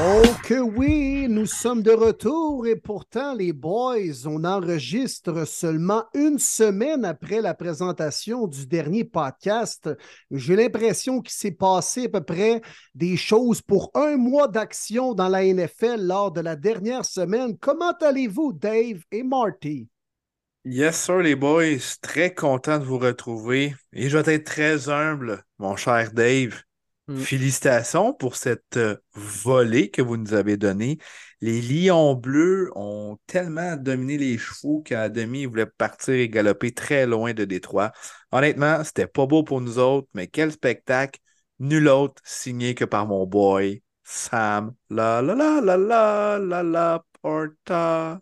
Oh 0.00 0.22
que 0.44 0.60
oui, 0.60 1.26
nous 1.28 1.46
sommes 1.46 1.82
de 1.82 1.90
retour 1.90 2.68
et 2.68 2.76
pourtant 2.76 3.34
les 3.34 3.52
boys, 3.52 4.26
on 4.26 4.44
enregistre 4.44 5.44
seulement 5.44 6.04
une 6.14 6.38
semaine 6.38 7.04
après 7.04 7.40
la 7.40 7.52
présentation 7.52 8.46
du 8.46 8.64
dernier 8.66 9.02
podcast. 9.02 9.90
J'ai 10.30 10.54
l'impression 10.54 11.20
qu'il 11.20 11.32
s'est 11.32 11.50
passé 11.50 12.04
à 12.04 12.08
peu 12.10 12.20
près 12.20 12.62
des 12.94 13.16
choses 13.16 13.60
pour 13.60 13.90
un 13.94 14.16
mois 14.16 14.46
d'action 14.46 15.14
dans 15.14 15.28
la 15.28 15.44
NFL 15.44 16.06
lors 16.06 16.30
de 16.30 16.42
la 16.42 16.54
dernière 16.54 17.04
semaine. 17.04 17.58
Comment 17.58 17.94
allez-vous, 18.00 18.52
Dave 18.52 19.02
et 19.10 19.24
Marty? 19.24 19.88
Yes, 20.64 20.96
sir, 20.96 21.18
les 21.18 21.34
boys. 21.34 21.96
Très 22.02 22.32
content 22.32 22.78
de 22.78 22.84
vous 22.84 22.98
retrouver. 22.98 23.74
Et 23.92 24.08
je 24.08 24.16
vais 24.16 24.34
être 24.34 24.44
très 24.44 24.88
humble, 24.88 25.42
mon 25.58 25.74
cher 25.74 26.12
Dave. 26.12 26.62
Mm. 27.08 27.16
Félicitations 27.20 28.12
pour 28.12 28.36
cette 28.36 28.76
euh, 28.76 28.96
volée 29.14 29.90
que 29.90 30.02
vous 30.02 30.18
nous 30.18 30.34
avez 30.34 30.58
donnée. 30.58 30.98
Les 31.40 31.62
Lions 31.62 32.14
bleus 32.14 32.70
ont 32.74 33.18
tellement 33.26 33.76
dominé 33.76 34.18
les 34.18 34.36
chevaux 34.36 34.82
qu'à 34.82 35.08
demi, 35.08 35.42
ils 35.42 35.48
voulaient 35.48 35.66
partir 35.66 36.14
et 36.14 36.28
galoper 36.28 36.72
très 36.72 37.06
loin 37.06 37.32
de 37.32 37.44
Détroit. 37.44 37.92
Honnêtement, 38.30 38.84
c'était 38.84 39.06
pas 39.06 39.26
beau 39.26 39.42
pour 39.42 39.60
nous 39.62 39.78
autres, 39.78 40.08
mais 40.14 40.26
quel 40.26 40.52
spectacle. 40.52 41.18
Nul 41.60 41.88
autre 41.88 42.22
signé 42.24 42.76
que 42.76 42.84
par 42.84 43.06
mon 43.06 43.26
boy, 43.26 43.82
Sam. 44.04 44.74
La 44.90 45.20
la 45.22 45.34
la 45.34 45.60
la 45.60 45.76
la 45.76 46.38
la 46.38 46.62
la 46.62 47.04
Porta. 47.20 48.20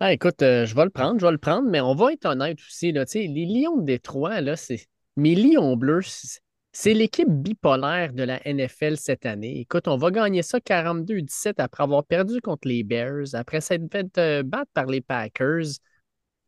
Ah, 0.00 0.12
écoute, 0.12 0.42
euh, 0.42 0.66
je 0.66 0.74
vais 0.74 0.84
le 0.84 0.90
prendre, 0.90 1.18
je 1.18 1.24
vais 1.24 1.32
le 1.32 1.38
prendre, 1.38 1.68
mais 1.68 1.80
on 1.80 1.94
va 1.94 2.12
être 2.12 2.26
honnête 2.26 2.58
aussi. 2.58 2.92
Là, 2.92 3.04
les 3.14 3.46
Lions 3.46 3.78
de 3.78 3.84
Détroit, 3.86 4.40
là, 4.40 4.56
c'est. 4.56 4.86
Mes 5.16 5.34
Lions 5.34 5.76
bleus, 5.76 6.38
c'est- 6.78 6.94
l'équipe 6.94 7.28
bipolaire 7.28 8.12
de 8.12 8.22
la 8.22 8.40
NFL 8.46 8.96
cette 8.96 9.26
année. 9.26 9.60
Écoute, 9.60 9.88
on 9.88 9.96
va 9.96 10.10
gagner 10.12 10.42
ça 10.42 10.60
42-17 10.60 11.58
après 11.58 11.82
avoir 11.82 12.04
perdu 12.04 12.40
contre 12.40 12.68
les 12.68 12.84
Bears, 12.84 13.34
après 13.34 13.60
s'être 13.60 13.90
fait 13.90 14.16
euh, 14.18 14.42
battre 14.44 14.70
par 14.74 14.86
les 14.86 15.00
Packers. 15.00 15.64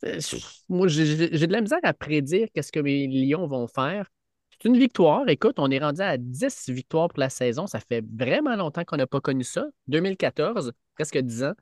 Euh, 0.05 0.21
Moi, 0.69 0.89
j'ai 0.89 1.29
de 1.29 1.53
la 1.53 1.61
misère 1.61 1.81
à 1.83 1.93
prédire 1.93 2.49
qu'est-ce 2.55 2.71
que 2.73 2.81
mes 2.81 3.07
Lions 3.09 3.47
vont 3.49 3.67
faire. 3.67 4.07
C'est 4.53 4.69
une 4.69 4.79
victoire. 4.79 5.29
Écoute, 5.29 5.59
on 5.59 5.71
est 5.71 5.79
rendu 5.79 6.01
à 6.01 6.17
10 6.17 6.69
victoires 6.69 7.09
pour 7.09 7.19
la 7.19 7.31
saison. 7.31 7.67
Ça 7.67 7.81
fait 7.81 8.05
vraiment 8.15 8.55
longtemps 8.57 8.85
qu'on 8.85 8.97
n'a 8.99 9.07
pas 9.07 9.21
connu 9.21 9.43
ça. 9.43 9.67
2014, 9.89 10.73
presque 10.95 11.19
10 11.19 11.43
ans. 11.43 11.55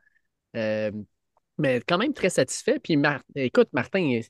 Euh, 0.56 0.90
mais 1.58 1.80
quand 1.86 1.98
même 1.98 2.12
très 2.12 2.30
satisfait. 2.30 2.78
Puis, 2.78 2.96
écoute, 3.34 3.68
Martin, 3.72 4.20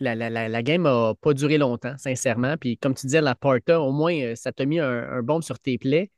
la, 0.00 0.14
la, 0.14 0.48
la, 0.48 0.62
game 0.62 0.82
n'a 0.82 1.14
pas 1.20 1.34
duré 1.34 1.58
longtemps, 1.58 1.96
sincèrement. 1.98 2.56
Puis, 2.56 2.78
comme 2.78 2.94
tu 2.94 3.06
disais, 3.06 3.20
la 3.20 3.34
Porta, 3.34 3.80
au 3.80 3.92
moins, 3.92 4.14
euh, 4.20 4.34
ça 4.36 4.52
t'a 4.52 4.64
mis 4.64 4.80
un, 4.80 4.88
un 4.88 5.22
baume 5.22 5.42
sur 5.42 5.58
tes 5.58 5.78
plaies. 5.78 6.10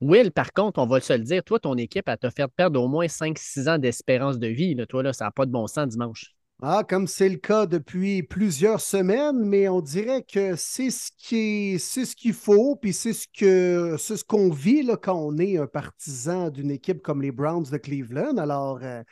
Will, 0.00 0.32
par 0.32 0.52
contre, 0.52 0.80
on 0.80 0.86
va 0.86 1.00
se 1.00 1.12
le 1.12 1.20
dire, 1.20 1.44
toi, 1.44 1.60
ton 1.60 1.76
équipe, 1.76 2.08
elle 2.08 2.16
t'a 2.18 2.30
fait 2.30 2.48
perdre 2.48 2.82
au 2.82 2.88
moins 2.88 3.06
5-6 3.06 3.68
ans 3.68 3.78
d'espérance 3.78 4.38
de 4.38 4.46
vie. 4.46 4.74
Là. 4.74 4.86
Toi, 4.86 5.02
là, 5.02 5.12
ça 5.12 5.26
n'a 5.26 5.30
pas 5.30 5.44
de 5.44 5.50
bon 5.50 5.66
sens 5.66 5.88
dimanche. 5.88 6.34
Ah, 6.62 6.84
comme 6.86 7.06
c'est 7.06 7.30
le 7.30 7.36
cas 7.38 7.64
depuis 7.64 8.22
plusieurs 8.22 8.82
semaines, 8.82 9.38
mais 9.46 9.66
on 9.68 9.80
dirait 9.80 10.22
que 10.22 10.56
c'est 10.56 10.90
ce 10.90 11.10
qui 11.16 11.36
est- 11.74 11.78
c'est 11.78 12.04
ce 12.04 12.14
qu'il 12.14 12.34
faut, 12.34 12.76
puis 12.76 12.92
c'est 12.92 13.14
ce 13.14 13.26
que 13.26 13.96
c'est 13.98 14.18
ce 14.18 14.24
qu'on 14.24 14.50
vit 14.50 14.86
quand 15.00 15.14
on 15.16 15.38
est 15.38 15.56
un 15.56 15.66
partisan 15.66 16.50
d'une 16.50 16.70
équipe 16.70 17.00
comme 17.00 17.22
les 17.22 17.32
Browns 17.32 17.64
de 17.70 17.78
Cleveland. 17.78 18.36
Alors, 18.36 18.78
euh, 18.82 19.02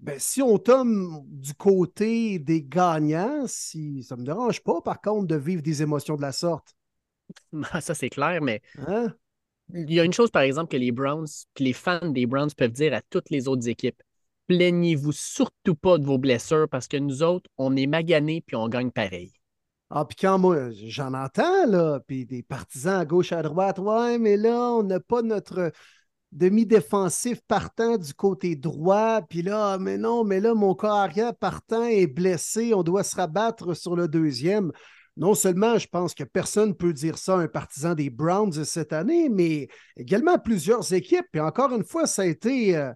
ben, 0.00 0.18
si 0.18 0.42
on 0.42 0.58
tombe 0.58 1.24
du 1.28 1.54
côté 1.54 2.38
des 2.38 2.62
gagnants, 2.62 3.44
si 3.46 4.02
ça 4.02 4.16
me 4.16 4.24
dérange 4.24 4.62
pas, 4.62 4.80
par 4.80 5.00
contre, 5.00 5.26
de 5.26 5.36
vivre 5.36 5.62
des 5.62 5.82
émotions 5.82 6.16
de 6.16 6.22
la 6.22 6.32
sorte. 6.32 6.74
ça, 7.80 7.94
c'est 7.94 8.10
clair, 8.10 8.40
mais 8.42 8.62
Hein? 8.76 9.14
il 9.74 9.92
y 9.92 10.00
a 10.00 10.04
une 10.04 10.12
chose, 10.12 10.30
par 10.30 10.42
exemple, 10.42 10.70
que 10.70 10.76
les 10.76 10.92
Browns, 10.92 11.26
puis 11.54 11.64
les 11.64 11.72
fans 11.72 12.08
des 12.08 12.26
Browns 12.26 12.50
peuvent 12.56 12.72
dire 12.72 12.94
à 12.94 13.02
toutes 13.02 13.30
les 13.30 13.48
autres 13.48 13.68
équipes. 13.68 14.02
Plaignez-vous 14.46 15.12
surtout 15.12 15.76
pas 15.76 15.98
de 15.98 16.04
vos 16.04 16.18
blessures 16.18 16.68
parce 16.68 16.88
que 16.88 16.96
nous 16.96 17.22
autres, 17.22 17.48
on 17.56 17.76
est 17.76 17.86
maganés 17.86 18.42
puis 18.44 18.56
on 18.56 18.68
gagne 18.68 18.90
pareil. 18.90 19.32
Ah, 19.90 20.04
puis 20.04 20.16
quand 20.20 20.38
moi, 20.38 20.70
j'en 20.70 21.14
entends, 21.14 21.66
là, 21.66 22.00
puis 22.06 22.24
des 22.24 22.42
partisans 22.42 23.00
à 23.00 23.04
gauche, 23.04 23.32
à 23.32 23.42
droite, 23.42 23.78
ouais, 23.80 24.18
mais 24.18 24.36
là, 24.36 24.56
on 24.72 24.84
n'a 24.84 25.00
pas 25.00 25.22
notre 25.22 25.72
demi-défensif 26.32 27.40
partant 27.46 27.96
du 27.96 28.14
côté 28.14 28.56
droit, 28.56 29.20
puis 29.22 29.42
là, 29.42 29.78
mais 29.78 29.98
non, 29.98 30.24
mais 30.24 30.40
là, 30.40 30.54
mon 30.54 30.74
corps 30.74 30.92
arrière 30.92 31.34
partant 31.34 31.84
est 31.84 32.06
blessé, 32.06 32.72
on 32.74 32.82
doit 32.82 33.02
se 33.02 33.16
rabattre 33.16 33.76
sur 33.76 33.96
le 33.96 34.08
deuxième. 34.08 34.70
Non 35.16 35.34
seulement, 35.34 35.76
je 35.76 35.88
pense 35.88 36.14
que 36.14 36.24
personne 36.24 36.70
ne 36.70 36.74
peut 36.74 36.92
dire 36.92 37.18
ça 37.18 37.34
à 37.34 37.40
un 37.40 37.48
partisan 37.48 37.94
des 37.94 38.10
Browns 38.10 38.64
cette 38.64 38.92
année, 38.92 39.28
mais 39.28 39.68
également 39.96 40.38
plusieurs 40.38 40.92
équipes. 40.94 41.26
Et 41.34 41.40
encore 41.40 41.74
une 41.74 41.84
fois, 41.84 42.06
ça 42.06 42.22
a 42.22 42.26
été 42.26 42.76
euh, 42.76 42.92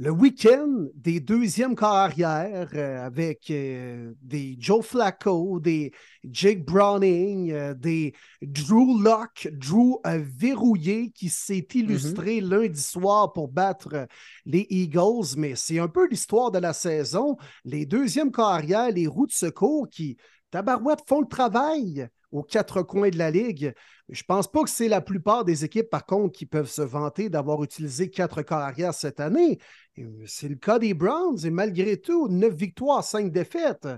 le 0.00 0.10
week-end 0.10 0.86
des 0.94 1.18
deuxièmes 1.18 1.74
corps 1.74 1.88
arrière 1.88 2.68
euh, 2.74 3.04
avec 3.04 3.50
euh, 3.50 4.14
des 4.22 4.54
Joe 4.60 4.86
Flacco, 4.86 5.58
des 5.58 5.90
Jake 6.22 6.64
Browning, 6.64 7.50
euh, 7.50 7.74
des 7.74 8.14
Drew 8.40 9.02
Locke, 9.02 9.48
Drew 9.50 9.98
verrouillé 10.04 11.10
qui 11.10 11.28
s'est 11.28 11.66
illustré 11.74 12.40
lundi 12.40 12.80
soir 12.80 13.32
pour 13.32 13.48
battre 13.48 14.06
les 14.46 14.68
Eagles. 14.70 15.34
Mais 15.36 15.56
c'est 15.56 15.80
un 15.80 15.88
peu 15.88 16.06
l'histoire 16.08 16.52
de 16.52 16.58
la 16.58 16.72
saison. 16.72 17.36
Les 17.64 17.84
deuxièmes 17.84 18.30
corps 18.30 18.50
arrière, 18.50 18.92
les 18.92 19.08
roues 19.08 19.26
de 19.26 19.32
secours 19.32 19.88
qui, 19.90 20.16
tabarouette, 20.52 21.02
font 21.08 21.22
le 21.22 21.26
travail 21.26 22.08
aux 22.30 22.42
quatre 22.42 22.82
coins 22.82 23.10
de 23.10 23.18
la 23.18 23.30
ligue. 23.30 23.74
Je 24.08 24.22
pense 24.22 24.50
pas 24.50 24.62
que 24.62 24.70
c'est 24.70 24.88
la 24.88 25.00
plupart 25.00 25.44
des 25.44 25.64
équipes, 25.64 25.90
par 25.90 26.06
contre, 26.06 26.36
qui 26.36 26.46
peuvent 26.46 26.68
se 26.68 26.82
vanter 26.82 27.28
d'avoir 27.28 27.62
utilisé 27.62 28.10
quatre 28.10 28.42
corps 28.42 28.58
arrière 28.58 28.94
cette 28.94 29.20
année. 29.20 29.58
Euh, 29.98 30.24
C'est 30.26 30.48
le 30.48 30.56
cas 30.56 30.78
des 30.78 30.94
Browns 30.94 31.44
et 31.44 31.50
malgré 31.50 32.00
tout, 32.00 32.28
neuf 32.28 32.54
victoires, 32.54 33.04
cinq 33.04 33.32
défaites. 33.32 33.88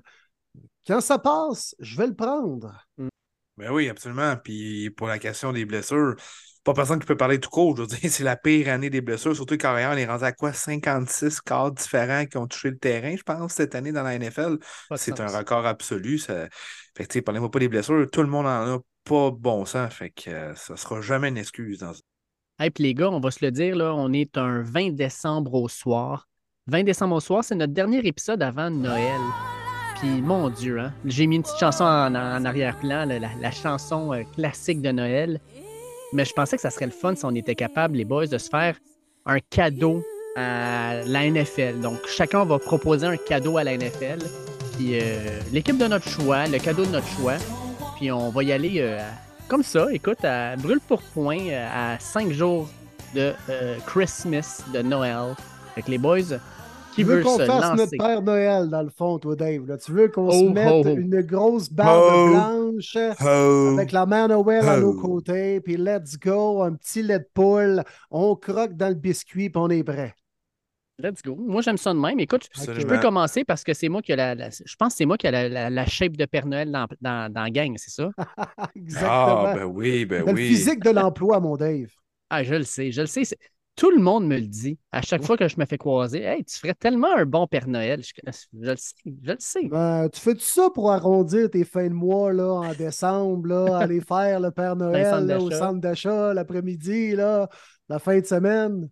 Quand 0.86 1.00
ça 1.00 1.18
passe, 1.18 1.74
je 1.78 1.96
vais 1.96 2.06
le 2.06 2.14
prendre. 2.14 2.74
Ben 3.56 3.70
oui, 3.70 3.88
absolument. 3.88 4.36
Puis 4.36 4.90
pour 4.90 5.06
la 5.06 5.18
question 5.18 5.52
des 5.52 5.66
blessures, 5.66 6.16
pas 6.64 6.74
personne 6.74 6.98
qui 6.98 7.06
peut 7.06 7.16
parler 7.16 7.40
tout 7.40 7.50
court. 7.50 7.76
Je 7.76 7.82
veux 7.82 7.88
dire, 7.88 7.98
c'est 8.10 8.24
la 8.24 8.36
pire 8.36 8.68
année 8.68 8.90
des 8.90 9.00
blessures, 9.00 9.34
surtout 9.34 9.56
carrière. 9.56 9.90
On 9.92 9.96
est 9.96 10.06
rendu 10.06 10.24
à 10.24 10.32
quoi? 10.32 10.52
56 10.52 11.40
cadres 11.40 11.74
différents 11.74 12.26
qui 12.26 12.36
ont 12.36 12.46
touché 12.46 12.70
le 12.70 12.78
terrain, 12.78 13.14
je 13.16 13.22
pense, 13.22 13.54
cette 13.54 13.74
année 13.74 13.92
dans 13.92 14.02
la 14.02 14.18
NFL. 14.18 14.58
C'est 14.96 15.20
un 15.20 15.26
record 15.26 15.66
absolu. 15.66 16.18
Ça... 16.18 16.48
Fait 16.96 17.06
que, 17.06 17.20
parlez-moi 17.20 17.50
pas 17.50 17.58
des 17.58 17.68
blessures. 17.68 18.06
Tout 18.10 18.22
le 18.22 18.28
monde 18.28 18.46
en 18.46 18.76
a 18.76 18.78
pas 19.04 19.30
bon 19.30 19.64
sens. 19.64 19.92
Fait 19.92 20.10
que 20.10 20.30
euh, 20.30 20.54
ça 20.54 20.76
sera 20.76 21.00
jamais 21.00 21.28
une 21.28 21.38
excuse 21.38 21.78
dans 21.78 21.92
Hey, 22.62 22.68
puis 22.68 22.84
les 22.84 22.92
gars, 22.92 23.08
on 23.08 23.20
va 23.20 23.30
se 23.30 23.42
le 23.42 23.50
dire, 23.50 23.74
là, 23.74 23.94
on 23.94 24.12
est 24.12 24.36
un 24.36 24.60
20 24.60 24.90
décembre 24.90 25.54
au 25.54 25.66
soir. 25.66 26.28
20 26.66 26.82
décembre 26.82 27.16
au 27.16 27.20
soir, 27.20 27.42
c'est 27.42 27.54
notre 27.54 27.72
dernier 27.72 28.06
épisode 28.06 28.42
avant 28.42 28.68
Noël. 28.68 29.18
Puis, 29.98 30.20
mon 30.20 30.50
Dieu, 30.50 30.78
hein, 30.78 30.92
j'ai 31.06 31.26
mis 31.26 31.36
une 31.36 31.42
petite 31.42 31.58
chanson 31.58 31.84
en, 31.84 32.44
arrière-plan, 32.44 33.06
la, 33.06 33.50
chanson 33.50 34.12
euh, 34.12 34.24
classique 34.34 34.82
de 34.82 34.90
Noël. 34.90 35.40
Mais 36.12 36.26
je 36.26 36.34
pensais 36.34 36.56
que 36.56 36.60
ça 36.60 36.68
serait 36.68 36.84
le 36.84 36.92
fun 36.92 37.14
si 37.14 37.24
on 37.24 37.34
était 37.34 37.54
capable, 37.54 37.96
les 37.96 38.04
boys, 38.04 38.26
de 38.26 38.36
se 38.36 38.50
faire 38.50 38.76
un 39.24 39.38
cadeau 39.38 40.04
à 40.36 40.96
la 41.06 41.30
NFL. 41.30 41.80
Donc, 41.80 42.06
chacun 42.08 42.44
va 42.44 42.58
proposer 42.58 43.06
un 43.06 43.16
cadeau 43.16 43.56
à 43.56 43.64
la 43.64 43.74
NFL. 43.74 44.18
Puis, 44.76 45.00
euh, 45.00 45.40
l'équipe 45.50 45.78
de 45.78 45.86
notre 45.86 46.10
choix, 46.10 46.46
le 46.46 46.58
cadeau 46.58 46.84
de 46.84 46.90
notre 46.90 47.08
choix. 47.08 47.36
Puis, 47.96 48.12
on 48.12 48.28
va 48.28 48.42
y 48.42 48.52
aller 48.52 48.80
euh, 48.80 49.00
comme 49.50 49.62
ça, 49.64 49.88
écoute, 49.92 50.24
à 50.24 50.54
brûle 50.56 50.78
pour 50.86 51.02
point, 51.02 51.40
euh, 51.48 51.66
à 51.74 51.98
cinq 51.98 52.30
jours 52.32 52.68
de 53.16 53.32
euh, 53.48 53.76
Christmas, 53.84 54.62
de 54.72 54.80
Noël. 54.80 55.34
Que 55.74 55.90
les 55.90 55.98
boys, 55.98 56.20
Qui 56.94 56.96
Tu 56.96 57.04
veux 57.04 57.16
veut 57.16 57.22
qu'on 57.24 57.36
se 57.38 57.44
fasse 57.46 57.62
lancer? 57.62 57.76
notre 57.76 57.96
Père 58.06 58.22
Noël, 58.22 58.68
dans 58.68 58.82
le 58.82 58.90
fond, 58.90 59.18
toi, 59.18 59.34
Dave. 59.34 59.66
là? 59.66 59.76
Tu 59.78 59.90
veux 59.92 60.08
qu'on 60.08 60.30
se 60.30 60.36
Oh, 60.44 60.50
mette 60.50 60.68
oh, 60.70 60.82
oh. 60.84 60.88
une 60.96 61.20
grosse 61.22 61.68
barbe 61.70 62.02
Oh. 62.12 62.30
blanche 62.30 62.96
Oh. 63.24 63.70
avec 63.74 63.90
la 63.92 64.06
Mère 64.06 64.28
Noël 64.28 64.68
à 64.68 64.78
nos 64.78 64.92
côtés, 64.94 65.60
puis 65.60 65.76
let's 65.76 66.16
go, 66.18 66.62
un 66.62 66.74
petit 66.74 67.02
lait 67.02 67.18
de 67.18 67.28
poule, 67.34 67.82
on 68.10 68.36
croque 68.36 68.74
dans 68.76 68.88
le 68.88 68.94
biscuit, 68.94 69.50
puis 69.50 69.60
on 69.60 69.68
est 69.70 69.82
prêt. 69.82 70.14
Let's 71.02 71.22
go. 71.22 71.36
Moi, 71.36 71.62
j'aime 71.62 71.76
ça 71.76 71.92
de 71.92 71.98
même. 71.98 72.18
Écoute, 72.20 72.48
je 72.54 72.60
Absolument. 72.60 72.86
peux 72.86 72.98
commencer 72.98 73.44
parce 73.44 73.64
que 73.64 73.74
c'est 73.74 73.88
moi 73.88 74.02
qui 74.02 74.12
ai 74.12 74.16
la, 74.16 74.34
la- 74.34 74.50
Je 74.50 74.76
pense 74.76 74.92
que 74.94 74.98
c'est 74.98 75.06
moi 75.06 75.16
qui 75.16 75.26
ai 75.26 75.30
la, 75.30 75.48
la- 75.48 75.70
la 75.70 75.86
shape 75.86 76.16
de 76.16 76.24
Père 76.26 76.46
Noël 76.46 76.70
dans, 76.70 76.86
dans, 77.00 77.32
dans 77.32 77.42
la 77.42 77.50
gang, 77.50 77.74
c'est 77.76 77.90
ça? 77.90 78.10
Exactement. 78.76 79.06
Ah, 79.06 79.52
ben 79.54 79.64
oui, 79.64 80.04
ben 80.04 80.22
oui. 80.22 80.30
le 80.32 80.36
physique 80.36 80.80
de 80.82 80.90
l'emploi, 80.90 81.40
mon 81.40 81.56
Dave. 81.56 81.88
Ah, 82.28 82.44
je 82.44 82.54
le 82.54 82.64
sais, 82.64 82.92
je 82.92 83.00
le 83.00 83.06
sais. 83.06 83.22
Tout 83.76 83.90
le 83.90 83.98
monde 84.02 84.26
me 84.26 84.36
le 84.36 84.46
dit. 84.46 84.78
À 84.92 85.00
chaque 85.00 85.22
fois 85.24 85.36
que 85.36 85.48
je 85.48 85.56
me 85.58 85.64
fais 85.64 85.78
croiser, 85.78 86.22
hey, 86.22 86.44
tu 86.44 86.58
ferais 86.58 86.74
tellement 86.74 87.16
un 87.16 87.24
bon 87.24 87.46
Père 87.46 87.66
Noël. 87.66 88.02
Je, 88.02 88.12
je 88.52 88.70
le 88.70 88.76
sais, 88.76 88.94
je 89.04 89.30
le 89.32 89.36
sais. 89.38 89.68
Ben, 89.70 90.08
tu 90.08 90.20
fais 90.20 90.34
tout 90.34 90.40
ça 90.40 90.68
pour 90.70 90.90
arrondir 90.90 91.50
tes 91.50 91.64
fins 91.64 91.88
de 91.88 91.94
mois 91.94 92.32
là, 92.32 92.50
en 92.52 92.74
décembre, 92.74 93.48
là, 93.48 93.78
aller 93.78 94.00
faire 94.00 94.40
le 94.40 94.50
Père 94.50 94.76
Noël 94.76 95.04
centre 95.06 95.26
là, 95.26 95.38
au 95.40 95.50
centre 95.50 95.80
d'achat 95.80 96.34
l'après-midi, 96.34 97.12
là, 97.14 97.48
la 97.88 97.98
fin 97.98 98.18
de 98.20 98.26
semaine? 98.26 98.88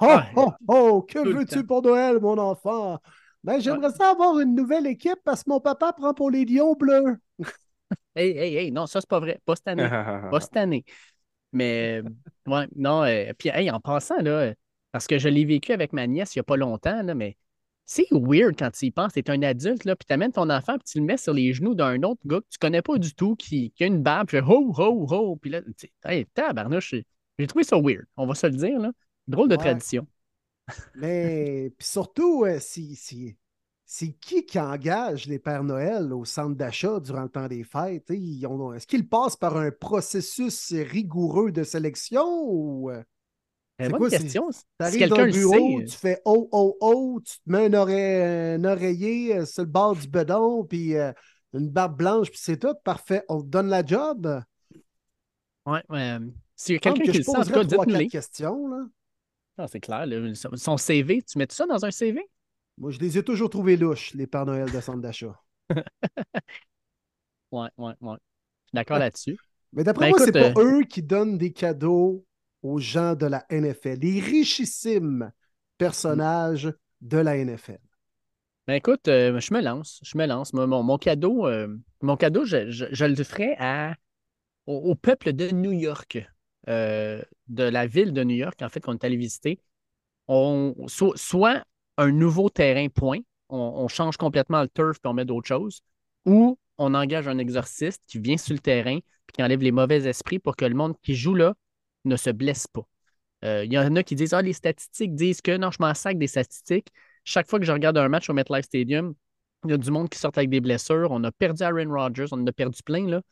Oh, 0.00 0.18
oh, 0.36 0.52
oh, 0.68 1.02
que 1.02 1.18
veux-tu 1.18 1.64
pour 1.64 1.82
Noël, 1.82 2.20
mon 2.20 2.38
enfant? 2.38 2.98
Ben, 3.42 3.60
j'aimerais 3.60 3.90
ça 3.92 4.10
avoir 4.10 4.38
une 4.38 4.54
nouvelle 4.54 4.86
équipe 4.86 5.18
parce 5.24 5.44
que 5.44 5.50
mon 5.50 5.60
papa 5.60 5.92
prend 5.92 6.14
pour 6.14 6.30
les 6.30 6.44
Lions 6.44 6.74
bleus. 6.74 7.18
Hey, 8.14 8.30
hey, 8.36 8.56
hey, 8.56 8.70
non, 8.72 8.86
ça, 8.86 9.00
c'est 9.00 9.08
pas 9.08 9.20
vrai. 9.20 9.40
Pas 9.44 9.56
cette 9.56 9.68
année. 9.68 9.88
Pas 10.30 10.40
cette 10.40 10.56
année. 10.56 10.84
Mais, 11.52 12.02
ouais, 12.46 12.66
non. 12.76 13.02
euh, 13.04 13.32
puis, 13.36 13.48
hey, 13.48 13.70
en 13.70 13.80
passant, 13.80 14.20
là, 14.20 14.52
parce 14.92 15.06
que 15.06 15.18
je 15.18 15.28
l'ai 15.28 15.44
vécu 15.44 15.72
avec 15.72 15.92
ma 15.92 16.06
nièce 16.06 16.34
il 16.34 16.38
n'y 16.38 16.40
a 16.40 16.44
pas 16.44 16.56
longtemps, 16.56 17.02
là, 17.02 17.14
mais 17.14 17.36
c'est 17.86 18.06
weird 18.12 18.56
quand 18.56 18.70
tu 18.70 18.86
y 18.86 18.90
penses. 18.90 19.12
Tu 19.12 19.20
es 19.20 19.30
un 19.30 19.42
adulte, 19.42 19.84
là, 19.84 19.96
puis 19.96 20.06
tu 20.06 20.12
amènes 20.12 20.32
ton 20.32 20.50
enfant, 20.50 20.74
puis 20.74 20.84
tu 20.90 20.98
le 20.98 21.04
mets 21.04 21.16
sur 21.16 21.32
les 21.32 21.52
genoux 21.52 21.74
d'un 21.74 22.02
autre 22.02 22.20
gars 22.24 22.40
que 22.40 22.46
tu 22.50 22.58
connais 22.58 22.82
pas 22.82 22.98
du 22.98 23.14
tout, 23.14 23.34
qui, 23.36 23.70
qui 23.72 23.84
a 23.84 23.86
une 23.86 24.02
barbe, 24.02 24.28
puis 24.28 24.38
ho, 24.38 24.72
ho, 24.76 25.06
ho. 25.08 25.36
Puis 25.36 25.50
là, 25.50 25.62
tu 25.62 25.72
sais, 25.76 25.92
hey, 26.04 26.26
tabarnouche, 26.26 26.94
j'ai 27.38 27.46
trouvé 27.46 27.64
ça 27.64 27.76
weird. 27.76 28.04
On 28.16 28.26
va 28.26 28.34
se 28.34 28.46
le 28.46 28.54
dire, 28.54 28.78
là. 28.78 28.92
Drôle 29.28 29.48
de 29.48 29.56
Ouais. 29.56 29.62
tradition. 29.64 30.06
Mais 30.94 31.72
puis 31.78 31.86
surtout, 31.86 32.44
euh, 32.44 32.58
si, 32.60 32.96
si- 32.96 33.36
c'est 33.86 34.12
qui 34.12 34.44
qui 34.46 34.58
engage 34.58 35.26
les 35.26 35.38
Pères 35.38 35.64
Noël 35.64 36.12
au 36.12 36.24
centre 36.24 36.54
d'achat 36.56 37.00
durant 37.00 37.22
le 37.24 37.28
temps 37.28 37.48
des 37.48 37.64
fêtes? 37.64 38.10
Est-ce 38.10 38.86
qu'ils 38.86 39.08
passent 39.08 39.36
par 39.36 39.56
un 39.56 39.70
processus 39.70 40.72
rigoureux 40.72 41.50
de 41.52 41.64
sélection 41.64 42.24
ou 42.44 42.90
euh, 42.90 43.02
Euh, 43.80 43.86
C'est 43.86 43.94
quoi, 43.96 44.10
question. 44.10 44.50
Si 44.52 44.98
quelqu'un 44.98 45.08
dans 45.08 45.26
le 45.26 45.32
bureau, 45.32 45.82
sait, 45.82 45.84
tu 45.84 45.96
fais 45.96 46.20
oh 46.24 46.48
oh 46.52 46.76
oh, 46.80 47.20
tu 47.24 47.34
te 47.40 47.50
mets 47.50 47.66
un, 47.66 47.74
oreille- 47.74 48.56
un 48.56 48.64
oreiller 48.64 49.36
euh, 49.38 49.46
sur 49.46 49.62
le 49.64 49.68
bord 49.70 49.96
du 49.96 50.08
bedon, 50.08 50.64
puis 50.64 50.96
euh, 50.96 51.12
une 51.54 51.68
barbe 51.70 51.96
blanche, 51.98 52.30
puis 52.30 52.40
c'est 52.42 52.58
tout, 52.58 52.74
parfait, 52.84 53.24
on 53.28 53.42
te 53.42 53.46
donne 53.48 53.68
la 53.68 53.84
job? 53.84 54.42
ouais, 55.66 55.82
ouais, 55.88 56.18
pense 56.82 56.98
quelqu'un 56.98 57.04
que 57.04 57.10
qui 57.12 57.18
le 57.18 57.24
sait, 57.24 57.36
en 57.38 57.44
tout 57.44 57.52
cas, 57.52 57.64
questions. 58.06 58.68
Là. 58.68 58.86
Ah, 59.58 59.68
c'est 59.68 59.80
clair. 59.80 60.06
son- 60.56 60.76
CV, 60.76 61.22
tu 61.22 61.38
mets 61.38 61.46
ça 61.50 61.66
dans 61.66 61.84
un 61.84 61.90
CV? 61.90 62.20
Moi, 62.78 62.90
je 62.90 62.98
les 62.98 63.16
ai 63.18 63.22
toujours 63.22 63.48
trouvés 63.50 63.76
louches, 63.76 64.12
les 64.14 64.26
Pères 64.26 64.46
Noël 64.46 64.70
de 64.70 64.80
centre 64.80 65.00
d'achat. 65.00 65.40
Ouais, 67.52 67.68
ouais, 67.78 67.92
ouais. 68.00 68.16
Je 68.16 68.68
suis 68.68 68.74
d'accord 68.74 68.98
là-dessus. 68.98 69.38
Mais 69.72 69.84
d'après 69.84 70.06
Ben, 70.06 70.08
moi, 70.08 70.18
c'est 70.18 70.32
pas 70.32 70.52
eux 70.58 70.82
qui 70.84 71.02
donnent 71.02 71.38
des 71.38 71.52
cadeaux 71.52 72.24
aux 72.62 72.78
gens 72.78 73.14
de 73.14 73.26
la 73.26 73.44
NFL, 73.50 73.98
les 74.00 74.20
richissimes 74.20 75.32
personnages 75.78 76.72
de 77.00 77.18
la 77.18 77.36
NFL. 77.36 77.78
Ben 78.66 78.74
écoute, 78.74 79.08
euh, 79.08 79.40
je 79.40 79.52
me 79.54 79.60
lance. 79.60 80.00
Je 80.04 80.16
me 80.16 80.26
lance. 80.26 80.52
Moi, 80.52 80.66
Mon, 80.66 80.82
mon 80.82 80.98
cadeau, 80.98 81.46
euh, 81.46 81.76
mon 82.02 82.16
cadeau, 82.16 82.44
je, 82.44 82.70
je- 82.70 82.86
je 82.90 83.04
le 83.04 83.22
ferai 83.24 83.54
à, 83.58 83.94
au, 84.66 84.76
au 84.76 84.94
peuple 84.94 85.32
de 85.34 85.50
New 85.50 85.72
York, 85.72 86.18
euh, 86.70 87.22
de 87.48 87.64
la 87.64 87.86
ville 87.86 88.12
de 88.12 88.24
New 88.24 88.36
York, 88.36 88.62
en 88.62 88.68
fait, 88.68 88.80
qu'on 88.80 88.94
est 88.94 89.04
allé 89.04 89.16
visiter. 89.16 89.60
On, 90.28 90.74
so- 90.88 91.16
soit 91.16 91.64
un 91.98 92.12
nouveau 92.12 92.50
terrain, 92.50 92.88
point. 92.88 93.18
On, 93.48 93.88
change 93.88 94.16
complètement 94.16 94.62
le 94.62 94.68
turf 94.68 94.98
et 95.04 95.08
on 95.08 95.12
met 95.12 95.24
d'autres 95.24 95.48
choses. 95.48 95.82
Ou 96.24 96.58
on 96.78 96.94
engage 96.94 97.26
un 97.26 97.38
exorciste 97.38 98.02
qui 98.06 98.20
vient 98.20 98.36
sur 98.36 98.54
le 98.54 98.60
terrain 98.60 98.98
et 98.98 99.32
qui 99.34 99.42
enlève 99.42 99.60
les 99.60 99.72
mauvais 99.72 100.06
esprits 100.06 100.38
pour 100.38 100.54
que 100.54 100.64
le 100.64 100.74
monde 100.74 100.94
qui 101.02 101.16
joue 101.16 101.34
là 101.34 101.54
ne 102.04 102.16
se 102.16 102.30
blesse 102.30 102.68
pas. 102.68 102.86
Euh, 103.44 103.64
Il 103.64 103.72
y 103.72 103.78
en 103.78 103.96
a 103.96 104.02
qui 104.04 104.14
disent 104.14 104.34
Ah, 104.34 104.42
les 104.42 104.52
statistiques 104.52 105.14
disent 105.16 105.40
que 105.42 105.56
non, 105.56 105.70
je 105.72 105.78
m'en 105.80 105.94
sac 105.94 106.16
des 106.16 106.28
statistiques. 106.28 106.88
Chaque 107.24 107.48
fois 107.48 107.58
que 107.58 107.64
je 107.66 107.72
regarde 107.72 107.98
un 107.98 108.08
match 108.08 108.30
au 108.30 108.34
MetLife 108.34 108.66
Stadium, 108.66 109.14
il 109.64 109.70
y 109.70 109.74
a 109.74 109.78
du 109.78 109.90
monde 109.90 110.08
qui 110.08 110.18
sort 110.18 110.32
avec 110.36 110.48
des 110.50 110.60
blessures. 110.60 111.10
On 111.10 111.24
a 111.24 111.32
perdu 111.32 111.62
Aaron 111.62 111.90
Rodgers, 111.90 112.26
on 112.32 112.40
en 112.40 112.46
a 112.46 112.52
perdu 112.52 112.82
plein. 112.84 113.08
Là. 113.08 113.22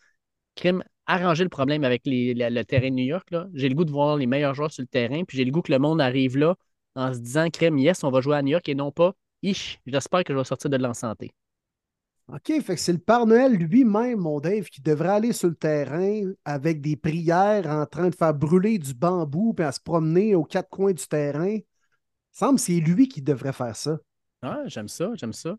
Crime, 0.56 0.82
arranger 1.06 1.44
le 1.44 1.50
problème 1.50 1.84
avec 1.84 2.02
les- 2.04 2.34
la- 2.34 2.50
le 2.50 2.64
terrain 2.64 2.90
de 2.90 2.94
New 2.94 3.04
York. 3.04 3.28
J'ai 3.54 3.68
le 3.68 3.74
goût 3.74 3.84
de 3.84 3.90
voir 3.90 4.16
les 4.16 4.26
meilleurs 4.26 4.54
joueurs 4.54 4.72
sur 4.72 4.82
le 4.82 4.88
terrain, 4.88 5.24
puis 5.24 5.36
j'ai 5.36 5.44
le 5.44 5.50
goût 5.52 5.62
que 5.62 5.72
le 5.72 5.78
monde 5.78 6.00
arrive 6.00 6.36
là 6.36 6.56
en 6.94 7.12
se 7.14 7.18
disant 7.18 7.48
Crime, 7.50 7.78
yes, 7.78 8.04
on 8.04 8.10
va 8.10 8.20
jouer 8.20 8.36
à 8.36 8.42
New 8.42 8.50
York 8.50 8.68
et 8.68 8.74
non 8.74 8.90
pas 8.92 9.14
Ich, 9.42 9.80
j'espère 9.86 10.24
que 10.24 10.32
je 10.32 10.38
vais 10.38 10.44
sortir 10.44 10.68
de 10.68 10.76
là 10.76 10.90
en 10.90 10.94
santé. 10.94 11.30
OK, 12.28 12.60
fait 12.60 12.74
que 12.74 12.76
c'est 12.76 12.92
le 12.92 12.98
Père 12.98 13.24
Noël 13.24 13.52
lui-même, 13.54 14.18
mon 14.18 14.38
Dave, 14.38 14.64
qui 14.64 14.82
devrait 14.82 15.08
aller 15.08 15.32
sur 15.32 15.48
le 15.48 15.54
terrain 15.54 16.30
avec 16.44 16.82
des 16.82 16.94
prières 16.96 17.66
en 17.68 17.86
train 17.86 18.10
de 18.10 18.14
faire 18.14 18.34
brûler 18.34 18.78
du 18.78 18.92
bambou 18.92 19.54
puis 19.54 19.64
à 19.64 19.72
se 19.72 19.80
promener 19.80 20.34
aux 20.34 20.44
quatre 20.44 20.68
coins 20.68 20.92
du 20.92 21.06
terrain. 21.06 21.54
Il 21.56 21.64
semble 22.32 22.56
que 22.56 22.64
c'est 22.64 22.80
lui 22.80 23.08
qui 23.08 23.22
devrait 23.22 23.54
faire 23.54 23.74
ça. 23.74 23.98
Ah, 24.42 24.62
j'aime 24.66 24.88
ça, 24.88 25.10
j'aime 25.14 25.32
ça. 25.32 25.56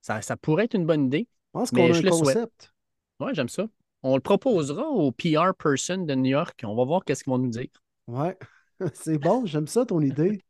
ça. 0.00 0.22
Ça 0.22 0.36
pourrait 0.36 0.64
être 0.64 0.74
une 0.74 0.86
bonne 0.86 1.06
idée. 1.06 1.28
Je 1.28 1.50
pense 1.52 1.70
qu'on 1.70 1.90
a 1.90 1.92
je 1.92 2.06
un 2.06 2.10
concept. 2.10 2.72
Ouais, 3.20 3.34
j'aime 3.34 3.48
ça. 3.50 3.66
On 4.08 4.14
le 4.14 4.20
proposera 4.20 4.88
au 4.88 5.10
PR 5.10 5.52
person 5.58 6.04
de 6.04 6.14
New 6.14 6.30
York. 6.30 6.62
On 6.64 6.76
va 6.76 6.84
voir 6.84 7.04
qu'est-ce 7.04 7.24
qu'ils 7.24 7.32
vont 7.32 7.38
nous 7.38 7.50
dire. 7.50 7.66
Ouais. 8.06 8.38
c'est 8.94 9.18
bon, 9.18 9.44
j'aime 9.46 9.66
ça, 9.66 9.84
ton 9.84 10.00
idée. 10.00 10.44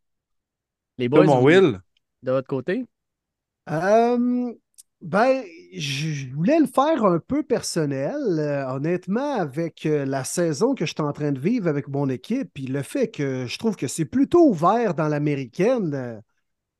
Les 0.98 1.08
boys, 1.08 1.24
mon 1.24 1.42
Will, 1.42 1.80
de 2.22 2.32
votre 2.32 2.48
côté? 2.48 2.84
Euh, 3.70 4.52
ben, 5.00 5.42
je 5.72 6.34
voulais 6.34 6.60
le 6.60 6.66
faire 6.66 7.02
un 7.06 7.18
peu 7.18 7.42
personnel. 7.42 8.14
Euh, 8.38 8.68
honnêtement, 8.68 9.36
avec 9.36 9.86
euh, 9.86 10.04
la 10.04 10.24
saison 10.24 10.74
que 10.74 10.84
je 10.84 10.92
suis 10.92 11.02
en 11.02 11.12
train 11.14 11.32
de 11.32 11.40
vivre 11.40 11.66
avec 11.66 11.88
mon 11.88 12.10
équipe, 12.10 12.50
puis 12.52 12.66
le 12.66 12.82
fait 12.82 13.08
que 13.08 13.46
je 13.46 13.58
trouve 13.58 13.76
que 13.76 13.86
c'est 13.86 14.04
plutôt 14.04 14.50
ouvert 14.50 14.92
dans 14.92 15.08
l'américaine, 15.08 15.94
euh, 15.94 16.20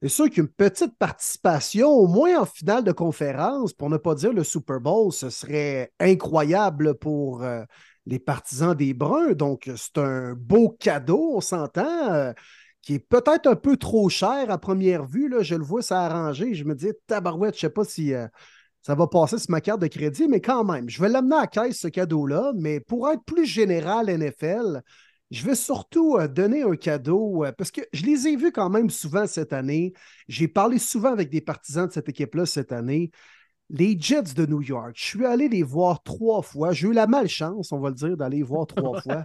c'est 0.03 0.09
sûr 0.09 0.31
qu'une 0.31 0.49
petite 0.49 0.97
participation, 0.99 1.88
au 1.88 2.07
moins 2.07 2.41
en 2.41 2.47
finale 2.47 2.85
de 2.85 2.93
conférence, 2.93 3.73
pour 3.73 3.88
ne 3.91 3.97
pas 3.97 4.15
dire 4.15 4.33
le 4.33 4.45
Super 4.45 4.81
Bowl, 4.81 5.12
ce 5.12 5.31
serait 5.31 5.91
incroyable 5.99 6.95
pour 6.97 7.43
euh, 7.43 7.65
les 8.05 8.19
partisans 8.19 8.75
des 8.75 8.93
Bruns. 8.93 9.33
Donc, 9.33 9.71
c'est 9.76 9.99
un 9.99 10.35
beau 10.35 10.76
cadeau, 10.79 11.33
on 11.37 11.41
s'entend. 11.41 12.12
euh, 12.12 12.33
qui 12.83 12.95
est 12.95 12.99
peut-être 13.00 13.49
un 13.49 13.57
peu 13.57 13.76
trop 13.76 14.09
cher 14.09 14.49
à 14.49 14.59
première 14.59 15.05
vue. 15.07 15.29
Là, 15.29 15.43
je 15.43 15.57
le 15.57 15.65
vois 15.65 15.83
s'arranger. 15.83 16.55
Je 16.55 16.62
me 16.62 16.73
dis, 16.76 16.93
tabarouette, 17.09 17.55
je 17.55 17.59
ne 17.59 17.61
sais 17.62 17.71
pas 17.71 17.85
si 17.85 18.15
euh, 18.15 18.29
ça 18.83 18.95
va 18.95 19.09
passer 19.09 19.38
sur 19.38 19.50
ma 19.50 19.61
carte 19.61 19.81
de 19.81 19.88
crédit, 19.88 20.29
mais 20.29 20.41
quand 20.41 20.62
même, 20.62 20.88
je 20.88 21.03
vais 21.03 21.09
l'amener 21.09 21.35
à 21.35 21.49
caisse, 21.49 21.81
ce 21.81 21.88
cadeau-là. 21.88 22.53
Mais 22.55 22.79
pour 22.79 23.09
être 23.11 23.25
plus 23.25 23.45
général 23.45 24.09
NFL, 24.09 24.83
je 25.30 25.45
vais 25.45 25.54
surtout 25.54 26.16
euh, 26.16 26.28
donner 26.28 26.62
un 26.62 26.76
cadeau 26.76 27.45
euh, 27.45 27.52
parce 27.52 27.71
que 27.71 27.80
je 27.92 28.04
les 28.04 28.28
ai 28.28 28.37
vus 28.37 28.52
quand 28.52 28.71
même 28.71 28.90
souvent 28.90 29.26
cette 29.26 29.52
année. 29.52 29.92
J'ai 30.28 30.49
parlé 30.49 30.78
souvent 30.78 31.12
avec 31.12 31.30
des 31.30 31.40
partisans 31.40 31.87
de 31.87 31.92
cette 31.92 32.09
équipe-là 32.09 32.47
cette 32.47 32.73
année. 32.73 33.11
Les 33.68 33.99
Jets 33.99 34.35
de 34.35 34.47
New 34.47 34.62
York, 34.62 34.92
je 34.95 35.04
suis 35.04 35.26
allé 35.26 35.49
les 35.49 35.64
voir 35.64 36.02
trois 36.04 36.42
fois. 36.42 36.73
J'ai 36.73 36.87
eu 36.88 36.92
la 36.92 37.09
malchance, 37.09 37.73
on 37.73 37.80
va 37.80 37.88
le 37.88 37.97
dire, 37.97 38.16
d'aller 38.16 38.38
les 38.38 38.42
voir 38.45 38.66
trois 38.66 39.00
fois. 39.02 39.25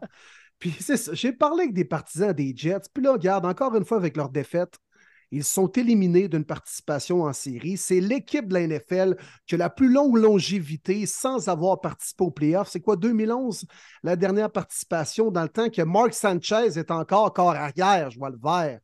Puis 0.58 0.76
c'est 0.80 0.98
ça, 0.98 1.14
j'ai 1.14 1.34
parlé 1.34 1.64
avec 1.64 1.74
des 1.74 1.86
partisans 1.86 2.34
des 2.34 2.54
Jets. 2.56 2.90
Puis 2.94 3.04
là, 3.04 3.14
regarde, 3.14 3.46
encore 3.46 3.76
une 3.76 3.86
fois, 3.86 3.98
avec 3.98 4.18
leur 4.18 4.30
défaite, 4.30 4.80
ils 5.32 5.44
sont 5.44 5.68
éliminés 5.72 6.28
d'une 6.28 6.46
participation 6.46 7.24
en 7.24 7.34
série. 7.34 7.78
C'est 7.78 8.02
l'équipe 8.02 8.48
de 8.48 8.54
la 8.54 8.68
NFL 8.68 9.16
qui 9.48 9.56
a 9.56 9.58
la 9.58 9.70
plus 9.70 9.90
longue 9.92 10.18
longévité 10.18 11.06
sans 11.06 11.48
avoir 11.48 11.80
participé 11.80 12.24
aux 12.26 12.32
playoffs. 12.32 12.70
C'est 12.70 12.82
quoi, 12.82 12.98
2011, 12.98 13.66
la 14.04 14.16
dernière 14.16 14.52
participation, 14.52 15.32
dans 15.32 15.44
le 15.44 15.50
temps 15.50 15.70
que 15.70 15.82
Mark 15.82 16.14
Sanchez 16.14 16.78
est 16.78 16.92
encore 16.92 17.34
corps 17.34 17.52
arrière, 17.52 18.12
je 18.12 18.20
vois 18.20 18.30
le 18.30 18.40
vert. 18.42 18.80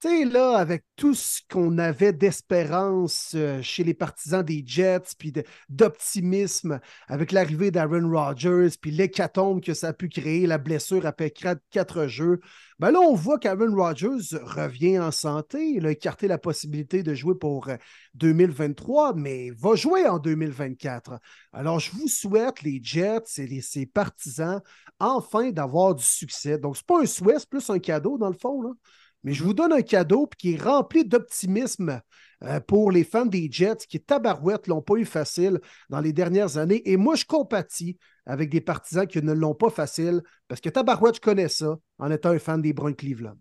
Tu 0.00 0.28
là, 0.28 0.56
avec 0.56 0.84
tout 0.94 1.12
ce 1.12 1.40
qu'on 1.50 1.76
avait 1.76 2.12
d'espérance 2.12 3.32
euh, 3.34 3.60
chez 3.62 3.82
les 3.82 3.94
partisans 3.94 4.44
des 4.44 4.62
Jets, 4.64 5.16
puis 5.18 5.32
d'optimisme 5.68 6.78
avec 7.08 7.32
l'arrivée 7.32 7.72
d'Aaron 7.72 8.08
Rodgers, 8.08 8.68
puis 8.80 8.92
l'hécatombe 8.92 9.60
que 9.60 9.74
ça 9.74 9.88
a 9.88 9.92
pu 9.92 10.08
créer, 10.08 10.46
la 10.46 10.58
blessure 10.58 11.04
après 11.04 11.32
quatre, 11.32 12.06
jeux, 12.06 12.38
ben 12.78 12.92
là, 12.92 13.00
on 13.00 13.16
voit 13.16 13.40
qu'Aaron 13.40 13.74
Rodgers 13.74 14.38
revient 14.40 15.00
en 15.00 15.10
santé. 15.10 15.68
Il 15.68 15.84
a 15.84 15.90
écarté 15.90 16.28
la 16.28 16.38
possibilité 16.38 17.02
de 17.02 17.12
jouer 17.14 17.34
pour 17.34 17.68
euh, 17.68 17.76
2023, 18.14 19.14
mais 19.14 19.50
va 19.50 19.74
jouer 19.74 20.06
en 20.06 20.20
2024. 20.20 21.18
Alors, 21.52 21.80
je 21.80 21.90
vous 21.90 22.06
souhaite, 22.06 22.62
les 22.62 22.78
Jets 22.80 23.38
et 23.38 23.48
les, 23.48 23.62
ses 23.62 23.84
partisans, 23.84 24.60
enfin 25.00 25.50
d'avoir 25.50 25.96
du 25.96 26.04
succès. 26.04 26.56
Donc, 26.56 26.76
c'est 26.76 26.86
pas 26.86 27.02
un 27.02 27.06
souhait, 27.06 27.40
c'est 27.40 27.50
plus 27.50 27.68
un 27.68 27.80
cadeau, 27.80 28.16
dans 28.16 28.30
le 28.30 28.38
fond, 28.38 28.62
là. 28.62 28.70
Mais 29.24 29.32
je 29.32 29.42
vous 29.42 29.54
donne 29.54 29.72
un 29.72 29.82
cadeau 29.82 30.28
qui 30.38 30.54
est 30.54 30.62
rempli 30.62 31.04
d'optimisme 31.04 32.00
euh, 32.44 32.60
pour 32.60 32.92
les 32.92 33.04
fans 33.04 33.26
des 33.26 33.48
Jets 33.50 33.86
qui, 33.88 34.00
tabarouette, 34.00 34.68
l'ont 34.68 34.82
pas 34.82 34.94
eu 34.94 35.04
facile 35.04 35.60
dans 35.88 36.00
les 36.00 36.12
dernières 36.12 36.56
années. 36.56 36.82
Et 36.88 36.96
moi, 36.96 37.16
je 37.16 37.24
compatis 37.24 37.98
avec 38.26 38.50
des 38.50 38.60
partisans 38.60 39.06
qui 39.06 39.20
ne 39.22 39.32
l'ont 39.32 39.54
pas 39.54 39.70
facile 39.70 40.22
parce 40.46 40.60
que 40.60 40.68
tabarouette, 40.68 41.16
je 41.16 41.20
connais 41.20 41.48
ça 41.48 41.76
en 41.98 42.10
étant 42.10 42.30
un 42.30 42.38
fan 42.38 42.62
des 42.62 42.72
Bruins 42.72 42.92
Cleveland. 42.92 43.38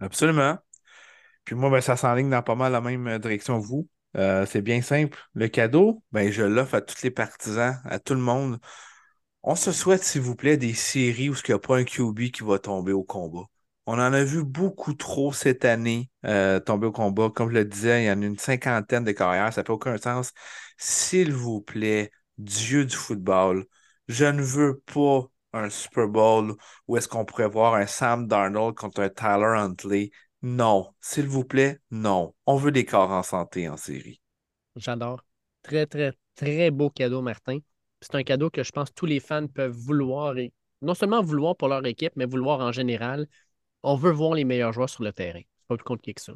Absolument. 0.00 0.58
Puis 1.44 1.54
moi, 1.54 1.70
ben, 1.70 1.80
ça 1.80 1.96
s'enligne 1.96 2.30
dans 2.30 2.42
pas 2.42 2.54
mal 2.54 2.72
la 2.72 2.80
même 2.80 3.18
direction 3.18 3.60
que 3.60 3.66
vous. 3.66 3.88
Euh, 4.16 4.44
c'est 4.46 4.62
bien 4.62 4.82
simple. 4.82 5.18
Le 5.34 5.48
cadeau, 5.48 6.02
ben, 6.10 6.30
je 6.32 6.42
l'offre 6.42 6.74
à 6.74 6.80
tous 6.80 7.02
les 7.02 7.10
partisans, 7.10 7.80
à 7.84 7.98
tout 7.98 8.14
le 8.14 8.20
monde. 8.20 8.58
On 9.42 9.54
se 9.54 9.72
souhaite, 9.72 10.02
s'il 10.02 10.20
vous 10.20 10.36
plaît, 10.36 10.56
des 10.56 10.74
séries 10.74 11.30
où 11.30 11.34
il 11.34 11.50
n'y 11.50 11.54
a 11.54 11.58
pas 11.58 11.76
un 11.76 11.84
QB 11.84 12.30
qui 12.30 12.42
va 12.42 12.58
tomber 12.58 12.92
au 12.92 13.04
combat. 13.04 13.46
On 13.92 13.94
en 13.94 14.12
a 14.12 14.22
vu 14.22 14.44
beaucoup 14.44 14.94
trop 14.94 15.32
cette 15.32 15.64
année 15.64 16.10
euh, 16.24 16.60
tomber 16.60 16.86
au 16.86 16.92
combat. 16.92 17.28
Comme 17.28 17.48
je 17.48 17.54
le 17.54 17.64
disais, 17.64 18.04
il 18.04 18.06
y 18.06 18.10
en 18.12 18.22
a 18.22 18.24
une 18.24 18.38
cinquantaine 18.38 19.02
de 19.02 19.10
carrières. 19.10 19.52
Ça 19.52 19.64
fait 19.64 19.72
aucun 19.72 19.98
sens. 19.98 20.30
S'il 20.78 21.32
vous 21.32 21.60
plaît, 21.60 22.12
Dieu 22.38 22.84
du 22.84 22.94
football, 22.94 23.66
je 24.06 24.26
ne 24.26 24.42
veux 24.42 24.78
pas 24.78 25.26
un 25.52 25.68
Super 25.70 26.06
Bowl 26.06 26.54
où 26.86 26.96
est-ce 26.96 27.08
qu'on 27.08 27.24
pourrait 27.24 27.48
voir 27.48 27.74
un 27.74 27.86
Sam 27.86 28.28
Darnold 28.28 28.76
contre 28.76 29.00
un 29.00 29.08
Tyler 29.08 29.58
Huntley. 29.58 30.12
Non. 30.40 30.94
S'il 31.00 31.26
vous 31.26 31.42
plaît, 31.42 31.80
non. 31.90 32.32
On 32.46 32.54
veut 32.54 32.70
des 32.70 32.84
corps 32.84 33.10
en 33.10 33.24
santé 33.24 33.68
en 33.68 33.76
série. 33.76 34.20
J'adore. 34.76 35.24
Très, 35.62 35.86
très, 35.86 36.12
très 36.36 36.70
beau 36.70 36.90
cadeau, 36.90 37.22
Martin. 37.22 37.58
C'est 38.00 38.14
un 38.14 38.22
cadeau 38.22 38.50
que 38.50 38.62
je 38.62 38.70
pense 38.70 38.94
tous 38.94 39.06
les 39.06 39.18
fans 39.18 39.48
peuvent 39.48 39.76
vouloir 39.76 40.38
et 40.38 40.52
non 40.80 40.94
seulement 40.94 41.22
vouloir 41.22 41.56
pour 41.56 41.66
leur 41.66 41.84
équipe, 41.86 42.12
mais 42.14 42.24
vouloir 42.24 42.60
en 42.60 42.70
général 42.70 43.26
on 43.82 43.96
veut 43.96 44.12
voir 44.12 44.34
les 44.34 44.44
meilleurs 44.44 44.72
joueurs 44.72 44.90
sur 44.90 45.02
le 45.02 45.12
terrain. 45.12 45.40
C'est 45.40 45.68
pas 45.68 45.76
plus 45.76 45.84
compliqué 45.84 46.14
que 46.14 46.20
ça. 46.20 46.32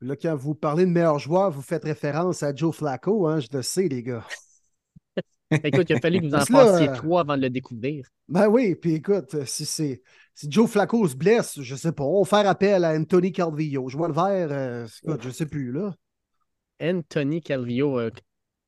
Là, 0.00 0.14
quand 0.16 0.36
vous 0.36 0.54
parlez 0.54 0.84
de 0.84 0.90
meilleurs 0.90 1.18
joueurs, 1.18 1.50
vous 1.50 1.62
faites 1.62 1.84
référence 1.84 2.42
à 2.42 2.54
Joe 2.54 2.74
Flacco, 2.74 3.26
hein, 3.26 3.40
je 3.40 3.48
le 3.52 3.62
sais, 3.62 3.88
les 3.88 4.02
gars. 4.02 4.26
écoute, 5.64 5.88
il 5.88 5.96
a 5.96 6.00
fallu 6.00 6.20
que 6.20 6.26
vous 6.26 6.34
en 6.34 6.44
passiez 6.44 6.88
trois 6.92 7.22
avant 7.22 7.36
de 7.36 7.42
le 7.42 7.50
découvrir. 7.50 8.06
Ben 8.28 8.46
oui, 8.48 8.74
puis 8.74 8.94
écoute, 8.94 9.44
si, 9.46 9.64
si 9.64 10.00
Joe 10.42 10.68
Flacco 10.68 11.08
se 11.08 11.16
blesse, 11.16 11.60
je 11.60 11.74
sais 11.74 11.92
pas, 11.92 12.04
on 12.04 12.22
va 12.22 12.28
faire 12.28 12.50
appel 12.50 12.84
à 12.84 12.90
Anthony 12.90 13.32
Calvillo. 13.32 13.88
Je 13.88 13.96
vois 13.96 14.08
le 14.08 14.14
vert, 14.14 14.48
euh, 14.50 14.86
écoute, 15.02 15.22
je 15.22 15.30
sais 15.30 15.46
plus, 15.46 15.72
là. 15.72 15.94
Anthony 16.80 17.40
Calvillo, 17.40 17.98
euh, 17.98 18.10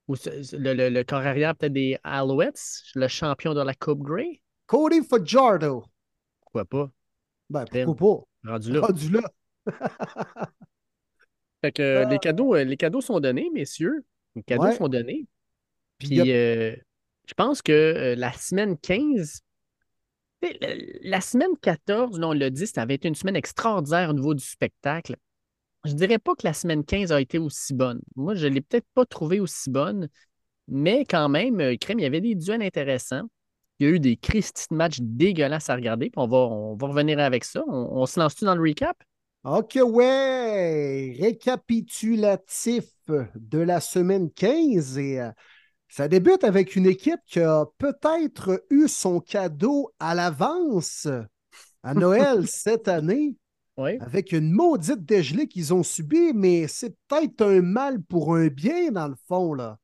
le, 0.08 0.88
le, 0.88 1.02
corps 1.04 1.18
arrière 1.18 1.54
peut-être 1.54 1.74
des 1.74 1.98
Alouettes, 2.04 2.82
le 2.94 3.08
champion 3.08 3.52
de 3.52 3.60
la 3.60 3.74
Coupe 3.74 4.02
Grey? 4.02 4.40
Cody 4.66 5.02
Fajardo. 5.02 5.84
Pourquoi 6.40 6.64
pas? 6.64 6.90
Ben, 7.50 7.64
pourquoi 7.84 8.24
pas? 8.44 8.52
Rendu 8.52 8.72
là. 8.72 8.80
Rendu 8.80 9.10
là. 9.10 9.22
fait 11.62 11.72
que 11.72 11.82
euh, 11.82 12.04
les, 12.06 12.18
cadeaux, 12.18 12.54
euh, 12.54 12.64
les 12.64 12.76
cadeaux 12.76 13.00
sont 13.00 13.20
donnés, 13.20 13.50
messieurs. 13.52 14.04
Les 14.36 14.42
cadeaux 14.42 14.72
sont 14.72 14.88
donnés. 14.88 15.26
Puis 15.98 16.32
euh, 16.32 16.76
je 17.26 17.34
pense 17.34 17.62
que 17.62 18.14
la 18.16 18.32
semaine 18.32 18.78
15, 18.78 19.40
la 21.02 21.20
semaine 21.20 21.56
14, 21.60 22.20
on 22.22 22.32
l'a 22.32 22.50
dit, 22.50 22.66
ça 22.66 22.82
avait 22.82 22.94
été 22.94 23.08
une 23.08 23.16
semaine 23.16 23.36
extraordinaire 23.36 24.10
au 24.10 24.12
niveau 24.12 24.34
du 24.34 24.44
spectacle. 24.44 25.16
Je 25.84 25.92
ne 25.92 25.96
dirais 25.96 26.18
pas 26.18 26.34
que 26.34 26.44
la 26.44 26.52
semaine 26.52 26.84
15 26.84 27.12
a 27.12 27.20
été 27.20 27.38
aussi 27.38 27.74
bonne. 27.74 28.00
Moi, 28.14 28.34
je 28.34 28.46
ne 28.46 28.54
l'ai 28.54 28.60
peut-être 28.60 28.86
pas 28.94 29.06
trouvée 29.06 29.40
aussi 29.40 29.70
bonne, 29.70 30.08
mais 30.68 31.04
quand 31.04 31.28
même, 31.28 31.76
Crème, 31.78 31.98
il 31.98 32.02
y 32.02 32.06
avait 32.06 32.20
des 32.20 32.34
duels 32.34 32.62
intéressants. 32.62 33.28
Il 33.78 33.86
y 33.86 33.90
a 33.90 33.94
eu 33.94 34.00
des 34.00 34.16
Christy 34.16 34.66
de 34.70 34.76
matchs 34.76 34.98
dégueulasses 35.00 35.70
à 35.70 35.76
regarder. 35.76 36.10
on, 36.16 36.26
va, 36.26 36.36
on 36.36 36.74
va 36.74 36.86
revenir 36.88 37.18
avec 37.20 37.44
ça. 37.44 37.62
On, 37.68 38.06
se 38.06 38.18
lance-tu 38.18 38.44
dans 38.44 38.56
le 38.56 38.60
recap? 38.60 38.96
OK, 39.44 39.78
ouais. 39.82 41.16
Récapitulatif 41.20 42.84
de 43.36 43.58
la 43.58 43.80
semaine 43.80 44.30
15. 44.32 44.98
Et 44.98 45.20
euh, 45.20 45.30
ça 45.88 46.08
débute 46.08 46.42
avec 46.42 46.74
une 46.74 46.86
équipe 46.86 47.20
qui 47.26 47.38
a 47.38 47.66
peut-être 47.78 48.64
eu 48.70 48.88
son 48.88 49.20
cadeau 49.20 49.92
à 50.00 50.14
l'avance 50.16 51.06
à 51.84 51.94
Noël 51.94 52.46
cette 52.48 52.88
année. 52.88 53.36
Avec 54.00 54.32
une 54.32 54.50
maudite 54.50 55.04
dégelée 55.04 55.46
qu'ils 55.46 55.72
ont 55.72 55.84
subie, 55.84 56.32
mais 56.34 56.66
c'est 56.66 56.96
peut-être 57.06 57.42
un 57.42 57.62
mal 57.62 58.02
pour 58.02 58.34
un 58.34 58.48
bien 58.48 58.90
dans 58.90 59.06
le 59.06 59.14
fond. 59.28 59.54
Là. 59.54 59.78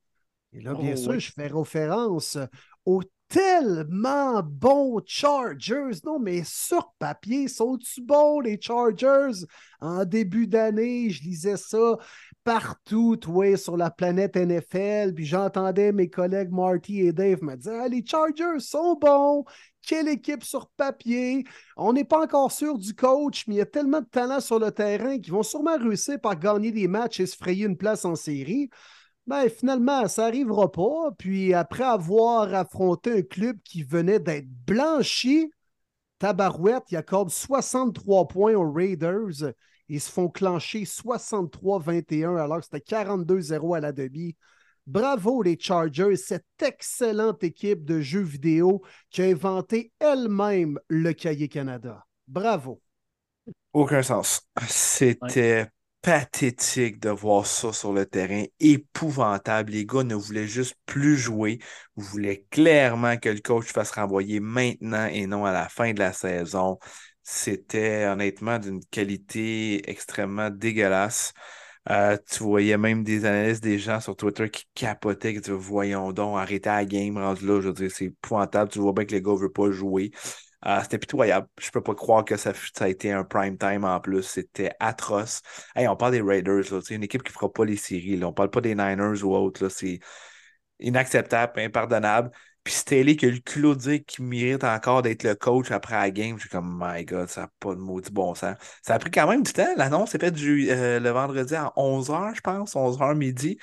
Et 0.53 0.61
là, 0.61 0.75
bien 0.75 0.95
oh, 0.95 0.97
sûr, 0.97 1.21
je 1.21 1.31
fais 1.31 1.47
référence 1.47 2.37
au 2.85 3.03
tellement 3.35 4.45
bons 4.45 5.01
Chargers. 5.05 5.99
Non, 6.05 6.21
mais 6.21 6.43
sur 6.45 6.93
papier, 7.01 7.49
sont-tu 7.49 8.01
bons 8.01 8.39
les 8.39 8.61
Chargers? 8.61 9.45
En 9.81 10.05
début 10.05 10.47
d'année, 10.47 11.11
je 11.11 11.25
lisais 11.25 11.57
ça 11.57 11.97
partout, 12.45 13.19
sur 13.57 13.77
la 13.77 13.91
planète 13.91 14.37
NFL, 14.37 15.15
puis 15.15 15.25
j'entendais 15.25 15.91
mes 15.91 16.09
collègues 16.09 16.53
Marty 16.53 17.01
et 17.01 17.13
Dave 17.13 17.43
me 17.43 17.57
dire 17.57 17.73
ah, 17.83 17.89
les 17.89 18.05
Chargers 18.07 18.61
sont 18.61 18.95
bons. 19.01 19.45
Quelle 19.83 20.09
équipe 20.09 20.45
sur 20.45 20.69
papier. 20.69 21.45
On 21.77 21.93
n'est 21.93 22.05
pas 22.05 22.23
encore 22.23 22.53
sûr 22.53 22.79
du 22.79 22.95
coach, 22.95 23.49
mais 23.49 23.57
il 23.57 23.59
y 23.59 23.63
a 23.63 23.67
tellement 23.67 24.01
de 24.01 24.07
talent 24.07 24.41
sur 24.41 24.61
le 24.61 24.71
terrain 24.71 25.19
qu'ils 25.19 25.33
vont 25.33 25.43
sûrement 25.43 25.77
réussir 25.77 26.21
par 26.21 26.39
gagner 26.39 26.71
des 26.71 26.87
matchs 26.87 27.19
et 27.19 27.27
se 27.27 27.37
frayer 27.37 27.67
une 27.67 27.77
place 27.77 28.05
en 28.05 28.15
série. 28.15 28.71
Ben, 29.27 29.49
finalement, 29.49 30.07
ça 30.07 30.23
n'arrivera 30.23 30.71
pas. 30.71 31.11
Puis 31.19 31.55
après 31.55 31.85
avoir 31.85 32.53
affronté 32.55 33.19
un 33.19 33.23
club 33.23 33.57
qui 33.65 33.83
venait 33.83 34.21
d'être 34.21 34.49
blanchi, 34.67 35.51
Tabarouette, 36.19 36.85
il 36.91 36.97
accorde 36.97 37.31
63 37.31 38.29
points 38.29 38.55
aux 38.55 38.71
Raiders. 38.71 39.53
Ils 39.89 40.01
se 40.01 40.11
font 40.11 40.29
clencher 40.29 40.85
63-21 40.85 42.37
alors 42.37 42.59
que 42.59 42.65
c'était 42.65 42.79
42-0 42.79 43.77
à 43.77 43.81
la 43.81 43.93
demi. 43.93 44.37
Bravo 44.87 45.43
les 45.43 45.59
Chargers, 45.59 46.17
cette 46.17 46.45
excellente 46.63 47.43
équipe 47.43 47.85
de 47.85 48.01
jeux 48.01 48.23
vidéo 48.23 48.83
qui 49.11 49.23
a 49.23 49.27
inventé 49.27 49.93
elle-même 49.99 50.79
le 50.89 51.13
cahier 51.15 51.49
Canada. 51.49 52.05
Bravo. 52.29 52.83
Aucun 53.73 54.03
sens. 54.03 54.43
C'était 54.69 55.69
pathétique 56.05 57.01
de 57.01 57.09
voir 57.11 57.47
ça 57.47 57.73
sur 57.73 57.93
le 57.95 58.05
terrain, 58.07 58.45
épouvantable. 58.61 59.73
Les 59.73 59.87
gars 59.87 60.05
ne 60.05 60.15
voulaient 60.15 60.47
juste 60.47 60.77
plus 60.87 61.17
jouer, 61.17 61.61
voulaient 61.97 62.45
clairement 62.51 63.17
que 63.17 63.31
le 63.31 63.41
coach 63.41 63.73
fasse 63.73 63.93
renvoyer 63.93 64.41
maintenant 64.41 65.07
et 65.07 65.27
non 65.27 65.47
à 65.47 65.53
la 65.53 65.69
fin 65.71 65.93
de 65.95 66.01
la 66.01 66.13
saison. 66.13 66.79
C'était 67.23 68.05
honnêtement 68.07 68.59
d'une 68.59 68.85
qualité 68.87 69.89
extrêmement 69.91 70.51
dégueulasse. 70.51 71.33
Euh, 71.91 72.17
tu 72.31 72.43
voyais 72.45 72.79
même 72.79 73.05
des 73.05 73.25
analystes, 73.27 73.63
des 73.63 73.79
gens 73.79 74.01
sur 74.01 74.17
Twitter 74.17 74.51
qui 74.51 74.65
capotaient, 74.75 75.35
qui 75.35 75.41
disaient 75.41 75.53
Voyons 75.57 76.13
donc, 76.13 76.39
arrêtez 76.39 76.69
la 76.71 76.85
game, 76.87 77.19
rendu 77.19 77.47
là. 77.47 77.61
Je 77.61 77.69
veux 77.69 77.75
dire, 77.75 77.91
c'est 77.91 78.07
épouvantable. 78.07 78.71
Tu 78.71 78.79
vois 78.81 78.93
bien 78.95 79.05
que 79.07 79.13
les 79.13 79.23
gars 79.23 79.33
ne 79.33 79.37
veulent 79.39 79.53
pas 79.53 79.71
jouer. 79.71 80.11
Euh, 80.67 80.81
c'était 80.83 80.99
pitoyable. 80.99 81.47
Je 81.61 81.71
peux 81.71 81.83
pas 81.83 81.95
croire 81.95 82.25
que 82.25 82.37
ça, 82.37 82.53
a 82.81 82.89
été 82.89 83.13
un 83.13 83.25
prime 83.25 83.59
time 83.59 83.85
en 83.85 84.01
plus. 84.01 84.23
C'était 84.23 84.73
atroce. 84.81 85.43
Hey, 85.77 85.89
on 85.89 85.97
parle 85.97 86.13
des 86.13 86.23
Raiders, 86.23 86.65
c'est 86.83 86.95
une 86.95 87.03
équipe 87.05 87.23
qui 87.23 87.33
fera 87.33 87.53
pas 87.53 87.65
les 87.65 87.77
séries. 87.77 88.17
Là. 88.17 88.29
On 88.29 88.33
parle 88.33 88.51
pas 88.51 88.61
des 88.61 88.75
Niners 88.75 89.23
ou 89.23 89.35
autres. 89.35 89.69
C'est 89.69 90.01
inacceptable, 90.81 91.61
impardonnable. 91.61 92.31
Puis 92.65 92.73
Staley 92.75 93.17
qui 93.17 93.27
a 93.27 93.31
le 93.31 93.39
culot 93.41 93.75
de 93.75 93.81
dire 93.81 94.01
qu'il 94.07 94.25
mérite 94.25 94.65
encore 94.65 95.03
d'être 95.03 95.23
le 95.23 95.35
coach 95.35 95.71
après 95.71 95.97
la 95.97 96.11
game. 96.11 96.39
J'ai 96.39 96.49
comme, 96.49 96.79
my 96.83 97.05
God, 97.05 97.29
ça 97.29 97.43
n'a 97.43 97.51
pas 97.61 97.75
de 97.75 97.81
maudit 97.81 98.11
bon 98.11 98.35
sens. 98.35 98.57
Ça 98.83 98.95
a 98.95 98.99
pris 98.99 99.11
quand 99.11 99.29
même 99.29 99.43
du 99.43 99.53
temps. 99.53 99.69
L'annonce 99.77 100.13
s'est 100.13 100.19
faite 100.19 100.35
euh, 100.41 100.99
le 100.99 101.11
vendredi 101.11 101.55
à 101.55 101.73
11h, 101.77 102.37
je 102.37 102.41
pense, 102.41 102.75
11h 102.75 103.15
midi. 103.17 103.59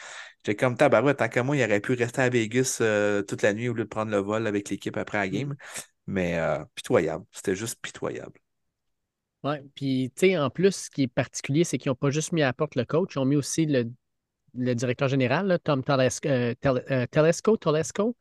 J'ai 0.46 0.56
comme 0.56 0.76
tabarouette, 0.76 1.18
tant 1.18 1.30
qu'à 1.30 1.44
moi, 1.44 1.56
il 1.56 1.64
aurait 1.64 1.80
pu 1.80 1.94
rester 1.94 2.22
à 2.22 2.30
Vegas 2.30 2.78
euh, 2.82 3.22
toute 3.24 3.42
la 3.44 3.54
nuit 3.54 3.70
au 3.70 3.74
lieu 3.74 3.84
de 3.84 3.90
prendre 3.90 4.12
le 4.12 4.18
vol 4.18 4.48
avec 4.48 4.70
l'équipe 4.70 4.98
après 4.98 5.18
la 5.20 5.30
game. 5.30 5.56
Mais 6.12 6.38
euh, 6.38 6.60
pitoyable. 6.76 7.24
C'était 7.32 7.56
juste 7.56 7.80
pitoyable. 7.82 8.38
Oui, 9.44 9.56
puis 9.74 10.12
tu 10.14 10.28
sais, 10.28 10.38
en 10.38 10.50
plus, 10.50 10.76
ce 10.76 10.90
qui 10.90 11.04
est 11.04 11.08
particulier, 11.08 11.64
c'est 11.64 11.78
qu'ils 11.78 11.90
n'ont 11.90 11.96
pas 11.96 12.10
juste 12.10 12.34
mis 12.34 12.42
à 12.42 12.48
la 12.48 12.54
porte 12.54 12.76
le 12.76 12.84
coach, 12.84 13.14
ils 13.16 13.20
ont 13.20 13.26
mis 13.26 13.38
aussi 13.38 13.66
le, 13.66 13.86
directeur 14.54 15.08
général, 15.08 15.58
Tom 15.64 15.84
Telesco, 15.84 16.28
euh, 16.28 16.54
euh, 16.66 17.06
Telesco, 17.10 17.56
Telesco. 17.56 18.18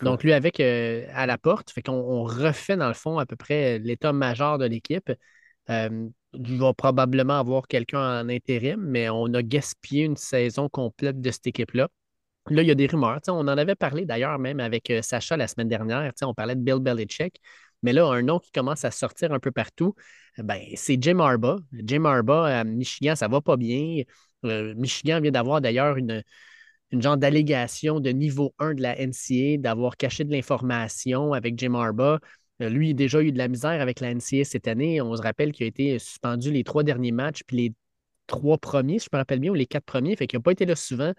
Donc, 0.00 0.22
lui 0.22 0.32
avec 0.32 0.60
à 0.60 1.26
la 1.26 1.38
porte. 1.38 1.72
Fait 1.72 1.82
qu'on 1.82 2.22
refait, 2.22 2.76
dans 2.76 2.88
le 2.88 2.94
fond, 2.94 3.18
à 3.18 3.26
peu 3.26 3.36
près 3.36 3.80
l'état 3.80 4.12
majeur 4.12 4.58
de 4.58 4.66
l'équipe. 4.66 5.12
il 5.68 6.58
va 6.58 6.72
probablement 6.72 7.40
avoir 7.40 7.66
quelqu'un 7.66 8.20
en 8.20 8.28
intérim, 8.28 8.80
mais 8.80 9.10
on 9.10 9.26
a 9.34 9.42
gaspillé 9.42 10.04
une 10.04 10.16
saison 10.16 10.68
complète 10.68 11.20
de 11.20 11.30
cette 11.32 11.48
équipe-là. 11.48 11.88
Là, 12.50 12.62
il 12.62 12.68
y 12.68 12.70
a 12.70 12.74
des 12.74 12.86
rumeurs. 12.86 13.20
On 13.28 13.40
en 13.40 13.48
avait 13.48 13.74
parlé 13.74 14.04
d'ailleurs 14.04 14.38
même 14.38 14.60
avec 14.60 14.90
euh, 14.90 15.00
Sacha 15.02 15.36
la 15.36 15.48
semaine 15.48 15.68
dernière. 15.68 16.12
On 16.22 16.34
parlait 16.34 16.54
de 16.54 16.60
Bill 16.60 16.78
Belichick. 16.78 17.40
Mais 17.82 17.92
là, 17.92 18.06
un 18.06 18.22
nom 18.22 18.38
qui 18.38 18.50
commence 18.52 18.84
à 18.84 18.90
sortir 18.90 19.32
un 19.32 19.40
peu 19.40 19.50
partout, 19.50 19.94
ben, 20.38 20.60
c'est 20.74 21.02
Jim 21.02 21.20
Arba. 21.20 21.56
Jim 21.72 22.04
Arba 22.04 22.60
à 22.60 22.64
Michigan, 22.64 23.14
ça 23.14 23.28
va 23.28 23.40
pas 23.40 23.56
bien. 23.56 24.02
Euh, 24.44 24.74
Michigan 24.76 25.20
vient 25.20 25.30
d'avoir 25.30 25.60
d'ailleurs 25.60 25.96
une, 25.96 26.22
une 26.90 27.02
genre 27.02 27.16
d'allégation 27.16 28.00
de 28.00 28.10
niveau 28.10 28.54
1 28.58 28.74
de 28.74 28.82
la 28.82 28.98
NCA, 28.98 29.58
d'avoir 29.58 29.96
caché 29.96 30.24
de 30.24 30.32
l'information 30.32 31.32
avec 31.32 31.58
Jim 31.58 31.74
Arba. 31.74 32.20
Euh, 32.62 32.68
lui, 32.68 32.88
il 32.88 32.92
a 32.92 32.94
déjà 32.94 33.22
eu 33.22 33.32
de 33.32 33.38
la 33.38 33.48
misère 33.48 33.80
avec 33.80 34.00
la 34.00 34.10
NCA 34.10 34.44
cette 34.44 34.68
année. 34.68 35.00
On 35.00 35.16
se 35.16 35.22
rappelle 35.22 35.52
qu'il 35.52 35.64
a 35.64 35.68
été 35.68 35.98
suspendu 35.98 36.52
les 36.52 36.64
trois 36.64 36.84
derniers 36.84 37.12
matchs, 37.12 37.42
puis 37.46 37.56
les 37.56 37.74
trois 38.26 38.58
premiers, 38.58 38.98
si 38.98 39.06
je 39.10 39.16
me 39.16 39.18
rappelle 39.18 39.40
bien, 39.40 39.50
ou 39.50 39.54
les 39.54 39.66
quatre 39.66 39.84
premiers, 39.84 40.16
fait 40.16 40.26
qu'il 40.26 40.38
n'a 40.38 40.42
pas 40.42 40.52
été 40.52 40.66
là 40.66 40.76
souvent. 40.76 41.12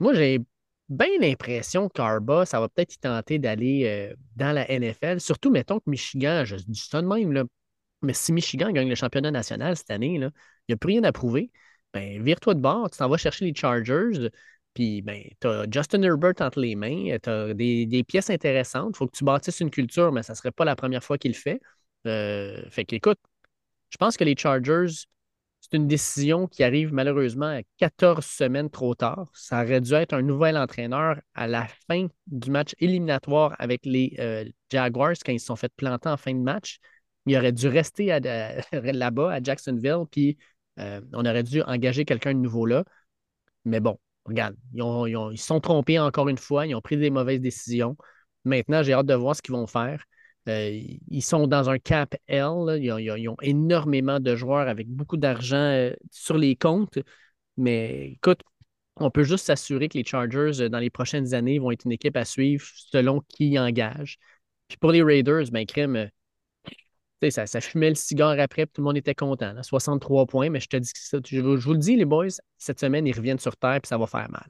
Moi, 0.00 0.14
j'ai 0.14 0.40
bien 0.88 1.08
l'impression 1.20 1.88
qu'Arba, 1.88 2.46
ça 2.46 2.60
va 2.60 2.68
peut-être 2.68 2.94
y 2.94 2.98
tenter 2.98 3.38
d'aller 3.38 3.84
euh, 3.86 4.14
dans 4.36 4.52
la 4.52 4.68
NFL. 4.70 5.20
Surtout, 5.20 5.50
mettons 5.50 5.78
que 5.78 5.88
Michigan, 5.88 6.44
je 6.44 6.56
dis 6.56 6.80
ça 6.80 7.00
de 7.02 7.06
même, 7.06 7.32
là, 7.32 7.44
mais 8.02 8.14
si 8.14 8.32
Michigan 8.32 8.70
gagne 8.72 8.88
le 8.88 8.94
championnat 8.94 9.30
national 9.30 9.76
cette 9.76 9.90
année, 9.90 10.14
il 10.14 10.32
n'y 10.68 10.72
a 10.72 10.76
plus 10.76 10.88
rien 10.88 11.04
à 11.04 11.12
prouver. 11.12 11.50
Ben, 11.92 12.22
vire-toi 12.22 12.54
de 12.54 12.60
bord, 12.60 12.90
tu 12.90 12.98
t'en 12.98 13.08
vas 13.08 13.16
chercher 13.16 13.44
les 13.44 13.54
Chargers, 13.54 14.30
puis 14.74 15.02
ben, 15.02 15.22
tu 15.40 15.46
as 15.48 15.66
Justin 15.70 16.02
Herbert 16.02 16.34
entre 16.40 16.60
les 16.60 16.76
mains, 16.76 17.16
tu 17.22 17.28
as 17.28 17.54
des, 17.54 18.04
pièces 18.06 18.30
intéressantes. 18.30 18.92
Il 18.94 18.96
faut 18.96 19.06
que 19.06 19.16
tu 19.16 19.24
bâtisses 19.24 19.60
une 19.60 19.70
culture, 19.70 20.12
mais 20.12 20.22
ça 20.22 20.32
ne 20.32 20.36
serait 20.36 20.52
pas 20.52 20.64
la 20.64 20.76
première 20.76 21.04
fois 21.04 21.18
qu'il 21.18 21.32
le 21.32 21.36
fait. 21.36 21.60
Euh, 22.06 22.62
fait 22.70 22.84
qu'écoute, 22.84 23.18
je 23.90 23.96
pense 23.98 24.16
que 24.16 24.24
les 24.24 24.36
Chargers, 24.36 25.04
c'est 25.70 25.76
une 25.76 25.86
décision 25.86 26.48
qui 26.48 26.64
arrive 26.64 26.92
malheureusement 26.92 27.46
à 27.46 27.62
14 27.78 28.24
semaines 28.24 28.70
trop 28.70 28.94
tard. 28.94 29.30
Ça 29.34 29.62
aurait 29.62 29.80
dû 29.80 29.92
être 29.94 30.14
un 30.14 30.22
nouvel 30.22 30.56
entraîneur 30.56 31.20
à 31.34 31.46
la 31.46 31.66
fin 31.88 32.08
du 32.26 32.50
match 32.50 32.74
éliminatoire 32.78 33.54
avec 33.58 33.86
les 33.86 34.16
euh, 34.18 34.44
Jaguars 34.70 35.14
quand 35.24 35.32
ils 35.32 35.38
se 35.40 35.46
sont 35.46 35.56
fait 35.56 35.72
planter 35.76 36.08
en 36.08 36.16
fin 36.16 36.34
de 36.34 36.40
match. 36.40 36.78
Il 37.26 37.36
aurait 37.36 37.52
dû 37.52 37.68
rester 37.68 38.06
là-bas 38.72 39.32
à 39.32 39.42
Jacksonville, 39.42 40.04
puis 40.10 40.38
euh, 40.78 41.00
on 41.12 41.24
aurait 41.24 41.44
dû 41.44 41.62
engager 41.62 42.04
quelqu'un 42.04 42.34
de 42.34 42.40
nouveau 42.40 42.66
là. 42.66 42.84
Mais 43.64 43.78
bon, 43.80 43.98
regarde, 44.24 44.56
ils, 44.72 45.38
se 45.38 45.46
sont 45.46 45.60
trompés 45.60 45.98
encore 46.00 46.28
une 46.28 46.38
fois, 46.38 46.66
ils 46.66 46.74
ont 46.74 46.80
pris 46.80 46.96
des 46.96 47.10
mauvaises 47.10 47.40
décisions. 47.40 47.96
Maintenant, 48.44 48.82
j'ai 48.82 48.94
hâte 48.94 49.06
de 49.06 49.14
voir 49.14 49.36
ce 49.36 49.42
qu'ils 49.42 49.54
vont 49.54 49.66
faire. 49.66 50.02
Euh, 50.48 50.80
ils 51.08 51.22
sont 51.22 51.46
dans 51.46 51.70
un 51.70 51.78
cap 51.78 52.14
L. 52.26 52.78
Ils, 52.80 53.28
ont, 53.28 53.36
énormément 53.42 54.20
de 54.20 54.36
joueurs 54.36 54.68
avec 54.68 54.88
beaucoup 54.88 55.16
d'argent 55.16 55.56
euh, 55.56 55.92
sur 56.10 56.38
les 56.38 56.56
comptes. 56.56 56.98
Mais 57.56 58.12
écoute, 58.12 58.40
on 58.96 59.10
peut 59.10 59.24
juste 59.24 59.46
s'assurer 59.46 59.88
que 59.88 59.98
les 59.98 60.04
Chargers, 60.04 60.68
dans 60.70 60.78
les 60.78 60.90
prochaines 60.90 61.34
années, 61.34 61.58
vont 61.58 61.70
être 61.70 61.84
une 61.84 61.92
équipe 61.92 62.16
à 62.16 62.24
suivre 62.24 62.66
selon 62.74 63.20
qui 63.28 63.58
engage. 63.58 64.18
Puis 64.68 64.78
pour 64.78 64.92
les 64.92 65.02
Raiders, 65.02 65.50
ben, 65.52 65.66
crème, 65.66 66.10
ça, 67.30 67.46
ça, 67.46 67.60
fumait 67.60 67.90
le 67.90 67.94
cigare 67.96 68.38
après, 68.38 68.66
tout 68.66 68.80
le 68.80 68.84
monde 68.84 68.96
était 68.96 69.14
content. 69.14 69.62
63 69.62 70.26
points, 70.26 70.48
mais 70.48 70.60
je 70.60 70.68
te 70.68 70.76
dis 70.76 70.92
que 70.92 70.98
ça, 70.98 71.18
je, 71.24 71.40
vous 71.40 71.72
le 71.72 71.78
dis, 71.78 71.96
les 71.96 72.06
boys, 72.06 72.28
cette 72.56 72.80
semaine, 72.80 73.06
ils 73.06 73.16
reviennent 73.16 73.38
sur 73.38 73.56
Terre, 73.56 73.80
puis 73.82 73.88
ça 73.88 73.98
va 73.98 74.06
faire 74.06 74.30
mal. 74.30 74.48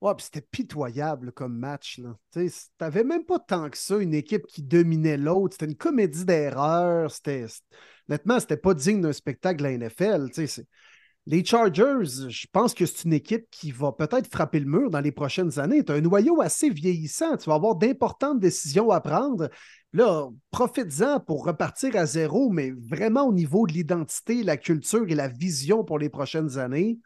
Ouais, 0.00 0.12
c'était 0.18 0.40
pitoyable 0.40 1.32
comme 1.32 1.58
match. 1.58 2.00
Tu 2.32 2.50
n'avais 2.80 3.02
même 3.02 3.24
pas 3.24 3.40
tant 3.40 3.68
que 3.68 3.76
ça 3.76 3.96
une 3.96 4.14
équipe 4.14 4.46
qui 4.46 4.62
dominait 4.62 5.16
l'autre. 5.16 5.54
C'était 5.54 5.72
une 5.72 5.76
comédie 5.76 6.24
d'erreurs. 6.24 7.10
Honnêtement, 8.08 8.38
c'était 8.38 8.56
pas 8.56 8.74
digne 8.74 9.00
d'un 9.00 9.12
spectacle 9.12 9.58
de 9.58 9.64
la 9.64 9.72
NFL. 9.72 10.28
Les 11.26 11.44
Chargers, 11.44 12.28
je 12.28 12.46
pense 12.52 12.74
que 12.74 12.86
c'est 12.86 13.04
une 13.04 13.12
équipe 13.12 13.46
qui 13.50 13.72
va 13.72 13.92
peut-être 13.92 14.30
frapper 14.30 14.60
le 14.60 14.66
mur 14.66 14.88
dans 14.88 15.00
les 15.00 15.12
prochaines 15.12 15.58
années. 15.58 15.84
Tu 15.84 15.90
as 15.92 15.96
un 15.96 16.00
noyau 16.00 16.40
assez 16.40 16.70
vieillissant. 16.70 17.36
Tu 17.36 17.50
vas 17.50 17.56
avoir 17.56 17.74
d'importantes 17.74 18.38
décisions 18.38 18.90
à 18.90 19.00
prendre. 19.00 19.50
Là, 19.92 20.28
profites-en 20.52 21.18
pour 21.20 21.44
repartir 21.44 21.96
à 21.96 22.06
zéro, 22.06 22.50
mais 22.50 22.70
vraiment 22.70 23.24
au 23.24 23.32
niveau 23.32 23.66
de 23.66 23.72
l'identité, 23.72 24.44
la 24.44 24.56
culture 24.56 25.06
et 25.08 25.14
la 25.14 25.28
vision 25.28 25.82
pour 25.82 25.98
les 25.98 26.08
prochaines 26.08 26.56
années, 26.56 26.98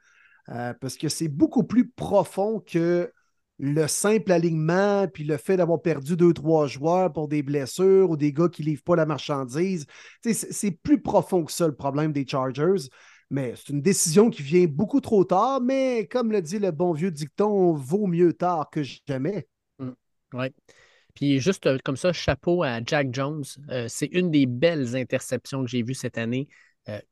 euh, 0.49 0.75
parce 0.81 0.97
que 0.97 1.09
c'est 1.09 1.29
beaucoup 1.29 1.65
plus 1.65 1.89
profond 1.89 2.61
que 2.61 3.13
le 3.59 3.87
simple 3.87 4.33
alignement, 4.33 5.07
puis 5.07 5.25
le 5.25 5.37
fait 5.37 5.57
d'avoir 5.57 5.81
perdu 5.81 6.17
deux, 6.17 6.33
trois 6.33 6.67
joueurs 6.67 7.13
pour 7.13 7.29
des 7.29 7.43
blessures 7.43 8.11
ou 8.11 8.17
des 8.17 8.33
gars 8.33 8.49
qui 8.49 8.63
ne 8.63 8.67
livrent 8.67 8.83
pas 8.83 8.97
la 8.97 9.07
marchandise. 9.07 9.87
C'est 10.23 10.71
plus 10.83 11.01
profond 11.01 11.45
que 11.45 11.53
ça, 11.53 11.69
le 11.69 11.75
problème 11.75 12.13
des 12.13 12.27
Chargers. 12.27 12.89
Mais 13.31 13.55
c'est 13.57 13.71
une 13.71 13.81
décision 13.81 14.31
qui 14.31 14.43
vient 14.43 14.67
beaucoup 14.67 15.01
trop 15.01 15.25
tard, 15.25 15.61
mais 15.61 16.07
comme 16.07 16.33
le 16.33 16.43
dit 16.43 16.59
le 16.59 16.71
bon 16.71 16.93
vieux 16.93 17.11
dicton, 17.11 17.73
vaut 17.73 18.07
mieux 18.07 18.33
tard 18.33 18.69
que 18.71 18.83
jamais. 19.07 19.47
Mmh. 19.79 19.91
Oui. 20.35 20.47
Puis 21.15 21.39
juste 21.39 21.67
euh, 21.67 21.79
comme 21.85 21.97
ça, 21.97 22.13
chapeau 22.13 22.63
à 22.63 22.81
Jack 22.85 23.15
Jones. 23.15 23.45
Euh, 23.71 23.87
c'est 23.89 24.07
une 24.07 24.31
des 24.31 24.47
belles 24.47 24.97
interceptions 24.97 25.63
que 25.63 25.71
j'ai 25.71 25.83
vues 25.83 25.95
cette 25.95 26.19
année. 26.19 26.49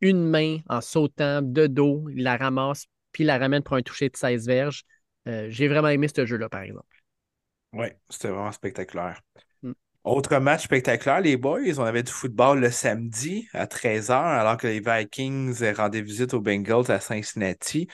Une 0.01 0.25
main 0.25 0.59
en 0.69 0.81
sautant 0.81 1.43
de 1.43 1.69
dos, 1.69 2.09
il 2.11 2.25
la 2.25 2.37
ramasse, 2.37 2.87
puis 3.13 3.25
la 3.25 3.39
ramène 3.39 3.63
pour 3.63 3.77
un 3.77 3.83
toucher 3.83 4.09
de 4.09 4.17
16 4.17 4.47
verges. 4.47 4.85
j'ai 5.27 5.69
vraiment 5.69 5.89
aimé 5.89 6.09
ce 6.09 6.27
jeu-là, 6.27 6.49
par 6.49 6.63
exemple. 6.63 6.87
Oui, 7.73 7.87
c'était 8.09 8.29
vraiment 8.29 8.53
spectaculaire. 8.53 9.21
Mm. 9.63 9.73
Autre 10.05 10.39
match 10.39 10.65
spectaculaire, 10.65 11.21
les 11.21 11.37
boys, 11.37 11.79
on 11.79 11.85
avait 11.85 12.03
du 12.03 12.11
football 12.11 12.61
le 12.61 12.71
samedi 12.71 13.49
à 13.53 13.67
13h, 13.67 14.13
alors 14.13 14.57
que 14.57 14.67
les 14.67 14.81
Vikings 14.81 15.73
rendaient 15.75 16.03
visite 16.03 16.35
aux 16.35 16.41
Bengals 16.41 16.91
à 16.91 17.01
Cincinnati. 17.01 17.87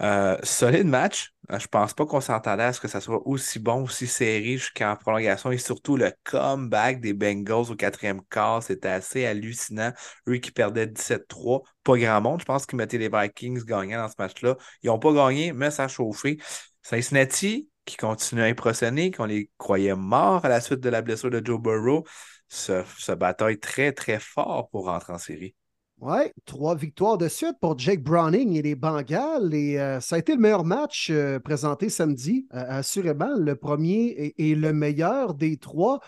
Euh, 0.00 0.36
solide 0.44 0.86
match. 0.86 1.32
Euh, 1.50 1.58
je 1.58 1.66
pense 1.66 1.92
pas 1.92 2.06
qu'on 2.06 2.20
s'entendait 2.20 2.62
à 2.62 2.72
ce 2.72 2.80
que 2.80 2.86
ça 2.86 3.00
soit 3.00 3.26
aussi 3.26 3.58
bon, 3.58 3.82
aussi 3.82 4.06
serré 4.06 4.56
jusqu'en 4.56 4.94
prolongation 4.96 5.50
et 5.50 5.58
surtout 5.58 5.96
le 5.96 6.12
comeback 6.24 7.00
des 7.00 7.14
Bengals 7.14 7.70
au 7.70 7.74
quatrième 7.74 8.22
quart. 8.30 8.62
C'était 8.62 8.88
assez 8.88 9.26
hallucinant. 9.26 9.92
Eux 10.28 10.36
qui 10.36 10.52
perdaient 10.52 10.86
17-3. 10.86 11.62
Pas 11.82 11.96
grand 11.98 12.20
monde. 12.20 12.40
Je 12.40 12.44
pense 12.44 12.64
qu'ils 12.66 12.76
mettaient 12.76 12.98
les 12.98 13.08
Vikings 13.08 13.64
gagnants 13.64 14.02
dans 14.02 14.08
ce 14.08 14.14
match-là. 14.18 14.56
Ils 14.82 14.86
n'ont 14.86 14.98
pas 15.00 15.12
gagné, 15.12 15.52
mais 15.52 15.70
ça 15.70 15.84
a 15.84 15.88
chauffé. 15.88 16.38
Cincinnati 16.82 17.68
qui 17.84 17.96
continue 17.96 18.42
à 18.42 18.44
impressionner, 18.44 19.10
qu'on 19.10 19.24
les 19.24 19.50
croyait 19.56 19.94
morts 19.96 20.44
à 20.44 20.48
la 20.48 20.60
suite 20.60 20.80
de 20.80 20.90
la 20.90 21.00
blessure 21.02 21.30
de 21.30 21.42
Joe 21.44 21.58
Burrow, 21.60 22.04
se, 22.48 22.84
se 22.98 23.12
bataille 23.12 23.58
très, 23.58 23.92
très 23.92 24.20
fort 24.20 24.68
pour 24.70 24.86
rentrer 24.86 25.14
en 25.14 25.18
série. 25.18 25.54
Oui, 26.00 26.20
trois 26.44 26.76
victoires 26.76 27.18
de 27.18 27.26
suite 27.26 27.56
pour 27.60 27.76
Jake 27.76 28.04
Browning 28.04 28.54
et 28.54 28.62
les 28.62 28.76
Bengals. 28.76 29.52
Et 29.52 29.80
euh, 29.80 30.00
ça 30.00 30.14
a 30.14 30.18
été 30.20 30.32
le 30.34 30.40
meilleur 30.40 30.64
match 30.64 31.08
euh, 31.10 31.40
présenté 31.40 31.88
samedi, 31.88 32.46
euh, 32.54 32.64
assurément. 32.68 33.34
Le 33.36 33.56
premier 33.56 34.32
et, 34.38 34.54
le 34.54 34.72
meilleur 34.72 35.34
des 35.34 35.56
trois. 35.56 35.98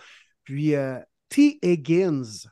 Puis 0.45 0.73
T. 1.27 1.59
Higgins, 1.61 2.47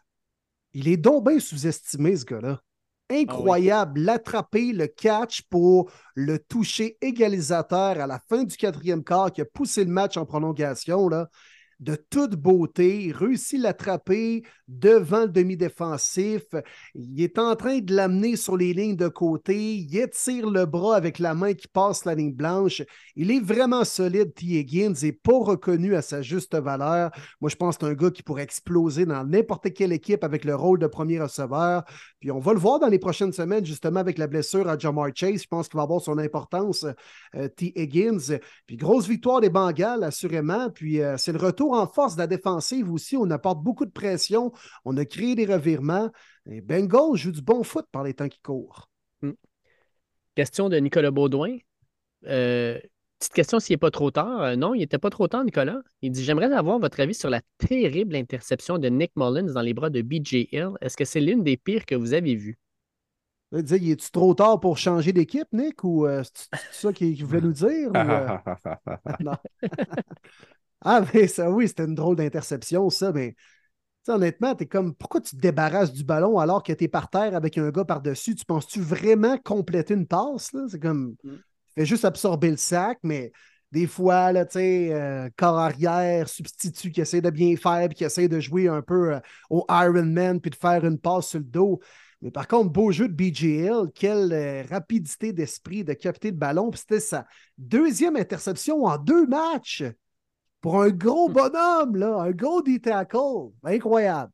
il 0.73 0.89
est 0.89 0.97
donc 0.97 1.27
bien 1.27 1.39
sous-estimé, 1.39 2.17
ce 2.17 2.25
gars-là. 2.25 2.61
Incroyable. 3.09 4.01
L'attraper, 4.01 4.73
le 4.73 4.87
catch 4.87 5.43
pour 5.43 5.89
le 6.15 6.39
toucher 6.39 6.97
égalisateur 7.01 7.99
à 7.99 8.05
la 8.05 8.19
fin 8.19 8.43
du 8.43 8.55
quatrième 8.57 9.03
quart 9.03 9.31
qui 9.31 9.41
a 9.41 9.45
poussé 9.45 9.85
le 9.85 9.91
match 9.91 10.17
en 10.17 10.25
prolongation. 10.25 11.07
Là 11.07 11.29
de 11.79 11.95
toute 11.95 12.35
beauté, 12.35 13.13
réussit 13.15 13.59
l'attraper 13.59 14.43
devant 14.67 15.21
le 15.21 15.29
demi-défensif. 15.29 16.43
Il 16.93 17.21
est 17.21 17.39
en 17.39 17.55
train 17.55 17.79
de 17.79 17.95
l'amener 17.95 18.35
sur 18.35 18.57
les 18.57 18.73
lignes 18.73 18.97
de 18.97 19.07
côté. 19.07 19.75
Il 19.77 19.97
étire 19.97 20.49
le 20.49 20.65
bras 20.65 20.97
avec 20.97 21.19
la 21.19 21.33
main 21.33 21.53
qui 21.53 21.67
passe 21.67 22.03
la 22.03 22.15
ligne 22.15 22.33
blanche. 22.33 22.81
Il 23.15 23.31
est 23.31 23.39
vraiment 23.39 23.85
solide, 23.85 24.33
T. 24.33 24.45
Higgins, 24.45 24.93
et 25.03 25.13
pas 25.13 25.37
reconnu 25.37 25.95
à 25.95 26.01
sa 26.01 26.21
juste 26.21 26.55
valeur. 26.55 27.11
Moi, 27.39 27.49
je 27.49 27.55
pense 27.55 27.77
que 27.77 27.85
c'est 27.85 27.91
un 27.91 27.95
gars 27.95 28.11
qui 28.11 28.23
pourrait 28.23 28.43
exploser 28.43 29.05
dans 29.05 29.23
n'importe 29.23 29.73
quelle 29.73 29.93
équipe 29.93 30.23
avec 30.25 30.43
le 30.43 30.55
rôle 30.55 30.79
de 30.79 30.87
premier 30.87 31.21
receveur. 31.21 31.83
Puis 32.19 32.29
on 32.29 32.39
va 32.39 32.53
le 32.53 32.59
voir 32.59 32.79
dans 32.79 32.87
les 32.87 32.99
prochaines 32.99 33.33
semaines, 33.33 33.65
justement, 33.65 34.01
avec 34.01 34.17
la 34.17 34.27
blessure 34.27 34.67
à 34.67 34.77
Jamar 34.77 35.07
Chase. 35.15 35.43
Je 35.43 35.47
pense 35.47 35.69
qu'il 35.69 35.77
va 35.77 35.83
avoir 35.83 36.01
son 36.01 36.17
importance, 36.17 36.85
euh, 37.35 37.47
T. 37.47 37.71
Higgins. 37.79 38.37
Puis 38.67 38.75
grosse 38.75 39.07
victoire 39.07 39.39
des 39.39 39.49
Bengals, 39.49 40.03
assurément. 40.03 40.69
Puis 40.69 41.01
euh, 41.01 41.15
c'est 41.17 41.31
le 41.31 41.39
retour 41.39 41.68
en 41.73 41.87
force 41.87 42.15
de 42.15 42.21
la 42.21 42.27
défensive 42.27 42.91
aussi. 42.91 43.17
On 43.17 43.29
apporte 43.29 43.63
beaucoup 43.63 43.85
de 43.85 43.91
pression. 43.91 44.51
On 44.85 44.97
a 44.97 45.05
créé 45.05 45.35
des 45.35 45.45
revirements. 45.45 46.11
Et 46.49 46.61
Bengals 46.61 47.15
joue 47.15 47.31
du 47.31 47.41
bon 47.41 47.63
foot 47.63 47.85
par 47.91 48.03
les 48.03 48.13
temps 48.13 48.29
qui 48.29 48.39
courent. 48.39 48.89
Hmm. 49.21 49.31
Question 50.35 50.69
de 50.69 50.77
Nicolas 50.77 51.11
Baudouin. 51.11 51.57
Euh, 52.25 52.79
petite 53.19 53.33
question 53.33 53.59
s'il 53.59 53.73
n'est 53.73 53.77
pas 53.77 53.91
trop 53.91 54.11
tard. 54.11 54.41
Euh, 54.41 54.55
non, 54.55 54.73
il 54.73 54.79
n'était 54.79 54.97
pas 54.97 55.09
trop 55.09 55.27
tard, 55.27 55.43
Nicolas. 55.43 55.81
Il 56.01 56.11
dit 56.11 56.23
J'aimerais 56.23 56.51
avoir 56.51 56.79
votre 56.79 56.99
avis 56.99 57.13
sur 57.13 57.29
la 57.29 57.41
terrible 57.57 58.15
interception 58.15 58.77
de 58.77 58.87
Nick 58.89 59.11
Mullins 59.15 59.53
dans 59.53 59.61
les 59.61 59.73
bras 59.73 59.89
de 59.89 60.01
BJ 60.01 60.47
Hill. 60.51 60.71
Est-ce 60.81 60.97
que 60.97 61.05
c'est 61.05 61.21
l'une 61.21 61.43
des 61.43 61.57
pires 61.57 61.85
que 61.85 61.95
vous 61.95 62.13
avez 62.13 62.35
vues? 62.35 62.57
Il 63.51 63.63
dit, 63.63 63.75
il 63.81 63.91
est-tu 63.91 64.11
trop 64.11 64.35
tard 64.35 64.59
pour 64.59 64.77
changer 64.77 65.11
d'équipe, 65.11 65.47
Nick, 65.53 65.83
ou 65.83 66.05
euh, 66.05 66.21
c'est 66.23 66.59
ça 66.71 66.93
qu'il 66.93 67.25
voulait 67.25 67.41
nous 67.41 67.53
dire? 67.53 67.91
non. 69.19 69.35
Ah, 70.81 71.01
mais 71.13 71.27
ça, 71.27 71.49
oui, 71.51 71.67
c'était 71.67 71.85
une 71.85 71.95
drôle 71.95 72.15
d'interception, 72.15 72.89
ça, 72.89 73.11
mais 73.11 73.35
honnêtement, 74.07 74.55
tu 74.55 74.63
es 74.63 74.67
comme, 74.67 74.95
pourquoi 74.95 75.21
tu 75.21 75.35
te 75.35 75.41
débarrasses 75.41 75.93
du 75.93 76.03
ballon 76.03 76.39
alors 76.39 76.63
que 76.63 76.73
tu 76.73 76.85
es 76.85 76.87
par 76.87 77.09
terre 77.09 77.35
avec 77.35 77.57
un 77.57 77.69
gars 77.69 77.85
par-dessus? 77.85 78.35
Tu 78.35 78.45
penses-tu 78.45 78.81
vraiment 78.81 79.37
compléter 79.37 79.93
une 79.93 80.07
passe? 80.07 80.51
C'est 80.69 80.79
comme, 80.79 81.15
mm. 81.23 81.35
fais 81.75 81.85
juste 81.85 82.05
absorber 82.05 82.49
le 82.49 82.57
sac, 82.57 82.97
mais 83.03 83.31
des 83.71 83.85
fois, 83.85 84.31
là, 84.31 84.45
tu 84.45 84.53
sais, 84.53 84.93
euh, 84.93 85.29
corps 85.37 85.59
arrière, 85.59 86.27
substitut 86.27 86.91
qui 86.91 87.01
essaie 87.01 87.21
de 87.21 87.29
bien 87.29 87.55
faire, 87.55 87.87
puis 87.87 87.97
qui 87.97 88.03
essaie 88.03 88.27
de 88.27 88.39
jouer 88.39 88.67
un 88.67 88.81
peu 88.81 89.13
euh, 89.13 89.19
au 89.49 89.65
Iron 89.69 90.05
Man, 90.05 90.41
puis 90.41 90.49
de 90.49 90.55
faire 90.55 90.83
une 90.85 90.97
passe 90.97 91.27
sur 91.27 91.39
le 91.39 91.45
dos. 91.45 91.79
Mais 92.21 92.31
par 92.31 92.47
contre, 92.47 92.71
beau 92.71 92.91
jeu 92.91 93.07
de 93.07 93.13
BJL, 93.13 93.91
quelle 93.93 94.33
euh, 94.33 94.63
rapidité 94.69 95.33
d'esprit 95.33 95.83
de 95.83 95.93
capter 95.93 96.31
le 96.31 96.37
ballon. 96.37 96.71
Puis 96.71 96.81
c'était 96.81 96.99
sa 96.99 97.27
deuxième 97.57 98.15
interception 98.15 98.85
en 98.85 98.97
deux 98.97 99.27
matchs. 99.27 99.83
Pour 100.61 100.81
un 100.81 100.89
gros 100.89 101.29
bonhomme, 101.29 101.95
là, 101.95 102.21
un 102.21 102.31
gros 102.31 102.61
D-tackle. 102.61 103.51
Incroyable. 103.63 104.31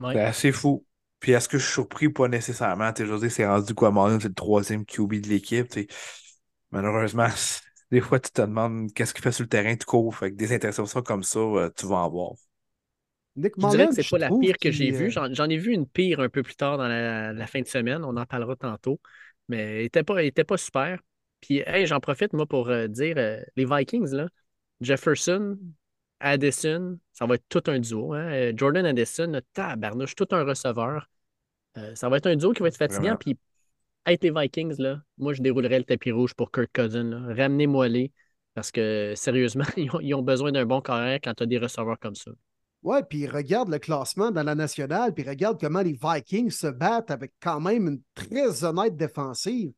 Ouais. 0.00 0.32
C'est 0.32 0.52
fou. 0.52 0.84
Puis 1.20 1.32
est-ce 1.32 1.48
que 1.48 1.58
je 1.58 1.64
suis 1.64 1.74
surpris? 1.74 2.08
Pas 2.08 2.26
nécessairement. 2.28 2.92
Tu 2.92 3.02
sais, 3.02 3.08
je 3.08 3.12
veux 3.12 3.20
dire, 3.20 3.30
c'est 3.30 3.46
rendu 3.46 3.74
quoi, 3.74 3.92
Marlon, 3.92 4.18
c'est 4.18 4.28
le 4.28 4.34
troisième 4.34 4.84
QB 4.84 5.20
de 5.20 5.28
l'équipe. 5.28 5.68
tu 5.68 5.82
sais. 5.82 5.86
Malheureusement, 6.72 7.28
des 7.92 8.00
fois, 8.00 8.18
tu 8.18 8.30
te 8.30 8.40
demandes 8.40 8.92
qu'est-ce 8.92 9.14
qu'il 9.14 9.22
fait 9.22 9.30
sur 9.30 9.44
le 9.44 9.48
terrain 9.48 9.74
de 9.74 9.84
court. 9.84 10.14
Fait 10.14 10.30
que 10.32 10.36
des 10.36 10.52
interceptions 10.52 11.02
comme 11.02 11.22
ça, 11.22 11.38
euh, 11.38 11.70
tu 11.76 11.86
vas 11.86 11.96
en 11.98 12.10
voir. 12.10 12.32
Nick 13.36 13.54
Je 13.56 13.68
dirais 13.68 13.86
que 13.86 13.94
c'est 13.94 14.08
pas 14.10 14.18
la 14.18 14.30
pire 14.30 14.56
que 14.60 14.70
j'ai 14.70 14.92
euh, 14.92 14.96
vue. 14.96 15.10
J'en 15.10 15.32
j'en 15.32 15.48
ai 15.48 15.56
vu 15.56 15.72
une 15.72 15.86
pire 15.86 16.20
un 16.20 16.28
peu 16.28 16.42
plus 16.42 16.56
tard 16.56 16.76
dans 16.76 16.88
la, 16.88 17.32
la 17.32 17.46
fin 17.46 17.60
de 17.60 17.66
semaine. 17.66 18.04
On 18.04 18.16
en 18.16 18.26
parlera 18.26 18.56
tantôt. 18.56 19.00
Mais 19.48 19.82
il 19.82 19.86
était 19.86 20.02
pas, 20.02 20.22
il 20.22 20.26
était 20.26 20.44
pas 20.44 20.56
super. 20.56 21.00
Puis, 21.40 21.62
hey, 21.66 21.86
j'en 21.86 22.00
profite, 22.00 22.32
moi, 22.32 22.46
pour 22.46 22.68
euh, 22.68 22.86
dire 22.88 23.14
euh, 23.18 23.40
les 23.56 23.64
Vikings, 23.64 24.10
là, 24.12 24.28
Jefferson, 24.82 25.58
Addison, 26.20 26.98
ça 27.12 27.26
va 27.26 27.34
être 27.34 27.44
tout 27.48 27.62
un 27.66 27.78
duo. 27.78 28.14
hein. 28.14 28.32
Euh, 28.32 28.52
Jordan 28.56 28.86
Addison, 28.86 29.40
tabarnouche, 29.52 30.14
tout 30.14 30.28
un 30.30 30.44
receveur. 30.44 31.08
Euh, 31.76 31.94
ça 31.94 32.08
va 32.08 32.18
être 32.18 32.26
un 32.26 32.36
duo 32.36 32.52
qui 32.52 32.62
va 32.62 32.68
être 32.68 32.76
fatigant. 32.76 33.16
Puis, 33.16 33.38
être 34.06 34.22
les 34.22 34.30
Vikings, 34.30 34.76
là, 34.78 35.00
moi, 35.18 35.32
je 35.32 35.42
déroulerais 35.42 35.78
le 35.78 35.84
tapis 35.84 36.10
rouge 36.10 36.34
pour 36.34 36.50
Kirk 36.50 36.70
Cousin. 36.72 37.34
Ramenez-moi 37.34 37.88
les. 37.88 38.12
Parce 38.54 38.70
que, 38.70 39.14
sérieusement, 39.16 39.64
ils 39.76 39.90
ont, 39.90 40.00
ils 40.00 40.14
ont 40.14 40.22
besoin 40.22 40.52
d'un 40.52 40.66
bon 40.66 40.80
carrière 40.80 41.18
quand 41.22 41.34
tu 41.34 41.42
as 41.42 41.46
des 41.46 41.58
receveurs 41.58 41.98
comme 41.98 42.14
ça. 42.14 42.30
Ouais, 42.82 43.02
puis 43.04 43.28
regarde 43.28 43.68
le 43.68 43.78
classement 43.78 44.32
dans 44.32 44.42
la 44.42 44.56
nationale, 44.56 45.14
puis 45.14 45.22
regarde 45.22 45.60
comment 45.60 45.82
les 45.82 45.96
Vikings 46.02 46.50
se 46.50 46.66
battent 46.66 47.12
avec 47.12 47.32
quand 47.40 47.60
même 47.60 47.86
une 47.86 48.00
très 48.14 48.64
honnête 48.64 48.96
défensive. 48.96 49.72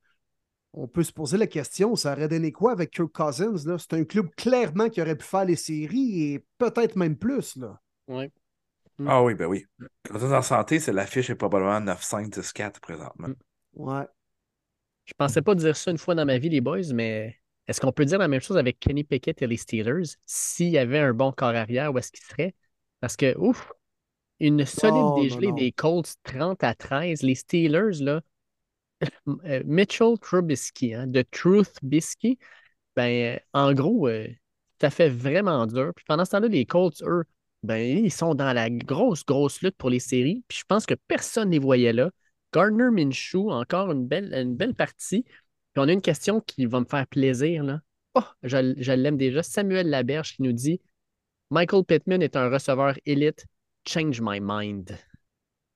On 0.77 0.89
peut 0.89 1.05
se 1.05 1.13
poser 1.13 1.39
la 1.39 1.47
question, 1.47 1.95
ça 1.95 2.13
aurait 2.13 2.29
donné 2.29 2.51
quoi 2.51 2.73
avec 2.73 2.91
Kirk 2.91 3.13
Cousins? 3.13 3.65
là? 3.65 3.79
C'est 3.79 3.95
un 3.95 4.05
club 4.05 4.29
clairement 4.37 4.89
qui 4.89 5.01
aurait 5.01 5.17
pu 5.17 5.25
faire 5.25 5.45
les 5.45 5.57
séries 5.57 6.33
et 6.33 6.45
peut-être 6.59 6.97
même 6.97 7.17
plus. 7.17 7.57
Là. 7.57 7.81
Ouais. 8.09 8.33
Mm. 8.99 9.09
Ah 9.09 9.23
oui, 9.23 9.35
ben 9.35 9.47
oui. 9.47 9.65
Est 10.13 10.23
en 10.23 10.43
santé, 10.43 10.81
c'est 10.81 10.93
l'affiche 10.93 11.31
est 11.31 11.37
probablement 11.37 11.81
9-5-10-4 11.81 12.81
présentement. 12.81 13.29
Mm. 13.29 13.35
Ouais. 13.75 14.07
Je 15.05 15.13
pensais 15.17 15.43
pas 15.43 15.55
dire 15.55 15.77
ça 15.77 15.91
une 15.91 15.99
fois 15.99 16.15
dans 16.15 16.27
ma 16.27 16.39
vie, 16.39 16.49
les 16.49 16.61
boys, 16.61 16.93
mais 16.93 17.37
est-ce 17.67 17.81
qu'on 17.81 17.93
peut 17.93 18.05
dire 18.05 18.19
la 18.19 18.29
même 18.29 18.41
chose 18.41 18.57
avec 18.57 18.81
Kenny 18.81 19.05
Pickett 19.05 19.43
et 19.43 19.47
les 19.47 19.57
Steelers? 19.57 20.17
S'il 20.27 20.71
y 20.71 20.79
avait 20.79 20.99
un 20.99 21.13
bon 21.13 21.31
corps 21.31 21.55
arrière, 21.55 21.93
où 21.93 21.99
est-ce 21.99 22.11
qu'il 22.11 22.25
serait? 22.25 22.55
Parce 23.01 23.17
que, 23.17 23.37
ouf, 23.39 23.71
une 24.41 24.65
solide 24.65 25.23
dégelée 25.23 25.49
non. 25.49 25.55
des 25.55 25.73
Colts 25.73 26.15
30 26.25 26.65
à 26.65 26.75
13. 26.75 27.23
Les 27.23 27.35
Steelers, 27.35 28.03
là, 28.03 28.23
Mitchell 29.65 30.19
Trubisky, 30.21 30.95
hein, 30.95 31.07
de 31.07 31.23
Truth 31.23 31.79
Bisky, 31.83 32.39
ben, 32.97 33.37
euh, 33.37 33.39
en 33.53 33.73
gros, 33.75 34.09
euh, 34.09 34.29
ça 34.81 34.91
fait 34.91 35.09
vraiment 35.09 35.67
dur. 35.67 35.93
Puis 35.95 36.05
pendant 36.07 36.25
ce 36.25 36.33
temps-là, 36.33 36.49
les 36.49 36.67
Colts, 36.67 37.03
eux, 37.03 37.25
ben, 37.63 37.81
ils 37.81 38.13
sont 38.13 38.35
dans 38.35 38.53
la 38.53 38.71
grosse, 38.71 39.25
grosse 39.25 39.63
lutte 39.63 39.77
pour 39.77 39.91
les 39.91 40.01
séries. 40.01 40.45
Puis 40.49 40.59
je 40.59 40.65
pense 40.67 40.87
que 40.87 40.95
personne 41.09 41.49
ne 41.49 41.55
les 41.55 41.59
voyait 41.59 41.93
là. 41.93 42.11
Gardner 42.53 42.91
Minshew, 42.91 43.51
encore 43.51 43.91
une 43.91 44.07
belle, 44.07 44.33
une 44.35 44.55
belle 44.55 44.75
partie. 44.75 45.25
Puis 45.25 45.83
on 45.83 45.89
a 45.89 45.93
une 45.93 46.03
question 46.03 46.41
qui 46.41 46.67
va 46.67 46.81
me 46.81 46.85
faire 46.85 47.07
plaisir. 47.07 47.65
Là. 47.65 47.81
Oh, 48.15 48.23
je, 48.43 48.75
je 48.77 48.93
l'aime 48.93 49.17
déjà. 49.17 49.43
Samuel 49.43 49.89
Laberge 49.89 50.37
qui 50.37 50.43
nous 50.43 50.53
dit 50.53 50.81
Michael 51.51 51.85
Pittman 51.85 52.23
est 52.23 52.37
un 52.37 52.49
receveur 52.49 52.95
élite. 53.07 53.47
Change 53.87 54.21
my 54.21 54.41
mind. 54.41 54.97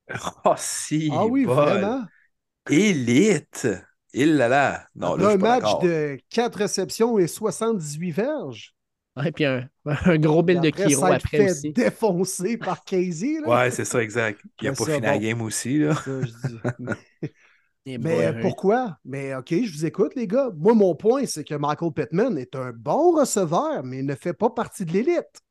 Oh, 0.43 0.55
si. 0.57 1.09
Ah 1.13 1.27
oui, 1.27 1.45
vraiment? 1.45 2.03
Élite. 2.69 3.67
Il 4.13 4.37
là 4.37 4.47
là. 4.47 4.85
Non, 4.95 5.15
là, 5.15 5.29
un 5.29 5.37
match 5.37 5.79
de 5.81 6.17
4 6.29 6.55
réceptions 6.55 7.19
et 7.19 7.27
78 7.27 8.11
verges. 8.11 8.73
Ouais, 9.15 9.31
puis 9.31 9.45
un, 9.45 9.67
un 9.85 10.17
gros 10.17 10.43
bill 10.43 10.61
de 10.61 10.69
Après, 10.69 10.85
Kiro 10.87 11.05
après 11.05 11.37
fait 11.37 11.51
aussi. 11.51 11.73
défoncer 11.73 12.57
par 12.57 12.83
Casey. 12.83 13.39
Là. 13.41 13.49
Ouais, 13.49 13.71
c'est 13.71 13.85
ça, 13.85 14.01
exact. 14.01 14.41
Il 14.61 14.65
n'a 14.69 14.73
pas 14.73 14.85
fini 14.85 15.01
la 15.01 15.17
game 15.17 15.41
aussi, 15.41 15.79
là. 15.79 15.93
Ça, 15.95 16.21
je 16.21 16.47
dis. 16.47 16.59
Eh 17.85 17.97
Mais 17.97 18.39
pourquoi? 18.41 18.97
Mais 19.03 19.33
OK, 19.33 19.47
je 19.51 19.71
vous 19.71 19.85
écoute, 19.85 20.13
les 20.15 20.27
gars. 20.27 20.51
Moi, 20.55 20.73
mon 20.75 20.95
point, 20.95 21.25
c'est 21.25 21.43
que 21.43 21.55
Michael 21.55 21.91
Pittman 21.93 22.37
est 22.37 22.55
un 22.55 22.71
bon 22.71 23.15
receveur, 23.17 23.83
mais 23.83 23.99
il 23.99 24.05
ne 24.05 24.15
fait 24.15 24.33
pas 24.33 24.49
partie 24.49 24.85
de 24.85 24.91
l'élite. 24.91 25.41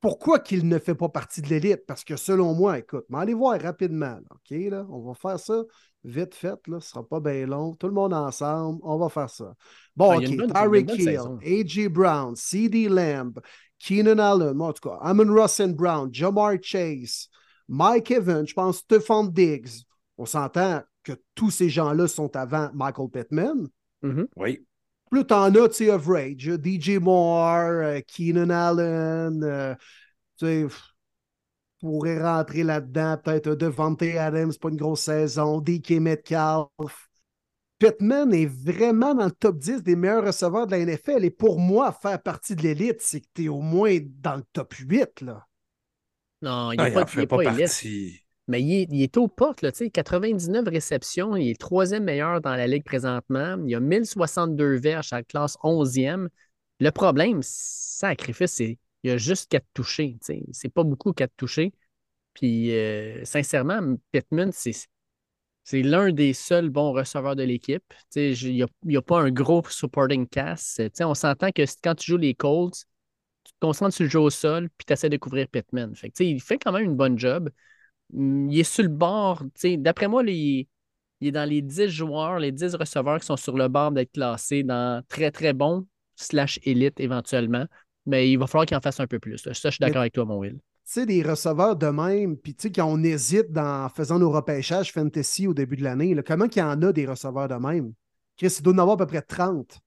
Pourquoi 0.00 0.40
qu'il 0.40 0.68
ne 0.68 0.78
fait 0.78 0.94
pas 0.94 1.08
partie 1.08 1.40
de 1.40 1.48
l'élite? 1.48 1.86
Parce 1.86 2.04
que 2.04 2.16
selon 2.16 2.54
moi, 2.54 2.78
écoute, 2.78 3.04
mais 3.08 3.18
allez 3.18 3.34
voir 3.34 3.58
rapidement. 3.60 4.06
là, 4.06 4.20
OK, 4.30 4.50
là, 4.50 4.86
on 4.90 5.00
va 5.00 5.14
faire 5.14 5.40
ça 5.40 5.62
vite 6.04 6.34
fait, 6.34 6.58
là, 6.66 6.80
ce 6.80 6.90
sera 6.90 7.06
pas 7.06 7.20
bien 7.20 7.46
long. 7.46 7.74
Tout 7.74 7.86
le 7.88 7.92
monde 7.92 8.14
ensemble, 8.14 8.80
on 8.82 8.98
va 8.98 9.08
faire 9.08 9.28
ça. 9.30 9.54
Bon, 9.96 10.12
Ah, 10.12 10.16
OK, 10.16 10.24
Tyreek 10.52 10.98
Hill. 10.98 11.20
A.J. 11.42 11.88
Brown, 11.88 12.34
C.D. 12.36 12.88
Lamb, 12.88 13.38
Keenan 13.78 14.18
Allen, 14.18 14.54
moi, 14.54 14.68
en 14.68 14.72
tout 14.72 14.88
cas, 14.88 14.98
Amon 15.02 15.32
Ross 15.32 15.60
and 15.60 15.74
Brown, 15.76 16.08
Jamar 16.12 16.54
Chase, 16.62 17.28
Mike 17.68 18.10
Evans, 18.10 18.46
je 18.46 18.54
pense 18.54 18.78
Stephon 18.78 19.24
Diggs. 19.26 19.84
On 20.16 20.24
s'entend 20.26 20.82
que 21.04 21.12
tous 21.34 21.50
ces 21.50 21.68
gens-là 21.68 22.08
sont 22.08 22.34
avant 22.36 22.70
Michael 22.74 23.08
Pittman. 23.10 23.68
Mhm. 24.02 24.26
Oui. 24.36 24.64
Plus 25.10 25.24
t'en 25.24 25.54
as, 25.54 25.68
tu 25.68 25.74
sais, 25.74 25.90
average. 25.90 26.48
euh, 26.48 26.58
DJ 26.62 26.98
Moore, 26.98 27.56
euh, 27.82 28.00
Keenan 28.06 28.50
Allen, 28.50 29.42
euh, 29.42 29.74
tu 30.38 30.46
sais, 30.46 30.66
pourrait 31.80 32.22
rentrer 32.22 32.64
là-dedans, 32.64 33.16
peut-être 33.22 33.54
Devante 33.54 34.02
Adams, 34.02 34.52
c'est 34.52 34.60
pas 34.60 34.68
une 34.68 34.76
grosse 34.76 35.02
saison, 35.02 35.60
DK 35.60 35.92
Metcalf. 36.00 37.08
Pittman 37.78 38.32
est 38.34 38.46
vraiment 38.46 39.14
dans 39.14 39.26
le 39.26 39.30
top 39.30 39.58
10 39.58 39.82
des 39.84 39.94
meilleurs 39.94 40.24
receveurs 40.26 40.66
de 40.66 40.72
la 40.72 40.78
NFL. 40.84 41.24
Et 41.24 41.30
pour 41.30 41.60
moi, 41.60 41.92
faire 41.92 42.20
partie 42.20 42.56
de 42.56 42.62
l'élite, 42.62 43.00
c'est 43.00 43.20
que 43.20 43.26
tu 43.34 43.44
es 43.44 43.48
au 43.48 43.60
moins 43.60 43.98
dans 44.20 44.36
le 44.36 44.42
top 44.52 44.74
8. 44.74 45.20
Là. 45.20 45.46
Non, 46.42 46.72
il 46.72 46.80
n'est 46.80 46.90
pas, 46.90 47.02
en 47.02 47.06
il 47.06 47.08
fait 47.08 47.22
est 47.22 47.26
pas 47.26 47.36
pas 47.36 47.44
élite. 47.44 47.58
partie. 47.66 48.20
Mais 48.48 48.62
il 48.62 48.72
est, 48.72 48.88
il 48.90 49.02
est 49.02 49.16
aux 49.16 49.28
portes, 49.28 49.62
là, 49.62 49.70
tu 49.70 49.78
sais, 49.84 49.90
99 49.90 50.66
réceptions. 50.68 51.36
Il 51.36 51.48
est 51.48 51.52
le 51.52 51.56
troisième 51.56 52.04
meilleur 52.04 52.40
dans 52.40 52.56
la 52.56 52.66
ligue 52.66 52.84
présentement. 52.84 53.56
Il 53.66 53.74
a 53.74 53.80
1062 53.80 54.76
verges 54.78 55.12
à 55.12 55.16
la 55.16 55.22
classe 55.22 55.56
11e. 55.62 56.28
Le 56.80 56.90
problème, 56.90 57.40
sacrifice, 57.42 58.52
c'est 58.52 58.78
qu'il 59.02 59.10
a 59.10 59.18
juste 59.18 59.48
4 59.50 59.66
touchés. 59.74 60.16
tu 60.20 60.26
sais. 60.26 60.42
C'est 60.52 60.68
pas 60.72 60.84
beaucoup 60.84 61.12
4 61.12 61.32
touchés. 61.36 61.72
Puis, 62.34 62.72
euh, 62.72 63.24
sincèrement, 63.24 63.96
Pittman, 64.12 64.50
c'est, 64.52 64.72
l'un 65.72 66.12
des 66.12 66.32
seuls 66.32 66.70
bons 66.70 66.92
receveurs 66.92 67.36
de 67.36 67.42
l'équipe. 67.42 67.82
Il 68.14 68.32
n'y 68.52 68.62
a, 68.62 68.66
il 68.84 68.92
y 68.92 68.96
a 68.96 69.02
pas 69.02 69.20
un 69.20 69.30
gros 69.30 69.62
supporting 69.68 70.26
cast. 70.26 70.80
On 71.00 71.14
s'entend 71.14 71.50
que 71.50 71.62
quand 71.82 71.94
tu 71.94 72.12
joues 72.12 72.16
les 72.16 72.34
Colts, 72.34 72.84
tu 73.44 73.52
te 73.52 73.58
concentres 73.60 73.94
sur 73.94 74.04
le 74.04 74.10
jeu 74.10 74.20
au 74.20 74.30
sol, 74.30 74.68
puis 74.76 74.84
tu 74.86 74.92
essaies 74.92 75.08
de 75.08 75.16
couvrir 75.16 75.48
Pittman. 75.48 75.92
Il 76.20 76.40
fait 76.40 76.58
quand 76.58 76.72
même 76.72 76.84
une 76.84 76.96
bonne 76.96 77.18
job. 77.18 77.50
Hum, 78.14 78.50
Il 78.50 78.60
est 78.60 78.64
sur 78.64 78.82
le 78.84 78.88
bord. 78.88 79.42
D'après 79.78 80.08
moi, 80.08 80.22
il, 80.26 80.66
il 81.20 81.28
est 81.28 81.32
dans 81.32 81.48
les 81.48 81.62
10 81.62 81.88
joueurs, 81.88 82.38
les 82.38 82.52
10 82.52 82.74
receveurs 82.76 83.20
qui 83.20 83.26
sont 83.26 83.36
sur 83.36 83.56
le 83.56 83.68
bord 83.68 83.92
d'être 83.92 84.12
classés 84.12 84.62
dans 84.62 85.02
très, 85.08 85.30
très 85.30 85.52
bon 85.52 85.86
slash 86.16 86.58
élite 86.62 87.00
éventuellement. 87.00 87.66
Mais 88.08 88.30
il 88.30 88.38
va 88.38 88.46
falloir 88.46 88.64
qu'il 88.64 88.76
en 88.76 88.80
fasse 88.80 89.00
un 89.00 89.06
peu 89.06 89.18
plus. 89.18 89.44
là. 89.44 89.52
Ça, 89.52 89.68
je 89.68 89.74
suis 89.74 89.80
d'accord 89.80 90.00
avec 90.00 90.14
toi, 90.14 90.24
mon 90.24 90.38
Will. 90.38 90.54
Tu 90.54 90.60
sais, 90.84 91.06
des 91.06 91.22
receveurs 91.22 91.76
de 91.76 91.88
même, 91.88 92.38
puis 92.38 92.54
tu 92.54 92.62
sais, 92.62 92.72
quand 92.72 92.86
on 92.86 93.02
hésite 93.02 93.52
dans 93.52 93.84
en 93.84 93.88
faisant 93.90 94.18
nos 94.18 94.30
repêchages 94.30 94.92
fantasy 94.92 95.46
au 95.46 95.52
début 95.52 95.76
de 95.76 95.84
l'année, 95.84 96.16
comment 96.26 96.48
qu'il 96.48 96.62
y 96.62 96.64
en 96.64 96.80
a 96.80 96.90
des 96.90 97.04
receveurs 97.04 97.48
de 97.48 97.56
même? 97.56 97.92
Chris, 98.38 98.54
il 98.58 98.62
doit 98.62 98.72
en 98.72 98.78
avoir 98.78 98.94
à 98.94 98.98
peu 98.98 99.06
près 99.06 99.20
30. 99.20 99.68
Tu 99.68 99.78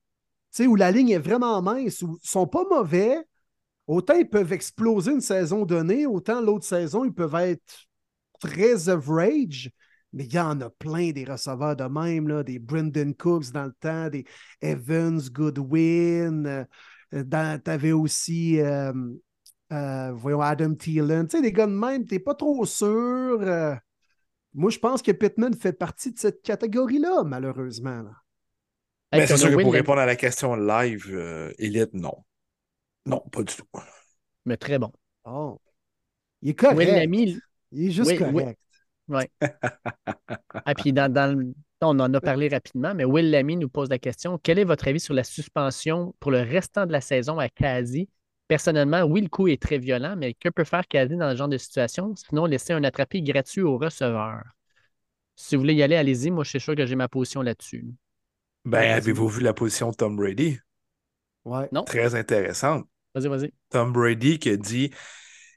sais, 0.52 0.68
où 0.68 0.76
la 0.76 0.92
ligne 0.92 1.10
est 1.10 1.20
vraiment 1.20 1.60
mince, 1.64 2.04
où 2.04 2.20
ils 2.24 2.30
sont 2.30 2.46
pas 2.46 2.64
mauvais. 2.70 3.18
Autant 3.88 4.14
ils 4.14 4.30
peuvent 4.30 4.54
exploser 4.54 5.12
une 5.12 5.22
saison 5.22 5.66
donnée, 5.66 6.06
autant 6.06 6.42
l'autre 6.42 6.66
saison, 6.66 7.04
ils 7.04 7.14
peuvent 7.14 7.34
être 7.36 7.88
très 8.40 8.88
average. 8.88 9.72
Mais 10.14 10.26
il 10.26 10.34
y 10.34 10.40
en 10.40 10.62
a 10.62 10.70
plein 10.70 11.12
des 11.12 11.26
receveurs 11.26 11.76
de 11.76 11.86
même, 11.86 12.28
là, 12.28 12.44
des 12.44 12.60
Brendan 12.60 13.16
Cooks 13.16 13.52
dans 13.52 13.66
le 13.66 13.74
temps, 13.80 14.10
des 14.10 14.26
Evans, 14.62 15.20
Goodwin. 15.32 16.68
Euh, 17.14 17.24
dans- 17.24 17.62
T'avais 17.62 17.92
aussi, 17.92 18.60
euh, 18.60 18.94
euh, 19.72 20.12
voyons, 20.14 20.42
Adam 20.42 20.74
Thielen. 20.76 21.28
Tu 21.28 21.38
sais, 21.38 21.42
des 21.44 21.52
gars 21.52 21.68
de 21.68 21.72
même, 21.74 22.06
t'es 22.06 22.20
pas 22.20 22.36
trop 22.36 22.66
sûr. 22.66 22.88
euh. 23.42 23.76
moi, 24.54 24.70
je 24.70 24.80
pense 24.80 25.02
que 25.02 25.12
Pittman 25.12 25.54
fait 25.56 25.74
partie 25.74 26.12
de 26.12 26.20
cette 26.20 26.42
catégorie-là, 26.42 27.24
malheureusement. 27.24 28.02
là. 28.04 28.12
Mais 29.14 29.20
Hey, 29.22 29.28
c'est 29.28 29.38
sûr 29.38 29.50
que 29.50 29.62
pour 29.62 29.74
répondre 29.74 30.00
à 30.00 30.06
la 30.06 30.16
question 30.16 30.56
live, 30.56 31.08
euh, 31.12 31.52
élite, 31.58 31.94
non. 31.94 32.24
Non, 33.06 33.20
pas 33.32 33.44
du 33.44 33.56
tout. 33.56 33.66
Mais 34.46 34.58
très 34.58 34.80
bon. 34.80 34.92
Oh. 35.26 35.60
Il 36.42 36.50
est 36.50 36.56
correct. 36.56 37.10
Il 37.72 37.88
est 37.88 37.92
juste 37.92 38.12
Oui, 38.12 38.44
oui. 39.08 39.26
correct. 39.42 39.42
Ah, 40.66 40.76
puis 40.76 40.94
dans, 40.94 41.12
dans 41.12 41.38
le- 41.38 41.54
on 41.82 42.00
en 42.00 42.14
a 42.14 42.22
parlé 42.22 42.48
rapidement, 42.48 42.94
mais 42.94 43.06
Will 43.06 43.32
Lamy 43.32 43.58
nous 43.58 43.70
pose 43.70 43.90
la 43.90 43.98
question 43.98 44.38
quel 44.38 44.60
est 44.60 44.64
votre 44.64 44.88
avis 44.88 45.00
sur 45.00 45.14
la 45.16 45.24
suspension 45.24 46.14
pour 46.20 46.30
le 46.32 46.42
restant 46.42 46.86
de 46.86 46.92
la 46.92 47.02
saison 47.02 47.40
à 47.40 47.50
Kazi 47.50 48.08
Personnellement, 48.48 49.04
oui, 49.04 49.22
le 49.22 49.30
coup 49.30 49.48
est 49.48 49.62
très 49.62 49.78
violent, 49.78 50.16
mais 50.18 50.34
que 50.34 50.50
peut 50.50 50.66
faire 50.66 50.86
Kazi 50.88 51.16
dans 51.16 51.32
ce 51.32 51.38
genre 51.38 51.48
de 51.48 51.58
situation 51.58 52.14
Sinon, 52.16 52.46
laisser 52.46 52.74
un 52.74 52.84
attrapé 52.84 53.22
gratuit 53.22 53.62
au 53.62 53.78
receveur? 53.78 54.44
Si 55.36 55.56
vous 55.56 55.62
voulez 55.64 55.74
y 55.76 55.84
aller, 55.84 55.96
allez-y. 55.98 56.32
Moi, 56.32 56.44
je 56.46 56.52
suis 56.52 56.60
sûr 56.62 56.76
que 56.76 56.86
j'ai 56.86 56.96
ma 56.96 57.10
position 57.10 57.42
là-dessus. 57.42 57.86
Ben, 58.66 58.92
avez-vous 58.96 59.28
vu 59.28 59.42
la 59.42 59.54
position 59.54 59.92
de 59.92 59.96
Tom 59.96 60.16
Brady? 60.16 60.60
Ouais. 61.46 61.70
Non 61.72 61.86
Très 61.86 62.16
intéressante. 62.16 62.88
Vas-y, 63.14 63.28
vas-y. 63.30 63.54
Tom 63.70 63.94
Brady 63.94 64.40
qui 64.40 64.50
a 64.50 64.58
dit 64.58 64.92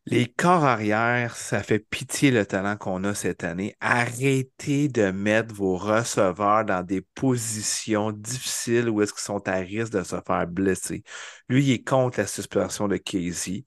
Les 0.07 0.27
corps 0.27 0.65
arrière, 0.65 1.35
ça 1.35 1.63
fait 1.63 1.79
pitié 1.79 2.31
le 2.31 2.45
talent 2.45 2.77
qu'on 2.77 3.05
a 3.05 3.15
cette 3.15 3.43
année. 3.43 3.75
Arrêtez 3.81 4.89
de 4.89 5.11
mettre 5.11 5.55
vos 5.55 5.79
receveurs 5.79 6.67
dans 6.67 6.83
des 6.83 7.01
positions 7.01 8.13
difficiles 8.13 8.91
où 8.91 9.01
est-ce 9.01 9.15
qu'ils 9.15 9.23
sont 9.23 9.49
à 9.49 9.55
risque 9.55 9.93
de 9.93 10.03
se 10.03 10.17
faire 10.21 10.47
blesser. 10.47 11.05
Lui, 11.49 11.65
il 11.65 11.73
est 11.73 11.83
contre 11.85 12.21
la 12.21 12.27
suspension 12.27 12.87
de 12.87 12.99
Casey. 12.99 13.65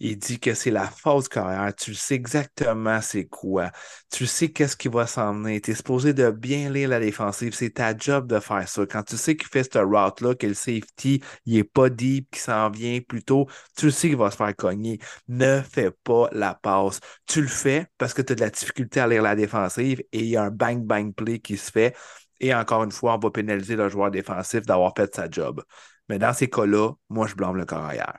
Il 0.00 0.16
dit 0.16 0.38
que 0.38 0.54
c'est 0.54 0.70
la 0.70 0.86
fausse 0.86 1.28
carrière. 1.28 1.74
Tu 1.74 1.94
sais 1.94 2.14
exactement 2.14 3.00
c'est 3.00 3.26
quoi. 3.26 3.70
Tu 4.10 4.26
sais 4.26 4.50
qu'est-ce 4.50 4.76
qui 4.76 4.88
va 4.88 5.06
s'en 5.06 5.34
venir. 5.34 5.60
Tu 5.62 5.72
es 5.72 5.74
supposé 5.74 6.12
de 6.14 6.30
bien 6.30 6.70
lire 6.70 6.88
la 6.88 7.00
défensive. 7.00 7.52
C'est 7.54 7.70
ta 7.70 7.96
job 7.96 8.26
de 8.28 8.38
faire 8.38 8.68
ça. 8.68 8.86
Quand 8.86 9.02
tu 9.02 9.16
sais 9.16 9.36
qu'il 9.36 9.48
fait 9.48 9.64
cette 9.64 9.82
route-là, 9.82 10.34
que 10.36 10.46
le 10.46 10.54
safety, 10.54 11.22
il 11.46 11.58
est 11.58 11.64
pas 11.64 11.90
deep, 11.90 12.30
qu'il 12.30 12.40
s'en 12.40 12.70
vient 12.70 13.00
plutôt, 13.00 13.48
tu 13.76 13.90
sais 13.90 14.08
qu'il 14.08 14.16
va 14.16 14.30
se 14.30 14.36
faire 14.36 14.54
cogner. 14.54 14.98
Ne 15.26 15.60
fais 15.62 15.90
pas 15.90 16.28
la 16.32 16.54
passe. 16.54 17.00
Tu 17.26 17.40
le 17.42 17.48
fais 17.48 17.86
parce 17.98 18.14
que 18.14 18.22
tu 18.22 18.32
as 18.32 18.36
de 18.36 18.40
la 18.40 18.50
difficulté 18.50 19.00
à 19.00 19.08
lire 19.08 19.22
la 19.22 19.34
défensive 19.34 20.00
et 20.12 20.20
il 20.20 20.26
y 20.26 20.36
a 20.36 20.44
un 20.44 20.50
bang-bang 20.50 21.12
play 21.14 21.40
qui 21.40 21.56
se 21.56 21.70
fait. 21.72 21.96
Et 22.40 22.54
encore 22.54 22.84
une 22.84 22.92
fois, 22.92 23.16
on 23.16 23.18
va 23.18 23.30
pénaliser 23.30 23.76
le 23.76 23.88
joueur 23.88 24.10
défensif 24.10 24.62
d'avoir 24.62 24.92
fait 24.96 25.12
sa 25.14 25.28
job. 25.28 25.62
Mais 26.08 26.18
dans 26.18 26.32
ces 26.32 26.48
cas-là, 26.48 26.92
moi, 27.08 27.26
je 27.26 27.34
blâme 27.34 27.56
le 27.56 27.64
carrière. 27.66 28.18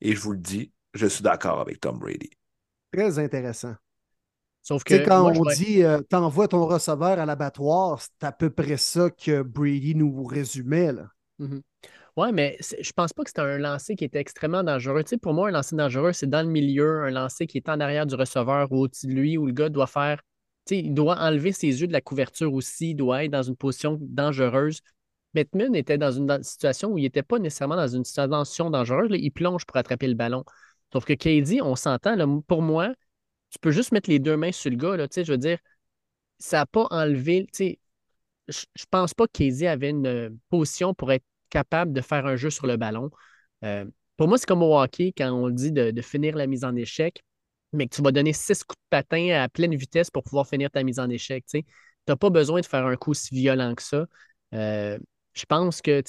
Et 0.00 0.14
je 0.14 0.20
vous 0.20 0.32
le 0.32 0.38
dis, 0.38 0.72
je 0.94 1.06
suis 1.06 1.22
d'accord 1.22 1.60
avec 1.60 1.80
Tom 1.80 1.98
Brady. 1.98 2.30
Très 2.92 3.18
intéressant. 3.18 3.74
Sauf 4.62 4.84
Tu 4.84 4.94
sais, 4.94 5.02
que. 5.02 5.08
quand 5.08 5.22
moi, 5.22 5.32
je 5.32 5.40
on 5.40 5.44
vais- 5.44 5.54
dit 5.56 5.82
euh, 5.82 6.00
t'envoies 6.02 6.48
ton 6.48 6.66
receveur 6.66 7.18
à 7.18 7.26
l'abattoir, 7.26 8.00
c'est 8.00 8.26
à 8.26 8.32
peu 8.32 8.50
près 8.50 8.76
ça 8.76 9.10
que 9.10 9.42
Brady 9.42 9.94
nous 9.94 10.24
résumait. 10.24 10.92
Là. 10.92 11.08
Mhm. 11.38 11.62
Ouais, 12.16 12.30
mais 12.30 12.58
je 12.60 12.92
pense 12.92 13.12
pas 13.12 13.22
que 13.24 13.30
c'était 13.30 13.40
un 13.40 13.58
lancer 13.58 13.96
qui 13.96 14.04
était 14.04 14.20
extrêmement 14.20 14.62
dangereux. 14.62 15.02
Tu 15.02 15.10
sais, 15.10 15.16
pour 15.16 15.32
moi, 15.32 15.48
un 15.48 15.50
lancer 15.50 15.74
dangereux, 15.74 16.12
c'est 16.12 16.28
dans 16.28 16.42
le 16.46 16.52
milieu, 16.52 17.04
un 17.04 17.10
lancer 17.10 17.46
qui 17.46 17.56
est 17.56 17.68
en 17.70 17.80
arrière 17.80 18.06
du 18.06 18.14
receveur 18.14 18.70
ou 18.70 18.80
au-dessus 18.82 19.06
de 19.06 19.12
lui, 19.14 19.38
où 19.38 19.46
le 19.46 19.52
gars 19.52 19.70
doit 19.70 19.86
faire. 19.86 20.18
Tu 20.66 20.76
sais, 20.76 20.78
il 20.80 20.92
doit 20.94 21.18
enlever 21.18 21.52
ses 21.52 21.68
yeux 21.80 21.86
de 21.88 21.92
la 21.92 22.02
couverture 22.02 22.52
aussi, 22.52 22.90
il 22.90 22.94
doit 22.96 23.24
être 23.24 23.30
dans 23.32 23.42
une 23.42 23.56
position 23.56 23.98
dangereuse. 24.00 24.80
Bettman 25.34 25.74
était 25.74 25.96
dans 25.96 26.12
une 26.12 26.42
situation 26.42 26.90
où 26.90 26.98
il 26.98 27.02
n'était 27.04 27.22
pas 27.22 27.38
nécessairement 27.38 27.76
dans 27.76 27.88
une 27.88 28.04
situation 28.04 28.68
dangereuse. 28.70 29.08
là, 29.10 29.16
il 29.16 29.30
plonge 29.30 29.64
pour 29.64 29.78
attraper 29.78 30.06
le 30.06 30.14
ballon. 30.14 30.44
Sauf 30.92 31.04
que 31.04 31.14
KD, 31.14 31.62
on 31.62 31.76
s'entend, 31.76 32.40
pour 32.42 32.62
moi, 32.62 32.92
tu 33.50 33.58
peux 33.60 33.70
juste 33.72 33.92
mettre 33.92 34.10
les 34.10 34.18
deux 34.18 34.36
mains 34.36 34.52
sur 34.52 34.70
le 34.70 34.76
gars. 34.76 34.96
Là, 34.96 35.06
je 35.14 35.22
veux 35.32 35.38
dire, 35.38 35.58
ça 36.38 36.58
n'a 36.58 36.66
pas 36.66 36.86
enlevé. 36.90 37.46
Je 38.48 38.64
je 38.74 38.84
pense 38.90 39.14
pas 39.14 39.26
que 39.26 39.32
KD 39.32 39.66
avait 39.66 39.90
une 39.90 40.06
euh, 40.06 40.30
position 40.50 40.94
pour 40.94 41.12
être 41.12 41.24
capable 41.50 41.92
de 41.92 42.00
faire 42.00 42.26
un 42.26 42.36
jeu 42.36 42.50
sur 42.50 42.66
le 42.66 42.76
ballon. 42.76 43.10
Euh, 43.64 43.84
pour 44.16 44.28
moi, 44.28 44.38
c'est 44.38 44.46
comme 44.46 44.62
au 44.62 44.78
hockey 44.78 45.12
quand 45.16 45.30
on 45.32 45.48
dit 45.50 45.72
de, 45.72 45.90
de 45.90 46.02
finir 46.02 46.36
la 46.36 46.46
mise 46.46 46.64
en 46.64 46.74
échec, 46.76 47.22
mais 47.72 47.86
que 47.88 47.94
tu 47.94 48.02
vas 48.02 48.12
donner 48.12 48.32
six 48.32 48.64
coups 48.64 48.78
de 48.78 48.88
patin 48.90 49.30
à 49.42 49.48
pleine 49.48 49.74
vitesse 49.74 50.10
pour 50.10 50.22
pouvoir 50.24 50.46
finir 50.48 50.70
ta 50.70 50.82
mise 50.82 50.98
en 51.00 51.08
échec. 51.10 51.44
Tu 51.46 51.64
n'as 52.08 52.16
pas 52.16 52.30
besoin 52.30 52.60
de 52.60 52.66
faire 52.66 52.86
un 52.86 52.96
coup 52.96 53.14
si 53.14 53.34
violent 53.34 53.74
que 53.74 53.82
ça. 53.82 54.06
Euh, 54.54 54.98
je 55.34 55.44
pense 55.46 55.80
que, 55.82 56.02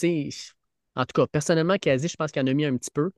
en 0.95 1.05
tout 1.05 1.13
cas, 1.21 1.27
personnellement, 1.27 1.77
Kazi, 1.77 2.07
je 2.07 2.15
pense 2.15 2.31
qu'il 2.31 2.41
en 2.41 2.47
a 2.47 2.53
mis 2.53 2.65
un 2.65 2.75
petit 2.77 2.91
peu, 2.91 3.11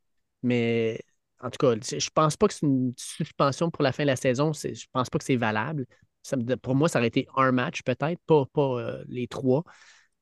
mais 0.44 1.00
en 1.46 1.50
tout 1.52 1.58
cas, 1.60 1.76
je 2.00 2.10
pense 2.14 2.36
pas 2.38 2.48
que 2.48 2.54
c'est 2.56 2.66
une 2.66 2.94
suspension 2.98 3.70
pour 3.70 3.84
la 3.84 3.92
fin 3.92 4.04
de 4.04 4.08
la 4.08 4.16
saison. 4.16 4.52
Je 4.54 4.86
pense 4.92 5.10
pas 5.10 5.20
que 5.20 5.24
c'est 5.26 5.36
valable. 5.36 5.86
Ça 6.24 6.38
me- 6.38 6.56
pour 6.58 6.74
moi, 6.76 6.90
ça 6.90 6.98
aurait 7.00 7.08
été 7.10 7.28
un 7.36 7.52
match 7.52 7.84
peut-être, 7.84 8.20
pas, 8.26 8.46
pas 8.52 8.80
euh, 8.82 9.04
les 9.08 9.28
trois. 9.28 9.64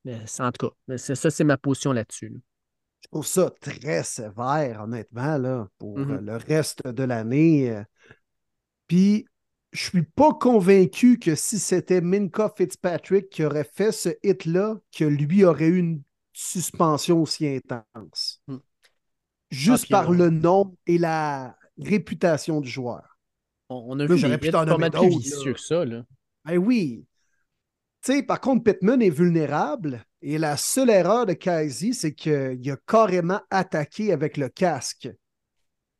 Mais 0.04 0.20
en 0.38 0.52
tout 0.52 0.68
cas, 0.68 0.96
ça, 0.98 1.30
c'est 1.30 1.44
ma 1.44 1.56
position 1.56 1.92
là-dessus. 1.92 2.28
là. 2.28 2.38
Je 3.02 3.08
trouve 3.08 3.26
ça 3.26 3.50
très 3.60 4.02
sévère, 4.02 4.82
honnêtement, 4.82 5.38
là, 5.38 5.68
pour 5.78 5.98
Mhm. 5.98 6.10
euh, 6.10 6.20
le 6.20 6.36
reste 6.36 6.86
de 6.86 7.02
l'année. 7.04 7.70
euh. 7.70 7.82
Puis, 8.86 9.26
je 9.72 9.82
suis 9.82 10.02
pas 10.02 10.32
convaincu 10.34 11.18
que 11.18 11.34
si 11.34 11.58
c'était 11.58 12.00
Minka 12.00 12.52
Fitzpatrick 12.56 13.28
qui 13.30 13.44
aurait 13.44 13.68
fait 13.70 13.92
ce 13.92 14.10
hit-là, 14.22 14.76
que 14.96 15.04
lui 15.04 15.44
aurait 15.44 15.66
eu 15.68 15.78
une 15.78 16.02
suspension 16.32 17.22
aussi 17.22 17.46
intense. 17.46 18.40
Hmm. 18.46 18.58
Juste 19.54 19.86
Ah, 19.90 20.02
par 20.02 20.10
le 20.10 20.30
nom 20.30 20.76
et 20.86 20.98
la 20.98 21.56
réputation 21.78 22.60
du 22.60 22.68
joueur. 22.68 23.18
On, 23.68 23.84
on 23.88 24.00
a 24.00 24.06
Là, 24.06 24.14
vu 24.14 24.18
j'aurais 24.18 24.38
pu 24.38 24.50
t'en 24.50 24.64
nommer 24.64 24.90
d'autres, 24.90 25.58
ça. 25.58 25.84
Là. 25.84 26.04
Ben 26.44 26.58
oui. 26.58 27.06
Tu 28.02 28.12
sais, 28.12 28.22
par 28.22 28.40
contre, 28.40 28.64
Pittman 28.64 29.00
est 29.00 29.10
vulnérable 29.10 30.04
et 30.20 30.36
la 30.36 30.56
seule 30.58 30.90
erreur 30.90 31.24
de 31.26 31.32
Kaisi, 31.32 31.94
c'est 31.94 32.12
qu'il 32.14 32.70
a 32.70 32.76
carrément 32.86 33.40
attaqué 33.50 34.12
avec 34.12 34.36
le 34.36 34.48
casque. 34.48 35.08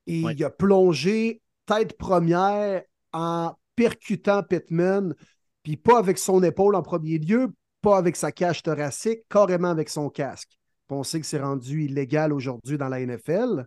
Et 0.07 0.23
Ouais. 0.23 0.35
il 0.35 0.45
a 0.45 0.51
plongé 0.51 1.41
tête 1.67 1.97
première 1.97 2.83
en 3.13 3.55
percutant 3.75 4.43
Pittman, 4.43 5.15
puis 5.63 5.79
pas 5.79 5.99
avec 5.99 6.19
son 6.19 6.43
épaule 6.43 6.75
en 6.75 6.83
premier 6.83 7.19
lieu, 7.19 7.49
pas 7.81 7.97
avec 7.97 8.17
sa 8.17 8.33
cage 8.33 8.63
thoracique, 8.63 9.21
carrément 9.31 9.71
avec 9.71 9.89
son 9.89 10.11
casque. 10.11 10.59
On 10.91 11.03
sait 11.03 11.21
que 11.21 11.27
c'est 11.27 11.41
rendu 11.41 11.85
illégal 11.85 12.33
aujourd'hui 12.33 12.79
dans 12.79 12.89
la 12.89 13.01
NFL. 13.01 13.67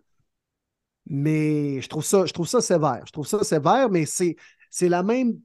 Mais 1.06 1.80
je 1.80 1.88
trouve 1.88 2.04
ça, 2.04 2.26
je 2.26 2.32
trouve 2.32 2.48
ça 2.48 2.60
sévère. 2.60 3.02
Je 3.06 3.12
trouve 3.12 3.26
ça 3.26 3.42
sévère, 3.42 3.88
mais 3.90 4.06
c'est, 4.06 4.36
c'est 4.70 4.88
la 4.88 5.02
même, 5.02 5.38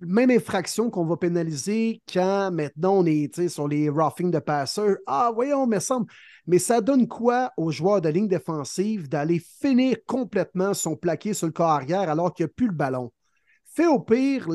même 0.00 0.30
infraction 0.30 0.90
qu'on 0.90 1.04
va 1.04 1.16
pénaliser 1.16 2.00
quand 2.12 2.50
maintenant 2.52 2.98
on 2.98 3.06
est 3.06 3.48
sur 3.48 3.68
les 3.68 3.88
roughing 3.88 4.30
de 4.30 4.38
passeurs. 4.38 4.96
Ah, 5.06 5.30
voyons, 5.34 5.66
me 5.66 5.80
semble. 5.80 6.06
Mais 6.46 6.58
ça 6.58 6.80
donne 6.80 7.08
quoi 7.08 7.52
aux 7.56 7.70
joueurs 7.70 8.00
de 8.00 8.08
ligne 8.08 8.28
défensive 8.28 9.08
d'aller 9.08 9.40
finir 9.60 9.96
complètement 10.06 10.74
son 10.74 10.96
plaqué 10.96 11.34
sur 11.34 11.46
le 11.46 11.52
corps 11.52 11.70
arrière 11.70 12.08
alors 12.08 12.32
qu'il 12.32 12.46
n'y 12.46 12.50
a 12.50 12.54
plus 12.54 12.68
le 12.68 12.74
ballon? 12.74 13.12
Fais 13.64 13.86
au 13.86 14.00
pire 14.00 14.48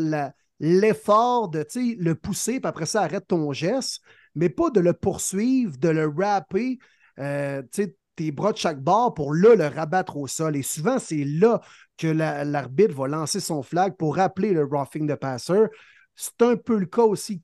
l'effort 0.59 1.49
de 1.49 1.65
le 1.99 2.15
pousser, 2.15 2.59
puis 2.59 2.67
après 2.67 2.85
ça, 2.85 3.01
arrête 3.01 3.27
ton 3.27 3.51
geste, 3.51 4.01
mais 4.37 4.49
pas 4.49 4.69
de 4.69 4.79
le 4.79 4.93
poursuivre, 4.93 5.77
de 5.77 5.89
le 5.89 6.07
rapper, 6.07 6.77
euh, 7.19 7.61
tu 7.63 7.83
sais, 7.83 7.95
tes 8.15 8.31
bras 8.31 8.51
de 8.53 8.57
chaque 8.57 8.81
bord 8.81 9.13
pour 9.13 9.33
là 9.33 9.55
le 9.55 9.67
rabattre 9.67 10.17
au 10.17 10.27
sol. 10.27 10.55
Et 10.55 10.63
souvent, 10.63 10.99
c'est 10.99 11.23
là 11.23 11.61
que 11.97 12.07
la- 12.07 12.43
l'arbitre 12.45 12.95
va 12.95 13.07
lancer 13.07 13.39
son 13.39 13.61
flag 13.63 13.95
pour 13.97 14.15
rappeler 14.15 14.53
le 14.53 14.63
roughing 14.63 15.07
de 15.07 15.15
passeur. 15.15 15.69
C'est 16.15 16.41
un 16.41 16.55
peu 16.55 16.77
le 16.77 16.85
cas 16.87 17.03
aussi 17.03 17.37
de 17.37 17.41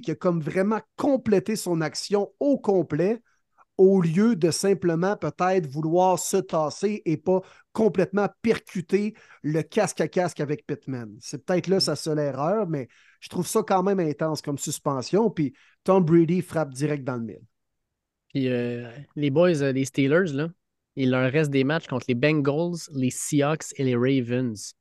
qui 0.00 0.10
a 0.10 0.14
comme 0.14 0.40
vraiment 0.40 0.80
complété 0.96 1.54
son 1.56 1.80
action 1.80 2.32
au 2.40 2.58
complet 2.58 3.22
au 3.78 4.00
lieu 4.00 4.36
de 4.36 4.50
simplement 4.50 5.16
peut-être 5.16 5.66
vouloir 5.66 6.18
se 6.18 6.36
tasser 6.38 7.02
et 7.04 7.16
pas 7.16 7.40
complètement 7.72 8.28
percuter 8.42 9.14
le 9.42 9.62
casque 9.62 10.00
à 10.00 10.08
casque 10.08 10.40
avec 10.40 10.66
Pittman. 10.66 11.14
C'est 11.20 11.44
peut-être 11.44 11.66
là 11.68 11.80
sa 11.80 11.96
seule 11.96 12.18
erreur, 12.18 12.66
mais 12.66 12.88
je 13.20 13.28
trouve 13.28 13.46
ça 13.46 13.62
quand 13.62 13.82
même 13.82 14.00
intense 14.00 14.40
comme 14.40 14.58
suspension. 14.58 15.30
Puis 15.30 15.52
Tom 15.84 16.04
Brady 16.04 16.40
frappe 16.40 16.72
direct 16.72 17.04
dans 17.04 17.16
le 17.16 17.24
mille. 17.24 17.42
Puis 18.32 18.48
euh, 18.48 18.90
les 19.14 19.30
boys, 19.30 19.62
euh, 19.62 19.72
les 19.72 19.84
Steelers, 19.84 20.32
là, 20.32 20.48
il 20.96 21.10
leur 21.10 21.30
reste 21.30 21.50
des 21.50 21.64
matchs 21.64 21.86
contre 21.86 22.06
les 22.08 22.14
Bengals, 22.14 22.78
les 22.94 23.10
Seahawks 23.10 23.74
et 23.76 23.84
les 23.84 23.94
Ravens. 23.94 24.74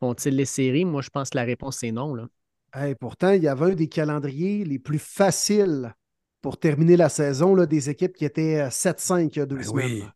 Font-ils 0.00 0.36
les 0.36 0.44
séries? 0.44 0.84
Moi, 0.84 1.00
je 1.00 1.10
pense 1.10 1.30
que 1.30 1.38
la 1.38 1.44
réponse, 1.44 1.78
c'est 1.78 1.92
non. 1.92 2.14
Là. 2.14 2.28
Hey, 2.74 2.94
pourtant, 2.94 3.30
il 3.30 3.42
y 3.42 3.48
avait 3.48 3.72
un 3.72 3.74
des 3.74 3.88
calendriers 3.88 4.64
les 4.64 4.78
plus 4.78 4.98
faciles 4.98 5.94
pour 6.42 6.58
terminer 6.58 6.96
la 6.96 7.08
saison, 7.08 7.54
là, 7.54 7.66
des 7.66 7.88
équipes 7.88 8.14
qui 8.14 8.24
étaient 8.26 8.60
euh, 8.60 8.70
7-5 8.70 9.30
il 9.36 9.38
y 9.38 9.42
a 9.42 9.46
deux 9.46 9.56
Ben 9.56 9.64
semaines. 9.64 10.12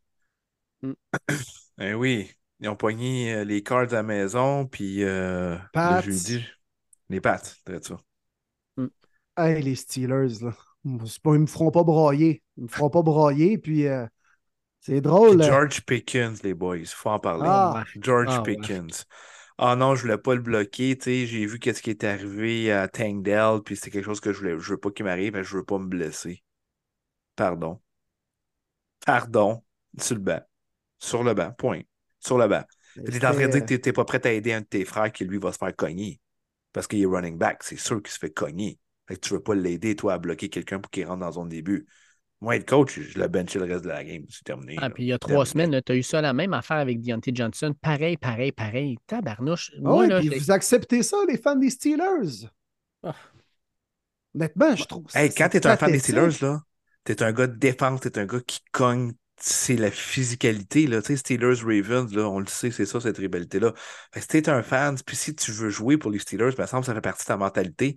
oui. 0.83 0.91
Mm. 0.91 0.93
Ben 1.79 1.95
oui. 1.95 2.31
Ils 2.61 2.69
ont 2.71 2.77
pogné 2.77 3.35
euh, 3.35 3.45
les 3.45 3.63
cards 3.63 3.93
à 3.93 3.97
la 3.97 4.03
maison, 4.03 4.67
puis 4.67 5.05
euh, 5.05 5.57
Pats. 5.73 6.01
le 6.01 6.13
jeudi, 6.13 6.45
les 7.11 7.21
pattes, 7.21 7.57
ça. 7.83 7.99
Hey, 9.37 9.63
les 9.63 9.75
Steelers, 9.75 10.41
là. 10.43 10.53
Pas- 11.23 11.35
ils 11.35 11.41
me 11.41 11.47
feront 11.47 11.71
pas 11.71 11.83
broyer. 11.83 12.43
Ils 12.57 12.65
me 12.65 12.69
feront 12.69 12.89
pas 12.91 13.03
broyer, 13.03 13.59
puis 13.59 13.87
euh, 13.87 14.07
c'est 14.81 15.01
drôle. 15.03 15.39
Puis 15.39 15.47
euh, 15.47 15.51
George 15.51 15.85
Pickens, 15.85 16.43
les 16.43 16.55
boys, 16.55 16.79
il 16.79 16.87
faut 16.87 17.11
en 17.11 17.19
parler. 17.19 17.45
Ah. 17.47 17.85
George 18.01 18.29
Ah, 18.31 18.43
ouais. 18.43 18.57
Ah 19.59 19.77
non, 19.77 19.95
je 19.95 20.03
voulais 20.03 20.17
pas 20.19 20.35
le 20.35 20.41
bloquer, 20.41 20.97
tu 20.97 21.05
sais, 21.05 21.27
j'ai 21.27 21.45
vu 21.47 21.59
qu'est-ce 21.59 21.83
qui 21.83 21.91
est 21.91 22.05
arrivé 22.05 22.73
à 22.73 22.89
Tangdale, 22.89 23.63
puis 23.63 23.77
c'est 23.77 23.91
quelque 23.91 24.05
chose 24.05 24.21
que 24.21 24.33
je 24.33 24.39
voulais, 24.39 24.59
je 24.59 24.71
veux 24.73 24.79
pas 24.79 24.91
qu'il 24.91 25.05
m'arrive, 25.05 25.33
mais 25.35 25.45
je 25.45 25.57
veux 25.57 25.65
pas 25.65 25.79
me 25.79 25.87
blesser. 25.87 26.43
Pardon. 27.37 27.81
Pardon. 29.05 29.63
Sur 29.99 30.17
le 30.17 30.21
banc. 30.23 30.41
Sur 30.99 31.25
le 31.25 31.35
banc, 31.35 31.53
point. 31.53 31.83
Sur 32.21 32.39
le 32.39 32.49
banc. 32.49 32.65
Tu 33.05 33.13
es 33.13 33.27
en 33.27 33.33
train 33.33 33.43
de 33.47 33.47
dire 33.49 33.61
que 33.63 33.67
t'es- 33.67 33.79
t'es 33.81 33.93
pas 33.93 34.05
prêt 34.05 34.21
à 34.27 34.33
aider 34.33 34.53
un 34.53 34.61
de 34.63 34.67
tes 34.67 34.85
frères 34.85 35.13
qui, 35.13 35.25
lui, 35.25 35.39
va 35.39 35.53
se 35.53 35.59
faire 35.59 35.75
cogner. 35.77 36.21
Parce 36.73 36.87
qu'il 36.87 37.03
est 37.03 37.07
running 37.07 37.39
back. 37.39 37.63
C'est 37.63 37.79
sûr 37.79 38.03
qu'il 38.03 38.13
se 38.13 38.19
fait 38.19 38.33
cogner. 38.33 38.79
Fait 39.09 39.17
que 39.17 39.21
tu 39.21 39.35
veux 39.35 39.43
pas 39.43 39.55
l'aider, 39.55 39.97
toi, 39.97 40.15
à 40.15 40.19
bloquer 40.19 40.49
quelqu'un 40.51 40.81
pour 40.81 40.91
qu'il 40.91 41.07
rentre 41.07 41.21
dans 41.21 41.33
zone 41.33 41.49
début. 41.49 41.87
Moi, 42.41 42.57
être 42.57 42.69
coach, 42.69 43.01
je 43.01 43.19
le 43.19 43.29
benché 43.29 43.59
le 43.59 43.65
reste 43.65 43.85
de 43.85 43.89
la 43.89 44.05
game. 44.05 44.25
C'est 44.29 44.45
terminé. 44.45 44.77
Ah, 44.81 44.91
puis 44.91 45.05
il 45.05 45.07
y 45.07 45.13
a 45.13 45.19
trois 45.19 45.45
Terminé. 45.45 45.65
semaines, 45.67 45.83
tu 45.85 45.93
as 45.93 45.97
eu 45.97 46.03
ça 46.03 46.21
la 46.21 46.33
même 46.33 46.53
affaire 46.53 46.77
avec 46.77 47.01
Deontay 47.01 47.33
Johnson. 47.35 47.75
Pareil, 47.81 48.17
pareil, 48.17 48.53
pareil. 48.53 48.99
Tabarnouche. 49.07 49.73
Ah 49.75 49.81
Moi, 49.81 49.97
ouais, 49.99 50.07
là, 50.09 50.21
puis 50.21 50.29
vous 50.29 50.51
acceptez 50.51 51.03
ça, 51.03 51.17
les 51.29 51.39
fans 51.39 51.57
des 51.57 51.71
Steelers? 51.71 52.49
Ah. 53.03 53.15
Honnêtement, 54.35 54.77
je 54.77 54.85
trouve 54.85 55.11
ça. 55.11 55.23
Hey, 55.23 55.33
quand 55.33 55.49
c'est 55.51 55.61
t'es 55.61 55.67
un 55.67 55.77
fan 55.77 55.91
des. 55.91 55.99
Steelers, 55.99 56.43
là, 56.43 56.61
t'es 57.05 57.23
un 57.23 57.33
gars 57.33 57.47
de 57.47 57.57
défense, 57.57 58.01
t'es 58.01 58.19
un 58.19 58.27
gars 58.27 58.41
qui 58.47 58.61
cogne 58.71 59.13
c'est 59.39 59.77
la 59.77 59.91
physicalité. 59.91 60.87
Là. 60.87 61.03
Tu 61.03 61.09
sais, 61.09 61.17
Steelers 61.17 61.61
Ravens, 61.63 62.13
là, 62.15 62.29
on 62.29 62.41
le 62.41 62.47
sait, 62.47 62.71
c'est 62.71 62.87
ça, 62.87 63.01
cette 63.01 63.19
rivalité-là. 63.19 63.75
Si 64.17 64.27
tu 64.27 64.37
es 64.39 64.49
un 64.49 64.63
fan, 64.63 64.97
puis 65.05 65.17
si 65.17 65.35
tu 65.35 65.53
veux 65.53 65.71
jouer 65.71 65.99
pour 65.99 66.11
les 66.11 66.19
Steelers, 66.19 66.53
ben, 66.57 66.65
ça 66.65 66.69
semble 66.69 66.83
que 66.83 66.87
ça 66.87 66.95
fait 66.95 67.01
partie 67.01 67.25
de 67.25 67.29
ta 67.29 67.37
mentalité. 67.37 67.97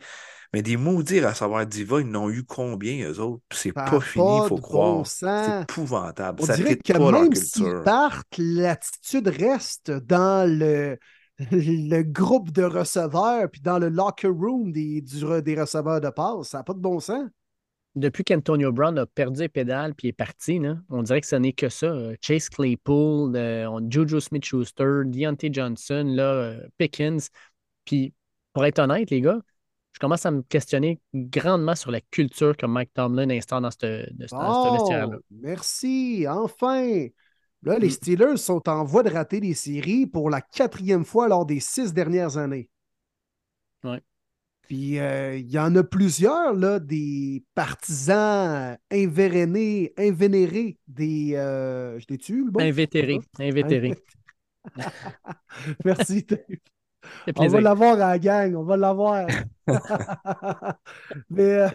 Mais 0.53 0.63
des 0.63 0.77
maudits 0.77 1.19
à 1.19 1.33
savoir 1.33 1.65
Diva, 1.67 2.01
ils 2.01 2.07
n'ont 2.07 2.29
eu 2.29 2.43
combien, 2.43 3.07
eux 3.07 3.19
autres? 3.19 3.43
C'est 3.51 3.71
pas, 3.71 3.99
fini, 3.99 4.25
il 4.43 4.47
faut 4.47 4.57
croire. 4.57 5.05
c'est 5.05 5.61
épouvantable. 5.61 6.41
On 6.41 6.45
ça 6.45 6.55
dirait 6.55 6.75
que 6.75 6.93
même 6.97 7.35
s'ils 7.35 7.83
partent, 7.85 8.35
l'attitude 8.37 9.27
reste 9.27 9.91
dans 9.91 10.49
le, 10.49 10.97
le 11.51 12.01
groupe 12.01 12.51
de 12.51 12.63
receveurs, 12.63 13.49
puis 13.51 13.61
dans 13.61 13.77
le 13.77 13.89
locker 13.89 14.27
room 14.27 14.71
des, 14.71 15.01
des 15.01 15.59
receveurs 15.59 16.01
de 16.01 16.09
passe. 16.09 16.49
Ça 16.49 16.59
n'a 16.59 16.63
pas 16.63 16.73
de 16.73 16.79
bon 16.79 16.99
sens. 16.99 17.29
Depuis 17.95 18.23
qu'Antonio 18.23 18.71
Brown 18.71 18.97
a 18.97 19.05
perdu 19.05 19.41
les 19.41 19.49
pédales 19.49 19.93
puis 19.95 20.09
est 20.09 20.13
parti, 20.13 20.61
on 20.89 21.03
dirait 21.03 21.21
que 21.21 21.27
ce 21.27 21.35
n'est 21.35 21.53
que 21.53 21.69
ça. 21.69 21.93
Chase 22.21 22.47
Claypool, 22.49 23.35
euh, 23.35 23.79
Juju 23.89 24.21
Smith-Schuster, 24.21 25.01
Deontay 25.05 25.49
Johnson, 25.51 26.03
là, 26.05 26.33
euh, 26.33 26.67
Pickens. 26.77 27.29
Puis, 27.85 28.13
pour 28.53 28.63
être 28.65 28.79
honnête, 28.79 29.09
les 29.09 29.21
gars, 29.21 29.39
commence 29.99 30.25
à 30.25 30.31
me 30.31 30.41
questionner 30.41 30.99
grandement 31.13 31.75
sur 31.75 31.91
la 31.91 32.01
culture 32.01 32.55
que 32.55 32.65
Mike 32.65 32.93
Tomlin 32.93 33.29
instaure 33.29 33.61
dans 33.61 33.71
ce 33.71 34.07
vestiaire-là. 34.17 35.17
Merci, 35.29 36.25
enfin! 36.27 37.07
Là, 37.63 37.77
les 37.77 37.87
mm. 37.87 37.91
Steelers 37.91 38.37
sont 38.37 38.67
en 38.69 38.83
voie 38.83 39.03
de 39.03 39.09
rater 39.09 39.41
des 39.41 39.53
séries 39.53 40.07
pour 40.07 40.29
la 40.29 40.41
quatrième 40.41 41.03
fois 41.03 41.27
lors 41.27 41.45
des 41.45 41.59
six 41.59 41.93
dernières 41.93 42.37
années. 42.37 42.69
Ouais. 43.83 44.01
Puis 44.61 44.99
euh, 44.99 45.35
il 45.35 45.49
y 45.49 45.57
en 45.57 45.75
a 45.75 45.83
plusieurs, 45.83 46.53
là, 46.53 46.79
des 46.79 47.43
partisans 47.55 48.77
invérénés, 48.91 49.93
invénérés, 49.97 50.77
des. 50.87 51.33
Euh, 51.35 51.99
je 51.99 52.05
t'ai 52.05 52.17
tué, 52.17 52.35
le 52.35 52.51
bon? 52.51 52.61
Invétérés. 52.61 53.19
Invétérés. 53.39 53.97
Merci, 55.85 56.25
on 57.35 57.47
va 57.47 57.61
l'avoir 57.61 57.93
à 57.93 58.09
la 58.09 58.19
gang, 58.19 58.55
on 58.55 58.63
va 58.63 58.77
l'avoir. 58.77 59.27
mais, 61.29 61.53
euh, 61.53 61.69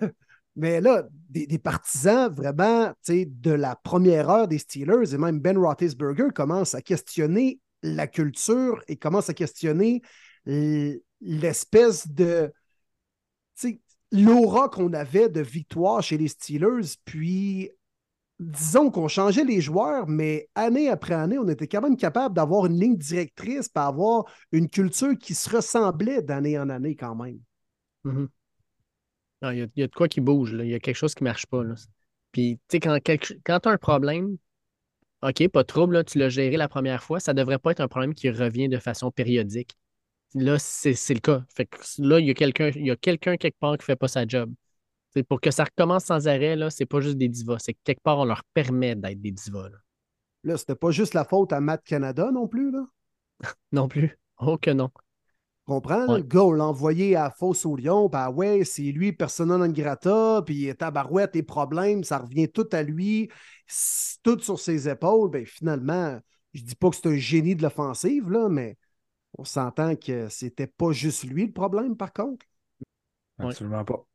mais 0.56 0.80
là, 0.80 1.04
des, 1.30 1.58
partisans 1.58 2.32
vraiment 2.32 2.92
de 3.08 3.50
la 3.50 3.76
première 3.76 4.30
heure 4.30 4.48
des 4.48 4.58
Steelers 4.58 5.14
et 5.14 5.18
même 5.18 5.40
Ben 5.40 5.58
Roethlisberger 5.58 6.28
commence 6.34 6.74
à 6.74 6.82
questionner 6.82 7.60
la 7.82 8.06
culture 8.06 8.82
et 8.88 8.96
commence 8.96 9.28
à 9.28 9.34
questionner 9.34 10.02
l'espèce 10.46 12.08
de 12.08 12.52
l'aura 14.12 14.68
qu'on 14.68 14.92
avait 14.92 15.28
de 15.28 15.40
victoire 15.40 16.02
chez 16.02 16.16
les 16.16 16.28
Steelers. 16.28 16.96
Puis 17.04 17.70
disons 18.40 18.90
qu'on 18.90 19.08
changeait 19.08 19.44
les 19.44 19.60
joueurs, 19.60 20.06
mais 20.08 20.48
année 20.54 20.88
après 20.88 21.14
année, 21.14 21.38
on 21.38 21.48
était 21.48 21.68
quand 21.68 21.82
même 21.82 21.96
capable 21.96 22.34
d'avoir 22.34 22.66
une 22.66 22.78
ligne 22.78 22.96
directrice, 22.96 23.70
et 23.74 23.78
avoir 23.78 24.24
une 24.52 24.68
culture 24.68 25.16
qui 25.18 25.34
se 25.34 25.48
ressemblait 25.54 26.22
d'année 26.22 26.58
en 26.58 26.68
année 26.68 26.96
quand 26.96 27.14
même. 27.14 27.38
Mm-hmm. 28.04 28.28
il, 29.42 29.70
y 29.76 29.82
a, 29.82 29.86
de 29.86 29.94
quoi 29.94 30.08
qui 30.08 30.20
bouge, 30.20 30.56
il 30.58 30.68
y 30.68 30.74
a 30.74 30.80
quelque 30.80 30.96
chose 30.96 31.14
qui 31.14 31.22
ne 31.22 31.28
marche 31.28 31.46
pas. 31.46 31.62
Puis, 32.32 32.58
tu 32.68 32.76
sais, 32.76 32.80
quand, 32.80 32.98
quand 33.44 33.60
tu 33.60 33.68
as 33.68 33.72
un 33.72 33.78
problème, 33.78 34.36
OK, 35.22 35.48
pas 35.48 35.62
de 35.62 35.66
trouble, 35.66 36.04
tu 36.04 36.18
l'as 36.18 36.28
géré 36.28 36.56
la 36.56 36.68
première 36.68 37.02
fois, 37.02 37.20
ça 37.20 37.32
ne 37.32 37.38
devrait 37.38 37.58
pas 37.58 37.70
être 37.70 37.80
un 37.80 37.88
problème 37.88 38.14
qui 38.14 38.28
revient 38.30 38.68
de 38.68 38.78
façon 38.78 39.10
périodique. 39.10 39.76
Là, 40.34 40.58
c'est 40.58 41.14
le 41.14 41.20
cas. 41.20 41.44
Là, 41.98 42.18
il 42.18 42.26
y 42.26 42.30
a 42.30 42.34
quelqu'un 42.34 42.72
quelqu'un 43.00 43.36
quelque 43.36 43.58
part 43.58 43.74
qui 43.74 43.82
ne 43.82 43.84
fait 43.84 43.96
pas 43.96 44.08
sa 44.08 44.26
job 44.26 44.52
pour 45.22 45.40
que 45.40 45.50
ça 45.50 45.64
recommence 45.64 46.04
sans 46.04 46.26
arrêt, 46.26 46.56
là, 46.56 46.70
c'est 46.70 46.86
pas 46.86 47.00
juste 47.00 47.16
des 47.16 47.28
divas. 47.28 47.58
C'est 47.58 47.74
que 47.74 47.78
quelque 47.84 48.02
part, 48.02 48.18
on 48.18 48.24
leur 48.24 48.42
permet 48.52 48.96
d'être 48.96 49.20
des 49.20 49.30
divas. 49.30 49.68
Là, 49.68 49.78
là 50.42 50.56
c'était 50.56 50.74
pas 50.74 50.90
juste 50.90 51.14
la 51.14 51.24
faute 51.24 51.52
à 51.52 51.60
Matt 51.60 51.84
Canada 51.84 52.30
non 52.32 52.48
plus, 52.48 52.70
là? 52.70 52.84
non 53.72 53.88
plus. 53.88 54.18
Oh 54.38 54.58
que 54.58 54.70
non. 54.70 54.90
Comprends? 55.66 56.16
Le 56.16 56.22
gars, 56.22 56.42
on 56.44 56.52
l'a 56.52 56.66
envoyé 56.66 57.16
à 57.16 57.30
Fosse 57.30 57.64
au 57.64 57.74
Lion, 57.74 58.08
ben 58.10 58.30
ouais, 58.30 58.64
c'est 58.64 58.82
lui, 58.82 59.12
persona 59.12 59.56
non 59.56 59.68
grata, 59.68 60.42
puis 60.44 60.70
tabarouette, 60.76 61.34
les 61.34 61.42
problèmes, 61.42 62.04
ça 62.04 62.18
revient 62.18 62.50
tout 62.50 62.68
à 62.72 62.82
lui, 62.82 63.30
tout 64.22 64.38
sur 64.40 64.60
ses 64.60 64.90
épaules. 64.90 65.30
Ben 65.30 65.46
finalement, 65.46 66.20
je 66.52 66.62
dis 66.62 66.74
pas 66.74 66.90
que 66.90 66.96
c'est 66.96 67.08
un 67.08 67.16
génie 67.16 67.56
de 67.56 67.62
l'offensive, 67.62 68.30
là, 68.30 68.50
mais 68.50 68.76
on 69.38 69.44
s'entend 69.44 69.96
que 69.96 70.28
c'était 70.28 70.66
pas 70.66 70.92
juste 70.92 71.24
lui 71.24 71.46
le 71.46 71.52
problème, 71.52 71.96
par 71.96 72.12
contre. 72.12 72.44
Absolument 73.38 73.84
pas. 73.84 74.06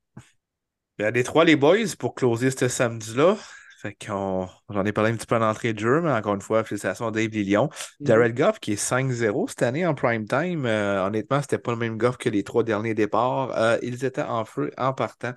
Il 1.00 1.04
y 1.04 1.06
a 1.06 1.12
des 1.12 1.24
trois 1.24 1.46
les 1.46 1.56
boys 1.56 1.96
pour 1.98 2.14
closer 2.14 2.52
ce 2.52 2.68
samedi-là. 2.68 3.38
Fait 3.82 3.96
qu'on, 4.06 4.50
j'en 4.70 4.84
ai 4.84 4.92
parlé 4.92 5.12
un 5.12 5.16
petit 5.16 5.26
peu 5.26 5.38
en 5.38 5.42
entrée 5.42 5.72
de 5.72 5.80
jeu, 5.80 6.02
mais 6.02 6.12
encore 6.12 6.36
une 6.36 6.42
fois, 6.42 6.66
félicitations 6.66 7.08
à 7.08 7.12
Dave 7.12 7.30
Lillion. 7.30 7.68
Mm-hmm. 7.68 8.06
Jared 8.08 8.36
Goff 8.36 8.60
qui 8.60 8.74
est 8.74 8.76
5-0 8.76 9.48
cette 9.48 9.64
année 9.64 9.86
en 9.86 9.94
prime 9.94 10.28
time. 10.28 10.66
Euh, 10.66 11.06
honnêtement, 11.06 11.42
c'était 11.42 11.58
pas 11.58 11.72
le 11.72 11.78
même 11.78 11.98
Goff 11.98 12.18
que 12.18 12.28
les 12.28 12.44
trois 12.44 12.66
derniers 12.66 12.96
départs. 12.96 13.58
Euh, 13.58 13.78
ils 13.82 14.04
étaient 14.04 14.22
en 14.22 14.44
feu 14.44 14.72
en 14.78 14.92
partant. 14.92 15.32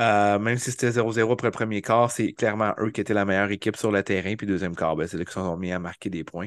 Euh, 0.00 0.38
même 0.38 0.56
si 0.56 0.70
c'était 0.70 0.90
0-0 0.90 1.32
après 1.32 1.48
le 1.48 1.52
premier 1.52 1.82
quart, 1.82 2.10
c'est 2.12 2.32
clairement 2.32 2.72
eux 2.78 2.90
qui 2.90 3.00
étaient 3.00 3.12
la 3.12 3.24
meilleure 3.24 3.50
équipe 3.50 3.76
sur 3.76 3.90
le 3.90 4.04
terrain. 4.04 4.36
Puis 4.36 4.46
deuxième 4.46 4.76
quart, 4.76 4.94
ben, 4.94 5.08
c'est 5.08 5.18
là 5.18 5.24
qu'ils 5.24 5.32
sont 5.32 5.56
mis 5.56 5.72
à 5.72 5.80
marquer 5.80 6.10
des 6.10 6.22
points. 6.22 6.46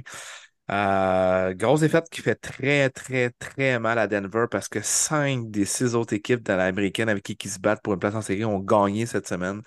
Euh, 0.72 1.54
grosse 1.54 1.82
défaite 1.82 2.10
qui 2.10 2.22
fait 2.22 2.36
très, 2.36 2.90
très, 2.90 3.30
très 3.32 3.78
mal 3.80 4.00
à 4.00 4.08
Denver 4.08 4.46
parce 4.50 4.68
que 4.68 4.80
cinq 4.82 5.52
des 5.52 5.64
six 5.64 5.94
autres 5.94 6.14
équipes 6.14 6.42
dans 6.42 6.56
l'américaine 6.56 7.08
avec 7.08 7.24
qui 7.24 7.38
ils 7.44 7.50
se 7.50 7.60
battent 7.60 7.84
pour 7.84 7.94
une 7.94 8.00
place 8.00 8.16
en 8.16 8.22
série 8.22 8.46
ont 8.46 8.60
gagné 8.60 9.06
cette 9.06 9.28
semaine. 9.28 9.62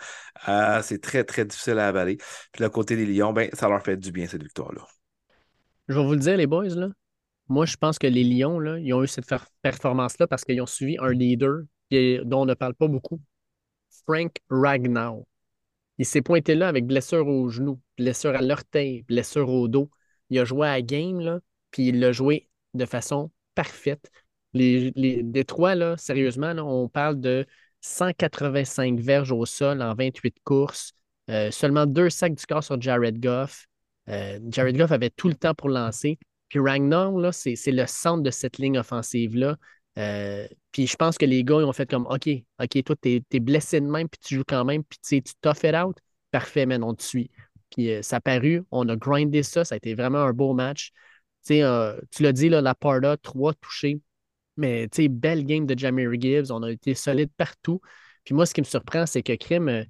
Euh, 0.48 0.82
c'est 0.82 1.00
très, 1.00 1.22
très 1.22 1.44
difficile 1.44 1.78
à 1.78 1.86
avaler. 1.86 2.16
Puis 2.52 2.62
le 2.62 2.68
côté 2.68 2.96
des 2.96 3.06
Lions, 3.06 3.32
ben, 3.32 3.48
ça 3.52 3.68
leur 3.68 3.82
fait 3.82 3.96
du 3.96 4.10
bien 4.10 4.26
cette 4.26 4.42
victoire-là. 4.42 4.84
Je 5.86 5.94
vais 5.94 6.04
vous 6.04 6.12
le 6.12 6.18
dire, 6.18 6.36
les 6.36 6.48
boys, 6.48 6.68
là. 6.68 6.88
Moi, 7.48 7.64
je 7.64 7.76
pense 7.76 7.98
que 7.98 8.06
les 8.06 8.24
Lions, 8.24 8.58
là, 8.58 8.78
ils 8.78 8.92
ont 8.92 9.02
eu 9.02 9.06
cette 9.06 9.32
performance-là 9.62 10.26
parce 10.26 10.44
qu'ils 10.44 10.60
ont 10.60 10.66
suivi 10.66 10.96
un 10.98 11.12
leader 11.12 11.60
dont 11.90 12.42
on 12.42 12.44
ne 12.44 12.54
parle 12.54 12.74
pas 12.74 12.88
beaucoup. 12.88 13.20
Frank 14.04 14.32
Ragnow. 14.50 15.26
Il 15.96 16.04
s'est 16.04 16.22
pointé 16.22 16.54
là 16.54 16.68
avec 16.68 16.86
blessure 16.86 17.26
au 17.26 17.48
genou, 17.48 17.80
blessure 17.96 18.34
à 18.34 18.42
l'orteil, 18.42 19.02
blessure 19.02 19.48
au 19.48 19.68
dos 19.68 19.90
il 20.30 20.38
a 20.38 20.44
joué 20.44 20.68
à 20.68 20.82
game, 20.82 21.40
puis 21.70 21.88
il 21.88 22.00
l'a 22.00 22.12
joué 22.12 22.48
de 22.74 22.84
façon 22.84 23.30
parfaite. 23.54 24.10
Les, 24.54 24.92
les 24.96 25.24
sérieusement, 25.98 26.52
on 26.58 26.88
parle 26.88 27.20
de 27.20 27.46
185 27.80 28.98
verges 29.00 29.32
au 29.32 29.44
sol 29.46 29.82
en 29.82 29.94
28 29.94 30.36
courses, 30.44 30.92
euh, 31.30 31.50
seulement 31.50 31.86
deux 31.86 32.10
sacs 32.10 32.34
du 32.34 32.46
corps 32.46 32.64
sur 32.64 32.80
Jared 32.80 33.20
Goff. 33.20 33.66
Euh, 34.08 34.40
Jared 34.50 34.76
Goff 34.76 34.92
avait 34.92 35.10
tout 35.10 35.28
le 35.28 35.34
temps 35.34 35.54
pour 35.54 35.68
lancer. 35.68 36.18
Puis 36.48 36.58
Ragnar, 36.58 37.12
c'est 37.32 37.56
le 37.66 37.86
centre 37.86 38.22
de 38.22 38.30
cette 38.30 38.58
ligne 38.58 38.78
offensive-là. 38.78 39.56
Euh, 39.98 40.46
puis 40.72 40.86
je 40.86 40.96
pense 40.96 41.18
que 41.18 41.26
les 41.26 41.44
gars, 41.44 41.56
ils 41.58 41.64
ont 41.64 41.72
fait 41.72 41.88
comme 41.90 42.06
OK, 42.06 42.28
OK, 42.60 42.84
toi, 42.84 42.96
t'es 42.96 43.22
es 43.30 43.40
blessé 43.40 43.80
de 43.80 43.86
même, 43.86 44.08
puis 44.08 44.20
tu 44.24 44.36
joues 44.36 44.44
quand 44.46 44.64
même, 44.64 44.84
puis 44.84 44.98
tu 45.02 45.22
tough 45.42 45.64
it 45.64 45.74
out. 45.74 45.96
Parfait, 46.30 46.66
man, 46.66 46.84
on 46.84 46.94
te 46.94 47.02
suit. 47.02 47.30
Puis 47.70 47.92
euh, 47.92 48.02
ça 48.02 48.20
a 48.24 48.38
on 48.70 48.88
a 48.88 48.96
grindé 48.96 49.42
ça, 49.42 49.64
ça 49.64 49.74
a 49.74 49.76
été 49.76 49.94
vraiment 49.94 50.18
un 50.18 50.32
beau 50.32 50.54
match. 50.54 50.92
Euh, 51.50 52.00
tu 52.10 52.22
l'as 52.22 52.32
dit, 52.32 52.48
là, 52.48 52.60
la 52.60 52.74
Parda, 52.74 53.16
trois 53.16 53.54
touchés. 53.54 54.00
Mais 54.56 54.88
belle 55.08 55.44
game 55.44 55.66
de 55.66 55.78
Jamie 55.78 56.06
Gibbs, 56.20 56.50
on 56.50 56.62
a 56.62 56.70
été 56.70 56.94
solide 56.94 57.30
partout. 57.36 57.80
Puis 58.24 58.34
moi, 58.34 58.44
ce 58.44 58.52
qui 58.54 58.60
me 58.60 58.66
surprend, 58.66 59.06
c'est 59.06 59.22
que 59.22 59.34
Krim, 59.34 59.68
euh, 59.68 59.84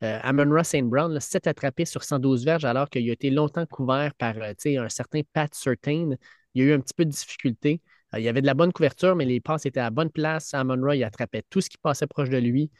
Amon 0.00 0.50
Ross 0.50 0.68
St. 0.68 0.84
Brown, 0.84 1.18
s'est 1.20 1.46
attrapé 1.46 1.84
sur 1.84 2.02
112 2.02 2.44
verges 2.44 2.64
alors 2.64 2.88
qu'il 2.88 3.08
a 3.08 3.12
été 3.12 3.30
longtemps 3.30 3.66
couvert 3.66 4.14
par 4.14 4.36
un 4.38 4.88
certain 4.88 5.20
Pat 5.32 5.54
Certain. 5.54 6.16
Il 6.54 6.62
y 6.62 6.66
a 6.66 6.68
eu 6.70 6.72
un 6.72 6.80
petit 6.80 6.94
peu 6.94 7.04
de 7.04 7.10
difficulté. 7.10 7.82
il 8.14 8.22
y 8.22 8.28
avait 8.28 8.40
de 8.40 8.46
la 8.46 8.54
bonne 8.54 8.72
couverture, 8.72 9.16
mais 9.16 9.26
les 9.26 9.40
passes 9.40 9.66
étaient 9.66 9.80
à 9.80 9.90
bonne 9.90 10.10
place. 10.10 10.54
Amon 10.54 10.80
Ross, 10.80 10.96
il 10.96 11.04
attrapait 11.04 11.42
tout 11.50 11.60
ce 11.60 11.68
qui 11.68 11.78
passait 11.78 12.06
proche 12.06 12.30
de 12.30 12.38
lui. 12.38 12.70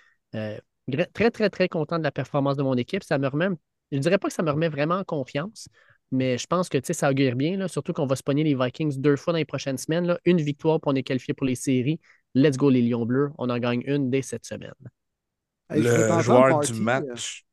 très, 1.12 1.30
très, 1.30 1.50
très 1.50 1.68
content 1.68 1.98
de 1.98 2.04
la 2.04 2.12
performance 2.12 2.56
de 2.56 2.62
mon 2.62 2.74
équipe. 2.76 3.02
Ça 3.04 3.18
me 3.18 3.28
remet 3.28 3.48
je 3.90 3.96
ne 3.96 4.02
dirais 4.02 4.18
pas 4.18 4.28
que 4.28 4.34
ça 4.34 4.42
me 4.42 4.50
remet 4.50 4.68
vraiment 4.68 4.96
en 4.96 5.04
confiance, 5.04 5.68
mais 6.12 6.38
je 6.38 6.46
pense 6.46 6.68
que 6.68 6.78
ça 6.92 7.10
augure 7.10 7.34
bien, 7.34 7.56
là, 7.56 7.68
surtout 7.68 7.92
qu'on 7.92 8.06
va 8.06 8.16
se 8.16 8.22
pogner 8.22 8.44
les 8.44 8.54
Vikings 8.54 9.00
deux 9.00 9.16
fois 9.16 9.32
dans 9.32 9.38
les 9.38 9.44
prochaines 9.44 9.78
semaines. 9.78 10.06
Là, 10.06 10.18
une 10.24 10.40
victoire, 10.40 10.80
pour 10.80 10.92
on 10.92 10.94
est 10.94 11.02
qualifié 11.02 11.34
pour 11.34 11.46
les 11.46 11.56
séries. 11.56 12.00
Let's 12.34 12.56
go 12.56 12.70
les 12.70 12.82
Lions 12.82 13.06
Bleus. 13.06 13.30
On 13.38 13.50
en 13.50 13.58
gagne 13.58 13.82
une 13.86 14.10
dès 14.10 14.22
cette 14.22 14.44
semaine. 14.44 14.74
le 15.70 16.20
joueur 16.20 16.60
du 16.60 16.74
match. 16.74 17.46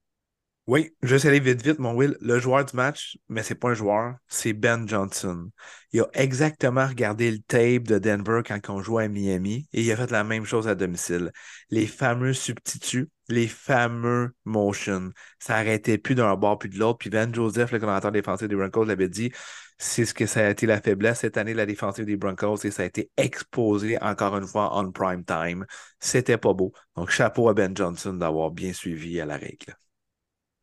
Oui, 0.65 0.95
je 1.01 1.17
vais 1.17 1.27
aller 1.27 1.39
vite, 1.41 1.61
vite, 1.61 1.79
mon 1.79 1.93
Will. 1.93 2.15
Le 2.21 2.39
joueur 2.39 2.63
du 2.63 2.73
match, 2.77 3.17
mais 3.27 3.43
c'est 3.43 3.55
pas 3.55 3.71
un 3.71 3.73
joueur, 3.73 4.15
c'est 4.29 4.53
Ben 4.53 4.87
Johnson. 4.87 5.49
Il 5.91 5.99
a 5.99 6.07
exactement 6.13 6.87
regardé 6.87 7.31
le 7.31 7.39
tape 7.39 7.83
de 7.83 7.99
Denver 7.99 8.41
quand 8.45 8.59
on 8.69 8.81
jouait 8.81 9.03
à 9.03 9.07
Miami 9.09 9.67
et 9.73 9.81
il 9.81 9.91
a 9.91 9.97
fait 9.97 10.09
la 10.09 10.23
même 10.23 10.45
chose 10.45 10.69
à 10.69 10.75
domicile. 10.75 11.31
Les 11.69 11.85
fameux 11.85 12.31
substituts, 12.31 13.09
les 13.29 13.47
fameux 13.47 14.33
motions. 14.45 15.11
Ça 15.39 15.55
arrêtait 15.55 15.97
plus 15.97 16.15
d'un 16.15 16.35
bord 16.35 16.59
puis 16.59 16.69
de 16.69 16.77
l'autre. 16.77 16.97
Puis 16.99 17.09
Ben 17.09 17.33
Joseph, 17.33 17.71
le 17.71 17.79
commentateur 17.79 18.11
défensif 18.11 18.47
des 18.47 18.55
Broncos, 18.55 18.85
l'avait 18.85 19.09
dit 19.09 19.31
c'est 19.77 20.05
ce 20.05 20.13
que 20.13 20.25
ça 20.25 20.45
a 20.45 20.49
été 20.49 20.65
la 20.65 20.81
faiblesse 20.81 21.19
cette 21.19 21.37
année 21.37 21.51
de 21.51 21.57
la 21.57 21.65
défensive 21.65 22.05
des 22.05 22.15
Broncos 22.15 22.57
et 22.63 22.71
ça 22.71 22.83
a 22.83 22.85
été 22.85 23.11
exposé 23.17 24.01
encore 24.01 24.37
une 24.37 24.47
fois 24.47 24.73
en 24.73 24.89
prime 24.91 25.25
time. 25.25 25.65
C'était 25.99 26.37
pas 26.37 26.53
beau. 26.53 26.71
Donc 26.95 27.09
chapeau 27.09 27.49
à 27.49 27.53
Ben 27.53 27.75
Johnson 27.75 28.13
d'avoir 28.13 28.51
bien 28.51 28.73
suivi 28.73 29.19
à 29.19 29.25
la 29.25 29.37
règle. 29.37 29.75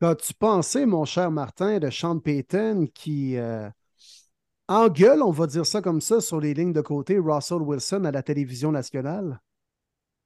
As-tu 0.01 0.33
pensé, 0.33 0.87
mon 0.87 1.05
cher 1.05 1.29
Martin, 1.29 1.77
de 1.77 1.91
Sean 1.91 2.17
Payton 2.17 2.87
qui 2.91 3.37
euh, 3.37 3.69
engueule, 4.67 5.21
on 5.21 5.31
va 5.31 5.45
dire 5.45 5.65
ça 5.65 5.81
comme 5.81 6.01
ça, 6.01 6.21
sur 6.21 6.39
les 6.39 6.55
lignes 6.55 6.73
de 6.73 6.81
côté, 6.81 7.19
Russell 7.19 7.61
Wilson 7.61 8.05
à 8.05 8.11
la 8.11 8.23
télévision 8.23 8.71
nationale? 8.71 9.39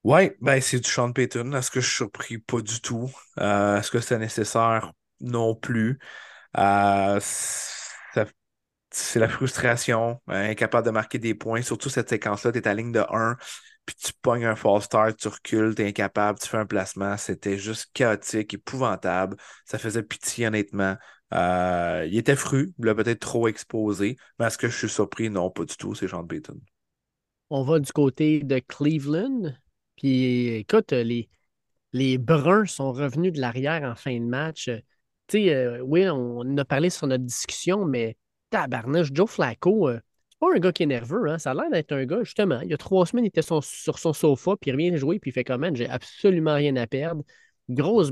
Oui, 0.06 0.30
ben 0.40 0.62
c'est 0.62 0.80
du 0.80 0.88
Sean 0.88 1.12
Payton. 1.12 1.52
Est-ce 1.54 1.72
que 1.72 1.82
je 1.82 1.88
suis 1.88 1.96
surpris? 1.96 2.38
Pas 2.38 2.62
du 2.62 2.80
tout. 2.80 3.10
Euh, 3.40 3.78
Est-ce 3.80 3.90
que 3.90 4.00
c'était 4.00 4.20
nécessaire? 4.20 4.94
Non 5.20 5.56
plus. 5.56 5.98
Euh, 6.58 7.20
c'est 8.92 9.20
la 9.20 9.28
frustration, 9.28 10.22
euh, 10.30 10.52
incapable 10.52 10.86
de 10.86 10.92
marquer 10.92 11.18
des 11.20 11.34
points. 11.36 11.62
Surtout 11.64 11.90
cette 11.90 12.10
séquence-là, 12.10 12.52
tu 12.52 12.60
es 12.60 12.68
à 12.68 12.74
ligne 12.76 12.92
de 12.92 13.04
1, 13.10 13.36
puis 13.86 13.96
tu 13.96 14.14
pognes 14.22 14.46
un 14.46 14.56
false 14.56 14.86
start, 14.86 15.18
tu 15.18 15.28
recules, 15.28 15.74
tu 15.76 15.82
es 15.82 15.88
incapable, 15.90 16.38
tu 16.40 16.48
fais 16.48 16.58
un 16.58 16.68
placement. 16.68 17.18
C'était 17.18 17.58
juste 17.58 17.90
chaotique, 17.94 18.54
épouvantable. 18.54 19.38
Ça 19.66 19.80
faisait 19.80 20.04
pitié, 20.04 20.48
honnêtement. 20.48 20.96
Euh, 21.34 22.06
il 22.08 22.18
était 22.18 22.36
fru, 22.36 22.74
il 22.78 22.86
l'a 22.86 22.94
peut-être 22.96 23.20
trop 23.20 23.48
exposé. 23.48 24.18
Mais 24.40 24.46
est-ce 24.46 24.58
que 24.60 24.70
je 24.70 24.78
suis 24.78 24.90
surpris? 24.90 25.32
Non, 25.32 25.50
pas 25.50 25.66
du 25.66 25.76
tout. 25.76 25.96
C'est 25.96 26.08
Sean 26.08 26.26
Payton. 26.26 26.60
On 27.50 27.64
va 27.64 27.80
du 27.80 27.92
côté 27.92 28.44
de 28.44 28.60
Cleveland. 28.60 29.56
Puis 29.98 30.48
écoute, 30.50 30.92
les, 30.92 31.30
les 31.94 32.18
Bruns 32.18 32.66
sont 32.68 32.92
revenus 32.92 33.34
de 33.34 33.40
l'arrière 33.42 33.84
en 33.84 33.96
fin 33.96 34.14
de 34.20 34.26
match. 34.26 34.70
Tu 35.28 35.40
sais, 35.46 35.54
euh, 35.56 35.80
oui, 35.82 36.08
on 36.10 36.58
a 36.58 36.66
parlé 36.66 36.90
sur 36.90 37.08
notre 37.08 37.24
discussion, 37.24 37.86
mais 37.86 38.18
tabarnouche, 38.50 39.10
Joe 39.14 39.30
Flacco, 39.30 39.90
euh, 39.90 40.00
c'est 40.30 40.40
pas 40.40 40.56
un 40.56 40.60
gars 40.60 40.72
qui 40.72 40.84
est 40.84 40.88
nerveux. 40.88 41.28
Hein? 41.30 41.40
Ça 41.40 41.52
a 41.52 41.54
l'air 41.54 41.70
d'être 41.72 41.92
un 41.94 42.06
gars, 42.06 42.24
justement. 42.24 42.60
Il 42.62 42.70
y 42.70 42.74
a 42.74 42.78
trois 42.78 43.06
semaines, 43.06 43.26
il 43.26 43.30
était 43.30 43.42
son- 43.42 43.62
sur 43.62 43.98
son 44.00 44.14
sofa, 44.14 44.56
puis 44.60 44.70
il 44.72 44.74
revient 44.74 44.98
jouer, 44.98 45.20
puis 45.20 45.32
il 45.32 45.34
fait 45.34 45.44
comment? 45.44 45.70
J'ai 45.74 45.90
absolument 45.90 46.56
rien 46.56 46.76
à 46.76 46.88
perdre. 46.88 47.24
Grosse, 47.70 48.12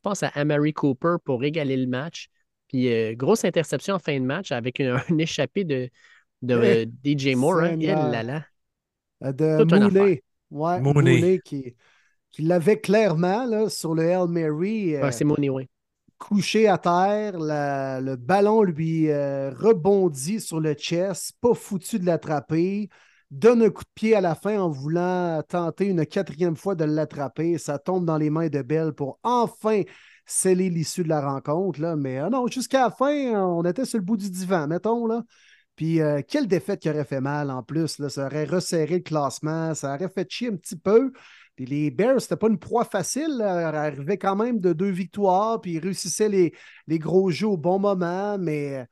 passe 0.00 0.22
à 0.22 0.28
Amari 0.28 0.72
Cooper 0.72 1.16
pour 1.24 1.42
égaler 1.42 1.76
le 1.76 1.86
match. 1.88 2.28
Puis 2.68 2.92
euh, 2.92 3.14
grosse 3.14 3.44
interception 3.44 3.94
en 3.94 3.98
fin 3.98 4.18
de 4.20 4.24
match 4.24 4.52
avec 4.52 4.78
une, 4.78 4.88
un 5.10 5.18
échappé 5.18 5.64
de, 5.64 5.88
de 6.42 6.54
Eh, 6.62 6.86
DJ 6.86 7.34
Moore. 7.34 7.60
Hein? 7.60 7.76
Eh 7.80 7.86
Seigneur. 7.86 8.10
là 8.10 8.22
là. 8.22 8.46
De. 9.90 10.20
Ouais, 10.50 10.80
Mooney. 10.80 11.20
Mooney 11.20 11.40
qui, 11.44 11.74
qui 12.30 12.42
l'avait 12.42 12.80
clairement 12.80 13.44
là, 13.46 13.68
sur 13.68 13.94
le 13.94 14.04
Hail 14.04 14.28
Mary. 14.28 14.94
euh, 14.94 15.00
Ah, 15.04 15.12
c'est 15.12 15.24
Mooney, 15.24 15.50
oui. 15.50 15.68
couché 16.18 16.66
à 16.68 16.78
terre, 16.78 17.38
la- 17.38 18.00
le 18.00 18.16
ballon 18.16 18.62
lui 18.62 19.10
euh, 19.10 19.50
rebondit 19.50 20.40
sur 20.40 20.60
le 20.60 20.72
chest, 20.74 21.32
pas 21.40 21.54
foutu 21.54 21.98
de 21.98 22.06
l'attraper, 22.06 22.88
donne 23.30 23.62
un 23.62 23.70
coup 23.70 23.82
de 23.82 23.90
pied 23.94 24.14
à 24.14 24.20
la 24.20 24.34
fin 24.34 24.58
en 24.60 24.70
voulant 24.70 25.42
tenter 25.48 25.86
une 25.86 26.06
quatrième 26.06 26.56
fois 26.56 26.74
de 26.74 26.84
l'attraper. 26.84 27.58
Ça 27.58 27.78
tombe 27.78 28.04
dans 28.06 28.16
les 28.16 28.30
mains 28.30 28.48
de 28.48 28.62
Bell 28.62 28.92
pour 28.92 29.18
enfin 29.24 29.82
sceller 30.24 30.70
l'issue 30.70 31.02
de 31.02 31.08
la 31.08 31.20
rencontre. 31.20 31.80
Là. 31.80 31.96
Mais 31.96 32.18
euh, 32.18 32.30
non, 32.30 32.46
jusqu'à 32.46 32.84
la 32.84 32.90
fin, 32.90 33.12
on 33.44 33.64
était 33.64 33.84
sur 33.84 33.98
le 33.98 34.04
bout 34.04 34.16
du 34.16 34.30
divan, 34.30 34.68
mettons. 34.68 35.06
Là. 35.06 35.22
Puis 35.76 36.00
euh, 36.00 36.22
quelle 36.26 36.48
défaite 36.48 36.80
qui 36.80 36.90
aurait 36.90 37.04
fait 37.04 37.20
mal 37.20 37.50
en 37.50 37.62
plus. 37.62 37.98
Là? 37.98 38.08
Ça 38.08 38.26
aurait 38.26 38.44
resserré 38.44 38.96
le 38.96 39.02
classement, 39.02 39.74
ça 39.74 39.94
aurait 39.94 40.08
fait 40.08 40.30
chier 40.30 40.48
un 40.48 40.56
petit 40.56 40.76
peu. 40.76 41.12
Les 41.58 41.90
Bears, 41.90 42.20
c'était 42.20 42.36
pas 42.36 42.48
une 42.48 42.58
proie 42.58 42.84
facile. 42.84 43.36
Ils 43.38 43.42
arrivaient 43.42 44.18
quand 44.18 44.36
même 44.36 44.60
de 44.60 44.72
deux 44.72 44.90
victoires, 44.90 45.60
puis 45.60 45.72
ils 45.74 45.78
réussissaient 45.78 46.28
les, 46.28 46.52
gros 46.98 47.30
jeux 47.30 47.48
au 47.48 47.56
bon 47.56 47.78
moment. 47.78 48.36
Mais 48.38 48.78
euh, 48.78 48.84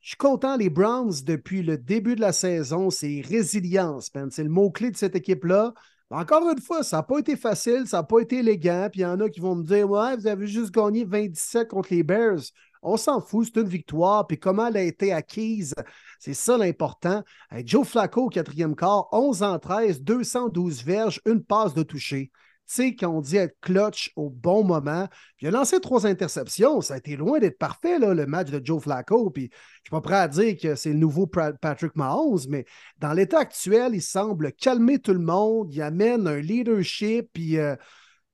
je 0.00 0.08
suis 0.08 0.16
content, 0.16 0.56
les 0.56 0.70
Browns, 0.70 1.12
depuis 1.24 1.62
le 1.62 1.78
début 1.78 2.16
de 2.16 2.20
la 2.20 2.32
saison, 2.32 2.90
c'est 2.90 3.22
résilience. 3.26 4.10
C'est 4.30 4.44
le 4.44 4.50
mot-clé 4.50 4.90
de 4.90 4.96
cette 4.96 5.16
équipe-là. 5.16 5.72
Encore 6.10 6.50
une 6.50 6.60
fois, 6.60 6.82
ça 6.82 6.98
n'a 6.98 7.02
pas 7.04 7.18
été 7.20 7.36
facile, 7.36 7.86
ça 7.86 7.98
n'a 7.98 8.02
pas 8.02 8.18
été 8.20 8.38
élégant. 8.38 8.88
Puis 8.90 9.00
il 9.00 9.04
y 9.04 9.06
en 9.06 9.20
a 9.20 9.28
qui 9.28 9.40
vont 9.40 9.54
me 9.54 9.64
dire 9.64 9.88
Ouais, 9.88 10.16
vous 10.16 10.26
avez 10.26 10.46
juste 10.46 10.72
gagné 10.72 11.04
27 11.04 11.68
contre 11.68 11.94
les 11.94 12.02
Bears. 12.02 12.40
On 12.82 12.96
s'en 12.96 13.20
fout, 13.20 13.46
c'est 13.46 13.60
une 13.60 13.68
victoire. 13.68 14.26
Puis 14.26 14.38
comment 14.38 14.66
elle 14.66 14.76
a 14.78 14.82
été 14.82 15.12
acquise, 15.12 15.74
c'est 16.20 16.34
ça 16.34 16.58
l'important. 16.58 17.24
Joe 17.64 17.88
Flacco, 17.88 18.28
quatrième 18.28 18.76
quart, 18.76 19.08
11 19.10 19.42
en 19.42 19.58
13, 19.58 20.02
212 20.02 20.84
verges, 20.84 21.20
une 21.24 21.42
passe 21.42 21.74
de 21.74 21.82
toucher. 21.82 22.30
Tu 22.68 22.74
sais, 22.76 22.94
quand 22.94 23.08
on 23.08 23.20
dit 23.20 23.36
être 23.36 23.56
clutch 23.60 24.12
au 24.14 24.30
bon 24.30 24.62
moment, 24.62 25.08
puis 25.36 25.46
il 25.46 25.48
a 25.48 25.50
lancé 25.50 25.80
trois 25.80 26.06
interceptions. 26.06 26.82
Ça 26.82 26.94
a 26.94 26.98
été 26.98 27.16
loin 27.16 27.40
d'être 27.40 27.58
parfait, 27.58 27.98
là, 27.98 28.14
le 28.14 28.26
match 28.26 28.50
de 28.50 28.64
Joe 28.64 28.80
Flacco. 28.80 29.30
Puis 29.30 29.44
je 29.44 29.48
ne 29.48 29.84
suis 29.84 29.90
pas 29.90 30.00
prêt 30.02 30.16
à 30.16 30.28
dire 30.28 30.56
que 30.56 30.76
c'est 30.76 30.90
le 30.90 30.98
nouveau 30.98 31.26
Patrick 31.26 31.96
Mahomes, 31.96 32.38
mais 32.48 32.66
dans 32.98 33.12
l'état 33.12 33.40
actuel, 33.40 33.94
il 33.94 34.02
semble 34.02 34.52
calmer 34.52 35.00
tout 35.00 35.14
le 35.14 35.18
monde. 35.18 35.72
Il 35.72 35.82
amène 35.82 36.28
un 36.28 36.38
leadership, 36.38 37.30
puis 37.32 37.58
euh, 37.58 37.74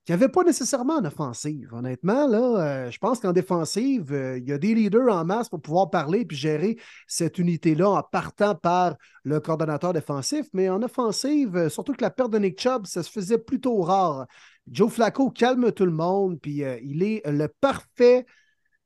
qu'il 0.06 0.14
n'y 0.14 0.22
avait 0.22 0.30
pas 0.30 0.44
nécessairement 0.44 0.98
en 0.98 1.04
offensive. 1.04 1.68
Honnêtement, 1.74 2.28
là, 2.28 2.38
euh, 2.38 2.90
je 2.92 2.98
pense 2.98 3.18
qu'en 3.18 3.32
défensive, 3.32 4.12
euh, 4.12 4.38
il 4.38 4.48
y 4.48 4.52
a 4.52 4.58
des 4.58 4.72
leaders 4.72 5.12
en 5.12 5.24
masse 5.24 5.48
pour 5.48 5.60
pouvoir 5.60 5.90
parler 5.90 6.24
puis 6.24 6.36
gérer 6.36 6.78
cette 7.08 7.38
unité-là 7.38 7.90
en 7.90 8.02
partant 8.04 8.54
par 8.54 8.94
le 9.24 9.40
coordonnateur 9.40 9.92
défensif. 9.92 10.46
Mais 10.52 10.68
en 10.68 10.80
offensive, 10.80 11.56
euh, 11.56 11.68
surtout 11.68 11.92
que 11.92 12.04
la 12.04 12.10
perte 12.10 12.30
de 12.30 12.38
Nick 12.38 12.60
Chubb, 12.60 12.86
ça 12.86 13.02
se 13.02 13.10
faisait 13.10 13.38
plutôt 13.38 13.80
rare. 13.80 14.26
Joe 14.70 14.92
Flacco 14.92 15.28
calme 15.28 15.72
tout 15.72 15.86
le 15.86 15.92
monde, 15.92 16.38
puis 16.40 16.62
il 16.82 17.02
est 17.02 17.22
le 17.28 17.48
parfait, 17.60 18.26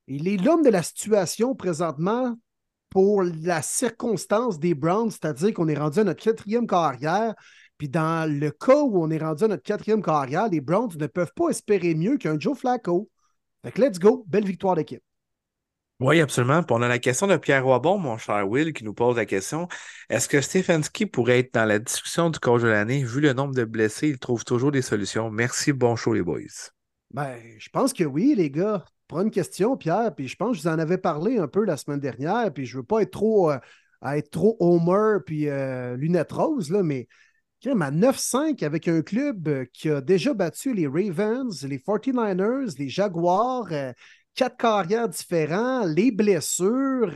il 0.09 0.29
est 0.29 0.37
l'homme 0.37 0.63
de 0.63 0.69
la 0.69 0.83
situation 0.83 1.55
présentement 1.55 2.37
pour 2.91 3.23
la 3.23 3.63
circonstance 3.63 4.59
des 4.59 4.75
Browns, 4.75 5.11
c'est-à-dire 5.11 5.55
qu'on 5.55 5.69
est 5.69 5.79
rendu 5.79 6.01
à 6.01 6.05
notre 6.05 6.23
quatrième 6.23 6.67
carrière. 6.67 7.35
Puis 7.81 7.89
dans 7.89 8.31
le 8.31 8.51
cas 8.51 8.83
où 8.83 9.03
on 9.03 9.09
est 9.09 9.17
rendu 9.17 9.45
à 9.45 9.49
notre 9.49 9.63
quatrième 9.63 10.03
carrière, 10.03 10.49
les 10.49 10.61
Browns 10.61 10.91
ne 10.99 11.07
peuvent 11.07 11.33
pas 11.35 11.49
espérer 11.49 11.95
mieux 11.95 12.19
qu'un 12.19 12.39
Joe 12.39 12.55
Flacco. 12.55 13.09
Fait 13.65 13.73
que 13.73 13.81
let's 13.81 13.99
go, 13.99 14.23
belle 14.29 14.45
victoire 14.45 14.75
d'équipe. 14.75 15.03
Oui, 15.99 16.21
absolument. 16.21 16.63
Puis 16.63 16.77
on 16.79 16.83
a 16.83 16.89
la 16.89 16.99
question 16.99 17.27
de 17.27 17.39
Pierre 17.39 17.65
Roibon, 17.65 17.97
mon 17.97 18.19
cher 18.19 18.47
Will, 18.47 18.75
qui 18.75 18.85
nous 18.85 18.93
pose 18.93 19.17
la 19.17 19.25
question 19.25 19.67
est-ce 20.11 20.29
que 20.29 20.43
Stefanski 20.43 21.07
pourrait 21.07 21.39
être 21.39 21.55
dans 21.55 21.65
la 21.65 21.79
discussion 21.79 22.29
du 22.29 22.39
coach 22.39 22.61
de 22.61 22.69
l'année? 22.69 23.03
Vu 23.03 23.23
le 23.23 23.33
nombre 23.33 23.55
de 23.55 23.65
blessés, 23.65 24.09
il 24.09 24.19
trouve 24.19 24.45
toujours 24.45 24.73
des 24.73 24.83
solutions. 24.83 25.31
Merci, 25.31 25.73
bon 25.73 25.97
show, 25.97 26.13
les 26.13 26.23
boys. 26.23 26.43
Ben, 27.15 27.39
je 27.59 27.71
pense 27.71 27.95
que 27.95 28.05
oui, 28.05 28.35
les 28.37 28.51
gars. 28.51 28.85
Prends 29.09 29.23
une 29.23 29.31
question, 29.31 29.79
Pierre, 29.79 30.15
puis 30.15 30.29
je 30.29 30.37
pense 30.37 30.51
que 30.51 30.57
je 30.59 30.69
vous 30.69 30.69
en 30.69 30.79
avais 30.79 30.99
parlé 30.99 31.39
un 31.39 31.49
peu 31.49 31.65
la 31.65 31.79
semaine 31.79 32.01
dernière, 32.01 32.53
puis 32.53 32.67
je 32.67 32.77
veux 32.77 32.85
pas 32.85 33.01
être 33.01 33.13
trop, 33.13 33.51
euh, 33.51 33.59
être 34.05 34.31
trop 34.31 34.59
Homer 34.61 35.21
puis 35.25 35.49
euh, 35.49 35.97
lunettes 35.97 36.33
roses, 36.33 36.71
là, 36.71 36.83
mais 36.83 37.09
à 37.67 37.91
9-5 37.91 38.63
avec 38.63 38.89
un 38.89 39.03
club 39.03 39.49
euh, 39.49 39.65
qui 39.73 39.91
a 39.91 40.01
déjà 40.01 40.35
battu 40.35 40.75
les 40.75 40.87
Ravens, 40.87 41.65
les 41.65 41.79
49ers, 41.79 42.79
les 42.79 42.89
Jaguars, 42.89 43.69
euh, 43.73 43.93
quatre 44.35 44.57
carrières 44.57 45.09
différents, 45.09 45.85
les 45.85 46.11
blessures. 46.11 47.13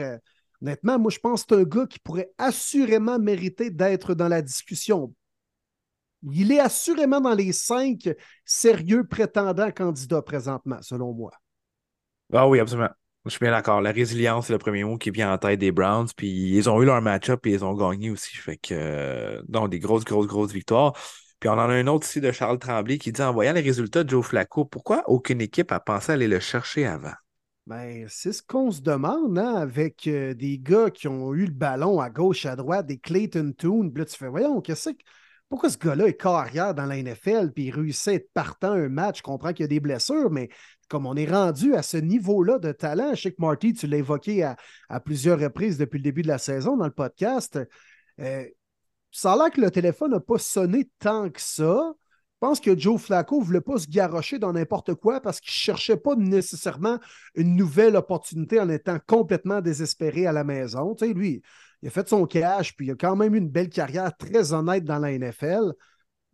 honnêtement, 0.61 0.99
moi, 0.99 1.11
je 1.11 1.19
pense 1.19 1.45
que 1.45 1.55
c'est 1.55 1.61
un 1.61 1.65
gars 1.65 1.87
qui 1.87 1.99
pourrait 1.99 2.31
assurément 2.39 3.19
mériter 3.19 3.71
d'être 3.71 4.15
dans 4.15 4.29
la 4.29 4.43
discussion. 4.43 5.15
Il 6.33 6.53
est 6.53 6.61
assurément 6.61 7.21
dans 7.21 7.35
les 7.35 7.53
cinq 7.53 8.09
sérieux 8.45 9.05
prétendants 9.07 9.71
candidats 9.71 10.23
présentement, 10.23 10.81
selon 10.81 11.13
moi. 11.13 11.33
Ah 12.33 12.49
oui, 12.49 12.61
absolument. 12.61 12.91
Je 13.25 13.31
suis 13.31 13.39
bien 13.41 13.53
d'accord. 13.53 13.81
La 13.81 13.91
résilience, 13.91 14.49
c'est 14.49 14.53
le 14.53 14.59
premier 14.59 14.85
mot 14.85 14.99
qui 14.99 15.11
vient 15.11 15.33
en 15.33 15.39
tête 15.39 15.59
des 15.59 15.73
Browns. 15.73 16.09
Puis 16.15 16.55
ils 16.55 16.69
ont 16.69 16.83
eu 16.83 16.85
leur 16.85 17.01
match-up 17.01 17.47
et 17.47 17.53
ils 17.53 17.65
ont 17.65 17.73
gagné 17.73 18.11
aussi. 18.11 18.37
Fait 18.37 18.59
que, 18.59 18.75
euh, 18.75 19.43
non, 19.49 19.67
des 19.69 19.79
grosses, 19.79 20.05
grosses, 20.05 20.27
grosses 20.27 20.53
victoires. 20.53 20.93
Puis 21.41 21.49
on 21.49 21.53
en 21.53 21.71
a 21.71 21.75
un 21.75 21.87
autre 21.87 22.07
ici 22.07 22.21
de 22.21 22.33
Charles 22.33 22.59
Tremblay 22.59 22.99
qui 22.99 23.13
dit 23.13 23.23
en 23.23 23.33
voyant 23.33 23.55
les 23.55 23.63
résultats 23.63 24.05
de 24.05 24.11
Joe 24.11 24.25
Flacco, 24.25 24.67
pourquoi 24.67 25.05
aucune 25.09 25.41
équipe 25.41 25.73
a 25.73 25.81
pensé 25.81 26.13
aller 26.13 26.29
le 26.29 26.39
chercher 26.39 26.87
avant? 26.87 27.13
Ben, 27.67 28.07
c'est 28.11 28.33
ce 28.33 28.43
qu'on 28.43 28.71
se 28.71 28.83
demande, 28.83 29.39
hein, 29.39 29.55
avec 29.55 30.07
euh, 30.07 30.35
des 30.35 30.59
gars 30.59 30.91
qui 30.91 31.09
ont 31.09 31.33
eu 31.33 31.47
le 31.47 31.53
ballon 31.53 31.99
à 31.99 32.11
gauche, 32.11 32.45
à 32.45 32.57
droite, 32.57 32.87
des 32.87 32.99
Clayton 32.99 33.55
Toon. 33.57 33.89
Puis 33.89 34.01
là, 34.01 34.05
tu 34.05 34.17
fais, 34.17 34.29
voyons, 34.29 34.61
qu'est-ce 34.61 34.91
que. 34.91 35.03
Pourquoi 35.49 35.71
ce 35.71 35.79
gars-là 35.79 36.09
est 36.09 36.15
carrière 36.15 36.75
dans 36.75 36.87
la 36.87 36.97
NFL 36.97 37.53
puis 37.53 37.67
il 37.67 37.71
réussit 37.71 38.09
à 38.09 38.15
être 38.15 38.31
partant 38.33 38.73
un 38.73 38.89
match? 38.89 39.19
Je 39.19 39.23
comprends 39.23 39.53
qu'il 39.53 39.63
y 39.63 39.65
a 39.65 39.69
des 39.69 39.81
blessures, 39.81 40.31
mais 40.31 40.49
comme 40.89 41.07
on 41.07 41.17
est 41.17 41.31
rendu 41.31 41.75
à 41.75 41.83
ce 41.83 41.97
niveau-là 41.97 42.59
de 42.59 42.73
talent, 42.73 43.15
je 43.15 43.23
sais 43.23 43.33
que 43.33 43.41
Marty, 43.41 43.73
tu 43.75 43.87
l'as 43.87 43.99
évoqué 43.99 44.43
à, 44.43 45.01
plusieurs 45.01 45.39
reprises 45.39 45.79
depuis 45.79 45.99
le 45.99 46.05
début 46.05 46.23
de 46.23 46.29
la 46.29 46.39
saison 46.39 46.77
dans 46.77 46.87
le 46.87 46.93
podcast. 46.93 47.59
euh, 48.21 48.45
ça 49.11 49.33
a 49.35 49.51
que 49.51 49.61
le 49.61 49.71
téléphone 49.71 50.11
n'a 50.11 50.21
pas 50.21 50.39
sonné 50.39 50.91
tant 50.99 51.31
que 51.31 51.41
ça. 51.41 51.95
Je 52.45 52.49
pense 52.49 52.61
que 52.61 52.77
Joe 52.77 53.01
Flacco 53.01 53.39
ne 53.39 53.45
voulait 53.45 53.61
pas 53.61 53.79
se 53.79 53.87
garrocher 53.87 54.39
dans 54.39 54.53
n'importe 54.53 54.95
quoi 54.95 55.21
parce 55.21 55.41
qu'il 55.41 55.53
ne 55.53 55.77
cherchait 55.77 55.97
pas 55.97 56.15
nécessairement 56.17 56.99
une 57.37 57.55
nouvelle 57.57 57.97
opportunité 57.97 58.61
en 58.61 58.69
étant 58.69 58.99
complètement 59.07 59.61
désespéré 59.61 60.27
à 60.27 60.33
la 60.33 60.45
maison. 60.45 60.95
Tu 60.95 61.07
sais, 61.07 61.15
lui, 61.15 61.43
il 61.81 61.89
a 61.89 61.91
fait 61.91 62.09
son 62.09 62.27
cash, 62.27 62.75
puis 62.75 62.87
il 62.87 62.91
a 62.91 62.97
quand 62.97 63.15
même 63.15 63.35
eu 63.35 63.39
une 63.39 63.49
belle 63.49 63.69
carrière 63.69 64.17
très 64.17 64.53
honnête 64.53 64.85
dans 64.85 64.99
la 64.99 65.13
NFL. 65.13 65.73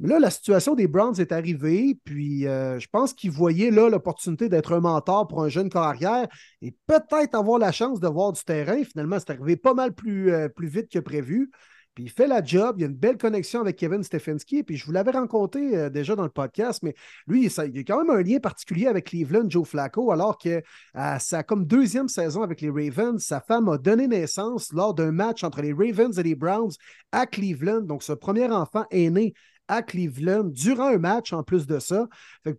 Là, 0.03 0.19
la 0.19 0.31
situation 0.31 0.75
des 0.75 0.87
Browns 0.87 1.21
est 1.21 1.31
arrivée, 1.31 1.99
puis 2.05 2.47
euh, 2.47 2.79
je 2.79 2.89
pense 2.91 3.13
qu'il 3.13 3.31
voyait 3.31 3.71
là 3.71 3.91
l'opportunité 3.91 4.49
d'être 4.49 4.73
un 4.73 4.81
mentor 4.81 5.29
pour 5.29 5.43
un 5.43 5.51
jeune 5.51 5.69
carrière 5.69 6.27
et 6.63 6.75
peut-être 6.87 7.35
avoir 7.35 7.59
la 7.59 7.71
chance 7.71 8.01
de 8.01 8.09
voir 8.09 8.33
du 8.33 8.43
terrain. 8.43 8.83
Finalement, 8.83 9.19
c'est 9.19 9.31
arrivé 9.31 9.57
pas 9.57 9.75
mal 9.75 9.93
plus, 9.95 10.33
euh, 10.33 10.49
plus 10.49 10.69
vite 10.69 10.91
que 10.91 11.01
prévu. 11.01 11.51
Puis 11.95 12.05
il 12.05 12.11
fait 12.11 12.29
la 12.29 12.43
job, 12.43 12.77
il 12.79 12.85
a 12.85 12.87
une 12.87 12.95
belle 12.95 13.19
connexion 13.19 13.61
avec 13.61 13.77
Kevin 13.77 14.03
Stefanski. 14.03 14.63
Puis 14.63 14.79
je 14.79 14.87
vous 14.87 14.93
l'avais 14.93 15.11
rencontré 15.11 15.77
euh, 15.77 15.91
déjà 15.91 16.17
dans 16.17 16.23
le 16.23 16.31
podcast, 16.31 16.83
mais 16.83 16.95
lui, 17.27 17.45
il, 17.45 17.61
a 17.61 17.85
quand 17.85 18.03
même 18.03 18.17
un 18.17 18.23
lien 18.23 18.39
particulier 18.39 18.87
avec 18.87 19.07
Cleveland, 19.09 19.51
Joe 19.51 19.69
Flacco, 19.69 20.13
alors 20.13 20.39
que 20.39 20.63
à 20.95 21.19
sa 21.19 21.43
comme 21.43 21.67
deuxième 21.67 22.09
saison 22.09 22.43
avec 22.43 22.63
les 22.63 22.71
Ravens, 22.71 23.23
sa 23.23 23.43
femme 23.43 23.69
a 23.69 23.77
donné 23.77 24.09
naissance 24.09 24.73
lors 24.73 24.95
d'un 24.95 25.13
match 25.13 25.45
entre 25.45 25.61
les 25.61 25.75
Ravens 25.75 26.19
et 26.19 26.23
les 26.23 26.37
Browns 26.37 26.73
à 27.13 27.27
Cleveland. 27.27 27.83
Donc, 27.83 28.03
ce 28.03 28.15
premier 28.15 28.51
enfant 28.51 28.87
est 28.91 29.11
né 29.11 29.35
à 29.71 29.83
Cleveland 29.83 30.45
durant 30.45 30.89
un 30.89 30.99
match 30.99 31.33
en 31.33 31.45
plus 31.45 31.67
de 31.67 31.79
ça. 31.79 32.09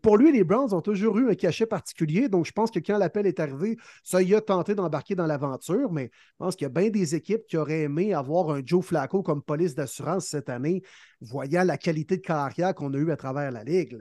pour 0.01 0.17
lui, 0.17 0.31
les 0.31 0.45
Browns 0.45 0.73
ont 0.73 0.81
toujours 0.81 1.17
eu 1.17 1.29
un 1.29 1.35
cachet 1.35 1.65
particulier. 1.65 2.29
Donc, 2.29 2.45
je 2.45 2.53
pense 2.53 2.71
que 2.71 2.79
quand 2.79 2.97
l'appel 2.97 3.27
est 3.27 3.41
arrivé, 3.41 3.77
ça 4.01 4.21
y 4.21 4.33
a 4.33 4.39
tenté 4.39 4.75
d'embarquer 4.75 5.13
dans 5.13 5.27
l'aventure. 5.27 5.91
Mais 5.91 6.09
je 6.13 6.35
pense 6.37 6.55
qu'il 6.55 6.65
y 6.65 6.67
a 6.67 6.69
bien 6.69 6.89
des 6.89 7.13
équipes 7.13 7.45
qui 7.47 7.57
auraient 7.57 7.81
aimé 7.81 8.13
avoir 8.13 8.49
un 8.51 8.61
Joe 8.65 8.83
Flacco 8.83 9.23
comme 9.23 9.43
police 9.43 9.75
d'assurance 9.75 10.27
cette 10.27 10.47
année, 10.47 10.83
voyant 11.19 11.65
la 11.65 11.77
qualité 11.77 12.15
de 12.15 12.21
carrière 12.21 12.73
qu'on 12.73 12.93
a 12.93 12.97
eue 12.97 13.11
à 13.11 13.17
travers 13.17 13.51
la 13.51 13.65
Ligue. 13.65 13.99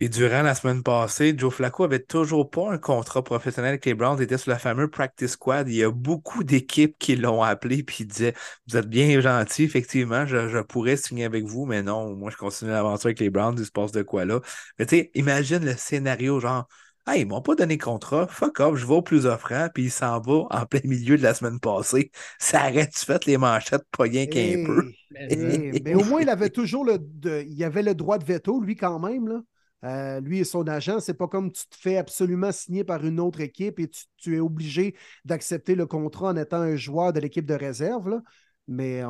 Et 0.00 0.08
durant 0.08 0.42
la 0.42 0.56
semaine 0.56 0.82
passée, 0.82 1.34
Joe 1.36 1.54
Flacco 1.54 1.84
avait 1.84 2.02
toujours 2.02 2.50
pas 2.50 2.72
un 2.72 2.78
contrat 2.78 3.22
professionnel 3.22 3.70
avec 3.70 3.86
les 3.86 3.94
Browns. 3.94 4.18
Il 4.18 4.24
était 4.24 4.38
sur 4.38 4.50
la 4.50 4.58
fameuse 4.58 4.90
practice 4.90 5.32
squad. 5.32 5.68
Il 5.68 5.76
y 5.76 5.84
a 5.84 5.90
beaucoup 5.90 6.42
d'équipes 6.42 6.96
qui 6.98 7.14
l'ont 7.14 7.42
appelé 7.42 7.84
puis 7.84 8.04
disaient 8.04 8.34
Vous 8.66 8.76
êtes 8.76 8.88
bien 8.88 9.20
gentil, 9.20 9.62
effectivement, 9.62 10.26
je, 10.26 10.60
pourrais 10.62 10.96
signer 10.96 11.24
avec 11.24 11.44
vous, 11.44 11.64
mais 11.64 11.82
non, 11.82 12.14
moi 12.16 12.30
je 12.30 12.36
continue 12.36 12.72
l'aventure 12.72 13.06
avec 13.06 13.20
les 13.20 13.30
Browns, 13.30 13.54
il 13.56 13.64
se 13.64 13.70
passe 13.70 13.92
de 13.92 14.02
quoi 14.02 14.24
là. 14.24 14.40
Mais 14.78 14.86
tu 14.86 14.96
sais, 14.96 15.10
imagine 15.14 15.64
le 15.64 15.76
scénario 15.76 16.40
genre 16.40 16.66
Hey, 17.06 17.20
ils 17.20 17.26
m'ont 17.26 17.42
pas 17.42 17.54
donné 17.54 17.76
contrat, 17.76 18.26
fuck 18.28 18.60
off, 18.60 18.76
je 18.76 18.86
vais 18.86 18.94
au 18.94 19.02
plus 19.02 19.26
offrant, 19.26 19.68
puis 19.72 19.84
il 19.84 19.90
s'en 19.90 20.20
va 20.20 20.46
en 20.50 20.64
plein 20.64 20.80
milieu 20.84 21.18
de 21.18 21.22
la 21.22 21.34
semaine 21.34 21.60
passée. 21.60 22.10
Ça 22.38 22.62
arrête-tu 22.62 23.04
fait 23.04 23.26
les 23.26 23.36
manchettes 23.36 23.84
pas 23.96 24.04
rien 24.04 24.26
qu'un 24.26 24.64
peu. 24.64 24.90
mais, 25.10 25.94
au 25.94 26.04
moins, 26.04 26.22
il 26.22 26.30
avait 26.30 26.48
toujours 26.48 26.84
le, 26.84 26.98
il 27.46 27.62
avait 27.62 27.82
le 27.82 27.94
droit 27.94 28.16
de 28.16 28.24
veto, 28.24 28.58
lui, 28.58 28.74
quand 28.74 28.98
même. 28.98 29.28
Là. 29.28 29.40
Euh, 29.84 30.20
lui 30.20 30.40
et 30.40 30.44
son 30.44 30.66
agent, 30.66 31.00
c'est 31.00 31.14
pas 31.14 31.28
comme 31.28 31.52
tu 31.52 31.66
te 31.68 31.76
fais 31.76 31.98
absolument 31.98 32.52
signer 32.52 32.84
par 32.84 33.04
une 33.04 33.20
autre 33.20 33.40
équipe 33.40 33.78
et 33.80 33.90
tu, 34.16 34.36
es 34.36 34.40
obligé 34.40 34.94
d'accepter 35.24 35.74
le 35.74 35.86
contrat 35.86 36.28
en 36.30 36.36
étant 36.36 36.60
un 36.60 36.76
joueur 36.76 37.12
de 37.12 37.20
l'équipe 37.20 37.44
de 37.44 37.54
réserve. 37.54 38.20
Mais 38.66 39.02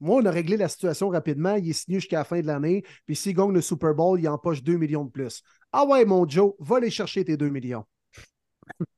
moi, 0.00 0.16
on 0.22 0.24
a 0.24 0.30
réglé 0.30 0.56
la 0.56 0.68
situation 0.68 1.10
rapidement. 1.10 1.56
Il 1.56 1.68
est 1.68 1.74
signé 1.74 2.00
jusqu'à 2.00 2.18
la 2.18 2.24
fin 2.24 2.40
de 2.40 2.46
l'année. 2.46 2.82
Puis 3.04 3.14
s'il 3.14 3.34
gagne 3.34 3.52
le 3.52 3.60
Super 3.60 3.94
Bowl, 3.94 4.18
il 4.18 4.28
empoche 4.28 4.62
2 4.62 4.76
millions 4.76 5.04
de 5.04 5.10
plus. 5.10 5.42
Ah 5.72 5.84
ouais, 5.84 6.04
mon 6.06 6.26
Joe, 6.26 6.54
va 6.58 6.76
aller 6.76 6.90
chercher 6.90 7.24
tes 7.24 7.36
2 7.36 7.50
millions. 7.50 7.84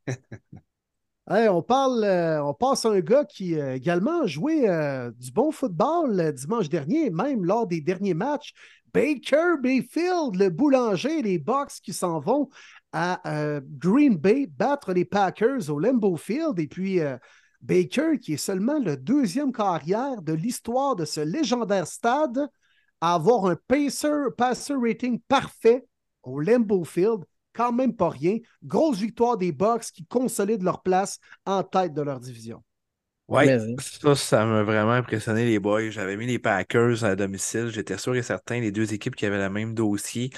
on, 1.27 1.63
parle, 1.63 2.05
euh, 2.05 2.45
on 2.45 2.55
passe 2.55 2.85
à 2.85 2.91
un 2.91 3.01
gars 3.01 3.25
qui 3.25 3.61
a 3.61 3.65
euh, 3.65 3.75
également 3.75 4.27
joué 4.27 4.69
du 5.19 5.33
bon 5.33 5.51
football 5.51 6.33
dimanche 6.33 6.69
dernier, 6.69 7.11
même 7.11 7.45
lors 7.45 7.67
des 7.67 7.81
derniers 7.81 8.15
matchs 8.15 8.55
Baker 8.95 9.57
Bayfield, 9.61 10.37
le 10.37 10.51
boulanger, 10.51 11.23
les 11.23 11.39
Bucks 11.39 11.81
qui 11.83 11.93
s'en 11.93 12.21
vont 12.21 12.49
à 12.93 13.21
euh, 13.27 13.61
Green 13.65 14.17
Bay 14.17 14.47
battre 14.47 14.93
les 14.93 15.05
Packers 15.05 15.71
au 15.71 15.79
Lambeau 15.79 16.17
Field. 16.17 16.59
Et 16.59 16.67
puis 16.67 17.01
euh, 17.01 17.17
Baker, 17.63 18.19
qui 18.21 18.35
est 18.35 18.39
seulement 18.39 18.79
le 18.79 18.97
deuxième 18.97 19.53
carrière 19.53 20.21
de 20.21 20.33
l'histoire 20.33 20.97
de 20.97 21.05
ce 21.05 21.21
légendaire 21.21 21.87
stade 21.87 22.49
à 23.01 23.15
avoir 23.15 23.47
un 23.47 23.57
passer 23.57 24.75
rating 24.75 25.21
parfait 25.27 25.87
au 26.23 26.41
Lambeau 26.41 26.85
Field. 26.85 27.25
Quand 27.55 27.73
même 27.73 27.95
pas 27.95 28.11
rien. 28.11 28.39
Grosse 28.63 28.99
victoire 28.99 29.37
des 29.37 29.53
Bucks 29.53 29.93
qui 29.93 30.07
consolident 30.07 30.65
leur 30.65 30.83
place 30.83 31.19
en 31.45 31.63
tête 31.63 31.93
de 31.95 32.03
leur 32.03 32.21
division. 32.21 32.63
Oui, 33.29 33.47
ça, 33.79 34.15
ça 34.15 34.45
m'a 34.45 34.63
vraiment 34.63 34.93
impressionné, 34.93 35.47
les 35.47 35.59
boys. 35.59 35.89
J'avais 35.91 36.17
mis 36.17 36.27
les 36.27 36.39
Packers 36.39 37.03
à 37.05 37.17
domicile. 37.17 37.69
J'étais 37.69 37.97
sûr 37.97 38.15
et 38.15 38.23
certain, 38.23 38.61
les 38.61 38.73
deux 38.73 38.93
équipes 38.93 39.17
qui 39.17 39.25
avaient 39.25 39.39
le 39.39 39.49
même 39.49 39.75
dossier. 39.75 40.31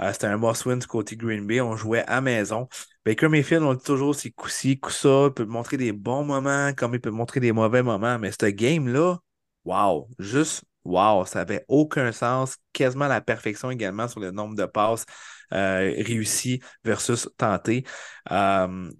Euh, 0.00 0.12
c'était 0.12 0.26
un 0.26 0.36
must-win 0.36 0.78
du 0.78 0.86
côté 0.86 1.16
Green 1.16 1.46
Bay. 1.46 1.60
On 1.62 1.76
jouait 1.76 2.04
à 2.06 2.20
maison. 2.20 2.68
Baker 3.06 3.28
Mayfield, 3.28 3.62
on 3.62 3.74
dit 3.74 3.82
toujours, 3.82 4.14
c'est 4.14 4.30
coup-ci, 4.32 4.78
coup-ça. 4.78 5.26
Il 5.28 5.32
peut 5.34 5.44
montrer 5.46 5.78
des 5.78 5.92
bons 5.92 6.24
moments 6.24 6.72
comme 6.74 6.94
il 6.94 7.00
peut 7.00 7.10
montrer 7.10 7.40
des 7.40 7.52
mauvais 7.52 7.82
moments. 7.82 8.18
Mais 8.18 8.32
ce 8.32 8.46
game-là, 8.46 9.18
wow, 9.64 10.08
juste 10.18 10.64
wow, 10.84 11.24
ça 11.24 11.38
n'avait 11.40 11.64
aucun 11.68 12.12
sens. 12.12 12.58
Quasiment 12.74 13.08
la 13.08 13.22
perfection 13.22 13.70
également 13.70 14.08
sur 14.08 14.20
le 14.20 14.30
nombre 14.30 14.56
de 14.56 14.66
passes 14.66 15.06
euh, 15.54 15.94
réussies 16.04 16.60
versus 16.84 17.28
tentées. 17.38 17.84
Euh, 18.30 18.90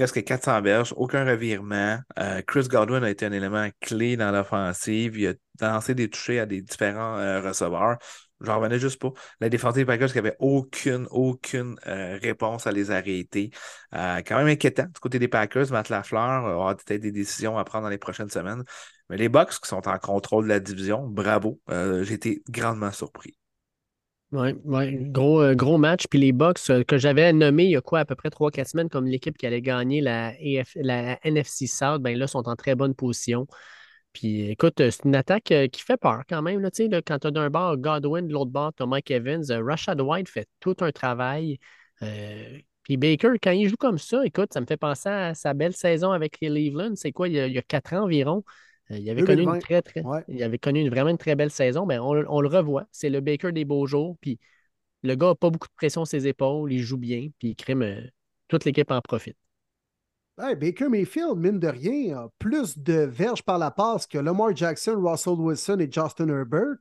presque 0.00 0.24
400 0.24 0.62
verges, 0.62 0.94
aucun 0.96 1.26
revirement. 1.26 1.98
Euh, 2.18 2.40
Chris 2.46 2.68
Godwin 2.68 3.04
a 3.04 3.10
été 3.10 3.26
un 3.26 3.32
élément 3.32 3.68
clé 3.82 4.16
dans 4.16 4.30
l'offensive. 4.30 5.18
Il 5.18 5.26
a 5.28 5.34
lancé 5.60 5.94
des 5.94 6.08
touchés 6.08 6.40
à 6.40 6.46
des 6.46 6.62
différents 6.62 7.18
euh, 7.18 7.42
receveurs. 7.42 7.98
J'en 8.40 8.56
revenais 8.56 8.78
juste 8.78 8.98
pas. 8.98 9.12
La 9.40 9.50
défensive 9.50 9.84
Packers 9.84 10.10
qui 10.10 10.18
avait 10.18 10.36
aucune, 10.38 11.06
aucune 11.10 11.76
euh, 11.86 12.18
réponse 12.22 12.66
à 12.66 12.72
les 12.72 12.90
arrêter. 12.90 13.50
quand 13.92 14.38
même 14.38 14.46
inquiétant 14.46 14.86
du 14.86 15.00
côté 15.00 15.18
des 15.18 15.28
Packers. 15.28 15.70
Matt 15.70 15.90
Lafleur 15.90 16.44
aura 16.44 16.74
peut-être 16.76 17.02
des 17.02 17.12
décisions 17.12 17.58
à 17.58 17.64
prendre 17.64 17.84
dans 17.84 17.90
les 17.90 17.98
prochaines 17.98 18.30
semaines. 18.30 18.64
Mais 19.10 19.18
les 19.18 19.28
Bucks 19.28 19.60
qui 19.60 19.68
sont 19.68 19.86
en 19.86 19.98
contrôle 19.98 20.44
de 20.44 20.48
la 20.48 20.60
division, 20.60 21.06
bravo. 21.06 21.60
J'ai 21.68 22.14
été 22.14 22.42
grandement 22.48 22.90
surpris. 22.90 23.36
Oui, 24.32 24.52
ouais. 24.64 24.96
gros, 25.10 25.40
euh, 25.42 25.54
gros 25.54 25.76
match. 25.76 26.06
Puis 26.08 26.20
les 26.20 26.32
Bucks 26.32 26.60
euh, 26.70 26.84
que 26.84 26.98
j'avais 26.98 27.32
nommés 27.32 27.64
il 27.64 27.70
y 27.70 27.76
a 27.76 27.80
quoi, 27.80 28.00
à 28.00 28.04
peu 28.04 28.14
près 28.14 28.30
3-4 28.30 28.68
semaines 28.68 28.88
comme 28.88 29.06
l'équipe 29.06 29.36
qui 29.36 29.44
allait 29.46 29.60
gagner 29.60 30.00
la, 30.00 30.32
NFC 30.38 31.66
South, 31.66 32.00
ben 32.00 32.16
là, 32.16 32.28
sont 32.28 32.48
en 32.48 32.54
très 32.54 32.76
bonne 32.76 32.94
position. 32.94 33.48
Puis 34.12 34.50
écoute, 34.50 34.74
c'est 34.78 35.04
une 35.04 35.16
attaque 35.16 35.50
euh, 35.52 35.68
qui 35.68 35.82
fait 35.82 35.96
peur 35.96 36.22
quand 36.28 36.42
même. 36.42 36.60
Là, 36.60 36.70
là, 36.78 37.02
quand 37.02 37.18
tu 37.18 37.26
as 37.26 37.30
d'un 37.32 37.50
bord 37.50 37.76
Godwin, 37.78 38.26
de 38.26 38.32
l'autre 38.32 38.50
bord, 38.52 38.72
tu 38.74 38.84
as 38.84 38.86
Mike 38.86 39.10
Evans. 39.10 39.44
Rashad 39.50 40.00
White 40.00 40.28
fait 40.28 40.48
tout 40.60 40.76
un 40.80 40.92
travail. 40.92 41.58
puis 42.84 42.96
Baker, 42.96 43.32
quand 43.42 43.50
il 43.50 43.68
joue 43.68 43.76
comme 43.76 43.98
ça, 43.98 44.24
écoute, 44.24 44.52
ça 44.52 44.60
me 44.60 44.66
fait 44.66 44.76
penser 44.76 45.08
à 45.08 45.34
sa 45.34 45.54
belle 45.54 45.74
saison 45.74 46.12
avec 46.12 46.38
les 46.40 46.48
Cleveland. 46.48 46.94
C'est 46.94 47.12
quoi, 47.12 47.28
il 47.28 47.34
y, 47.34 47.40
a, 47.40 47.46
il 47.48 47.52
y 47.54 47.58
a 47.58 47.62
quatre 47.62 47.94
ans 47.94 48.04
environ? 48.04 48.44
Euh, 48.90 48.98
il 48.98 49.08
avait, 49.10 49.22
connu 49.22 49.42
une 49.42 49.58
très, 49.60 49.82
très, 49.82 50.02
il 50.28 50.42
avait 50.42 50.58
connu 50.58 50.88
vraiment 50.88 51.10
une 51.10 51.18
très 51.18 51.36
belle 51.36 51.50
saison. 51.50 51.86
mais 51.86 51.98
on, 51.98 52.12
le 52.14 52.48
revoit. 52.48 52.86
C'est 52.92 53.10
le 53.10 53.20
Baker 53.20 53.52
des 53.52 53.64
beaux 53.64 53.86
jours. 53.86 54.16
Puis 54.20 54.38
le 55.02 55.14
gars 55.14 55.28
n'a 55.28 55.34
pas 55.34 55.50
beaucoup 55.50 55.68
de 55.68 55.74
pression 55.76 56.04
sur 56.04 56.10
ses 56.10 56.26
épaules. 56.26 56.72
Il 56.72 56.82
joue 56.82 56.98
bien. 56.98 57.28
Puis 57.38 57.50
il 57.50 57.56
crime. 57.56 57.82
Euh, 57.82 58.00
toute 58.48 58.64
l'équipe 58.64 58.90
en 58.90 59.00
profite. 59.00 59.36
Baker 60.36 60.88
Mayfield, 60.88 61.36
mine 61.36 61.58
de 61.58 61.68
rien, 61.68 62.16
a 62.16 62.28
plus 62.38 62.78
de 62.78 62.94
verges 62.94 63.42
par 63.42 63.58
la 63.58 63.70
passe 63.70 64.06
que 64.06 64.16
Lamar 64.16 64.56
Jackson, 64.56 64.96
Russell 64.98 65.34
Wilson 65.34 65.78
et 65.80 65.90
Justin 65.90 66.28
Herbert. 66.28 66.78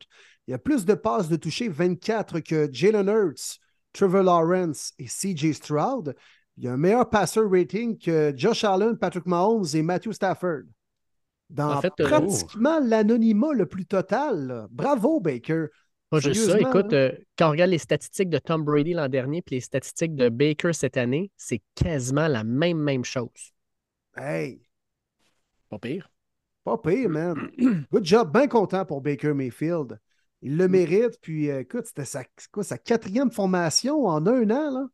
Il 0.48 0.52
y 0.52 0.54
a 0.54 0.58
plus 0.58 0.86
de 0.86 0.94
passes 0.94 1.28
de 1.28 1.36
toucher 1.36 1.68
24 1.68 2.40
que 2.40 2.70
Jalen 2.72 3.10
Hurts, 3.10 3.60
Trevor 3.92 4.24
Lawrence 4.24 4.94
et 4.98 5.08
CJ 5.08 5.54
Stroud. 5.54 6.16
Il 6.58 6.64
y 6.64 6.68
a 6.70 6.74
un 6.74 6.78
meilleur 6.78 7.10
passer 7.10 7.42
rating 7.44 7.98
que 7.98 8.34
Josh 8.36 8.64
Allen, 8.64 8.98
Patrick 8.98 9.26
Mahomes 9.26 9.68
et 9.74 9.82
Matthew 9.82 10.14
Stafford 10.14 10.64
dans 11.50 11.84
euh, 11.84 11.90
pratiquement 11.98 12.80
l'anonymat 12.80 13.54
le 13.54 13.66
plus 13.66 13.86
total. 13.86 14.68
Bravo, 14.72 15.20
Baker. 15.20 15.66
Pas 16.10 16.20
juste 16.20 16.50
ça. 16.50 16.60
Écoute, 16.60 16.94
euh, 16.94 17.12
quand 17.38 17.48
on 17.48 17.52
regarde 17.52 17.72
les 17.72 17.78
statistiques 17.78 18.30
de 18.30 18.40
Tom 18.40 18.64
Brady 18.64 18.94
l'an 18.94 19.10
dernier 19.10 19.40
et 19.40 19.56
les 19.56 19.62
statistiques 19.62 20.16
de 20.16 20.30
Baker 20.30 20.74
cette 20.74 20.98
année, 20.98 21.32
c'est 21.38 21.62
quasiment 21.76 22.28
la 22.28 22.44
même, 22.44 22.80
même 22.80 23.06
chose. 23.06 23.54
Hey! 24.16 24.62
Pas 25.70 25.78
pire. 25.78 26.10
Pas 26.64 26.78
pire, 26.78 27.10
man. 27.10 27.50
Good 27.92 28.06
job. 28.06 28.32
Bien 28.34 28.48
content 28.48 28.86
pour 28.86 29.02
Baker 29.02 29.34
Mayfield. 29.34 30.00
Il 30.42 30.58
le 30.58 30.68
mm. 30.68 30.72
mérite. 30.72 31.20
Puis, 31.22 31.50
euh, 31.52 31.62
écoute, 31.62 31.86
c'était 31.86 32.06
sa, 32.06 32.24
sa 32.62 32.78
quatrième 32.78 33.32
formation 33.32 34.06
en 34.06 34.26
un 34.26 34.50
an. 34.50 34.72
Là. 34.72 34.88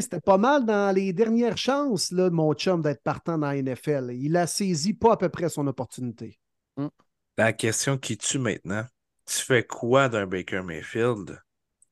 C'était 0.00 0.20
pas 0.20 0.38
mal 0.38 0.64
dans 0.64 0.94
les 0.94 1.12
dernières 1.12 1.58
chances 1.58 2.12
là, 2.12 2.30
de 2.30 2.34
mon 2.34 2.52
chum 2.54 2.82
d'être 2.82 3.02
partant 3.02 3.38
dans 3.38 3.48
la 3.48 3.62
NFL. 3.62 4.10
Il 4.12 4.36
a 4.36 4.46
saisi 4.46 4.94
pas 4.94 5.12
à 5.12 5.16
peu 5.16 5.28
près 5.28 5.48
son 5.48 5.66
opportunité. 5.66 6.38
Mm. 6.76 6.88
La 7.38 7.52
question 7.52 7.98
qui 7.98 8.18
tue 8.18 8.38
maintenant, 8.38 8.84
tu 9.26 9.38
fais 9.38 9.64
quoi 9.64 10.08
d'un 10.08 10.26
Baker 10.26 10.62
Mayfield? 10.62 11.40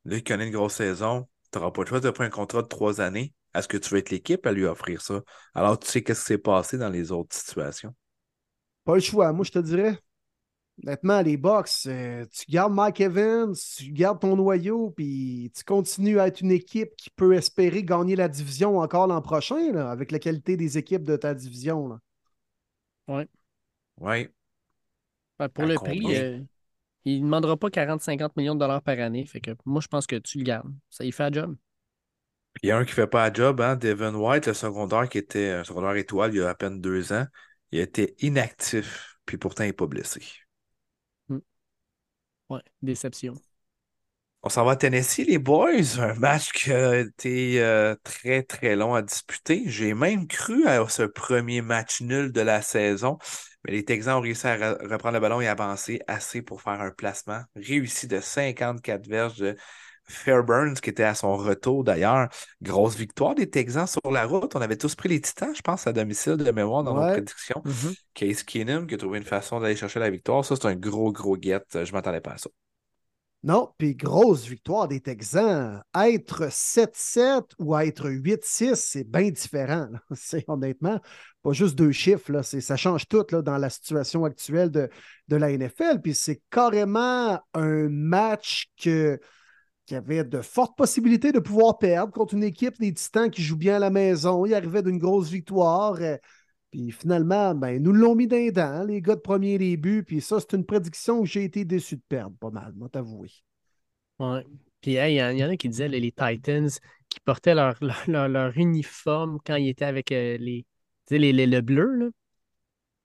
Là, 0.05 0.17
il 0.17 0.25
connaît 0.25 0.47
une 0.47 0.53
grosse 0.53 0.75
saison. 0.75 1.27
Tu 1.53 1.59
n'auras 1.59 1.71
pas 1.71 1.83
le 1.83 1.87
choix 1.87 2.01
de 2.01 2.11
prendre 2.11 2.29
un 2.29 2.31
contrat 2.31 2.63
de 2.63 2.69
trois 2.69 3.01
années. 3.01 3.33
Est-ce 3.55 3.69
que 3.69 3.77
tu 3.77 3.91
veux 3.91 3.99
être 3.99 4.11
l'équipe 4.11 4.45
à 4.47 4.53
lui 4.53 4.65
offrir 4.65 5.01
ça? 5.01 5.23
Alors, 5.55 5.79
tu 5.79 5.89
sais 5.89 6.03
qu'est-ce 6.03 6.21
qui 6.21 6.27
s'est 6.27 6.39
passé 6.39 6.77
dans 6.79 6.91
les 6.91 7.13
autres 7.13 7.35
situations? 7.35 7.95
Pas 8.85 8.95
le 8.95 9.01
choix. 9.01 9.33
Moi, 9.33 9.45
je 9.45 9.53
te 9.53 9.59
dirais, 9.59 9.99
Honnêtement, 10.85 11.23
les 11.23 11.37
Bucks, 11.37 11.87
euh, 11.87 12.25
tu 12.31 12.45
gardes 12.49 12.73
Mike 12.73 13.01
Evans, 13.01 13.55
tu 13.77 13.91
gardes 13.91 14.21
ton 14.21 14.37
noyau, 14.37 14.91
puis 14.91 15.51
tu 15.55 15.65
continues 15.65 16.21
à 16.21 16.29
être 16.29 16.41
une 16.41 16.53
équipe 16.53 16.95
qui 16.97 17.11
peut 17.11 17.35
espérer 17.35 17.83
gagner 17.83 18.15
la 18.15 18.29
division 18.29 18.79
encore 18.79 19.09
l'an 19.09 19.21
prochain, 19.21 19.75
avec 19.75 20.13
la 20.13 20.21
qualité 20.21 20.57
des 20.57 20.79
équipes 20.79 21.03
de 21.03 21.17
ta 21.17 21.35
division. 21.35 21.99
Oui. 23.09 23.25
Oui. 24.01 24.29
pour 25.53 25.65
le 25.65 25.75
prix, 25.75 26.17
euh, 26.17 26.41
il 27.05 27.21
ne 27.21 27.25
demandera 27.25 27.57
pas 27.57 27.71
40-50 27.71 28.37
millions 28.37 28.55
de 28.55 28.61
dollars 28.61 28.83
par 28.83 28.99
année. 29.01 29.27
Fait 29.27 29.41
que 29.41 29.51
moi, 29.65 29.81
je 29.81 29.89
pense 29.89 30.07
que 30.07 30.17
tu 30.17 30.39
le 30.39 30.45
gardes. 30.45 30.73
Ça 30.91 31.05
y 31.05 31.11
fait 31.11 31.25
un 31.25 31.33
job. 31.33 31.57
Il 32.63 32.69
y 32.69 32.73
a 32.73 32.77
un 32.77 32.85
qui 32.85 32.93
ne 32.93 32.95
fait 32.95 33.07
pas 33.07 33.27
un 33.27 33.33
job, 33.33 33.61
hein? 33.61 33.77
Devin 33.77 34.15
White, 34.15 34.47
le 34.47 34.55
secondaire 34.55 35.09
qui 35.09 35.19
était 35.19 35.51
un 35.51 35.65
secondaire 35.65 35.97
étoile 35.97 36.33
il 36.35 36.39
y 36.39 36.43
a 36.43 36.49
à 36.49 36.55
peine 36.55 36.81
deux 36.81 37.13
ans. 37.13 37.27
Il 37.73 37.81
a 37.81 37.83
été 37.83 38.15
inactif, 38.21 39.19
puis 39.27 39.39
pourtant 39.39 39.65
il 39.65 39.69
n'est 39.69 39.73
pas 39.73 39.87
blessé. 39.87 40.23
Ouais, 42.51 42.63
déception. 42.83 43.41
On 44.43 44.49
s'en 44.51 44.65
va 44.65 44.73
à 44.73 44.77
Tennessee, 44.77 45.25
les 45.27 45.39
boys. 45.39 45.99
Un 45.99 46.15
match 46.15 46.53
qui 46.53 46.73
a 46.73 46.97
été 46.99 47.61
euh, 47.61 47.95
très, 48.05 48.43
très 48.45 48.77
long 48.77 48.95
à 48.95 49.03
disputer. 49.03 49.65
J'ai 49.67 49.95
même 49.95 50.27
cru 50.29 50.67
à 50.67 50.89
ce 50.89 51.03
premier 51.03 51.61
match 51.61 52.01
nul 52.01 52.33
de 52.33 52.41
la 52.41 52.63
saison. 52.63 53.19
Mais 53.65 53.73
les 53.73 53.85
Texans 53.85 54.19
ont 54.19 54.21
réussi 54.21 54.47
à 54.47 54.57
re- 54.57 54.89
reprendre 54.89 55.15
le 55.15 55.21
ballon 55.21 55.41
et 55.41 55.49
avancer 55.49 56.01
assez 56.07 56.41
pour 56.43 56.63
faire 56.63 56.81
un 56.81 56.91
placement 56.93 57.43
réussi 57.57 58.07
de 58.07 58.21
54 58.21 59.09
verges 59.09 59.45
Fairburns, 60.09 60.75
qui 60.75 60.91
était 60.91 61.05
à 61.05 61.15
son 61.15 61.37
retour 61.37 61.85
d'ailleurs. 61.85 62.29
Grosse 62.63 62.97
victoire 62.97 63.35
des 63.35 63.49
Texans 63.49 63.87
sur 63.87 64.11
la 64.11 64.25
route. 64.27 64.57
On 64.57 64.61
avait 64.61 64.77
tous 64.77 64.95
pris 64.95 65.09
les 65.09 65.21
Titans, 65.21 65.55
je 65.55 65.63
pense, 65.63 65.87
à 65.87 65.93
domicile 65.93 66.37
de 66.37 66.51
mémoire 66.51 66.83
dans 66.83 66.95
nos 66.95 67.03
Ouais. 67.03 67.13
prédictions. 67.13 67.63
Mhm. 67.65 67.95
Case 68.15 68.43
Keenum 68.43 68.87
qui 68.87 68.95
a 68.95 68.99
trouvé 68.99 69.19
une 69.19 69.25
façon 69.25 69.61
d'aller 69.61 69.77
chercher 69.77 70.01
la 70.01 70.11
victoire. 70.11 70.45
Ça, 70.45 70.57
c'est 70.57 70.67
un 70.67 70.75
gros, 70.77 71.13
gros 71.13 71.37
get. 71.41 71.63
Je 71.73 71.93
m'attendais 71.93 72.21
pas 72.21 72.33
à 72.33 72.39
ça. 72.39 72.51
Non, 73.45 73.73
puis 73.79 73.95
grosse 73.95 74.47
victoire 74.47 74.89
des 74.89 75.01
Texans. 75.01 75.81
Être 75.97 76.51
7-7 76.51 77.55
ou 77.61 77.77
être 77.79 78.11
8-6, 78.11 78.75
c'est 78.75 79.05
bien 79.05 79.31
différent. 79.31 79.89
C'est 80.15 80.45
honnêtement 80.49 81.01
pas 81.43 81.53
juste 81.53 81.77
deux 81.77 81.93
chiffres. 81.93 82.33
Là. 82.33 82.43
Ça 82.43 82.77
change 82.77 83.07
tout 83.07 83.25
là, 83.31 83.41
dans 83.41 83.57
la 83.59 83.71
situation 83.71 84.25
actuelle 84.25 84.71
de, 84.73 84.91
de 85.29 85.37
la 85.37 85.53
NFL. 85.57 86.01
Puis 86.03 86.15
c'est 86.15 86.43
carrément 86.51 87.41
un 87.55 87.89
match 87.89 88.67
que, 88.77 89.21
qui 89.89 89.95
avait 89.95 90.23
de 90.23 90.43
fortes 90.43 90.77
possibilités 90.77 91.33
de 91.33 91.39
pouvoir 91.39 91.79
perdre 91.79 92.13
contre 92.13 92.35
une 92.35 92.43
équipe 92.45 92.79
des 92.79 92.93
Titans 92.93 93.31
qui 93.31 93.41
joue 93.43 93.57
bien 93.57 93.77
à 93.77 93.79
la 93.79 93.89
maison. 93.89 94.45
Il 94.45 94.53
arrivait 94.53 94.83
d'une 94.83 94.99
grosse 94.99 95.31
victoire. 95.31 95.95
euh, 96.03 96.19
Puis 96.71 96.91
finalement, 96.91 97.55
ben, 97.55 97.83
nous 97.83 97.95
l'ont 97.95 98.15
mis 98.15 98.27
dans 98.27 98.37
les 98.37 98.53
dents, 98.53 98.85
les 98.85 99.01
gars 99.01 99.15
de 99.15 99.21
premier 99.21 99.57
début. 99.57 100.05
Puis 100.05 100.21
ça, 100.21 100.41
c'est 100.41 100.55
une 100.55 100.67
prédiction 100.67 101.23
que 101.23 101.27
j'ai 101.27 101.45
été 101.45 101.65
déçu 101.65 101.97
de 101.97 102.03
perdre 102.07 102.37
pas 102.37 102.51
mal, 102.51 102.75
moi 102.77 102.91
t'avouer. 102.91 103.31
Ouais. 104.19 104.45
Puis, 104.83 104.93
il 104.93 105.13
y, 105.15 105.23
en- 105.23 105.49
a 105.51 105.57
qui 105.57 105.71
disaient, 105.71 105.89
les 105.89 106.13
Titans, 106.13 106.69
qui 107.09 107.21
portaient 107.21 107.55
leur, 107.55 107.79
leur, 108.07 108.59
uniforme 108.59 109.39
quand 109.43 109.57
ils 109.57 109.71
étaient 109.71 109.87
avec 109.87 110.13
euh, 110.13 110.37
les, 110.37 110.67
les, 111.09 111.33
les- 111.33 111.47
le 111.47 111.63
bleu. 111.63 111.95
Là. 111.95 112.07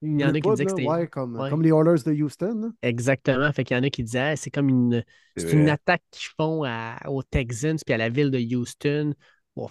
Il 0.05 0.19
y 0.19 0.25
en 0.25 0.29
a 0.29 0.39
qui 0.39 0.49
disaient 0.49 0.65
que 0.65 0.71
c'était. 0.71 0.85
ouais, 0.87 1.07
comme, 1.07 1.35
ouais. 1.37 1.49
comme 1.49 1.61
les 1.61 1.69
Oilers 1.69 2.03
de 2.05 2.11
Houston. 2.21 2.53
là. 2.61 2.67
Exactement. 2.81 3.51
Fait 3.53 3.63
qu'il 3.63 3.77
y 3.77 3.79
en 3.79 3.83
a 3.83 3.89
qui 3.89 4.03
disaient, 4.03 4.19
Ah, 4.19 4.35
c'est 4.35 4.51
comme 4.51 4.67
une, 4.69 5.03
C'est 5.37 5.53
une 5.53 5.69
attaque 5.69 6.03
qu'ils 6.11 6.29
font 6.37 6.63
à- 6.65 6.97
aux 7.07 7.23
Texans 7.23 7.77
puis 7.85 7.93
à 7.93 7.97
la 7.97 8.09
ville 8.09 8.29
de 8.29 8.39
Houston. 8.55 9.13
Bon, 9.55 9.69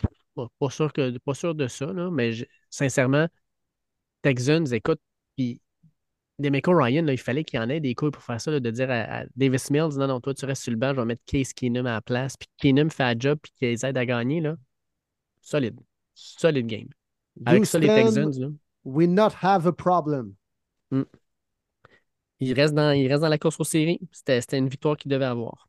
pas, 0.59 0.70
sûr 0.70 0.93
que, 0.93 1.18
pas 1.18 1.35
sûr 1.35 1.55
de 1.55 1.66
ça, 1.66 1.87
là, 1.93 2.11
mais 2.11 2.33
je- 2.33 2.45
sincèrement, 2.70 3.28
Texans, 4.22 4.64
écoute, 4.72 5.01
puis 5.37 5.61
Demeco 6.39 6.72
Ryan, 6.74 7.03
là, 7.05 7.12
il 7.12 7.18
fallait 7.18 7.45
qu'il 7.45 7.59
y 7.61 7.62
en 7.62 7.68
ait 7.68 7.80
des 7.80 7.95
couilles 7.95 8.11
pour 8.11 8.22
faire 8.22 8.41
ça, 8.41 8.51
là, 8.51 8.59
de 8.61 8.70
dire 8.70 8.91
à, 8.91 9.20
à 9.20 9.24
Davis 9.37 9.70
Mills, 9.70 9.97
non, 9.99 10.07
non, 10.07 10.20
toi, 10.20 10.33
tu 10.35 10.45
restes 10.47 10.62
sur 10.62 10.70
le 10.72 10.78
banc, 10.78 10.93
je 10.95 11.01
vais 11.01 11.05
mettre 11.07 11.22
Case 11.26 11.53
Keenum 11.53 11.87
à 11.87 11.93
la 11.93 12.01
place, 12.01 12.37
puis 12.37 12.49
Keenum 12.59 12.91
fait 12.91 13.03
un 13.03 13.14
job, 13.18 13.39
puis 13.43 13.53
qu'il 13.57 13.68
les 13.68 13.85
aide 13.85 13.97
à 13.99 14.07
gagner, 14.07 14.41
là. 14.41 14.57
Solide. 15.41 15.78
Solide 16.14 16.66
game. 16.66 16.89
Avec 17.45 17.66
ça, 17.66 17.78
les 17.78 17.89
Houston, 17.89 18.05
Texans, 18.05 18.41
là, 18.41 18.49
we 18.85 19.07
not 19.07 19.33
have 19.43 19.66
a 19.66 19.72
problem. 19.72 20.37
ils 22.41 22.53
restent 22.53 22.74
dans, 22.74 22.93
ils 22.93 23.09
restent 23.09 23.22
dans 23.22 23.28
la 23.28 23.39
course 23.39 23.59
aux 23.61 23.64
séries. 23.64 24.01
C'était 24.12 24.59
une 24.59 24.68
victoire 24.68 24.97
qu'ils 24.97 25.11
devaient 25.11 25.24
avoir. 25.24 25.68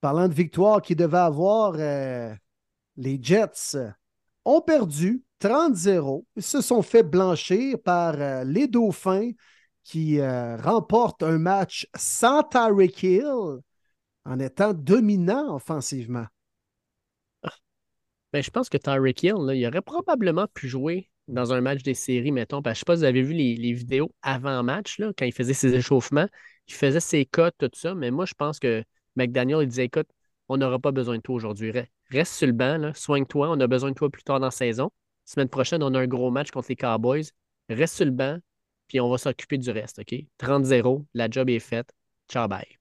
Parlant 0.00 0.28
de 0.28 0.34
victoire 0.34 0.82
qu'ils 0.82 0.96
devaient 0.96 1.18
avoir, 1.18 1.74
euh, 1.76 2.34
les 2.96 3.18
Jets 3.22 3.76
ont 4.44 4.60
perdu 4.60 5.22
30-0. 5.40 6.24
Ils 6.36 6.42
se 6.42 6.60
sont 6.60 6.82
fait 6.82 7.02
blanchir 7.02 7.76
par 7.82 8.14
euh, 8.20 8.44
les 8.44 8.68
Dauphins 8.68 9.30
qui 9.84 10.20
euh, 10.20 10.56
remportent 10.56 11.22
un 11.22 11.38
match 11.38 11.86
sans 11.94 12.42
Tyreek 12.42 13.02
Hill 13.02 13.60
en 14.24 14.38
étant 14.40 14.74
dominant 14.74 15.54
offensivement. 15.54 16.26
Ben, 18.32 18.42
je 18.42 18.50
pense 18.50 18.68
que 18.68 18.76
Tyreek 18.76 19.22
Hill, 19.22 19.36
là, 19.38 19.54
il 19.54 19.66
aurait 19.66 19.82
probablement 19.82 20.46
pu 20.52 20.68
jouer 20.68 21.08
dans 21.28 21.52
un 21.52 21.60
match 21.60 21.82
des 21.82 21.94
séries, 21.94 22.32
mettons. 22.32 22.62
Parce 22.62 22.74
que 22.74 22.76
je 22.76 22.80
sais 22.80 22.84
pas 22.84 22.94
si 22.96 23.00
vous 23.00 23.04
avez 23.04 23.22
vu 23.22 23.32
les, 23.34 23.72
vidéos 23.72 24.12
avant-match, 24.22 24.98
là, 24.98 25.12
quand 25.16 25.24
il 25.24 25.32
faisait 25.32 25.54
ses 25.54 25.74
échauffements. 25.74 26.28
Il 26.68 26.74
faisait 26.74 27.00
ses 27.00 27.26
cotes, 27.26 27.54
tout 27.58 27.70
ça. 27.74 27.94
Mais 27.94 28.10
moi, 28.10 28.26
je 28.26 28.34
pense 28.34 28.58
que 28.58 28.82
McDaniel, 29.16 29.62
il 29.62 29.68
disait 29.68 29.84
écoute, 29.84 30.08
on 30.48 30.56
n'aura 30.56 30.78
pas 30.78 30.92
besoin 30.92 31.16
de 31.16 31.22
toi 31.22 31.34
aujourd'hui. 31.34 31.70
Re- 31.70 31.86
Reste 32.10 32.34
sur 32.34 32.46
le 32.46 32.52
banc, 32.52 32.92
soigne-toi. 32.94 33.50
On 33.50 33.60
a 33.60 33.66
besoin 33.66 33.90
de 33.90 33.94
toi 33.94 34.10
plus 34.10 34.22
tard 34.22 34.38
dans 34.40 34.46
la 34.46 34.50
saison. 34.50 34.90
Semaine 35.24 35.48
prochaine, 35.48 35.82
on 35.82 35.92
a 35.94 35.98
un 36.00 36.06
gros 36.06 36.30
match 36.30 36.50
contre 36.50 36.68
les 36.68 36.76
Cowboys. 36.76 37.24
Reste 37.68 37.96
sur 37.96 38.04
le 38.04 38.12
banc, 38.12 38.38
puis 38.86 39.00
on 39.00 39.10
va 39.10 39.18
s'occuper 39.18 39.58
du 39.58 39.70
reste. 39.70 39.98
OK? 39.98 40.14
30-0, 40.38 41.04
la 41.14 41.28
job 41.28 41.50
est 41.50 41.58
faite. 41.58 41.90
Ciao, 42.28 42.46
bye. 42.46 42.78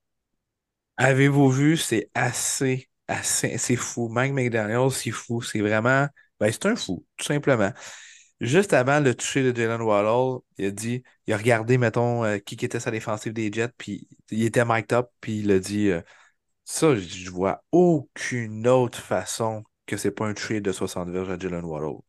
Avez-vous 0.97 1.49
vu, 1.49 1.77
c'est 1.77 2.09
assez, 2.13 2.87
assez, 3.07 3.57
c'est 3.57 3.75
fou. 3.75 4.07
Mike 4.09 4.33
McDaniel, 4.33 4.91
c'est 4.91 5.11
fou. 5.11 5.41
C'est 5.41 5.59
vraiment, 5.59 6.07
ben, 6.39 6.51
c'est 6.51 6.65
un 6.67 6.75
fou, 6.75 7.05
tout 7.17 7.25
simplement. 7.25 7.71
Juste 8.41 8.73
avant 8.73 8.99
le 8.99 9.15
toucher 9.15 9.43
de 9.51 9.55
Jalen 9.55 9.81
Waddle, 9.81 10.41
il 10.57 10.65
a 10.65 10.71
dit, 10.71 11.03
il 11.25 11.33
a 11.33 11.37
regardé, 11.37 11.77
mettons, 11.77 12.25
euh, 12.25 12.37
qui 12.37 12.55
était 12.55 12.79
sa 12.81 12.91
défensive 12.91 13.31
des 13.33 13.51
Jets, 13.51 13.69
puis 13.77 14.07
il 14.29 14.43
était 14.43 14.65
mic'd 14.65 14.91
up, 14.93 15.09
puis 15.21 15.39
il 15.39 15.51
a 15.51 15.59
dit, 15.59 15.89
euh, 15.89 16.01
ça, 16.65 16.95
je 16.95 17.29
vois 17.31 17.63
aucune 17.71 18.67
autre 18.67 18.99
façon 18.99 19.63
que 19.87 19.97
c'est 19.97 20.11
pas 20.11 20.27
un 20.27 20.33
toucher 20.35 20.61
de 20.61 20.71
60 20.73 21.09
verges 21.09 21.29
à 21.31 21.39
Jalen 21.39 21.65
Waddle. 21.65 21.99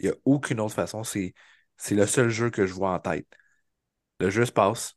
Il 0.00 0.06
n'y 0.08 0.12
a 0.12 0.16
aucune 0.26 0.60
autre 0.60 0.74
façon. 0.74 1.04
C'est, 1.04 1.34
c'est 1.78 1.94
le 1.96 2.06
seul 2.06 2.30
jeu 2.30 2.50
que 2.50 2.66
je 2.66 2.74
vois 2.74 2.92
en 2.94 3.00
tête. 3.00 3.28
Le 4.20 4.30
jeu 4.30 4.44
se 4.46 4.52
passe. 4.52 4.96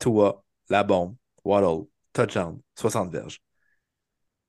Tua, 0.00 0.44
la 0.70 0.84
bombe, 0.84 1.16
Waddle, 1.44 1.86
touchdown, 2.14 2.60
60 2.76 3.12
verges. 3.12 3.40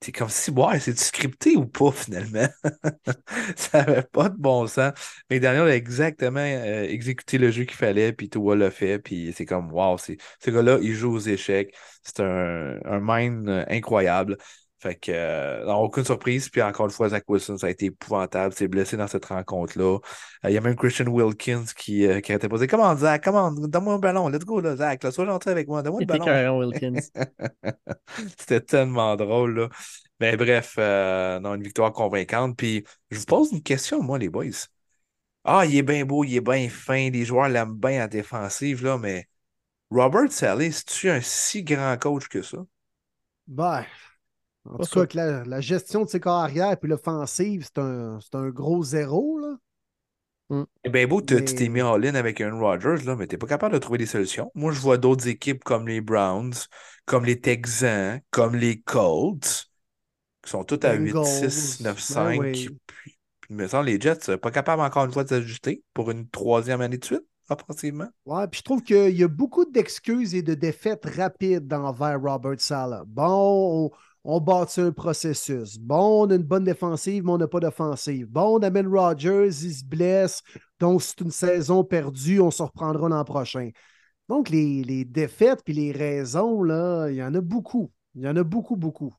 C'est 0.00 0.12
comme 0.12 0.28
si, 0.28 0.50
ouais, 0.52 0.78
c'est 0.78 0.96
scripté 0.98 1.56
ou 1.56 1.66
pas 1.66 1.90
finalement? 1.90 2.46
Ça 3.56 3.84
n'avait 3.84 4.02
pas 4.04 4.28
de 4.28 4.36
bon 4.36 4.66
sens. 4.68 4.92
Mais 5.30 5.40
Daniel 5.40 5.68
a 5.68 5.74
exactement 5.76 6.40
euh, 6.40 6.84
exécuté 6.84 7.36
le 7.38 7.50
jeu 7.50 7.64
qu'il 7.64 7.76
fallait, 7.76 8.12
puis 8.12 8.28
Tua 8.30 8.54
l'a 8.56 8.70
fait, 8.70 8.98
puis 9.00 9.32
c'est 9.36 9.44
comme, 9.46 9.72
wow, 9.72 9.96
ce 9.98 10.50
gars-là, 10.50 10.78
il 10.82 10.94
joue 10.94 11.12
aux 11.14 11.18
échecs. 11.20 11.74
C'est 12.04 12.20
un, 12.20 12.78
un 12.84 13.00
mind 13.02 13.48
euh, 13.48 13.64
incroyable. 13.68 14.38
Fait 14.80 14.94
que, 14.94 15.10
euh, 15.12 15.64
non, 15.66 15.78
aucune 15.78 16.04
surprise. 16.04 16.48
Puis 16.48 16.62
encore 16.62 16.86
une 16.86 16.92
fois, 16.92 17.08
Zach 17.08 17.24
Wilson, 17.26 17.58
ça 17.58 17.66
a 17.66 17.70
été 17.70 17.86
épouvantable. 17.86 18.54
C'est 18.56 18.68
blessé 18.68 18.96
dans 18.96 19.08
cette 19.08 19.24
rencontre-là. 19.24 19.98
Euh, 20.44 20.50
Il 20.50 20.52
y 20.52 20.56
a 20.56 20.60
même 20.60 20.76
Christian 20.76 21.06
Wilkins 21.06 21.64
qui, 21.76 22.06
euh, 22.06 22.20
qui 22.20 22.36
pas 22.36 22.46
de 22.46 22.56
dire 22.58 22.68
Comment, 22.68 22.96
Zach, 22.96 23.24
comment, 23.24 23.50
donne-moi 23.50 23.94
un 23.94 23.98
ballon, 23.98 24.28
let's 24.28 24.44
go, 24.44 24.60
là, 24.60 24.76
Zach, 24.76 25.02
là, 25.02 25.10
sois 25.10 25.26
gentil 25.26 25.48
avec 25.48 25.66
moi, 25.66 25.82
donne-moi 25.82 26.02
le 26.02 26.06
ballon. 26.06 26.36
C'était 28.38 28.60
tellement 28.60 29.16
drôle, 29.16 29.58
là. 29.58 29.68
Mais 30.20 30.36
bref, 30.36 30.74
euh, 30.78 31.40
non, 31.40 31.54
une 31.54 31.62
victoire 31.62 31.92
convaincante. 31.92 32.56
Puis, 32.56 32.84
je 33.10 33.18
vous 33.18 33.24
pose 33.24 33.52
une 33.52 33.62
question, 33.62 34.02
moi, 34.02 34.18
les 34.18 34.28
boys. 34.28 34.46
Ah, 35.44 35.64
il 35.66 35.76
est 35.76 35.82
bien 35.82 36.04
beau, 36.04 36.24
il 36.24 36.36
est 36.36 36.40
bien 36.40 36.68
fin, 36.68 37.10
les 37.10 37.24
joueurs 37.24 37.48
l'aiment 37.48 37.74
bien 37.74 38.04
en 38.04 38.08
défensive, 38.08 38.84
là, 38.84 38.98
mais 38.98 39.26
Robert 39.90 40.30
Saleh, 40.30 40.70
c'est-tu 40.70 41.10
un 41.10 41.20
si 41.20 41.62
grand 41.62 41.96
coach 41.98 42.28
que 42.28 42.42
ça? 42.42 42.58
Ben, 43.46 43.86
en 44.70 44.78
tout 44.78 44.90
cas, 45.00 45.06
que 45.06 45.16
la, 45.16 45.44
la 45.44 45.60
gestion 45.60 46.04
de 46.04 46.08
ses 46.08 46.20
carrières 46.20 46.78
puis 46.78 46.88
l'offensive, 46.88 47.64
c'est 47.64 47.78
un, 47.78 48.18
c'est 48.20 48.34
un 48.34 48.48
gros 48.50 48.82
zéro. 48.82 49.38
Là. 49.38 49.56
Eh 50.84 50.88
bien 50.88 51.06
beau, 51.06 51.20
tu 51.20 51.44
t'es 51.44 51.68
mis 51.68 51.74
Mais- 51.74 51.80
all-in 51.82 52.14
avec 52.14 52.40
Aaron 52.40 52.58
Rodgers, 52.58 53.04
là, 53.04 53.16
mais 53.16 53.26
t'es 53.26 53.36
pas 53.36 53.46
capable 53.46 53.74
de 53.74 53.78
trouver 53.78 53.98
des 53.98 54.06
solutions. 54.06 54.50
Moi, 54.54 54.72
je 54.72 54.80
vois 54.80 54.96
d'autres 54.96 55.28
équipes 55.28 55.62
comme 55.62 55.86
les 55.86 56.00
Browns, 56.00 56.54
comme 57.04 57.24
les 57.26 57.38
Texans, 57.40 58.20
comme 58.30 58.56
les 58.56 58.80
Colts, 58.80 59.66
qui 60.42 60.50
sont 60.50 60.64
toutes 60.64 60.84
à 60.86 60.94
8-6, 60.94 61.82
Bengals, 61.82 61.94
9-5. 61.94 62.38
ben 62.38 62.40
oui. 62.40 62.78
Puis, 62.86 63.18
me 63.50 63.66
semble 63.66 63.86
les 63.86 64.00
Jets, 64.00 64.30
euh, 64.30 64.36
pas 64.38 64.50
capables 64.50 64.82
encore 64.82 65.04
une 65.04 65.12
fois 65.12 65.24
de 65.24 65.28
s'ajuster 65.28 65.82
pour 65.94 66.10
une 66.10 66.28
troisième 66.28 66.80
année 66.80 66.98
de 66.98 67.04
suite, 67.04 67.24
offensivement. 67.50 68.08
Ouais, 68.26 68.46
puis 68.48 68.58
je 68.58 68.64
trouve 68.64 68.82
qu'il 68.82 69.16
y 69.16 69.24
a 69.24 69.28
beaucoup 69.28 69.64
d'excuses 69.64 70.34
et 70.34 70.42
de 70.42 70.54
défaites 70.54 71.04
rapides 71.06 71.72
envers 71.72 72.20
Robert 72.20 72.60
Sala. 72.60 73.04
Bon, 73.06 73.86
on, 73.86 73.90
on 74.30 74.40
bâtit 74.42 74.82
un 74.82 74.92
processus. 74.92 75.78
Bon, 75.78 76.26
on 76.26 76.30
a 76.30 76.34
une 76.34 76.42
bonne 76.42 76.64
défensive, 76.64 77.24
mais 77.24 77.32
on 77.32 77.38
n'a 77.38 77.48
pas 77.48 77.60
d'offensive. 77.60 78.26
Bon, 78.26 78.58
on 78.58 78.62
amène 78.62 78.86
Rodgers, 78.86 79.46
il 79.46 79.72
se 79.72 79.82
blesse. 79.82 80.42
Donc, 80.78 81.00
c'est 81.00 81.22
une 81.22 81.30
saison 81.30 81.82
perdue, 81.82 82.38
on 82.38 82.50
se 82.50 82.62
reprendra 82.62 83.08
l'an 83.08 83.24
prochain. 83.24 83.70
Donc, 84.28 84.50
les, 84.50 85.06
défaites 85.06 85.64
puis 85.64 85.72
les 85.72 85.92
raisons, 85.92 86.62
là, 86.62 87.08
il 87.08 87.16
y 87.16 87.22
en 87.22 87.34
a 87.34 87.40
beaucoup. 87.40 87.90
Il 88.14 88.20
y 88.20 88.28
en 88.28 88.36
a 88.36 88.42
beaucoup, 88.42 88.76
beaucoup. 88.76 89.14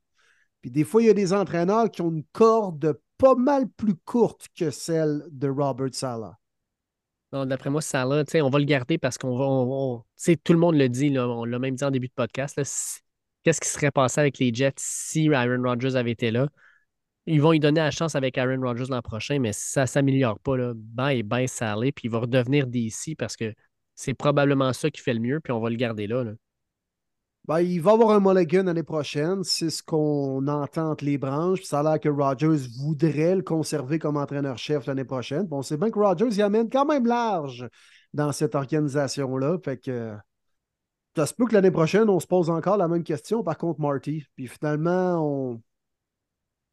Puis 0.62 0.70
des 0.70 0.84
fois, 0.84 1.01
il 1.01 1.07
y 1.07 1.10
a 1.10 1.16
des 1.16 1.34
entraîneurs 1.34 1.89
qui 1.89 2.03
ont 2.03 2.12
une 2.12 2.26
corde 2.32 2.99
pas 3.18 3.34
mal 3.34 3.68
plus 3.68 3.95
courte 3.95 4.45
que 4.55 4.70
celle 4.70 5.26
de 5.32 5.49
Robert 5.49 5.89
Sala. 5.91 6.38
Non, 7.34 7.47
d'après 7.47 7.72
moi, 7.72 7.82
sais, 7.82 7.97
on 8.41 8.49
va 8.51 8.60
le 8.60 8.66
garder 8.66 8.99
parce 8.99 9.18
qu'on 9.18 9.36
va. 9.36 9.45
on- 9.45 10.03
tout 10.43 10.53
le 10.53 10.60
monde 10.60 10.76
le 10.76 10.88
dit, 10.88 11.18
on 11.18 11.45
l'a 11.45 11.57
même 11.57 11.76
dit 11.76 11.84
en 11.84 11.89
début 11.89 12.10
de 12.10 12.14
podcast. 12.14 12.60
Qu'est-ce 13.44 13.62
qui 13.62 13.70
serait 13.70 13.92
passé 13.92 14.20
avec 14.20 14.38
les 14.40 14.54
Jets 14.54 14.74
si 14.78 15.34
Aaron 15.34 15.64
Rodgers 15.64 15.96
avait 15.96 16.12
été 16.12 16.32
là? 16.32 16.48
Ils 17.26 17.42
vont 17.42 17.52
lui 17.52 17.60
donner 17.60 17.80
la 17.80 17.92
chance 17.92 18.16
avec 18.16 18.38
Aaron 18.38 18.62
Rodgers 18.62 18.90
l'an 18.90 19.02
prochain, 19.02 19.40
mais 19.40 19.54
ça 19.54 19.82
ne 19.82 19.86
s'améliore 19.86 20.40
pas. 20.40 20.58
Là. 20.58 20.74
Bye, 20.76 21.24
bye, 21.24 21.48
Salé, 21.48 21.92
puis 21.92 22.06
il 22.06 22.12
va 22.12 22.20
redevenir 22.20 22.68
d'ici 22.68 23.16
parce 23.16 23.36
que 23.36 23.54
c'est 23.96 24.14
probablement 24.14 24.74
ça 24.74 24.90
qui 24.90 25.02
fait 25.02 25.14
le 25.14 25.20
mieux, 25.20 25.40
puis 25.40 25.54
on 25.54 25.60
va 25.60 25.70
le 25.70 25.76
garder 25.76 26.08
là. 26.08 26.24
Ben, 27.50 27.62
il 27.62 27.82
va 27.82 27.94
avoir 27.94 28.12
un 28.12 28.20
mulligan 28.20 28.64
l'année 28.64 28.84
prochaine. 28.84 29.44
C'est 29.44 29.72
ce 29.72 29.82
qu'on 29.82 30.48
entend 30.48 30.92
entre 30.92 31.04
les 31.04 31.18
branches. 31.18 31.60
Puis 31.60 31.68
ça 31.68 31.80
a 31.80 31.84
l'air 31.84 32.00
que 32.00 32.10
Rodgers 32.10 32.68
voudrait 32.80 33.36
le 33.36 33.42
conserver 33.42 33.98
comme 33.98 34.18
entraîneur-chef 34.18 34.86
l'année 34.86 35.04
prochaine. 35.04 35.48
Bon, 35.48 35.64
c'est 35.64 35.78
bien 35.78 35.90
que 35.90 35.98
Rodgers 35.98 36.30
y 36.30 36.44
amène 36.44 36.70
quand 36.70 36.86
même 36.86 37.08
large 37.08 37.68
dans 38.14 38.32
cette 38.32 38.54
organisation-là. 38.54 39.58
Fait 39.66 39.78
que 39.78 40.14
ça 41.16 41.26
se 41.28 41.34
peut 41.34 41.45
que 41.45 41.53
l'année 41.53 41.72
prochaine, 41.72 42.10
on 42.10 42.20
se 42.20 42.28
pose 42.28 42.49
encore 42.49 42.78
la 42.78 42.88
même 42.88 43.03
question, 43.03 43.43
par 43.43 43.57
contre, 43.57 43.80
Marty. 43.80 44.24
Puis 44.36 44.47
finalement, 44.47 45.18
on, 45.24 45.62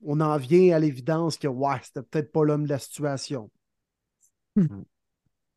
on 0.02 0.20
en 0.20 0.38
vient 0.38 0.74
à 0.74 0.78
l'évidence 0.78 1.36
que 1.36 1.48
ouais, 1.48 1.76
c'était 1.82 2.02
peut-être 2.02 2.32
pas 2.32 2.44
l'homme 2.44 2.64
de 2.64 2.70
la 2.70 2.78
situation. 2.78 3.50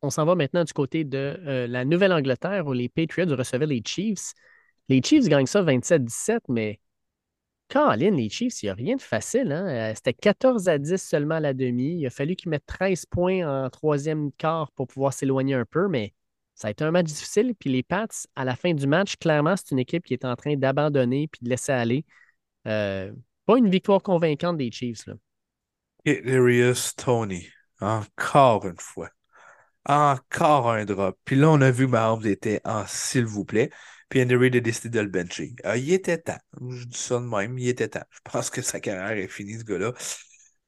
On 0.02 0.10
s'en 0.10 0.24
va 0.24 0.34
maintenant 0.34 0.64
du 0.64 0.72
côté 0.72 1.04
de 1.04 1.18
euh, 1.46 1.66
la 1.66 1.84
Nouvelle-Angleterre 1.84 2.66
où 2.66 2.72
les 2.72 2.88
Patriots 2.88 3.36
recevaient 3.36 3.66
les 3.66 3.82
Chiefs. 3.84 4.32
Les 4.88 5.02
Chiefs 5.02 5.28
gagnent 5.28 5.46
ça 5.46 5.62
27-17, 5.62 6.40
mais 6.48 6.80
Colin, 7.68 8.12
les 8.12 8.30
Chiefs, 8.30 8.62
il 8.62 8.66
n'y 8.66 8.70
a 8.70 8.74
rien 8.74 8.96
de 8.96 9.02
facile. 9.02 9.52
Hein? 9.52 9.68
Euh, 9.68 9.92
C'était 9.94 10.14
14 10.14 10.68
à 10.68 10.78
10 10.78 10.96
seulement 11.02 11.36
à 11.36 11.40
la 11.40 11.54
demi. 11.54 11.98
Il 12.00 12.06
a 12.06 12.10
fallu 12.10 12.36
qu'ils 12.36 12.50
mettent 12.50 12.66
13 12.66 13.06
points 13.06 13.66
en 13.66 13.70
troisième 13.70 14.32
quart 14.32 14.72
pour 14.72 14.86
pouvoir 14.88 15.12
s'éloigner 15.12 15.54
un 15.54 15.66
peu, 15.66 15.88
mais 15.88 16.14
ça 16.60 16.68
a 16.68 16.70
été 16.72 16.84
un 16.84 16.90
match 16.90 17.06
difficile. 17.06 17.54
Puis 17.58 17.70
les 17.70 17.82
Pats, 17.82 18.06
à 18.36 18.44
la 18.44 18.54
fin 18.54 18.74
du 18.74 18.86
match, 18.86 19.16
clairement, 19.16 19.56
c'est 19.56 19.70
une 19.70 19.78
équipe 19.78 20.04
qui 20.04 20.12
est 20.12 20.26
en 20.26 20.36
train 20.36 20.56
d'abandonner 20.56 21.26
puis 21.26 21.40
de 21.42 21.48
laisser 21.48 21.72
aller. 21.72 22.04
Euh, 22.66 23.12
pas 23.46 23.56
une 23.56 23.70
victoire 23.70 24.02
convaincante 24.02 24.58
des 24.58 24.70
Chiefs. 24.70 25.06
Là. 25.06 25.14
Darius 26.04 26.94
Tony, 26.96 27.48
encore 27.80 28.66
une 28.66 28.78
fois. 28.78 29.08
Encore 29.86 30.70
un 30.70 30.84
drop. 30.84 31.18
Puis 31.24 31.36
là, 31.36 31.48
on 31.48 31.60
a 31.62 31.70
vu 31.70 31.86
Mahomes 31.86 32.26
était 32.26 32.60
en 32.66 32.84
s'il 32.86 33.24
vous 33.24 33.46
plaît. 33.46 33.70
Puis 34.10 34.20
Andy 34.20 34.34
a 34.34 34.60
décidé 34.60 34.90
de 34.90 35.00
le 35.00 35.08
bencher. 35.08 35.54
Ah, 35.64 35.78
il 35.78 35.90
était 35.92 36.18
temps. 36.18 36.38
Je 36.60 36.84
dis 36.84 36.98
ça 36.98 37.18
de 37.18 37.24
même, 37.24 37.56
il 37.56 37.68
était 37.68 37.88
temps. 37.88 38.04
Je 38.10 38.18
pense 38.30 38.50
que 38.50 38.60
sa 38.60 38.80
carrière 38.80 39.16
est 39.16 39.28
finie, 39.28 39.58
ce 39.58 39.64
gars-là. 39.64 39.94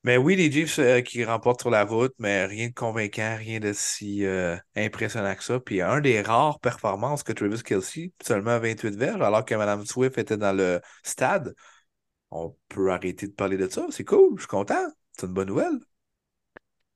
Mais 0.05 0.17
oui, 0.17 0.35
les 0.35 0.51
Chiefs 0.51 0.81
euh, 0.81 1.01
qui 1.01 1.25
remportent 1.25 1.61
sur 1.61 1.71
la 1.71 1.85
route, 1.85 2.13
mais 2.19 2.45
rien 2.47 2.69
de 2.69 2.75
convaincant, 2.75 3.37
rien 3.39 3.61
de 3.61 3.73
si 3.73 4.25
euh, 4.25 4.57
impressionnant 4.75 5.35
que 5.37 5.45
ça. 5.45 5.61
Puis 5.61 5.81
un 5.81 6.01
des 6.01 6.21
rares 6.23 6.59
performances 6.59 7.23
que 7.23 7.33
Travis 7.33 7.63
Kelsey, 7.63 8.13
seulement 8.21 8.59
28 8.59 8.97
verges, 8.97 9.23
alors 9.23 9.45
que 9.45 9.55
Mme 9.55 9.87
Swift 9.87 10.19
était 10.19 10.37
dans 10.37 10.53
le 10.53 10.81
stade. 11.05 11.55
On 12.33 12.57
peut 12.69 12.91
arrêter 12.91 13.29
de 13.29 13.33
parler 13.33 13.57
de 13.57 13.69
ça. 13.69 13.87
C'est 13.91 14.05
cool, 14.05 14.33
je 14.37 14.43
suis 14.43 14.49
content. 14.49 14.89
C'est 15.13 15.27
une 15.27 15.35
bonne 15.35 15.49
nouvelle. 15.49 15.79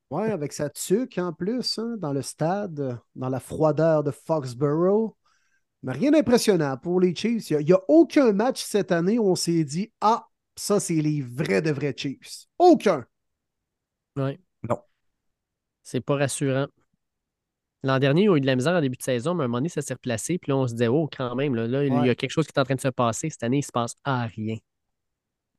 Oui, 0.09 0.23
avec 0.23 0.51
sa 0.51 0.69
tuque 0.69 1.17
en 1.17 1.31
plus, 1.31 1.79
hein, 1.79 1.95
dans 1.99 2.13
le 2.13 2.21
stade, 2.21 2.99
dans 3.15 3.29
la 3.29 3.39
froideur 3.39 4.03
de 4.03 4.11
Foxborough. 4.11 5.15
Mais 5.83 5.93
rien 5.93 6.11
d'impressionnant 6.11 6.77
pour 6.77 6.99
les 6.99 7.15
Chiefs. 7.15 7.51
Il 7.51 7.65
n'y 7.65 7.73
a, 7.73 7.79
aucun 7.87 8.33
match 8.33 8.63
cette 8.63 8.91
année 8.91 9.19
où 9.19 9.29
on 9.29 9.35
s'est 9.35 9.63
dit 9.63 9.91
Ah, 10.01 10.26
ça, 10.57 10.79
c'est 10.79 10.95
les 10.95 11.21
vrais 11.21 11.61
de 11.61 11.71
vrais 11.71 11.93
Chiefs. 11.95 12.47
Aucun. 12.57 13.05
Oui. 14.15 14.39
Non. 14.67 14.79
C'est 15.83 16.01
pas 16.01 16.17
rassurant. 16.17 16.67
L'an 17.83 17.99
dernier, 17.99 18.23
il 18.23 18.25
y 18.25 18.29
a 18.29 18.35
eu 18.35 18.41
de 18.41 18.45
la 18.47 18.55
misère 18.55 18.73
en 18.73 18.81
début 18.81 18.97
de 18.97 19.03
saison, 19.03 19.35
mais 19.35 19.43
à 19.43 19.45
un 19.45 19.47
moment 19.47 19.59
donné, 19.59 19.69
ça 19.69 19.81
s'est 19.81 19.93
replacé. 19.93 20.39
Puis 20.39 20.49
là, 20.49 20.57
on 20.57 20.67
se 20.67 20.73
disait, 20.73 20.87
oh, 20.87 21.07
quand 21.15 21.35
même, 21.35 21.53
là, 21.55 21.83
il 21.83 22.05
y 22.05 22.09
a 22.09 22.15
quelque 22.15 22.31
chose 22.31 22.45
qui 22.47 22.51
est 22.55 22.59
en 22.59 22.65
train 22.65 22.75
de 22.75 22.81
se 22.81 22.87
passer. 22.87 23.29
Cette 23.29 23.43
année, 23.43 23.59
il 23.59 23.63
se 23.63 23.71
passe 23.71 23.93
à 24.03 24.25
rien. 24.25 24.57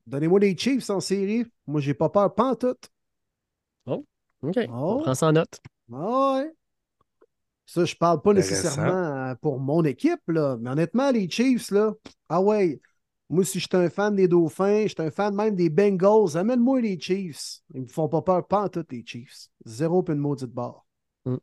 Donnez-moi 0.06 0.40
des 0.40 0.56
Chiefs 0.56 0.90
en 0.90 1.00
série. 1.00 1.46
Moi, 1.66 1.80
j'ai 1.80 1.94
pas 1.94 2.08
peur, 2.08 2.34
pas 2.34 2.50
en 2.50 2.54
tout. 2.56 2.76
Oh, 3.86 4.04
OK. 4.42 4.58
Oh. 4.68 4.96
On 4.98 5.02
prend 5.02 5.14
ça 5.14 5.28
en 5.28 5.32
note. 5.32 5.60
Ah 5.92 6.34
ouais. 6.34 6.52
Ça, 7.66 7.84
je 7.84 7.94
parle 7.94 8.20
pas 8.22 8.32
nécessairement 8.32 9.34
pour 9.36 9.60
mon 9.60 9.84
équipe, 9.84 10.22
là. 10.28 10.56
Mais 10.58 10.70
honnêtement, 10.70 11.10
les 11.10 11.30
Chiefs, 11.30 11.70
là, 11.70 11.92
ah 12.28 12.40
ouais. 12.40 12.80
Moi, 13.30 13.44
si 13.44 13.60
je 13.60 13.66
suis 13.66 13.76
un 13.76 13.90
fan 13.90 14.14
des 14.14 14.26
Dauphins, 14.26 14.84
je 14.84 14.88
suis 14.88 15.02
un 15.02 15.10
fan 15.10 15.34
même 15.34 15.54
des 15.54 15.68
Bengals, 15.68 16.36
amène-moi 16.36 16.80
les 16.80 16.98
Chiefs. 16.98 17.60
Ils 17.74 17.82
me 17.82 17.86
font 17.86 18.08
pas 18.08 18.22
peur, 18.22 18.46
pas 18.46 18.62
en 18.62 18.68
tout, 18.68 18.84
les 18.90 19.04
Chiefs. 19.04 19.48
Zéro 19.66 20.02
puis 20.02 20.14
une 20.14 20.20
maudite 20.20 20.50
barre. 20.50 20.86
Mm. 21.26 21.36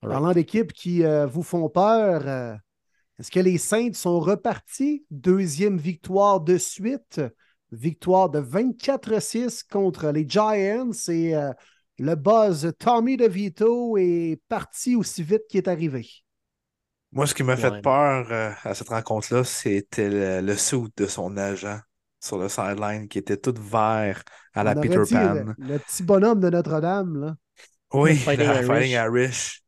Parlant 0.00 0.32
d'équipes 0.32 0.72
qui 0.72 1.04
euh, 1.04 1.26
vous 1.26 1.42
font 1.42 1.68
peur, 1.68 2.22
euh, 2.26 2.54
est-ce 3.18 3.32
que 3.32 3.40
les 3.40 3.58
Saints 3.58 3.94
sont 3.94 4.20
repartis? 4.20 5.04
Deuxième 5.10 5.78
victoire 5.78 6.40
de 6.40 6.56
suite. 6.56 7.20
Victoire 7.72 8.30
de 8.30 8.40
24-6 8.40 9.64
contre 9.64 10.10
les 10.12 10.28
Giants. 10.28 10.92
Et 11.08 11.34
euh, 11.34 11.52
le 11.98 12.14
buzz 12.14 12.72
Tommy 12.78 13.16
DeVito 13.16 13.96
est 13.98 14.40
parti 14.48 14.94
aussi 14.94 15.24
vite 15.24 15.42
qu'il 15.48 15.58
est 15.58 15.68
arrivé. 15.68 16.06
Moi, 17.12 17.26
ce 17.26 17.34
qui 17.34 17.42
m'a 17.42 17.56
fait 17.56 17.80
peur 17.80 18.26
euh, 18.30 18.52
à 18.64 18.74
cette 18.74 18.88
rencontre-là, 18.90 19.42
c'était 19.44 20.08
le, 20.10 20.40
le 20.46 20.56
suit 20.56 20.92
de 20.96 21.06
son 21.06 21.36
agent 21.36 21.80
sur 22.20 22.38
le 22.38 22.48
sideline 22.48 23.08
qui 23.08 23.18
était 23.18 23.36
tout 23.38 23.54
vert 23.58 24.22
à 24.54 24.62
la 24.64 24.74
Peter 24.76 25.00
dit 25.00 25.18
Pan. 25.18 25.34
Le, 25.34 25.54
le 25.58 25.78
petit 25.78 26.02
bonhomme 26.02 26.40
de 26.40 26.50
Notre-Dame. 26.50 27.18
Là. 27.20 27.36
Oui, 27.92 28.16
Fighting 28.24 28.52
la 28.52 28.62
Irish. 28.62 28.62
Fighting 28.62 28.92
Irish. 28.92 29.62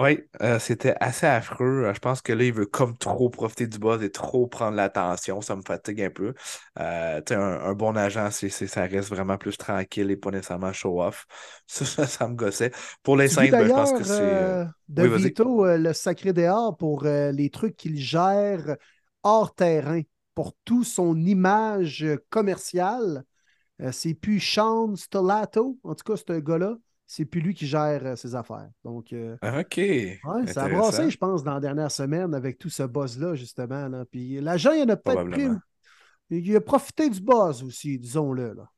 Oui, 0.00 0.20
euh, 0.40 0.58
c'était 0.58 0.94
assez 1.00 1.26
affreux. 1.26 1.84
Euh, 1.86 1.94
Je 1.94 1.98
pense 1.98 2.22
que 2.22 2.32
là, 2.32 2.44
il 2.44 2.52
veut 2.54 2.64
comme 2.64 2.96
trop 2.96 3.28
profiter 3.28 3.66
du 3.66 3.78
buzz 3.78 4.02
et 4.02 4.10
trop 4.10 4.46
prendre 4.46 4.76
l'attention. 4.76 5.42
Ça 5.42 5.56
me 5.56 5.62
fatigue 5.62 6.00
un 6.02 6.10
peu. 6.10 6.32
Euh, 6.78 7.20
un, 7.30 7.38
un 7.40 7.74
bon 7.74 7.96
agent, 7.96 8.30
c'est, 8.30 8.48
ça 8.50 8.82
reste 8.86 9.10
vraiment 9.10 9.36
plus 9.36 9.58
tranquille 9.58 10.10
et 10.10 10.16
pas 10.16 10.30
nécessairement 10.30 10.72
show-off. 10.72 11.26
Ça, 11.66 11.84
ça, 11.84 12.06
ça 12.06 12.26
me 12.28 12.34
gossait. 12.34 12.72
Pour 13.02 13.16
les 13.16 13.28
Saints, 13.28 13.52
ben, 13.52 13.66
je 13.68 13.72
pense 13.72 13.92
que 13.92 14.02
c'est. 14.04 14.22
euh, 14.24 14.64
oui. 14.98 15.08
DeVito, 15.08 15.66
euh, 15.66 15.76
le 15.78 15.92
sacré 15.92 16.32
dehors 16.32 16.76
pour 16.76 17.04
les 17.04 17.50
trucs 17.50 17.76
qu'il 17.76 17.98
gère 17.98 18.76
hors 19.22 19.54
terrain, 19.54 20.00
pour 20.34 20.54
tout 20.64 20.84
son 20.84 21.16
image 21.16 22.06
commerciale. 22.30 23.24
C'est 23.92 24.14
plus 24.14 24.40
Sean 24.40 24.96
Stellato, 24.96 25.78
en 25.84 25.94
tout 25.94 26.04
cas, 26.14 26.16
ce 26.16 26.38
gars-là. 26.40 26.76
C'est 27.12 27.24
plus 27.24 27.40
lui 27.40 27.54
qui 27.54 27.66
gère 27.66 28.06
euh, 28.06 28.14
ses 28.14 28.36
affaires. 28.36 28.70
Donc, 28.84 29.12
euh, 29.12 29.34
OK. 29.42 29.78
ouais, 29.78 30.46
ça 30.46 30.62
a 30.62 30.68
brassé, 30.68 31.10
je 31.10 31.18
pense, 31.18 31.42
dans 31.42 31.54
la 31.54 31.58
dernière 31.58 31.90
semaine 31.90 32.32
avec 32.36 32.56
tout 32.56 32.70
ce 32.70 32.84
buzz-là, 32.84 33.34
justement. 33.34 33.88
là. 33.88 34.04
Puis 34.04 34.40
l'agent, 34.40 34.70
il 34.70 34.84
en 34.84 34.88
a 34.90 34.96
peut-être 34.96 35.28
pris. 35.28 35.48
Il 36.30 36.54
a 36.54 36.60
profité 36.60 37.10
du 37.10 37.20
buzz 37.20 37.64
aussi, 37.64 37.98
disons-le. 37.98 38.54
Là. 38.54 38.70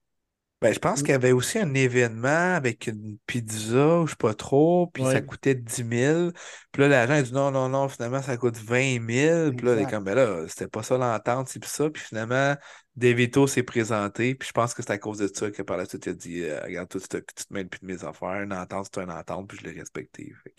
Ben, 0.63 0.73
je 0.73 0.79
pense 0.79 1.03
Mm. 1.03 1.05
qu'il 1.05 1.13
y 1.13 1.15
avait 1.17 1.33
aussi 1.33 1.59
un 1.59 1.75
événement 1.75 2.29
avec 2.57 2.87
une 2.87 3.19
pizza, 3.27 4.01
ou 4.01 4.07
je 4.07 4.13
sais 4.13 4.17
pas 4.17 4.35
trop, 4.35 4.87
puis 4.89 5.05
ça 5.07 5.21
coûtait 5.21 5.57
10 5.57 5.85
000. 5.85 6.33
Puis 6.73 6.83
là, 6.83 6.89
l'agent 6.89 7.15
a 7.15 7.23
dit 7.23 7.33
non, 7.33 7.51
non, 7.51 7.69
non, 7.69 7.89
finalement, 7.89 8.23
ça 8.23 8.37
coûte 8.37 8.57
20 8.59 9.01
000. 9.01 9.55
Puis 9.55 9.67
là, 9.67 9.75
il 9.75 9.81
est 9.81 9.87
comme, 9.87 10.05
ben 10.05 10.15
là, 10.15 10.47
c'était 10.49 10.69
pas 10.69 10.85
ça 10.85 10.97
l'entente, 10.99 11.49
c'est 11.49 11.61
puis 11.61 11.69
ça. 11.71 11.91
Puis 11.91 12.03
finalement, 12.03 12.57
Devito 12.97 13.47
s'est 13.49 13.65
présenté, 13.65 14.35
puis 14.37 14.49
je 14.49 14.53
pense 14.53 14.73
que 14.75 14.83
c'est 14.83 14.93
à 14.93 14.99
cause 14.99 15.19
de 15.19 15.29
ça 15.35 15.51
que 15.51 15.63
par 15.63 15.77
la 15.77 15.85
suite, 15.87 16.07
il 16.07 16.11
a 16.11 16.15
dit, 16.15 16.43
euh, 16.45 16.61
regarde, 16.63 16.89
toi, 16.89 17.01
tu 17.01 17.09
te, 17.09 17.17
tu 17.19 17.45
te 17.47 17.53
mêles 17.53 17.69
plus 17.69 17.81
de 17.81 17.87
mes 17.87 18.05
affaires. 18.05 18.43
Une 18.43 18.53
entente, 18.53 18.89
c'est 18.95 19.03
une 19.03 19.11
entente, 19.11 19.49
puis 19.49 19.59
je 19.61 19.65
l'ai 19.69 19.79
respecté. 19.81 20.33
Fait 20.45 20.55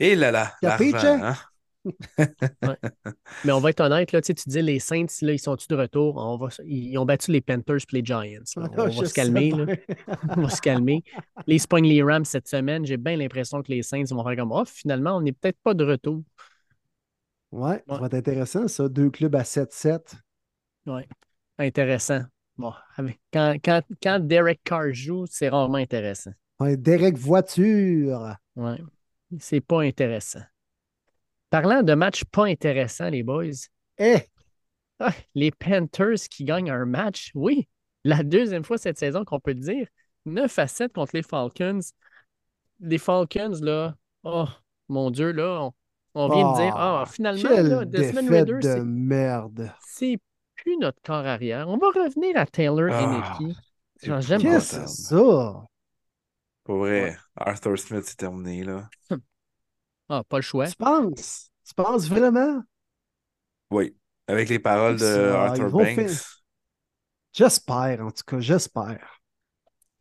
Et 0.00 0.16
là 0.16 0.32
là, 0.32 0.54
l'argent, 0.62 0.98
hein? 1.22 1.36
Mais 3.44 3.52
on 3.52 3.60
va 3.60 3.70
être 3.70 3.80
honnête, 3.80 4.12
là, 4.12 4.20
tu 4.22 4.32
dis 4.46 4.62
les 4.62 4.78
Saints, 4.78 5.06
là, 5.22 5.32
ils 5.32 5.38
sont-tu 5.38 5.66
de 5.68 5.74
retour? 5.76 6.16
On 6.16 6.36
va, 6.36 6.48
ils 6.64 6.96
ont 6.98 7.04
battu 7.04 7.30
les 7.30 7.40
Panthers 7.40 7.76
et 7.76 7.96
les 7.96 8.04
Giants. 8.04 8.20
là. 8.22 8.38
On 8.56 8.64
Ah, 8.78 8.86
va 8.88 9.04
se 9.04 9.14
calmer. 9.14 9.50
là. 9.50 9.66
On 10.36 10.42
va 10.42 10.48
se 10.48 10.60
calmer. 10.60 11.04
Les 11.46 11.58
Spring 11.58 11.84
les 11.86 12.02
Rams 12.02 12.24
cette 12.24 12.48
semaine, 12.48 12.84
j'ai 12.86 12.96
bien 12.96 13.16
l'impression 13.16 13.62
que 13.62 13.70
les 13.72 13.82
Saints 13.82 14.04
vont 14.10 14.24
faire 14.24 14.36
comme 14.36 14.52
Oh, 14.52 14.64
finalement, 14.66 15.16
on 15.16 15.20
n'est 15.22 15.32
peut-être 15.32 15.58
pas 15.62 15.74
de 15.74 15.84
retour. 15.84 16.22
Ouais, 17.52 17.82
ça 17.88 17.98
va 17.98 18.06
être 18.06 18.14
intéressant, 18.14 18.66
ça. 18.66 18.88
Deux 18.88 19.10
clubs 19.10 19.34
à 19.36 19.44
7-7. 19.44 20.14
Ouais. 20.86 21.06
Intéressant. 21.58 22.22
Bon, 22.56 22.72
quand, 23.32 23.56
quand, 23.64 23.82
quand 24.02 24.20
Derek 24.20 24.60
Carr 24.64 24.92
joue, 24.92 25.24
c'est 25.28 25.48
rarement 25.48 25.78
intéressant. 25.78 26.32
Ouais, 26.60 26.76
Derek 26.76 27.16
Voiture. 27.16 28.36
Ouais. 28.56 28.78
C'est 29.40 29.60
pas 29.60 29.82
intéressant. 29.82 30.40
Parlant 31.54 31.84
de 31.84 31.94
matchs 31.94 32.24
pas 32.24 32.46
intéressants, 32.46 33.10
les 33.10 33.22
boys, 33.22 33.68
Eh, 33.98 34.16
ah, 34.98 35.12
les 35.36 35.52
Panthers 35.52 36.18
qui 36.28 36.42
gagnent 36.42 36.72
un 36.72 36.84
match, 36.84 37.30
oui, 37.36 37.68
la 38.02 38.24
deuxième 38.24 38.64
fois 38.64 38.76
cette 38.76 38.98
saison 38.98 39.24
qu'on 39.24 39.38
peut 39.38 39.52
le 39.52 39.60
dire, 39.60 39.86
9 40.26 40.58
à 40.58 40.66
7 40.66 40.92
contre 40.92 41.12
les 41.14 41.22
Falcons. 41.22 41.78
Les 42.80 42.98
Falcons, 42.98 43.52
là, 43.62 43.94
oh 44.24 44.48
mon 44.88 45.12
Dieu, 45.12 45.30
là, 45.30 45.60
on, 45.62 45.72
on 46.24 46.28
vient 46.28 46.50
de 46.50 46.56
dire, 46.56 46.74
ah, 46.76 47.04
finalement, 47.06 47.48
quelle 47.48 47.68
là, 47.68 47.84
Desmond 47.84 48.28
Ridder, 48.28 48.54
de 48.54 48.60
c'est- 48.60 48.80
merde. 48.82 49.72
c'est 49.86 50.18
plus 50.56 50.76
notre 50.78 51.00
corps 51.02 51.24
arrière. 51.24 51.68
On 51.68 51.78
va 51.78 51.86
revenir 51.86 52.36
à 52.36 52.46
Taylor 52.46 52.88
Ah, 52.90 53.38
Genre, 54.02 54.20
j'aime 54.22 54.42
pas 54.42 54.48
Qu'est-ce 54.54 54.72
que 54.72 54.76
épouvantable. 54.82 54.88
c'est 54.88 55.02
ça? 55.04 55.66
Pour 56.64 56.78
vrai, 56.78 57.16
Arthur 57.36 57.78
Smith, 57.78 58.02
c'est 58.06 58.16
terminé, 58.16 58.64
là. 58.64 58.88
Ah, 60.08 60.22
pas 60.28 60.38
le 60.38 60.42
choix. 60.42 60.66
Tu 60.66 60.76
penses? 60.76 61.50
Tu 61.66 61.74
penses 61.74 62.08
vraiment? 62.08 62.62
Oui. 63.70 63.96
Avec 64.26 64.48
les 64.48 64.58
paroles 64.58 64.98
de 64.98 65.30
Arthur 65.30 65.68
ils 65.68 65.72
Banks. 65.72 65.94
faire- 66.08 66.40
J'espère, 67.32 68.00
en 68.00 68.10
tout 68.10 68.22
cas, 68.26 68.38
j'espère. 68.40 69.20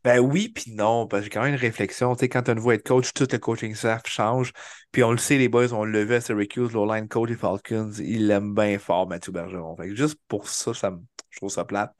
Ben 0.04 0.20
oui, 0.20 0.50
puis 0.50 0.74
non, 0.74 1.08
parce 1.08 1.22
que 1.22 1.24
j'ai 1.26 1.30
quand 1.30 1.44
même 1.44 1.54
une 1.54 1.60
réflexion. 1.60 2.14
Tu 2.14 2.22
sais, 2.22 2.30
quand 2.30 2.44
tu 2.44 2.50
as 2.50 2.54
un 2.54 2.56
nouveau 2.56 2.74
head 2.74 2.84
coach, 2.84 3.14
tout 3.14 3.28
le 3.32 3.38
coaching 3.38 3.74
staff 3.74 4.02
change. 4.06 4.52
Puis 4.92 5.02
on 5.04 5.12
le 5.12 5.18
sait, 5.18 5.38
les 5.38 5.48
boys, 5.48 5.72
on 5.72 5.86
le 5.86 6.04
vu 6.04 6.14
à 6.16 6.22
Syracuse, 6.22 6.74
l'O-line 6.74 7.08
coach 7.08 7.30
des 7.30 7.38
Falcons, 7.38 7.92
il 8.00 8.30
aime 8.30 8.54
bien 8.54 8.78
fort 8.80 9.08
Mathieu 9.08 9.32
Bergeron. 9.32 9.76
Fait 9.78 9.88
que 9.88 9.96
juste 9.96 10.20
pour 10.28 10.50
ça, 10.50 10.74
ça 10.74 10.92
me- 10.92 11.02
je 11.30 11.38
trouve 11.40 11.50
ça 11.52 11.64
plate. 11.64 11.94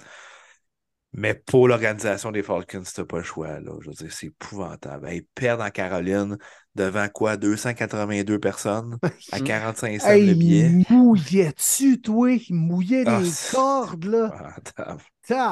Mais 1.14 1.36
pour 1.36 1.68
l'organisation 1.68 2.32
des 2.32 2.42
Falcons, 2.44 2.82
t'as 2.94 3.06
pas 3.06 3.18
le 3.18 3.24
choix, 3.24 3.60
là. 3.60 3.72
Je 3.82 3.88
veux 3.90 3.94
dire, 3.94 4.12
c'est 4.12 4.28
épouvantable. 4.28 5.08
Ils 5.14 5.26
perdent 5.36 5.62
en 5.62 5.70
Caroline 5.70 6.38
devant 6.76 7.08
quoi? 7.10 7.38
282 7.38 8.40
personnes 8.40 8.98
à 9.32 9.40
45 9.40 10.02
cents 10.02 10.08
Hey, 10.10 10.28
le 10.28 10.34
billet. 10.34 10.70
mouillais-tu, 10.90 12.02
toi? 12.02 12.32
Il 12.32 12.56
mouillait 12.56 13.04
Ah, 13.06 13.20
les 13.22 13.30
cordes, 13.52 14.06
là. 14.06 14.56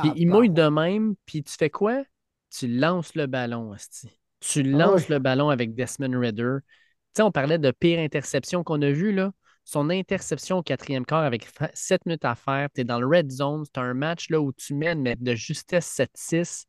Puis 0.02 0.12
il 0.16 0.28
mouille 0.28 0.50
de 0.50 0.68
même, 0.68 1.16
puis 1.26 1.44
tu 1.44 1.54
fais 1.58 1.70
quoi? 1.70 2.04
Tu 2.50 2.68
lances 2.68 3.16
le 3.16 3.28
ballon, 3.28 3.72
Asti. 3.72 4.10
Tu 4.40 4.64
lances 4.64 5.02
ouais. 5.08 5.16
le 5.16 5.20
ballon 5.20 5.50
avec 5.50 5.76
Desmond 5.76 6.20
Ritter. 6.20 6.58
Tu 7.14 7.18
sais, 7.18 7.24
on 7.24 7.32
parlait 7.32 7.60
de 7.60 7.72
pire 7.72 8.00
interception 8.00 8.64
qu'on 8.64 8.82
a 8.82 8.92
vue, 8.92 9.12
là. 9.14 9.32
Son 9.64 9.90
interception 9.92 10.58
au 10.58 10.64
quatrième 10.64 11.06
quart 11.06 11.24
avec 11.24 11.48
7 11.76 12.06
minutes 12.08 12.26
à 12.26 12.34
faire, 12.36 12.68
tu 12.74 12.82
es 12.82 12.84
dans 12.84 13.00
le 13.00 13.06
red 13.06 13.30
zone, 13.32 13.64
c'est 13.66 13.80
un 13.80 13.94
match 13.94 14.30
là, 14.30 14.42
où 14.42 14.52
tu 14.52 14.74
mènes 14.74 15.02
mais 15.02 15.16
de 15.16 15.36
justesse 15.36 15.86
7-6, 15.86 16.66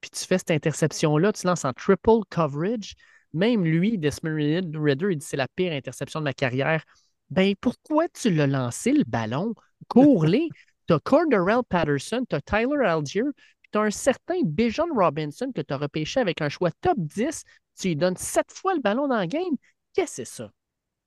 puis 0.00 0.10
tu 0.10 0.24
fais 0.24 0.38
cette 0.38 0.50
interception-là, 0.50 1.32
tu 1.32 1.46
lances 1.46 1.64
en 1.64 1.72
triple 1.72 2.20
coverage. 2.28 2.96
Même 3.36 3.64
lui, 3.64 3.98
Desmond 3.98 4.34
Ritter, 4.34 5.06
il 5.10 5.18
dit 5.18 5.26
c'est 5.26 5.36
la 5.36 5.48
pire 5.54 5.72
interception 5.72 6.20
de 6.20 6.24
ma 6.24 6.32
carrière. 6.32 6.82
Ben 7.30 7.54
pourquoi 7.60 8.08
tu 8.08 8.30
l'as 8.30 8.46
lancé 8.46 8.92
le 8.92 9.04
ballon? 9.06 9.54
Cours-les. 9.88 10.48
T'as 10.86 11.00
Cordarrelle 11.00 11.64
Patterson, 11.68 12.24
t'as 12.28 12.40
Tyler 12.40 12.86
Algier, 12.86 13.24
puis 13.60 13.70
t'as 13.72 13.80
un 13.80 13.90
certain 13.90 14.36
Bijan 14.44 14.86
Robinson 14.94 15.50
que 15.52 15.60
t'as 15.60 15.78
repêché 15.78 16.20
avec 16.20 16.40
un 16.40 16.48
choix 16.48 16.70
top 16.80 16.96
10. 16.96 17.42
Tu 17.76 17.88
lui 17.88 17.96
donnes 17.96 18.16
sept 18.16 18.52
fois 18.52 18.72
le 18.74 18.80
ballon 18.80 19.08
dans 19.08 19.20
le 19.20 19.26
game. 19.26 19.56
Qu'est-ce 19.92 20.22
que 20.22 20.24
c'est 20.24 20.36
ça? 20.36 20.50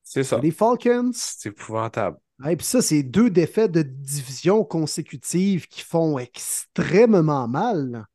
C'est 0.04 0.24
ça. 0.24 0.38
Les 0.38 0.52
Falcons. 0.52 1.12
C'est 1.14 1.50
épouvantable. 1.50 2.18
Et 2.46 2.58
puis 2.58 2.66
ça, 2.66 2.82
c'est 2.82 3.04
deux 3.04 3.30
défaites 3.30 3.72
de 3.72 3.84
division 3.84 4.66
consécutives 4.66 5.68
qui 5.68 5.82
font 5.82 6.20
extrêmement 6.20 7.48
mal. 7.48 8.06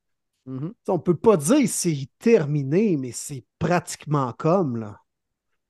Mhm. 0.46 0.74
On 0.88 0.98
peut 0.98 1.16
pas 1.16 1.36
dire 1.36 1.60
que 1.60 1.66
c'est 1.66 2.08
terminé, 2.18 2.96
mais 2.96 3.12
c'est 3.12 3.44
pratiquement 3.58 4.32
comme. 4.32 4.76
Là. 4.76 5.00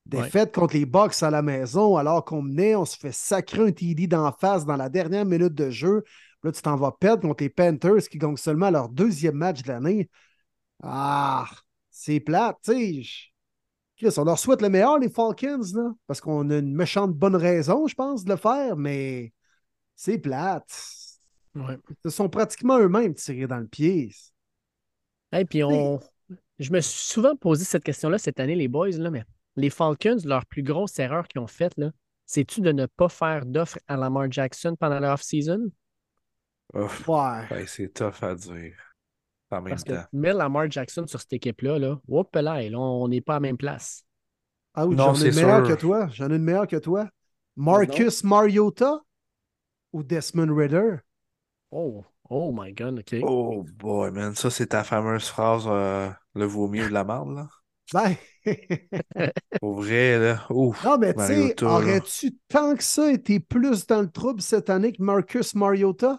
Défaite 0.07 0.55
contre 0.55 0.75
les 0.75 0.85
Bucks 0.85 1.23
à 1.23 1.31
la 1.31 1.41
maison, 1.43 1.97
alors 1.97 2.25
qu'on 2.25 2.43
menait, 2.43 2.77
on 2.77 2.85
se 2.85 2.97
fait 2.97 3.13
sacrer 3.13 3.69
un 3.69 3.73
TD 3.73 4.07
d'en 4.07 4.33
face 4.33 4.67
dans 4.67 4.77
la 4.77 4.89
dernière 4.89 5.25
minute 5.25 5.55
de 5.55 5.71
jeu. 5.71 6.05
Là, 6.43 6.53
tu 6.53 6.61
t'en 6.61 6.77
vas 6.77 6.93
perdre 6.93 7.23
contre 7.23 7.43
les 7.43 7.49
Panthers 7.49 8.09
qui 8.11 8.19
gagnent 8.19 8.37
seulement 8.37 8.71
leur 8.71 8.91
deuxième 8.91 9.37
match 9.37 9.63
de 9.63 9.69
l'année. 9.69 10.11
Ah, 10.83 11.49
c'est 11.91 12.21
plate, 12.21 12.59
tu 12.63 12.73
sais. 12.73 13.03
Je- 13.03 13.29
Chris, 13.97 14.15
on 14.19 14.25
leur 14.25 14.39
souhaite 14.39 14.61
le 14.61 14.69
meilleur, 14.69 14.99
les 14.99 15.09
Falcons, 15.09 15.61
là, 15.75 15.93
parce 16.07 16.21
qu'on 16.21 16.51
a 16.51 16.59
une 16.59 16.75
méchante 16.75 17.15
bonne 17.15 17.37
raison, 17.37 17.87
je 17.87 17.95
pense, 17.95 18.25
de 18.25 18.31
le 18.31 18.37
faire, 18.37 18.77
mais 18.77 19.33
c'est 19.97 20.19
plate. 20.19 20.71
Ouais. 21.55 21.79
Ils 21.89 21.97
se 22.05 22.11
sont 22.11 22.29
pratiquement 22.29 22.79
eux-mêmes 22.79 23.15
tirés 23.15 23.47
dans 23.47 23.59
le 23.59 23.69
pied. 23.69 24.11
Et 25.35 25.45
puis 25.45 25.65
on. 25.65 26.01
Je 26.59 26.73
me 26.73 26.81
suis 26.81 27.13
souvent 27.13 27.35
posé 27.35 27.65
cette 27.65 27.83
question-là 27.83 28.17
cette 28.17 28.39
année, 28.39 28.55
les 28.55 28.69
boys, 28.69 28.91
là, 28.91 29.11
mais 29.11 29.25
les 29.57 29.71
Falcons, 29.71 30.19
leur 30.25 30.47
plus 30.47 30.63
grosse 30.63 30.99
erreur 30.99 31.27
qu'ils 31.27 31.41
ont 31.41 31.49
faite, 31.49 31.75
là, 31.77 31.91
c'est-tu 32.27 32.61
de 32.61 32.73
ne 32.73 32.87
pas 32.87 33.09
faire 33.09 33.45
d'offre 33.45 33.79
à 33.89 33.97
Lamar 33.97 34.31
Jackson 34.31 34.77
pendant 34.79 35.01
la 35.01 35.15
off-season? 35.15 35.71
Ouais. 36.73 37.67
C'est 37.67 37.93
tough 37.93 38.23
à 38.23 38.35
dire. 38.35 38.77
En 39.51 39.61
même 39.61 39.71
Parce 39.71 39.85
que 39.85 39.93
temps. 39.93 40.05
mettre 40.13 40.39
Lamar 40.39 40.71
Jackson 40.71 41.07
sur 41.07 41.21
cette 41.21 41.33
équipe-là, 41.35 41.79
là, 41.79 42.01
hop 42.09 42.35
là, 42.35 42.69
là, 42.69 42.79
on 42.79 43.09
n'est 43.09 43.21
pas 43.21 43.35
à 43.35 43.37
la 43.37 43.41
même 43.41 43.57
place. 43.57 44.05
Ah 44.75 44.87
oui, 44.87 44.97
Non, 44.97 45.15
j'en 45.15 45.25
ai 45.25 45.29
une 45.29 45.35
meilleure 45.35 45.69
que 45.69 45.75
toi. 45.75 46.09
J'en 46.13 46.31
ai 46.31 46.37
une 46.37 46.43
meilleure 46.43 46.67
que 46.67 46.77
toi. 46.77 47.09
Marcus 47.57 48.25
Mariota 48.25 49.01
ou 49.93 50.03
Desmond 50.03 50.53
Ritter? 50.53 50.97
Oh, 51.71 52.05
oh 52.31 52.53
my 52.53 52.73
God, 52.73 52.99
OK. 53.01 53.17
Oh 53.23 53.65
boy, 53.77 54.11
man. 54.11 54.35
Ça, 54.35 54.51
c'est 54.51 54.69
ta 54.69 54.85
fameuse 54.85 55.29
phrase, 55.29 55.65
euh, 55.67 56.11
le 56.35 56.45
vomi 56.45 56.83
ou 56.83 56.89
de 56.89 56.93
la 56.93 57.05
marde, 57.05 57.35
là. 57.35 57.49
Ben, 57.93 58.17
Au 59.63 59.75
vrai, 59.75 60.19
là. 60.19 60.47
Ouf. 60.51 60.85
non, 60.85 60.99
mais 60.99 61.15
tu 61.15 61.21
sais, 61.25 61.63
aurais-tu 61.65 62.37
tant 62.49 62.75
que 62.77 62.83
ça 62.83 63.13
été 63.13 63.41
plus 63.41 63.87
dans 63.87 64.01
le 64.03 64.11
trouble 64.11 64.41
cette 64.41 64.71
année 64.71 64.93
que 64.93 65.03
Marcus 65.03 65.55
Mariota? 65.55 66.19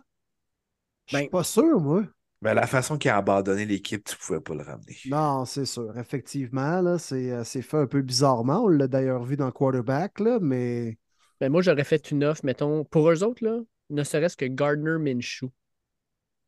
Je 1.07 1.17
suis 1.17 1.25
Ben- 1.25 1.29
pas 1.29 1.43
sûr, 1.43 1.79
moi. 1.79 2.03
Mais 2.41 2.53
la 2.53 2.67
façon 2.67 2.97
qu'il 2.97 3.09
a 3.09 3.17
abandonné 3.17 3.65
l'équipe, 3.65 4.03
tu 4.03 4.15
pouvais 4.17 4.39
pas 4.41 4.53
le 4.53 4.61
ramener. 4.61 4.95
Non, 5.05 5.45
c'est 5.45 5.65
sûr. 5.65 5.97
Effectivement, 5.97 6.81
là, 6.81 6.97
c'est 6.99 7.31
euh, 7.31 7.43
c'est 7.43 7.61
fait 7.63 7.77
un 7.77 7.87
peu 7.87 8.01
bizarrement. 8.01 8.63
On 8.63 8.67
l'a 8.67 8.87
d'ailleurs 8.87 9.23
vu 9.23 9.35
dans 9.37 9.51
Quarterback, 9.51 10.19
là, 10.19 10.37
mais 10.41 10.97
Ben, 11.39 11.51
moi, 11.51 11.61
j'aurais 11.61 11.83
fait 11.83 12.11
une 12.11 12.23
offre, 12.23 12.41
mettons, 12.45 12.83
pour 12.83 13.09
eux 13.09 13.23
autres, 13.23 13.43
là, 13.43 13.59
ne 13.89 14.03
serait-ce 14.03 14.37
que 14.37 14.45
Gardner 14.45 14.97
Minshew. 14.99 15.49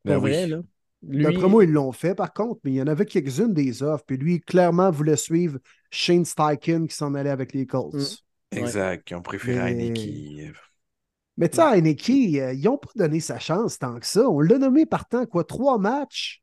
Ben 0.07 0.17
oui. 0.17 0.31
vrai, 0.31 0.47
là. 0.47 0.61
Lui, 1.07 1.23
d'après 1.23 1.47
moi, 1.47 1.63
ils 1.63 1.71
l'ont 1.71 1.91
fait, 1.91 2.15
par 2.15 2.33
contre. 2.33 2.59
Mais 2.63 2.71
il 2.71 2.75
y 2.75 2.81
en 2.81 2.87
avait 2.87 3.05
quelques-unes 3.05 3.53
des 3.53 3.83
offres. 3.83 4.03
Puis 4.05 4.17
lui, 4.17 4.41
clairement, 4.41 4.89
voulait 4.89 5.15
suivre 5.15 5.59
Shane 5.91 6.25
Steichen 6.25 6.87
qui 6.87 6.95
s'en 6.95 7.13
allait 7.13 7.29
avec 7.29 7.53
les 7.53 7.65
Colts. 7.65 8.23
Mm. 8.51 8.57
Exact. 8.57 9.11
Ils 9.11 9.15
ont 9.15 9.21
préféré 9.21 9.73
Mais- 9.73 9.87
Heineke. 9.87 10.53
Mais 11.37 11.49
tu 11.49 11.57
sais, 11.57 11.61
Heineke, 11.61 12.09
euh, 12.09 12.53
ils 12.53 12.63
n'ont 12.63 12.77
pas 12.79 12.89
donné 12.95 13.19
sa 13.19 13.37
chance 13.37 13.77
tant 13.77 13.99
que 13.99 14.07
ça. 14.07 14.27
On 14.27 14.39
l'a 14.39 14.57
nommé 14.57 14.87
partant, 14.87 15.25
quoi, 15.27 15.43
trois 15.43 15.77
matchs. 15.77 16.41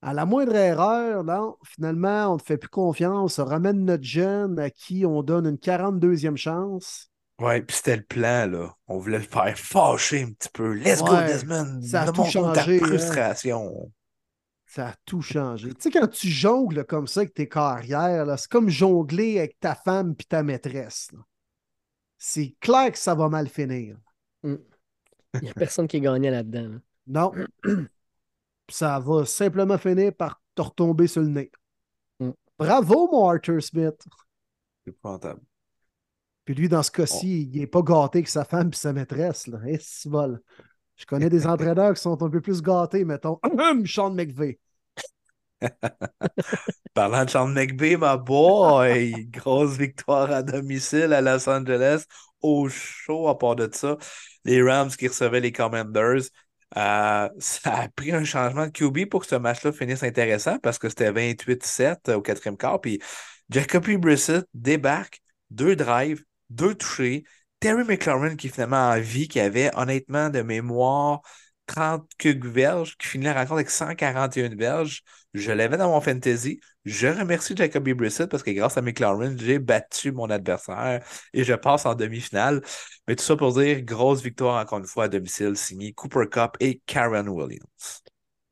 À 0.00 0.14
la 0.14 0.26
moindre 0.26 0.54
erreur, 0.54 1.24
non, 1.24 1.56
finalement, 1.64 2.30
on 2.30 2.34
ne 2.34 2.38
te 2.38 2.44
fait 2.44 2.56
plus 2.56 2.68
confiance. 2.68 3.38
On 3.38 3.44
ramène 3.44 3.84
notre 3.84 4.04
jeune 4.04 4.58
à 4.58 4.70
qui 4.70 5.04
on 5.06 5.22
donne 5.22 5.46
une 5.46 5.58
42e 5.58 6.36
chance. 6.36 7.11
Ouais, 7.42 7.60
puis 7.60 7.76
c'était 7.76 7.96
le 7.96 8.04
plan, 8.04 8.46
là. 8.46 8.72
On 8.86 8.98
voulait 8.98 9.18
le 9.18 9.24
faire 9.24 9.58
fâcher 9.58 10.22
un 10.22 10.30
petit 10.30 10.48
peu. 10.48 10.74
Let's 10.74 11.02
go, 11.02 11.16
Desmond. 11.16 11.82
ça 11.82 12.02
a 12.02 12.12
tout 12.12 12.22
Montre-nous 12.22 12.52
ta 12.52 12.60
changé, 12.62 12.80
hein. 12.80 12.86
frustration. 12.86 13.92
Ça 14.64 14.88
a 14.90 14.94
tout 15.04 15.22
changé. 15.22 15.74
Tu 15.74 15.80
sais, 15.80 15.90
quand 15.90 16.06
tu 16.06 16.28
jongles 16.28 16.84
comme 16.84 17.08
ça 17.08 17.20
avec 17.20 17.34
tes 17.34 17.48
carrières, 17.48 18.26
là, 18.26 18.36
c'est 18.36 18.48
comme 18.48 18.68
jongler 18.68 19.40
avec 19.40 19.58
ta 19.58 19.74
femme 19.74 20.14
puis 20.14 20.26
ta 20.26 20.44
maîtresse. 20.44 21.10
là. 21.12 21.18
C'est 22.16 22.54
clair 22.60 22.92
que 22.92 22.98
ça 22.98 23.16
va 23.16 23.28
mal 23.28 23.48
finir. 23.48 23.96
il 24.44 24.60
n'y 25.42 25.50
a 25.50 25.54
personne 25.54 25.88
qui 25.88 25.96
est 25.96 26.00
gagnant 26.00 26.30
là-dedans. 26.30 26.68
là. 26.68 26.78
Non. 27.08 27.32
ça 28.68 29.00
va 29.00 29.24
simplement 29.24 29.78
finir 29.78 30.14
par 30.14 30.40
te 30.54 30.62
retomber 30.62 31.08
sur 31.08 31.22
le 31.22 31.28
nez. 31.28 31.50
Mm. 32.20 32.30
Bravo, 32.56 33.08
mon 33.10 33.28
Arthur 33.28 33.60
Smith. 33.60 34.00
C'est 34.84 34.90
épouvantable. 34.90 35.40
Puis 36.44 36.54
lui, 36.54 36.68
dans 36.68 36.82
ce 36.82 36.90
cas-ci, 36.90 37.50
il 37.52 37.60
n'est 37.60 37.66
pas 37.66 37.82
gâté 37.82 38.22
que 38.22 38.30
sa 38.30 38.44
femme 38.44 38.70
et 38.72 38.76
sa 38.76 38.92
maîtresse. 38.92 39.46
Là. 39.46 39.58
Eh, 39.66 39.78
c'est 39.80 40.08
bol. 40.08 40.40
Je 40.96 41.06
connais 41.06 41.28
des 41.28 41.46
entraîneurs 41.46 41.94
qui 41.94 42.00
sont 42.00 42.20
un 42.22 42.30
peu 42.30 42.40
plus 42.40 42.62
gâtés, 42.62 43.04
mettons. 43.04 43.38
Sean 43.86 44.10
McVay. 44.10 44.58
Parlant 46.94 47.24
de 47.24 47.30
Sean 47.30 47.48
McVay, 47.48 47.96
ma 47.96 48.16
boy, 48.16 49.26
grosse 49.30 49.76
victoire 49.76 50.30
à 50.32 50.42
domicile 50.42 51.12
à 51.12 51.20
Los 51.20 51.48
Angeles, 51.48 52.04
au 52.40 52.68
chaud 52.68 53.28
à 53.28 53.38
part 53.38 53.56
de 53.56 53.68
ça. 53.72 53.96
Les 54.44 54.62
Rams 54.62 54.90
qui 54.90 55.06
recevaient 55.08 55.40
les 55.40 55.52
Commanders. 55.52 56.22
Euh, 56.76 57.28
ça 57.38 57.74
a 57.74 57.88
pris 57.88 58.12
un 58.12 58.24
changement 58.24 58.66
de 58.66 58.72
QB 58.72 59.08
pour 59.08 59.20
que 59.20 59.26
ce 59.26 59.34
match-là 59.34 59.72
finisse 59.72 60.02
intéressant 60.02 60.58
parce 60.58 60.78
que 60.78 60.88
c'était 60.88 61.12
28-7 61.12 62.10
au 62.14 62.22
quatrième 62.22 62.56
quart. 62.56 62.80
Puis 62.80 63.00
Jacoby 63.50 63.98
Brissett 63.98 64.46
débarque, 64.54 65.22
deux 65.50 65.76
drives, 65.76 66.24
deux 66.56 66.74
touchés. 66.74 67.24
Terry 67.60 67.84
McLaurin 67.84 68.36
qui 68.36 68.48
finalement 68.48 68.90
en 68.90 69.00
vie, 69.00 69.28
qui 69.28 69.40
avait 69.40 69.70
honnêtement 69.76 70.30
de 70.30 70.42
mémoire 70.42 71.20
30 71.66 72.08
quelques 72.18 72.44
verges, 72.46 72.96
qui 72.98 73.06
finit 73.08 73.24
la 73.26 73.34
rencontre 73.34 73.54
avec 73.54 73.70
141 73.70 74.54
verges. 74.56 75.02
Je 75.34 75.52
l'avais 75.52 75.76
dans 75.76 75.88
mon 75.90 76.00
fantasy. 76.00 76.60
Je 76.84 77.06
remercie 77.06 77.56
Jacoby 77.56 77.94
Brissett 77.94 78.28
parce 78.28 78.42
que 78.42 78.50
grâce 78.50 78.76
à 78.76 78.82
McLaurin, 78.82 79.36
j'ai 79.38 79.58
battu 79.58 80.12
mon 80.12 80.28
adversaire 80.28 81.04
et 81.32 81.44
je 81.44 81.54
passe 81.54 81.86
en 81.86 81.94
demi-finale. 81.94 82.60
Mais 83.08 83.16
tout 83.16 83.24
ça 83.24 83.36
pour 83.36 83.52
dire, 83.54 83.80
grosse 83.82 84.22
victoire 84.22 84.60
encore 84.60 84.78
une 84.80 84.86
fois 84.86 85.04
à 85.04 85.08
domicile, 85.08 85.56
signé 85.56 85.92
Cooper 85.92 86.26
Cup 86.30 86.56
et 86.60 86.82
Karen 86.86 87.28
Williams. 87.28 87.62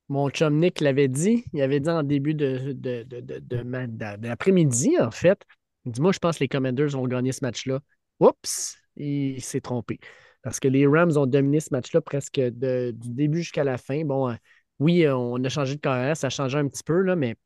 Mon 0.09 0.29
chum 0.31 0.59
Nick 0.59 0.81
l'avait 0.81 1.09
dit, 1.09 1.45
il 1.53 1.63
avait 1.63 1.81
dit 1.81 1.89
en 1.89 2.03
début 2.03 2.35
de, 2.35 2.73
de, 2.77 3.05
de, 3.05 3.21
de, 3.21 3.39
de 3.39 4.17
d'après-midi, 4.17 4.99
en 5.01 5.11
fait. 5.11 5.45
Il 5.87 5.93
dit 5.93 6.01
Moi, 6.01 6.13
je 6.13 6.19
pense 6.19 6.39
que 6.39 6.45
les 6.45 6.49
Commanders 6.49 6.91
vont 6.91 7.07
gagner 7.07 7.33
ce 7.33 7.45
match-là. 7.45 7.81
Oups, 8.21 8.77
il 8.97 9.41
s'est 9.43 9.61
trompé. 9.61 9.99
Parce 10.43 10.61
que 10.61 10.69
les 10.69 10.87
Rams 10.87 11.17
ont 11.17 11.27
dominé 11.27 11.61
ce 11.61 11.69
match-là 11.73 12.01
presque 12.01 12.41
du 12.41 12.93
début 13.11 13.39
jusqu'à 13.39 13.65
la 13.65 13.79
fin. 13.79 14.05
Bon, 14.05 14.31
euh, 14.31 14.35
oui, 14.79 15.07
on 15.09 15.43
a 15.45 15.49
changé 15.49 15.77
de 15.77 15.81
carrière, 15.81 16.17
ça 16.17 16.29
a 16.29 16.31
changé 16.31 16.59
un 16.59 16.67
petit 16.69 16.83
peu, 16.83 17.03
là, 17.03 17.15
mais 17.17 17.37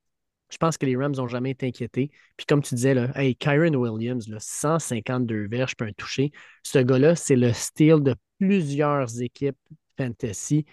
je 0.51 0.57
pense 0.59 0.79
que 0.79 0.87
les 0.87 0.97
Rams 0.97 1.15
n'ont 1.17 1.27
jamais 1.27 1.51
été 1.51 1.67
inquiétés. 1.67 2.11
Puis 2.37 2.47
comme 2.47 2.63
tu 2.63 2.75
disais, 2.77 2.95
là, 2.95 3.11
hey, 3.17 3.35
Kyron 3.35 3.75
Williams, 3.75 4.29
là, 4.29 4.39
152 4.39 5.49
verges, 5.49 5.75
puis 5.75 5.89
un 5.89 5.93
touché. 5.93 6.31
Ce 6.63 6.79
gars-là, 6.79 7.17
c'est 7.17 7.37
le 7.37 7.53
style 7.53 8.01
de 8.03 8.15
plusieurs 8.39 9.21
équipes 9.21 9.59
fantasy. 9.97 10.65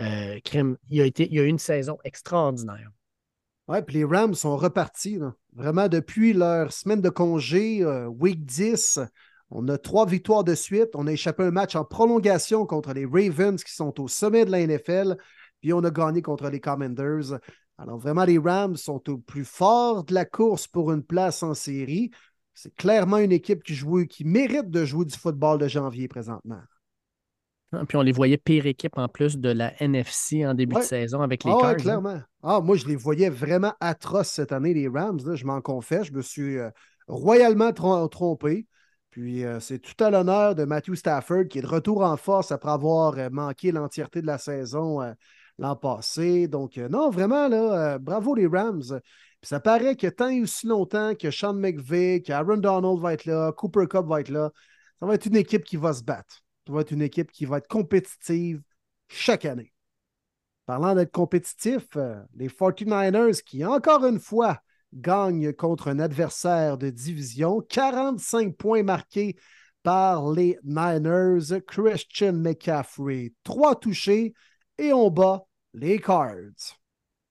Euh, 0.00 0.38
il, 0.88 1.00
a 1.00 1.06
été, 1.06 1.28
il 1.30 1.38
a 1.38 1.42
eu 1.42 1.48
une 1.48 1.58
saison 1.58 1.98
extraordinaire. 2.04 2.90
Ouais, 3.68 3.82
puis 3.82 3.96
les 3.96 4.04
Rams 4.04 4.34
sont 4.34 4.56
repartis. 4.56 5.16
là. 5.16 5.34
Vraiment, 5.54 5.88
depuis 5.88 6.32
leur 6.32 6.72
semaine 6.72 7.00
de 7.00 7.08
congé, 7.08 7.82
euh, 7.82 8.06
week 8.06 8.44
10, 8.44 9.00
on 9.50 9.66
a 9.68 9.78
trois 9.78 10.06
victoires 10.06 10.44
de 10.44 10.54
suite. 10.54 10.90
On 10.94 11.06
a 11.06 11.12
échappé 11.12 11.42
un 11.42 11.50
match 11.50 11.74
en 11.74 11.84
prolongation 11.84 12.66
contre 12.66 12.92
les 12.92 13.04
Ravens 13.04 13.62
qui 13.62 13.74
sont 13.74 14.00
au 14.00 14.06
sommet 14.06 14.44
de 14.44 14.52
la 14.52 14.60
NFL. 14.60 15.16
Puis 15.60 15.72
on 15.72 15.82
a 15.82 15.90
gagné 15.90 16.22
contre 16.22 16.48
les 16.48 16.60
Commanders. 16.60 17.38
Alors 17.78 17.98
vraiment, 17.98 18.24
les 18.24 18.38
Rams 18.38 18.76
sont 18.76 19.08
au 19.10 19.18
plus 19.18 19.44
fort 19.44 20.04
de 20.04 20.14
la 20.14 20.24
course 20.24 20.68
pour 20.68 20.92
une 20.92 21.02
place 21.02 21.42
en 21.42 21.54
série. 21.54 22.10
C'est 22.54 22.74
clairement 22.74 23.18
une 23.18 23.32
équipe 23.32 23.62
qui, 23.62 23.74
joue, 23.74 24.06
qui 24.06 24.24
mérite 24.24 24.70
de 24.70 24.84
jouer 24.84 25.04
du 25.04 25.16
football 25.16 25.58
de 25.58 25.66
janvier 25.66 26.06
présentement. 26.06 26.60
Ah, 27.72 27.84
Puis 27.86 27.96
on 27.96 28.02
les 28.02 28.12
voyait 28.12 28.36
pire 28.36 28.66
équipe 28.66 28.98
en 28.98 29.08
plus 29.08 29.38
de 29.38 29.48
la 29.48 29.72
NFC 29.82 30.44
en 30.46 30.54
début 30.54 30.74
Ouais. 30.76 30.80
de 30.82 30.86
saison 30.86 31.20
avec 31.22 31.44
les 31.44 31.52
Ah 31.52 31.56
ouais, 31.56 31.64
hein. 31.66 31.74
clairement. 31.74 32.20
Ah, 32.42 32.60
moi, 32.60 32.76
je 32.76 32.86
les 32.86 32.96
voyais 32.96 33.30
vraiment 33.30 33.74
atroces 33.80 34.28
cette 34.30 34.50
année, 34.52 34.74
les 34.74 34.88
Rams. 34.88 35.20
là, 35.24 35.34
je 35.36 35.44
m'en 35.44 35.60
confesse. 35.60 36.06
Je 36.08 36.12
me 36.12 36.22
suis 36.22 36.58
euh, 36.58 36.70
royalement 37.06 37.70
trom- 37.70 38.08
trompé. 38.08 38.66
Puis 39.10 39.44
euh, 39.44 39.60
c'est 39.60 39.78
tout 39.80 40.02
à 40.04 40.10
l'honneur 40.10 40.54
de 40.54 40.64
Matthew 40.64 40.94
Stafford 40.94 41.44
qui 41.48 41.58
est 41.58 41.62
de 41.62 41.66
retour 41.66 42.02
en 42.02 42.16
force 42.16 42.52
après 42.52 42.70
avoir 42.70 43.18
euh, 43.18 43.28
manqué 43.30 43.72
l'entièreté 43.72 44.20
de 44.22 44.26
la 44.26 44.38
saison 44.38 45.00
l'an 45.58 45.76
passé. 45.76 46.48
Donc, 46.48 46.76
non, 46.78 47.10
vraiment, 47.10 47.46
là, 47.48 47.98
bravo 47.98 48.34
les 48.34 48.46
Rams. 48.46 48.82
Puis 49.40 49.48
ça 49.48 49.60
paraît 49.60 49.94
que 49.94 50.06
tant 50.06 50.28
et 50.28 50.40
aussi 50.40 50.66
longtemps 50.66 51.14
que 51.14 51.30
Sean 51.30 51.54
McVay, 51.54 52.22
qu'Aaron 52.22 52.56
Donald 52.56 52.98
va 52.98 53.12
être 53.14 53.26
là, 53.26 53.52
Cooper 53.52 53.86
Cup 53.88 54.06
va 54.06 54.20
être 54.20 54.28
là, 54.30 54.50
ça 55.00 55.06
va 55.06 55.14
être 55.14 55.26
une 55.26 55.36
équipe 55.36 55.64
qui 55.64 55.76
va 55.76 55.92
se 55.92 56.02
battre. 56.02 56.42
Ça 56.66 56.72
va 56.72 56.82
être 56.82 56.92
une 56.92 57.02
équipe 57.02 57.32
qui 57.32 57.44
va 57.44 57.58
être 57.58 57.68
compétitive 57.68 58.62
chaque 59.08 59.44
année. 59.44 59.72
Parlant 60.66 60.94
d'être 60.94 61.10
compétitif, 61.10 61.84
euh, 61.96 62.22
les 62.36 62.48
49ers 62.48 63.42
qui, 63.42 63.64
encore 63.64 64.06
une 64.06 64.20
fois, 64.20 64.60
gagnent 64.94 65.52
contre 65.52 65.88
un 65.88 65.98
adversaire 65.98 66.78
de 66.78 66.90
division. 66.90 67.60
45 67.60 68.56
points 68.56 68.82
marqués 68.82 69.36
par 69.82 70.30
les 70.30 70.58
Niners. 70.62 71.60
Christian 71.66 72.34
McCaffrey, 72.34 73.32
trois 73.42 73.74
touchés 73.76 74.34
et 74.78 74.92
on 74.92 75.10
bat 75.10 75.44
les 75.74 75.98
Cards. 75.98 76.78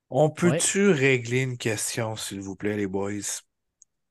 On 0.10 0.30
peut-tu 0.30 0.90
régler 0.90 1.42
une 1.42 1.58
question, 1.58 2.16
s'il 2.16 2.42
vous 2.42 2.56
plaît, 2.56 2.76
les 2.76 2.88
boys? 2.88 3.44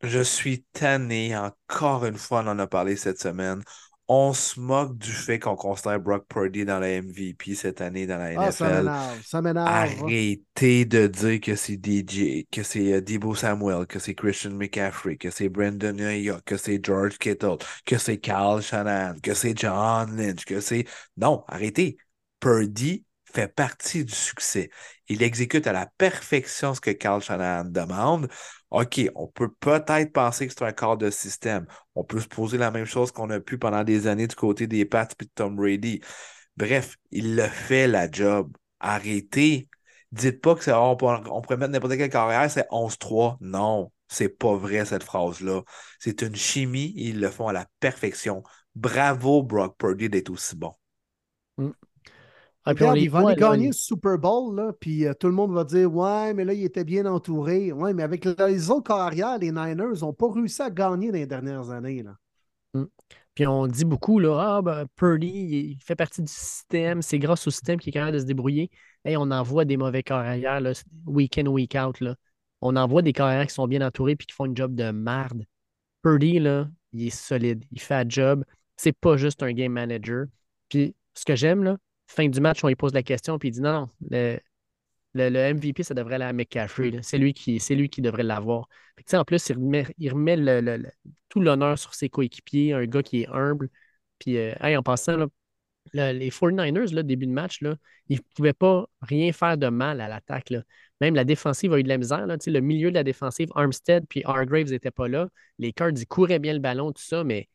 Je 0.03 0.21
suis 0.21 0.62
tanné, 0.73 1.37
encore 1.37 2.05
une 2.05 2.16
fois, 2.16 2.43
on 2.45 2.49
en 2.49 2.59
a 2.61 2.69
parlé 2.69 2.97
cette 2.97 3.21
semaine. 3.21 3.62
On 4.09 4.33
se 4.33 4.59
moque 4.61 4.97
du 4.99 5.13
fait 5.13 5.39
qu'on 5.39 5.57
considère 5.57 6.01
Brock 6.01 6.27
Purdy 6.29 6.65
dans 6.65 6.79
la 6.81 6.89
MVP 7.03 7.55
cette 7.55 7.81
année 7.81 8.07
dans 8.07 8.19
la 8.19 8.33
Ah, 8.35 8.53
ça 8.53 8.71
NFL. 8.71 8.71
m'énerve, 8.71 9.23
ça 9.25 9.43
m'énerve. 9.43 9.93
Arrêtez 10.05 10.87
de 10.87 11.07
dire 11.09 11.41
que 11.41 11.55
c'est 11.57 11.77
DJ, 11.77 12.49
que 12.51 12.63
c'est 12.63 12.95
euh, 12.95 13.01
Debo 13.03 13.35
Samuel, 13.35 13.87
que 13.87 13.99
c'est 13.99 14.15
Christian 14.15 14.53
McCaffrey, 14.53 15.17
que 15.19 15.31
c'est 15.31 15.49
Brandon 15.51 15.99
Ayuk, 15.99 16.43
que 16.45 16.57
c'est 16.57 16.81
George 16.85 17.19
Kittle, 17.19 17.59
que 17.85 17.99
c'est 17.99 18.19
Kyle 18.19 18.61
Shanahan, 18.63 19.17
que 19.23 19.35
c'est 19.35 19.59
John 19.59 20.17
Lynch, 20.17 20.45
que 20.47 20.61
c'est... 20.61 20.87
Non, 21.19 21.45
arrêtez. 21.49 21.99
Purdy 22.41 23.05
fait 23.25 23.49
partie 23.55 24.05
du 24.07 24.15
succès. 24.15 24.71
Il 25.09 25.23
exécute 25.23 25.67
à 25.67 25.73
la 25.73 25.87
perfection 25.99 26.75
ce 26.75 26.81
que 26.81 26.91
Kyle 26.91 27.21
Shanahan 27.21 27.65
demande. 27.65 28.29
OK, 28.71 29.01
on 29.15 29.27
peut 29.29 29.51
peut-être 29.61 30.13
penser 30.13 30.47
que 30.47 30.53
c'est 30.53 30.65
un 30.65 30.73
corps 30.73 30.99
de 30.99 31.11
système. 31.11 31.67
On 31.95 32.05
peut 32.05 32.21
se 32.21 32.29
poser 32.29 32.59
la 32.59 32.71
même 32.71 32.85
chose 32.85 33.11
qu'on 33.13 33.31
a 33.31 33.41
pu 33.41 33.59
pendant 33.59 33.85
des 33.85 34.07
années 34.07 34.27
du 34.27 34.37
côté 34.37 34.67
des 34.67 34.85
Pats 34.85 35.09
et 35.21 35.25
de 35.25 35.31
Tom 35.35 35.57
Brady. 35.57 36.01
Bref, 36.57 36.97
il 37.11 37.37
le 37.37 37.47
fait 37.49 37.87
la 37.87 38.11
job. 38.11 38.55
Arrêtez. 38.81 39.69
Dites 40.13 40.41
pas 40.41 40.55
que 40.55 40.65
c'est 40.65 40.73
on, 40.73 40.93
on 40.93 40.97
pourrait 41.43 41.57
mettre 41.57 41.73
n'importe 41.73 41.97
quelle 41.97 42.11
carrière, 42.11 42.51
c'est 42.51 42.67
11-3. 42.71 43.37
Non, 43.41 43.93
c'est 44.09 44.29
pas 44.29 44.57
vrai 44.57 44.85
cette 44.85 45.03
phrase-là. 45.03 45.63
C'est 45.99 46.23
une 46.23 46.37
chimie, 46.37 46.93
ils 46.97 47.21
le 47.21 47.31
font 47.31 47.49
à 47.49 47.53
la 47.53 47.67
perfection. 47.81 48.43
Bravo, 48.75 49.43
Brock 49.43 49.77
Purdy, 49.79 50.09
d'être 50.09 50.31
aussi 50.31 50.57
bon. 50.57 50.73
Ah, 52.65 52.71
Regarde, 52.71 52.97
les 52.97 53.05
il 53.05 53.11
va 53.11 53.21
voit, 53.21 53.31
aller 53.31 53.41
gagner 53.41 53.67
le 53.69 53.73
Super 53.73 54.19
Bowl, 54.19 54.55
là, 54.55 54.73
puis 54.79 55.07
euh, 55.07 55.15
tout 55.15 55.29
le 55.29 55.33
monde 55.33 55.53
va 55.53 55.65
dire 55.65 55.93
Ouais, 55.93 56.35
mais 56.35 56.45
là, 56.45 56.53
il 56.53 56.65
était 56.65 56.85
bien 56.85 57.07
entouré. 57.07 57.73
Ouais, 57.73 57.95
mais 57.95 58.03
avec 58.03 58.25
les 58.25 58.71
autres 58.71 58.89
carrières, 58.89 59.39
les 59.39 59.51
Niners 59.51 60.01
n'ont 60.03 60.13
pas 60.13 60.31
réussi 60.31 60.61
à 60.61 60.71
gagner 60.71 61.11
dans 61.11 61.19
les 61.19 61.27
dernières 61.27 61.71
années. 61.71 62.03
Là. 62.03 62.15
Puis 63.35 63.47
on 63.47 63.69
dit 63.69 63.85
beaucoup, 63.85 64.19
là, 64.19 64.57
ah, 64.57 64.63
ben, 64.63 64.87
Purdy, 64.97 65.29
il 65.29 65.79
fait 65.81 65.95
partie 65.95 66.23
du 66.23 66.33
système, 66.33 67.03
c'est 67.03 67.21
grâce 67.21 67.47
au 67.47 67.51
système 67.51 67.79
qu'il 67.79 67.91
est 67.91 67.93
capable 67.93 68.15
de 68.15 68.19
se 68.19 68.25
débrouiller. 68.25 68.69
Et 69.05 69.17
on 69.17 69.31
envoie 69.31 69.65
des 69.65 69.77
mauvais 69.77 70.03
carrières, 70.03 70.61
là, 70.61 70.73
week 71.07 71.39
in, 71.39 71.47
week 71.47 71.77
out. 71.81 72.01
Là. 72.01 72.17
On 72.61 72.75
envoie 72.75 73.01
des 73.01 73.13
carrières 73.13 73.47
qui 73.47 73.55
sont 73.55 73.69
bien 73.69 73.81
entourés 73.87 74.17
puis 74.17 74.27
qui 74.27 74.35
font 74.35 74.47
une 74.47 74.57
job 74.57 74.75
de 74.75 74.91
marde. 74.91 75.45
Purdy, 76.03 76.41
là, 76.41 76.69
il 76.93 77.07
est 77.07 77.11
solide, 77.11 77.65
il 77.71 77.81
fait 77.81 77.95
un 77.95 78.09
job. 78.09 78.45
C'est 78.77 78.93
pas 78.93 79.17
juste 79.17 79.43
un 79.43 79.53
game 79.53 79.73
manager. 79.73 80.27
Puis 80.69 80.97
ce 81.15 81.25
que 81.25 81.37
j'aime, 81.37 81.63
là, 81.63 81.77
fin 82.09 82.29
du 82.29 82.41
match, 82.41 82.65
on 82.65 82.69
lui 82.69 82.77
pose 82.77 82.95
la 82.95 83.05
question, 83.05 83.39
puis 83.39 83.51
il 83.51 83.53
dit 83.53 83.61
non, 83.63 83.73
non, 83.73 83.89
le, 84.11 84.41
le, 85.31 85.39
MVP, 85.39 85.83
ça 85.83 85.95
devrait 85.95 86.17
aller 86.17 86.25
à 86.25 86.33
McCaffrey. 86.33 86.93
C'est 87.03 87.19
lui 87.19 87.33
qui, 87.35 87.59
lui 87.71 87.89
qui 87.89 88.03
devrait 88.03 88.23
l'avoir. 88.23 88.69
En 89.13 89.25
plus, 89.25 89.49
il 89.49 89.55
remet, 89.57 89.87
il 89.99 90.11
remet 90.13 90.37
le- 90.37 90.61
le- 90.61 90.91
tout 91.29 91.41
l'honneur 91.41 91.79
sur 91.79 91.95
ses 91.95 92.09
coéquipiers, 92.09 92.73
un 92.75 92.85
gars 92.87 93.03
qui 93.03 93.23
est 93.23 93.29
humble. 93.29 93.69
Puis, 94.19 94.37
euh, 94.39 94.53
en 94.63 94.83
passant, 94.83 95.17
là, 95.17 95.27
le- 95.95 96.13
les 96.19 96.31
49ers, 96.31 96.93
là, 96.93 97.03
début 97.03 97.27
de 97.27 97.33
match, 97.33 97.61
là, 97.63 97.77
ils 98.09 98.17
ne 98.19 98.23
pouvaient 98.37 98.53
pas 98.53 98.89
rien 99.03 99.33
faire 99.33 99.59
de 99.59 99.69
mal 99.69 100.01
à 100.01 100.09
l'attaque. 100.09 100.53
Même 101.01 101.15
la 101.15 101.25
défensive 101.25 101.73
a 101.73 101.79
eu 101.79 101.83
de 101.83 101.89
la 101.89 101.99
misère. 101.99 102.27
Là, 102.27 102.37
le 102.47 102.61
milieu 102.61 102.91
de 102.91 102.95
la 102.97 103.05
défensive, 103.05 103.49
Armstead 103.55 104.07
puis 104.09 104.23
Hargraves 104.25 104.71
n'étaient 104.71 104.91
pas 104.91 105.09
là. 105.09 105.29
Les 105.59 105.73
Cards, 105.73 105.91
ils 105.97 106.07
couraient 106.07 106.39
bien 106.39 106.53
le 106.55 106.59
ballon, 106.61 106.93
tout 106.93 107.03
ça, 107.03 107.25
mais 107.25 107.49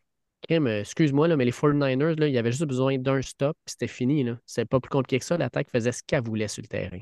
excuse-moi, 0.50 1.28
là, 1.28 1.38
mais 1.38 1.46
les 1.46 1.52
49ers, 1.52 2.20
là, 2.20 2.28
il 2.28 2.34
y 2.34 2.38
avait 2.38 2.52
juste 2.52 2.66
besoin 2.66 2.98
d'un 2.98 3.22
stop, 3.22 3.58
puis 3.66 3.72
c'était 3.74 3.88
fini. 3.88 4.26
C'était 4.46 4.66
pas 4.66 4.80
plus 4.80 4.90
compliqué 4.90 5.20
que 5.20 5.26
ça. 5.26 5.38
L'attaque 5.38 5.70
faisait 5.70 5.92
ce 5.92 6.04
qu'elle 6.06 6.24
voulait 6.24 6.48
sur 6.48 6.62
le 6.62 6.68
terrain. 6.68 7.00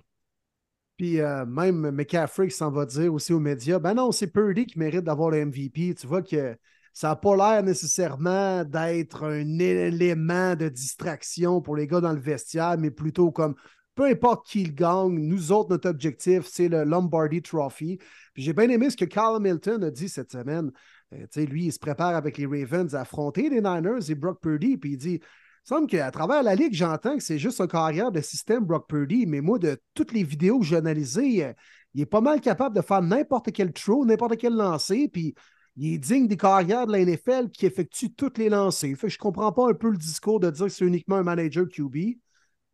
Puis 0.98 1.20
euh, 1.20 1.46
même 1.48 1.90
McCaffrey 1.90 2.50
s'en 2.50 2.70
va 2.70 2.86
dire 2.86 3.12
aussi 3.12 3.34
aux 3.34 3.40
médias 3.40 3.80
Ben 3.80 3.96
non, 3.96 4.12
c'est 4.12 4.28
Purdy 4.28 4.68
qui 4.68 4.78
mérite 4.78 5.04
d'avoir 5.04 5.32
le 5.32 5.46
MVP. 5.46 5.96
Tu 5.96 6.06
vois 6.06 6.22
que 6.22 6.56
ça 6.94 7.08
n'a 7.08 7.16
pas 7.16 7.36
l'air 7.36 7.64
nécessairement 7.64 8.64
d'être 8.64 9.24
un 9.24 9.60
élément 9.60 10.56
de 10.56 10.70
distraction 10.70 11.62
pour 11.62 11.76
les 11.76 11.88
gars 11.88 12.02
dans 12.02 12.14
le 12.14 12.20
vestiaire, 12.20 12.78
mais 12.78 12.92
plutôt 12.92 13.32
comme 13.32 13.56
peu 13.96 14.06
importe 14.06 14.48
qui 14.48 14.64
le 14.64 14.74
gagne, 14.74 15.18
nous 15.18 15.52
autres, 15.52 15.70
notre 15.70 15.90
objectif, 15.90 16.46
c'est 16.46 16.70
le 16.70 16.84
Lombardi 16.84 17.42
Trophy. 17.42 17.98
Puis 18.34 18.44
j'ai 18.44 18.54
bien 18.54 18.70
aimé 18.70 18.90
ce 18.90 18.98
que 18.98 19.06
Carl 19.06 19.36
Hamilton 19.36 19.84
a 19.84 19.92
dit 19.92 20.08
cette 20.08 20.32
semaine. 20.32 20.72
Euh, 21.14 21.46
lui, 21.46 21.66
il 21.66 21.74
se 21.74 21.80
prépare 21.80 22.16
avec 22.16 22.38
les 22.38 22.46
Ravens 22.46 22.96
à 22.96 23.02
affronter 23.02 23.50
les 23.50 23.62
Niners 23.62 24.10
et 24.10 24.16
Brock 24.16 24.40
Purdy, 24.42 24.78
puis 24.78 24.92
il 24.92 24.98
dit 24.98 25.20
il 25.64 25.68
semble 25.68 25.88
qu'à 25.88 26.10
travers 26.10 26.42
la 26.42 26.56
ligue, 26.56 26.74
j'entends 26.74 27.18
que 27.18 27.24
c'est 27.24 27.38
juste 27.38 27.62
un 27.62 27.68
carrière 27.68 28.12
de 28.12 28.22
système 28.22 28.66
Brock 28.66 28.90
Purdy, 28.90 29.28
mais 29.28 29.42
moi, 29.42 29.60
de 29.60 29.80
toutes 29.94 30.12
les 30.12 30.24
vidéos 30.24 30.60
que 30.60 30.66
j'ai 30.66 30.78
analysées, 30.78 31.46
euh, 31.46 31.54
il 31.94 32.02
est 32.02 32.06
pas 32.06 32.22
mal 32.22 32.42
capable 32.42 32.76
de 32.76 32.82
faire 32.82 33.02
n'importe 33.02 33.52
quel 33.52 33.72
throw, 33.72 34.06
n'importe 34.06 34.38
quel 34.38 34.54
lancer, 34.54 35.08
puis 35.08 35.36
il 35.76 35.94
est 35.94 35.98
digne 35.98 36.28
des 36.28 36.38
carrières 36.38 36.88
de 36.88 36.92
la 36.92 37.00
NFL 37.00 37.50
qui 37.50 37.66
effectuent 37.66 38.14
toutes 38.14 38.38
les 38.38 38.50
lancers. 38.50 38.96
Fait 38.98 39.08
que 39.08 39.14
je 39.14 39.18
comprends 39.18 39.52
pas 39.52 39.70
un 39.70 39.74
peu 39.74 39.90
le 39.90 39.98
discours 39.98 40.40
de 40.40 40.50
dire 40.50 40.66
que 40.66 40.72
c'est 40.72 40.86
uniquement 40.86 41.18
un 41.18 41.24
manager 41.24 41.68
QB. 41.68 41.96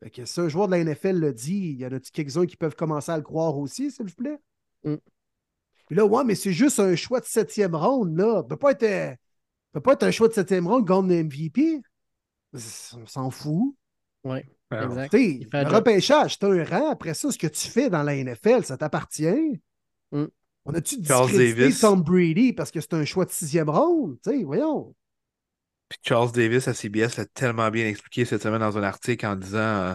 Fait 0.01 0.09
que 0.09 0.25
si 0.25 0.39
un 0.39 0.47
joueur 0.47 0.67
de 0.67 0.75
la 0.75 0.83
NFL 0.83 1.19
le 1.19 1.33
dit, 1.33 1.71
il 1.73 1.79
y 1.79 1.85
en 1.85 1.91
a 1.91 1.99
quelques-uns 1.99 2.45
qui 2.45 2.57
peuvent 2.57 2.75
commencer 2.75 3.11
à 3.11 3.17
le 3.17 3.23
croire 3.23 3.57
aussi, 3.57 3.91
s'il 3.91 4.05
vous 4.05 4.15
plaît? 4.15 4.37
Mm. 4.83 4.95
Puis 5.87 5.95
là, 5.95 6.05
ouais, 6.05 6.23
mais 6.23 6.35
c'est 6.35 6.53
juste 6.53 6.79
un 6.79 6.95
choix 6.95 7.19
de 7.19 7.25
septième 7.25 7.75
ronde, 7.75 8.15
là. 8.17 8.37
Ça 8.37 8.43
peut 8.43 8.57
pas 8.57 8.71
être, 8.71 8.83
euh, 8.83 9.15
peut 9.73 9.81
pas 9.81 9.93
être 9.93 10.03
un 10.03 10.11
choix 10.11 10.27
de 10.27 10.33
septième 10.33 10.67
ronde, 10.67 10.85
gagne 10.85 11.07
le 11.07 11.23
MVP. 11.23 11.81
On 12.53 13.05
s'en 13.05 13.29
fout. 13.31 13.75
Oui, 14.23 14.39
exact. 14.79 15.11
Tu 15.11 15.17
sais, 15.17 15.25
Il 15.41 15.47
fait 15.49 15.63
le 15.63 15.65
un 15.65 15.69
job. 15.69 15.75
repêchage, 15.75 16.37
c'est 16.39 16.45
un 16.45 16.63
rang. 16.63 16.91
Après 16.91 17.13
ça, 17.13 17.31
ce 17.31 17.37
que 17.37 17.47
tu 17.47 17.67
fais 17.69 17.89
dans 17.89 18.03
la 18.03 18.15
NFL, 18.15 18.63
ça 18.65 18.77
t'appartient. 18.77 19.61
Mm. 20.11 20.25
On 20.65 20.73
a-tu 20.73 20.97
Charles 21.03 21.29
discrédité 21.29 21.53
Davis. 21.53 21.79
Tom 21.79 22.03
Brady 22.03 22.53
parce 22.53 22.71
que 22.71 22.81
c'est 22.81 22.93
un 22.93 23.05
choix 23.05 23.25
de 23.25 23.31
sixième 23.31 23.69
ronde? 23.69 24.17
Tu 24.23 24.31
sais, 24.31 24.43
voyons. 24.43 24.93
Puis 25.89 25.99
Charles 26.03 26.31
Davis 26.33 26.67
à 26.67 26.73
CBS 26.73 27.17
l'a 27.17 27.25
tellement 27.25 27.69
bien 27.71 27.87
expliqué 27.87 28.25
cette 28.25 28.43
semaine 28.43 28.59
dans 28.59 28.77
un 28.77 28.83
article 28.83 29.25
en 29.25 29.35
disant 29.35 29.57
euh, 29.59 29.93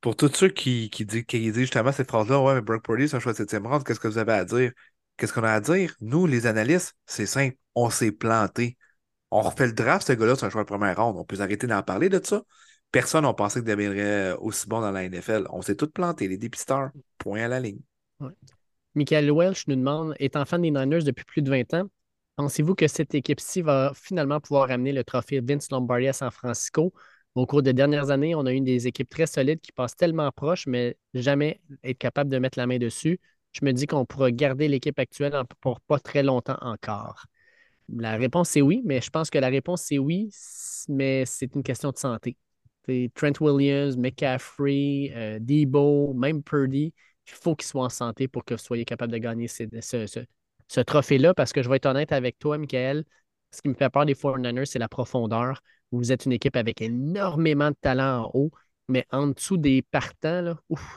pour 0.00 0.16
tous 0.16 0.32
ceux 0.34 0.48
qui, 0.50 0.90
qui, 0.90 1.06
disent, 1.06 1.24
qui 1.24 1.40
disent 1.40 1.56
justement 1.56 1.92
cette 1.92 2.08
phrase-là, 2.08 2.40
ouais, 2.40 2.54
mais 2.54 2.60
Brock 2.62 2.84
Purdy, 2.84 3.08
c'est 3.08 3.16
un 3.16 3.20
choix 3.20 3.32
de 3.32 3.38
septième 3.38 3.66
ronde, 3.66 3.84
qu'est-ce 3.84 4.00
que 4.00 4.08
vous 4.08 4.18
avez 4.18 4.32
à 4.32 4.44
dire? 4.44 4.72
Qu'est-ce 5.22 5.32
qu'on 5.32 5.44
a 5.44 5.52
à 5.52 5.60
dire? 5.60 5.94
Nous, 6.00 6.26
les 6.26 6.48
analystes, 6.48 6.96
c'est 7.06 7.26
simple, 7.26 7.56
on 7.76 7.90
s'est 7.90 8.10
planté. 8.10 8.76
On 9.30 9.40
refait 9.40 9.68
le 9.68 9.72
draft, 9.72 10.04
ce 10.04 10.14
gars-là, 10.14 10.34
c'est 10.34 10.46
un 10.46 10.50
choix 10.50 10.64
de 10.64 10.66
première 10.66 10.96
ronde. 10.96 11.16
On 11.16 11.24
peut 11.24 11.40
arrêter 11.40 11.68
d'en 11.68 11.80
parler 11.84 12.08
de 12.08 12.20
ça. 12.20 12.42
Personne 12.90 13.22
n'a 13.22 13.32
pensé 13.32 13.60
qu'il 13.60 13.68
deviendrait 13.68 14.32
aussi 14.40 14.66
bon 14.66 14.80
dans 14.80 14.90
la 14.90 15.04
NFL. 15.04 15.46
On 15.50 15.62
s'est 15.62 15.76
tous 15.76 15.86
plantés, 15.86 16.26
les 16.26 16.38
dépisteurs. 16.38 16.90
Point 17.18 17.44
à 17.44 17.46
la 17.46 17.60
ligne. 17.60 17.78
Michael 18.96 19.30
Welch 19.30 19.68
nous 19.68 19.76
demande 19.76 20.16
étant 20.18 20.44
fan 20.44 20.60
des 20.60 20.72
Niners 20.72 21.04
depuis 21.04 21.24
plus 21.24 21.40
de 21.40 21.50
20 21.50 21.72
ans, 21.74 21.88
pensez-vous 22.34 22.74
que 22.74 22.88
cette 22.88 23.14
équipe-ci 23.14 23.62
va 23.62 23.92
finalement 23.94 24.40
pouvoir 24.40 24.70
ramener 24.70 24.90
le 24.90 25.04
trophée 25.04 25.40
Vince 25.40 25.70
Lombardi 25.70 26.08
à 26.08 26.12
San 26.12 26.32
Francisco? 26.32 26.92
Au 27.36 27.46
cours 27.46 27.62
des 27.62 27.74
dernières 27.74 28.10
années, 28.10 28.34
on 28.34 28.44
a 28.44 28.52
eu 28.52 28.60
des 28.60 28.88
équipes 28.88 29.08
très 29.08 29.28
solides 29.28 29.60
qui 29.60 29.70
passent 29.70 29.94
tellement 29.94 30.32
proches, 30.32 30.66
mais 30.66 30.96
jamais 31.14 31.60
être 31.84 31.98
capable 31.98 32.28
de 32.28 32.38
mettre 32.38 32.58
la 32.58 32.66
main 32.66 32.78
dessus. 32.78 33.20
Je 33.52 33.64
me 33.64 33.72
dis 33.72 33.86
qu'on 33.86 34.04
pourra 34.04 34.30
garder 34.30 34.68
l'équipe 34.68 34.98
actuelle 34.98 35.34
pour 35.60 35.80
pas 35.80 35.98
très 35.98 36.22
longtemps 36.22 36.58
encore. 36.60 37.26
La 37.88 38.16
réponse, 38.16 38.50
c'est 38.50 38.62
oui, 38.62 38.82
mais 38.84 39.00
je 39.00 39.10
pense 39.10 39.30
que 39.30 39.38
la 39.38 39.48
réponse, 39.48 39.82
c'est 39.82 39.98
oui, 39.98 40.30
mais 40.88 41.24
c'est 41.26 41.54
une 41.54 41.62
question 41.62 41.90
de 41.90 41.98
santé. 41.98 42.36
Trent 43.14 43.32
Williams, 43.40 43.96
McCaffrey, 43.96 45.12
euh, 45.14 45.38
Debo, 45.40 46.14
même 46.14 46.42
Purdy, 46.42 46.92
il 47.26 47.32
faut 47.32 47.54
qu'ils 47.54 47.68
soient 47.68 47.84
en 47.84 47.88
santé 47.88 48.28
pour 48.28 48.44
que 48.44 48.54
vous 48.54 48.60
soyez 48.60 48.84
capable 48.84 49.12
de 49.12 49.18
gagner 49.18 49.46
ce, 49.48 50.82
trophée-là. 50.82 51.34
Parce 51.34 51.52
que 51.52 51.62
je 51.62 51.68
vais 51.68 51.76
être 51.76 51.86
honnête 51.86 52.12
avec 52.12 52.38
toi, 52.38 52.58
Michael, 52.58 53.04
ce 53.52 53.62
qui 53.62 53.68
me 53.68 53.74
fait 53.74 53.90
peur 53.90 54.06
des 54.06 54.14
49ers, 54.14 54.64
c'est 54.64 54.78
la 54.78 54.88
profondeur. 54.88 55.62
Vous 55.92 56.10
êtes 56.10 56.26
une 56.26 56.32
équipe 56.32 56.56
avec 56.56 56.80
énormément 56.80 57.70
de 57.70 57.76
talent 57.80 58.24
en 58.24 58.30
haut, 58.34 58.50
mais 58.92 59.06
en 59.10 59.28
dessous 59.28 59.56
des 59.56 59.82
partants, 59.82 60.54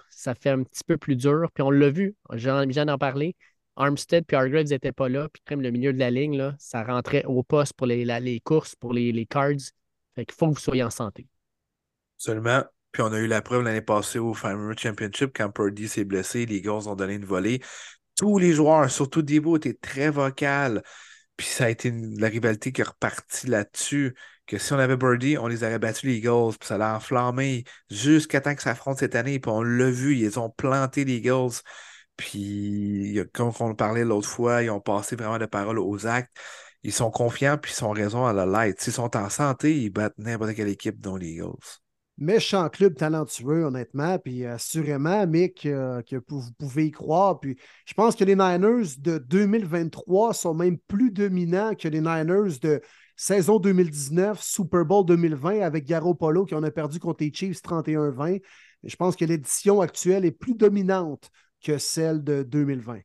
ça 0.10 0.36
fait 0.36 0.50
un 0.50 0.64
petit 0.64 0.84
peu 0.86 0.98
plus 0.98 1.16
dur. 1.16 1.50
Puis 1.54 1.64
on 1.64 1.72
l'a 1.72 1.90
vu, 1.90 2.16
j'en 2.34 2.66
d'en 2.66 2.98
parler. 2.98 3.36
Armstead 3.78 4.26
puis 4.26 4.38
Hargraves 4.38 4.68
n'étaient 4.68 4.92
pas 4.92 5.10
là, 5.10 5.28
puis 5.30 5.42
même 5.50 5.62
le 5.62 5.72
milieu 5.72 5.92
de 5.92 6.00
la 6.00 6.10
ligne, 6.10 6.38
là, 6.38 6.56
ça 6.60 6.84
rentrait 6.84 7.26
au 7.26 7.44
poste 7.44 7.74
pour 7.74 7.88
les, 7.88 8.06
les 8.06 8.40
courses, 8.40 8.76
pour 8.76 8.94
les, 8.94 9.12
les 9.12 9.26
cards. 9.26 9.52
Fait 10.16 10.26
qu'il 10.26 10.36
faut 10.36 10.48
que 10.48 10.54
vous 10.54 10.60
soyez 10.60 10.84
en 10.84 10.90
santé. 10.90 11.28
Seulement, 12.18 12.64
puis 12.92 13.02
on 13.02 13.12
a 13.12 13.20
eu 13.20 13.28
la 13.28 13.42
preuve 13.42 13.64
l'année 13.64 13.82
passée 13.82 14.20
au 14.20 14.34
Farmer 14.34 14.74
Championship 14.78 15.32
quand 15.36 15.50
Purdy 15.50 15.90
s'est 15.90 16.06
blessé, 16.06 16.46
les 16.46 16.62
gars 16.62 16.74
ont 16.74 16.96
donné 16.96 17.16
une 17.16 17.26
volée. 17.26 17.62
Tous 18.18 18.38
les 18.38 18.54
joueurs, 18.54 18.90
surtout 18.90 19.22
Debo, 19.22 19.58
étaient 19.58 19.74
très 19.74 20.10
vocal. 20.10 20.82
Puis 21.36 21.48
ça 21.48 21.66
a 21.66 21.70
été 21.70 21.92
la 22.18 22.30
rivalité 22.30 22.72
qui 22.72 22.80
est 22.80 22.86
repartie 22.86 23.48
là-dessus. 23.48 24.16
Que 24.48 24.58
si 24.58 24.74
on 24.74 24.80
avait 24.80 24.98
Birdie, 24.98 25.38
on 25.38 25.48
les 25.48 25.64
aurait 25.64 25.80
battus 25.80 26.04
les 26.04 26.18
Eagles. 26.18 26.58
Puis 26.60 26.68
ça 26.68 26.78
l'a 26.78 26.96
enflammé 26.96 27.64
jusqu'à 27.90 28.42
temps 28.42 28.56
que 28.56 28.62
ça 28.62 28.76
cette 28.98 29.16
année. 29.16 29.40
Puis 29.40 29.52
on 29.52 29.62
l'a 29.62 29.90
vu, 29.90 30.16
ils 30.16 30.40
ont 30.40 30.50
planté 30.50 31.06
les 31.06 31.16
Eagles. 31.18 31.62
Puis 32.18 33.20
comme 33.34 33.52
on 33.60 33.76
parlait 33.76 34.06
l'autre 34.06 34.30
fois, 34.30 34.64
ils 34.64 34.70
ont 34.70 34.80
passé 34.80 35.16
vraiment 35.16 35.40
de 35.40 35.46
paroles 35.46 35.80
aux 35.80 36.08
actes. 36.08 36.32
Ils 36.84 36.94
sont 36.94 37.10
confiants, 37.10 37.58
puis 37.58 37.72
ils 37.72 37.76
sont 37.76 37.90
raison 37.92 38.26
à 38.26 38.34
la 38.34 38.46
light. 38.46 38.80
S'ils 38.80 38.94
sont 38.94 39.18
en 39.18 39.30
santé, 39.30 39.76
ils 39.76 39.90
battent 39.90 40.18
n'importe 40.20 40.54
quelle 40.54 40.70
équipe, 40.70 41.02
dont 41.02 41.16
les 41.16 41.32
Eagles 41.34 41.56
méchant 42.18 42.70
club 42.70 42.96
talentueux, 42.96 43.66
honnêtement. 43.66 44.18
Puis 44.20 44.46
assurément, 44.46 45.26
Mick, 45.28 45.66
euh, 45.66 46.02
que 46.02 46.18
vous 46.28 46.44
pouvez 46.58 46.88
y 46.88 46.92
croire. 46.92 47.40
Puis 47.40 47.58
je 47.86 47.94
pense 47.94 48.16
que 48.16 48.24
les 48.24 48.36
Niners 48.36 48.98
de 49.00 49.18
2023 49.18 50.34
sont 50.34 50.54
même 50.54 50.78
plus 50.88 51.12
dominants 51.12 51.76
que 51.76 51.88
les 51.88 52.02
Niners 52.02 52.60
de 52.62 52.82
saison 53.16 53.60
2019, 53.60 54.42
Super 54.42 54.86
Bowl 54.86 55.06
2020 55.06 55.62
avec 55.62 55.92
Polo 56.20 56.46
qui 56.46 56.56
en 56.56 56.64
a 56.64 56.72
perdu 56.72 57.00
contre 57.00 57.24
les 57.24 57.34
Chiefs 57.34 57.62
31-20. 57.62 58.42
Je 58.84 58.96
pense 58.96 59.16
que 59.16 59.26
l'édition 59.26 59.82
actuelle 59.82 60.26
est 60.26 60.32
plus 60.32 60.54
dominante 60.54 61.30
que 61.64 61.78
celle 61.78 62.24
de 62.24 62.44
2020. 62.44 63.00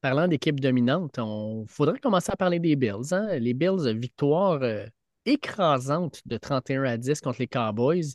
Parlant 0.00 0.28
d'équipe 0.28 0.60
dominante, 0.60 1.18
on 1.18 1.66
faudrait 1.66 1.98
commencer 1.98 2.30
à 2.30 2.36
parler 2.36 2.60
des 2.60 2.76
Bills. 2.76 3.12
Hein? 3.12 3.36
Les 3.38 3.52
Bills, 3.52 3.92
victoire 3.96 4.62
euh, 4.62 4.86
écrasante 5.24 6.22
de 6.24 6.36
31 6.36 6.84
à 6.84 6.96
10 6.96 7.20
contre 7.20 7.40
les 7.40 7.48
Cowboys. 7.48 8.14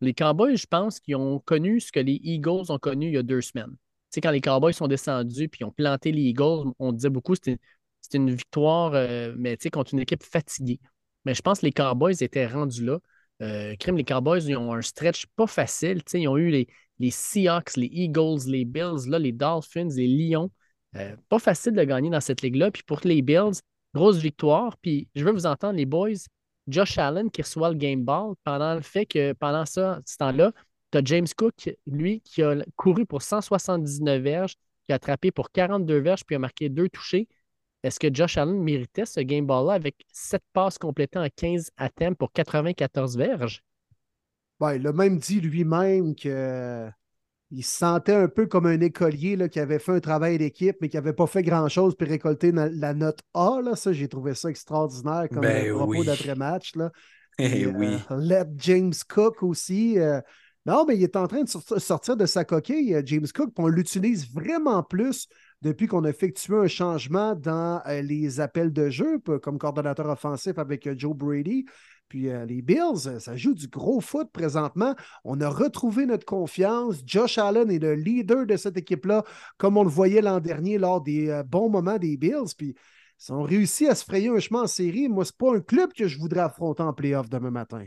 Les 0.00 0.14
Cowboys, 0.14 0.56
je 0.56 0.66
pense 0.66 0.98
qu'ils 0.98 1.16
ont 1.16 1.38
connu 1.38 1.80
ce 1.80 1.92
que 1.92 2.00
les 2.00 2.18
Eagles 2.24 2.70
ont 2.70 2.78
connu 2.78 3.06
il 3.08 3.14
y 3.14 3.18
a 3.18 3.22
deux 3.22 3.42
semaines. 3.42 3.76
Tu 4.12 4.20
quand 4.20 4.32
les 4.32 4.40
Cowboys 4.40 4.72
sont 4.72 4.88
descendus 4.88 5.48
puis 5.48 5.62
ont 5.62 5.70
planté 5.70 6.10
les 6.10 6.22
Eagles, 6.22 6.72
on 6.80 6.90
disait 6.90 7.10
beaucoup 7.10 7.34
que 7.34 7.56
c'était 8.10 8.18
une 8.18 8.34
victoire, 8.34 8.92
euh, 8.94 9.32
mais 9.38 9.56
contre 9.72 9.94
une 9.94 10.00
équipe 10.00 10.24
fatiguée. 10.24 10.80
Mais 11.24 11.34
je 11.34 11.42
pense 11.42 11.60
que 11.60 11.66
les 11.66 11.72
Cowboys 11.72 12.16
étaient 12.20 12.46
rendus 12.46 12.84
là. 12.84 12.98
Euh, 13.42 13.76
crime, 13.76 13.96
les 13.96 14.04
Cowboys, 14.04 14.40
ils 14.44 14.56
ont 14.56 14.72
un 14.72 14.82
stretch 14.82 15.26
pas 15.36 15.46
facile. 15.46 16.02
ils 16.12 16.28
ont 16.28 16.36
eu 16.36 16.50
les, 16.50 16.66
les, 16.98 17.10
Seahawks, 17.10 17.76
les 17.76 17.86
Eagles, 17.86 18.40
les 18.46 18.64
Bills, 18.64 19.08
là, 19.08 19.18
les 19.18 19.32
Dolphins, 19.32 19.88
les 19.94 20.08
Lions. 20.08 20.50
Euh, 20.96 21.14
pas 21.28 21.38
facile 21.38 21.72
de 21.72 21.84
gagner 21.84 22.10
dans 22.10 22.20
cette 22.20 22.42
ligue-là. 22.42 22.70
Puis 22.72 22.82
pour 22.82 23.00
les 23.04 23.22
Bills, 23.22 23.60
grosse 23.94 24.18
victoire. 24.18 24.76
Puis 24.78 25.08
je 25.14 25.24
veux 25.24 25.32
vous 25.32 25.46
entendre, 25.46 25.74
les 25.74 25.86
boys, 25.86 26.10
Josh 26.66 26.98
Allen 26.98 27.30
qui 27.30 27.42
reçoit 27.42 27.70
le 27.70 27.76
game 27.76 28.02
ball 28.04 28.34
pendant 28.44 28.74
le 28.74 28.82
fait 28.82 29.06
que 29.06 29.32
pendant 29.34 29.66
ça, 29.66 30.00
ce 30.04 30.16
temps-là, 30.16 30.52
tu 30.90 30.98
as 30.98 31.02
James 31.04 31.26
Cook, 31.36 31.70
lui, 31.86 32.20
qui 32.22 32.42
a 32.42 32.56
couru 32.76 33.06
pour 33.06 33.22
179 33.22 34.20
verges, 34.20 34.54
qui 34.86 34.92
a 34.92 34.96
attrapé 34.96 35.30
pour 35.30 35.50
42 35.52 35.98
verges, 36.00 36.24
puis 36.24 36.34
a 36.34 36.38
marqué 36.38 36.68
deux 36.68 36.88
touchés. 36.88 37.28
Est-ce 37.82 37.98
que 37.98 38.12
Josh 38.12 38.36
Allen 38.36 38.62
méritait 38.62 39.06
ce 39.06 39.20
game 39.20 39.46
ball-là 39.46 39.74
avec 39.74 39.96
sept 40.12 40.42
passes 40.52 40.78
complétées 40.78 41.18
en 41.18 41.28
15 41.34 41.70
attempts 41.76 42.16
pour 42.16 42.32
94 42.32 43.16
verges? 43.16 43.62
Ben, 44.58 44.74
il 44.74 44.86
a 44.86 44.92
même 44.92 45.18
dit 45.18 45.40
lui-même 45.40 46.14
que 46.14 46.90
il 47.52 47.64
se 47.64 47.78
sentait 47.78 48.14
un 48.14 48.28
peu 48.28 48.46
comme 48.46 48.66
un 48.66 48.80
écolier 48.80 49.34
là, 49.34 49.48
qui 49.48 49.58
avait 49.58 49.80
fait 49.80 49.92
un 49.92 50.00
travail 50.00 50.38
d'équipe, 50.38 50.76
mais 50.80 50.88
qui 50.88 50.96
n'avait 50.96 51.12
pas 51.12 51.26
fait 51.26 51.42
grand-chose 51.42 51.96
pour 51.96 52.06
récolter 52.06 52.52
la 52.52 52.94
note 52.94 53.20
A. 53.34 53.60
Là. 53.62 53.74
Ça, 53.74 53.92
j'ai 53.92 54.08
trouvé 54.08 54.34
ça 54.34 54.50
extraordinaire 54.50 55.28
comme 55.28 55.40
ben 55.40 55.68
euh, 55.68 55.76
propos 55.76 56.04
d'après-match. 56.04 56.74
Eh 57.42 57.66
oui. 57.66 57.96
Euh, 58.10 58.18
let 58.18 58.48
James 58.58 58.92
Cook 59.08 59.42
aussi. 59.42 59.98
Euh, 59.98 60.20
non, 60.66 60.84
mais 60.86 60.94
il 60.98 61.02
est 61.02 61.16
en 61.16 61.26
train 61.26 61.42
de 61.42 61.48
sortir 61.78 62.18
de 62.18 62.26
sa 62.26 62.44
coquille, 62.44 63.00
James 63.06 63.26
Cook, 63.34 63.54
puis 63.54 63.64
on 63.64 63.68
l'utilise 63.68 64.30
vraiment 64.30 64.82
plus 64.82 65.26
depuis 65.62 65.86
qu'on 65.86 66.04
a 66.04 66.10
effectué 66.10 66.56
un 66.56 66.66
changement 66.66 67.34
dans 67.34 67.82
les 67.86 68.40
appels 68.40 68.72
de 68.72 68.90
jeu 68.90 69.18
comme 69.42 69.58
coordonnateur 69.58 70.08
offensif 70.08 70.58
avec 70.58 70.88
Joe 70.98 71.14
Brady. 71.14 71.66
Puis 72.10 72.28
euh, 72.28 72.44
les 72.44 72.60
Bills, 72.60 73.06
euh, 73.06 73.18
ça 73.20 73.36
joue 73.36 73.54
du 73.54 73.68
gros 73.68 74.00
foot 74.00 74.30
présentement. 74.32 74.94
On 75.24 75.40
a 75.40 75.48
retrouvé 75.48 76.06
notre 76.06 76.26
confiance. 76.26 77.02
Josh 77.06 77.38
Allen 77.38 77.70
est 77.70 77.78
le 77.78 77.94
leader 77.94 78.46
de 78.46 78.56
cette 78.56 78.76
équipe-là, 78.76 79.24
comme 79.56 79.76
on 79.76 79.84
le 79.84 79.88
voyait 79.88 80.20
l'an 80.20 80.40
dernier 80.40 80.76
lors 80.76 81.00
des 81.00 81.30
euh, 81.30 81.44
bons 81.44 81.70
moments 81.70 81.98
des 81.98 82.16
Bills. 82.16 82.52
Puis 82.58 82.74
ils 83.26 83.32
ont 83.32 83.42
réussi 83.42 83.86
à 83.86 83.94
se 83.94 84.04
frayer 84.04 84.28
un 84.28 84.40
chemin 84.40 84.62
en 84.62 84.66
série. 84.66 85.08
Moi, 85.08 85.24
ce 85.24 85.30
n'est 85.30 85.36
pas 85.38 85.56
un 85.56 85.60
club 85.60 85.92
que 85.92 86.08
je 86.08 86.18
voudrais 86.18 86.40
affronter 86.40 86.82
en 86.82 86.92
playoff 86.92 87.30
demain 87.30 87.52
matin. 87.52 87.86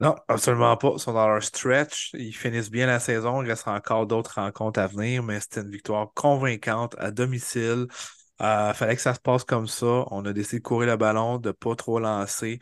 Non, 0.00 0.16
absolument 0.28 0.76
pas. 0.76 0.92
Ils 0.94 0.98
sont 1.00 1.12
dans 1.12 1.28
leur 1.28 1.42
stretch. 1.42 2.10
Ils 2.14 2.32
finissent 2.34 2.70
bien 2.70 2.86
la 2.86 2.98
saison. 3.00 3.42
Il 3.42 3.48
reste 3.50 3.68
encore 3.68 4.06
d'autres 4.06 4.34
rencontres 4.40 4.80
à 4.80 4.86
venir, 4.86 5.22
mais 5.22 5.40
c'était 5.40 5.60
une 5.60 5.70
victoire 5.70 6.12
convaincante 6.14 6.94
à 6.98 7.10
domicile. 7.10 7.86
Il 8.40 8.72
fallait 8.74 8.96
que 8.96 9.02
ça 9.02 9.14
se 9.14 9.20
passe 9.20 9.44
comme 9.44 9.66
ça. 9.68 9.86
On 10.10 10.24
a 10.24 10.32
décidé 10.32 10.58
de 10.58 10.62
courir 10.64 10.88
le 10.90 10.96
ballon, 10.96 11.38
de 11.38 11.48
ne 11.50 11.52
pas 11.52 11.76
trop 11.76 11.98
lancer. 12.00 12.60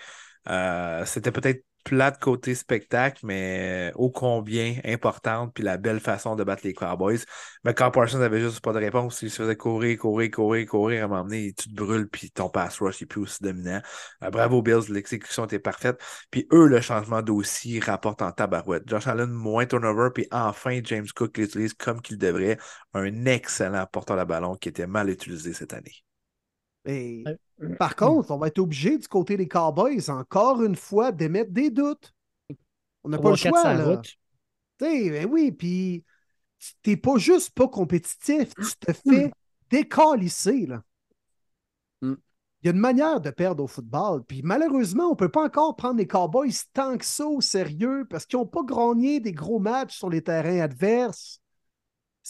Euh, 0.49 1.05
c'était 1.07 1.33
peut-être 1.33 1.65
plate 1.89 2.21
côté 2.21 2.55
spectacle, 2.55 3.25
mais 3.25 3.93
ô 3.95 4.11
combien 4.11 4.77
importante, 4.85 5.55
puis 5.55 5.65
la 5.65 5.79
belle 5.79 6.01
façon 6.01 6.37
de 6.37 6.45
battre 6.45 6.63
les 6.65 6.75
Cowboys. 6.75 7.21
Mais 7.65 7.73
quand 7.73 7.91
Parsons 7.91 8.21
avait 8.21 8.41
juste 8.41 8.61
pas 8.61 8.75
de 8.75 8.79
réponse, 8.79 9.23
il 9.23 9.31
se 9.31 9.43
faisait 9.43 9.57
courir, 9.57 9.97
courir, 9.99 10.31
courir, 10.31 10.67
courir, 10.67 11.05
à 11.05 11.23
donné, 11.23 11.55
tu 11.55 11.71
te 11.71 11.75
brûles, 11.75 12.07
puis 12.11 12.31
ton 12.31 12.51
pass 12.51 12.79
rush 12.81 13.01
n'est 13.01 13.07
plus 13.07 13.23
aussi 13.23 13.43
dominant. 13.43 13.81
Euh, 14.23 14.31
bravo 14.31 14.61
Bills, 14.61 14.91
l'exécution 14.91 15.47
était 15.47 15.59
parfaite. 15.59 15.99
Puis 16.31 16.47
eux, 16.53 16.67
le 16.67 16.83
changement 16.83 17.23
d'aussi 17.23 17.81
rapporte 17.81 18.21
en 18.21 18.33
tabarouette. 18.33 18.83
Josh 18.87 19.07
Allen, 19.07 19.31
moins 19.31 19.65
turnover, 19.65 20.11
puis 20.15 20.29
enfin, 20.31 20.81
James 20.85 21.07
Cook 21.17 21.39
l'utilise 21.39 21.73
comme 21.73 22.03
qu'il 22.03 22.19
devrait. 22.19 22.59
Un 22.93 23.25
excellent 23.25 23.87
porteur 23.87 24.19
de 24.19 24.25
ballon 24.25 24.57
qui 24.57 24.69
était 24.69 24.87
mal 24.87 25.09
utilisé 25.09 25.55
cette 25.55 25.73
année. 25.73 26.05
Et 26.89 27.23
par 27.79 27.95
contre, 27.95 28.31
on 28.31 28.39
va 28.39 28.49
être 28.49 28.59
obligé 28.59 28.97
du 28.97 29.07
côté 29.07 29.37
des 29.37 29.47
Cowboys, 29.47 30.09
encore 30.09 30.63
une 30.63 30.75
fois, 30.77 31.13
d'émettre 31.13 31.53
des 31.53 31.71
doutes. 31.71 32.15
On 33.05 33.11
n'a 33.11 33.19
pas 33.19 33.31
le 33.31 33.37
choix. 33.37 33.75
Là. 33.75 34.01
Ben 34.81 35.27
oui, 35.31 35.53
puis 35.53 36.05
t'es 36.83 36.97
pas 36.97 37.19
juste 37.19 37.51
pas 37.51 37.69
compétitif, 37.69 38.55
tu 38.55 38.77
te 38.81 38.93
fais 38.93 39.31
décalisser. 39.71 40.67
Là. 40.67 40.83
Mm. 42.01 42.15
Il 42.63 42.67
y 42.67 42.69
a 42.71 42.73
une 42.73 42.81
manière 42.81 43.21
de 43.21 43.31
perdre 43.31 43.63
au 43.63 43.67
football. 43.67 44.25
Puis 44.25 44.41
malheureusement, 44.43 45.09
on 45.09 45.11
ne 45.11 45.17
peut 45.17 45.29
pas 45.29 45.45
encore 45.45 45.77
prendre 45.77 45.99
les 45.99 46.07
Cowboys 46.07 46.53
tant 46.73 46.97
que 46.97 47.05
ça 47.05 47.27
au 47.27 47.41
sérieux 47.41 48.07
parce 48.09 48.25
qu'ils 48.25 48.39
n'ont 48.39 48.47
pas 48.47 48.63
grogné 48.63 49.21
des 49.21 49.33
gros 49.33 49.59
matchs 49.59 49.97
sur 49.97 50.09
les 50.09 50.23
terrains 50.23 50.61
adverses. 50.61 51.41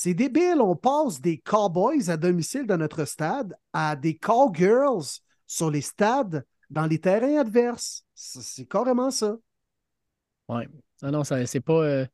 C'est 0.01 0.15
débile, 0.15 0.61
on 0.61 0.77
passe 0.77 1.20
des 1.20 1.39
Cowboys 1.39 2.09
à 2.09 2.16
domicile 2.16 2.69
dans 2.69 2.77
notre 2.77 3.05
stade 3.05 3.57
à 3.73 3.97
des 3.97 4.16
Cowgirls 4.16 5.19
sur 5.45 5.73
les 5.73 5.81
stades 5.81 6.47
dans 6.70 6.87
les 6.87 7.01
terrains 7.01 7.41
adverses. 7.41 8.07
C'est 8.15 8.69
carrément 8.69 9.11
ça. 9.11 9.37
Oui. 10.49 10.62
Ah 11.03 11.11
non, 11.11 11.25
c'est 11.25 11.61
pas, 11.61 11.83
euh, 11.83 12.07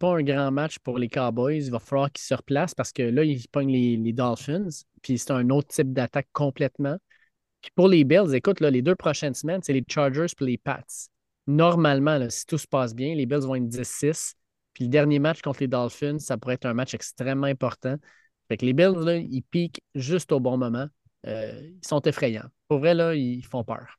pas 0.00 0.16
un 0.16 0.22
grand 0.24 0.50
match 0.50 0.80
pour 0.80 0.98
les 0.98 1.08
Cowboys. 1.08 1.64
Il 1.64 1.70
va 1.70 1.78
falloir 1.78 2.10
qu'ils 2.10 2.24
se 2.24 2.34
replacent 2.34 2.74
parce 2.74 2.90
que 2.90 3.04
là, 3.04 3.22
ils 3.22 3.46
pognent 3.52 3.70
les, 3.70 4.12
Dolphins. 4.12 4.70
Puis 5.00 5.16
c'est 5.18 5.30
un 5.30 5.48
autre 5.50 5.68
type 5.68 5.92
d'attaque 5.92 6.28
complètement. 6.32 6.98
Puis 7.60 7.70
pour 7.76 7.86
les 7.86 8.02
Bills, 8.02 8.34
écoute, 8.34 8.58
les 8.58 8.82
deux 8.82 8.96
prochaines 8.96 9.34
semaines, 9.34 9.60
c'est 9.62 9.74
les 9.74 9.84
Chargers 9.88 10.26
et 10.40 10.44
les 10.44 10.58
Pats. 10.58 10.82
Normalement, 11.46 12.28
si 12.30 12.44
tout 12.46 12.58
se 12.58 12.66
passe 12.66 12.96
bien, 12.96 13.14
les 13.14 13.26
Bills 13.26 13.46
vont 13.46 13.54
être 13.54 13.68
10-6. 13.68 14.34
Puis 14.74 14.84
le 14.84 14.90
dernier 14.90 15.18
match 15.18 15.40
contre 15.42 15.60
les 15.60 15.68
Dolphins, 15.68 16.18
ça 16.18 16.36
pourrait 16.36 16.54
être 16.54 16.66
un 16.66 16.74
match 16.74 16.94
extrêmement 16.94 17.46
important. 17.46 17.96
Fait 18.48 18.56
que 18.56 18.66
les 18.66 18.72
Bills, 18.72 18.94
là, 19.04 19.16
ils 19.16 19.42
piquent 19.42 19.82
juste 19.94 20.32
au 20.32 20.40
bon 20.40 20.56
moment. 20.56 20.86
Euh, 21.26 21.60
ils 21.82 21.86
sont 21.86 22.00
effrayants. 22.02 22.48
Pour 22.68 22.78
vrai, 22.80 22.94
là, 22.94 23.14
ils 23.14 23.44
font 23.44 23.64
peur. 23.64 23.98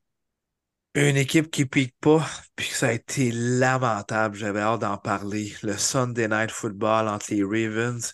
Une 0.95 1.18
équipe 1.18 1.50
qui 1.50 1.66
pique 1.66 1.95
pas, 2.02 2.26
puis 2.56 2.68
ça 2.68 2.88
a 2.88 2.91
été 2.91 3.32
lamentable. 3.32 4.36
J'avais 4.36 4.60
hâte 4.62 4.82
d'en 4.82 4.98
parler. 4.98 5.54
Le 5.64 5.78
Sunday 5.78 6.28
Night 6.28 6.52
Football 6.52 7.08
entre 7.08 7.34
les 7.34 7.44
Ravens 7.44 8.14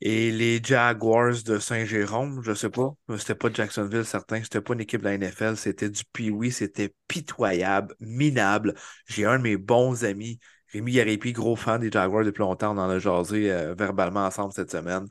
Et 0.00 0.30
les 0.32 0.60
Jaguars 0.62 1.42
de 1.44 1.58
Saint-Jérôme, 1.58 2.42
je 2.42 2.54
sais 2.54 2.70
pas, 2.70 2.94
c'était 3.18 3.34
pas 3.34 3.52
Jacksonville, 3.52 4.04
certain, 4.04 4.42
c'était 4.42 4.60
pas 4.60 4.74
une 4.74 4.80
équipe 4.80 5.00
de 5.00 5.06
la 5.06 5.14
NFL, 5.14 5.56
c'était 5.56 5.90
du 5.90 6.04
pee 6.12 6.32
c'était 6.52 6.94
pitoyable, 7.08 7.94
minable. 8.00 8.74
J'ai 9.08 9.24
un 9.24 9.38
de 9.38 9.42
mes 9.42 9.56
bons 9.56 10.04
amis, 10.04 10.38
Rémi 10.72 10.92
Yarépi, 10.92 11.32
gros 11.32 11.56
fan 11.56 11.80
des 11.80 11.90
Jaguars 11.90 12.24
depuis 12.24 12.40
longtemps, 12.40 12.74
on 12.76 12.80
en 12.80 12.90
a 12.90 12.98
jasé 12.98 13.50
euh, 13.52 13.74
verbalement 13.74 14.26
ensemble 14.26 14.52
cette 14.52 14.70
semaine. 14.70 15.06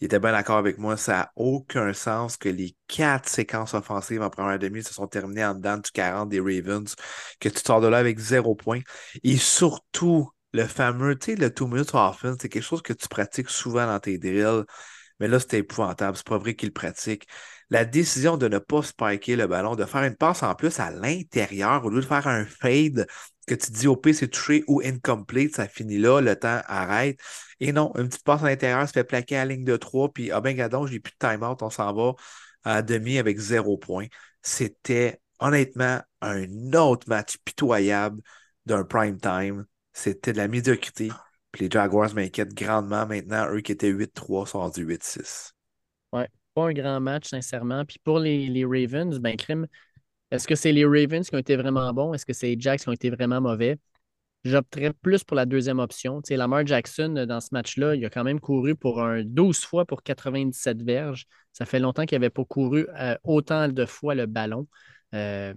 Il 0.00 0.06
était 0.06 0.18
bien 0.20 0.32
d'accord 0.32 0.58
avec 0.58 0.76
moi, 0.78 0.96
ça 0.96 1.12
n'a 1.12 1.32
aucun 1.36 1.92
sens 1.94 2.36
que 2.36 2.50
les 2.50 2.76
quatre 2.86 3.28
séquences 3.28 3.72
offensives 3.72 4.20
en 4.20 4.28
première 4.28 4.58
demi 4.58 4.82
se 4.82 4.92
sont 4.92 5.06
terminées 5.06 5.44
en 5.44 5.54
dedans 5.54 5.78
du 5.78 5.90
40 5.90 6.28
des 6.28 6.40
Ravens, 6.40 6.94
que 7.40 7.48
tu 7.48 7.60
sors 7.64 7.80
de 7.80 7.86
là 7.86 7.96
avec 7.98 8.18
zéro 8.18 8.54
point. 8.54 8.80
Et 9.24 9.36
surtout, 9.38 10.30
le 10.52 10.64
fameux, 10.66 11.18
tu 11.18 11.32
sais, 11.32 11.36
le 11.36 11.52
two 11.52 11.66
minutes 11.66 11.94
offense, 11.94 12.36
c'est 12.40 12.48
quelque 12.50 12.62
chose 12.62 12.82
que 12.82 12.92
tu 12.92 13.08
pratiques 13.08 13.48
souvent 13.48 13.86
dans 13.86 13.98
tes 14.00 14.18
drills, 14.18 14.64
mais 15.20 15.28
là, 15.28 15.38
c'était 15.40 15.58
épouvantable. 15.58 16.16
C'est 16.16 16.26
pas 16.26 16.38
vrai 16.38 16.54
qu'il 16.54 16.72
pratique. 16.72 17.26
La 17.70 17.84
décision 17.84 18.36
de 18.36 18.48
ne 18.48 18.58
pas 18.58 18.82
spiker 18.82 19.36
le 19.36 19.46
ballon, 19.46 19.74
de 19.76 19.84
faire 19.84 20.02
une 20.04 20.14
passe 20.16 20.42
en 20.42 20.54
plus 20.54 20.78
à 20.78 20.90
l'intérieur 20.90 21.84
au 21.84 21.90
lieu 21.90 22.00
de 22.00 22.06
faire 22.06 22.26
un 22.28 22.44
fade 22.44 23.06
que 23.46 23.54
tu 23.54 23.70
dis 23.70 23.86
au 23.86 23.96
P, 23.96 24.12
c'est 24.12 24.28
touché 24.28 24.64
ou 24.66 24.80
incomplete, 24.84 25.56
ça 25.56 25.68
finit 25.68 25.98
là, 25.98 26.20
le 26.20 26.36
temps 26.36 26.60
arrête. 26.66 27.18
Et 27.60 27.72
non, 27.72 27.92
une 27.96 28.08
petite 28.08 28.24
passe 28.24 28.42
à 28.42 28.46
l'intérieur, 28.46 28.86
se 28.86 28.92
fait 28.92 29.04
plaquer 29.04 29.36
à 29.36 29.44
la 29.44 29.54
ligne 29.54 29.64
de 29.64 29.76
3, 29.76 30.12
puis 30.12 30.30
ah 30.30 30.40
ben 30.40 30.56
gadon, 30.56 30.86
j'ai 30.86 31.00
plus 31.00 31.12
de 31.12 31.28
time-out, 31.28 31.62
on 31.62 31.70
s'en 31.70 31.92
va 31.94 32.14
à 32.64 32.82
demi 32.82 33.18
avec 33.18 33.38
zéro 33.38 33.78
point. 33.78 34.06
C'était 34.42 35.20
honnêtement 35.38 36.00
un 36.20 36.72
autre 36.72 37.08
match 37.08 37.36
pitoyable 37.44 38.20
d'un 38.66 38.84
prime 38.84 39.18
time 39.20 39.66
c'était 39.96 40.34
de 40.34 40.36
la 40.36 40.46
médiocrité. 40.46 41.10
Puis 41.52 41.64
les 41.64 41.70
Jaguars 41.70 42.14
m'inquiètent 42.14 42.54
grandement 42.54 43.06
maintenant. 43.06 43.48
Eux 43.50 43.62
qui 43.62 43.72
étaient 43.72 43.88
8-3 43.88 44.46
sont 44.46 44.58
rendus 44.58 44.84
8-6. 44.84 45.54
Ouais, 46.12 46.28
pas 46.52 46.66
un 46.68 46.72
grand 46.74 47.00
match, 47.00 47.30
sincèrement. 47.30 47.84
Puis 47.86 47.98
pour 48.04 48.18
les, 48.18 48.46
les 48.48 48.64
Ravens, 48.66 49.18
ben, 49.18 49.36
crime, 49.36 49.66
est-ce 50.30 50.46
que 50.48 50.54
c'est 50.54 50.72
les 50.72 50.84
Ravens 50.84 51.28
qui 51.28 51.34
ont 51.34 51.38
été 51.38 51.56
vraiment 51.56 51.92
bons? 51.92 52.14
Est-ce 52.14 52.26
que 52.26 52.32
c'est 52.32 52.48
les 52.48 52.56
Jacks 52.58 52.80
qui 52.80 52.88
ont 52.88 52.92
été 52.92 53.10
vraiment 53.10 53.40
mauvais? 53.40 53.78
J'opterais 54.44 54.92
plus 54.92 55.24
pour 55.24 55.36
la 55.36 55.44
deuxième 55.44 55.80
option. 55.80 56.20
Lamar 56.30 56.64
Jackson, 56.66 57.24
dans 57.28 57.40
ce 57.40 57.48
match-là, 57.52 57.96
il 57.96 58.04
a 58.04 58.10
quand 58.10 58.22
même 58.22 58.38
couru 58.38 58.76
pour 58.76 59.02
un 59.02 59.24
12 59.24 59.64
fois 59.64 59.84
pour 59.84 60.02
97 60.04 60.82
verges. 60.82 61.26
Ça 61.52 61.64
fait 61.64 61.80
longtemps 61.80 62.04
qu'il 62.04 62.16
n'avait 62.16 62.30
pas 62.30 62.44
couru 62.44 62.86
euh, 62.96 63.16
autant 63.24 63.68
de 63.68 63.86
fois 63.86 64.14
le 64.14 64.26
ballon. 64.26 64.68
Euh, 65.14 65.52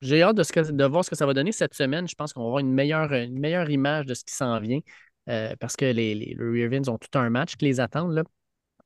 j'ai 0.00 0.22
hâte 0.22 0.36
de, 0.36 0.84
voir 0.84 1.04
ce 1.04 1.10
que 1.10 1.16
ça 1.16 1.26
va 1.26 1.34
donner 1.34 1.52
cette 1.52 1.74
semaine. 1.74 2.08
Je 2.08 2.14
pense 2.14 2.32
qu'on 2.32 2.40
va 2.40 2.46
avoir 2.46 2.60
une 2.60 2.72
meilleure, 2.72 3.70
image 3.70 4.06
de 4.06 4.14
ce 4.14 4.24
qui 4.24 4.34
s'en 4.34 4.58
vient 4.60 4.80
euh, 5.28 5.54
parce 5.60 5.76
que 5.76 5.84
les, 5.84 6.36
Ravens 6.38 6.88
ont 6.88 6.98
tout 6.98 7.16
un 7.18 7.30
match 7.30 7.56
qui 7.56 7.66
les 7.66 7.78
attend. 7.80 8.10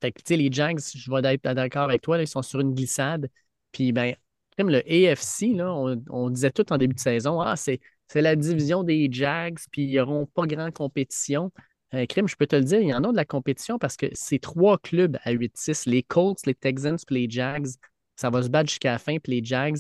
Fait 0.01 0.13
que, 0.13 0.35
les 0.35 0.51
Jags, 0.53 0.81
je 0.95 1.11
vais 1.11 1.35
être 1.35 1.55
d'accord 1.55 1.85
avec 1.85 2.03
toi, 2.03 2.21
ils 2.21 2.27
sont 2.27 2.43
sur 2.43 2.61
une 2.61 2.75
glissade. 2.75 3.31
Puis, 3.73 3.93
ben, 3.93 4.15
comme 4.57 4.71
le 4.71 4.79
AFC, 4.79 5.55
là, 5.55 5.73
on, 6.11 6.31
disait 6.31 6.51
tout 6.51 6.73
en 6.73 6.79
début 6.79 6.95
de 6.95 7.01
saison, 7.01 7.41
ah, 7.41 7.57
c'est, 7.57 7.81
la 8.15 8.37
division 8.37 8.83
des 8.83 9.09
Jags, 9.11 9.59
puis 9.71 9.85
ils 9.85 9.97
n'auront 9.97 10.27
pas 10.27 10.47
grand 10.47 10.71
compétition. 10.71 11.51
Euh, 11.95 12.05
je 12.09 12.37
peux 12.37 12.47
te 12.47 12.57
le 12.57 12.65
dire, 12.65 12.81
il 12.81 12.89
y 12.89 12.95
en 12.95 13.05
a 13.05 13.11
de 13.11 13.17
la 13.17 13.25
compétition 13.25 13.79
parce 13.79 13.97
que 13.97 14.07
c'est 14.13 14.39
trois 14.39 14.79
clubs 14.79 15.19
à 15.25 15.33
8-6, 15.33 15.89
les 15.89 16.03
Colts, 16.03 16.45
les 16.47 16.55
Texans, 16.55 16.99
puis 17.07 17.23
les 17.23 17.31
Jags. 17.31 17.69
Ça 18.17 18.31
va 18.31 18.43
se 18.43 18.49
battre 18.49 18.69
jusqu'à 18.69 18.93
la 18.93 18.99
fin, 18.99 19.17
puis 19.19 19.41
les 19.41 19.45
Jags, 19.45 19.79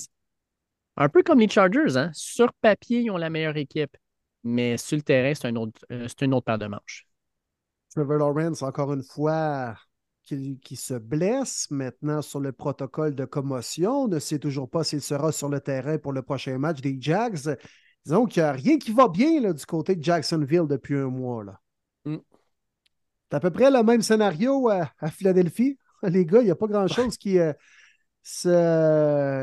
un 0.96 1.08
peu 1.08 1.22
comme 1.22 1.40
les 1.40 1.48
Chargers, 1.48 1.96
hein? 1.96 2.10
sur 2.12 2.52
papier, 2.54 3.00
ils 3.00 3.10
ont 3.10 3.16
la 3.16 3.30
meilleure 3.30 3.56
équipe, 3.56 3.96
mais 4.44 4.76
sur 4.76 4.96
le 4.96 5.02
terrain, 5.02 5.34
c'est 5.34 5.48
un 5.48 5.56
euh, 5.56 6.08
une 6.20 6.34
autre 6.34 6.44
paire 6.44 6.58
de 6.58 6.66
manches. 6.66 7.06
Trevor 7.94 8.18
Lawrence, 8.18 8.62
encore 8.62 8.92
une 8.92 9.02
fois, 9.02 9.76
qui, 10.22 10.76
se 10.76 10.94
blesse 10.94 11.70
maintenant 11.70 12.22
sur 12.22 12.40
le 12.40 12.52
protocole 12.52 13.14
de 13.14 13.24
commotion. 13.24 14.04
On 14.04 14.08
ne 14.08 14.18
sait 14.18 14.38
toujours 14.38 14.70
pas 14.70 14.84
s'il 14.84 15.02
sera 15.02 15.32
sur 15.32 15.48
le 15.48 15.60
terrain 15.60 15.98
pour 15.98 16.12
le 16.12 16.22
prochain 16.22 16.58
match 16.58 16.80
des 16.80 16.96
Jags. 17.00 17.56
Disons 18.04 18.26
qu'il 18.26 18.42
n'y 18.42 18.48
a 18.48 18.52
rien 18.52 18.78
qui 18.78 18.92
va 18.92 19.08
bien 19.08 19.40
là, 19.40 19.52
du 19.52 19.64
côté 19.66 19.96
de 19.96 20.02
Jacksonville 20.02 20.66
depuis 20.68 20.96
un 20.96 21.08
mois. 21.08 21.44
Là. 21.44 21.60
Mm. 22.04 22.16
C'est 23.30 23.36
à 23.36 23.40
peu 23.40 23.50
près 23.50 23.70
le 23.70 23.82
même 23.82 24.02
scénario 24.02 24.68
à, 24.68 24.92
Philadelphie. 25.10 25.78
Les 26.02 26.26
gars, 26.26 26.40
il 26.40 26.46
n'y 26.46 26.50
a 26.50 26.56
pas 26.56 26.66
grand-chose 26.66 27.16
qui, 27.16 27.38
euh, 27.38 27.52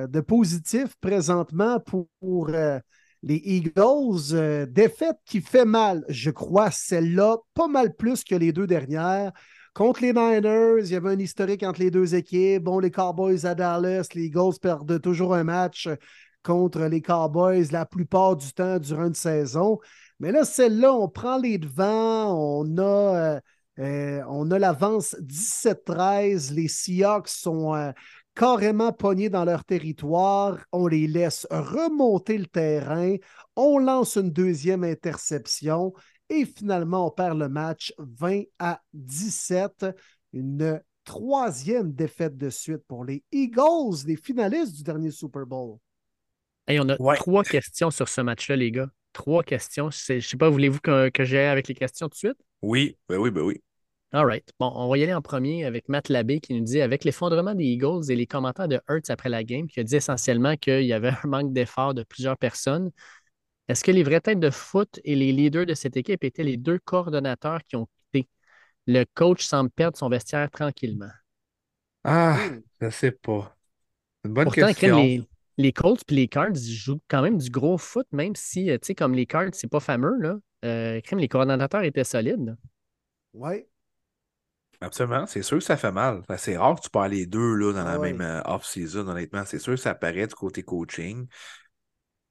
de 0.08 0.20
positif 0.22 0.96
présentement 1.02 1.80
pour, 1.80 2.50
euh, 2.50 2.80
les 3.22 3.42
Eagles. 3.44 4.34
Euh, 4.34 4.66
défaite 4.66 5.18
qui 5.26 5.42
fait 5.42 5.66
mal, 5.66 6.06
je 6.08 6.32
crois, 6.32 6.72
celle-là, 6.72 7.38
pas 7.54 7.68
mal 7.68 7.96
plus 7.96 8.24
que 8.24 8.36
les 8.36 8.54
deux 8.54 8.68
dernières. 8.68 9.32
Contre 9.80 10.02
les 10.02 10.12
Niners, 10.12 10.82
il 10.84 10.92
y 10.92 10.96
avait 10.98 11.12
un 11.12 11.20
historique 11.20 11.64
entre 11.64 11.80
les 11.80 11.90
deux 11.90 12.14
équipes. 12.14 12.64
Bon, 12.64 12.80
les 12.80 12.92
Cowboys 12.92 13.46
à 13.46 13.56
Dallas, 13.56 14.10
les 14.14 14.26
Eagles 14.26 14.60
perdent 14.62 15.00
toujours 15.00 15.34
un 15.34 15.46
match 15.46 15.88
contre 16.44 16.82
les 16.82 17.02
Cowboys 17.02 17.72
la 17.72 17.86
plupart 17.86 18.36
du 18.36 18.52
temps 18.52 18.78
durant 18.78 19.06
une 19.06 19.14
saison. 19.14 19.80
Mais 20.20 20.34
là, 20.34 20.44
celle-là, 20.44 20.94
on 20.94 21.08
prend 21.08 21.38
les 21.38 21.58
devants, 21.60 22.36
on 22.38 22.78
a, 22.78 23.40
euh, 23.80 24.22
on 24.28 24.52
a 24.52 24.60
l'avance 24.60 25.16
17-13. 25.22 26.52
Les 26.52 26.68
Seahawks 26.68 27.30
sont 27.30 27.94
carrément 28.36 28.92
pognés 28.92 29.30
dans 29.30 29.46
leur 29.46 29.64
territoire. 29.64 30.58
On 30.74 30.88
les 30.88 31.08
laisse 31.08 31.48
remonter 31.50 32.38
le 32.38 32.48
terrain. 32.48 33.16
On 33.56 33.78
lance 33.78 34.18
une 34.18 34.32
deuxième 34.32 34.84
interception 34.84 35.94
et 36.30 36.46
finalement, 36.46 37.08
on 37.08 37.12
perd 37.12 37.38
le 37.38 37.50
match 37.50 37.94
20 37.98 38.44
à 38.60 38.82
17. 38.94 39.86
Une 40.34 40.82
troisième 41.04 41.92
défaite 41.92 42.38
de 42.38 42.50
suite 42.50 42.84
pour 42.88 43.04
les 43.04 43.24
Eagles, 43.32 44.06
les 44.06 44.16
finalistes 44.16 44.76
du 44.76 44.84
dernier 44.84 45.12
Super 45.12 45.46
Bowl. 45.46 45.78
Et 46.68 46.80
on 46.80 46.88
a 46.88 47.16
trois 47.16 47.44
questions 47.44 47.90
sur 47.90 48.08
ce 48.08 48.22
match-là, 48.22 48.56
les 48.56 48.72
gars. 48.72 48.90
Trois 49.12 49.44
questions. 49.44 49.90
Je 49.90 50.14
ne 50.14 50.20
sais 50.20 50.38
pas, 50.38 50.50
voulez-vous 50.50 50.80
que, 50.80 51.10
que 51.10 51.24
j'aille 51.24 51.48
avec 51.48 51.68
les 51.68 51.74
questions 51.74 52.08
tout 52.08 52.14
de 52.14 52.18
suite? 52.18 52.38
Oui, 52.62 52.96
ben 53.08 53.18
oui, 53.18 53.32
ben 53.32 53.42
oui. 53.42 53.60
All 54.12 54.26
right. 54.26 54.48
Bon, 54.60 54.72
on 54.76 54.90
va 54.90 54.98
y 54.98 55.04
aller 55.04 55.14
en 55.14 55.22
premier 55.22 55.66
avec 55.66 55.88
Matt 55.88 56.10
Labbé 56.10 56.40
qui 56.40 56.56
nous 56.56 56.64
dit 56.64 56.82
avec 56.82 57.04
l'effondrement 57.04 57.54
des 57.54 57.66
Eagles 57.66 58.10
et 58.10 58.16
les 58.16 58.26
commentaires 58.26 58.68
de 58.68 58.82
Hertz 58.90 59.12
après 59.12 59.30
la 59.30 59.44
game, 59.44 59.68
qui 59.68 59.80
a 59.80 59.84
dit 59.84 59.96
essentiellement 59.96 60.56
qu'il 60.58 60.86
y 60.86 60.94
avait 60.94 61.12
un 61.24 61.28
manque 61.28 61.54
d'effort 61.54 61.94
de 61.94 62.02
plusieurs 62.02 62.38
personnes. 62.38 62.92
Est-ce 63.70 63.84
que 63.84 63.92
les 63.92 64.02
vraies 64.02 64.20
têtes 64.20 64.40
de 64.40 64.50
foot 64.50 65.00
et 65.04 65.16
les 65.16 65.32
leaders 65.32 65.68
de 65.68 65.76
cette 65.76 65.96
équipe 65.96 66.24
étaient 66.24 66.44
les 66.44 66.58
deux 66.58 66.80
coordonnateurs 66.80 67.62
qui 67.68 67.76
ont 67.76 67.88
quitté? 68.12 68.28
Le 68.88 69.06
coach 69.14 69.46
semble 69.46 69.70
perdre 69.70 69.96
son 69.96 70.10
vestiaire 70.10 70.50
tranquillement. 70.50 71.12
Ah, 72.04 72.40
je 72.82 72.86
ne 72.88 72.90
sais 72.90 73.12
pas. 73.12 73.56
Une 74.26 74.34
bonne 74.34 74.50
question. 74.50 74.98
Les, 74.98 75.24
les 75.58 75.72
Colts 75.72 76.02
et 76.10 76.16
les 76.16 76.28
Cards 76.28 76.56
jouent 76.56 77.02
quand 77.08 77.22
même 77.22 77.38
du 77.38 77.52
gros 77.52 77.78
foot, 77.78 78.08
même 78.12 78.36
si, 78.36 78.72
euh, 78.72 78.80
tu 78.80 78.88
sais, 78.88 78.96
comme 78.96 79.14
les 79.14 79.28
Cards, 79.28 79.52
c'est 79.54 79.70
pas 79.70 79.80
fameux, 79.80 80.18
là. 80.20 80.38
Euh, 80.66 81.00
les 81.12 81.28
coordonnateurs 81.28 81.84
étaient 81.84 82.04
solides. 82.04 82.58
Oui. 83.34 83.66
Absolument, 84.82 85.28
c'est 85.28 85.44
sûr 85.44 85.58
que 85.58 85.64
ça 85.64 85.78
fait 85.78 85.92
mal. 85.92 86.24
C'est 86.38 86.58
rare 86.58 86.76
que 86.76 86.82
tu 86.82 86.90
parles 86.90 87.12
les 87.12 87.28
deux 87.28 87.54
là, 87.54 87.74
dans 87.74 87.84
la 87.84 88.00
même 88.00 88.22
euh, 88.22 88.42
off-season, 88.46 89.08
honnêtement. 89.08 89.44
C'est 89.46 89.60
sûr 89.60 89.74
que 89.74 89.80
ça 89.80 89.94
paraît 89.94 90.26
du 90.26 90.34
côté 90.34 90.64
coaching. 90.64 91.28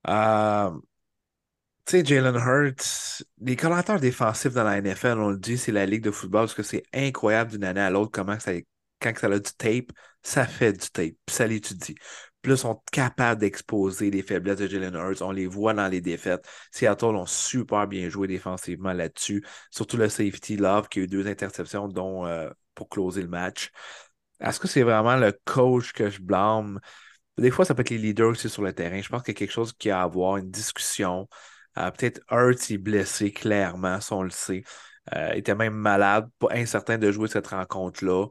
Euh, 0.09 0.71
sais, 1.91 2.05
Jalen 2.05 2.37
Hurts, 2.37 3.25
les 3.41 3.57
commentateurs 3.57 4.01
défensifs 4.01 4.53
dans 4.53 4.65
la 4.65 4.79
NFL, 4.79 5.19
on 5.19 5.31
le 5.31 5.39
dit, 5.39 5.59
c'est 5.59 5.73
la 5.73 5.87
ligue 5.87 6.03
de 6.03 6.11
football 6.11 6.43
parce 6.43 6.55
que 6.55 6.63
c'est 6.63 6.83
incroyable 6.93 7.53
d'une 7.53 7.65
année 7.65 7.81
à 7.81 7.91
l'autre 7.91 8.11
comment 8.13 8.39
ça, 8.39 8.53
quand 9.01 9.17
ça 9.17 9.27
a 9.29 9.39
du 9.39 9.53
tape, 9.57 9.93
ça 10.23 10.47
fait 10.47 10.73
du 10.73 10.91
tape, 10.91 11.15
ça 11.29 11.47
l'étudie. 11.47 11.95
Plus 12.43 12.59
sont 12.59 12.83
capables 12.93 13.41
d'exposer 13.41 14.11
les 14.11 14.23
faiblesses 14.23 14.59
de 14.59 14.69
Jalen 14.69 14.95
Hurts. 14.95 15.23
On 15.23 15.33
les 15.33 15.47
voit 15.47 15.75
dans 15.75 15.89
les 15.89 16.01
défaites. 16.01 16.47
Seattle 16.71 17.17
ont 17.17 17.27
super 17.27 17.87
bien 17.89 18.09
joué 18.09 18.29
défensivement 18.29 18.93
là-dessus. 18.93 19.45
Surtout 19.71 19.97
le 19.97 20.09
safety 20.09 20.57
Love 20.57 20.89
qui 20.89 21.01
a 21.01 21.03
eu 21.03 21.07
deux 21.09 21.27
interceptions 21.27 21.89
dont 21.89 22.27
euh, 22.27 22.49
pour 22.75 22.89
closer 22.89 23.23
le 23.23 23.29
match. 23.29 23.71
Est-ce 24.41 24.61
que 24.61 24.69
c'est 24.69 24.83
vraiment 24.83 25.17
le 25.17 25.33
coach 25.45 25.93
que 25.93 26.11
je 26.11 26.21
blâme? 26.21 26.81
Des 27.39 27.51
fois, 27.51 27.65
ça 27.65 27.75
peut 27.75 27.81
être 27.83 27.91
les 27.91 27.99
leaders 27.99 28.31
aussi 28.31 28.49
sur 28.49 28.63
le 28.63 28.73
terrain. 28.73 29.01
Je 29.01 29.09
pense 29.09 29.23
qu'il 29.23 29.35
y 29.35 29.37
a 29.37 29.39
quelque 29.39 29.53
chose 29.53 29.73
qui 29.73 29.91
a 29.91 30.01
à 30.01 30.05
avoir, 30.05 30.37
une 30.37 30.51
discussion. 30.51 31.29
Euh, 31.79 31.91
peut-être 31.91 32.21
Hurts 32.31 32.71
est 32.71 32.79
blessé, 32.79 33.33
clairement, 33.33 34.01
si 34.01 34.13
on 34.13 34.23
le 34.23 34.31
sait. 34.31 34.65
Euh, 35.15 35.33
était 35.33 35.55
même 35.55 35.75
malade, 35.75 36.29
pas 36.39 36.49
incertain 36.53 36.99
de 36.99 37.11
jouer 37.11 37.29
cette 37.29 37.47
rencontre-là. 37.47 38.27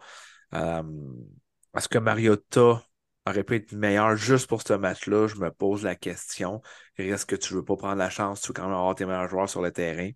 Est-ce 0.53 1.90
que 1.90 1.98
Mariota 1.98 2.84
aurait 3.26 3.44
pu 3.44 3.56
être 3.56 3.72
meilleur 3.74 4.15
juste 4.15 4.48
pour 4.48 4.61
ce 4.61 4.74
match-là, 4.74 5.28
je 5.28 5.36
me 5.36 5.52
pose 5.52 5.84
la 5.84 5.95
question. 5.95 6.61
Est-ce 6.98 7.26
que 7.26 7.36
tu 7.36 7.53
ne 7.53 7.60
veux 7.60 7.65
pas 7.65 7.76
prendre 7.76 7.98
la 7.98 8.10
chance, 8.10 8.41
tu 8.41 8.48
veux 8.48 8.53
quand 8.53 8.64
même 8.64 8.74
avoir 8.74 8.95
tes 8.95 9.06
meilleurs 9.06 9.30
joueurs 9.30 9.49
sur 9.49 9.61
le 9.61 9.72
terrain? 9.72 10.10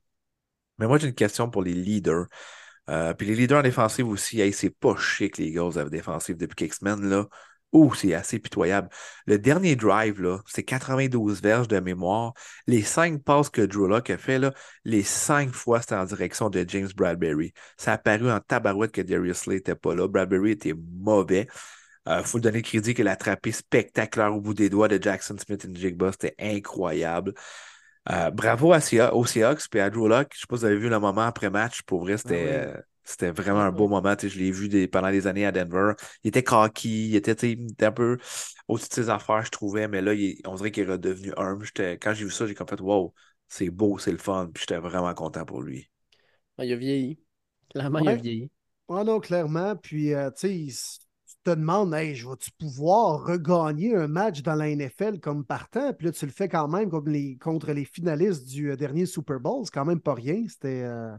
Mais 0.77 0.87
moi, 0.87 0.97
j'ai 0.97 1.07
une 1.07 1.13
question 1.13 1.49
pour 1.49 1.61
les 1.61 1.73
leaders. 1.73 2.25
Euh, 2.89 3.13
puis 3.13 3.27
les 3.27 3.35
leaders 3.35 3.59
en 3.59 3.63
défensive 3.63 4.07
aussi, 4.07 4.51
c'est 4.53 4.69
pas 4.69 4.95
chic 4.95 5.37
les 5.37 5.45
Eagles 5.45 5.77
à 5.77 5.85
défensive 5.85 6.37
depuis 6.37 6.55
quelques 6.55 6.73
semaines. 6.75 7.25
Oh, 7.73 7.93
c'est 7.95 8.13
assez 8.13 8.37
pitoyable. 8.39 8.89
Le 9.25 9.39
dernier 9.39 9.75
drive, 9.77 10.21
là, 10.21 10.39
c'est 10.45 10.63
92 10.63 11.41
verges 11.41 11.69
de 11.69 11.79
mémoire. 11.79 12.33
Les 12.67 12.81
cinq 12.81 13.23
passes 13.23 13.49
que 13.49 13.61
Drew 13.61 13.87
Locke 13.87 14.09
a 14.09 14.17
fait, 14.17 14.39
là, 14.39 14.53
les 14.83 15.03
cinq 15.03 15.51
fois, 15.53 15.79
c'était 15.79 15.95
en 15.95 16.03
direction 16.03 16.49
de 16.49 16.65
James 16.67 16.89
Bradbury. 16.95 17.53
Ça 17.77 17.93
a 17.93 17.97
paru 17.97 18.29
en 18.29 18.39
tabarouette 18.41 18.91
que 18.91 19.01
Darius 19.01 19.37
Slay 19.37 19.55
n'était 19.55 19.75
pas 19.75 19.95
là. 19.95 20.07
Bradbury 20.07 20.51
était 20.51 20.73
mauvais. 20.73 21.47
Il 22.07 22.11
euh, 22.11 22.23
faut 22.23 22.39
lui 22.39 22.43
donner 22.43 22.61
crédit 22.61 22.93
qu'il 22.93 23.07
a 23.07 23.11
attrapé 23.11 23.51
spectaculaire 23.51 24.35
au 24.35 24.41
bout 24.41 24.53
des 24.53 24.69
doigts 24.69 24.87
de 24.87 25.01
Jackson 25.01 25.37
Smith 25.37 25.65
et 25.65 25.79
Jigba. 25.79 26.11
C'était 26.11 26.35
incroyable. 26.39 27.33
Euh, 28.09 28.31
bravo 28.31 28.73
à 28.73 28.79
aux 29.13 29.25
Seahawks 29.25 29.75
et 29.75 29.79
à 29.79 29.89
Drew 29.89 30.09
Locke. 30.09 30.31
Je 30.33 30.37
ne 30.37 30.41
sais 30.41 30.47
pas 30.49 30.55
si 30.57 30.61
vous 30.61 30.65
avez 30.65 30.77
vu 30.77 30.89
le 30.89 30.99
moment 30.99 31.21
après 31.21 31.49
match. 31.49 31.83
Pour 31.83 32.01
vrai, 32.01 32.17
c'était. 32.17 32.49
Ah 32.49 32.77
euh, 32.77 32.81
c'était 33.11 33.31
vraiment 33.31 33.59
un 33.61 33.71
beau 33.71 33.87
moment. 33.87 34.15
Je 34.19 34.39
l'ai 34.39 34.51
vu 34.51 34.87
pendant 34.89 35.11
des 35.11 35.27
années 35.27 35.45
à 35.45 35.51
Denver. 35.51 35.93
Il 36.23 36.29
était 36.29 36.43
cocky, 36.43 37.09
il 37.09 37.15
était, 37.15 37.57
un 37.81 37.91
peu 37.91 38.17
au-dessus 38.67 38.89
de 38.89 38.93
ses 38.93 39.09
affaires, 39.09 39.43
je 39.45 39.51
trouvais, 39.51 39.87
mais 39.87 40.01
là, 40.01 40.13
on 40.45 40.55
dirait 40.55 40.71
qu'il 40.71 40.83
est 40.83 40.91
redevenu 40.91 41.33
humble. 41.37 41.67
Quand 41.75 42.13
j'ai 42.13 42.25
vu 42.25 42.31
ça, 42.31 42.47
j'ai 42.47 42.55
comme 42.55 42.67
fait 42.67 42.79
Wow, 42.79 43.13
c'est 43.47 43.69
beau, 43.69 43.97
c'est 43.97 44.11
le 44.11 44.17
fun. 44.17 44.49
Puis 44.53 44.61
j'étais 44.61 44.79
vraiment 44.79 45.13
content 45.13 45.45
pour 45.45 45.61
lui. 45.61 45.89
Ah, 46.57 46.65
il 46.65 46.73
a 46.73 46.75
vieilli. 46.75 47.19
Clairement, 47.69 47.99
il 47.99 48.09
a 48.09 48.15
vieilli. 48.15 48.51
Ah 48.89 49.03
non, 49.03 49.19
clairement. 49.19 49.75
Puis, 49.75 50.13
euh, 50.13 50.29
tu 50.31 50.69
sais, 50.69 51.01
tu 51.25 51.35
te 51.43 51.49
demandes, 51.51 51.93
hey, 51.93 52.15
je 52.15 52.27
vais-tu 52.27 52.51
pouvoir 52.51 53.25
regagner 53.25 53.95
un 53.95 54.07
match 54.07 54.41
dans 54.41 54.55
la 54.55 54.69
NFL 54.69 55.19
comme 55.19 55.45
partant? 55.45 55.93
Puis 55.93 56.07
là, 56.07 56.11
tu 56.11 56.25
le 56.25 56.31
fais 56.31 56.49
quand 56.49 56.67
même 56.67 56.89
contre 56.89 57.71
les 57.71 57.85
finalistes 57.85 58.47
du 58.47 58.71
euh, 58.71 58.75
dernier 58.75 59.05
Super 59.05 59.39
Bowl. 59.39 59.65
C'est 59.65 59.73
quand 59.73 59.85
même 59.85 60.01
pas 60.01 60.13
rien. 60.13 60.43
C'était. 60.47 60.83
Euh, 60.83 61.15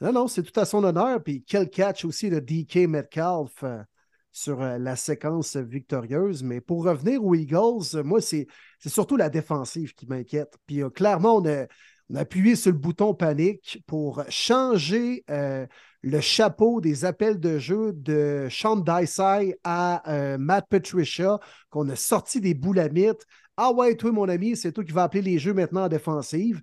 non, 0.00 0.12
non, 0.12 0.28
c'est 0.28 0.42
tout 0.42 0.58
à 0.60 0.64
son 0.66 0.84
honneur. 0.84 1.22
Puis 1.22 1.42
quel 1.46 1.70
catch 1.70 2.04
aussi 2.04 2.28
de 2.28 2.38
DK 2.38 2.86
Metcalf 2.88 3.62
euh, 3.62 3.82
sur 4.30 4.60
euh, 4.60 4.76
la 4.78 4.94
séquence 4.94 5.56
victorieuse. 5.56 6.42
Mais 6.42 6.60
pour 6.60 6.84
revenir 6.84 7.24
aux 7.24 7.34
Eagles, 7.34 8.02
moi, 8.04 8.20
c'est 8.20 8.46
surtout 8.86 9.16
la 9.16 9.30
défensive 9.30 9.94
qui 9.94 10.06
m'inquiète. 10.06 10.58
Puis 10.66 10.82
euh, 10.82 10.90
clairement, 10.90 11.36
on 11.36 11.46
a, 11.48 11.66
appuyé 12.14 12.56
sur 12.56 12.72
le 12.72 12.78
bouton 12.78 13.14
panique 13.14 13.82
pour 13.88 14.22
changer 14.28 15.24
le 15.28 16.20
chapeau 16.20 16.80
des 16.80 17.04
appels 17.04 17.40
de 17.40 17.58
jeu 17.58 17.92
de 17.94 18.46
Sean 18.48 18.76
Dysai 18.76 19.58
à 19.64 20.36
Matt 20.38 20.68
Patricia, 20.68 21.40
qu'on 21.68 21.88
a 21.88 21.96
sorti 21.96 22.40
des 22.40 22.54
boulamites. 22.54 23.26
Ah 23.56 23.72
ouais, 23.72 23.96
toi, 23.96 24.12
mon 24.12 24.28
ami, 24.28 24.54
c'est 24.54 24.70
toi 24.70 24.84
qui 24.84 24.92
vas 24.92 25.02
appeler 25.02 25.22
les 25.22 25.40
jeux 25.40 25.52
maintenant 25.52 25.86
en 25.86 25.88
défensive. 25.88 26.62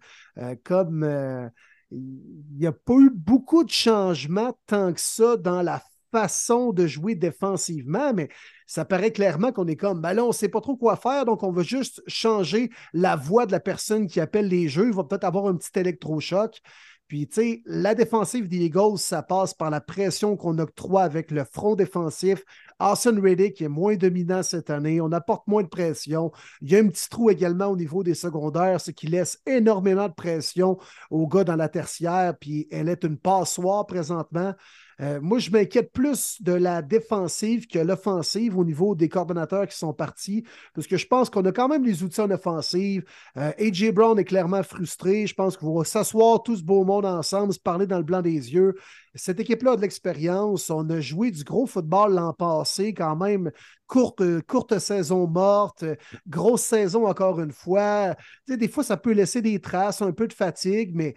comme 0.63 1.03
il 1.93 2.57
n'y 2.57 2.67
a 2.67 2.71
pas 2.71 2.95
eu 2.95 3.09
beaucoup 3.09 3.63
de 3.63 3.69
changements 3.69 4.57
tant 4.67 4.93
que 4.93 4.99
ça 4.99 5.37
dans 5.37 5.61
la 5.61 5.81
façon 6.11 6.73
de 6.73 6.85
jouer 6.85 7.15
défensivement, 7.15 8.13
mais 8.13 8.29
ça 8.67 8.85
paraît 8.85 9.11
clairement 9.11 9.51
qu'on 9.51 9.67
est 9.67 9.75
comme, 9.75 9.99
ben 9.99 10.13
là, 10.13 10.23
on 10.23 10.27
ne 10.27 10.33
sait 10.33 10.49
pas 10.49 10.61
trop 10.61 10.75
quoi 10.75 10.95
faire, 10.95 11.25
donc 11.25 11.43
on 11.43 11.51
va 11.51 11.63
juste 11.63 12.03
changer 12.07 12.69
la 12.93 13.15
voix 13.15 13.45
de 13.45 13.51
la 13.51 13.59
personne 13.59 14.07
qui 14.07 14.19
appelle 14.19 14.47
les 14.47 14.69
jeux. 14.69 14.87
Il 14.87 14.93
va 14.93 15.03
peut-être 15.03 15.23
avoir 15.23 15.47
un 15.47 15.55
petit 15.55 15.77
électrochoc. 15.79 16.61
Puis, 17.07 17.27
tu 17.27 17.35
sais, 17.35 17.61
la 17.65 17.93
défensive 17.95 18.47
des 18.47 18.65
Eagles, 18.65 18.97
ça 18.97 19.21
passe 19.21 19.53
par 19.53 19.69
la 19.69 19.81
pression 19.81 20.35
qu'on 20.35 20.57
octroie 20.57 21.03
avec 21.03 21.31
le 21.31 21.43
front 21.43 21.75
défensif. 21.75 22.43
Arson 22.79 23.19
Reddick 23.21 23.61
est 23.61 23.67
moins 23.67 23.95
dominant 23.95 24.41
cette 24.41 24.69
année. 24.69 24.99
On 24.99 25.11
apporte 25.11 25.47
moins 25.47 25.63
de 25.63 25.67
pression. 25.67 26.31
Il 26.61 26.71
y 26.71 26.75
a 26.75 26.79
un 26.79 26.87
petit 26.87 27.09
trou 27.09 27.29
également 27.29 27.67
au 27.67 27.77
niveau 27.77 28.03
des 28.03 28.15
secondaires, 28.15 28.81
ce 28.81 28.91
qui 28.91 29.07
laisse 29.07 29.39
énormément 29.45 30.07
de 30.07 30.13
pression 30.13 30.77
aux 31.11 31.27
gars 31.27 31.43
dans 31.43 31.55
la 31.55 31.69
tertiaire. 31.69 32.35
Puis, 32.39 32.67
elle 32.71 32.89
est 32.89 33.03
une 33.03 33.17
passoire 33.17 33.85
présentement. 33.85 34.55
Euh, 35.01 35.19
moi, 35.21 35.39
je 35.39 35.49
m'inquiète 35.51 35.91
plus 35.91 36.41
de 36.41 36.53
la 36.53 36.81
défensive 36.81 37.67
que 37.67 37.79
l'offensive 37.79 38.57
au 38.57 38.63
niveau 38.63 38.95
des 38.95 39.09
coordonnateurs 39.09 39.67
qui 39.67 39.77
sont 39.77 39.93
partis, 39.93 40.43
parce 40.73 40.87
que 40.87 40.97
je 40.97 41.07
pense 41.07 41.29
qu'on 41.29 41.45
a 41.45 41.51
quand 41.51 41.67
même 41.67 41.83
les 41.83 42.03
outils 42.03 42.21
en 42.21 42.31
offensive. 42.31 43.03
Euh, 43.37 43.51
AJ 43.59 43.91
Brown 43.91 44.17
est 44.19 44.23
clairement 44.23 44.63
frustré. 44.63 45.27
Je 45.27 45.33
pense 45.33 45.57
qu'on 45.57 45.77
va 45.77 45.83
s'asseoir 45.83 46.43
tout 46.43 46.55
ce 46.55 46.63
beau 46.63 46.83
monde 46.83 47.05
ensemble, 47.05 47.53
se 47.53 47.59
parler 47.59 47.87
dans 47.87 47.97
le 47.97 48.03
blanc 48.03 48.21
des 48.21 48.53
yeux. 48.53 48.75
Cette 49.15 49.39
équipe-là 49.39 49.73
a 49.73 49.75
de 49.75 49.81
l'expérience. 49.81 50.69
On 50.69 50.89
a 50.89 50.99
joué 50.99 51.31
du 51.31 51.43
gros 51.43 51.67
football 51.67 52.13
l'an 52.13 52.33
passé, 52.33 52.93
quand 52.93 53.15
même. 53.15 53.51
Courte, 53.87 54.23
courte 54.47 54.79
saison 54.79 55.27
morte, 55.27 55.85
grosse 56.27 56.63
saison 56.63 57.05
encore 57.05 57.39
une 57.39 57.51
fois. 57.51 58.15
des 58.47 58.67
fois, 58.67 58.83
ça 58.83 58.97
peut 58.97 59.11
laisser 59.11 59.41
des 59.41 59.59
traces, 59.59 60.01
un 60.01 60.11
peu 60.11 60.27
de 60.27 60.33
fatigue, 60.33 60.91
mais 60.95 61.13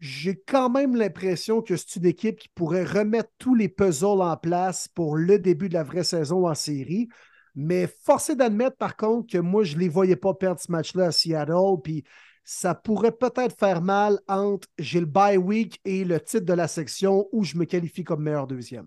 j'ai 0.00 0.36
quand 0.36 0.70
même 0.70 0.94
l'impression 0.94 1.60
que 1.60 1.76
c'est 1.76 1.96
une 1.96 2.06
équipe 2.06 2.38
qui 2.38 2.48
pourrait 2.48 2.84
remettre 2.84 3.30
tous 3.38 3.54
les 3.54 3.68
puzzles 3.68 4.22
en 4.22 4.36
place 4.36 4.88
pour 4.88 5.16
le 5.16 5.38
début 5.38 5.68
de 5.68 5.74
la 5.74 5.82
vraie 5.82 6.04
saison 6.04 6.46
en 6.46 6.54
série. 6.54 7.08
Mais 7.54 7.88
forcé 8.04 8.36
d'admettre, 8.36 8.76
par 8.76 8.96
contre, 8.96 9.32
que 9.32 9.38
moi, 9.38 9.64
je 9.64 9.74
ne 9.74 9.80
les 9.80 9.88
voyais 9.88 10.16
pas 10.16 10.34
perdre 10.34 10.60
ce 10.60 10.70
match-là 10.70 11.06
à 11.06 11.12
Seattle. 11.12 11.80
Puis 11.82 12.04
ça 12.44 12.74
pourrait 12.74 13.12
peut-être 13.12 13.58
faire 13.58 13.82
mal 13.82 14.20
entre 14.28 14.68
j'ai 14.78 15.00
le 15.00 15.06
bye 15.06 15.36
week 15.36 15.80
et 15.84 16.04
le 16.04 16.20
titre 16.20 16.44
de 16.44 16.52
la 16.52 16.68
section 16.68 17.26
où 17.32 17.42
je 17.42 17.56
me 17.56 17.64
qualifie 17.64 18.04
comme 18.04 18.22
meilleur 18.22 18.46
deuxième. 18.46 18.86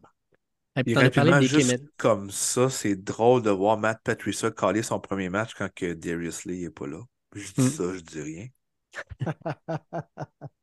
Et 0.85 0.93
rapidement, 0.95 1.41
juste 1.41 1.83
comme 1.97 2.31
ça, 2.31 2.69
c'est 2.69 2.95
drôle 2.95 3.41
de 3.41 3.49
voir 3.49 3.77
Matt 3.77 3.99
Patricia 4.03 4.51
caler 4.51 4.83
son 4.83 5.01
premier 5.01 5.29
match 5.29 5.53
quand 5.57 5.67
que 5.75 5.93
Darius 5.93 6.45
Lee 6.45 6.63
n'est 6.63 6.69
pas 6.69 6.87
là. 6.87 7.01
Je 7.35 7.51
dis 7.51 7.61
hmm. 7.61 7.69
ça, 7.69 7.83
je 7.93 7.99
dis 7.99 8.21
rien. 8.21 8.47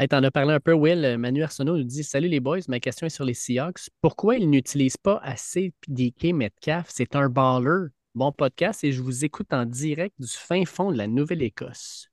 Hey, 0.00 0.08
T'en 0.08 0.22
as 0.22 0.30
parlé 0.30 0.54
un 0.54 0.60
peu, 0.60 0.72
Will. 0.72 1.18
Manu 1.18 1.42
Arsenault 1.42 1.76
nous 1.76 1.84
dit 1.84 2.02
Salut 2.02 2.28
les 2.28 2.40
boys, 2.40 2.60
ma 2.68 2.80
question 2.80 3.06
est 3.06 3.10
sur 3.10 3.26
les 3.26 3.34
Seahawks. 3.34 3.90
Pourquoi 4.00 4.36
ils 4.36 4.48
n'utilisent 4.48 4.96
pas 4.96 5.20
assez 5.22 5.74
DK 5.88 6.32
Metcalf? 6.32 6.86
C'est 6.88 7.16
un 7.16 7.28
baller. 7.28 7.88
Bon 8.14 8.32
podcast 8.32 8.82
et 8.82 8.92
je 8.92 9.02
vous 9.02 9.26
écoute 9.26 9.52
en 9.52 9.66
direct 9.66 10.14
du 10.18 10.26
fin 10.26 10.64
fond 10.64 10.90
de 10.90 10.96
la 10.96 11.06
Nouvelle-Écosse. 11.06 12.08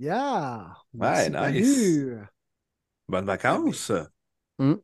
Yeah! 0.00 0.66
Ouais, 0.92 1.30
nice. 1.30 2.08
Bonnes 3.08 3.26
vacances. 3.26 3.92
Hmm. 4.58 4.74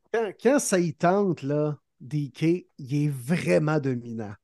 Quand, 0.41 0.61
ça 0.61 0.79
y 0.79 0.95
tente, 0.95 1.43
là, 1.43 1.77
DK, 2.01 2.69
il 2.79 3.05
est 3.05 3.11
vraiment 3.11 3.81
dominant. 3.81 4.35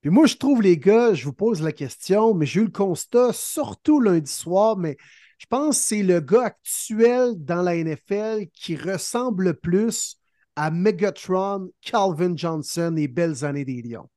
Puis 0.00 0.08
moi, 0.08 0.24
je 0.24 0.36
trouve, 0.36 0.62
les 0.62 0.78
gars, 0.78 1.12
je 1.12 1.26
vous 1.26 1.34
pose 1.34 1.60
la 1.60 1.72
question, 1.72 2.32
mais 2.32 2.46
j'ai 2.46 2.60
eu 2.60 2.64
le 2.64 2.70
constat, 2.70 3.34
surtout 3.34 4.00
lundi 4.00 4.32
soir, 4.32 4.78
mais 4.78 4.96
je 5.38 5.46
pense 5.46 5.78
que 5.78 5.84
c'est 5.84 6.02
le 6.02 6.20
gars 6.20 6.44
actuel 6.44 7.34
dans 7.36 7.62
la 7.62 7.76
NFL 7.76 8.46
qui 8.52 8.76
ressemble 8.76 9.44
le 9.44 9.54
plus 9.54 10.16
à 10.56 10.70
Megatron, 10.70 11.70
Calvin 11.80 12.36
Johnson 12.36 12.94
et 12.96 13.06
belles 13.06 13.44
années 13.44 13.64
des 13.64 13.80
Lions. 13.80 14.10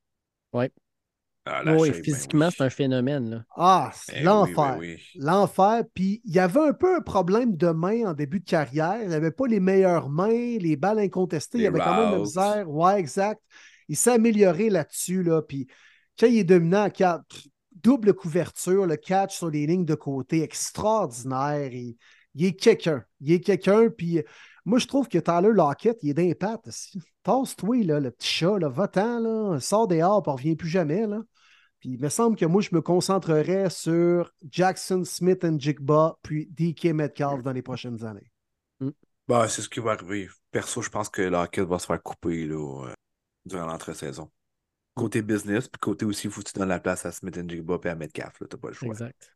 Oui. 0.53 0.65
Ah, 1.45 1.63
oui, 1.75 1.91
physiquement, 2.03 2.49
c'est 2.51 2.63
un 2.63 2.69
phénomène. 2.69 3.29
Là. 3.29 3.43
Ah, 3.55 3.91
c'est 3.95 4.17
ben 4.17 4.25
l'enfer. 4.25 4.77
Ben 4.79 4.97
l'enfer. 5.15 5.83
Puis 5.93 6.21
il 6.23 6.33
y 6.33 6.39
avait 6.39 6.59
un 6.59 6.73
peu 6.73 6.95
un 6.95 7.01
problème 7.01 7.55
de 7.55 7.69
main 7.69 8.11
en 8.11 8.13
début 8.13 8.39
de 8.39 8.45
carrière. 8.45 8.99
Il 9.01 9.09
n'avait 9.09 9.31
pas 9.31 9.47
les 9.47 9.59
meilleures 9.59 10.09
mains, 10.09 10.57
les 10.59 10.75
balles 10.75 10.99
incontestées. 10.99 11.59
il 11.59 11.67
avait 11.67 11.79
quand 11.79 11.97
même 11.97 12.11
la 12.11 12.19
misère. 12.19 12.69
Ouais, 12.69 12.99
exact. 12.99 13.41
Il 13.87 13.97
s'est 13.97 14.11
amélioré 14.11 14.69
là-dessus. 14.69 15.23
Là. 15.23 15.41
Puis 15.41 15.67
quand 16.19 16.27
il 16.27 16.37
est 16.37 16.43
dominant, 16.43 16.89
double 17.71 18.13
couverture, 18.13 18.85
le 18.85 18.97
catch 18.97 19.37
sur 19.37 19.49
les 19.49 19.65
lignes 19.65 19.85
de 19.85 19.95
côté, 19.95 20.41
extraordinaire. 20.43 21.73
Il, 21.73 21.97
il 22.35 22.45
est 22.45 22.53
quelqu'un. 22.53 23.03
Il 23.19 23.31
est 23.31 23.39
quelqu'un. 23.39 23.89
Puis 23.89 24.23
moi, 24.65 24.79
je 24.79 24.87
trouve 24.87 25.07
que 25.07 25.17
Tyler 25.17 25.51
Lockett, 25.53 25.97
il 26.03 26.09
est 26.11 26.13
d'impact. 26.13 26.69
Tasse-toi, 27.23 27.83
le 27.83 28.11
petit 28.11 28.27
chat, 28.27 28.57
va-t'en, 28.59 29.19
là, 29.19 29.59
sors 29.59 29.87
dehors, 29.87 30.23
ne 30.25 30.31
revient 30.31 30.55
plus 30.55 30.69
jamais. 30.69 31.07
Là. 31.07 31.21
Puis 31.79 31.89
il 31.89 31.99
me 31.99 32.09
semble 32.09 32.35
que 32.35 32.45
moi, 32.45 32.61
je 32.61 32.69
me 32.73 32.81
concentrerais 32.81 33.69
sur 33.69 34.31
Jackson 34.49 35.03
Smith 35.03 35.43
and 35.43 35.57
Jigba, 35.59 36.17
puis 36.21 36.47
DK 36.47 36.93
Metcalf 36.93 37.41
dans 37.41 37.51
les 37.51 37.63
prochaines 37.63 38.05
années. 38.05 38.31
Mm. 38.79 38.89
Bah, 39.27 39.47
c'est 39.47 39.61
ce 39.61 39.69
qui 39.69 39.79
va 39.79 39.91
arriver. 39.91 40.29
Perso, 40.51 40.81
je 40.81 40.89
pense 40.89 41.09
que 41.09 41.21
Lockett 41.23 41.67
va 41.67 41.79
se 41.79 41.87
faire 41.87 42.01
couper 42.01 42.45
là, 42.45 42.85
euh, 42.85 42.93
durant 43.45 43.65
l'entre-saison. 43.65 44.29
Côté 44.95 45.21
business, 45.21 45.67
puis 45.67 45.79
côté 45.79 46.05
aussi, 46.05 46.27
il 46.27 46.31
faut 46.31 46.43
tu 46.43 46.51
la 46.59 46.79
place 46.79 47.05
à 47.05 47.11
Smith 47.11 47.37
Jigba 47.47 47.79
et 47.83 47.87
à 47.87 47.95
Metcalf. 47.95 48.33
Tu 48.37 48.43
n'as 48.43 48.57
pas 48.57 48.67
le 48.67 48.73
choix. 48.73 48.89
Exact. 48.89 49.35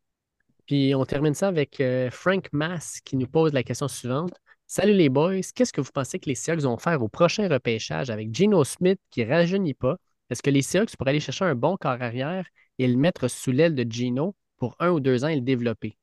Puis 0.66 0.94
on 0.94 1.04
termine 1.04 1.34
ça 1.34 1.48
avec 1.48 1.80
euh, 1.80 2.10
Frank 2.10 2.48
Mass 2.52 3.00
qui 3.04 3.16
nous 3.16 3.26
pose 3.26 3.52
la 3.52 3.62
question 3.62 3.88
suivante. 3.88 4.34
Salut 4.66 4.94
les 4.94 5.08
boys, 5.08 5.40
qu'est-ce 5.54 5.72
que 5.72 5.80
vous 5.80 5.92
pensez 5.92 6.18
que 6.18 6.28
les 6.28 6.34
Seahawks 6.34 6.62
vont 6.62 6.76
faire 6.76 7.00
au 7.00 7.08
prochain 7.08 7.48
repêchage 7.48 8.10
avec 8.10 8.34
Geno 8.34 8.64
Smith 8.64 8.98
qui 9.10 9.24
ne 9.24 9.30
rajeunit 9.30 9.74
pas? 9.74 9.96
Est-ce 10.28 10.42
que 10.42 10.50
les 10.50 10.62
Seahawks 10.62 10.96
pourraient 10.96 11.10
aller 11.10 11.20
chercher 11.20 11.44
un 11.44 11.54
bon 11.54 11.76
corps 11.76 12.02
arrière 12.02 12.46
et 12.78 12.88
le 12.88 12.96
mettre 12.96 13.28
sous 13.28 13.52
l'aile 13.52 13.76
de 13.76 13.86
Geno 13.88 14.34
pour 14.56 14.74
un 14.80 14.90
ou 14.90 14.98
deux 14.98 15.24
ans 15.24 15.28
et 15.28 15.36
le 15.36 15.40
développer? 15.40 15.96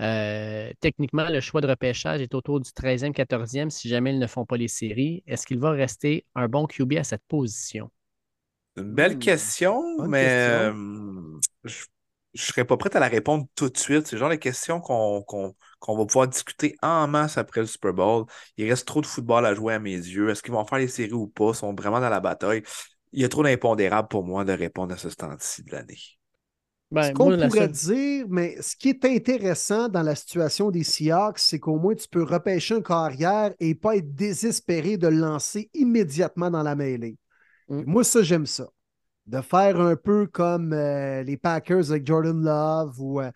Euh, 0.00 0.70
techniquement, 0.78 1.28
le 1.28 1.40
choix 1.40 1.60
de 1.60 1.66
repêchage 1.66 2.20
est 2.20 2.34
autour 2.34 2.60
du 2.60 2.70
13e, 2.70 3.12
14e 3.12 3.70
si 3.70 3.88
jamais 3.88 4.12
ils 4.12 4.20
ne 4.20 4.28
font 4.28 4.46
pas 4.46 4.56
les 4.56 4.68
séries. 4.68 5.24
Est-ce 5.26 5.44
qu'il 5.44 5.58
va 5.58 5.72
rester 5.72 6.24
un 6.36 6.46
bon 6.46 6.68
QB 6.68 6.94
à 6.98 7.04
cette 7.04 7.24
position? 7.26 7.90
Une 8.78 8.94
belle 8.94 9.16
hmm. 9.16 9.20
question, 9.20 9.82
mais 10.06 10.26
euh, 10.28 10.72
je 11.64 11.84
ne 12.34 12.40
serais 12.40 12.64
pas 12.64 12.76
prêt 12.76 12.94
à 12.94 13.00
la 13.00 13.08
répondre 13.08 13.46
tout 13.54 13.68
de 13.68 13.76
suite. 13.76 14.06
C'est 14.06 14.16
genre 14.16 14.28
les 14.28 14.38
questions 14.38 14.80
qu'on 14.80 15.54
va 15.82 16.06
pouvoir 16.06 16.28
discuter 16.28 16.76
en 16.82 17.08
masse 17.08 17.38
après 17.38 17.60
le 17.60 17.66
Super 17.66 17.92
Bowl. 17.92 18.26
Il 18.56 18.68
reste 18.68 18.86
trop 18.86 19.00
de 19.00 19.06
football 19.06 19.46
à 19.46 19.54
jouer 19.54 19.74
à 19.74 19.78
mes 19.78 19.96
yeux. 19.96 20.30
Est-ce 20.30 20.42
qu'ils 20.42 20.52
vont 20.52 20.64
faire 20.64 20.78
les 20.78 20.88
séries 20.88 21.12
ou 21.12 21.26
pas? 21.26 21.50
Ils 21.50 21.54
sont 21.54 21.74
vraiment 21.74 22.00
dans 22.00 22.10
la 22.10 22.20
bataille. 22.20 22.62
il 23.12 23.22
y 23.22 23.24
a 23.24 23.28
trop 23.28 23.42
d'impondérables 23.42 24.08
pour 24.08 24.24
moi 24.24 24.44
de 24.44 24.52
répondre 24.52 24.94
à 24.94 24.96
ce 24.96 25.10
stand-ci 25.10 25.64
de 25.64 25.72
l'année. 25.72 25.98
Ben, 26.90 27.02
ce 27.02 27.12
qu'on 27.12 27.24
pourrait 27.24 27.50
seule- 27.50 27.70
dire, 27.70 28.26
mais 28.30 28.62
ce 28.62 28.74
qui 28.74 28.88
est 28.88 29.04
intéressant 29.04 29.88
dans 29.88 30.02
la 30.02 30.14
situation 30.14 30.70
des 30.70 30.84
Seahawks, 30.84 31.38
c'est 31.38 31.58
qu'au 31.58 31.76
moins 31.76 31.94
tu 31.94 32.08
peux 32.08 32.22
repêcher 32.22 32.76
un 32.76 32.80
carrière 32.80 33.52
et 33.60 33.74
pas 33.74 33.96
être 33.96 34.14
désespéré 34.14 34.96
de 34.96 35.08
le 35.08 35.18
lancer 35.18 35.68
immédiatement 35.74 36.50
dans 36.50 36.62
la 36.62 36.74
mêlée. 36.74 37.18
Mm. 37.68 37.82
Moi, 37.86 38.04
ça, 38.04 38.22
j'aime 38.22 38.46
ça. 38.46 38.68
De 39.26 39.40
faire 39.42 39.78
un 39.80 39.94
peu 39.94 40.26
comme 40.26 40.72
euh, 40.72 41.22
les 41.22 41.36
Packers 41.36 41.90
avec 41.90 42.06
Jordan 42.06 42.42
Love 42.42 42.98
ou 42.98 43.20
euh, 43.20 43.30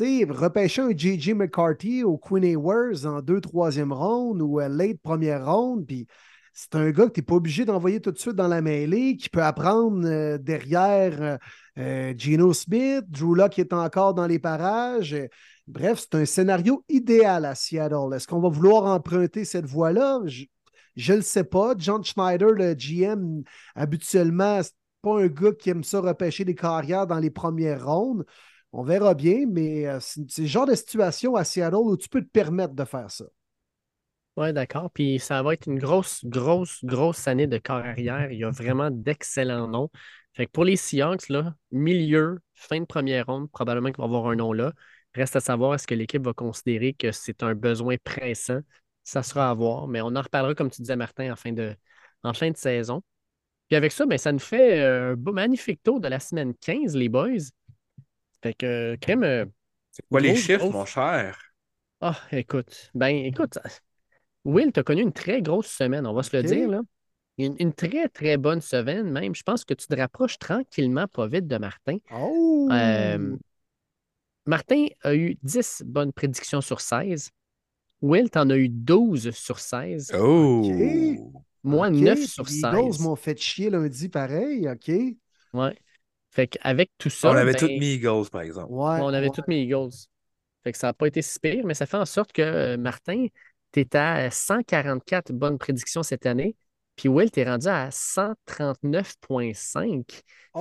repêcher 0.00 0.82
un 0.82 0.90
J.J. 0.96 1.34
McCarthy 1.34 2.02
au 2.02 2.18
Queen 2.18 2.44
Ewers 2.44 3.06
en 3.06 3.22
deux, 3.22 3.40
troisième 3.40 3.92
ronde 3.92 4.42
ou 4.42 4.60
euh, 4.60 4.68
late 4.68 5.00
première 5.00 5.46
ronde. 5.46 5.86
Puis 5.86 6.08
c'est 6.52 6.74
un 6.74 6.90
gars 6.90 7.06
que 7.06 7.12
tu 7.12 7.20
n'es 7.20 7.24
pas 7.24 7.36
obligé 7.36 7.64
d'envoyer 7.64 8.00
tout 8.00 8.10
de 8.10 8.18
suite 8.18 8.34
dans 8.34 8.48
la 8.48 8.60
mêlée, 8.60 9.16
qui 9.16 9.28
peut 9.28 9.42
apprendre 9.44 10.04
euh, 10.06 10.38
derrière 10.38 11.38
Geno 11.76 12.52
Smith, 12.52 13.04
Drew 13.08 13.36
Lock 13.36 13.60
est 13.60 13.72
encore 13.72 14.12
dans 14.12 14.26
les 14.26 14.40
parages. 14.40 15.16
Bref, 15.68 16.00
c'est 16.00 16.16
un 16.16 16.24
scénario 16.24 16.84
idéal 16.88 17.44
à 17.44 17.54
Seattle. 17.54 18.12
Est-ce 18.12 18.26
qu'on 18.26 18.40
va 18.40 18.48
vouloir 18.48 18.86
emprunter 18.86 19.44
cette 19.44 19.66
voie-là? 19.66 20.18
Je 20.98 21.12
ne 21.12 21.18
le 21.18 21.22
sais 21.22 21.44
pas. 21.44 21.74
John 21.78 22.02
Schneider, 22.02 22.50
le 22.50 22.74
GM, 22.74 23.44
habituellement, 23.76 24.60
c'est 24.62 24.74
pas 25.00 25.22
un 25.22 25.28
gars 25.28 25.52
qui 25.52 25.70
aime 25.70 25.84
ça 25.84 26.00
repêcher 26.00 26.44
des 26.44 26.56
carrières 26.56 27.06
dans 27.06 27.20
les 27.20 27.30
premières 27.30 27.86
rondes. 27.86 28.26
On 28.72 28.82
verra 28.82 29.14
bien, 29.14 29.44
mais 29.48 29.86
euh, 29.86 30.00
c'est 30.00 30.42
le 30.42 30.48
genre 30.48 30.66
de 30.66 30.74
situation 30.74 31.36
à 31.36 31.44
Seattle 31.44 31.76
où 31.76 31.96
tu 31.96 32.08
peux 32.08 32.20
te 32.20 32.28
permettre 32.28 32.74
de 32.74 32.84
faire 32.84 33.10
ça. 33.12 33.24
Oui, 34.36 34.52
d'accord. 34.52 34.90
Puis 34.90 35.20
ça 35.20 35.40
va 35.42 35.54
être 35.54 35.66
une 35.66 35.78
grosse, 35.78 36.24
grosse, 36.24 36.84
grosse 36.84 37.28
année 37.28 37.46
de 37.46 37.58
carrière. 37.58 38.30
Il 38.30 38.38
y 38.38 38.44
a 38.44 38.50
vraiment 38.50 38.90
d'excellents 38.90 39.68
noms. 39.68 39.90
Fait 40.34 40.46
que 40.46 40.50
pour 40.50 40.64
les 40.64 40.76
Seahawks, 40.76 41.28
milieu, 41.70 42.40
fin 42.54 42.80
de 42.80 42.84
première 42.84 43.26
ronde, 43.26 43.50
probablement 43.50 43.88
qu'il 43.88 43.98
va 43.98 44.04
avoir 44.04 44.26
un 44.26 44.36
nom 44.36 44.52
là. 44.52 44.72
Reste 45.14 45.36
à 45.36 45.40
savoir 45.40 45.74
est-ce 45.74 45.86
que 45.86 45.94
l'équipe 45.94 46.22
va 46.22 46.32
considérer 46.32 46.92
que 46.92 47.12
c'est 47.12 47.42
un 47.42 47.54
besoin 47.54 47.96
pressant? 48.02 48.60
Ça 49.08 49.22
sera 49.22 49.48
à 49.48 49.54
voir, 49.54 49.88
mais 49.88 50.02
on 50.02 50.14
en 50.14 50.20
reparlera, 50.20 50.54
comme 50.54 50.70
tu 50.70 50.82
disais, 50.82 50.96
Martin, 50.96 51.32
en 51.32 51.36
fin 51.36 51.52
de, 51.52 51.74
en 52.24 52.34
fin 52.34 52.50
de 52.50 52.56
saison. 52.58 53.02
Puis 53.68 53.76
avec 53.76 53.90
ça, 53.92 54.04
ben, 54.04 54.18
ça 54.18 54.32
nous 54.32 54.38
fait 54.38 54.80
euh, 54.80 55.12
un 55.12 55.16
beau, 55.16 55.32
magnifique 55.32 55.82
tour 55.82 55.98
de 55.98 56.08
la 56.08 56.20
semaine 56.20 56.54
15, 56.60 56.94
les 56.94 57.08
boys. 57.08 57.38
Fait 58.42 58.52
que, 58.52 58.96
crème. 59.00 59.22
euh, 59.24 59.46
C'est 59.92 60.06
quoi 60.10 60.20
les 60.20 60.36
chiffres, 60.36 60.68
mon 60.68 60.84
cher? 60.84 61.38
Ah, 62.02 62.20
écoute. 62.32 62.90
Ben, 62.94 63.16
écoute, 63.24 63.58
Will, 64.44 64.72
tu 64.72 64.80
as 64.80 64.82
connu 64.82 65.02
une 65.02 65.12
très 65.12 65.40
grosse 65.40 65.68
semaine, 65.68 66.06
on 66.06 66.12
va 66.12 66.22
se 66.22 66.36
le 66.36 66.42
dire, 66.42 66.68
là. 66.68 66.80
Une, 67.38 67.56
une 67.60 67.72
très, 67.72 68.08
très 68.08 68.36
bonne 68.36 68.60
semaine, 68.60 69.10
même. 69.10 69.34
Je 69.34 69.42
pense 69.42 69.64
que 69.64 69.72
tu 69.72 69.86
te 69.86 69.96
rapproches 69.96 70.38
tranquillement, 70.38 71.06
pas 71.06 71.28
vite, 71.28 71.46
de 71.46 71.56
Martin. 71.56 71.96
Oh! 72.12 72.68
Euh, 72.70 73.36
Martin 74.46 74.86
a 75.02 75.14
eu 75.14 75.38
10 75.42 75.82
bonnes 75.86 76.12
prédictions 76.12 76.60
sur 76.60 76.80
16. 76.80 77.30
Will, 78.00 78.30
tu 78.30 78.38
en 78.38 78.50
as 78.50 78.56
eu 78.56 78.68
12 78.68 79.30
sur 79.30 79.58
16. 79.58 80.12
Oh! 80.18 80.62
Moi, 81.64 81.88
Ok, 81.88 81.94
9 81.94 82.24
sur 82.24 82.44
Les 82.44 82.58
Eagles 82.58 82.94
16. 82.94 83.00
m'ont 83.00 83.16
fait 83.16 83.38
chier 83.38 83.70
lundi, 83.70 84.08
pareil. 84.08 84.68
OK. 84.68 84.90
Ouais. 85.52 85.76
Fait 86.30 86.46
qu'avec 86.46 86.90
tout 86.98 87.10
ça, 87.10 87.30
On 87.30 87.34
avait 87.34 87.52
ben, 87.52 87.58
tous 87.58 87.66
mis 87.66 87.94
Eagles, 87.94 88.30
par 88.30 88.42
exemple. 88.42 88.72
Ouais, 88.72 88.98
on 89.00 89.08
avait 89.08 89.26
ouais. 89.26 89.32
toutes 89.34 89.48
mes 89.48 89.62
Eagles. 89.62 89.90
Fait 90.62 90.72
que 90.72 90.78
ça 90.78 90.88
n'a 90.88 90.92
pas 90.92 91.06
été 91.06 91.22
si 91.22 91.38
pire, 91.40 91.64
mais 91.64 91.74
ça 91.74 91.86
fait 91.86 91.96
en 91.96 92.04
sorte 92.06 92.32
que, 92.32 92.42
euh, 92.42 92.76
Martin, 92.76 93.26
tu 93.72 93.80
es 93.80 93.96
à 93.96 94.30
144 94.30 95.32
bonnes 95.32 95.58
prédictions 95.58 96.02
cette 96.02 96.26
année. 96.26 96.56
Puis 96.98 97.08
Will, 97.08 97.30
tu 97.30 97.40
es 97.40 97.44
rendu 97.48 97.68
à 97.68 97.88
139,5. 97.90 100.04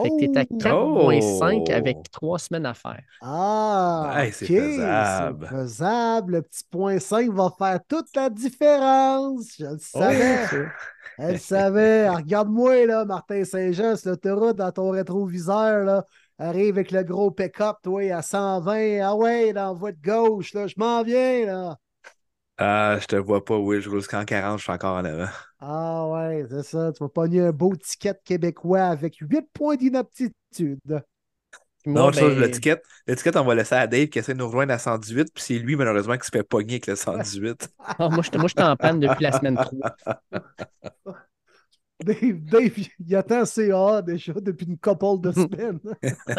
Fait 0.03 0.09
que 0.09 0.17
tu 0.19 0.25
es 0.25 0.37
à 0.37 0.43
Oh! 0.75 1.09
4,5 1.11 1.63
Oh! 1.67 1.71
avec 1.73 1.97
trois 2.11 2.37
semaines 2.39 2.65
à 2.67 2.73
faire. 2.75 3.01
Ah, 3.21 4.13
Hey, 4.17 4.31
c'est 4.31 4.45
faisable. 4.45 5.47
c'est 5.49 5.55
faisable. 5.57 6.33
Le 6.33 6.41
petit 6.43 6.63
point 6.69 6.99
5 6.99 7.31
va 7.31 7.49
faire 7.57 7.79
toute 7.87 8.15
la 8.15 8.29
différence. 8.29 9.47
Je 9.57 9.65
le 9.65 9.77
savais. 9.79 10.45
Elle 11.17 11.31
le 11.33 11.37
savait. 11.39 12.05
Ah, 12.05 12.17
Regarde-moi, 12.17 12.85
là, 12.85 13.03
Martin 13.05 13.43
Saint-Jean, 13.43 13.95
sur 13.95 14.11
l'autoroute 14.11 14.57
dans 14.57 14.71
ton 14.71 14.91
rétroviseur, 14.91 15.83
là. 15.83 16.05
Arrive 16.39 16.75
avec 16.75 16.91
le 16.91 17.01
gros 17.01 17.31
pick-up, 17.31 17.77
toi, 17.81 17.99
à 18.13 18.21
120. 18.21 18.99
Ah 19.01 19.15
ouais, 19.15 19.53
dans 19.53 19.69
la 19.69 19.73
voie 19.73 19.91
de 19.91 19.97
gauche, 20.03 20.53
là. 20.53 20.67
Je 20.67 20.75
m'en 20.77 21.01
viens, 21.01 21.47
là. 21.47 21.77
Ah, 22.57 22.97
je 22.99 23.05
te 23.05 23.15
vois 23.15 23.45
pas, 23.45 23.57
oui, 23.57 23.81
je 23.81 23.89
roule 23.89 23.99
jusqu'en 23.99 24.25
40, 24.25 24.57
je 24.57 24.63
suis 24.63 24.71
encore 24.71 24.95
en 24.95 25.05
avant. 25.05 25.29
Ah 25.59 26.07
ouais, 26.07 26.45
c'est 26.49 26.63
ça. 26.63 26.91
Tu 26.91 27.03
vas 27.03 27.09
pogner 27.09 27.41
un 27.41 27.51
beau 27.51 27.75
ticket 27.75 28.15
québécois 28.23 28.83
avec 28.83 29.17
8 29.17 29.47
points 29.53 29.75
d'inaptitude. 29.75 30.79
Non, 31.85 32.11
chose, 32.11 32.35
ben, 32.35 32.41
l'étiquette, 32.41 32.83
l'étiquette, 33.07 33.37
on 33.37 33.45
va 33.45 33.55
laisser 33.55 33.75
à 33.75 33.87
Dave 33.87 34.07
qui 34.07 34.19
essaie 34.19 34.33
de 34.33 34.39
nous 34.39 34.47
rejoindre 34.47 34.73
à 34.73 34.77
118, 34.77 35.31
puis 35.33 35.43
c'est 35.43 35.57
lui, 35.57 35.75
malheureusement, 35.75 36.17
qui 36.17 36.25
se 36.25 36.31
fait 36.31 36.43
pogner 36.43 36.73
avec 36.73 36.87
le 36.87 36.95
118. 36.95 37.69
ah, 37.79 38.09
moi, 38.09 38.21
je 38.23 38.37
moi, 38.37 38.47
je 38.47 38.61
suis 38.61 38.67
en 38.67 38.75
panne 38.75 38.99
depuis 38.99 39.23
la 39.23 39.31
semaine 39.31 39.55
3. 39.55 39.95
Dave, 42.03 42.43
Dave, 42.43 42.77
il 42.99 43.15
attend 43.15 43.45
CA 43.45 44.01
déjà 44.01 44.33
depuis 44.33 44.67
une 44.67 44.77
couple 44.77 45.21
de 45.21 45.31
semaines. 45.33 45.79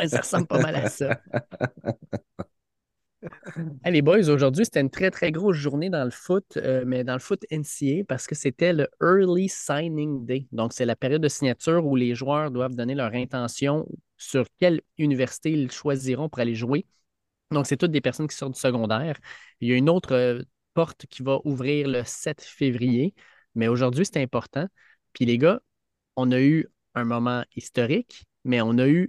Ça 0.07 0.21
ressemble 0.21 0.47
pas 0.47 0.61
mal 0.61 0.77
à 0.77 0.89
ça. 0.89 1.21
Hey, 3.85 3.93
les 3.93 4.03
boys, 4.03 4.29
aujourd'hui, 4.29 4.65
c'était 4.65 4.81
une 4.81 4.91
très, 4.91 5.11
très 5.11 5.33
grosse 5.33 5.57
journée 5.57 5.91
dans 5.91 6.05
le 6.05 6.11
foot, 6.11 6.57
euh, 6.57 6.85
mais 6.87 7.03
dans 7.05 7.15
le 7.15 7.19
foot 7.19 7.45
NCA 7.51 8.05
parce 8.05 8.27
que 8.27 8.35
c'était 8.35 8.73
le 8.73 8.89
Early 9.03 9.49
Signing 9.49 10.25
Day. 10.25 10.47
Donc, 10.53 10.73
c'est 10.73 10.85
la 10.85 10.95
période 10.97 11.23
de 11.23 11.29
signature 11.29 11.85
où 11.85 11.97
les 11.97 12.15
joueurs 12.15 12.51
doivent 12.51 12.75
donner 12.75 12.95
leur 12.95 13.13
intention 13.15 13.87
sur 14.17 14.47
quelle 14.61 14.81
université 14.99 15.51
ils 15.51 15.71
choisiront 15.71 16.29
pour 16.29 16.39
aller 16.41 16.55
jouer. 16.55 16.87
Donc, 17.51 17.67
c'est 17.67 17.77
toutes 17.77 17.93
des 17.93 18.01
personnes 18.01 18.29
qui 18.29 18.37
sortent 18.37 18.55
du 18.55 18.61
secondaire. 18.61 19.19
Il 19.61 19.69
y 19.69 19.73
a 19.73 19.77
une 19.77 19.91
autre 19.91 20.13
euh, 20.15 20.43
porte 20.75 21.07
qui 21.07 21.23
va 21.23 21.41
ouvrir 21.45 21.89
le 21.89 22.03
7 22.05 22.43
février, 22.43 23.15
mais 23.55 23.69
aujourd'hui, 23.69 24.07
c'est 24.07 24.23
important. 24.23 24.67
Puis 25.13 25.25
les 25.27 25.39
gars, 25.39 25.61
on 26.17 26.33
a 26.33 26.41
eu 26.41 26.69
un 26.95 27.05
moment 27.05 27.45
historique, 27.57 28.25
mais 28.45 28.61
on 28.63 28.79
a 28.79 28.89
eu 28.89 29.09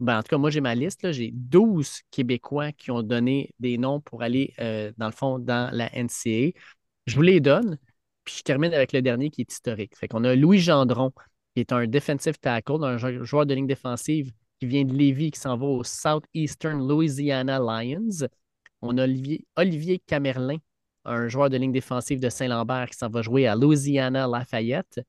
ben, 0.00 0.18
en 0.18 0.22
tout 0.22 0.28
cas, 0.30 0.38
moi, 0.38 0.50
j'ai 0.50 0.60
ma 0.60 0.74
liste. 0.74 1.10
J'ai 1.12 1.30
12 1.32 2.00
Québécois 2.10 2.72
qui 2.72 2.90
ont 2.90 3.02
donné 3.02 3.50
des 3.58 3.78
noms 3.78 4.00
pour 4.00 4.22
aller, 4.22 4.54
euh, 4.60 4.92
dans 4.98 5.06
le 5.06 5.12
fond, 5.12 5.38
dans 5.38 5.70
la 5.74 5.94
NCA. 5.94 6.58
Je 7.06 7.14
vous 7.16 7.22
les 7.22 7.40
donne, 7.40 7.78
puis 8.24 8.36
je 8.38 8.42
termine 8.42 8.72
avec 8.74 8.92
le 8.92 9.02
dernier 9.02 9.30
qui 9.30 9.42
est 9.42 9.50
historique. 9.52 9.96
Fait 9.96 10.08
qu'on 10.08 10.24
a 10.24 10.34
Louis 10.34 10.58
Gendron, 10.58 11.12
qui 11.54 11.60
est 11.60 11.72
un 11.72 11.86
defensive 11.86 12.38
tackle, 12.38 12.82
un 12.84 12.96
jou- 12.98 13.24
joueur 13.24 13.46
de 13.46 13.54
ligne 13.54 13.66
défensive 13.66 14.32
qui 14.60 14.66
vient 14.66 14.84
de 14.84 14.92
Lévis, 14.94 15.30
qui 15.32 15.40
s'en 15.40 15.56
va 15.56 15.66
au 15.66 15.84
Southeastern 15.84 16.86
Louisiana 16.86 17.58
Lions. 17.58 18.26
On 18.82 18.98
a 18.98 19.04
Olivier, 19.04 19.46
Olivier 19.56 19.98
Camerlin, 20.00 20.56
un 21.04 21.28
joueur 21.28 21.50
de 21.50 21.56
ligne 21.56 21.72
défensive 21.72 22.20
de 22.20 22.28
Saint-Lambert 22.30 22.90
qui 22.90 22.96
s'en 22.98 23.08
va 23.08 23.22
jouer 23.22 23.46
à 23.46 23.54
Louisiana 23.56 24.26
Lafayette. 24.26 25.00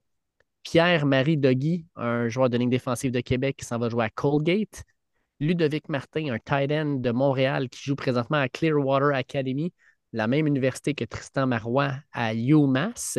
Pierre-Marie 0.63 1.37
Doggy, 1.37 1.85
un 1.95 2.27
joueur 2.27 2.49
de 2.49 2.57
ligne 2.57 2.69
défensive 2.69 3.11
de 3.11 3.21
Québec 3.21 3.57
qui 3.57 3.65
s'en 3.65 3.79
va 3.79 3.89
jouer 3.89 4.05
à 4.05 4.09
Colgate. 4.09 4.83
Ludovic 5.39 5.89
Martin, 5.89 6.33
un 6.33 6.37
tight 6.37 6.71
end 6.71 6.99
de 6.99 7.11
Montréal 7.11 7.67
qui 7.69 7.81
joue 7.83 7.95
présentement 7.95 8.37
à 8.37 8.47
Clearwater 8.47 9.15
Academy, 9.15 9.73
la 10.13 10.27
même 10.27 10.45
université 10.45 10.93
que 10.93 11.03
Tristan 11.03 11.47
Marois 11.47 11.93
à 12.11 12.35
UMass. 12.35 13.17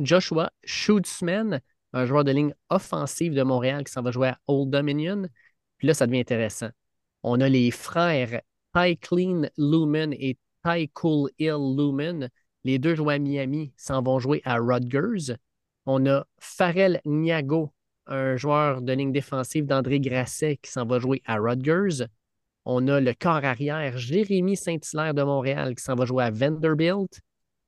Joshua 0.00 0.50
Schootsman, 0.64 1.60
un 1.92 2.06
joueur 2.06 2.24
de 2.24 2.32
ligne 2.32 2.54
offensive 2.68 3.34
de 3.34 3.42
Montréal 3.42 3.84
qui 3.84 3.92
s'en 3.92 4.02
va 4.02 4.10
jouer 4.10 4.28
à 4.28 4.38
Old 4.46 4.70
Dominion. 4.70 5.28
Puis 5.76 5.86
là, 5.86 5.94
ça 5.94 6.06
devient 6.06 6.20
intéressant. 6.20 6.70
On 7.22 7.40
a 7.40 7.48
les 7.48 7.70
frères 7.70 8.40
Ty 8.74 8.96
Clean 8.96 9.42
Lumen 9.56 10.12
et 10.14 10.38
Ty 10.64 10.88
Cool 10.88 11.30
Hill 11.38 11.76
Lumen. 11.76 12.28
Les 12.64 12.78
deux 12.78 12.94
jouent 12.94 13.10
à 13.10 13.18
Miami, 13.18 13.72
s'en 13.76 14.02
vont 14.02 14.18
jouer 14.18 14.42
à 14.44 14.56
Rutgers. 14.56 15.34
On 15.86 16.06
a 16.06 16.26
Farrell 16.38 17.00
Niago, 17.04 17.72
un 18.06 18.36
joueur 18.36 18.82
de 18.82 18.92
ligne 18.92 19.12
défensive 19.12 19.66
d'André 19.66 20.00
Grasset 20.00 20.58
qui 20.62 20.70
s'en 20.70 20.84
va 20.86 20.98
jouer 20.98 21.22
à 21.24 21.36
Rutgers. 21.36 22.06
On 22.64 22.86
a 22.88 23.00
le 23.00 23.14
corps 23.14 23.44
arrière 23.44 23.96
Jérémy 23.96 24.56
Saint-Hilaire 24.56 25.14
de 25.14 25.22
Montréal 25.22 25.74
qui 25.74 25.82
s'en 25.82 25.94
va 25.94 26.04
jouer 26.04 26.24
à 26.24 26.30
Vanderbilt. 26.30 27.20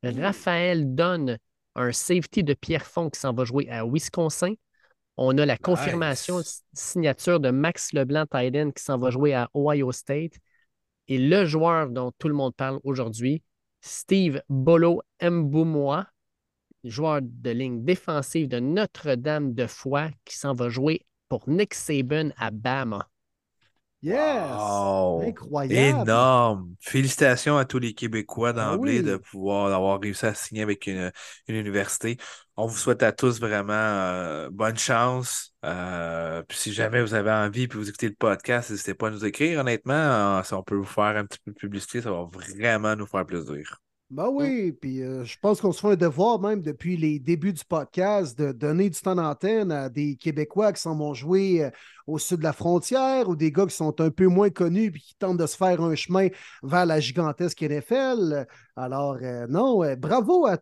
Raphaël 0.03 0.95
Dunn, 0.95 1.39
un 1.75 1.93
safety 1.93 2.45
de 2.45 2.55
Pierrefonds 2.55 3.11
qui 3.11 3.21
s'en 3.21 3.33
va 3.33 3.45
jouer 3.45 3.69
à 3.71 3.87
Wisconsin. 3.87 4.55
On 5.17 5.37
a 5.39 5.47
la 5.47 5.57
confirmation 5.57 6.39
Nice. 6.39 6.65
signature 6.73 7.39
de 7.39 7.51
Max 7.51 7.93
Leblanc 7.93 8.27
Tyden 8.27 8.73
qui 8.73 8.83
s'en 8.83 8.99
va 8.99 9.11
jouer 9.11 9.35
à 9.35 9.49
Ohio 9.55 9.93
State. 9.93 10.35
Et 11.09 11.19
le 11.19 11.45
joueur 11.45 11.91
dont 11.91 12.13
tout 12.19 12.29
le 12.29 12.35
monde 12.35 12.55
parle 12.55 12.81
aujourd'hui, 12.85 13.43
Steve 13.81 14.43
Bolo 14.49 15.03
Mboumois, 15.21 16.07
joueur 16.85 17.21
de 17.23 17.51
ligne 17.51 17.85
défensive 17.85 18.49
de 18.49 18.61
Notre-Dame 18.61 19.55
de 19.55 19.67
Foix 19.67 20.11
qui 20.25 20.37
s'en 20.37 20.55
va 20.55 20.69
jouer 20.69 21.07
pour 21.29 21.49
Nick 21.49 21.75
Saban 21.75 22.31
à 22.37 22.51
Bama. 22.51 23.09
Yes! 24.03 24.19
Wow! 24.19 25.23
Incroyable! 25.23 25.71
Énorme! 25.71 26.75
Félicitations 26.81 27.57
à 27.57 27.65
tous 27.65 27.79
les 27.79 27.95
Québécois 27.95 28.53
Ah 28.57 28.77
d'emblée 28.77 29.01
oui. 29.01 29.03
de 29.03 29.17
pouvoir 29.17 29.73
avoir 29.73 30.01
réussi 30.01 30.27
à 30.27 30.35
signer 30.35 30.63
avec 30.63 30.87
une, 30.89 31.13
une 31.47 31.55
université. 31.57 32.19
On 32.57 32.67
vous 32.67 32.77
souhaite 32.77 33.03
à 33.05 33.13
tous 33.13 33.41
vraiment 33.41 33.73
euh, 33.75 34.51
bonne 34.51 34.77
chance. 34.77 35.55
Euh, 35.65 36.43
puis 36.49 36.59
si 36.59 36.73
jamais 36.73 37.01
vous 37.01 37.15
avez 37.15 37.31
envie 37.31 37.69
puis 37.69 37.79
vous 37.79 37.89
écoutez 37.89 38.09
le 38.09 38.15
podcast, 38.15 38.71
n'hésitez 38.71 38.95
pas 38.95 39.09
à 39.09 39.11
nous 39.13 39.25
écrire. 39.25 39.61
Honnêtement, 39.61 39.95
euh, 39.95 40.43
si 40.43 40.53
on 40.55 40.63
peut 40.65 40.75
vous 40.77 40.85
faire 40.85 41.17
un 41.17 41.25
petit 41.25 41.39
peu 41.45 41.53
de 41.53 41.57
publicité, 41.57 42.03
ça 42.03 42.11
va 42.11 42.25
vraiment 42.25 42.97
nous 42.97 43.07
faire 43.07 43.25
plaisir. 43.25 43.82
Ben 44.13 44.29
oui, 44.29 44.73
puis 44.73 45.03
euh, 45.03 45.25
je 45.25 45.39
pense 45.41 45.63
qu'on 45.63 45.73
se 45.73 45.81
fait 45.81 45.93
un 45.93 45.97
devoir 45.97 46.39
même 46.39 46.61
depuis 46.61 46.99
les 46.99 47.19
débuts 47.19 47.55
du 47.55 47.65
podcast 47.65 48.39
de 48.39 48.53
donner 48.53 48.91
du 48.91 49.01
temps 49.01 49.15
d'antenne 49.15 49.73
à 49.73 49.89
des 49.89 50.17
Québécois 50.17 50.75
qui 50.75 50.83
s'en 50.83 50.95
vont 50.95 51.15
jouer 51.15 51.65
euh, 51.65 51.71
au 52.07 52.19
sud 52.19 52.39
de 52.39 52.45
la 52.45 52.53
frontière 52.53 53.29
ou 53.29 53.37
des 53.37 53.53
gars 53.53 53.67
qui 53.67 53.77
sont 53.77 54.01
un 54.01 54.11
peu 54.11 54.27
moins 54.27 54.51
connus 54.51 54.91
puis 54.91 55.03
qui 55.03 55.15
tentent 55.17 55.39
de 55.39 55.47
se 55.47 55.57
faire 55.57 55.81
un 55.81 55.95
chemin 55.95 56.29
vers 56.63 56.87
la 56.87 57.01
gigantesque 57.01 57.63
NFL. 57.63 58.47
Alors, 58.75 59.19
euh, 59.21 59.47
non, 59.49 59.85
euh, 59.85 59.97
bravo 59.97 60.47
à, 60.47 60.53
à 60.53 60.57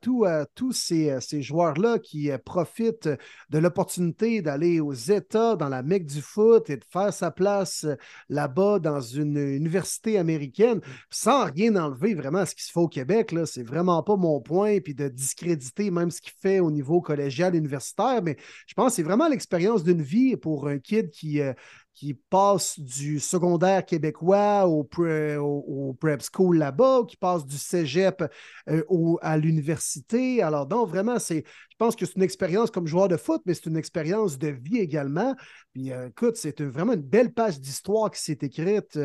tous 0.46 0.72
ces, 0.72 1.10
euh, 1.10 1.20
ces 1.20 1.42
joueurs-là 1.42 2.00
qui 2.00 2.28
profitent 2.44 3.08
de 3.50 3.58
l'opportunité 3.58 4.42
d'aller 4.42 4.80
aux 4.80 4.92
États, 4.92 5.54
dans 5.54 5.68
la 5.68 5.84
Mecque 5.84 6.06
du 6.06 6.20
foot 6.20 6.68
et 6.70 6.76
de 6.76 6.84
faire 6.90 7.12
sa 7.12 7.30
place 7.30 7.86
là-bas 8.28 8.80
dans 8.80 9.00
une 9.00 9.36
université 9.36 10.18
américaine 10.18 10.80
sans 11.08 11.44
rien 11.44 11.76
enlever 11.76 12.14
vraiment 12.14 12.38
à 12.38 12.46
ce 12.46 12.56
qui 12.56 12.64
se 12.64 12.72
fait 12.72 12.80
au 12.80 12.88
Québec. 12.88 13.30
Là, 13.30 13.46
c'est 13.46 13.62
vraiment 13.62 14.02
pas 14.02 14.16
mon 14.16 14.40
point, 14.40 14.80
puis 14.80 14.94
de 14.94 15.06
discréditer 15.06 15.92
même 15.92 16.10
ce 16.10 16.20
qu'il 16.20 16.32
fait 16.32 16.58
au 16.58 16.72
niveau 16.72 17.00
collégial, 17.00 17.54
universitaire, 17.54 18.22
mais 18.24 18.36
je 18.66 18.74
pense 18.74 18.88
que 18.88 18.96
c'est 18.96 19.02
vraiment 19.04 19.28
l'expérience 19.28 19.84
d'une 19.84 20.02
vie 20.02 20.36
pour 20.36 20.66
un 20.66 20.78
kid 20.78 21.10
qui, 21.10 21.29
euh, 21.38 21.52
qui 21.94 22.14
passe 22.14 22.80
du 22.80 23.20
secondaire 23.20 23.84
québécois 23.84 24.66
au, 24.66 24.84
pre- 24.84 25.36
au- 25.36 25.64
au 25.90 25.92
prep 25.94 26.22
school 26.22 26.56
là-bas, 26.56 27.02
qui 27.06 27.16
passe 27.16 27.44
du 27.44 27.58
cégep 27.58 28.24
euh, 28.68 28.82
au- 28.88 29.18
à 29.20 29.36
l'université. 29.36 30.42
Alors, 30.42 30.66
donc, 30.66 30.88
vraiment, 30.88 31.18
c'est, 31.18 31.44
je 31.44 31.76
pense 31.78 31.96
que 31.96 32.06
c'est 32.06 32.16
une 32.16 32.22
expérience 32.22 32.70
comme 32.70 32.86
joueur 32.86 33.08
de 33.08 33.16
foot, 33.18 33.42
mais 33.44 33.52
c'est 33.54 33.66
une 33.66 33.76
expérience 33.76 34.38
de 34.38 34.48
vie 34.48 34.78
également. 34.78 35.34
Puis, 35.74 35.92
euh, 35.92 36.08
écoute, 36.08 36.36
c'est 36.36 36.60
vraiment 36.62 36.94
une 36.94 37.02
belle 37.02 37.32
page 37.32 37.60
d'histoire 37.60 38.10
qui 38.10 38.22
s'est 38.22 38.38
écrite 38.40 38.98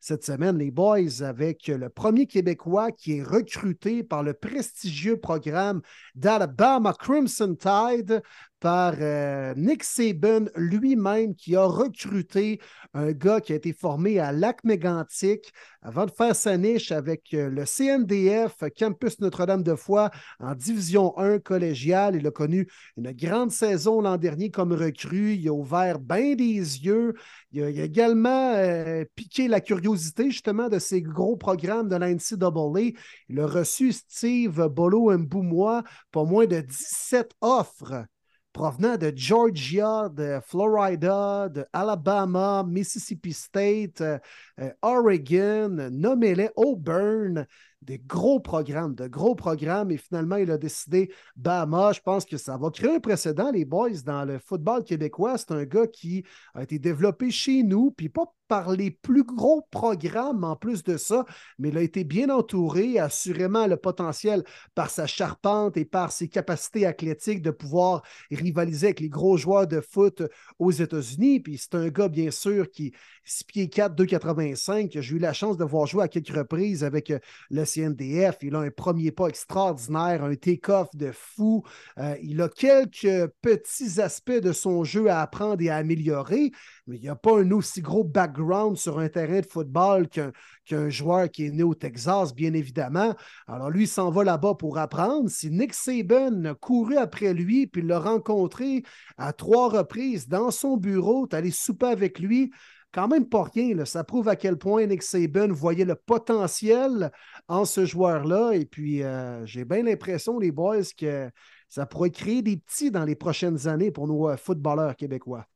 cette 0.00 0.24
semaine, 0.24 0.58
les 0.58 0.70
boys, 0.72 1.22
avec 1.22 1.68
le 1.68 1.88
premier 1.88 2.26
Québécois 2.26 2.90
qui 2.90 3.18
est 3.18 3.22
recruté 3.22 4.02
par 4.02 4.22
le 4.22 4.34
prestigieux 4.34 5.18
programme 5.18 5.82
d'Alabama 6.14 6.94
Crimson 6.98 7.54
Tide 7.54 8.22
par 8.60 8.94
euh, 9.00 9.54
Nick 9.56 9.82
Saban 9.82 10.44
lui-même 10.54 11.34
qui 11.34 11.56
a 11.56 11.64
recruté 11.64 12.60
un 12.92 13.12
gars 13.12 13.40
qui 13.40 13.52
a 13.52 13.56
été 13.56 13.72
formé 13.72 14.18
à 14.18 14.32
Lac-Mégantic 14.32 15.52
avant 15.80 16.04
de 16.04 16.10
faire 16.10 16.36
sa 16.36 16.58
niche 16.58 16.92
avec 16.92 17.32
euh, 17.32 17.48
le 17.48 17.64
CNDF 17.64 18.64
Campus 18.78 19.18
Notre-Dame-de-Foy 19.20 20.10
en 20.38 20.54
Division 20.54 21.16
1 21.18 21.38
collégiale. 21.38 22.16
Il 22.16 22.26
a 22.26 22.30
connu 22.30 22.68
une 22.98 23.12
grande 23.12 23.50
saison 23.50 24.02
l'an 24.02 24.18
dernier 24.18 24.50
comme 24.50 24.72
recrue. 24.72 25.34
Il 25.34 25.48
a 25.48 25.52
ouvert 25.52 25.98
bien 25.98 26.34
des 26.34 26.58
yeux. 26.58 27.14
Il 27.52 27.62
a, 27.62 27.68
également 27.70 28.52
euh, 28.56 29.04
piqué 29.14 29.48
la 29.48 29.62
curiosité 29.62 30.30
justement 30.30 30.68
de 30.68 30.78
ces 30.78 31.00
gros 31.00 31.36
programmes 31.36 31.88
de 31.88 31.96
la 31.96 32.12
NCAA. 32.12 32.92
Il 33.30 33.40
a 33.40 33.46
reçu 33.46 33.92
Steve 33.92 34.68
Bolo 34.68 35.16
Mboumois 35.16 35.82
pour 36.10 36.26
moins 36.26 36.46
de 36.46 36.60
17 36.60 37.32
offres 37.40 38.04
provenant 38.52 38.96
de 38.96 39.12
Georgia, 39.14 40.08
de 40.08 40.40
Florida, 40.44 41.48
de 41.48 41.64
Alabama, 41.72 42.64
Mississippi 42.66 43.32
State, 43.32 44.00
euh, 44.00 44.18
euh, 44.60 44.72
Oregon, 44.82 45.90
nommez-les 45.90 46.50
Auburn, 46.56 47.46
des 47.82 47.98
gros 47.98 48.40
programmes, 48.40 48.94
de 48.94 49.06
gros 49.06 49.34
programmes. 49.34 49.90
Et 49.90 49.96
finalement, 49.96 50.36
il 50.36 50.50
a 50.50 50.58
décidé 50.58 51.12
Bama. 51.36 51.92
Je 51.92 52.00
pense 52.00 52.24
que 52.24 52.36
ça 52.36 52.56
va 52.56 52.70
créer 52.70 52.96
un 52.96 53.00
précédent, 53.00 53.50
les 53.50 53.64
boys, 53.64 53.90
dans 54.04 54.24
le 54.24 54.38
football 54.38 54.84
québécois. 54.84 55.38
C'est 55.38 55.52
un 55.52 55.64
gars 55.64 55.86
qui 55.86 56.24
a 56.54 56.62
été 56.62 56.78
développé 56.78 57.30
chez 57.30 57.62
nous, 57.62 57.90
puis 57.90 58.08
pas 58.08 58.24
par 58.50 58.72
les 58.72 58.90
plus 58.90 59.22
gros 59.22 59.64
programmes 59.70 60.42
en 60.42 60.56
plus 60.56 60.82
de 60.82 60.96
ça, 60.96 61.24
mais 61.60 61.68
il 61.68 61.78
a 61.78 61.82
été 61.82 62.02
bien 62.02 62.30
entouré, 62.30 62.98
assurément 62.98 63.68
le 63.68 63.76
potentiel 63.76 64.42
par 64.74 64.90
sa 64.90 65.06
charpente 65.06 65.76
et 65.76 65.84
par 65.84 66.10
ses 66.10 66.26
capacités 66.26 66.84
athlétiques 66.84 67.42
de 67.42 67.52
pouvoir 67.52 68.02
rivaliser 68.32 68.88
avec 68.88 68.98
les 68.98 69.08
gros 69.08 69.36
joueurs 69.36 69.68
de 69.68 69.80
foot 69.80 70.24
aux 70.58 70.72
États-Unis. 70.72 71.38
Puis 71.38 71.58
c'est 71.58 71.76
un 71.76 71.90
gars, 71.90 72.08
bien 72.08 72.32
sûr, 72.32 72.68
qui 72.72 72.92
6 73.30 73.44
pieds 73.44 73.68
4, 73.68 73.94
2,85, 73.94 74.92
que 74.92 75.00
j'ai 75.00 75.14
eu 75.14 75.18
la 75.20 75.32
chance 75.32 75.56
de 75.56 75.64
voir 75.64 75.86
jouer 75.86 76.02
à 76.02 76.08
quelques 76.08 76.36
reprises 76.36 76.82
avec 76.82 77.12
euh, 77.12 77.20
le 77.48 77.64
CNDF. 77.64 78.38
Il 78.42 78.56
a 78.56 78.58
un 78.58 78.70
premier 78.70 79.12
pas 79.12 79.28
extraordinaire, 79.28 80.24
un 80.24 80.34
take-off 80.34 80.88
de 80.94 81.12
fou. 81.12 81.62
Euh, 81.98 82.16
il 82.22 82.42
a 82.42 82.48
quelques 82.48 83.28
petits 83.40 84.00
aspects 84.00 84.32
de 84.32 84.50
son 84.50 84.82
jeu 84.82 85.08
à 85.08 85.20
apprendre 85.20 85.62
et 85.62 85.70
à 85.70 85.76
améliorer, 85.76 86.50
mais 86.88 86.96
il 86.96 87.02
n'y 87.02 87.08
a 87.08 87.14
pas 87.14 87.38
un 87.38 87.50
aussi 87.52 87.80
gros 87.80 88.02
background 88.02 88.76
sur 88.76 88.98
un 88.98 89.08
terrain 89.08 89.40
de 89.40 89.46
football 89.46 90.08
qu'un 90.08 90.88
joueur 90.88 91.30
qui 91.30 91.46
est 91.46 91.50
né 91.50 91.62
au 91.62 91.74
Texas, 91.74 92.34
bien 92.34 92.52
évidemment. 92.52 93.14
Alors 93.46 93.70
lui, 93.70 93.86
s'en 93.86 94.10
va 94.10 94.24
là-bas 94.24 94.54
pour 94.54 94.78
apprendre. 94.78 95.30
Si 95.30 95.50
Nick 95.50 95.74
Saban 95.74 96.44
a 96.46 96.54
couru 96.54 96.96
après 96.96 97.32
lui, 97.32 97.68
puis 97.68 97.82
l'a 97.82 98.00
rencontré 98.00 98.82
à 99.18 99.32
trois 99.32 99.68
reprises 99.68 100.26
dans 100.26 100.50
son 100.50 100.76
bureau, 100.76 101.28
est 101.30 101.34
allé 101.34 101.52
souper 101.52 101.86
avec 101.86 102.18
lui, 102.18 102.50
quand 102.92 103.08
même 103.08 103.28
pas 103.28 103.44
rien. 103.44 103.74
là. 103.74 103.84
Ça 103.84 104.04
prouve 104.04 104.28
à 104.28 104.36
quel 104.36 104.56
point 104.56 104.86
Nick 104.86 105.02
Saban 105.02 105.52
voyait 105.52 105.84
le 105.84 105.94
potentiel 105.94 107.10
en 107.48 107.64
ce 107.64 107.84
joueur-là. 107.84 108.52
Et 108.52 108.64
puis, 108.64 109.02
euh, 109.02 109.44
j'ai 109.46 109.64
bien 109.64 109.82
l'impression, 109.82 110.38
les 110.38 110.52
boys, 110.52 110.82
que 110.96 111.30
ça 111.68 111.86
pourrait 111.86 112.10
créer 112.10 112.42
des 112.42 112.56
petits 112.56 112.90
dans 112.90 113.04
les 113.04 113.14
prochaines 113.14 113.68
années 113.68 113.90
pour 113.90 114.08
nos 114.08 114.28
euh, 114.28 114.36
footballeurs 114.36 114.96
québécois. 114.96 115.46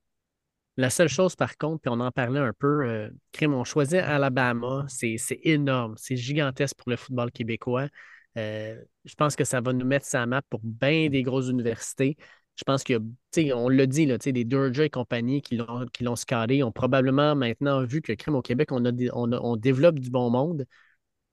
La 0.77 0.91
seule 0.91 1.09
chose, 1.09 1.37
par 1.37 1.57
contre, 1.57 1.83
puis 1.83 1.91
on 1.93 2.01
en 2.01 2.11
parlait 2.11 2.41
un 2.41 2.53
peu, 2.53 2.85
euh, 2.85 3.11
on 3.43 3.63
choisit 3.63 4.01
Alabama, 4.01 4.85
c'est 4.89 5.17
c'est 5.19 5.39
énorme, 5.45 5.95
c'est 5.97 6.17
gigantesque 6.17 6.77
pour 6.77 6.91
le 6.91 6.97
football 6.97 7.31
québécois. 7.31 7.87
Euh, 8.37 8.83
je 9.05 9.15
pense 9.15 9.37
que 9.37 9.45
ça 9.45 9.61
va 9.61 9.73
nous 9.73 9.87
mettre 9.87 10.07
sa 10.07 10.27
map 10.27 10.43
pour 10.51 10.61
bien 10.65 11.09
des 11.09 11.23
grosses 11.23 11.49
universités. 11.49 12.17
Je 12.57 12.65
pense 12.65 12.85
que, 12.85 12.95
tu 12.99 13.05
sais, 13.33 13.53
on 13.53 13.69
l'a 13.69 13.87
dit, 13.87 14.07
là, 14.07 14.19
tu 14.19 14.25
sais, 14.25 14.33
des 14.33 14.45
Durja 14.45 14.85
et 14.85 14.91
compagnie 14.91 15.43
qui 15.43 15.57
l'ont 15.57 15.87
qui 15.93 16.05
l'ont 16.05 16.17
scouté 16.17 16.63
ont 16.63 16.71
probablement 16.73 17.35
maintenant 17.35 17.85
vu 17.85 18.01
que 18.01 18.13
Crime 18.13 18.37
au 18.37 18.43
Québec, 18.43 18.71
on, 18.73 18.85
a 18.85 18.93
on, 19.13 19.33
a- 19.33 19.41
on 19.41 19.57
développe 19.57 19.99
du 19.99 20.11
bon 20.11 20.31
monde. 20.31 20.65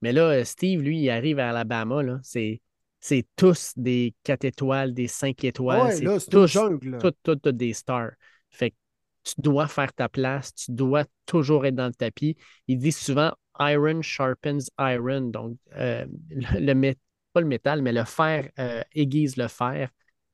Mais 0.02 0.12
là, 0.12 0.44
Steve, 0.44 0.82
lui, 0.82 0.98
il 1.00 1.10
arrive 1.10 1.38
à 1.38 1.50
Alabama, 1.50 2.02
là, 2.02 2.18
c'est 2.22 2.60
c'est 3.00 3.26
tous 3.36 3.72
des 3.76 4.14
4 4.24 4.44
étoiles, 4.44 4.94
des 4.94 5.08
5 5.08 5.42
étoiles, 5.44 5.86
ouais, 5.86 5.90
c'est 5.90 6.06
tous, 6.30 6.52
jungle. 6.52 6.98
toutes, 6.98 7.18
toutes 7.22 7.48
des 7.48 7.72
stars. 7.72 8.12
Fait 8.50 8.70
que 8.70 8.76
tu 9.24 9.34
dois 9.38 9.66
faire 9.68 9.92
ta 9.92 10.08
place, 10.08 10.54
tu 10.54 10.70
dois 10.72 11.04
toujours 11.26 11.66
être 11.66 11.74
dans 11.74 11.86
le 11.88 11.94
tapis. 11.94 12.36
Il 12.68 12.78
dit 12.78 12.92
souvent 12.92 13.32
Iron 13.60 14.02
sharpens 14.02 14.70
iron. 14.78 15.22
Donc, 15.22 15.56
euh, 15.76 16.06
le, 16.30 16.94
pas 17.32 17.40
le 17.40 17.46
métal, 17.46 17.82
mais 17.82 17.92
le 17.92 18.04
fer 18.04 18.50
euh, 18.58 18.82
aiguise 18.94 19.36
le 19.36 19.48
fer. 19.48 19.90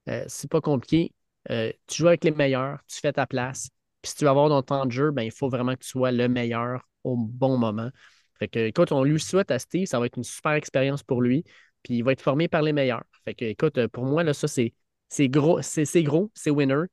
Euh, 0.09 0.25
c'est 0.29 0.51
pas 0.51 0.61
compliqué. 0.61 1.13
Euh, 1.51 1.73
tu 1.87 1.99
joues 1.99 2.09
avec 2.09 2.25
les 2.25 2.31
meilleurs, 2.31 2.79
tu 2.89 2.99
fais 3.01 3.13
ta 3.13 3.27
place. 3.27 3.71
Puis 4.03 4.11
si 4.11 4.17
tu 4.17 4.25
veux 4.25 4.31
avoir 4.31 4.49
ton 4.49 4.63
temps 4.63 4.87
de 4.87 4.93
jeu, 4.93 5.11
ben, 5.11 5.23
il 5.23 5.33
faut 5.33 5.49
vraiment 5.49 5.75
que 5.75 5.81
tu 5.81 5.89
sois 5.89 6.13
le 6.13 6.29
meilleur 6.29 6.83
au 7.05 7.17
bon 7.17 7.59
moment. 7.59 7.91
Fait 8.39 8.49
que, 8.49 8.59
écoute, 8.61 8.93
on 8.93 9.03
lui 9.03 9.19
souhaite 9.21 9.51
à 9.51 9.59
Steve, 9.59 9.87
ça 9.87 9.99
va 9.99 10.07
être 10.07 10.17
une 10.17 10.25
super 10.25 10.53
expérience 10.53 11.03
pour 11.03 11.23
lui. 11.23 11.45
Puis 11.83 11.95
il 11.97 12.03
va 12.03 12.13
être 12.13 12.23
formé 12.23 12.49
par 12.49 12.63
les 12.63 12.73
meilleurs. 12.73 13.05
Fait 13.25 13.35
que, 13.35 13.45
écoute, 13.45 13.87
pour 13.89 14.05
moi, 14.05 14.33
ça, 14.35 14.47
c'est 14.49 15.29
gros, 15.29 15.61
c'est 15.63 16.03
gros, 16.03 16.31
c'est 16.35 16.51
winner. 16.51 16.85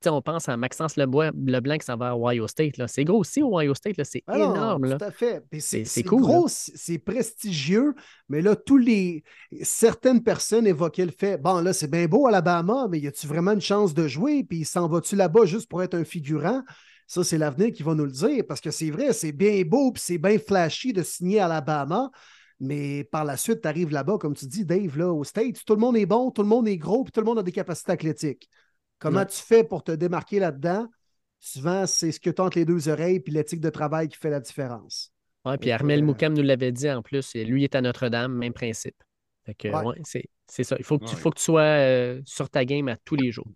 Puis, 0.00 0.10
on 0.10 0.22
pense 0.22 0.48
à 0.48 0.56
Maxence 0.56 0.96
Lebois, 0.96 1.30
Leblanc 1.34 1.78
qui 1.78 1.86
s'en 1.86 1.96
va 1.96 2.10
à 2.10 2.16
Ohio 2.16 2.46
State. 2.46 2.74
C'est 2.86 3.04
gros 3.04 3.18
aussi, 3.18 3.42
Ohio 3.42 3.74
State. 3.74 3.96
C'est 4.04 4.22
Ah 4.26 4.36
énorme. 4.38 4.86
là. 4.86 4.98
Tout 4.98 5.04
à 5.04 5.10
fait. 5.10 5.42
C'est- 5.58 6.02
cool, 6.04 6.22
gros, 6.22 6.46
c'est 6.48 6.98
prestigieux, 6.98 7.94
mais 8.28 8.40
là, 8.42 8.56
tous 8.56 8.78
les 8.78 9.22
certaines 9.62 10.22
personnes 10.22 10.66
évoquaient 10.66 11.06
le 11.06 11.12
fait 11.12 11.36
bon, 11.38 11.60
là, 11.60 11.72
c'est 11.72 11.90
bien 11.90 12.06
beau 12.06 12.26
Alabama, 12.26 12.86
mais 12.90 12.98
y 13.00 13.06
a-tu 13.06 13.26
vraiment 13.26 13.52
une 13.52 13.60
chance 13.60 13.94
de 13.94 14.06
jouer? 14.08 14.44
Puis 14.44 14.64
s'en 14.64 14.88
va-tu 14.88 15.16
là-bas 15.16 15.44
juste 15.44 15.68
pour 15.68 15.82
être 15.82 15.94
un 15.94 16.04
figurant? 16.04 16.62
Ça, 17.06 17.24
c'est 17.24 17.38
l'avenir 17.38 17.72
qui 17.72 17.82
va 17.82 17.94
nous 17.94 18.04
le 18.04 18.10
dire, 18.12 18.44
parce 18.46 18.60
que 18.60 18.70
c'est 18.70 18.90
vrai, 18.90 19.12
c'est 19.14 19.32
bien 19.32 19.62
beau, 19.64 19.92
puis 19.92 20.02
c'est 20.04 20.18
bien 20.18 20.38
flashy 20.38 20.92
de 20.92 21.02
signer 21.02 21.40
à 21.40 21.46
Alabama. 21.46 22.10
Mais 22.60 23.04
par 23.04 23.24
la 23.24 23.36
suite, 23.36 23.62
tu 23.62 23.68
arrives 23.68 23.90
là-bas, 23.90 24.18
comme 24.18 24.34
tu 24.34 24.44
dis, 24.46 24.64
Dave, 24.64 24.98
là, 24.98 25.12
au 25.12 25.22
States, 25.24 25.64
tout 25.64 25.74
le 25.74 25.80
monde 25.80 25.96
est 25.96 26.06
bon, 26.06 26.30
tout 26.30 26.42
le 26.42 26.48
monde 26.48 26.66
est 26.68 26.76
gros, 26.76 27.04
puis 27.04 27.12
tout 27.12 27.20
le 27.20 27.26
monde 27.26 27.38
a 27.38 27.42
des 27.42 27.52
capacités 27.52 27.92
athlétiques. 27.92 28.48
Comment 28.98 29.20
Ouais. 29.20 29.26
tu 29.26 29.38
fais 29.40 29.64
pour 29.64 29.84
te 29.84 29.92
démarquer 29.92 30.38
là-dedans? 30.40 30.88
Souvent, 31.40 31.86
c'est 31.86 32.12
ce 32.12 32.20
que 32.20 32.30
tu 32.30 32.40
entre 32.42 32.58
les 32.58 32.64
deux 32.64 32.88
oreilles 32.88 33.20
puis 33.20 33.32
l'éthique 33.32 33.60
de 33.60 33.70
travail 33.70 34.08
qui 34.08 34.18
fait 34.18 34.30
la 34.30 34.40
différence. 34.40 35.12
Ouais, 35.44 35.58
puis 35.58 35.70
que, 35.70 35.72
Armel 35.72 36.02
euh, 36.02 36.02
Moukam 36.02 36.34
nous 36.34 36.42
l'avait 36.42 36.72
dit 36.72 36.90
en 36.90 37.02
plus. 37.02 37.34
et 37.34 37.44
Lui 37.44 37.64
est 37.64 37.74
à 37.74 37.80
Notre-Dame, 37.80 38.32
même 38.34 38.52
principe. 38.52 38.96
Fait 39.46 39.54
que, 39.54 39.68
Ouais. 39.68 39.82
ouais, 39.82 39.96
c'est 40.04 40.24
c'est 40.50 40.64
ça. 40.64 40.76
Il 40.78 40.84
faut 40.84 40.98
que 40.98 41.04
tu, 41.04 41.14
Ouais. 41.14 41.16
faut 41.16 41.30
que 41.30 41.38
tu 41.38 41.44
sois 41.44 41.60
euh, 41.62 42.22
sur 42.24 42.48
ta 42.50 42.64
game 42.64 42.88
à 42.88 42.96
tous 42.96 43.16
les 43.16 43.30
jours. 43.32 43.46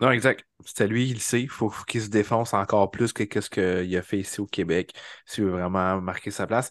Non, 0.00 0.10
exact. 0.12 0.46
C'était 0.64 0.86
lui, 0.86 1.08
il 1.08 1.14
le 1.14 1.18
sait. 1.20 1.42
Il 1.42 1.48
faut, 1.50 1.68
faut 1.68 1.84
qu'il 1.84 2.00
se 2.00 2.08
défonce 2.08 2.54
encore 2.54 2.90
plus 2.90 3.12
que 3.12 3.40
ce 3.40 3.50
qu'il 3.50 3.96
a 3.96 4.02
fait 4.02 4.20
ici 4.20 4.40
au 4.40 4.46
Québec, 4.46 4.94
s'il 5.26 5.44
veut 5.44 5.50
vraiment 5.50 6.00
marquer 6.00 6.30
sa 6.30 6.46
place. 6.46 6.70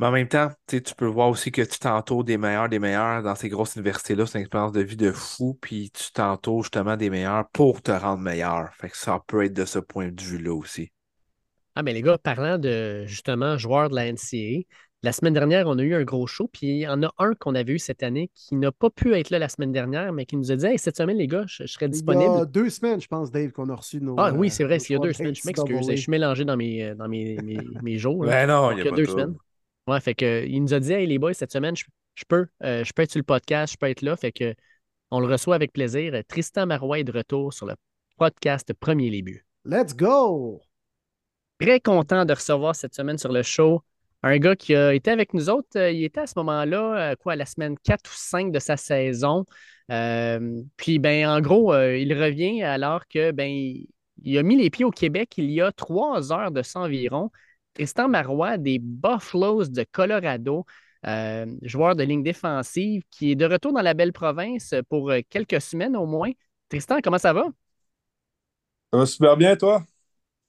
Mais 0.00 0.06
en 0.06 0.12
même 0.12 0.28
temps, 0.28 0.48
tu 0.66 0.80
peux 0.96 1.04
voir 1.04 1.28
aussi 1.28 1.52
que 1.52 1.60
tu 1.60 1.78
t'entoures 1.78 2.24
des 2.24 2.38
meilleurs, 2.38 2.70
des 2.70 2.78
meilleurs 2.78 3.22
dans 3.22 3.34
ces 3.34 3.50
grosses 3.50 3.76
universités-là. 3.76 4.24
C'est 4.24 4.38
une 4.38 4.44
expérience 4.44 4.72
de 4.72 4.80
vie 4.80 4.96
de 4.96 5.12
fou, 5.12 5.58
puis 5.60 5.90
tu 5.90 6.10
t'entoures 6.12 6.62
justement 6.62 6.96
des 6.96 7.10
meilleurs 7.10 7.46
pour 7.50 7.82
te 7.82 7.90
rendre 7.90 8.22
meilleur. 8.22 8.70
Fait 8.76 8.88
que 8.88 8.96
ça 8.96 9.22
peut 9.26 9.44
être 9.44 9.52
de 9.52 9.66
ce 9.66 9.78
point 9.78 10.08
de 10.08 10.18
vue-là 10.18 10.54
aussi. 10.54 10.90
Ah, 11.74 11.82
mais 11.82 11.92
les 11.92 12.00
gars, 12.00 12.16
parlant 12.16 12.56
de 12.56 13.04
justement 13.04 13.58
joueurs 13.58 13.90
de 13.90 13.94
la 13.94 14.10
NCA, 14.10 14.64
la 15.02 15.12
semaine 15.12 15.34
dernière, 15.34 15.66
on 15.66 15.78
a 15.78 15.82
eu 15.82 15.94
un 15.94 16.04
gros 16.04 16.26
show, 16.26 16.48
puis 16.50 16.66
il 16.68 16.78
y 16.78 16.88
en 16.88 17.02
a 17.02 17.12
un 17.18 17.34
qu'on 17.34 17.54
avait 17.54 17.74
eu 17.74 17.78
cette 17.78 18.02
année 18.02 18.30
qui 18.34 18.54
n'a 18.54 18.72
pas 18.72 18.88
pu 18.88 19.14
être 19.14 19.28
là 19.28 19.38
la 19.38 19.50
semaine 19.50 19.72
dernière, 19.72 20.14
mais 20.14 20.24
qui 20.24 20.38
nous 20.38 20.50
a 20.50 20.56
dit 20.56 20.78
cette 20.78 20.96
semaine, 20.96 21.18
les 21.18 21.26
gars, 21.26 21.44
je, 21.46 21.66
serai 21.66 21.88
disponible. 21.90 22.32
Il 22.36 22.38
y 22.38 22.40
a 22.40 22.46
deux 22.46 22.70
semaines, 22.70 23.02
je 23.02 23.08
pense, 23.08 23.30
Dave, 23.30 23.50
qu'on 23.50 23.68
a 23.68 23.74
reçu 23.74 24.00
nos. 24.00 24.14
Ah 24.18 24.32
oui, 24.32 24.48
c'est 24.48 24.64
vrai, 24.64 24.78
il 24.78 24.92
y 24.94 24.96
a 24.96 24.98
deux 24.98 25.12
semaines. 25.12 25.34
Je 25.34 25.42
m'excuse, 25.44 25.90
je 25.90 25.96
suis 25.96 26.10
mélangé 26.10 26.46
dans 26.46 26.56
mes, 26.56 26.94
dans 26.94 27.06
mes, 27.06 27.36
mes, 27.82 27.98
jours. 27.98 28.24
Ben 28.24 28.46
non, 28.46 28.72
il 28.72 28.82
y 28.82 28.88
a, 28.88 28.90
deux 28.92 29.04
semaines. 29.04 29.36
Ouais, 29.90 30.00
fait 30.00 30.14
que, 30.14 30.44
il 30.46 30.62
nous 30.62 30.74
a 30.74 30.80
dit, 30.80 30.92
hey, 30.92 31.06
les 31.06 31.18
boys, 31.18 31.34
cette 31.34 31.52
semaine, 31.52 31.76
je, 31.76 31.84
peux, 32.28 32.46
euh, 32.62 32.84
je 32.84 32.92
peux 32.92 33.02
être 33.02 33.10
sur 33.10 33.18
le 33.18 33.24
podcast, 33.24 33.72
je 33.72 33.78
peux 33.78 33.86
être 33.86 34.02
là. 34.02 34.16
Fait 34.16 34.32
que 34.32 34.54
on 35.10 35.20
le 35.20 35.26
reçoit 35.26 35.56
avec 35.56 35.72
plaisir. 35.72 36.12
Tristan 36.28 36.66
Marois 36.66 37.00
est 37.00 37.04
de 37.04 37.12
retour 37.12 37.52
sur 37.52 37.66
le 37.66 37.74
podcast 38.16 38.72
Premier 38.74 39.10
Les 39.10 39.24
Let's 39.64 39.94
go! 39.94 40.60
Très 41.58 41.80
content 41.80 42.24
de 42.24 42.32
recevoir 42.32 42.74
cette 42.74 42.94
semaine 42.94 43.18
sur 43.18 43.32
le 43.32 43.42
show 43.42 43.82
un 44.22 44.38
gars 44.38 44.56
qui 44.56 44.74
a 44.74 44.92
été 44.94 45.10
avec 45.10 45.32
nous 45.34 45.48
autres, 45.48 45.68
euh, 45.76 45.90
il 45.90 46.04
était 46.04 46.20
à 46.20 46.26
ce 46.26 46.34
moment-là, 46.36 47.12
euh, 47.12 47.16
quoi, 47.16 47.36
la 47.36 47.46
semaine 47.46 47.76
4 47.82 48.10
ou 48.10 48.14
5 48.14 48.52
de 48.52 48.58
sa 48.58 48.76
saison. 48.76 49.46
Euh, 49.90 50.62
puis, 50.76 50.98
ben, 50.98 51.26
en 51.26 51.40
gros, 51.40 51.74
il 51.74 52.12
revient 52.14 52.62
alors 52.62 53.08
que, 53.08 53.32
ben, 53.32 53.48
il 54.22 54.38
a 54.38 54.42
mis 54.42 54.56
les 54.56 54.70
pieds 54.70 54.84
au 54.84 54.90
Québec 54.90 55.34
il 55.38 55.50
y 55.50 55.60
a 55.60 55.72
trois 55.72 56.32
heures 56.32 56.50
de 56.50 56.62
ça 56.62 56.80
environ. 56.80 57.30
Tristan 57.80 58.10
Marois 58.10 58.58
des 58.58 58.78
Buffaloes 58.78 59.68
de 59.70 59.86
Colorado, 59.90 60.66
joueur 61.62 61.96
de 61.96 62.02
ligne 62.02 62.22
défensive, 62.22 63.02
qui 63.10 63.30
est 63.30 63.34
de 63.34 63.46
retour 63.46 63.72
dans 63.72 63.80
la 63.80 63.94
belle 63.94 64.12
province 64.12 64.74
pour 64.90 65.10
quelques 65.30 65.62
semaines 65.62 65.96
au 65.96 66.04
moins. 66.04 66.30
Tristan, 66.68 66.98
comment 67.02 67.16
ça 67.16 67.32
va? 67.32 67.46
Ça 68.92 68.98
va 68.98 69.06
super 69.06 69.34
bien, 69.34 69.56
toi? 69.56 69.82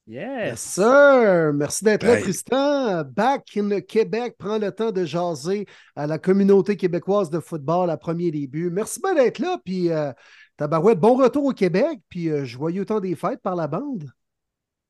Yes. 0.05 0.59
sir. 0.59 1.53
Merci 1.53 1.85
d'être 1.85 2.03
là, 2.03 2.19
Tristan. 2.19 3.05
Back 3.05 3.55
in 3.55 3.79
Québec, 3.79 4.35
prends 4.37 4.57
le 4.57 4.73
temps 4.73 4.91
de 4.91 5.05
jaser 5.05 5.67
à 5.95 6.07
la 6.07 6.19
communauté 6.19 6.75
québécoise 6.75 7.29
de 7.29 7.39
football 7.39 7.89
à 7.89 7.95
premier 7.95 8.29
début. 8.31 8.69
Merci 8.69 8.99
bien 9.01 9.15
d'être 9.15 9.39
là. 9.39 9.57
Puis, 9.63 9.89
euh, 9.89 10.11
Tabarouette, 10.57 10.99
bon 10.99 11.15
retour 11.15 11.45
au 11.45 11.53
Québec. 11.53 11.97
Puis, 12.09 12.29
euh, 12.29 12.43
joyeux 12.43 12.83
temps 12.83 12.99
des 12.99 13.15
fêtes 13.15 13.41
par 13.41 13.55
la 13.55 13.67
bande. 13.67 14.11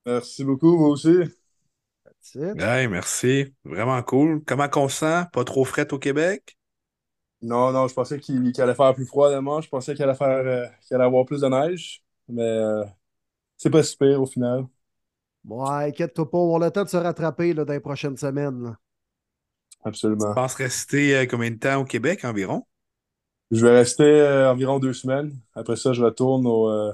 Merci 0.08 0.44
beaucoup, 0.44 0.76
vous 0.76 0.86
aussi. 0.86 1.20
Hey, 2.58 2.88
merci. 2.88 3.54
Vraiment 3.66 4.02
cool. 4.04 4.42
Comment 4.46 4.70
qu'on 4.70 4.88
se 4.90 4.98
sent? 5.00 5.26
Pas 5.34 5.44
trop 5.44 5.66
fret 5.66 5.92
au 5.94 6.00
Québec? 6.00 6.58
Non, 7.42 7.72
non, 7.72 7.88
je 7.88 7.94
pensais 7.96 8.20
qu'il 8.20 8.54
allait 8.62 8.76
faire 8.76 8.94
plus 8.94 9.06
froid 9.06 9.32
demain. 9.34 9.62
Je 9.62 9.70
pensais 9.70 9.96
qu'il 9.96 10.04
allait, 10.04 10.14
faire, 10.16 10.28
euh, 10.30 10.66
qu'il 10.82 10.96
allait 10.96 11.06
avoir 11.06 11.26
plus 11.26 11.42
de 11.42 11.48
neige. 11.48 12.04
Mais 12.28 12.44
c'est 13.58 13.70
pas 13.70 13.84
super 13.84 14.22
au 14.22 14.26
final. 14.26 14.68
Bon, 15.44 15.64
inquiète-toi 15.66 16.30
pas, 16.32 16.38
on 16.40 16.46
avoir 16.46 16.60
le 16.60 16.72
temps 16.72 16.84
de 16.84 16.90
se 16.90 16.98
rattraper 16.98 17.54
là, 17.54 17.64
dans 17.66 17.74
les 17.74 17.80
prochaines 17.80 18.18
semaines. 18.18 18.76
Absolument. 19.84 20.34
Tu 20.34 20.42
penses 20.42 20.54
rester 20.56 21.18
euh, 21.18 21.26
combien 21.26 21.52
de 21.52 21.58
temps 21.58 21.82
au 21.82 21.86
Québec 21.86 22.24
environ? 22.24 22.66
Je 23.52 23.66
vais 23.66 23.72
rester 23.78 24.04
euh, 24.04 24.50
environ 24.52 24.80
deux 24.80 24.94
semaines. 24.94 25.38
Après 25.56 25.76
ça, 25.76 25.92
je 25.94 26.04
retourne 26.04 26.48
au, 26.48 26.70
euh, 26.70 26.92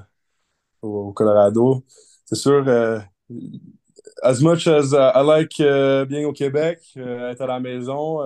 au 0.81 1.13
Colorado. 1.13 1.85
C'est 2.25 2.35
sûr, 2.35 2.65
as 4.23 4.41
much 4.41 4.67
as 4.67 4.93
I 4.93 5.21
like 5.23 5.57
bien 6.07 6.27
au 6.27 6.33
Québec, 6.33 6.79
être 6.95 7.41
à 7.41 7.47
la 7.47 7.59
maison, 7.59 8.19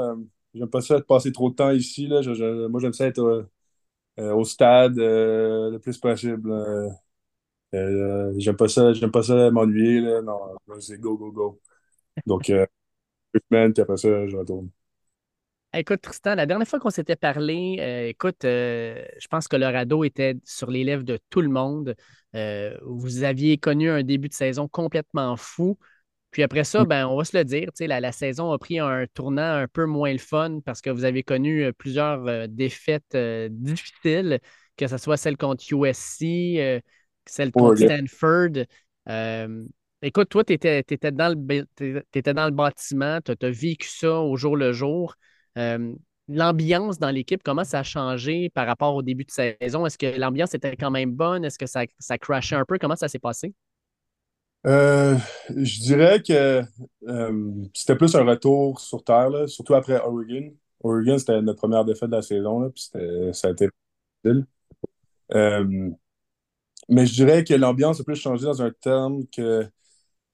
j'aime 0.53 0.69
pas 0.69 0.81
ça 0.81 0.97
de 0.99 1.03
passer 1.03 1.31
trop 1.31 1.49
de 1.49 1.55
temps 1.55 1.71
ici. 1.71 2.07
Là. 2.07 2.21
moi, 2.69 2.79
j'aime 2.81 2.93
ça 2.93 3.07
être 3.07 3.47
au 4.17 4.43
stade 4.43 4.97
le 4.97 5.77
plus 5.77 5.97
possible. 5.97 6.51
Euh, 7.73 8.33
j'aime 8.37 8.55
pas 8.55 8.67
ça, 8.67 8.93
j'aime 8.93 9.11
pas 9.11 9.23
ça 9.23 9.49
m'ennuyer. 9.51 10.01
Non, 10.21 10.39
c'est 10.79 10.99
go, 10.99 11.17
go, 11.17 11.31
go. 11.31 11.61
Donc, 12.25 12.49
euh, 12.49 12.65
deux 13.33 13.41
semaines, 13.49 13.73
puis 13.73 13.81
après 13.81 13.97
ça, 13.97 14.27
je 14.27 14.35
retourne. 14.35 14.69
Écoute, 15.73 16.01
Tristan, 16.01 16.35
la 16.35 16.45
dernière 16.45 16.67
fois 16.67 16.79
qu'on 16.79 16.89
s'était 16.89 17.15
parlé, 17.15 17.77
euh, 17.79 18.09
écoute, 18.09 18.39
je 18.43 19.27
pense 19.29 19.47
que 19.47 19.55
le 19.55 19.67
radeau 19.67 20.03
était 20.03 20.35
sur 20.43 20.69
les 20.69 20.83
lèvres 20.83 21.03
de 21.03 21.17
tout 21.29 21.39
le 21.39 21.47
monde. 21.47 21.95
Vous 22.33 23.23
aviez 23.23 23.57
connu 23.57 23.89
un 23.89 24.03
début 24.03 24.29
de 24.29 24.33
saison 24.33 24.67
complètement 24.67 25.35
fou. 25.37 25.77
Puis 26.31 26.43
après 26.43 26.63
ça, 26.63 26.85
ben, 26.85 27.07
on 27.07 27.17
va 27.17 27.25
se 27.25 27.37
le 27.37 27.43
dire, 27.43 27.69
la, 27.79 27.99
la 27.99 28.11
saison 28.13 28.51
a 28.51 28.57
pris 28.57 28.79
un 28.79 29.05
tournant 29.13 29.55
un 29.55 29.67
peu 29.67 29.85
moins 29.85 30.13
le 30.13 30.17
fun 30.17 30.59
parce 30.63 30.81
que 30.81 30.89
vous 30.89 31.03
avez 31.03 31.23
connu 31.23 31.73
plusieurs 31.73 32.47
défaites 32.47 33.17
difficiles, 33.49 34.39
que 34.77 34.87
ce 34.87 34.97
soit 34.97 35.17
celle 35.17 35.35
contre 35.35 35.63
USC, 35.71 36.81
celle 37.25 37.51
contre 37.51 37.77
Stanford. 37.77 38.65
Euh, 39.09 39.65
écoute, 40.01 40.29
toi, 40.29 40.43
tu 40.43 40.53
étais, 40.53 40.83
dans 41.11 41.29
le, 41.29 42.31
dans 42.33 42.45
le 42.45 42.51
bâtiment, 42.51 43.19
tu 43.21 43.31
as, 43.31 43.49
vécu 43.49 43.87
ça 43.87 44.19
au 44.19 44.35
jour 44.37 44.55
le 44.57 44.71
jour. 44.71 45.15
Euh, 46.29 46.35
l'ambiance 46.35 46.99
dans 46.99 47.09
l'équipe, 47.09 47.41
comment 47.43 47.63
ça 47.63 47.79
a 47.79 47.83
changé 47.83 48.49
par 48.49 48.67
rapport 48.67 48.95
au 48.95 49.01
début 49.01 49.25
de 49.25 49.31
saison? 49.31 49.85
Est-ce 49.85 49.97
que 49.97 50.19
l'ambiance 50.19 50.53
était 50.53 50.75
quand 50.75 50.91
même 50.91 51.11
bonne? 51.11 51.45
Est-ce 51.45 51.57
que 51.57 51.65
ça, 51.65 51.83
ça 51.99 52.17
crashait 52.17 52.55
un 52.55 52.65
peu? 52.65 52.77
Comment 52.77 52.95
ça 52.95 53.07
s'est 53.07 53.19
passé? 53.19 53.53
Euh, 54.67 55.17
je 55.49 55.81
dirais 55.81 56.21
que 56.21 56.61
c'était 57.73 57.95
plus 57.95 58.15
un 58.15 58.23
retour 58.23 58.79
sur 58.79 59.03
terre, 59.03 59.31
surtout 59.47 59.73
après 59.73 59.99
Oregon. 59.99 60.53
Oregon, 60.83 61.17
c'était 61.17 61.41
notre 61.41 61.59
première 61.59 61.85
défaite 61.85 62.09
de 62.09 62.15
la 62.15 62.21
saison, 62.21 62.69
puis 62.69 62.89
ça 63.33 63.47
a 63.47 63.51
été 63.51 63.69
difficile. 64.23 64.45
Mais 66.89 67.05
je 67.05 67.13
dirais 67.13 67.43
que 67.43 67.53
l'ambiance 67.53 68.01
a 68.01 68.03
plus 68.03 68.15
changé 68.15 68.45
dans 68.45 68.61
un 68.61 68.71
terme 68.71 69.25
que 69.27 69.65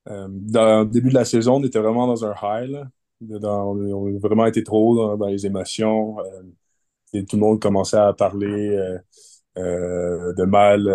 euh, 0.10 0.28
dans 0.30 0.82
le 0.82 0.86
début 0.86 1.10
de 1.10 1.14
la 1.14 1.26
saison, 1.26 1.56
on 1.58 1.64
était 1.64 1.80
vraiment 1.80 2.08
dans 2.08 2.26
un 2.26 2.34
high. 2.42 2.84
On 3.22 4.15
a 4.15 4.19
vraiment 4.19 4.45
été 4.45 4.64
trop 4.64 5.18
dans, 5.18 5.27
les 5.27 5.45
émotions. 5.45 6.19
Euh, 6.19 6.44
et 7.14 7.26
tout 7.26 7.38
le 7.38 7.41
monde 7.41 7.61
commençait 7.61 7.98
à 7.98 8.14
parler 8.14 8.77
euh, 9.57 10.34
de 10.34 10.44
mal 10.44 10.89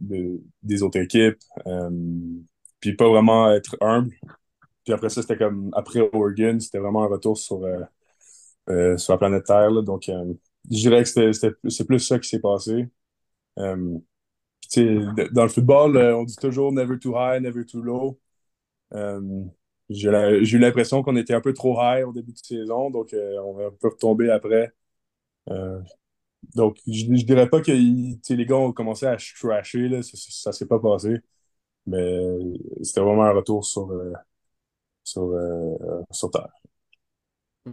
des 0.00 0.82
autres 0.82 0.98
équipes. 1.00 1.38
puis 2.80 2.94
pas 2.96 3.08
vraiment 3.08 3.52
être 3.52 3.76
humble. 3.80 4.14
Puis 4.84 4.92
après 4.94 5.08
ça, 5.10 5.22
c'était 5.22 5.36
comme 5.36 5.70
après 5.74 6.00
Oregon, 6.12 6.58
c'était 6.60 6.78
vraiment 6.78 7.04
un 7.04 7.08
retour 7.08 7.36
sur, 7.36 7.60
sur 8.68 9.12
la 9.12 9.18
planète 9.18 9.44
Terre. 9.44 9.82
Donc, 9.82 10.04
je 10.08 10.76
dirais 10.76 11.02
que 11.04 11.32
c'est 11.68 11.86
plus 11.86 12.00
ça 12.00 12.18
qui 12.18 12.28
s'est 12.28 12.40
passé 12.40 12.88
dans 15.32 15.42
le 15.42 15.48
football, 15.48 15.96
euh, 15.96 16.16
on 16.16 16.24
dit 16.24 16.36
toujours 16.36 16.72
never 16.72 16.98
too 16.98 17.14
high, 17.16 17.40
never 17.40 17.64
too 17.64 17.82
low. 17.82 18.18
Euh, 18.94 19.44
j'ai 19.88 20.08
eu 20.08 20.58
l'impression 20.58 21.02
qu'on 21.02 21.16
était 21.16 21.34
un 21.34 21.40
peu 21.40 21.52
trop 21.52 21.76
high 21.80 22.06
au 22.06 22.12
début 22.12 22.32
de 22.32 22.38
saison, 22.38 22.90
donc 22.90 23.12
euh, 23.14 23.38
on 23.44 23.54
va 23.54 23.66
un 23.66 23.70
peu 23.70 23.88
retomber 23.88 24.30
après. 24.30 24.72
donc, 26.54 26.78
je, 26.86 27.06
ne 27.06 27.16
dirais 27.16 27.48
pas 27.48 27.60
que 27.60 27.72
les 27.72 28.46
gars 28.46 28.56
ont 28.56 28.72
commencé 28.72 29.06
à 29.06 29.16
crasher, 29.16 29.88
là, 29.88 30.02
ça, 30.02 30.50
ne 30.50 30.54
s'est 30.54 30.66
pas 30.66 30.78
passé, 30.80 31.18
mais 31.86 32.20
c'était 32.82 33.00
vraiment 33.00 33.24
un 33.24 33.32
retour 33.32 33.64
sur, 33.64 33.92
sur 35.04 36.30
terre. 36.30 36.50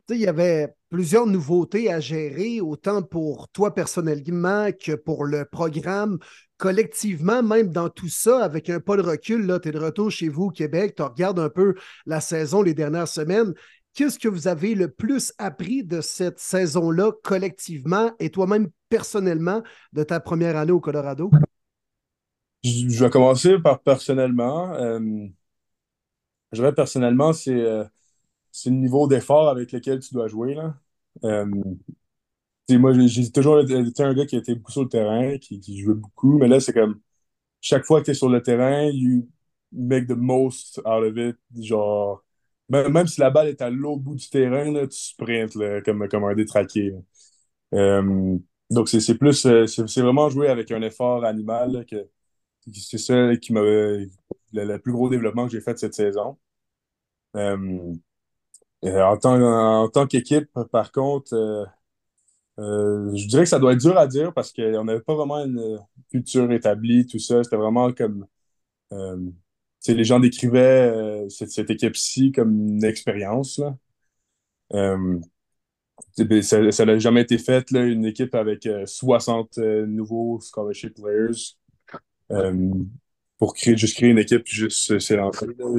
Il 0.10 0.18
y 0.18 0.28
avait 0.28 0.74
plusieurs 0.90 1.28
nouveautés 1.28 1.92
à 1.92 2.00
gérer, 2.00 2.62
autant 2.62 3.04
pour 3.04 3.48
toi 3.50 3.76
personnellement 3.76 4.72
que 4.72 4.94
pour 4.96 5.24
le 5.26 5.46
programme 5.46 6.18
collectivement, 6.64 7.44
même 7.44 7.74
dans 7.74 7.90
tout 7.90 8.08
ça, 8.08 8.42
avec 8.42 8.70
un 8.70 8.80
pas 8.80 8.96
de 8.96 9.02
recul, 9.02 9.60
tu 9.62 9.68
es 9.68 9.72
de 9.74 9.78
retour 9.78 10.10
chez 10.10 10.30
vous 10.30 10.44
au 10.44 10.50
Québec, 10.50 10.94
tu 10.96 11.02
regardes 11.02 11.40
un 11.40 11.50
peu 11.50 11.76
la 12.06 12.22
saison 12.22 12.62
les 12.62 12.74
dernières 12.74 13.10
semaines. 13.10 13.54
Qu'est-ce 13.94 14.18
que 14.18 14.30
vous 14.30 14.48
avez 14.48 14.74
le 14.74 14.90
plus 14.90 15.34
appris 15.40 15.84
de 15.84 16.00
cette 16.00 16.40
saison-là 16.40 17.12
collectivement 17.22 18.14
et 18.18 18.30
toi-même 18.30 18.70
personnellement 18.88 19.62
de 19.92 20.04
ta 20.04 20.22
première 20.22 20.56
année 20.56 20.72
au 20.72 20.80
Colorado? 20.80 21.32
Je, 22.64 23.04
vais 23.04 23.10
commencer 23.10 23.60
par 23.60 23.82
personnellement. 23.82 24.74
Euh, 24.76 25.02
je 26.54 26.62
dirais 26.62 26.74
personnellement, 26.74 27.34
c'est 27.34 27.60
euh, 27.60 27.84
c'est 28.54 28.70
le 28.70 28.78
niveau 28.78 29.06
d'effort 29.10 29.50
avec 29.50 29.74
lequel 29.74 30.00
tu 30.00 30.14
dois 30.14 30.30
jouer. 30.30 30.54
Là. 30.54 30.76
Euh, 31.26 31.46
moi, 32.72 32.94
j'ai 32.94 33.32
toujours 33.32 33.60
été 33.60 34.04
un 34.04 34.14
gars 34.14 34.26
qui 34.26 34.38
était 34.38 34.56
beaucoup 34.56 34.72
sur 34.72 34.84
le 34.84 34.90
terrain, 34.90 35.38
qui, 35.38 35.80
jouait 35.80 35.96
beaucoup, 35.96 36.38
mais 36.38 36.48
là, 36.48 36.60
c'est 36.60 36.74
comme 36.74 37.00
chaque 37.62 37.86
fois 37.86 38.02
que 38.02 38.06
tu 38.06 38.12
es 38.12 38.14
sur 38.16 38.30
le 38.30 38.42
terrain, 38.42 38.90
you 38.92 39.28
make 39.72 40.08
the 40.08 40.16
most 40.16 40.80
out 40.86 41.04
of 41.04 41.18
it. 41.18 41.38
Genre, 41.60 42.24
même, 42.70 43.08
si 43.08 43.20
la 43.22 43.30
balle 43.30 43.50
est 43.50 43.62
à 43.62 43.70
l'autre 43.70 44.02
bout 44.02 44.16
du 44.16 44.30
terrain, 44.30 44.72
là, 44.72 44.88
tu 44.88 44.98
sprintes 44.98 45.58
comme, 45.86 46.08
comme 46.10 46.24
un 46.26 46.36
détraqué. 46.36 46.94
Euh, 47.74 48.38
donc, 48.70 48.90
c'est 48.90 49.18
plus, 49.18 49.46
euh, 49.46 49.68
c'est 49.68 50.02
vraiment 50.02 50.30
jouer 50.30 50.48
avec 50.50 50.72
un 50.72 50.82
effort 50.82 51.26
animal 51.26 51.86
que 51.86 52.10
c'est 52.74 52.98
ça 52.98 53.36
qui 53.38 53.54
m'a 53.54 53.62
le, 53.62 54.78
plus 54.80 54.94
gros 54.94 55.10
développement 55.10 55.46
que 55.46 55.52
j'ai 55.52 55.62
fait 55.62 55.78
cette 55.78 55.94
saison. 55.96 56.38
Euh, 57.36 57.94
en 58.84 59.18
tant, 59.18 59.42
en 59.42 59.90
tant 59.90 60.08
qu'équipe, 60.08 60.50
par 60.72 60.92
contre, 60.92 61.34
euh, 62.60 63.16
je 63.16 63.28
dirais 63.28 63.44
que 63.44 63.50
ça 63.50 63.60
doit 63.60 63.74
être 63.74 63.82
dur 63.82 63.98
à 63.98 64.08
dire 64.08 64.34
parce 64.34 64.54
qu'on 64.54 64.84
n'avait 64.84 65.02
pas 65.02 65.16
vraiment 65.16 65.44
une 65.44 65.80
culture 66.12 66.52
établie, 66.52 67.06
tout 67.08 67.20
ça. 67.20 67.44
C'était 67.44 67.58
vraiment 67.58 67.92
comme. 67.94 68.28
Euh, 68.94 69.18
les 69.88 70.04
gens 70.04 70.20
décrivaient 70.20 70.92
euh, 70.92 71.30
cette, 71.30 71.70
équipe-ci 71.70 72.32
comme 72.32 72.52
une 72.54 72.84
expérience. 72.86 73.60
Là. 73.60 73.76
Ben, 76.18 76.42
ça 76.42 76.86
n'a 76.86 77.00
jamais 77.00 77.22
été 77.22 77.38
fait, 77.38 77.70
là, 77.72 77.84
une 77.86 78.06
équipe 78.06 78.36
avec 78.36 78.66
euh, 78.66 78.86
60 78.86 79.58
euh, 79.58 79.86
nouveaux 79.86 80.40
scholarship 80.40 80.94
players 80.96 81.56
pour 83.38 83.54
créer, 83.54 83.78
juste 83.78 83.96
créer 83.98 84.10
une 84.10 84.20
équipe, 84.20 84.48
juste 84.48 84.90
là, 85.12 85.32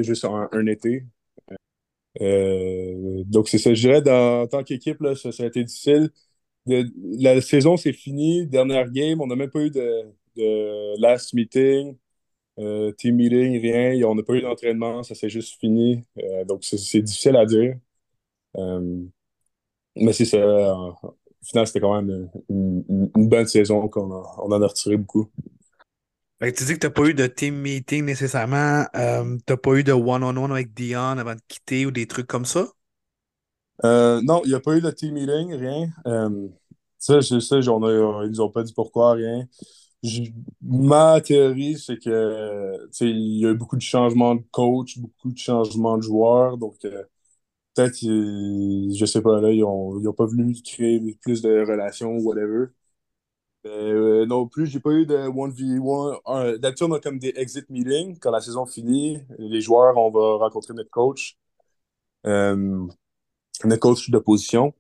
juste 0.03 0.25
un, 0.25 0.49
un 0.53 0.67
été. 0.67 1.05
Donc, 2.21 3.49
c'est 3.49 3.59
ça, 3.59 3.75
je 3.75 3.81
dirais, 3.81 4.09
en 4.11 4.47
tant 4.47 4.63
qu'équipe, 4.63 4.99
ça 5.17 5.31
a 5.43 5.47
été 5.47 5.65
difficile. 5.65 6.11
La 6.67 7.41
saison, 7.41 7.77
c'est 7.77 7.93
fini. 7.93 8.47
Dernière 8.47 8.91
game, 8.91 9.21
on 9.21 9.27
n'a 9.27 9.37
même 9.37 9.51
pas 9.51 9.61
eu 9.61 9.71
de, 9.71 10.03
de 10.37 11.01
last 11.01 11.35
meeting, 11.35 11.97
euh, 12.59 12.93
team 12.93 13.17
meeting, 13.17 13.61
rien. 13.61 14.07
On 14.09 14.15
n'a 14.15 14.23
pas 14.23 14.35
eu 14.35 14.43
d'entraînement, 14.43 15.03
ça 15.03 15.15
s'est 15.15 15.29
juste 15.29 15.59
fini. 15.61 16.05
Euh, 16.19 16.45
donc, 16.45 16.65
c'est 16.65 17.03
difficile 17.03 17.37
à 17.37 17.47
dire. 17.47 17.77
Euh, 18.57 19.03
mais 19.97 20.13
c'est 20.13 20.25
ça. 20.25 20.39
Au 20.39 21.17
final, 21.45 21.67
c'était 21.67 21.81
quand 21.81 22.01
même 22.01 22.31
une, 22.49 23.29
bonne 23.29 23.47
saison 23.47 23.89
qu'on 23.89 24.11
on 24.11 24.53
en 24.53 24.63
a 24.63 24.67
retiré 24.67 24.97
beaucoup. 24.97 25.31
Fait 26.41 26.53
que 26.53 26.59
tu 26.59 26.65
dis 26.65 26.75
que 26.75 26.79
tu 26.79 26.87
n'as 26.87 26.93
pas 26.93 27.05
eu 27.05 27.15
de 27.15 27.27
team 27.27 27.57
meeting 27.57 28.05
nécessairement. 28.05 28.85
Tu 28.95 28.99
n'as 28.99 29.57
pas 29.57 29.75
eu 29.75 29.85
de 29.85 29.93
one-on-one 29.93 30.51
avec 30.51 30.73
Dion 30.73 31.19
avant 31.19 31.35
de 31.35 31.41
quitter 31.47 31.87
ou 31.87 31.91
des 31.91 32.07
trucs 32.07 32.27
comme 32.27 32.47
ça? 32.47 32.69
Euh, 33.85 34.21
non, 34.23 34.43
il 34.45 34.49
n'y 34.51 34.55
a 34.55 34.61
pas 34.61 34.77
eu 34.77 34.81
de 34.81 34.91
team 34.91 35.15
meeting, 35.15 35.53
rien. 35.55 35.89
Euh, 36.07 36.49
ça, 36.99 37.21
je 37.21 37.39
sais, 37.41 37.69
on 37.69 37.83
a- 37.85 38.25
ils 38.25 38.31
nous 38.31 38.41
ont 38.41 38.51
pas 38.51 38.63
dit 38.63 38.73
pourquoi, 38.73 39.13
rien. 39.15 39.47
Ma 40.63 41.21
théorie, 41.21 41.79
c'est 41.79 41.99
que 41.99 42.89
il 43.01 43.39
y 43.41 43.47
a 43.47 43.51
eu 43.51 43.55
beaucoup 43.55 43.77
de 43.77 43.83
changements 43.83 44.35
de 44.35 44.43
coach, 44.51 44.99
beaucoup 44.99 45.31
de 45.33 45.39
changements 45.39 45.97
de 45.99 46.03
joueurs. 46.03 46.57
Donc, 46.59 46.77
euh, 46.85 47.03
peut-être, 47.75 47.99
je 48.03 49.05
sais 49.07 49.23
pas, 49.23 49.41
là, 49.41 49.51
ils 49.53 49.65
ont, 49.65 50.01
ils 50.01 50.09
ont 50.09 50.13
pas 50.15 50.27
voulu 50.27 50.55
créer 50.63 51.01
plus 51.23 51.43
de 51.43 51.61
relations, 51.69 52.17
whatever. 52.19 52.67
Euh, 53.67 54.27
non 54.27 54.47
plus, 54.49 54.67
j'ai 54.67 54.81
pas 54.81 54.91
eu 54.93 55.07
de 55.07 55.17
1v1. 55.17 56.21
Euh, 56.29 56.59
D'habitude, 56.59 56.87
on 56.91 56.95
a 56.95 57.01
comme 57.01 57.19
des 57.19 57.33
exit 57.37 57.69
meetings. 57.71 58.19
Quand 58.19 58.31
la 58.31 58.41
saison 58.41 58.67
finit, 58.67 59.21
les 59.39 59.61
joueurs, 59.63 59.97
on 59.97 60.11
va 60.11 60.37
rencontrer 60.45 60.75
notre 60.75 60.91
coach. 60.91 61.37
Notre 63.65 63.81
coach 63.81 64.11
de 64.11 64.19
position. 64.19 64.75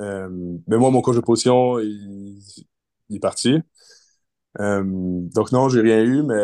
Euh, 0.00 0.28
mais 0.68 0.78
moi, 0.78 0.90
mon 0.90 1.02
coach 1.02 1.16
de 1.16 1.22
position, 1.22 1.78
il, 1.80 2.40
il 3.10 3.16
est 3.16 3.20
parti. 3.20 3.58
Euh, 4.60 4.82
donc 5.34 5.52
non, 5.52 5.68
j'ai 5.68 5.80
rien 5.80 6.02
eu, 6.02 6.22
mais 6.22 6.34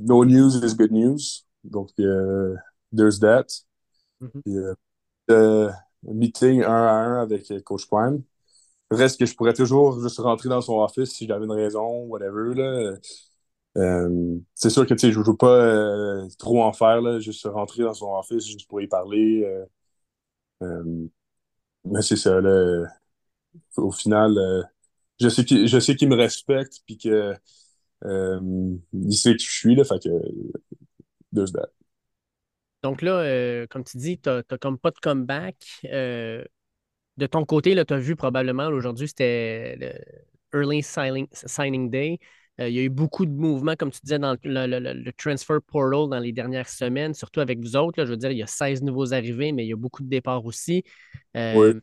no 0.00 0.24
news 0.24 0.64
is 0.64 0.74
good 0.74 0.92
news. 0.92 1.18
Donc, 1.64 1.90
euh, 2.00 2.54
there's 2.96 3.20
that. 3.20 3.46
Puis, 4.44 4.56
euh, 4.58 4.74
euh, 5.30 5.70
meeting 6.04 6.62
un 6.64 6.72
à 6.72 6.92
un 6.92 7.22
avec 7.22 7.52
Coach 7.64 7.86
Prime. 7.88 8.22
Reste 8.90 9.18
que 9.20 9.26
je 9.26 9.34
pourrais 9.36 9.54
toujours 9.54 10.00
juste 10.02 10.18
rentrer 10.20 10.48
dans 10.50 10.62
son 10.62 10.80
office 10.80 11.12
si 11.12 11.26
j'avais 11.26 11.46
une 11.46 11.52
raison, 11.52 12.04
whatever. 12.06 12.54
Là. 12.54 12.94
Euh, 13.78 14.38
c'est 14.54 14.70
sûr 14.70 14.86
que 14.86 14.94
tu 14.94 15.00
sais, 15.00 15.12
je 15.12 15.18
ne 15.20 15.24
veux 15.24 15.36
pas 15.36 15.48
euh, 15.48 16.28
trop 16.38 16.62
en 16.64 16.72
faire, 16.72 17.00
là, 17.02 17.20
juste 17.20 17.46
rentrer 17.46 17.82
dans 17.84 17.94
son 17.94 18.14
office 18.16 18.46
juste 18.46 18.68
pour 18.68 18.80
y 18.82 18.88
parler. 18.88 19.44
euh, 19.44 19.64
mais 21.84 22.02
c'est 22.02 22.16
ça, 22.16 22.40
là. 22.40 22.86
Au 23.76 23.90
final, 23.92 24.36
euh, 24.38 24.62
je 25.20 25.28
sais 25.28 25.44
qu'il, 25.44 25.68
je 25.68 26.06
me 26.06 26.16
respecte 26.16 26.80
puis 26.86 26.98
que 26.98 27.34
euh, 28.04 28.40
il 28.92 29.12
sait 29.16 29.36
qui 29.36 29.46
je 29.46 29.52
suis, 29.52 29.74
là, 29.74 29.84
fait 29.84 30.02
que. 30.02 30.08
Donc 32.82 33.02
là, 33.02 33.12
euh, 33.20 33.66
comme 33.68 33.84
tu 33.84 33.96
dis, 33.96 34.18
tu 34.18 34.28
n'as 34.28 34.42
comme 34.58 34.78
pas 34.78 34.90
de 34.90 34.98
comeback. 34.98 35.56
Euh, 35.86 36.44
de 37.16 37.26
ton 37.26 37.44
côté, 37.44 37.74
tu 37.86 37.94
as 37.94 37.98
vu 37.98 38.16
probablement 38.16 38.68
aujourd'hui, 38.68 39.08
c'était 39.08 39.76
le 39.76 40.58
Early 40.58 40.82
Signing, 40.82 41.28
signing 41.32 41.90
Day. 41.90 42.18
Euh, 42.60 42.68
il 42.68 42.74
y 42.74 42.78
a 42.78 42.82
eu 42.82 42.88
beaucoup 42.88 43.26
de 43.26 43.32
mouvements, 43.32 43.74
comme 43.76 43.90
tu 43.90 44.00
disais, 44.02 44.18
dans 44.18 44.36
le, 44.44 44.66
le- 44.66 44.78
le- 44.78 44.92
le 44.94 45.12
transfer 45.12 45.58
portal 45.66 46.08
dans 46.10 46.18
les 46.20 46.32
dernières 46.32 46.68
semaines, 46.68 47.14
surtout 47.14 47.40
avec 47.40 47.58
vous 47.60 47.76
autres. 47.76 47.98
là. 48.00 48.06
je 48.06 48.10
veux 48.12 48.16
dire, 48.16 48.30
il 48.30 48.38
y 48.38 48.42
a 48.42 48.46
16 48.46 48.82
nouveaux 48.82 49.12
arrivés, 49.12 49.52
mais 49.52 49.64
il 49.64 49.68
y 49.68 49.72
a 49.72 49.76
beaucoup 49.76 50.02
de 50.02 50.08
départs 50.08 50.44
aussi. 50.44 50.84
Euh, 51.36 51.60
Oui. 51.60 51.80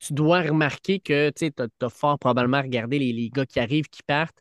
Tu 0.00 0.12
dois 0.14 0.42
remarquer 0.42 1.00
que 1.00 1.30
tu 1.30 1.52
as, 1.58 1.88
fort 1.90 2.18
probablement 2.18 2.60
regardé 2.62 2.98
les, 2.98 3.12
les 3.12 3.30
gars 3.30 3.46
qui 3.46 3.60
arrivent, 3.60 3.88
qui 3.88 4.02
partent. 4.02 4.36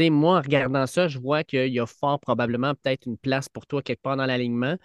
Moi, 0.00 0.38
en 0.38 0.42
regardant 0.42 0.86
ça, 0.86 1.08
je 1.08 1.18
vois 1.18 1.42
qu'il 1.44 1.68
y 1.72 1.80
a 1.80 1.86
fort 1.86 2.20
probablement 2.20 2.74
peut-être 2.74 3.06
une 3.06 3.18
place 3.18 3.48
pour 3.48 3.66
toi 3.66 3.82
quelque 3.82 4.02
part 4.02 4.16
dans 4.16 4.26
l'alignement. 4.26 4.76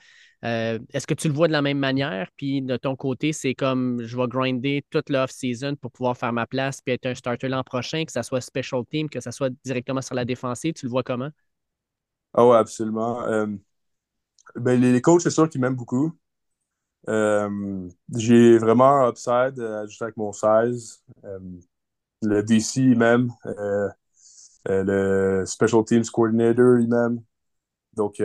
Euh, 0.43 0.77
Est-ce 0.93 1.07
que 1.07 1.13
tu 1.13 1.29
le 1.29 1.33
vois 1.33 1.47
de 1.47 1.53
la 1.53 1.61
même 1.61 1.77
manière? 1.79 2.27
Puis 2.35 2.61
de 2.61 2.75
ton 2.75 2.95
côté, 2.95 3.31
c'est 3.31 3.53
comme 3.53 4.03
je 4.03 4.17
vais 4.17 4.27
grinder 4.27 4.83
toute 4.89 5.09
l'off-season 5.09 5.75
pour 5.75 5.91
pouvoir 5.91 6.17
faire 6.17 6.33
ma 6.33 6.45
place 6.45 6.81
puis 6.81 6.93
être 6.93 7.05
un 7.05 7.15
starter 7.15 7.47
l'an 7.47 7.63
prochain, 7.63 8.03
que 8.03 8.11
ça 8.11 8.23
soit 8.23 8.41
special 8.41 8.83
team, 8.89 9.09
que 9.09 9.21
ça 9.21 9.31
soit 9.31 9.51
directement 9.63 10.01
sur 10.01 10.15
la 10.15 10.25
défensive. 10.25 10.73
Tu 10.73 10.85
le 10.85 10.91
vois 10.91 11.03
comment? 11.03 11.29
Ah 12.33 12.45
ouais, 12.45 12.57
absolument. 12.57 13.23
Euh, 13.23 13.47
ben, 14.55 14.79
les, 14.79 15.01
coachs, 15.01 15.21
c'est 15.21 15.29
sûr 15.29 15.49
qu'ils 15.49 15.61
m'aiment 15.61 15.75
beaucoup. 15.75 16.11
Euh, 17.07 17.89
j'ai 18.15 18.57
vraiment 18.57 19.05
un 19.05 19.09
upside 19.09 19.55
juste 19.87 20.01
avec 20.01 20.17
mon 20.17 20.33
16. 20.33 21.03
Euh, 21.23 21.39
le 22.21 22.41
DC, 22.43 22.77
il 22.77 22.97
m'aime. 22.97 23.31
Le 24.65 25.43
Special 25.45 25.85
Teams 25.85 26.05
Coordinator, 26.05 26.79
il 26.79 26.87
m'aime. 26.89 27.21
Donc, 27.95 28.21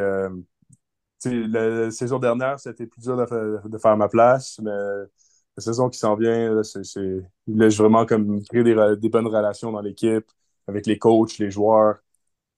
la, 1.27 1.69
la 1.87 1.91
saison 1.91 2.19
dernière, 2.19 2.61
c'était 2.61 2.87
plus 2.87 3.01
dur 3.03 3.17
de, 3.17 3.27
fa- 3.27 3.69
de 3.69 3.79
faire 3.79 3.97
ma 3.97 4.09
place, 4.09 4.59
mais 4.63 4.71
la 4.71 5.63
saison 5.63 5.89
qui 5.91 5.99
s'en 5.99 6.15
vient, 6.17 6.63
c'est, 6.63 6.85
c'est, 6.85 7.21
là, 7.49 7.69
vraiment 7.71 8.07
comme 8.07 8.43
créé 8.45 8.63
des, 8.65 8.75
des 8.99 9.09
bonnes 9.09 9.27
relations 9.27 9.73
dans 9.73 9.81
l'équipe, 9.81 10.27
avec 10.67 10.87
les 10.87 10.99
coachs, 10.99 11.39
les 11.39 11.51
joueurs. 11.51 11.97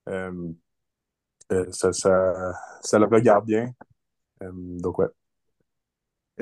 Euh, 0.08 0.32
euh, 1.52 1.66
ça, 1.72 1.92
ça, 1.92 2.52
ça 2.82 2.98
le 2.98 3.06
regarde 3.06 3.46
bien. 3.46 3.72
Euh, 4.42 4.50
donc, 4.54 4.98
ouais. 5.00 5.08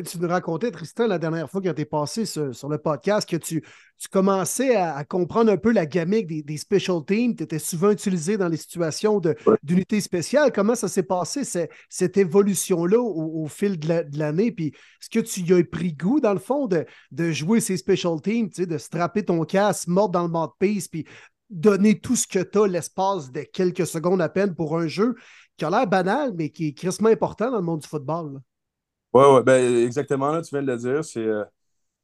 Tu 0.05 0.19
nous 0.19 0.29
racontais, 0.29 0.71
Tristan, 0.71 1.07
la 1.07 1.19
dernière 1.19 1.51
fois 1.51 1.61
que 1.61 1.69
tu 1.71 1.81
es 1.81 1.85
passé 1.85 2.25
sur, 2.27 2.55
sur 2.55 2.69
le 2.69 2.79
podcast, 2.79 3.29
que 3.29 3.37
tu, 3.37 3.63
tu 3.97 4.09
commençais 4.09 4.77
à, 4.77 4.95
à 4.97 5.05
comprendre 5.05 5.51
un 5.51 5.57
peu 5.57 5.73
la 5.73 5.87
gamique 5.87 6.27
des, 6.27 6.43
des 6.43 6.57
special 6.57 7.05
teams. 7.07 7.35
Tu 7.35 7.43
étais 7.43 7.59
souvent 7.59 7.91
utilisé 7.91 8.37
dans 8.37 8.49
les 8.49 8.57
situations 8.57 9.19
de- 9.19 9.35
Ouais. 9.47 9.57
d'unité 9.63 10.01
spéciale. 10.01 10.53
Comment 10.53 10.75
ça 10.75 10.89
s'est 10.89 11.03
passé, 11.03 11.43
cette 11.89 12.17
évolution-là 12.17 12.99
au, 13.01 13.43
au 13.43 13.47
fil 13.49 13.79
de 13.79 13.89
la- 13.89 14.05
de 14.05 14.19
l'année? 14.19 14.53
Puis, 14.53 14.69
est-ce 14.69 15.11
que 15.11 15.19
tu 15.21 15.41
y 15.41 15.53
as 15.53 15.65
pris 15.65 15.95
goût, 15.95 16.21
dans 16.21 16.35
le 16.35 16.39
fond, 16.39 16.67
de, 16.67 16.85
de 17.11 17.31
jouer 17.33 17.61
ces 17.61 17.77
special 17.77 18.21
teams, 18.21 18.51
de 18.57 18.79
strapper 18.79 19.25
ton 19.25 19.45
casque, 19.45 19.89
mordre 19.89 20.13
dans 20.13 20.23
le 20.23 20.29
mouthpiece, 20.29 20.87
puis 20.89 21.07
donner 21.51 21.99
tout 21.99 22.15
ce 22.15 22.27
que 22.27 22.41
tu 22.41 22.59
as 22.59 22.67
l'espace 22.67 23.33
de 23.33 23.41
quelques 23.41 23.87
secondes 23.87 24.21
à 24.21 24.29
peine 24.29 24.55
pour 24.55 24.79
un 24.79 24.87
jeu 24.87 25.15
qui 25.57 25.65
a 25.65 25.71
l'air 25.71 25.87
banal, 25.87 26.33
mais 26.37 26.51
qui 26.51 26.69
est 26.69 26.73
crissement 26.73 27.09
important 27.09 27.51
dans 27.51 27.57
le 27.57 27.63
monde 27.63 27.81
du 27.81 27.89
football. 27.89 28.35
là? 28.35 28.41
Ouais, 29.15 29.25
ouais, 29.35 29.43
ben 29.43 29.85
exactement, 29.87 30.31
là, 30.33 30.43
tu 30.43 30.51
viens 30.55 30.63
de 30.63 30.67
le 30.71 30.77
dire. 30.77 31.05
C'est, 31.05 31.21
euh, 31.25 31.45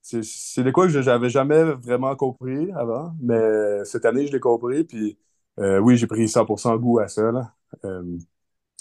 c'est, 0.02 0.24
c'est 0.24 0.64
de 0.64 0.70
quoi 0.72 0.86
que 0.86 0.92
je 0.92 1.00
n'avais 1.00 1.30
jamais 1.30 1.62
vraiment 1.64 2.16
compris 2.16 2.70
avant, 2.72 3.14
mais 3.22 3.84
cette 3.84 4.04
année, 4.06 4.26
je 4.26 4.32
l'ai 4.32 4.40
compris. 4.40 4.84
Puis 4.84 5.18
euh, 5.60 5.78
oui, 5.80 5.96
j'ai 5.98 6.06
pris 6.08 6.28
100% 6.28 6.76
goût 6.78 7.00
à 7.00 7.08
ça. 7.08 7.32
Là. 7.32 7.54
Euh, 7.84 8.04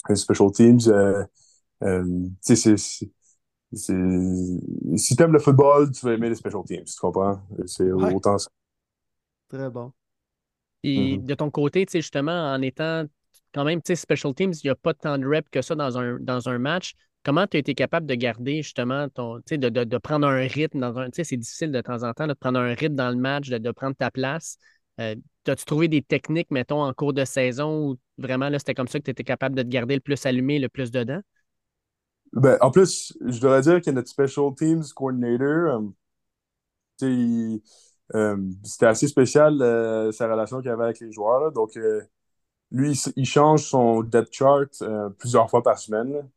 les 0.10 0.18
special 0.18 0.52
teams, 0.52 0.80
euh, 0.90 1.26
euh, 1.84 2.04
tu 2.46 2.56
sais, 2.58 2.78
c'est, 2.78 3.10
si 4.98 5.16
tu 5.16 5.24
aimes 5.24 5.34
le 5.34 5.40
football, 5.40 5.92
tu 5.92 6.06
vas 6.06 6.14
aimer 6.14 6.30
les 6.30 6.36
special 6.36 6.64
teams, 6.66 6.86
tu 6.86 7.00
comprends? 7.00 7.42
C'est 7.66 7.92
Ouais. 7.98 8.14
autant 8.14 8.38
ça. 8.38 8.50
Très 9.50 9.70
bon. 9.70 9.94
Puis 10.82 11.20
Mhm. 11.20 11.24
de 11.24 11.36
ton 11.36 11.52
côté, 11.52 11.86
tu 11.86 11.94
sais, 11.94 12.02
justement, 12.02 12.54
en 12.54 12.62
étant 12.62 13.06
quand 13.54 13.66
même, 13.66 13.82
tu 13.82 13.90
sais, 13.90 13.96
special 13.96 14.34
teams, 14.36 14.54
il 14.54 14.68
n'y 14.68 14.72
a 14.72 14.76
pas 14.76 14.94
tant 14.94 15.18
de 15.18 15.28
reps 15.28 15.50
que 15.52 15.62
ça 15.62 15.76
dans 15.76 15.98
un, 16.00 16.20
dans 16.20 16.50
un 16.50 16.60
match. 16.60 16.96
Comment 17.24 17.48
tu 17.48 17.56
as 17.56 17.62
été 17.62 17.74
capable 17.74 18.06
de 18.06 18.16
garder 18.16 18.62
justement 18.62 19.08
ton, 19.08 19.38
de, 19.50 19.56
de, 19.56 19.84
de 19.86 19.98
prendre 19.98 20.28
un 20.28 20.42
rythme 20.42 20.80
dans 20.80 20.98
un, 20.98 21.06
tu 21.06 21.18
sais, 21.18 21.24
c'est 21.24 21.38
difficile 21.38 21.72
de 21.72 21.80
temps 21.80 22.04
en 22.04 22.14
temps 22.14 22.28
de 22.28 22.34
prendre 22.34 22.60
un 22.60 22.74
rythme 22.74 22.96
dans 22.96 23.10
le 23.10 23.16
match, 23.16 23.50
de, 23.50 23.72
prendre 23.72 23.96
ta 23.96 24.12
place. 24.12 24.58
Euh, 25.00 25.16
As-tu 25.48 25.66
trouvé 25.66 25.88
des 25.88 26.02
techniques, 26.02 26.52
mettons, 26.52 26.82
en 26.84 26.94
cours 26.94 27.14
de 27.14 27.26
saison 27.26 27.92
où 27.92 27.98
vraiment 28.18 28.50
là, 28.50 28.60
c'était 28.60 28.74
comme 28.74 28.88
ça 28.88 29.00
que 29.00 29.06
tu 29.06 29.12
étais 29.12 29.24
capable 29.24 29.56
de 29.56 29.64
te 29.64 29.68
garder 29.68 29.96
le 29.96 30.02
plus 30.02 30.26
allumé, 30.26 30.60
le 30.60 30.70
plus 30.70 30.92
dedans? 30.92 31.22
Ben, 32.34 32.58
en 32.62 32.72
plus, 32.72 33.14
je 33.26 33.40
devrais 33.40 33.62
dire 33.62 33.82
que 33.82 33.92
notre 33.92 34.10
special 34.10 34.54
teams 34.56 34.84
coordinator, 34.96 35.82
euh, 37.02 37.58
euh, 38.16 38.38
c'était 38.64 38.86
assez 38.86 39.08
spécial 39.08 39.58
sa 40.14 40.30
relation 40.30 40.62
qu'il 40.62 40.72
avait 40.72 40.86
avec 40.86 41.00
les 41.00 41.12
joueurs. 41.12 41.52
Donc, 41.52 41.78
lui, 42.72 42.92
il, 42.92 43.14
il 43.16 43.26
change 43.26 43.64
son 43.64 44.02
depth 44.02 44.34
chart 44.34 44.70
plusieurs 45.18 45.50
fois 45.50 45.64
par 45.64 45.80
semaine. 45.80 46.28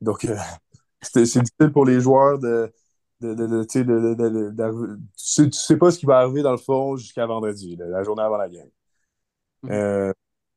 Donc, 0.00 0.24
euh, 0.24 0.36
c'est 1.02 1.22
difficile 1.22 1.72
pour 1.72 1.84
les 1.86 2.00
joueurs 2.00 2.38
de. 2.38 2.72
de, 3.20 3.34
de, 3.34 3.64
tu 3.64 3.80
sais, 3.80 3.84
de- 3.84 4.14
de- 4.14 4.28
de- 4.28 4.50
d'arriver- 4.50 4.94
tu 5.16 5.50
sais, 5.52 5.76
pas 5.76 5.90
ce 5.90 5.98
qui 5.98 6.06
va 6.06 6.18
arriver 6.20 6.42
dans 6.42 6.52
le 6.52 6.58
fond 6.58 6.96
jusqu'à 6.96 7.26
vendredi, 7.26 7.76
là, 7.76 7.86
la 7.86 8.02
journée 8.04 8.22
avant 8.22 8.36
la 8.38 8.48
game. 8.48 8.68
Mhm. 9.64 9.72
Euh, 9.72 10.12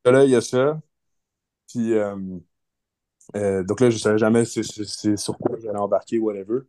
là, 0.06 0.26
il 0.26 0.32
y 0.32 0.36
a 0.36 0.42
ça. 0.42 0.80
Puis, 1.70 1.94
euh, 1.94 2.16
euh, 3.36 3.64
donc 3.64 3.80
là, 3.80 3.90
je 3.90 3.98
savais 3.98 4.18
jamais 4.18 4.46
c'est 4.46 4.64
sur 5.18 5.38
quoi 5.38 5.58
j'allais 5.62 5.78
embarquer, 5.80 6.20
whatever. 6.20 6.62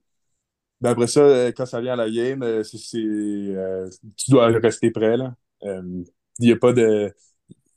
Ben 0.81 0.91
après 0.93 1.09
ça, 1.09 1.49
quand 1.53 1.67
ça 1.67 1.81
vient 1.81 1.95
à 1.95 1.97
la 1.97 2.11
game, 2.11 2.65
c'est, 2.65 2.79
c'est, 2.79 2.99
euh, 2.99 3.89
tu 4.17 4.31
dois 4.33 4.49
rester 4.49 4.91
prêt, 4.91 5.17
là. 5.17 5.35
Il 5.65 6.47
n'y 6.47 6.53
a 6.53 6.57
pas 6.57 6.73
de, 6.73 7.13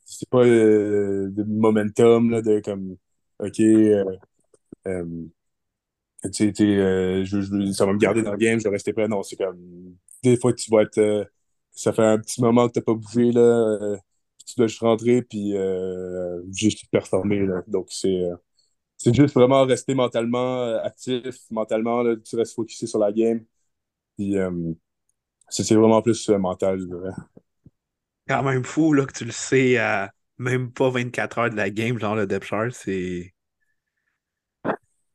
c'est 0.05 0.29
pas 0.29 0.43
euh, 0.45 1.29
de 1.31 1.43
momentum, 1.43 2.31
là, 2.31 2.41
de 2.41 2.59
comme, 2.61 2.97
OK, 3.39 3.59
sais, 6.31 6.51
tu 6.53 6.55
sais, 6.55 6.63
euh, 6.63 7.25
ça 7.73 7.85
va 7.85 7.93
me 7.93 7.97
garder 7.99 8.21
dans 8.23 8.31
le 8.31 8.37
game, 8.37 8.59
je 8.59 8.63
dois 8.63 8.73
rester 8.73 8.93
prêt. 8.93 9.07
Non, 9.07 9.23
c'est 9.23 9.35
comme, 9.35 9.95
des 10.23 10.37
fois, 10.37 10.53
tu 10.53 10.69
vas 10.71 10.81
être, 10.83 10.97
euh, 10.97 11.25
ça 11.71 11.93
fait 11.93 12.03
un 12.03 12.17
petit 12.19 12.41
moment 12.41 12.67
que 12.67 12.73
tu 12.73 12.79
n'as 12.79 12.83
pas 12.85 12.93
bougé, 12.93 13.31
là, 13.31 13.41
euh, 13.41 13.97
tu 14.45 14.55
dois 14.57 14.67
juste 14.67 14.79
rentrer, 14.81 15.21
puis 15.21 15.55
euh, 15.57 16.41
juste 16.51 16.85
performer, 16.91 17.45
là. 17.45 17.63
Donc, 17.67 17.87
c'est, 17.91 18.09
euh, 18.23 18.35
c'est 18.97 19.15
juste 19.15 19.35
vraiment 19.35 19.65
rester 19.65 19.95
mentalement 19.95 20.63
euh, 20.63 20.79
actif, 20.83 21.37
mentalement, 21.51 22.03
là, 22.03 22.15
tu 22.17 22.37
restes 22.37 22.55
focusé 22.55 22.87
sur 22.87 22.99
la 22.99 23.13
game. 23.13 23.45
Puis 24.17 24.37
euh, 24.37 24.51
c'est 25.49 25.75
vraiment 25.75 26.01
plus 26.01 26.29
euh, 26.29 26.39
mental, 26.39 26.79
je. 26.79 26.85
Quand 28.27 28.43
même 28.43 28.63
fou 28.63 28.93
là, 28.93 29.05
que 29.05 29.13
tu 29.13 29.25
le 29.25 29.31
sais 29.31 29.77
à 29.77 30.13
même 30.37 30.71
pas 30.71 30.89
24 30.89 31.37
heures 31.39 31.49
de 31.49 31.55
la 31.55 31.69
game, 31.69 31.99
genre 31.99 32.15
le 32.15 32.27
depth 32.27 32.53
c'est. 32.71 33.34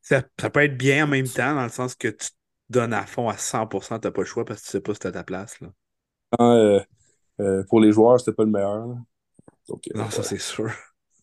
Ça, 0.01 0.23
ça 0.39 0.49
peut 0.49 0.61
être 0.61 0.77
bien 0.77 1.05
en 1.05 1.07
même 1.07 1.27
temps, 1.27 1.55
dans 1.55 1.63
le 1.63 1.69
sens 1.69 1.95
que 1.95 2.07
tu 2.07 2.29
te 2.29 2.35
donnes 2.69 2.93
à 2.93 3.05
fond 3.05 3.29
à 3.29 3.37
100%, 3.37 3.99
t'as 3.99 4.11
pas 4.11 4.21
le 4.21 4.27
choix 4.27 4.45
parce 4.45 4.61
que 4.61 4.65
tu 4.65 4.71
sais 4.71 4.81
pas 4.81 4.93
si 4.93 4.99
t'as 4.99 5.11
ta 5.11 5.23
place. 5.23 5.59
Là. 5.61 5.69
Euh, 6.39 6.79
euh, 7.39 7.63
pour 7.69 7.79
les 7.79 7.91
joueurs, 7.91 8.19
c'était 8.19 8.33
pas 8.33 8.43
le 8.43 8.51
meilleur. 8.51 8.87
là. 8.87 8.95
Donc, 9.67 9.83
euh, 9.93 9.97
Non, 9.97 10.09
ça 10.09 10.23
c'est 10.23 10.39
sûr. 10.39 10.71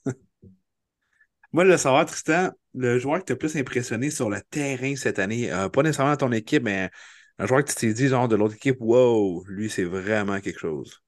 Moi, 1.53 1.65
je 1.65 1.71
veux 1.71 1.77
savoir, 1.77 2.07
Tristan, 2.07 2.51
le 2.75 2.99
joueur 2.99 3.19
qui 3.21 3.27
t'a 3.27 3.37
plus 3.37 3.57
impressionné 3.57 4.11
sur 4.11 4.31
le 4.31 4.41
terrain 4.51 4.95
cette 4.97 5.19
année, 5.19 5.51
pas 5.73 5.83
nécessairement 5.83 6.13
dans 6.13 6.29
ton 6.29 6.33
équipe, 6.33 6.63
mais 6.63 6.91
un 7.39 7.47
joueur 7.47 7.65
que 7.65 7.71
tu 7.71 7.77
t'es 7.77 7.93
dit, 7.93 8.09
genre 8.09 8.29
de 8.29 8.37
l'autre 8.37 8.55
équipe, 8.57 8.77
wow, 8.81 9.45
lui, 9.47 9.71
c'est 9.71 9.85
vraiment 9.85 10.41
quelque 10.41 10.59
chose. 10.59 11.03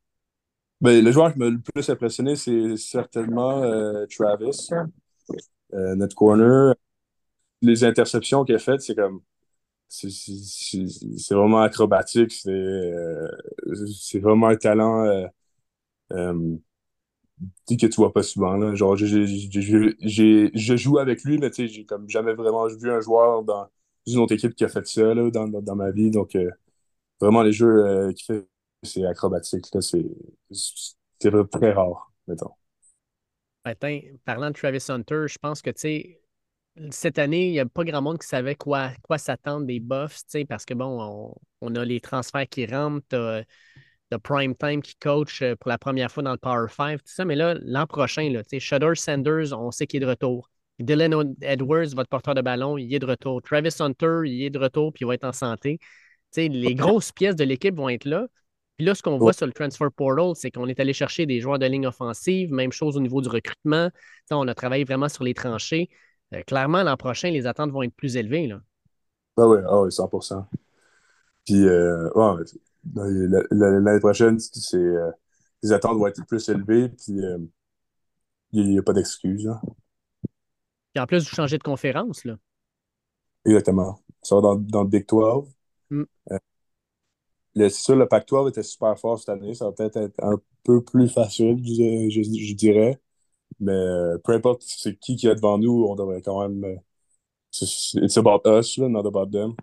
ben, 0.80 1.04
le 1.04 1.12
joueur 1.12 1.32
qui 1.32 1.38
m'a 1.38 1.50
le 1.50 1.60
plus 1.60 1.88
impressionné, 1.90 2.36
c'est 2.36 2.76
certainement 2.76 3.62
euh, 3.62 4.06
Travis, 4.06 4.68
euh, 5.74 5.94
notre 5.96 6.14
corner. 6.16 6.74
Les 7.62 7.84
interceptions 7.84 8.44
qu'il 8.44 8.54
a 8.54 8.58
faites, 8.58 8.82
c'est 8.82 8.94
comme. 8.94 9.22
C'est 9.88 11.34
vraiment 11.34 11.62
acrobatique. 11.62 12.32
C'est 12.32 12.50
euh, 12.50 13.28
c'est 13.98 14.20
vraiment 14.20 14.48
un 14.48 14.56
talent 14.56 15.04
euh, 15.04 15.26
euh, 16.12 16.56
que 17.68 17.86
tu 17.86 17.96
vois 17.96 18.12
pas 18.12 18.22
souvent. 18.22 18.56
Là. 18.56 18.74
Genre, 18.74 18.96
je 18.96 20.76
joue 20.76 20.98
avec 20.98 21.24
lui, 21.24 21.38
mais 21.38 21.50
j'ai 21.52 21.84
comme 21.84 22.08
jamais 22.08 22.34
vraiment 22.34 22.66
vu 22.68 22.90
un 22.90 23.00
joueur 23.00 23.42
dans 23.42 23.68
une 24.06 24.18
autre 24.18 24.34
équipe 24.34 24.54
qui 24.54 24.64
a 24.64 24.68
fait 24.68 24.86
ça 24.86 25.14
là, 25.14 25.30
dans, 25.30 25.48
dans, 25.48 25.76
ma 25.76 25.90
vie. 25.90 26.10
Donc, 26.10 26.36
euh, 26.36 26.50
vraiment, 27.20 27.42
les 27.42 27.52
jeux 27.52 28.12
qu'il 28.14 28.26
fait, 28.26 28.46
c'est 28.82 29.04
acrobatique. 29.04 29.66
c'est 29.80 30.06
très 31.50 31.72
rare, 31.72 32.12
mettons. 32.26 32.52
Attends, 33.64 34.00
parlant 34.24 34.48
de 34.48 34.54
Travis 34.54 34.86
Hunter, 34.88 35.24
je 35.26 35.38
pense 35.38 35.60
que, 35.60 35.70
tu 35.70 35.80
sais, 35.80 36.19
cette 36.90 37.18
année, 37.18 37.48
il 37.48 37.52
n'y 37.52 37.60
a 37.60 37.66
pas 37.66 37.84
grand 37.84 38.02
monde 38.02 38.18
qui 38.18 38.26
savait 38.26 38.54
quoi, 38.54 38.90
quoi 39.02 39.18
s'attendre 39.18 39.66
des 39.66 39.80
Buffs, 39.80 40.22
parce 40.48 40.64
que, 40.64 40.74
bon, 40.74 40.98
on, 41.00 41.34
on 41.60 41.74
a 41.74 41.84
les 41.84 42.00
transferts 42.00 42.48
qui 42.48 42.66
rentrent, 42.66 43.06
t'as 43.08 44.18
Prime 44.18 44.54
Time 44.54 44.82
qui 44.82 44.96
coach 44.96 45.42
euh, 45.42 45.54
pour 45.56 45.68
la 45.68 45.78
première 45.78 46.10
fois 46.10 46.22
dans 46.22 46.32
le 46.32 46.38
Power 46.38 46.66
5, 46.68 46.98
tout 46.98 47.04
ça, 47.06 47.24
mais 47.24 47.36
là, 47.36 47.54
l'an 47.62 47.86
prochain, 47.86 48.28
là, 48.30 48.42
Shudder 48.58 48.94
Sanders, 48.94 49.52
on 49.52 49.70
sait 49.70 49.86
qu'il 49.86 50.02
est 50.02 50.06
de 50.06 50.10
retour. 50.10 50.50
Dylan 50.78 51.34
Edwards, 51.42 51.94
votre 51.94 52.08
porteur 52.08 52.34
de 52.34 52.40
ballon, 52.40 52.78
il 52.78 52.92
est 52.94 52.98
de 52.98 53.06
retour. 53.06 53.42
Travis 53.42 53.74
Hunter, 53.78 54.22
il 54.24 54.42
est 54.44 54.50
de 54.50 54.58
retour, 54.58 54.92
puis 54.92 55.04
il 55.04 55.06
va 55.06 55.14
être 55.14 55.24
en 55.24 55.32
santé. 55.32 55.78
Les 56.36 56.74
grosses 56.74 57.12
pièces 57.12 57.36
de 57.36 57.44
l'équipe 57.44 57.74
vont 57.74 57.88
être 57.88 58.06
là. 58.06 58.26
Puis 58.78 58.86
là, 58.86 58.94
ce 58.94 59.02
qu'on 59.02 59.18
voit 59.18 59.34
sur 59.34 59.46
le 59.46 59.52
Transfer 59.52 59.88
Portal, 59.94 60.32
c'est 60.34 60.50
qu'on 60.50 60.66
est 60.68 60.80
allé 60.80 60.94
chercher 60.94 61.26
des 61.26 61.40
joueurs 61.40 61.58
de 61.58 61.66
ligne 61.66 61.86
offensive, 61.86 62.50
même 62.50 62.72
chose 62.72 62.96
au 62.96 63.00
niveau 63.00 63.20
du 63.20 63.28
recrutement. 63.28 63.90
On 64.30 64.48
a 64.48 64.54
travaillé 64.54 64.84
vraiment 64.84 65.10
sur 65.10 65.22
les 65.22 65.34
tranchées. 65.34 65.90
Euh, 66.34 66.42
clairement, 66.42 66.82
l'an 66.82 66.96
prochain, 66.96 67.30
les 67.30 67.46
attentes 67.46 67.70
vont 67.70 67.82
être 67.82 67.94
plus 67.94 68.16
élevées. 68.16 68.46
Là. 68.46 68.60
Ah 69.36 69.48
ouais, 69.48 69.60
ah 69.66 69.82
ouais, 69.82 69.90
100%. 69.90 70.46
Puis, 71.44 71.66
euh, 71.66 72.08
ouais, 72.14 72.44
ouais, 72.96 73.10
la- 73.28 73.42
la- 73.50 73.80
l'année 73.80 74.00
prochaine, 74.00 74.38
c'est, 74.38 74.76
euh, 74.76 75.10
les 75.62 75.72
attentes 75.72 75.98
vont 75.98 76.06
être 76.06 76.24
plus 76.26 76.48
élevées, 76.48 76.88
puis 76.90 77.24
euh, 77.24 77.38
il 78.52 78.70
n'y 78.70 78.78
a, 78.78 78.82
pas 78.82 78.92
d'excuses. 78.92 79.48
hein. 79.48 79.60
Puis 80.94 81.00
en 81.02 81.06
plus, 81.06 81.28
vous 81.28 81.34
changez 81.34 81.58
de 81.58 81.62
conférence. 81.62 82.24
Là. 82.24 82.36
Exactement. 83.44 84.00
Ça 84.22 84.36
va 84.36 84.40
dans, 84.42 84.56
dans 84.56 84.82
le 84.82 84.88
Big 84.88 85.06
12. 85.08 85.48
Mm. 85.90 86.02
Euh, 86.32 86.38
c'est 87.54 87.70
sûr, 87.70 87.96
le 87.96 88.06
Pac-12 88.08 88.48
était 88.50 88.62
super 88.62 88.98
fort 88.98 89.18
cette 89.18 89.28
année. 89.30 89.54
Ça 89.54 89.66
va 89.66 89.72
peut-être 89.72 89.96
être 89.96 90.22
un 90.22 90.40
peu 90.64 90.82
plus 90.82 91.08
facile, 91.08 91.58
je, 91.64 92.08
je- 92.10 92.22
je 92.22 92.54
dirais. 92.54 93.00
Mais 93.60 93.72
euh, 93.72 94.18
peu 94.24 94.32
importe 94.32 94.62
c'est 94.64 94.96
qui 94.98 95.16
qui 95.16 95.28
est 95.28 95.34
devant 95.34 95.58
nous, 95.58 95.86
on 95.88 95.94
devrait 95.96 96.22
quand 96.22 96.40
même. 96.48 96.64
euh, 96.64 96.76
c'est- 97.50 98.00
It's 98.02 98.18
about 98.18 98.42
us, 98.46 98.78
là, 98.78 98.88
not 98.88 99.06
about 99.06 99.28
them. 99.30 99.54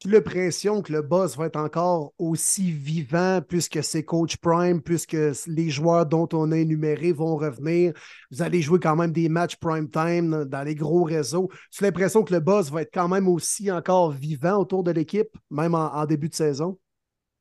Puis 0.00 0.10
l'impression 0.10 0.82
que 0.82 0.92
le 0.92 1.00
boss 1.00 1.36
va 1.36 1.46
être 1.46 1.56
encore 1.56 2.12
aussi 2.18 2.72
vivant 2.72 3.40
puisque 3.46 3.84
c'est 3.84 4.02
Coach 4.04 4.36
Prime, 4.38 4.82
puisque 4.82 5.16
les 5.46 5.70
joueurs 5.70 6.06
dont 6.06 6.28
on 6.32 6.50
a 6.50 6.56
énuméré 6.58 7.12
vont 7.12 7.36
revenir. 7.36 7.92
Vous 8.32 8.42
allez 8.42 8.62
jouer 8.62 8.80
quand 8.80 8.96
même 8.96 9.12
des 9.12 9.28
matchs 9.28 9.56
prime 9.56 9.88
time 9.88 10.44
dans 10.44 10.64
les 10.64 10.74
gros 10.74 11.04
réseaux. 11.04 11.48
J'ai 11.70 11.84
l'impression 11.84 12.24
que 12.24 12.34
le 12.34 12.40
boss 12.40 12.68
va 12.70 12.82
être 12.82 12.92
quand 12.92 13.06
même 13.08 13.28
aussi 13.28 13.70
encore 13.70 14.10
vivant 14.10 14.58
autour 14.58 14.82
de 14.82 14.90
l'équipe, 14.90 15.30
même 15.50 15.76
en, 15.76 15.94
en 15.94 16.04
début 16.04 16.28
de 16.28 16.34
saison. 16.34 16.78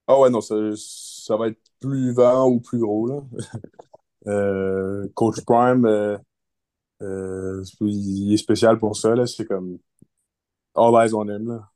Ah 0.08 0.20
ouais, 0.20 0.30
non, 0.30 0.42
ça, 0.42 0.56
ça 0.76 1.38
va 1.38 1.48
être 1.48 1.60
plus 1.80 2.14
vent 2.14 2.48
ou 2.50 2.60
plus 2.60 2.80
gros, 2.80 3.08
là. 3.08 3.22
Euh, 4.28 5.08
Coach 5.16 5.42
Prime, 5.46 5.86
euh, 5.86 6.18
euh, 7.02 7.64
il 7.82 8.34
est 8.34 8.38
spécial 8.38 8.80
pour 8.80 8.98
ça, 8.98 9.16
là. 9.16 9.28
C'est 9.28 9.46
comme 9.46 9.80
all 10.76 10.96
eyes 10.96 11.14
on 11.16 11.28
him, 11.30 11.48
là. 11.50 11.70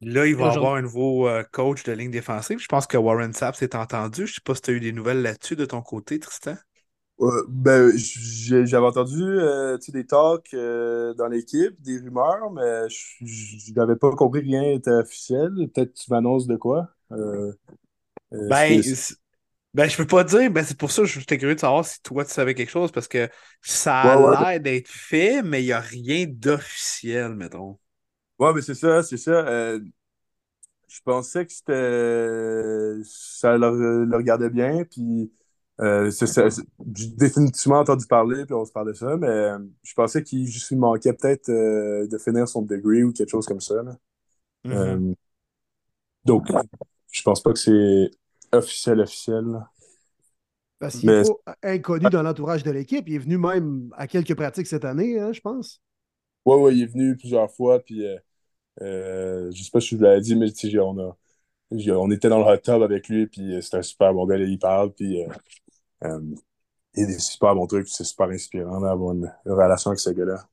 Là, 0.00 0.26
il 0.26 0.36
va 0.36 0.52
avoir 0.52 0.74
un 0.76 0.82
nouveau 0.82 1.26
euh, 1.28 1.42
coach 1.52 1.82
de 1.82 1.92
ligne 1.92 2.10
défensive. 2.12 2.58
Je 2.60 2.68
pense 2.68 2.86
que 2.86 2.96
Warren 2.96 3.32
Sapp 3.32 3.56
s'est 3.56 3.74
entendu. 3.74 4.26
Je 4.28 4.34
sais 4.34 4.40
pas 4.44 4.54
si 4.54 4.62
tu 4.62 4.70
as 4.70 4.74
eu 4.74 4.80
des 4.80 4.92
nouvelles 4.92 5.22
là-dessus 5.22 5.56
de 5.56 5.64
ton 5.64 5.82
côté, 5.82 6.20
Tristan. 6.20 6.54
Euh, 7.20 7.44
ben, 7.48 7.92
j'ai- 7.96 8.66
j'avais 8.66 8.86
entendu 8.86 9.22
euh, 9.22 9.76
des 9.88 10.06
talks 10.06 10.54
euh, 10.54 11.14
dans 11.14 11.26
l'équipe, 11.28 11.80
des 11.82 11.98
rumeurs, 11.98 12.50
mais 12.52 12.88
je 12.90 13.72
n'avais 13.74 13.96
pas 13.96 14.12
compris 14.14 14.40
que 14.42 14.46
rien 14.46 14.62
n'était 14.62 14.90
officiel. 14.92 15.50
Peut-être 15.74 15.94
que 15.94 15.98
tu 15.98 16.10
m'annonces 16.12 16.46
de 16.46 16.56
quoi. 16.56 16.88
Euh, 17.12 17.52
euh, 18.34 18.50
Ben, 18.50 18.82
c'est- 18.82 18.82
c'est- 18.82 19.16
ben, 19.74 19.88
je 19.88 19.96
peux 19.96 20.06
pas 20.06 20.24
dire. 20.24 20.50
Ben, 20.50 20.64
c'est 20.64 20.76
pour 20.78 20.90
ça 20.90 21.02
que 21.02 21.08
j'étais 21.08 21.38
curieux 21.38 21.54
de 21.54 21.60
savoir 21.60 21.84
si 21.84 22.00
toi, 22.02 22.24
tu 22.24 22.30
savais 22.32 22.54
quelque 22.54 22.70
chose, 22.70 22.90
parce 22.92 23.08
que 23.08 23.28
ça 23.62 24.12
a 24.12 24.16
Ouais, 24.16 24.22
ouais. 24.22 24.36
l'air 24.52 24.60
d'être 24.60 24.88
fait, 24.88 25.42
mais 25.42 25.62
il 25.62 25.66
n'y 25.66 25.72
a 25.72 25.80
rien 25.80 26.26
d'officiel, 26.28 27.34
mettons. 27.34 27.78
Ouais, 28.38 28.52
mais 28.54 28.62
c'est 28.62 28.74
ça, 28.74 29.02
c'est 29.02 29.16
ça. 29.16 29.32
Euh, 29.48 29.80
je 30.88 31.00
pensais 31.04 31.44
que 31.46 31.52
c'était 31.52 33.02
ça 33.04 33.56
leur 33.58 33.74
regardait 34.16 34.50
bien, 34.50 34.84
puis 34.84 35.30
euh, 35.80 36.10
j'ai 36.94 37.06
définitivement 37.08 37.80
entendu 37.80 38.06
parler, 38.06 38.44
puis 38.46 38.54
on 38.54 38.64
se 38.64 38.72
parlait 38.72 38.92
de 38.92 38.96
ça, 38.96 39.16
mais 39.16 39.28
euh, 39.28 39.58
je 39.82 39.94
pensais 39.94 40.22
qu'il 40.22 40.46
juste 40.46 40.70
lui 40.70 40.76
manquait 40.76 41.12
peut-être 41.12 41.50
euh, 41.50 42.06
de 42.08 42.18
finir 42.18 42.48
son 42.48 42.62
degree 42.62 43.02
ou 43.04 43.12
quelque 43.12 43.30
chose 43.30 43.46
comme 43.46 43.60
ça. 43.60 43.82
là. 43.82 43.96
Mhm. 44.64 44.98
Euh, 44.98 45.14
donc, 46.24 46.46
je 47.12 47.22
pense 47.22 47.42
pas 47.42 47.52
que 47.52 47.58
c'est 47.58 48.10
officiel, 48.52 49.00
officiel. 49.00 49.44
là. 49.44 49.70
Parce 50.78 50.96
qu'il 50.96 51.10
pas 51.10 51.56
inconnu 51.62 52.08
dans 52.08 52.22
l'entourage 52.22 52.62
de 52.62 52.70
l'équipe. 52.70 53.08
Il 53.08 53.14
est 53.14 53.18
venu 53.18 53.36
même 53.36 53.90
à 53.96 54.06
quelques 54.06 54.34
pratiques 54.34 54.66
cette 54.66 54.84
année, 54.84 55.18
hein, 55.18 55.32
je 55.32 55.40
pense. 55.40 55.80
Ouais, 56.44 56.56
ouais, 56.56 56.76
il 56.76 56.82
est 56.82 56.86
venu 56.86 57.16
plusieurs 57.16 57.50
fois, 57.50 57.80
puis 57.80 58.06
euh, 58.06 58.16
euh, 58.82 59.50
je 59.52 59.62
sais 59.62 59.70
pas 59.70 59.80
si 59.80 59.90
je 59.90 59.96
vous 59.96 60.02
l'avais 60.02 60.20
dit, 60.20 60.36
mais 60.36 60.48
on 60.80 60.98
a, 60.98 61.16
on 61.70 62.10
était 62.10 62.28
dans 62.28 62.38
le 62.38 62.44
hot 62.44 62.58
tub 62.58 62.82
avec 62.82 63.08
lui, 63.08 63.26
puis 63.26 63.56
euh, 63.56 63.60
c'est 63.60 63.76
un 63.76 63.82
super 63.82 64.14
bon 64.14 64.26
gars, 64.26 64.38
là, 64.38 64.44
il 64.44 64.58
parle, 64.58 64.92
puis 64.92 65.22
euh, 65.22 65.28
euh, 66.04 66.20
il 66.94 67.04
a 67.04 67.06
des 67.06 67.18
super 67.18 67.54
bons 67.54 67.66
trucs, 67.66 67.88
c'est 67.88 68.04
super 68.04 68.28
inspirant 68.30 68.80
d'avoir 68.80 69.14
une, 69.14 69.32
une 69.46 69.52
relation 69.52 69.90
avec 69.90 70.00
ce 70.00 70.10
gars-là. 70.10 70.48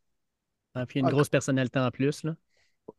Ah, 0.74 0.86
puis 0.86 1.00
une 1.00 1.08
Ah, 1.08 1.12
grosse 1.12 1.30
personnalité 1.30 1.80
en 1.80 1.92
plus. 1.92 2.24
Là. 2.24 2.36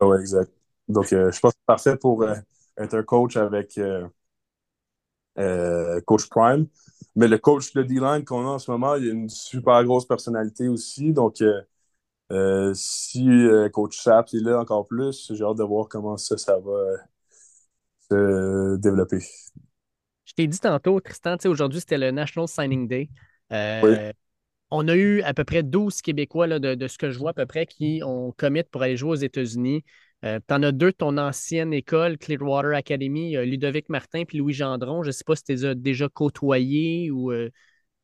Ouais, 0.00 0.20
exact. 0.20 0.52
Donc, 0.88 1.12
euh, 1.12 1.30
je 1.30 1.40
pense 1.40 1.52
que 1.52 1.58
c'est 1.60 1.66
parfait 1.66 1.96
pour 1.96 2.22
euh, 2.22 2.34
être 2.78 2.94
un 2.94 3.02
coach 3.02 3.36
avec, 3.36 3.78
euh, 5.38 6.00
coach 6.02 6.28
prime. 6.28 6.66
Mais 7.14 7.28
le 7.28 7.38
coach 7.38 7.72
de 7.72 7.82
D-line 7.82 8.24
qu'on 8.24 8.46
a 8.46 8.50
en 8.50 8.58
ce 8.58 8.70
moment, 8.70 8.94
il 8.96 9.08
a 9.08 9.12
une 9.12 9.28
super 9.28 9.82
grosse 9.84 10.06
personnalité 10.06 10.68
aussi. 10.68 11.12
Donc, 11.12 11.40
euh, 11.40 11.60
euh, 12.32 12.72
si 12.74 13.28
coach 13.72 13.98
Sapp 13.98 14.28
est 14.34 14.42
là 14.42 14.60
encore 14.60 14.86
plus, 14.86 15.32
j'ai 15.32 15.44
hâte 15.44 15.56
de 15.56 15.64
voir 15.64 15.88
comment 15.88 16.16
ça, 16.16 16.36
ça 16.36 16.58
va 16.58 16.96
se 18.10 18.76
développer. 18.76 19.20
Je 20.24 20.34
t'ai 20.34 20.46
dit 20.46 20.58
tantôt, 20.58 21.00
Tristan, 21.00 21.36
aujourd'hui, 21.46 21.80
c'était 21.80 21.98
le 21.98 22.10
National 22.10 22.48
Signing 22.48 22.88
Day. 22.88 23.08
Oui. 23.50 23.96
On 24.70 24.88
a 24.88 24.96
eu 24.96 25.22
à 25.22 25.32
peu 25.32 25.44
près 25.44 25.62
12 25.62 26.02
Québécois 26.02 26.46
là, 26.46 26.58
de, 26.58 26.74
de, 26.74 26.88
ce 26.88 26.98
que 26.98 27.10
je 27.10 27.18
vois 27.18 27.30
à 27.30 27.34
peu 27.34 27.46
près 27.46 27.66
qui 27.66 28.02
ont 28.04 28.32
commit 28.32 28.64
pour 28.64 28.82
aller 28.82 28.96
jouer 28.96 29.10
aux 29.10 29.14
États-Unis. 29.14 29.84
Euh, 30.24 30.40
tu 30.46 30.54
en 30.54 30.62
as 30.62 30.72
deux 30.72 30.90
de 30.92 30.96
ton 30.96 31.18
ancienne 31.18 31.72
école, 31.72 32.18
Clearwater 32.18 32.74
Academy, 32.74 33.36
Ludovic 33.44 33.88
Martin 33.88 34.24
puis 34.24 34.38
Louis 34.38 34.54
Gendron. 34.54 35.02
Je 35.02 35.08
ne 35.08 35.12
sais 35.12 35.24
pas 35.24 35.36
si 35.36 35.44
tu 35.44 35.52
les 35.52 35.64
as 35.64 35.74
déjà 35.74 36.08
côtoyés 36.08 37.10
ou. 37.10 37.32
Euh, 37.32 37.50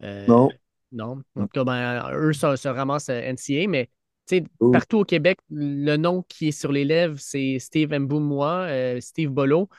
non. 0.01 0.51
Non. 0.93 1.23
En 1.37 1.43
tout 1.43 1.49
cas, 1.55 1.65
ben, 1.65 2.13
eux 2.15 2.35
se, 2.35 2.57
se 2.57 2.69
ramassent 2.69 3.09
NCA, 3.09 3.67
mais 3.67 3.89
partout 4.73 4.99
au 4.99 5.05
Québec, 5.05 5.39
le 5.51 5.97
nom 5.97 6.23
qui 6.29 6.49
est 6.49 6.53
sur 6.53 6.71
les 6.71 6.85
lèvres, 6.85 7.19
c'est 7.19 7.59
Steve 7.59 7.95
Mboumoua, 7.99 8.65
euh, 8.65 9.01
Steve 9.01 9.31
Bolo, 9.31 9.71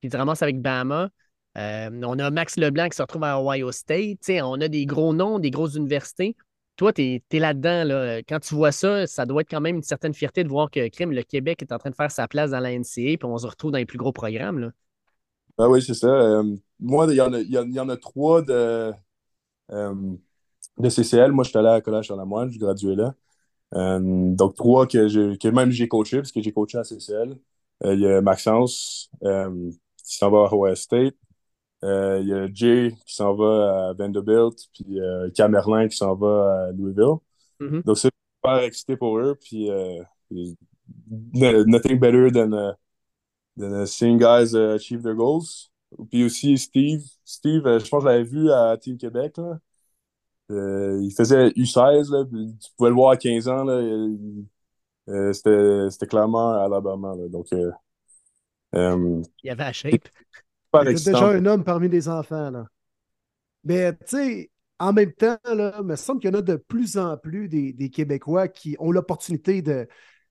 qui 0.00 0.10
se 0.10 0.16
ramasse 0.16 0.42
avec 0.42 0.60
Bama. 0.60 1.10
on 1.54 2.18
a 2.18 2.30
Max 2.30 2.56
Leblanc 2.56 2.88
qui 2.88 2.96
se 2.96 3.02
retrouve 3.02 3.24
à 3.24 3.38
Ohio 3.38 3.70
State. 3.70 4.30
on 4.42 4.60
a 4.62 4.68
des 4.68 4.86
gros 4.86 5.12
noms, 5.12 5.38
des 5.38 5.50
grosses 5.50 5.74
universités 5.74 6.36
toi, 6.76 6.92
tu 6.92 7.02
es, 7.02 7.38
là-dedans. 7.38 7.84
Là. 7.84 8.18
Quand 8.22 8.40
tu 8.40 8.54
vois 8.54 8.72
ça, 8.72 9.06
ça 9.06 9.26
doit 9.26 9.42
être 9.42 9.50
quand 9.50 9.60
même 9.60 9.76
une 9.76 9.82
certaine 9.82 10.14
fierté 10.14 10.44
de 10.44 10.48
voir 10.48 10.70
que 10.70 10.88
Crime, 10.88 11.12
le 11.12 11.22
Québec 11.22 11.62
est 11.62 11.72
en 11.72 11.78
train 11.78 11.90
de 11.90 11.94
faire 11.94 12.10
sa 12.10 12.28
place 12.28 12.50
dans 12.50 12.60
la 12.60 12.72
NCA, 12.72 13.16
puis 13.18 13.24
on 13.24 13.38
se 13.38 13.46
retrouve 13.46 13.70
dans 13.70 13.78
les 13.78 13.86
plus 13.86 13.98
gros 13.98 14.12
programmes. 14.12 14.58
Là. 14.58 14.70
Ben 15.58 15.68
oui, 15.68 15.82
c'est 15.82 15.94
ça. 15.94 16.08
Euh, 16.08 16.56
moi, 16.80 17.06
il 17.10 17.16
y, 17.16 17.20
en 17.20 17.32
a, 17.32 17.40
y, 17.40 17.80
en 17.80 17.88
a 17.88 17.96
trois 17.96 18.42
de, 18.42 18.92
euh, 19.70 19.94
de 20.78 20.88
CCL. 20.88 21.32
Moi, 21.32 21.44
je 21.44 21.50
suis 21.50 21.58
allé 21.58 21.68
à 21.68 21.80
Collège 21.80 22.06
sur 22.06 22.16
la 22.16 22.24
Moine, 22.24 22.50
je 22.50 22.58
gradué 22.58 22.94
là. 22.94 23.14
Euh, 23.74 24.00
donc, 24.02 24.54
trois 24.54 24.86
que, 24.86 25.36
que 25.36 25.48
même 25.48 25.70
j'ai 25.70 25.88
coaché, 25.88 26.18
parce 26.18 26.32
que 26.32 26.42
j'ai 26.42 26.52
coaché 26.52 26.78
à 26.78 26.84
CCL. 26.84 27.36
Il 27.84 28.00
y 28.00 28.06
a 28.06 28.20
Maxence 28.20 29.10
qui 29.20 30.16
s'en 30.16 30.30
va 30.30 30.38
à 30.46 30.54
Ohio 30.54 30.74
State. 30.74 31.16
Euh, 31.84 32.20
il 32.20 32.28
y 32.28 32.32
a 32.32 32.48
Jay 32.52 32.94
qui 33.06 33.14
s'en 33.14 33.34
va 33.34 33.88
à 33.88 33.92
Vanderbilt, 33.92 34.68
puis 34.72 35.00
euh, 35.00 35.28
Camerlin 35.30 35.88
qui 35.88 35.96
s'en 35.96 36.14
va 36.14 36.68
à 36.68 36.72
Louisville. 36.72 37.16
Mm-hmm. 37.60 37.82
Donc, 37.84 37.98
c'est 37.98 38.10
super 38.36 38.58
excité 38.62 38.96
pour 38.96 39.18
eux. 39.18 39.36
Puis, 39.40 39.68
euh, 39.70 40.02
nothing 41.34 41.98
better 41.98 42.30
than, 42.30 42.52
uh, 42.52 42.74
than 43.58 43.84
seeing 43.86 44.18
guys 44.18 44.54
uh, 44.54 44.74
achieve 44.74 45.02
their 45.02 45.14
goals. 45.14 45.70
Puis 46.10 46.24
aussi, 46.24 46.56
Steve. 46.56 47.02
Steve, 47.24 47.62
je 47.64 47.88
pense 47.88 48.04
que 48.04 48.08
je 48.08 48.14
l'avais 48.14 48.22
vu 48.22 48.50
à 48.50 48.76
Team 48.78 48.96
Québec. 48.96 49.36
Là. 49.36 49.58
il 50.48 51.12
faisait 51.16 51.48
U16. 51.48 52.10
Là, 52.12 52.24
tu 52.24 52.70
pouvais 52.76 52.90
le 52.90 52.96
voir 52.96 53.10
à 53.10 53.16
15 53.16 53.48
ans. 53.48 53.64
Là, 53.64 55.32
c'était 55.32 56.06
clairement 56.06 56.52
à 56.52 56.64
Alabama. 56.64 57.14
Là, 57.16 57.28
donc, 57.28 57.48
il 57.50 57.72
y 59.42 59.50
avait 59.50 59.64
la 59.64 59.72
shape. 59.72 60.08
A 60.72 60.84
déjà 60.84 61.26
un 61.28 61.46
homme 61.46 61.64
parmi 61.64 61.88
les 61.88 62.08
enfants. 62.08 62.50
Là. 62.50 62.66
Mais 63.64 63.92
tu 63.92 63.98
sais, 64.06 64.50
en 64.78 64.92
même 64.92 65.12
temps, 65.12 65.38
là, 65.44 65.76
il 65.78 65.84
me 65.84 65.96
semble 65.96 66.20
qu'il 66.20 66.30
y 66.30 66.34
en 66.34 66.38
a 66.38 66.42
de 66.42 66.56
plus 66.56 66.96
en 66.96 67.16
plus 67.16 67.48
des, 67.48 67.72
des 67.72 67.90
Québécois 67.90 68.48
qui 68.48 68.76
ont 68.80 68.90
l'opportunité 68.90 69.62
de, 69.62 69.86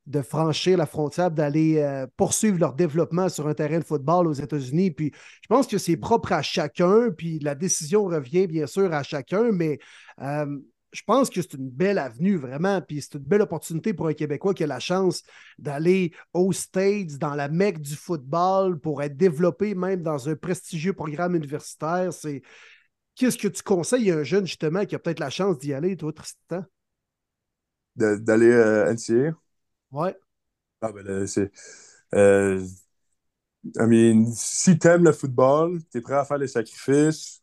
de 0.08 0.22
franchir 0.22 0.78
la 0.78 0.86
frontière, 0.86 1.32
d'aller 1.32 1.78
euh, 1.78 2.08
poursuivre 2.18 2.60
leur 2.60 2.74
développement 2.74 3.30
sur 3.30 3.48
un 3.48 3.54
terrain 3.54 3.80
de 3.80 3.84
football 3.86 4.28
aux 4.28 4.34
États-Unis. 4.34 4.92
Puis 4.92 5.12
je 5.42 5.48
pense 5.48 5.68
que 5.68 5.78
c'est 5.78 5.98
propre 5.98 6.34
à 6.34 6.42
chacun, 6.42 7.12
puis 7.12 7.40
la 7.40 7.56
décision 7.56 8.04
revient 8.06 8.48
bien 8.48 8.68
sûr 8.68 8.94
à 8.94 9.04
chacun, 9.04 9.52
mais 9.52 9.80
euh, 10.22 10.58
je 10.92 11.02
pense 11.06 11.30
que 11.30 11.42
c'est 11.42 11.54
une 11.54 11.70
belle 11.70 11.98
avenue, 11.98 12.38
vraiment. 12.38 12.82
Puis 12.82 13.02
c'est 13.02 13.16
une 13.16 13.24
belle 13.24 13.42
opportunité 13.42 13.94
pour 13.94 14.08
un 14.08 14.14
Québécois 14.14 14.54
qui 14.54 14.64
a 14.64 14.68
la 14.68 14.80
chance 14.80 15.24
d'aller 15.58 16.14
aux 16.34 16.52
States, 16.52 17.18
dans 17.18 17.36
la 17.36 17.48
mecque 17.48 17.80
du 17.80 17.96
football, 17.96 18.80
pour 18.80 19.02
être 19.02 19.18
développé 19.18 19.76
même 19.76 20.04
dans 20.04 20.30
un 20.30 20.36
prestigieux 20.36 20.94
programme 20.94 21.36
universitaire. 21.36 22.12
C'est 22.14 22.42
Qu'est-ce 23.16 23.38
que 23.38 23.48
tu 23.48 23.62
conseilles 23.62 24.12
à 24.12 24.18
un 24.18 24.24
jeune, 24.24 24.48
justement, 24.48 24.86
qui 24.86 24.96
a 24.96 25.00
peut-être 25.00 25.20
la 25.20 25.30
chance 25.30 25.60
d'y 25.60 25.74
aller, 25.74 25.98
toi, 25.98 26.14
Tristan? 26.14 26.64
D'aller 27.96 28.54
à 28.54 28.58
euh, 28.58 28.92
NCA? 28.92 29.36
Ouais. 29.92 30.16
Ah, 30.82 30.92
ben 30.92 31.28
c'est. 31.28 31.52
Euh, 32.16 32.66
I 33.76 33.86
mean, 33.86 34.32
si 34.34 34.80
t'aimes 34.80 35.04
le 35.04 35.12
football, 35.12 35.84
t'es 35.92 36.02
prêt 36.02 36.16
à 36.16 36.26
faire 36.26 36.38
les 36.38 36.48
sacrifices, 36.48 37.41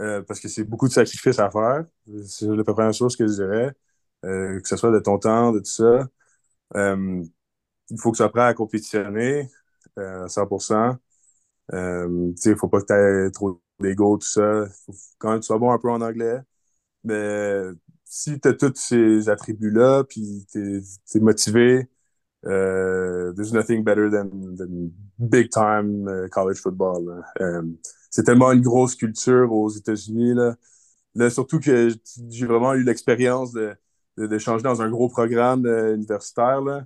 euh, 0.00 0.22
parce 0.22 0.40
que 0.40 0.48
c'est 0.48 0.64
beaucoup 0.64 0.88
de 0.88 0.92
sacrifices 0.92 1.38
à 1.38 1.50
faire. 1.50 1.84
C'est 2.26 2.46
la 2.46 2.64
première 2.64 2.92
chose 2.92 3.16
que 3.16 3.26
je 3.26 3.32
dirais. 3.34 3.72
Euh, 4.24 4.60
que 4.60 4.68
ce 4.68 4.76
soit 4.76 4.92
de 4.92 5.00
ton 5.00 5.18
temps, 5.18 5.52
de 5.52 5.58
tout 5.60 5.66
ça. 5.66 6.08
Euh, 6.76 7.24
il 7.90 8.00
faut 8.00 8.12
que 8.12 8.18
tu 8.18 8.22
apprennes 8.22 8.46
à 8.46 8.54
compétitionner 8.54 9.48
à 9.96 10.28
100%. 10.28 10.98
il 11.72 11.76
ne 12.46 12.54
faut 12.56 12.68
pas 12.68 12.80
que 12.82 12.86
tu 12.86 12.94
aies 12.94 13.30
trop 13.32 13.62
d'ego, 13.80 14.18
tout 14.18 14.26
ça. 14.28 14.66
Faut 14.86 14.94
quand 15.18 15.30
même 15.30 15.38
que 15.40 15.44
tu 15.44 15.48
sois 15.48 15.58
bon 15.58 15.72
un 15.72 15.78
peu 15.78 15.90
en 15.90 16.00
anglais. 16.00 16.40
Mais 17.04 17.62
si 18.04 18.40
tu 18.40 18.48
as 18.48 18.54
tous 18.54 18.74
ces 18.76 19.28
attributs-là, 19.28 20.04
puis 20.04 20.46
tu 20.52 20.82
es, 21.14 21.20
motivé, 21.20 21.88
there's 22.44 23.52
nothing 23.52 23.84
better 23.84 24.10
than, 24.10 24.56
than 24.56 24.90
big 25.18 25.50
time 25.50 26.28
college 26.30 26.58
football 26.58 27.22
c'est 28.12 28.24
tellement 28.24 28.52
une 28.52 28.62
grosse 28.62 28.94
culture 28.96 29.52
aux 29.52 29.70
États-Unis. 29.70 30.34
Là. 30.34 30.56
là. 31.16 31.30
surtout 31.30 31.60
que 31.60 31.88
j'ai 32.30 32.46
vraiment 32.46 32.74
eu 32.74 32.84
l'expérience 32.84 33.52
de, 33.52 33.76
changer 34.38 34.62
dans 34.62 34.82
un 34.82 34.90
gros 34.90 35.08
programme 35.08 35.66
euh, 35.66 35.96
universitaire. 35.96 36.60
Là. 36.62 36.84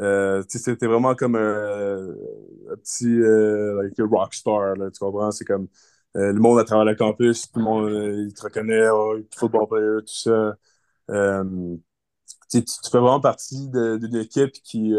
Euh, 0.00 0.42
c'était 0.48 0.86
vraiment 0.86 1.14
comme 1.16 1.36
un, 1.36 2.14
petit 2.84 3.06
euh, 3.06 3.82
like 3.82 3.96
rockstar, 3.98 4.74
tu 4.92 5.00
comprends? 5.00 5.32
C'est 5.32 5.44
comme 5.44 5.68
le 6.14 6.32
monde 6.34 6.58
à 6.60 6.64
travers 6.64 6.84
le 6.84 6.94
campus, 6.96 7.50
tout 7.52 7.58
le 7.60 7.64
monde 7.64 7.90
il 8.28 8.34
te 8.34 8.42
reconnaît, 8.42 8.88
oh, 8.90 9.16
football 9.36 9.68
player, 9.68 9.98
tout 10.00 10.14
ça. 10.14 10.56
tu, 12.50 12.62
fais 12.90 12.98
vraiment 12.98 13.20
partie 13.20 13.68
d'une 13.68 14.16
équipe 14.16 14.52
qui, 14.64 14.94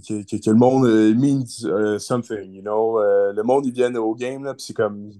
que, 0.00 0.22
que, 0.24 0.50
le 0.50 0.56
monde 0.56 0.86
euh, 0.86 1.14
means 1.14 1.44
uh, 1.64 1.98
something, 1.98 2.52
you 2.52 2.62
know? 2.62 2.98
Euh, 2.98 3.32
le 3.32 3.42
monde, 3.42 3.66
ils 3.66 3.72
viennent 3.72 3.96
au 3.96 4.14
game, 4.14 4.44
là, 4.44 4.54
puis 4.54 4.64
c'est 4.66 4.74
comme... 4.74 5.12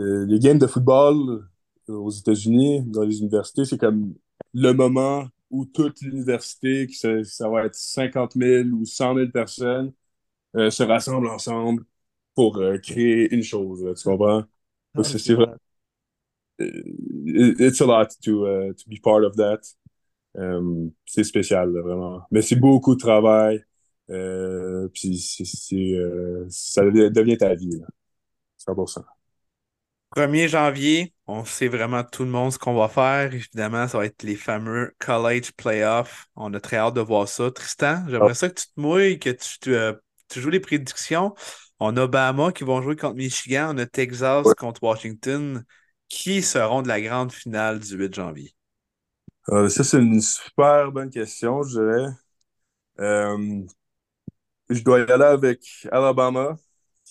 Euh, 0.00 0.26
les 0.26 0.38
games 0.38 0.58
de 0.58 0.66
football 0.66 1.48
aux 1.88 2.10
États-Unis, 2.10 2.82
dans 2.86 3.02
les 3.02 3.20
universités, 3.20 3.64
c'est 3.64 3.78
comme 3.78 4.14
le 4.52 4.72
moment 4.72 5.26
où 5.50 5.64
toute 5.64 6.00
l'université, 6.00 6.88
ça, 6.92 7.22
ça 7.24 7.48
va 7.48 7.64
être 7.64 7.74
50 7.74 8.32
000 8.34 8.68
ou 8.70 8.84
100 8.84 9.14
000 9.14 9.30
personnes, 9.30 9.92
se 10.54 10.82
rassemblent 10.82 11.28
ensemble 11.28 11.84
pour 12.34 12.60
créer 12.82 13.32
une 13.34 13.42
chose, 13.42 13.84
tu 13.96 14.08
comprends? 14.08 14.44
Ah, 14.94 15.04
c'est 15.04 15.34
vrai. 15.34 15.46
It's 16.58 17.80
a 17.80 17.86
lot 17.86 18.08
to, 18.24 18.46
uh, 18.46 18.72
to 18.72 18.88
be 18.88 18.98
part 18.98 19.24
of 19.24 19.36
that. 19.36 19.60
Um, 20.36 20.92
c'est 21.04 21.24
spécial, 21.24 21.70
vraiment. 21.70 22.22
Mais 22.30 22.42
c'est 22.42 22.56
beaucoup 22.56 22.94
de 22.94 23.00
travail. 23.00 23.64
Euh, 24.10 24.88
puis 24.92 25.18
euh, 25.72 26.46
ça 26.48 26.82
devient, 26.84 27.36
ta 27.36 27.54
vie, 27.54 27.78
là. 27.78 27.86
100%. 28.58 29.04
1er 30.16 30.48
janvier, 30.48 31.12
on 31.26 31.44
sait 31.44 31.68
vraiment 31.68 32.02
tout 32.04 32.24
le 32.24 32.30
monde 32.30 32.52
ce 32.52 32.58
qu'on 32.58 32.74
va 32.74 32.88
faire. 32.88 33.34
Évidemment, 33.34 33.86
ça 33.88 33.98
va 33.98 34.06
être 34.06 34.22
les 34.22 34.36
fameux 34.36 34.94
college 34.98 35.52
playoffs. 35.52 36.26
On 36.36 36.54
a 36.54 36.60
très 36.60 36.76
hâte 36.76 36.94
de 36.94 37.00
voir 37.00 37.28
ça. 37.28 37.50
Tristan, 37.50 38.04
j'aimerais 38.08 38.30
ah. 38.30 38.34
ça 38.34 38.48
que 38.48 38.60
tu 38.60 38.66
te 38.66 38.80
mouilles, 38.80 39.18
que 39.18 39.30
tu, 39.30 39.74
euh, 39.74 39.92
tu, 40.28 40.40
joues 40.40 40.50
les 40.50 40.60
prédictions. 40.60 41.34
On 41.80 41.96
a 41.96 42.06
Bahama 42.06 42.52
qui 42.52 42.64
vont 42.64 42.80
jouer 42.80 42.96
contre 42.96 43.16
Michigan. 43.16 43.74
On 43.74 43.78
a 43.78 43.86
Texas 43.86 44.46
contre 44.56 44.82
Washington. 44.82 45.64
Qui 46.08 46.40
seront 46.40 46.82
de 46.82 46.88
la 46.88 47.00
grande 47.00 47.32
finale 47.32 47.80
du 47.80 47.96
8 47.96 48.14
janvier? 48.14 48.52
ça, 49.48 49.68
c'est 49.68 49.98
une 49.98 50.20
super 50.20 50.92
bonne 50.92 51.10
question, 51.10 51.62
je 51.64 51.80
dirais. 51.80 52.12
Je 54.68 54.82
dois 54.82 55.00
y 55.00 55.02
aller 55.02 55.24
avec 55.24 55.86
Alabama. 55.90 56.56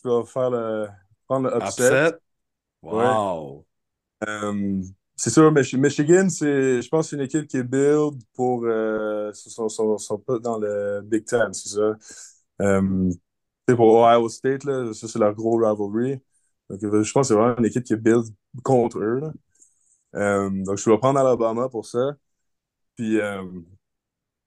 Je 0.03 0.09
vais 0.09 0.25
faire 0.25 0.49
le, 0.49 0.87
prendre 1.27 1.49
le 1.49 1.57
upset. 1.57 2.15
Wow! 2.81 3.65
Euh, 4.27 4.81
c'est 5.15 5.29
sûr, 5.29 5.51
Michigan, 5.51 6.27
c'est, 6.29 6.81
je 6.81 6.89
pense 6.89 7.05
que 7.05 7.09
c'est 7.11 7.15
une 7.15 7.21
équipe 7.23 7.47
qui 7.47 7.57
est 7.57 7.63
build 7.63 8.21
pour. 8.33 8.63
Euh, 8.65 9.31
sont, 9.33 9.69
sont, 9.69 9.97
sont, 9.97 10.17
pas 10.19 10.39
dans 10.39 10.57
le 10.57 11.01
Big 11.01 11.25
Ten, 11.25 11.53
c'est 11.53 11.69
ça. 11.69 11.95
Euh, 12.61 13.11
pour 13.67 13.95
Ohio 13.95 14.29
State, 14.29 14.63
là, 14.65 14.93
ça, 14.93 15.07
c'est 15.07 15.19
leur 15.19 15.33
gros 15.33 15.57
rivalry. 15.57 16.19
Donc, 16.69 16.79
je 16.81 17.11
pense 17.11 17.13
que 17.13 17.23
c'est 17.23 17.33
vraiment 17.33 17.57
une 17.57 17.65
équipe 17.65 17.83
qui 17.83 17.93
est 17.93 17.97
build 17.97 18.25
contre 18.63 18.99
eux. 18.99 19.21
Euh, 20.15 20.49
donc, 20.63 20.77
je 20.77 20.89
vais 20.89 20.97
prendre 20.97 21.19
Alabama 21.19 21.69
pour 21.69 21.85
ça. 21.85 22.15
Puis, 22.95 23.19
euh, 23.19 23.43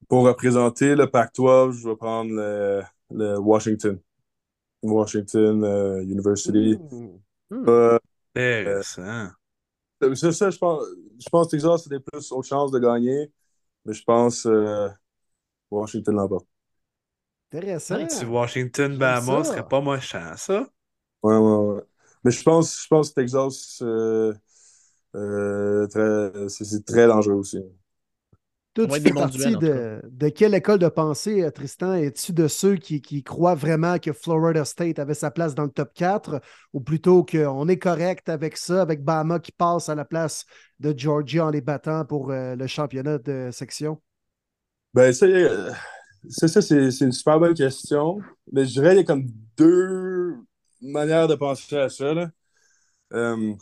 pour 0.08 0.24
représenter 0.24 0.94
le 0.94 1.10
Pac-12, 1.10 1.72
je 1.72 1.88
vais 1.88 1.96
prendre 1.96 2.30
le, 2.32 2.82
le 3.10 3.38
Washington. 3.38 3.98
Washington 4.82 5.64
uh, 5.64 6.02
University. 6.02 6.78
Hmm. 7.50 7.68
Euh, 7.68 7.98
Intéressant. 8.34 9.30
c'est 10.14 10.32
ça, 10.32 10.50
je 10.50 10.58
pense, 10.58 10.84
je 11.18 11.28
pense 11.28 11.46
que 11.46 11.50
Texas 11.52 11.86
a 11.86 11.90
des 11.90 12.00
plus 12.00 12.30
hautes 12.30 12.46
chances 12.46 12.70
de 12.70 12.78
gagner, 12.78 13.32
mais 13.84 13.92
je 13.92 14.04
pense 14.04 14.46
euh, 14.46 14.88
Washington 15.70 16.14
l'emporte. 16.14 16.46
Intéressant. 17.52 17.94
Un 17.94 18.06
petit 18.06 18.24
Washington 18.24 18.98
ça. 18.98 19.44
serait 19.44 19.66
pas 19.66 19.80
mochant, 19.80 20.32
ça. 20.36 20.66
Ouais, 21.22 21.36
ouais, 21.36 21.56
ouais. 21.56 21.82
Mais 22.22 22.30
je 22.30 22.42
pense, 22.42 22.82
je 22.82 22.86
pense 22.88 23.10
que 23.10 23.14
Texas, 23.14 23.78
euh, 23.82 24.34
euh, 25.14 26.48
c'est 26.48 26.84
très 26.84 27.06
dangereux 27.06 27.34
aussi. 27.34 27.58
Toi, 28.78 28.86
tu 28.86 29.00
fais 29.00 29.12
partie 29.12 29.56
de, 29.56 30.00
de 30.08 30.28
quelle 30.28 30.54
école 30.54 30.78
de 30.78 30.86
pensée, 30.86 31.42
euh, 31.42 31.50
Tristan? 31.50 31.94
Es-tu 31.94 32.32
de 32.32 32.46
ceux 32.46 32.76
qui, 32.76 33.02
qui 33.02 33.24
croient 33.24 33.56
vraiment 33.56 33.98
que 33.98 34.12
Florida 34.12 34.64
State 34.64 35.00
avait 35.00 35.14
sa 35.14 35.32
place 35.32 35.56
dans 35.56 35.64
le 35.64 35.70
top 35.70 35.92
4 35.94 36.40
ou 36.72 36.80
plutôt 36.80 37.24
qu'on 37.24 37.66
est 37.66 37.78
correct 37.78 38.28
avec 38.28 38.56
ça, 38.56 38.80
avec 38.80 39.02
Bama 39.02 39.40
qui 39.40 39.50
passe 39.50 39.88
à 39.88 39.96
la 39.96 40.04
place 40.04 40.46
de 40.78 40.94
Georgia 40.96 41.46
en 41.46 41.50
les 41.50 41.60
battant 41.60 42.04
pour 42.04 42.30
euh, 42.30 42.54
le 42.54 42.68
championnat 42.68 43.18
de 43.18 43.48
section? 43.50 44.00
Ben, 44.94 45.12
ça, 45.12 45.26
euh, 45.26 45.72
ça, 46.28 46.46
ça, 46.46 46.62
c'est 46.62 46.92
c'est 46.92 47.04
une 47.04 47.12
super 47.12 47.40
bonne 47.40 47.54
question. 47.54 48.20
Mais 48.52 48.64
je 48.64 48.72
dirais 48.74 48.90
qu'il 48.90 48.98
y 48.98 49.00
a 49.00 49.04
comme 49.04 49.26
deux 49.56 50.36
manières 50.80 51.26
de 51.26 51.34
penser 51.34 51.76
à 51.78 51.88
ça. 51.88 52.14
là. 52.14 52.30
Euh, 53.12 53.54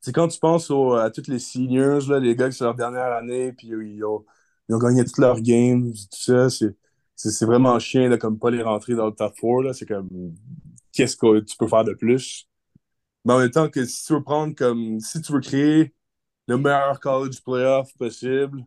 c'est 0.00 0.12
quand 0.14 0.28
tu 0.28 0.38
penses 0.38 0.70
au- 0.70 0.94
à 0.94 1.10
tous 1.10 1.28
les 1.28 1.38
seniors, 1.38 2.08
là, 2.10 2.20
les 2.20 2.36
gars 2.36 2.50
qui 2.50 2.56
sont 2.56 2.64
leur 2.66 2.74
dernière 2.74 3.12
année, 3.14 3.52
puis 3.52 3.68
ils 3.68 4.04
ont, 4.04 4.24
ils 4.68 4.74
ont 4.74 4.78
gagné 4.78 5.04
toutes 5.04 5.18
leurs 5.18 5.40
games, 5.40 5.92
tout 5.92 6.32
ça. 6.32 6.48
C'est 7.16 7.44
vraiment 7.46 7.78
chien 7.78 8.10
de 8.10 8.16
comme 8.16 8.38
pas 8.38 8.50
les 8.50 8.62
rentrer 8.62 8.94
dans 8.94 9.06
le 9.06 9.12
top 9.12 9.34
4. 9.40 9.62
là. 9.62 9.72
C'est 9.74 9.86
comme 9.86 10.34
qu'est-ce 10.92 11.16
que 11.16 11.40
tu 11.40 11.56
peux 11.56 11.68
faire 11.68 11.84
de 11.84 11.94
plus? 11.94 12.48
Mais 13.24 13.34
en 13.34 13.38
même 13.40 13.50
temps 13.50 13.68
que 13.70 13.84
si 13.84 14.04
tu 14.06 14.14
veux 14.14 14.22
prendre 14.22 14.54
comme 14.54 15.00
si 15.00 15.20
tu 15.22 15.32
veux 15.32 15.40
créer 15.40 15.94
le 16.48 16.58
meilleur 16.58 17.00
college 17.00 17.42
playoff 17.44 17.94
possible, 17.96 18.64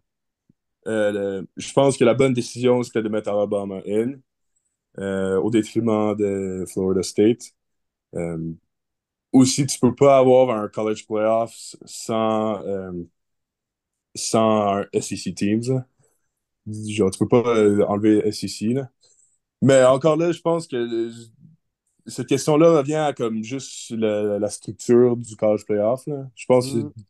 euh, 0.87 1.43
je 1.57 1.73
pense 1.73 1.97
que 1.97 2.05
la 2.05 2.13
bonne 2.13 2.33
décision, 2.33 2.81
c'était 2.83 3.01
de 3.03 3.09
mettre 3.09 3.29
Alabama 3.29 3.81
in, 3.87 4.13
euh, 4.99 5.37
au 5.41 5.51
détriment 5.51 6.15
de 6.15 6.65
Florida 6.67 7.03
State. 7.03 7.53
Euh, 8.15 8.53
aussi, 9.33 9.65
tu 9.67 9.79
peux 9.79 9.95
pas 9.95 10.17
avoir 10.19 10.51
un 10.51 10.67
college 10.69 11.05
playoff 11.07 11.75
sans, 11.85 12.61
sans 14.17 14.77
un 14.79 14.85
SEC 14.93 15.33
Teams. 15.35 15.85
Genre, 16.67 17.11
tu 17.11 17.19
peux 17.19 17.27
pas 17.27 17.57
euh, 17.57 17.85
enlever 17.87 18.27
SEC. 18.27 18.73
Là. 18.73 18.89
Mais 19.61 19.83
encore 19.85 20.17
là, 20.17 20.31
je 20.31 20.41
pense 20.41 20.67
que 20.67 20.77
euh, 20.77 21.11
cette 22.07 22.27
question-là 22.27 22.79
revient 22.79 22.95
à 22.95 23.13
comme 23.13 23.43
juste 23.43 23.91
la, 23.91 24.39
la 24.39 24.49
structure 24.49 25.17
du 25.17 25.35
college 25.35 25.65
playoff. 25.65 26.05
là. 26.07 26.29
Je 26.35 26.45
pense 26.47 26.71
que 26.71 26.77
Mm. 26.77 26.91
c'est 26.95 27.05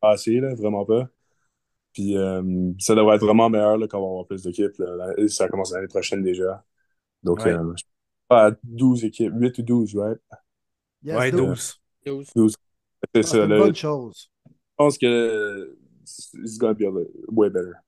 pas 0.00 0.10
assez, 0.12 0.40
là, 0.40 0.54
vraiment 0.54 0.84
pas. 0.86 1.08
Puis 1.94 2.16
euh, 2.16 2.42
ça 2.78 2.94
devrait 2.94 3.16
être 3.16 3.24
vraiment 3.26 3.50
meilleur 3.50 3.78
là, 3.78 3.88
quand 3.88 3.98
on 3.98 4.02
va 4.02 4.08
avoir 4.10 4.26
plus 4.26 4.42
d'équipes. 4.42 4.82
Ça 5.28 5.48
commence 5.48 5.72
l'année 5.72 5.88
prochaine 5.88 6.22
déjà. 6.22 6.64
Donc, 7.22 7.44
Ouais. 7.44 7.52
euh, 7.52 7.74
je 7.76 7.84
pense 8.28 8.40
à 8.40 8.56
12 8.64 9.04
équipes, 9.04 9.32
8 9.36 9.58
ou 9.58 9.62
12, 9.62 9.96
right? 9.96 10.18
Yes, 11.02 11.16
ouais, 11.18 11.30
dude. 11.30 11.40
12. 11.40 11.80
12. 12.34 12.56
C'est 13.14 13.40
Ah, 13.40 13.44
une 13.44 13.58
bonne 13.58 13.74
chose. 13.74 14.30
Je 14.46 14.52
pense 14.76 14.98
que 14.98 15.78
it's 16.34 16.58
gonna 16.58 16.74
be 16.74 16.84
way 17.28 17.50
better. 17.50 17.82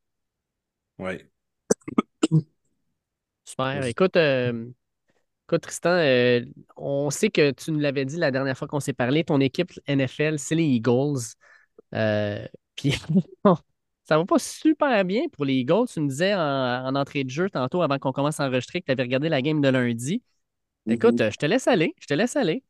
Ouais. 0.98 1.28
Super. 3.44 3.84
Écoute, 3.86 4.16
euh, 4.16 4.66
écoute, 5.48 5.62
Tristan, 5.62 5.90
euh, 5.90 6.44
on 6.76 7.10
sait 7.10 7.30
que 7.30 7.50
tu 7.52 7.72
nous 7.72 7.78
l'avais 7.78 8.04
dit 8.04 8.16
la 8.16 8.30
dernière 8.30 8.58
fois 8.58 8.68
qu'on 8.68 8.80
s'est 8.80 8.92
parlé, 8.92 9.24
ton 9.24 9.40
équipe 9.40 9.72
NFL, 9.86 10.38
c'est 10.38 10.54
les 10.54 10.64
Eagles. 10.64 11.34
Euh, 11.94 12.46
puis 12.76 12.92
ça 14.04 14.18
va 14.18 14.24
pas 14.24 14.38
super 14.38 15.04
bien 15.04 15.28
pour 15.32 15.44
les 15.44 15.54
Eagles. 15.54 15.86
Tu 15.92 16.00
me 16.00 16.08
disais 16.08 16.34
en, 16.34 16.40
en 16.40 16.94
entrée 16.94 17.24
de 17.24 17.30
jeu 17.30 17.48
tantôt, 17.48 17.82
avant 17.82 17.98
qu'on 17.98 18.12
commence 18.12 18.40
à 18.40 18.46
enregistrer, 18.46 18.80
que 18.80 18.86
tu 18.86 18.92
avais 18.92 19.04
regardé 19.04 19.28
la 19.28 19.40
game 19.40 19.60
de 19.60 19.68
lundi. 19.68 20.22
Écoute, 20.88 21.20
euh, 21.20 21.30
je 21.30 21.36
te 21.36 21.46
laisse 21.46 21.68
aller. 21.68 21.94
Je 22.00 22.06
te 22.06 22.14
laisse 22.14 22.36
aller. 22.36 22.62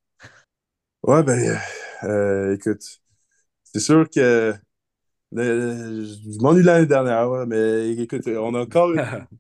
Ouais, 1.03 1.23
ben, 1.23 1.59
euh, 2.05 2.55
écoute, 2.55 2.83
c'est 3.63 3.81
sûr 3.81 4.09
que 4.11 4.55
je 5.33 6.41
m'ennuie 6.43 6.63
de 6.63 6.67
l'année 6.67 6.87
dernière, 6.87 7.31
ouais, 7.31 7.47
mais 7.47 7.91
écoute, 7.97 8.27
on 8.29 8.55
a 8.55 8.61
encore 8.63 8.93
une 8.93 9.03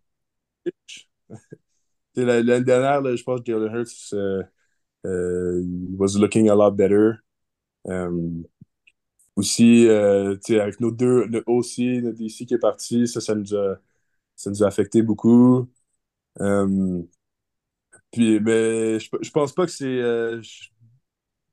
L'année 2.16 2.65
dernière, 2.65 3.01
là, 3.02 3.16
je 3.16 3.23
pense 3.23 3.40
que 3.40 3.47
Jalen 3.52 3.73
Hurts 3.74 4.12
euh, 4.15 4.43
euh, 5.06 5.62
was 5.98 6.19
looking 6.19 6.48
a 6.51 6.55
lot 6.55 6.73
better. 6.73 7.20
Euh, 7.89 8.10
aussi, 9.36 9.86
euh, 9.89 10.36
avec 10.51 10.81
nos 10.81 10.90
deux, 10.90 11.27
notre 11.28 11.48
OC, 11.48 12.02
notre 12.02 12.19
DC 12.19 12.47
qui 12.47 12.55
est 12.55 12.59
parti, 12.59 13.06
ça, 13.06 13.20
ça 13.20 13.35
nous 13.35 13.55
a, 13.55 13.77
ça 14.36 14.51
nous 14.51 14.65
a 14.65 14.66
affecté 14.69 15.02
beaucoup. 15.02 15.69
Puis, 18.10 18.40
mais 18.40 18.98
je, 19.01 19.09
je 19.20 19.31
pense 19.31 19.52
pas 19.55 19.66
que 19.66 19.73
c'est 19.73 19.85
euh, 19.86 20.40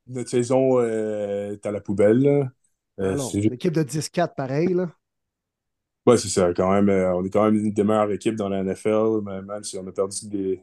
notre 0.06 0.30
saison 0.30 0.78
euh, 0.80 1.52
est 1.52 1.66
à 1.66 1.70
la 1.72 1.80
poubelle. 1.80 2.18
là. 2.22 2.52
Euh, 3.00 3.16
juste- 3.16 3.50
l'équipe 3.50 3.72
de 3.72 3.82
10-4, 3.82 4.34
pareil. 4.34 4.68
Là. 4.74 4.90
Ouais, 6.06 6.16
c'est 6.16 6.28
ça, 6.28 6.52
quand 6.54 6.70
même. 6.72 6.88
euh, 6.88 7.14
on 7.16 7.24
est 7.24 7.30
quand 7.30 7.44
même 7.44 7.56
une 7.56 7.72
des 7.72 7.82
meilleures 7.84 8.12
équipes 8.12 8.36
dans 8.36 8.48
la 8.48 8.60
NFL, 8.60 9.22
même 9.22 9.64
si 9.64 9.76
on 9.78 9.86
a 9.86 9.92
perdu 9.92 10.28
des 10.28 10.62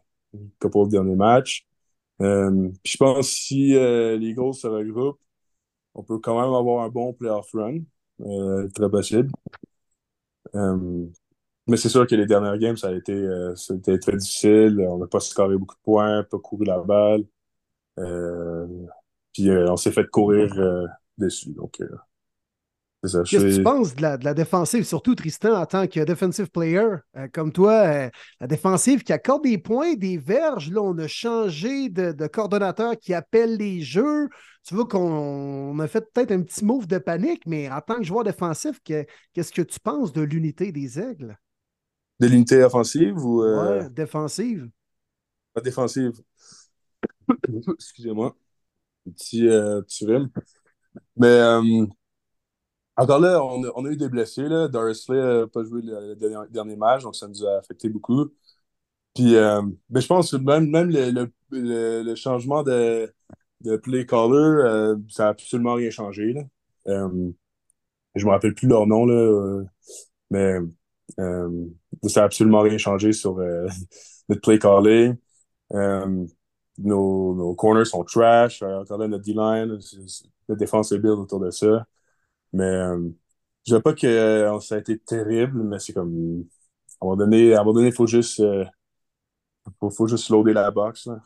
couple 0.60 0.86
de 0.86 0.92
derniers 0.92 1.16
matchs. 1.16 1.66
Euh, 2.22 2.70
puis 2.84 2.94
je 2.94 2.98
pense 2.98 3.18
que 3.18 3.36
si 3.36 3.76
euh, 3.76 4.18
les 4.18 4.30
Eagles 4.30 4.54
se 4.54 4.68
regroupent, 4.68 5.20
on 5.96 6.04
peut 6.04 6.20
quand 6.20 6.36
même 6.42 6.54
avoir 6.54 6.84
un 6.86 6.90
bon 6.90 7.14
playoff 7.14 7.50
run. 7.54 7.80
Euh, 8.22 8.70
très 8.76 8.90
possible. 8.90 9.32
Mais 11.68 11.78
c'est 11.78 11.90
sûr 11.90 12.06
que 12.08 12.16
les 12.16 12.26
dernières 12.26 12.58
games, 12.58 12.78
ça 12.78 12.90
a 12.90 12.94
été, 12.94 13.14
ça 13.56 13.74
a 13.74 13.78
été 13.78 13.98
très 14.00 14.18
difficile. 14.18 14.86
On 14.90 14.98
n'a 14.98 15.08
pas 15.08 15.20
scoré 15.20 15.58
beaucoup 15.58 15.76
de 15.76 15.82
points, 15.82 16.24
pas 16.24 16.40
couru 16.40 16.66
la 16.66 16.80
balle. 16.80 17.24
Puis 19.34 19.50
on 19.52 19.78
s'est 19.78 19.92
fait 19.92 20.10
courir 20.10 20.54
dessus. 21.18 21.52
Donc, 21.54 21.82
euh, 21.82 21.88
c'est 21.88 21.90
ça. 21.90 21.98
Je 22.88 22.93
Qu'est-ce 23.30 23.46
que 23.46 23.52
tu 23.52 23.60
penses 23.62 23.96
de 23.96 24.02
la, 24.02 24.18
de 24.18 24.26
la 24.26 24.34
défensive, 24.34 24.84
surtout 24.84 25.16
Tristan, 25.16 25.54
en 25.56 25.66
tant 25.66 25.88
que 25.88 26.00
defensive 26.02 26.50
player, 26.52 26.86
euh, 27.18 27.28
comme 27.34 27.52
toi, 27.52 27.74
euh, 27.74 28.10
la 28.40 28.48
défensive 28.48 29.04
qui 29.04 29.12
accorde 29.14 29.44
des 29.44 29.58
points, 29.58 29.96
des 29.96 30.18
verges, 30.18 30.70
là, 30.72 30.82
on 30.82 30.98
a 31.00 31.08
changé 31.08 31.90
de, 31.90 32.12
de 32.12 32.28
coordonnateur 32.28 32.98
qui 33.00 33.14
appelle 33.14 33.58
les 33.58 33.82
jeux. 33.82 34.30
Tu 34.66 34.76
vois 34.76 34.86
qu'on 34.88 35.00
on 35.02 35.80
a 35.80 35.88
fait 35.88 36.06
peut-être 36.14 36.32
un 36.32 36.42
petit 36.44 36.64
move 36.64 36.86
de 36.88 36.98
panique, 36.98 37.44
mais 37.46 37.70
en 37.72 37.82
tant 37.82 37.96
que 37.96 38.04
joueur 38.04 38.24
défensif, 38.24 38.80
que- 38.86 39.06
qu'est-ce 39.34 39.52
que 39.52 39.62
tu 39.62 39.80
penses 39.80 40.14
de 40.14 40.22
l'unité 40.22 40.72
des 40.72 41.00
Aigles? 41.00 41.38
De 42.20 42.28
l'unité 42.28 42.64
offensive 42.64 43.18
ou 43.24 43.44
euh, 43.44 43.84
Ouais, 43.84 43.90
défensive. 43.90 44.70
pas 45.54 45.62
défensive? 45.62 46.14
Excusez-moi. 47.76 48.36
Petit, 49.06 49.48
euh, 49.48 49.82
petit 49.84 50.06
rhume. 50.06 50.30
Mais 51.18 51.28
encore 52.96 53.20
là, 53.20 53.44
on 53.44 53.86
a, 53.86 53.90
eu 53.90 53.98
des 53.98 54.10
blessés. 54.10 54.44
Là. 54.48 54.68
Doris 54.68 55.04
Slay 55.04 55.18
n'a 55.18 55.48
pas 55.48 55.64
joué 55.64 55.82
le, 55.84 56.16
dernier, 56.50 56.76
match, 56.76 57.04
donc 57.04 57.16
ça 57.16 57.28
nous 57.28 57.46
a 57.46 57.58
affecté 57.58 57.90
beaucoup. 57.90 58.26
Puis, 59.16 59.36
euh, 59.36 59.62
ben, 59.90 60.00
je 60.00 60.08
pense 60.08 60.32
que 60.32 60.38
même, 60.38 60.70
même 60.70 60.90
le, 60.90 61.12
le, 61.52 62.04
le- 62.04 62.16
changement 62.16 62.64
de, 62.64 63.12
de 63.62 63.78
play 63.78 64.06
caller, 64.06 64.36
euh, 64.36 64.96
ça 65.10 65.24
n'a 65.26 65.30
absolument 65.30 65.76
rien 65.76 65.90
changé. 65.92 66.34
Là. 66.34 66.42
Euh, 66.88 67.32
je 68.16 68.26
me 68.26 68.32
rappelle 68.32 68.56
plus 68.56 68.68
leur 68.68 68.88
nom, 68.88 69.06
là, 69.06 69.64
mais 70.32 70.56
ça 71.18 72.22
n'a 72.22 72.26
absolument 72.26 72.62
rien 72.62 72.78
changé 72.78 73.14
sur 73.14 73.38
notre 74.30 74.42
play 74.42 74.60
calling. 74.60 75.16
Euh, 75.74 76.26
nos, 76.78 77.36
nos 77.36 77.56
corners 77.56 77.86
sont 77.86 78.04
trash. 78.04 78.62
Encore 78.62 78.98
là, 78.98 79.08
notre 79.08 79.24
D-line, 79.24 79.80
la 80.48 80.56
défense 80.56 80.92
est 80.92 81.00
build 81.00 81.20
autour 81.20 81.40
de 81.40 81.52
ça. 81.52 81.86
Mais 82.54 82.64
euh, 82.66 83.10
je 83.66 83.72
dirais 83.72 83.82
pas 83.82 83.94
que 83.94 84.08
euh, 84.08 84.60
ça 84.60 84.76
a 84.76 84.80
été 84.80 84.98
terrible, 85.00 85.64
mais 85.64 85.80
c'est 85.80 85.94
comme. 85.94 86.46
À 87.02 87.06
un 87.06 87.10
moment 87.10 87.18
donné, 87.18 87.54
à 87.56 87.62
un 87.62 87.64
moment 87.64 87.74
donné, 87.76 87.88
il 87.90 87.94
faut 87.94 88.08
juste, 88.08 88.40
euh, 88.42 88.66
faut, 89.80 89.90
faut 89.92 90.08
juste 90.08 90.30
loader 90.30 90.54
la 90.54 90.72
box. 90.72 91.08
là. 91.08 91.20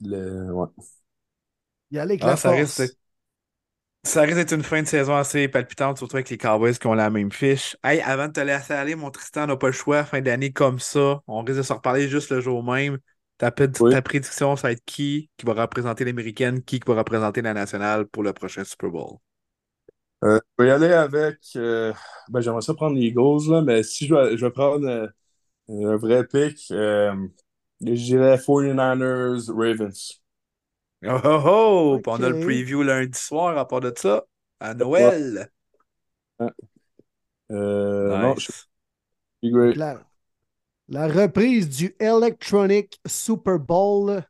Le- 0.00 0.52
ouais. 0.52 0.66
Il 1.92 1.96
y 1.96 1.98
a 2.00 2.02
avec 2.02 2.22
Ah, 2.22 2.24
la 2.24 2.36
ça 2.36 2.50
force. 2.50 2.52
risque 2.52 2.96
Ça 4.04 4.22
risque 4.22 4.34
d'être 4.36 4.52
une 4.54 4.64
fin 4.64 4.82
de 4.82 4.88
saison 4.88 5.14
assez 5.16 5.46
palpitante, 5.48 5.98
surtout 5.98 6.16
avec 6.16 6.28
les 6.30 6.36
Cowboys 6.38 6.74
qui 6.76 6.86
ont 6.88 6.94
la 6.94 7.08
même 7.10 7.30
fiche. 7.30 7.76
Hey, 7.84 8.00
avant 8.00 8.26
de 8.26 8.32
te 8.32 8.40
laisser 8.40 8.72
aller, 8.72 8.96
mon 8.96 9.10
Tristan 9.12 9.46
n'a 9.46 9.56
pas 9.56 9.68
le 9.68 9.72
choix. 9.72 10.04
Fin 10.04 10.20
d'année 10.20 10.52
comme 10.52 10.80
ça, 10.80 11.20
on 11.28 11.42
risque 11.44 11.58
de 11.58 11.62
se 11.62 11.72
reparler 11.72 12.08
juste 12.08 12.30
le 12.30 12.40
jour 12.40 12.64
même. 12.64 12.98
Ta, 13.38 13.50
ped- 13.52 13.78
Oui. 13.78 13.88
ta 13.88 14.02
prédiction, 14.02 14.56
ça 14.56 14.68
va 14.68 14.72
être 14.72 14.84
qui 14.84 15.30
qui 15.36 15.46
va 15.46 15.54
représenter 15.54 16.04
l'américaine, 16.04 16.62
qui 16.64 16.80
qui 16.80 16.88
va 16.90 16.96
représenter 16.98 17.42
la 17.42 17.54
nationale 17.54 18.06
pour 18.08 18.22
le 18.24 18.32
prochain 18.32 18.64
Super 18.64 18.90
Bowl? 18.90 19.18
Euh, 20.24 20.38
je 20.58 20.64
vais 20.64 20.68
y 20.70 20.72
aller 20.72 20.92
avec. 20.92 21.38
euh, 21.56 21.92
ben, 22.28 22.40
j'aimerais 22.40 22.62
ça 22.62 22.74
prendre 22.74 22.96
les 22.96 23.06
Eagles, 23.06 23.50
là, 23.50 23.62
mais 23.62 23.82
si 23.82 24.06
je 24.06 24.14
vais, 24.14 24.36
je 24.36 24.44
vais 24.44 24.52
prendre 24.52 24.86
euh, 24.88 25.08
un 25.70 25.96
vrai 25.96 26.26
pick, 26.26 26.70
euh, 26.72 27.14
je 27.82 27.92
dirais 27.92 28.38
49ers, 28.38 29.50
Ravens. 29.50 30.22
Oh 31.06 31.20
oh 31.24 31.42
oh! 31.46 32.00
Puis 32.02 32.12
on 32.12 32.22
a 32.22 32.28
le 32.30 32.36
preview 32.36 32.82
lundi 32.82 33.18
soir 33.18 33.58
à 33.58 33.68
part 33.68 33.80
de 33.80 33.92
ça, 33.96 34.24
à 34.60 34.74
Noël. 34.74 35.50
Euh, 37.50 38.18
Non, 38.18 38.34
je. 38.38 38.50
La, 39.74 40.02
la 40.88 41.08
reprise 41.08 41.68
du 41.70 41.96
Electronic 42.00 43.00
Super 43.06 43.58
Bowl, 43.60 44.24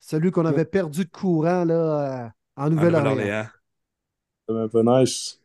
celui 0.00 0.30
qu'on 0.32 0.46
avait 0.46 0.64
perdu 0.66 1.04
de 1.06 1.10
courant 1.10 1.64
là, 1.64 2.26
euh, 2.26 2.30
en 2.56 2.70
Nouvelle-Orléans. 2.70 3.28
C'est 4.48 4.56
un 4.56 4.68
peu 4.68 4.82
nice. 4.82 5.40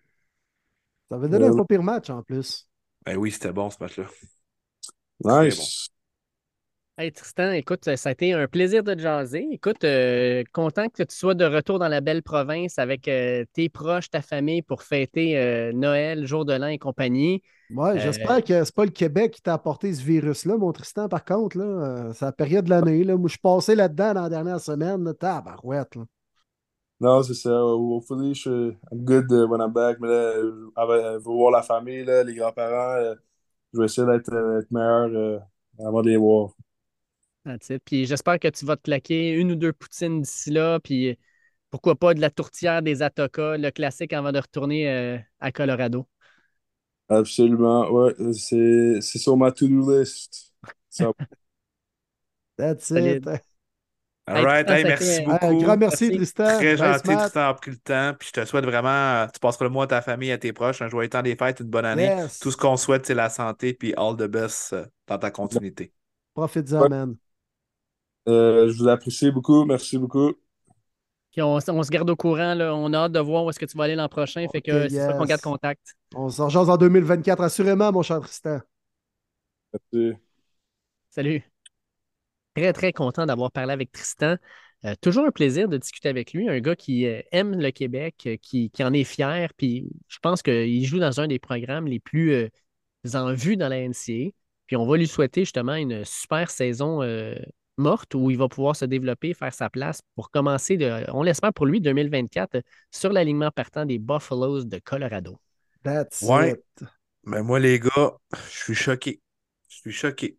Ça 1.10 1.16
avait 1.16 1.30
donné 1.30 1.46
un 1.46 1.52
Euh, 1.52 1.56
pas 1.56 1.66
pire 1.66 1.84
match 1.84 2.10
en 2.10 2.24
plus. 2.24 2.68
Ben 3.06 3.16
oui, 3.18 3.32
c'était 3.32 3.52
bon 3.54 3.70
ce 3.70 3.78
match-là. 3.80 4.06
Nice. 5.24 5.90
Hey 6.98 7.12
Tristan, 7.12 7.52
écoute, 7.54 7.96
ça 7.96 8.10
a 8.10 8.12
été 8.12 8.34
un 8.34 8.48
plaisir 8.48 8.84
de 8.84 8.94
te 8.94 9.00
jaser. 9.00 9.48
Écoute, 9.52 9.84
euh, 9.86 10.44
content 10.54 10.88
que 10.90 11.02
tu 11.04 11.16
sois 11.16 11.34
de 11.34 11.46
retour 11.46 11.80
dans 11.80 11.88
la 11.88 12.02
belle 12.02 12.22
province 12.22 12.78
avec 12.78 13.08
euh, 13.08 13.44
tes 13.54 13.70
proches, 13.70 14.10
ta 14.10 14.22
famille 14.22 14.62
pour 14.62 14.84
fêter 14.84 15.38
euh, 15.38 15.72
Noël, 15.74 16.28
jour 16.28 16.46
de 16.46 16.54
l'an 16.54 16.68
et 16.68 16.78
compagnie. 16.78 17.42
Ouais, 17.70 17.98
Euh, 17.98 18.00
j'espère 18.00 18.44
que 18.44 18.64
c'est 18.64 18.76
pas 18.76 18.84
le 18.86 18.92
Québec 18.92 19.32
qui 19.32 19.42
t'a 19.42 19.54
apporté 19.54 19.94
ce 19.94 20.04
virus-là, 20.04 20.58
mon 20.58 20.72
Tristan, 20.74 21.08
par 21.08 21.24
contre. 21.24 21.58
Là, 21.58 21.64
euh, 21.66 22.14
c'est 22.14 22.26
la 22.26 22.32
période 22.34 22.66
de 22.66 22.70
l'année. 22.70 23.04
Là. 23.04 23.16
Moi, 23.18 23.28
je 23.30 23.32
suis 23.34 23.40
passé 23.42 23.76
là-dedans 23.76 24.14
dans 24.14 24.24
la 24.24 24.30
dernière 24.30 24.60
semaine. 24.60 25.14
Tabarouette, 25.16 25.96
là. 25.96 26.04
Non, 27.02 27.24
c'est 27.24 27.34
ça. 27.34 27.50
Hopefully, 27.66 28.34
je 28.36 28.42
suis 28.42 28.78
I'm 28.92 29.04
good 29.06 29.32
uh, 29.32 29.46
when 29.48 29.60
I'm 29.62 29.74
back. 29.74 30.00
Mais 30.00 30.08
là, 30.08 30.36
je 30.36 31.18
veux 31.18 31.20
voir 31.20 31.52
la 31.52 31.64
famille, 31.64 32.04
là, 32.06 32.24
les 32.24 32.36
grands-parents. 32.36 32.96
euh, 33.02 33.16
je 33.74 33.80
vais 33.80 33.86
essayer 33.86 34.08
d'être 34.08 34.34
euh, 34.34 34.62
être 34.62 34.72
meilleur 34.72 35.08
euh, 35.16 35.40
avant 35.86 36.02
de 36.04 36.10
les 36.10 36.18
voir. 36.18 36.52
That's 37.46 37.70
it. 37.72 37.82
Puis 37.86 38.06
j'espère 38.06 38.40
que 38.40 38.48
tu 38.50 38.66
vas 38.66 38.78
te 38.78 38.84
claquer 38.84 39.32
une 39.34 39.52
ou 39.52 39.56
deux 39.56 39.74
poutines 39.74 40.22
d'ici 40.22 40.52
là. 40.52 40.80
Puis 40.80 41.18
pourquoi 41.72 41.96
pas 41.96 42.14
de 42.14 42.22
la 42.22 42.30
tourtière 42.32 42.82
des 42.84 43.02
Atokas, 43.02 43.58
le 43.58 43.72
classique 43.72 44.14
avant 44.14 44.32
de 44.32 44.40
retourner 44.40 44.90
euh, 44.90 45.18
à 45.40 45.52
Colorado. 45.52 46.08
Absolument. 47.10 47.90
Ouais, 47.92 48.14
c'est 48.34 49.02
c'est 49.02 49.20
sur 49.20 49.36
ma 49.38 49.52
to-do 49.52 49.92
list. 50.00 50.54
Ça- 50.90 51.14
That's 52.58 52.92
it. 52.96 53.26
All 54.36 54.46
right, 54.46 54.70
hey, 54.70 54.82
ça 54.84 54.88
merci 54.88 55.06
fait- 55.06 55.26
Un 55.26 55.34
beaucoup. 55.52 55.64
grand 55.64 55.78
merci, 55.78 56.04
Merci. 56.06 56.18
Tristan. 56.18 56.44
Très 56.58 56.72
Nice 56.72 56.78
gentil. 56.80 57.16
Tristan 57.18 57.40
a 57.50 57.54
pris 57.54 57.72
le 57.72 57.78
temps. 57.78 58.14
Puis 58.20 58.30
je 58.36 58.42
te 58.42 58.46
souhaite 58.46 58.66
vraiment, 58.66 59.28
tu 59.34 59.40
passeras 59.40 59.66
le 59.66 59.72
mois 59.72 59.84
à 59.86 59.88
ta 59.88 60.02
famille, 60.02 60.32
à 60.32 60.38
tes 60.38 60.54
proches, 60.54 60.82
un 60.82 60.90
joyeux 60.90 61.10
temps 61.10 61.22
des 61.22 61.36
fêtes, 61.36 61.60
une 61.60 61.68
bonne 61.70 61.86
année. 61.86 62.06
Yes. 62.06 62.40
Tout 62.40 62.52
ce 62.52 62.58
qu'on 62.58 62.78
souhaite, 62.78 63.06
c'est 63.06 63.14
la 63.14 63.30
santé, 63.30 63.74
puis 63.74 63.94
all 63.98 64.16
the 64.18 64.24
best 64.30 64.74
euh, 64.74 64.86
dans 65.08 65.18
ta 65.18 65.32
continuité. 65.32 65.92
Profite-en, 66.34 66.82
Ouais. 66.82 66.90
man. 66.90 67.16
euh, 68.30 68.70
je 68.72 68.78
vous 68.78 68.88
apprécie 68.88 69.32
beaucoup. 69.32 69.66
Merci 69.66 69.98
beaucoup. 69.98 70.34
Puis 71.32 71.42
on, 71.42 71.56
on 71.56 71.84
se 71.84 71.90
garde 71.90 72.10
au 72.10 72.16
courant. 72.16 72.54
Là. 72.54 72.76
On 72.76 72.92
a 72.94 72.98
hâte 73.06 73.12
de 73.14 73.20
voir 73.20 73.46
où 73.46 73.50
est-ce 73.50 73.60
que 73.60 73.66
tu 73.66 73.78
vas 73.78 73.86
aller 73.86 73.96
l'an 73.96 74.10
prochain. 74.10 74.46
Fait 74.52 74.62
que 74.62 74.90
c'est 74.90 75.06
sûr 75.08 75.18
qu'on 75.18 75.26
garde 75.26 75.42
contact. 75.42 75.96
On 76.14 76.30
s'en 76.30 76.46
rejase 76.48 76.70
en 76.70 76.76
2024, 76.78 77.42
assurément, 77.42 77.92
mon 77.92 78.02
cher 78.02 78.20
Tristan. 78.20 78.60
Merci. 79.94 80.18
Salut. 81.10 81.44
Très, 82.56 82.74
très 82.74 82.92
content 82.94 83.26
d'avoir 83.26 83.52
parlé 83.52 83.72
avec 83.74 83.92
Tristan. 83.92 84.36
Euh, 84.84 84.96
toujours 85.00 85.26
un 85.26 85.32
plaisir 85.32 85.70
de 85.70 85.78
discuter 85.78 86.10
avec 86.10 86.34
lui, 86.34 86.50
un 86.50 86.60
gars 86.60 86.76
qui 86.76 87.06
euh, 87.06 87.22
aime 87.32 87.60
le 87.60 87.72
Québec, 87.72 88.24
euh, 88.26 88.36
qui, 88.42 88.70
qui 88.72 88.84
en 88.84 88.92
est 88.94 89.04
fier, 89.04 89.54
puis 89.56 89.88
je 90.08 90.18
pense 90.20 90.42
qu'il 90.42 90.84
joue 90.86 91.00
dans 91.00 91.20
un 91.20 91.28
des 91.28 91.40
programmes 91.40 91.88
les 91.88 92.00
plus 92.00 92.34
euh, 92.34 92.50
en 93.14 93.34
vue 93.34 93.58
dans 93.58 93.70
la 93.70 93.80
NCA. 93.80 94.32
Puis 94.68 94.76
on 94.78 94.86
va 94.88 94.98
lui 94.98 95.08
souhaiter 95.08 95.42
justement 95.44 95.76
une 95.76 96.04
super 96.06 96.50
saison 96.50 97.04
euh, 97.04 97.36
morte 97.78 98.16
où 98.16 98.32
il 98.32 98.38
va 98.38 98.48
pouvoir 98.50 98.76
se 98.76 98.86
développer, 98.86 99.34
faire 99.34 99.54
sa 99.54 99.70
place 99.70 100.02
pour 100.16 100.32
commencer, 100.32 100.78
de- 100.78 101.06
on 101.14 101.24
l'espère 101.24 101.54
pour 101.54 101.66
lui, 101.66 101.82
2024 101.82 102.56
euh, 102.56 102.62
sur 102.92 103.14
l'alignement 103.14 103.52
partant 103.52 103.86
des 103.86 104.00
Buffaloes 104.00 104.64
de 104.66 104.80
Colorado. 104.80 105.38
That's 105.84 106.22
Ouais. 106.24 106.52
it. 106.52 106.64
Mais 107.26 107.44
moi, 107.44 107.60
les 107.60 107.80
gars, 107.80 108.18
je 108.34 108.58
suis 108.58 108.76
choqué. 108.76 109.22
Je 109.70 109.78
suis 109.78 109.92
choqué. 109.94 110.38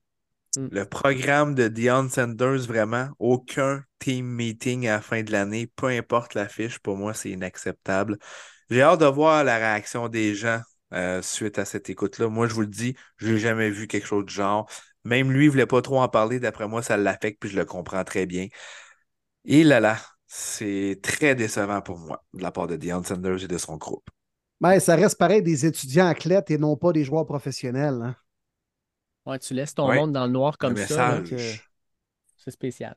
Mm. 0.56 0.68
Le 0.70 0.84
programme 0.84 1.54
de 1.54 1.68
Deion 1.68 2.08
Sanders, 2.08 2.66
vraiment, 2.66 3.08
aucun 3.18 3.82
team 3.98 4.26
meeting 4.26 4.86
à 4.86 4.96
la 4.96 5.00
fin 5.00 5.22
de 5.22 5.32
l'année, 5.32 5.66
peu 5.76 5.86
importe 5.86 6.34
l'affiche, 6.34 6.78
pour 6.78 6.96
moi, 6.96 7.14
c'est 7.14 7.30
inacceptable. 7.30 8.18
J'ai 8.70 8.82
hâte 8.82 9.00
de 9.00 9.06
voir 9.06 9.44
la 9.44 9.56
réaction 9.56 10.08
des 10.08 10.34
gens 10.34 10.60
euh, 10.92 11.22
suite 11.22 11.58
à 11.58 11.64
cette 11.64 11.88
écoute-là. 11.90 12.28
Moi, 12.28 12.48
je 12.48 12.54
vous 12.54 12.60
le 12.62 12.66
dis, 12.66 12.94
j'ai 13.18 13.38
jamais 13.38 13.70
vu 13.70 13.86
quelque 13.86 14.06
chose 14.06 14.24
du 14.26 14.34
genre. 14.34 14.68
Même 15.04 15.32
lui, 15.32 15.46
il 15.46 15.50
voulait 15.50 15.66
pas 15.66 15.82
trop 15.82 16.00
en 16.00 16.08
parler. 16.08 16.38
D'après 16.38 16.68
moi, 16.68 16.82
ça 16.82 16.96
l'affecte, 16.96 17.38
puis 17.40 17.50
je 17.50 17.56
le 17.56 17.64
comprends 17.64 18.04
très 18.04 18.26
bien. 18.26 18.48
Et 19.44 19.64
là 19.64 19.80
là, 19.80 19.98
c'est 20.26 21.00
très 21.02 21.34
décevant 21.34 21.80
pour 21.80 21.98
moi 21.98 22.24
de 22.32 22.42
la 22.42 22.52
part 22.52 22.66
de 22.66 22.76
Deion 22.76 23.02
Sanders 23.02 23.42
et 23.42 23.48
de 23.48 23.58
son 23.58 23.76
groupe. 23.76 24.08
Mais 24.60 24.78
ça 24.80 24.94
reste 24.94 25.18
pareil 25.18 25.42
des 25.42 25.66
étudiants 25.66 26.06
athlètes 26.06 26.50
et 26.50 26.58
non 26.58 26.76
pas 26.76 26.92
des 26.92 27.04
joueurs 27.04 27.26
professionnels. 27.26 28.00
hein. 28.02 28.16
Ouais, 29.26 29.38
tu 29.38 29.54
laisses 29.54 29.74
ton 29.74 29.88
Ouais. 29.88 29.96
monde 29.96 30.12
dans 30.12 30.26
le 30.26 30.32
noir 30.32 30.58
comme 30.58 30.74
Le 30.74 30.84
ça. 30.84 31.16
euh, 31.18 31.52
C'est 32.38 32.50
spécial. 32.50 32.96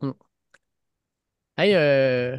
Hmm. 0.00 0.12
Hey, 1.58 1.74
euh, 1.74 2.36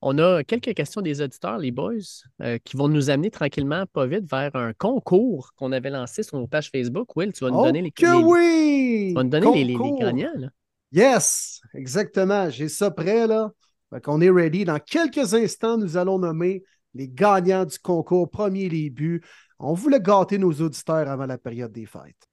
on 0.00 0.18
a 0.18 0.42
quelques 0.44 0.74
questions 0.74 1.02
des 1.02 1.20
auditeurs, 1.20 1.58
les 1.58 1.70
boys, 1.72 1.94
euh, 2.42 2.58
qui 2.64 2.76
vont 2.76 2.88
nous 2.88 3.10
amener 3.10 3.30
tranquillement, 3.30 3.84
pas 3.92 4.06
vite, 4.06 4.28
vers 4.30 4.54
un 4.56 4.72
concours 4.72 5.52
qu'on 5.56 5.72
avait 5.72 5.90
lancé 5.90 6.22
sur 6.22 6.38
nos 6.38 6.46
pages 6.46 6.70
Facebook. 6.70 7.14
Will, 7.16 7.32
tu 7.32 7.44
vas 7.44 7.50
nous 7.50 7.58
Oh 7.58 7.64
donner 7.64 7.82
les, 7.82 7.90
que 7.90 8.06
les- 8.06 8.22
oui! 8.24 9.06
tu 9.08 9.14
vas 9.14 9.24
nous 9.24 9.30
donner 9.30 9.64
les, 9.64 9.76
les- 9.76 9.98
gagnants. 9.98 10.32
là. 10.36 10.48
Yes, 10.92 11.60
exactement. 11.74 12.48
J'ai 12.50 12.68
ça 12.68 12.90
prêt, 12.90 13.26
là. 13.26 13.52
Fait 13.90 14.00
qu'on 14.00 14.20
est 14.20 14.30
ready. 14.30 14.64
Dans 14.64 14.78
quelques 14.78 15.34
instants, 15.34 15.76
nous 15.76 15.96
allons 15.96 16.18
nommer 16.18 16.64
les 16.94 17.08
gagnants 17.08 17.64
du 17.64 17.78
concours 17.78 18.28
Premier 18.30 18.68
buts. 18.90 19.20
On 19.62 19.74
voulait 19.74 20.00
gâter 20.00 20.38
nos 20.38 20.52
auditeurs 20.52 21.08
avant 21.08 21.26
la 21.26 21.36
période 21.38 21.70
des 21.72 21.84
fêtes. 21.86 22.28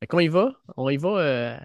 Fait 0.00 0.06
qu'on 0.06 0.20
y 0.20 0.28
va. 0.28 0.52
On 0.76 0.88
y 0.88 0.96
va. 0.96 1.08
euh, 1.18 1.56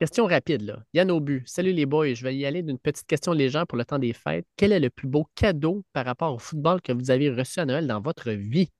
question 0.00 0.26
rapide, 0.26 0.62
là. 0.62 0.82
Yann 0.94 1.10
au 1.12 1.20
but. 1.20 1.44
Salut 1.46 1.72
les 1.72 1.86
boys. 1.86 2.14
Je 2.14 2.24
vais 2.24 2.34
y 2.36 2.44
aller 2.44 2.62
d'une 2.64 2.78
petite 2.78 3.06
question 3.06 3.32
légère 3.32 3.66
pour 3.68 3.78
le 3.78 3.84
temps 3.84 4.00
des 4.00 4.12
fêtes. 4.12 4.46
Quel 4.56 4.72
est 4.72 4.80
le 4.80 4.90
plus 4.90 5.06
beau 5.06 5.26
cadeau 5.36 5.84
par 5.92 6.04
rapport 6.04 6.34
au 6.34 6.38
football 6.38 6.80
que 6.82 6.92
vous 6.92 7.10
avez 7.12 7.30
reçu 7.30 7.60
à 7.60 7.66
Noël 7.66 7.86
dans 7.86 8.00
votre 8.00 8.32
vie? 8.32 8.70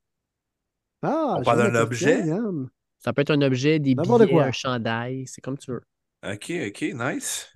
Ah, 1.03 1.37
On 1.39 1.43
parle 1.45 1.71
d'un 1.73 1.81
objet? 1.81 2.27
Yann. 2.27 2.69
Ça 2.99 3.13
peut 3.13 3.23
être 3.23 3.31
un 3.31 3.43
objet, 3.43 3.79
des 3.79 3.95
billets, 3.95 4.29
quoi. 4.29 4.45
un 4.47 4.53
chandail, 4.53 5.29
c'est 5.29 5.41
comme 5.41 5.57
tu 5.57 5.71
veux. 5.71 5.83
Ok, 6.29 6.51
ok, 6.69 6.83
nice. 6.95 7.49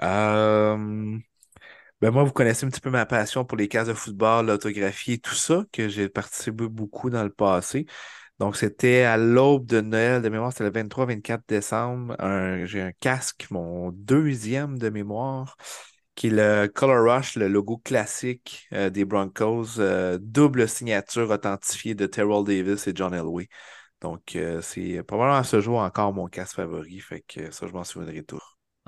Euh, 0.00 1.18
Ben 2.00 2.12
moi, 2.12 2.22
vous 2.22 2.32
connaissez 2.32 2.64
un 2.64 2.68
petit 2.70 2.80
peu 2.80 2.90
ma 2.90 3.06
passion 3.06 3.44
pour 3.44 3.56
les 3.58 3.66
cases 3.66 3.88
de 3.88 3.92
football, 3.94 4.46
l'autographie 4.46 5.14
et 5.14 5.18
tout 5.18 5.34
ça, 5.34 5.64
que 5.72 5.88
j'ai 5.88 6.08
participé 6.08 6.68
beaucoup 6.68 7.10
dans 7.10 7.24
le 7.24 7.30
passé. 7.30 7.86
Donc, 8.38 8.56
c'était 8.56 9.02
à 9.02 9.16
l'aube 9.16 9.66
de 9.66 9.80
Noël, 9.80 10.22
de 10.22 10.28
mémoire, 10.28 10.52
c'était 10.52 10.64
le 10.64 10.70
23-24 10.70 11.44
décembre. 11.48 12.16
J'ai 12.66 12.82
un 12.82 12.92
casque, 13.00 13.46
mon 13.50 13.90
deuxième 13.92 14.78
de 14.78 14.90
mémoire, 14.90 15.56
qui 16.14 16.28
est 16.28 16.30
le 16.30 16.68
Color 16.68 17.16
Rush, 17.16 17.36
le 17.36 17.48
logo 17.48 17.78
classique 17.78 18.68
euh, 18.72 18.90
des 18.90 19.04
Broncos, 19.04 19.80
euh, 19.80 20.18
double 20.20 20.68
signature 20.68 21.30
authentifiée 21.30 21.94
de 21.96 22.06
Terrell 22.06 22.44
Davis 22.44 22.86
et 22.88 22.92
John 22.94 23.14
Elway. 23.14 23.48
Donc, 24.00 24.36
euh, 24.36 24.60
c'est 24.62 25.02
probablement 25.04 25.38
à 25.38 25.44
ce 25.44 25.60
jour 25.60 25.78
encore 25.80 26.12
mon 26.12 26.28
casque 26.28 26.56
favori, 26.56 27.00
fait 27.00 27.22
que 27.22 27.50
ça, 27.50 27.66
je 27.66 27.72
m'en 27.72 27.84
souviendrai 27.84 28.22
tout. 28.24 28.40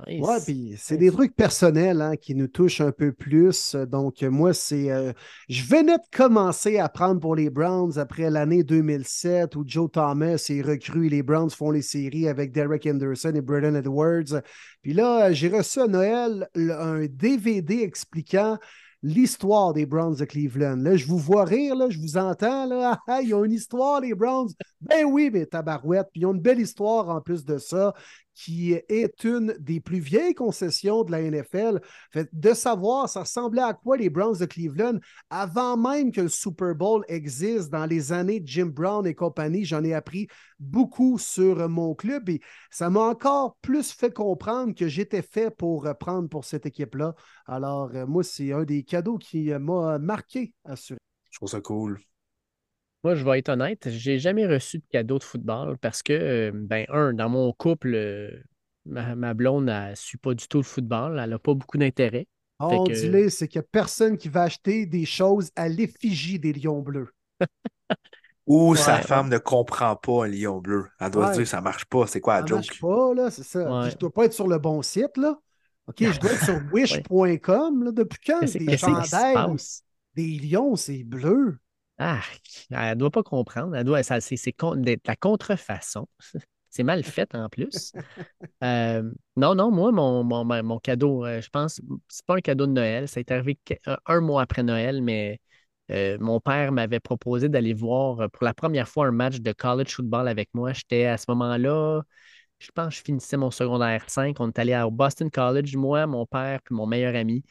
Nice. 0.07 0.21
Ouais, 0.27 0.41
puis 0.45 0.75
c'est 0.79 0.97
des 0.97 1.11
trucs 1.11 1.35
personnels 1.35 2.01
hein, 2.01 2.17
qui 2.17 2.35
nous 2.35 2.49
touchent 2.49 2.81
un 2.81 2.93
peu 2.93 3.13
plus. 3.13 3.75
Donc, 3.75 4.23
moi, 4.23 4.53
c'est. 4.53 4.91
euh, 4.91 5.13
je 5.49 5.63
venais 5.65 5.97
de 5.97 6.17
commencer 6.17 6.79
à 6.79 6.89
prendre 6.89 7.21
pour 7.21 7.35
les 7.37 7.51
Browns 7.51 7.99
après 7.99 8.31
l'année 8.31 8.63
2007 8.63 9.57
où 9.57 9.65
Joe 9.67 9.91
Thomas 9.91 10.45
est 10.49 10.63
recru 10.63 11.07
et 11.07 11.11
les 11.11 11.23
Browns 11.23 11.51
font 11.51 11.71
les 11.71 11.83
séries 11.83 12.29
avec 12.29 12.53
Derek 12.53 12.87
Henderson 12.87 13.33
et 13.35 13.41
Braden 13.41 13.77
Edwards. 13.77 14.43
Puis 14.83 14.93
là, 14.93 15.27
euh, 15.29 15.33
j'ai 15.33 15.49
reçu 15.49 15.81
à 15.81 15.87
Noël 15.87 16.49
un 16.55 17.07
DVD 17.07 17.83
expliquant 17.83 18.59
l'histoire 19.03 19.73
des 19.73 19.87
Browns 19.87 20.17
de 20.17 20.25
Cleveland. 20.27 20.77
Là, 20.77 20.95
je 20.97 21.07
vous 21.07 21.19
vois 21.19 21.45
rire, 21.45 21.75
là, 21.75 21.89
je 21.89 21.99
vous 21.99 22.17
entends. 22.19 22.67
Là, 22.67 23.01
Ah, 23.09 23.15
ah, 23.15 23.23
ils 23.23 23.35
ont 23.35 23.45
une 23.45 23.53
histoire, 23.53 24.01
les 24.01 24.15
Browns. 24.15 24.51
Ben 24.81 25.05
oui, 25.05 25.31
mais 25.33 25.47
tabarouette. 25.47 26.09
Puis 26.13 26.21
ils 26.23 26.27
ont 26.27 26.35
une 26.35 26.41
belle 26.41 26.61
histoire 26.61 27.09
en 27.09 27.21
plus 27.21 27.45
de 27.45 27.57
ça 27.59 27.95
qui 28.35 28.73
est 28.73 29.25
une 29.25 29.55
des 29.59 29.81
plus 29.81 30.01
vieilles 30.01 30.35
concessions 30.35 31.05
de 31.05 31.11
la 31.11 31.23
NFL. 31.23 31.81
De 32.33 32.55
savoir, 32.55 33.09
ça 33.09 33.21
ressemblait 33.21 33.63
à 33.63 33.75
quoi 33.75 33.97
les 33.97 34.11
Browns 34.11 34.39
de 34.39 34.47
Cleveland 34.47 34.99
avant 35.29 35.77
même 35.77 36.13
que 36.13 36.23
le 36.23 36.29
Super 36.29 36.75
Bowl 36.75 37.05
existe 37.09 37.71
dans 37.71 37.87
les 37.87 38.13
années 38.13 38.41
de 38.41 38.47
Jim 38.47 38.71
Brown 38.73 39.07
et 39.07 39.15
compagnie. 39.15 39.65
J'en 39.65 39.85
ai 39.85 39.95
appris 39.95 40.29
beaucoup 40.59 41.19
sur 41.19 41.69
mon 41.69 41.95
club 41.95 42.29
et 42.29 42.41
ça 42.71 42.91
m'a 42.91 43.01
encore 43.01 43.57
plus 43.63 43.93
fait 43.93 44.13
comprendre 44.13 44.75
que 44.75 44.89
j'étais 44.89 45.23
fait 45.23 45.51
pour 45.51 45.89
prendre 45.99 46.29
pour 46.29 46.45
cette 46.45 46.67
équipe-là. 46.67 47.15
Alors, 47.47 47.91
euh, 47.95 48.07
moi, 48.07 48.23
c'est 48.23 48.53
un 48.53 48.65
des 48.65 48.83
cadeaux 48.83 49.19
qui 49.19 49.53
euh, 49.53 49.59
m'a 49.59 49.99
marqué, 49.99 50.55
assurément. 50.65 51.01
Je 51.31 51.39
trouve 51.39 51.49
ça 51.49 51.61
cool. 51.61 52.01
Moi, 53.03 53.15
je 53.15 53.25
vais 53.25 53.39
être 53.39 53.49
honnête, 53.49 53.89
j'ai 53.89 54.19
jamais 54.19 54.47
reçu 54.47 54.79
de 54.79 54.85
cadeau 54.91 55.19
de 55.19 55.25
football 55.25 55.79
parce 55.79 56.03
que, 56.03 56.13
euh, 56.13 56.53
ben, 56.55 56.85
un, 56.91 57.15
dans 57.15 57.31
mon 57.31 57.53
couple, 57.53 57.95
euh, 57.95 58.31
ma, 58.85 59.15
ma 59.15 59.33
blonde, 59.33 59.69
elle 59.71 59.91
ne 59.91 59.95
suit 59.95 60.19
pas 60.19 60.35
du 60.35 60.47
tout 60.49 60.59
le 60.59 60.65
football, 60.65 61.19
elle 61.19 61.31
n'a 61.31 61.39
pas 61.39 61.55
beaucoup 61.55 61.79
d'intérêt. 61.79 62.27
On 62.59 62.85
que- 62.85 62.93
dit 62.93 63.31
c'est 63.31 63.49
qu'il 63.49 63.59
n'y 63.61 63.65
a 63.65 63.69
personne 63.73 64.19
qui 64.19 64.29
va 64.29 64.43
acheter 64.43 64.85
des 64.85 65.07
choses 65.07 65.51
à 65.57 65.69
l'effigie 65.69 66.39
des 66.39 66.53
lions 66.53 66.81
bleus. 66.81 67.09
Ou 68.47 68.75
sa 68.75 68.97
Ouais. 68.97 69.03
femme 69.03 69.29
ne 69.29 69.39
comprend 69.39 69.97
pas 69.97 70.25
un 70.25 70.29
lion 70.29 70.59
bleu. 70.59 70.87
Elle 70.99 71.11
doit 71.11 71.29
Ouais. 71.29 71.33
se 71.35 71.39
dire 71.39 71.49
ça 71.49 71.61
marche 71.61 71.85
pas. 71.87 72.07
C'est 72.07 72.21
quoi 72.21 72.35
la 72.35 72.41
Ça 72.41 72.47
joke? 72.47 72.57
marche 72.67 72.81
pas, 72.81 73.15
là, 73.15 73.31
c'est 73.31 73.45
ça. 73.45 73.89
Je 73.89 73.97
dois 73.97 74.13
pas 74.13 74.25
être 74.25 74.33
sur 74.33 74.49
le 74.49 74.59
bon 74.59 74.83
site, 74.83 75.17
là. 75.17 75.39
OK, 75.87 75.97
je 76.01 76.21
dois 76.21 76.33
être 76.33 76.45
sur 76.45 76.61
wish.com, 76.73 77.85
là. 77.85 77.93
Depuis 77.93 78.19
quand 78.27 78.41
des 78.41 78.77
chandails, 78.77 79.57
des 80.15 80.39
lions, 80.39 80.77
c'est 80.77 81.05
bleu? 81.05 81.59
Ah, 82.03 82.23
elle 82.71 82.97
doit 82.97 83.11
pas 83.11 83.23
comprendre. 83.23 83.77
Elle 83.77 83.85
doit, 83.85 84.03
ça, 84.03 84.21
c'est, 84.21 84.37
c'est 84.37 84.53
con- 84.53 84.77
de 84.77 84.97
la 85.07 85.17
contrefaçon. 85.17 86.09
C'est 86.73 86.85
mal 86.85 87.03
fait 87.03 87.35
en 87.35 87.49
plus. 87.49 87.93
Euh, 88.63 89.11
non, 89.37 89.55
non, 89.55 89.71
moi, 89.73 89.93
mon, 89.93 90.25
mon, 90.25 90.45
mon- 90.45 90.63
mon 90.65 90.79
cadeau, 90.81 91.25
euh, 91.27 91.41
je 91.41 91.51
pense, 91.51 91.81
c'est 92.09 92.27
pas 92.27 92.37
un 92.37 92.41
cadeau 92.41 92.67
de 92.67 92.73
Noël. 92.73 93.09
Ça 93.09 93.21
est 93.21 93.31
arrivé 93.31 93.59
un, 93.87 93.99
un 94.07 94.21
mois 94.21 94.43
après 94.43 94.63
Noël, 94.63 95.03
mais 95.03 95.41
euh, 95.91 96.19
mon 96.21 96.41
père 96.41 96.73
m'avait 96.73 97.01
proposé 97.01 97.49
d'aller 97.49 97.75
voir 97.75 98.31
pour 98.31 98.45
la 98.45 98.55
première 98.55 98.89
fois 98.89 99.07
un 99.07 99.13
match 99.13 99.41
de 99.41 99.53
college 99.53 99.95
football 99.95 100.29
avec 100.29 100.51
moi. 100.55 100.73
J'étais 100.75 101.07
à 101.07 101.19
ce 101.19 101.27
moment-là, 101.29 102.03
je 102.61 102.71
pense 102.73 102.89
que 102.95 102.97
je 103.01 103.05
finissais 103.05 103.37
mon 103.39 103.51
secondaire 103.51 104.05
5. 104.11 104.41
On 104.41 104.49
est 104.49 104.59
allé 104.59 104.77
au 104.83 104.91
Boston 104.91 105.31
College, 105.31 105.77
moi, 105.77 106.07
mon 106.07 106.27
père, 106.27 106.61
puis 106.63 106.75
mon 106.75 106.87
meilleur 106.87 107.15
ami. 107.17 107.45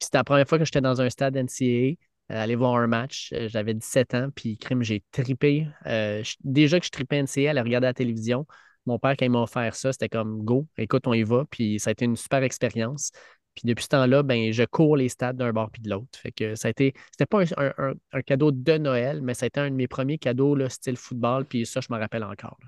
C'était 0.00 0.18
la 0.18 0.24
première 0.24 0.48
fois 0.48 0.58
que 0.58 0.64
j'étais 0.64 0.80
dans 0.80 1.00
un 1.00 1.10
stade 1.10 1.36
NCAA 1.36 2.07
aller 2.28 2.56
voir 2.56 2.74
un 2.76 2.86
match. 2.86 3.32
Euh, 3.32 3.48
J'avais 3.48 3.74
17 3.74 4.14
ans, 4.14 4.28
puis 4.34 4.58
crime, 4.58 4.82
j'ai 4.82 5.02
tripé. 5.12 5.66
Euh, 5.86 6.22
déjà 6.44 6.78
que 6.80 6.86
je 6.86 6.90
tripais 6.90 7.16
NCA, 7.16 7.48
à 7.48 7.50
aller 7.52 7.60
regarder 7.60 7.86
la 7.86 7.94
télévision. 7.94 8.46
Mon 8.86 8.98
père, 8.98 9.14
quand 9.18 9.24
il 9.26 9.30
m'a 9.30 9.42
offert 9.42 9.74
ça, 9.74 9.92
c'était 9.92 10.08
comme 10.08 10.42
go, 10.44 10.66
écoute, 10.78 11.06
on 11.06 11.12
y 11.14 11.22
va. 11.22 11.44
Puis 11.50 11.78
ça 11.80 11.90
a 11.90 11.92
été 11.92 12.04
une 12.04 12.16
super 12.16 12.42
expérience. 12.42 13.10
Puis 13.54 13.62
depuis 13.66 13.82
ce 13.84 13.88
temps-là, 13.88 14.22
ben, 14.22 14.52
je 14.52 14.62
cours 14.64 14.96
les 14.96 15.08
stades 15.08 15.36
d'un 15.36 15.52
bord 15.52 15.70
puis 15.70 15.82
de 15.82 15.90
l'autre. 15.90 16.18
Fait 16.18 16.30
que 16.32 16.54
ça 16.54 16.68
a 16.68 16.70
été, 16.70 16.94
c'était 17.10 17.26
pas 17.26 17.42
un, 17.42 17.46
un- 17.56 17.74
un- 17.90 17.94
un 18.12 18.22
cadeau 18.22 18.52
de 18.52 18.78
Noël, 18.78 19.20
mais 19.20 19.34
ça 19.34 19.44
a 19.44 19.48
été 19.48 19.58
un 19.60 19.70
de 19.70 19.74
mes 19.74 19.88
premiers 19.88 20.18
cadeaux, 20.18 20.54
là, 20.54 20.68
style 20.68 20.96
football. 20.96 21.44
Puis 21.44 21.66
ça, 21.66 21.80
je 21.80 21.88
me 21.92 21.98
rappelle 21.98 22.22
encore. 22.24 22.58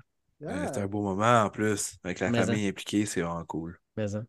Ouais, 0.41 0.51
Ah. 0.53 0.79
Un 0.79 0.87
beau 0.87 1.01
moment 1.01 1.43
en 1.43 1.49
plus. 1.49 1.97
Avec 2.03 2.19
la 2.19 2.29
Mais 2.29 2.43
famille 2.43 2.67
impliquée, 2.67 3.05
c'est 3.05 3.21
vraiment 3.21 3.45
cool. 3.45 3.79
Mais, 3.95 4.15
hein. 4.15 4.25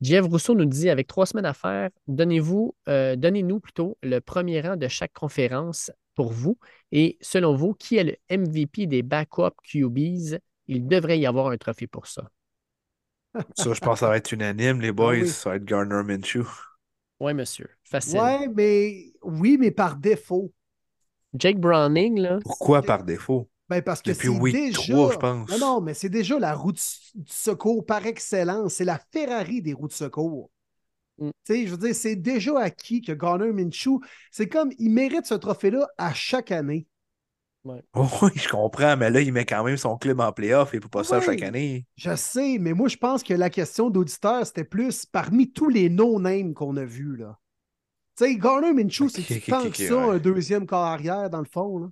Jeff 0.00 0.26
Rousseau 0.26 0.54
nous 0.54 0.66
dit 0.66 0.90
avec 0.90 1.06
trois 1.06 1.26
semaines 1.26 1.46
à 1.46 1.54
faire, 1.54 1.90
donnez-vous, 2.06 2.74
euh, 2.88 3.16
donnez-nous 3.16 3.60
plutôt 3.60 3.96
le 4.02 4.20
premier 4.20 4.60
rang 4.60 4.76
de 4.76 4.88
chaque 4.88 5.12
conférence 5.12 5.90
pour 6.14 6.32
vous. 6.32 6.58
Et 6.92 7.16
selon 7.20 7.54
vous, 7.54 7.74
qui 7.74 7.96
est 7.96 8.04
le 8.04 8.16
MVP 8.36 8.86
des 8.86 9.02
backup 9.02 9.54
QBs? 9.62 10.38
Il 10.68 10.86
devrait 10.86 11.18
y 11.18 11.26
avoir 11.26 11.48
un 11.48 11.56
trophée 11.56 11.86
pour 11.86 12.06
ça. 12.06 12.28
Ça, 13.54 13.72
je 13.72 13.80
pense 13.80 13.94
que 13.94 14.00
ça 14.00 14.08
va 14.08 14.16
être 14.16 14.32
unanime, 14.32 14.80
les 14.80 14.92
boys. 14.92 15.14
Ah 15.16 15.20
oui. 15.20 15.28
Ça 15.28 15.50
va 15.50 15.56
être 15.56 15.64
Garner 15.64 16.02
Minshew. 16.02 16.46
Oui, 17.20 17.34
monsieur. 17.34 17.68
Facile. 17.84 18.18
Ouais, 18.18 18.48
mais 18.48 19.12
oui, 19.22 19.56
mais 19.58 19.70
par 19.70 19.96
défaut. 19.96 20.52
Jake 21.34 21.58
Browning, 21.58 22.18
là. 22.18 22.38
Pourquoi 22.42 22.82
par 22.82 23.04
défaut? 23.04 23.48
Ben 23.68 23.82
parce 23.82 24.00
que 24.00 24.10
Depuis 24.10 24.28
c'est 24.28 24.40
week 24.40 24.54
déjà... 24.54 24.92
3, 24.92 25.12
je 25.12 25.18
pense. 25.18 25.50
Non, 25.50 25.58
non, 25.58 25.80
mais 25.80 25.94
c'est 25.94 26.08
déjà 26.08 26.38
la 26.38 26.54
route 26.54 26.80
du 27.14 27.32
secours 27.32 27.84
par 27.84 28.06
excellence. 28.06 28.74
C'est 28.74 28.84
la 28.84 29.00
Ferrari 29.12 29.60
des 29.60 29.72
routes 29.72 29.90
de 29.90 29.96
secours. 29.96 30.50
Mm. 31.18 31.30
Tu 31.44 31.54
sais, 31.54 31.66
je 31.66 31.72
veux 31.72 31.78
dire, 31.78 31.94
c'est 31.94 32.16
déjà 32.16 32.58
acquis 32.60 33.00
que 33.00 33.12
Garner 33.12 33.52
Minshew, 33.52 34.00
c'est 34.30 34.48
comme, 34.48 34.70
il 34.78 34.90
mérite 34.90 35.26
ce 35.26 35.34
trophée-là 35.34 35.88
à 35.98 36.14
chaque 36.14 36.52
année. 36.52 36.86
Oh, 37.94 38.06
oui, 38.22 38.30
je 38.36 38.48
comprends, 38.48 38.96
mais 38.96 39.10
là, 39.10 39.20
il 39.20 39.32
met 39.32 39.44
quand 39.44 39.64
même 39.64 39.76
son 39.76 39.96
club 39.96 40.20
en 40.20 40.32
playoff 40.32 40.72
et 40.72 40.76
il 40.76 40.78
ne 40.78 40.82
peut 40.82 40.88
pas 40.88 41.04
ça 41.04 41.18
Oui. 41.18 41.24
chaque 41.24 41.42
année. 41.42 41.86
Je 41.96 42.14
sais, 42.14 42.58
mais 42.60 42.72
moi, 42.72 42.88
je 42.88 42.96
pense 42.96 43.22
que 43.22 43.34
la 43.34 43.50
question 43.50 43.90
d'auditeur, 43.90 44.46
c'était 44.46 44.64
plus 44.64 45.06
parmi 45.06 45.50
tous 45.50 45.68
les 45.68 45.88
no-names 45.88 46.54
qu'on 46.54 46.76
a 46.76 46.84
vus, 46.84 47.16
là. 47.16 47.38
Tu 48.16 48.24
sais, 48.24 48.36
Garner 48.36 48.72
Minshew, 48.72 49.08
c'est 49.08 49.36
ok, 49.36 49.44
tant 49.46 49.70
que 49.70 49.76
ça, 49.76 49.96
ouais. 49.96 50.14
un 50.14 50.18
deuxième 50.18 50.66
corps 50.66 50.84
arrière, 50.84 51.28
dans 51.28 51.40
le 51.40 51.48
fond, 51.50 51.78
là? 51.78 51.88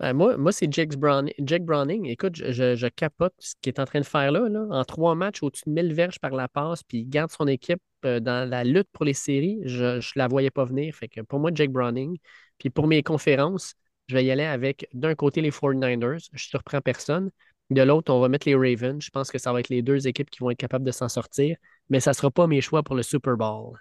Ben, 0.00 0.14
moi, 0.14 0.50
c'est 0.52 0.72
Jake 0.72 0.96
Browning. 0.96 1.34
Jake 1.40 1.64
Browning. 1.64 2.06
Écoute, 2.06 2.34
je, 2.36 2.74
je- 2.74 2.86
capote 2.88 3.34
ce 3.38 3.54
qu'il 3.60 3.70
est 3.72 3.78
en 3.80 3.84
train 3.84 4.00
de 4.00 4.06
faire 4.06 4.32
là. 4.32 4.48
En 4.70 4.84
trois 4.84 5.14
matchs, 5.14 5.42
au-dessus 5.42 5.64
de 5.66 5.72
1000 5.74 5.92
verges 5.92 6.18
par 6.18 6.30
la 6.30 6.48
passe, 6.48 6.82
puis 6.82 6.98
il 7.00 7.08
garde 7.08 7.30
son 7.30 7.46
équipe 7.46 7.82
euh, 8.06 8.18
dans 8.18 8.48
la 8.48 8.64
lutte 8.64 8.88
pour 8.92 9.04
les 9.04 9.12
séries. 9.12 9.60
Je 9.66 9.96
ne 9.96 10.00
la 10.16 10.26
voyais 10.28 10.50
pas 10.50 10.64
venir. 10.64 10.94
Fait 10.94 11.08
pour 11.28 11.38
moi, 11.38 11.50
Jake 11.54 11.70
Browning. 11.70 12.16
Puis 12.58 12.70
pour 12.70 12.86
mes 12.86 13.02
conférences, 13.02 13.74
je 14.08 14.14
vais 14.14 14.24
y 14.24 14.30
aller 14.30 14.44
avec 14.44 14.88
d'un 14.94 15.14
côté 15.14 15.42
les 15.42 15.50
49ers. 15.50 16.28
Je 16.32 16.36
ne 16.36 16.38
surprends 16.38 16.80
personne. 16.80 17.30
De 17.68 17.82
l'autre, 17.82 18.12
on 18.12 18.20
va 18.20 18.28
mettre 18.28 18.48
les 18.48 18.54
Ravens. 18.56 19.02
Je 19.04 19.10
pense 19.10 19.30
que 19.30 19.38
ça 19.38 19.52
va 19.52 19.60
être 19.60 19.68
les 19.68 19.82
deux 19.82 20.08
équipes 20.08 20.30
qui 20.30 20.40
vont 20.40 20.50
être 20.50 20.58
capables 20.58 20.84
de 20.84 20.90
s'en 20.92 21.08
sortir. 21.10 21.56
Mais 21.90 22.00
ça 22.00 22.10
ne 22.12 22.14
sera 22.16 22.30
pas 22.30 22.46
mes 22.46 22.60
choix 22.62 22.82
pour 22.82 22.96
le 22.96 23.02
Super 23.02 23.36
Bowl. 23.36 23.78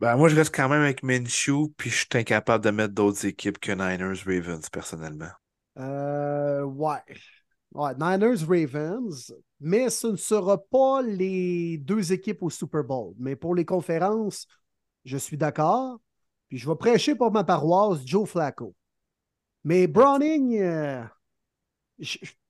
Ben, 0.00 0.16
moi, 0.16 0.30
je 0.30 0.36
reste 0.36 0.54
quand 0.54 0.70
même 0.70 0.80
avec 0.80 1.02
Minshew, 1.02 1.74
puis 1.76 1.90
je 1.90 1.96
suis 1.96 2.08
incapable 2.14 2.64
de 2.64 2.70
mettre 2.70 2.94
d'autres 2.94 3.26
équipes 3.26 3.58
que 3.58 3.70
Niners 3.70 4.22
Ravens, 4.24 4.66
personnellement. 4.70 5.28
Euh, 5.76 6.62
ouais. 6.62 7.02
Ouais, 7.74 7.92
Niners, 7.98 8.42
Ravens, 8.48 9.34
mais 9.60 9.90
ce 9.90 10.06
ne 10.06 10.16
sera 10.16 10.56
pas 10.56 11.02
les 11.02 11.76
deux 11.76 12.14
équipes 12.14 12.42
au 12.42 12.48
Super 12.48 12.82
Bowl. 12.82 13.12
Mais 13.18 13.36
pour 13.36 13.54
les 13.54 13.66
conférences, 13.66 14.46
je 15.04 15.18
suis 15.18 15.36
d'accord. 15.36 16.00
Puis 16.48 16.56
je 16.56 16.66
vais 16.66 16.76
prêcher 16.76 17.14
pour 17.14 17.30
ma 17.30 17.44
paroisse, 17.44 18.00
Joe 18.06 18.26
Flacco. 18.26 18.74
Mais 19.64 19.86
Browning, 19.86 20.58
euh, 20.62 21.04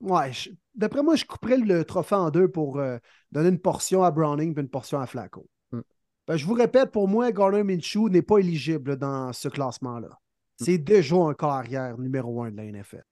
ouais, 0.01 0.31
d'après 0.77 1.03
moi, 1.03 1.17
je 1.17 1.25
couperais 1.25 1.57
le 1.57 1.85
trophée 1.85 2.15
en 2.15 2.31
deux 2.31 2.47
pour 2.47 2.79
euh, 2.79 2.99
donner 3.33 3.49
une 3.49 3.59
portion 3.59 4.05
à 4.05 4.13
Browning 4.13 4.57
et 4.57 4.61
une 4.61 4.69
portion 4.69 5.01
à 5.01 5.07
Flacco. 5.07 5.50
Hmm. 6.31 6.33
Ben, 6.33 6.37
je 6.37 6.47
vous 6.47 6.55
répète, 6.55 6.93
pour 6.93 7.09
moi, 7.09 7.33
Garner 7.33 7.65
Minshew 7.65 8.09
n'est 8.09 8.23
pas 8.23 8.39
éligible 8.39 8.97
dans 8.97 9.33
ce 9.33 9.49
classement-là. 9.49 10.11
C'est 10.63 10.79
déjà 10.79 11.17
un 11.17 11.35
corps 11.35 11.53
arrière 11.53 11.99
numéro 11.99 12.43
un 12.43 12.51
de 12.51 12.57
la 12.57 12.65
NFL. 12.65 13.03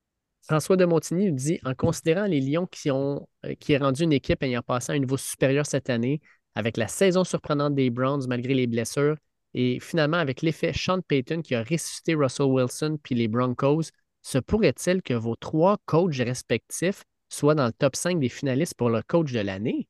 François 0.43 0.77
de 0.77 0.85
Montigny 0.85 1.31
nous 1.31 1.37
dit 1.37 1.59
en 1.65 1.75
considérant 1.75 2.27
les 2.27 2.41
Lions 2.41 2.67
qui 2.67 2.91
ont 2.91 3.27
euh, 3.45 3.55
qui 3.55 3.73
est 3.73 3.79
rendu 3.79 4.05
une 4.05 4.13
équipe 4.13 4.43
ayant 4.43 4.63
passé 4.63 4.93
à 4.93 4.95
un 4.95 4.99
niveau 4.99 5.17
supérieur 5.17 5.67
cette 5.67 5.91
année, 5.91 6.21
avec 6.55 6.77
la 6.77 6.87
saison 6.87 7.25
surprenante 7.25 7.75
des 7.75 7.91
Browns 7.91 8.27
malgré 8.29 8.55
les 8.55 8.67
blessures, 8.67 9.17
et 9.53 9.81
finalement 9.81 10.19
avec 10.19 10.43
l'effet 10.43 10.73
Sean 10.73 11.01
Payton 11.01 11.43
qui 11.43 11.55
a 11.55 11.63
ressuscité 11.63 12.15
Russell 12.15 12.47
Wilson 12.47 12.99
puis 13.03 13.15
les 13.15 13.29
Broncos, 13.29 13.91
se 14.23 14.39
pourrait-il 14.39 15.03
que 15.03 15.15
vos 15.15 15.35
trois 15.37 15.79
coachs 15.87 16.17
respectifs 16.17 17.03
soient 17.29 17.55
dans 17.55 17.67
le 17.67 17.73
top 17.73 17.97
5 17.97 18.21
des 18.21 18.29
finalistes 18.29 18.75
pour 18.75 18.91
le 18.91 19.03
coach 19.03 19.33
de 19.33 19.41
l'année? 19.41 19.89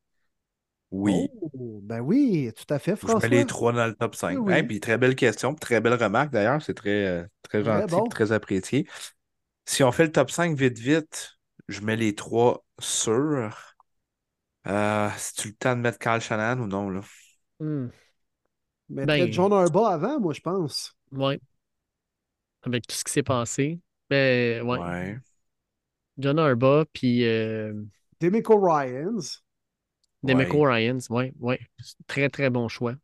Oui. 0.91 1.29
Oh, 1.53 1.81
ben 1.83 2.01
oui, 2.01 2.51
tout 2.57 2.73
à 2.73 2.79
fait, 2.79 2.93
Je 2.93 2.97
François. 2.97 3.29
mets 3.29 3.29
les 3.29 3.47
trois 3.47 3.73
dans 3.73 3.87
le 3.87 3.95
top 3.95 4.15
5. 4.15 4.39
Oui, 4.39 4.55
oui. 4.55 4.63
puis 4.63 4.81
très 4.81 4.99
belle 4.99 5.15
question, 5.17 5.55
très 5.55 5.81
belle 5.81 5.95
remarque 5.95 6.31
d'ailleurs. 6.31 6.63
C'est 6.63 6.75
très, 6.75 7.07
euh, 7.07 7.25
très 7.43 7.63
Très 7.63 7.87
gentil, 7.87 7.87
bon. 7.89 8.09
très 8.09 8.33
apprécié. 8.33 8.87
Si 9.67 9.85
on 9.85 9.93
fait 9.93 10.05
le 10.07 10.13
top 10.13 10.31
5 10.31 10.57
vite, 10.59 10.79
vite, 10.79 11.39
je 11.69 11.81
mets 11.83 11.97
les 11.97 12.15
trois 12.15 12.65
sûrs. 12.81 13.77
Euh, 14.67 15.09
si 15.17 15.35
tu 15.35 15.49
le 15.49 15.55
temps 15.55 15.77
de 15.77 15.81
mettre 15.81 15.99
Kyle 15.99 16.21
Shannon 16.21 16.63
ou 16.63 16.67
non, 16.67 16.91
là? 16.91 17.01
Hmm, 17.61 17.89
Mais 18.89 19.07
Ben- 19.07 19.33
John 19.33 19.53
Harbaugh 19.53 19.87
avant, 19.87 20.21
moi, 20.21 20.33
je 20.35 20.41
pense. 20.41 20.95
ouais. 21.13 21.41
Avec 22.63 22.87
tout 22.87 22.95
ce 22.97 23.05
qui 23.05 23.13
s'est 23.13 23.23
passé. 23.23 23.81
Ben, 24.11 24.63
ouais. 24.63 24.79
Ouais. 24.79 25.19
John 26.19 26.39
Harbaugh 26.39 26.85
puis 26.93 27.25
euh, 27.25 27.73
Demico 28.21 28.59
Ryans. 28.59 29.43
Demeco 30.33 30.65
Ouais. 30.67 30.75
Ryans. 30.75 31.01
Ouais, 31.11 31.33
ouais. 31.41 31.61
Très, 32.07 32.29
très 32.29 32.51
bon 32.51 32.69
choix. 32.69 32.95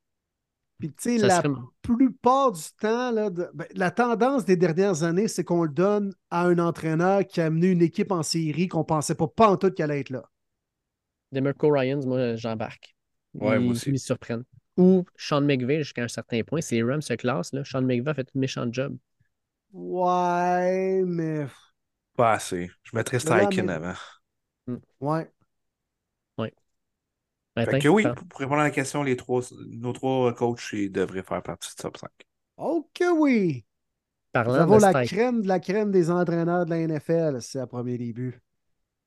Puis, 0.79 0.89
tu 0.93 1.19
sais, 1.19 1.19
la 1.19 1.37
serait- 1.41 1.55
plupart 1.83 2.53
du 2.53 2.63
temps, 2.81 3.11
là, 3.13 3.31
de- 3.31 3.49
ben, 3.55 3.67
la 3.75 3.91
tendance 3.91 4.45
des 4.45 4.57
dernières 4.57 5.03
années, 5.05 5.29
c'est 5.29 5.45
qu'on 5.45 5.63
le 5.63 5.69
donne 5.71 6.13
à 6.31 6.45
un 6.47 6.59
entraîneur 6.59 7.25
qui 7.27 7.41
a 7.41 7.47
amené 7.47 7.69
une 7.69 7.81
équipe 7.83 8.11
en 8.11 8.23
série 8.23 8.69
qu'on 8.69 8.85
pensait 8.85 9.15
pas, 9.15 9.29
pas 9.29 9.49
en 9.49 9.57
tout 9.57 9.71
qu'elle 9.71 9.91
allait 9.91 10.01
être 10.01 10.11
là. 10.11 10.25
Demarco 11.33 11.71
Ryans, 11.71 12.05
moi, 12.07 12.35
j'embarque. 12.37 12.95
Ouais, 13.35 13.59
moi 13.59 13.73
aussi. 13.73 13.89
Ils 13.89 13.93
me 13.93 13.99
surprennent. 13.99 14.45
Ou 14.77 15.05
Sean 15.17 15.41
McVay 15.41 15.79
jusqu'à 15.79 16.03
un 16.03 16.09
certain 16.09 16.43
point. 16.43 16.61
C'est 16.61 16.83
Rams 16.83 17.03
se 17.03 17.15
classe. 17.15 17.53
Là. 17.53 17.65
Sean 17.65 17.83
McVay 17.83 18.11
a 18.11 18.15
fait 18.15 18.29
un 18.35 18.39
méchant 18.41 18.67
job. 18.71 18.97
Ouais, 19.73 21.03
mais. 21.05 21.47
Pas 22.17 22.33
assez. 22.35 22.71
Je 22.83 22.97
mettrais 22.97 23.19
Steichen 23.19 23.67
mais- 23.67 23.73
avant. 23.73 23.95
Ouais. 25.01 25.31
Que 27.57 27.89
oui, 27.89 28.05
pour 28.29 28.41
répondre 28.41 28.61
à 28.61 28.65
la 28.65 28.71
question, 28.71 29.03
les 29.03 29.17
trois, 29.17 29.43
nos 29.69 29.93
trois 29.93 30.35
coachs 30.35 30.75
devraient 30.75 31.23
faire 31.23 31.43
partie 31.43 31.69
du 31.69 31.77
top 31.77 31.97
5. 31.97 32.11
Ok, 32.57 33.03
oui. 33.17 33.65
Nous 33.65 34.33
Parlant 34.33 34.55
avons 34.55 34.77
de, 34.79 34.83
la 34.83 35.05
crème 35.05 35.43
de 35.43 35.49
la 35.49 35.61
crème 35.61 35.93
des 35.93 36.11
entraîneurs 36.11 36.65
de 36.65 36.71
la 36.71 36.79
NFL, 36.79 37.41
c'est 37.41 37.61
à 37.61 37.69
premier 37.69 37.97
début. 37.97 38.41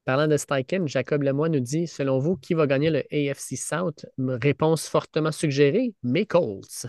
parlant 0.06 0.28
de 0.28 0.38
Steichen, 0.38 0.88
Jacob 0.88 1.24
Lemoy 1.24 1.49
nous 1.49 1.60
dit 1.60 1.88
Selon 1.88 2.19
vous, 2.19 2.38
qui 2.38 2.53
va 2.53 2.65
gagner 2.65 2.90
le 2.90 3.03
AFC 3.11 3.57
South? 3.57 4.06
Réponse 4.18 4.88
fortement 4.88 5.34
suggérée 5.34 5.94
mes 6.03 6.26
Colts. 6.26 6.86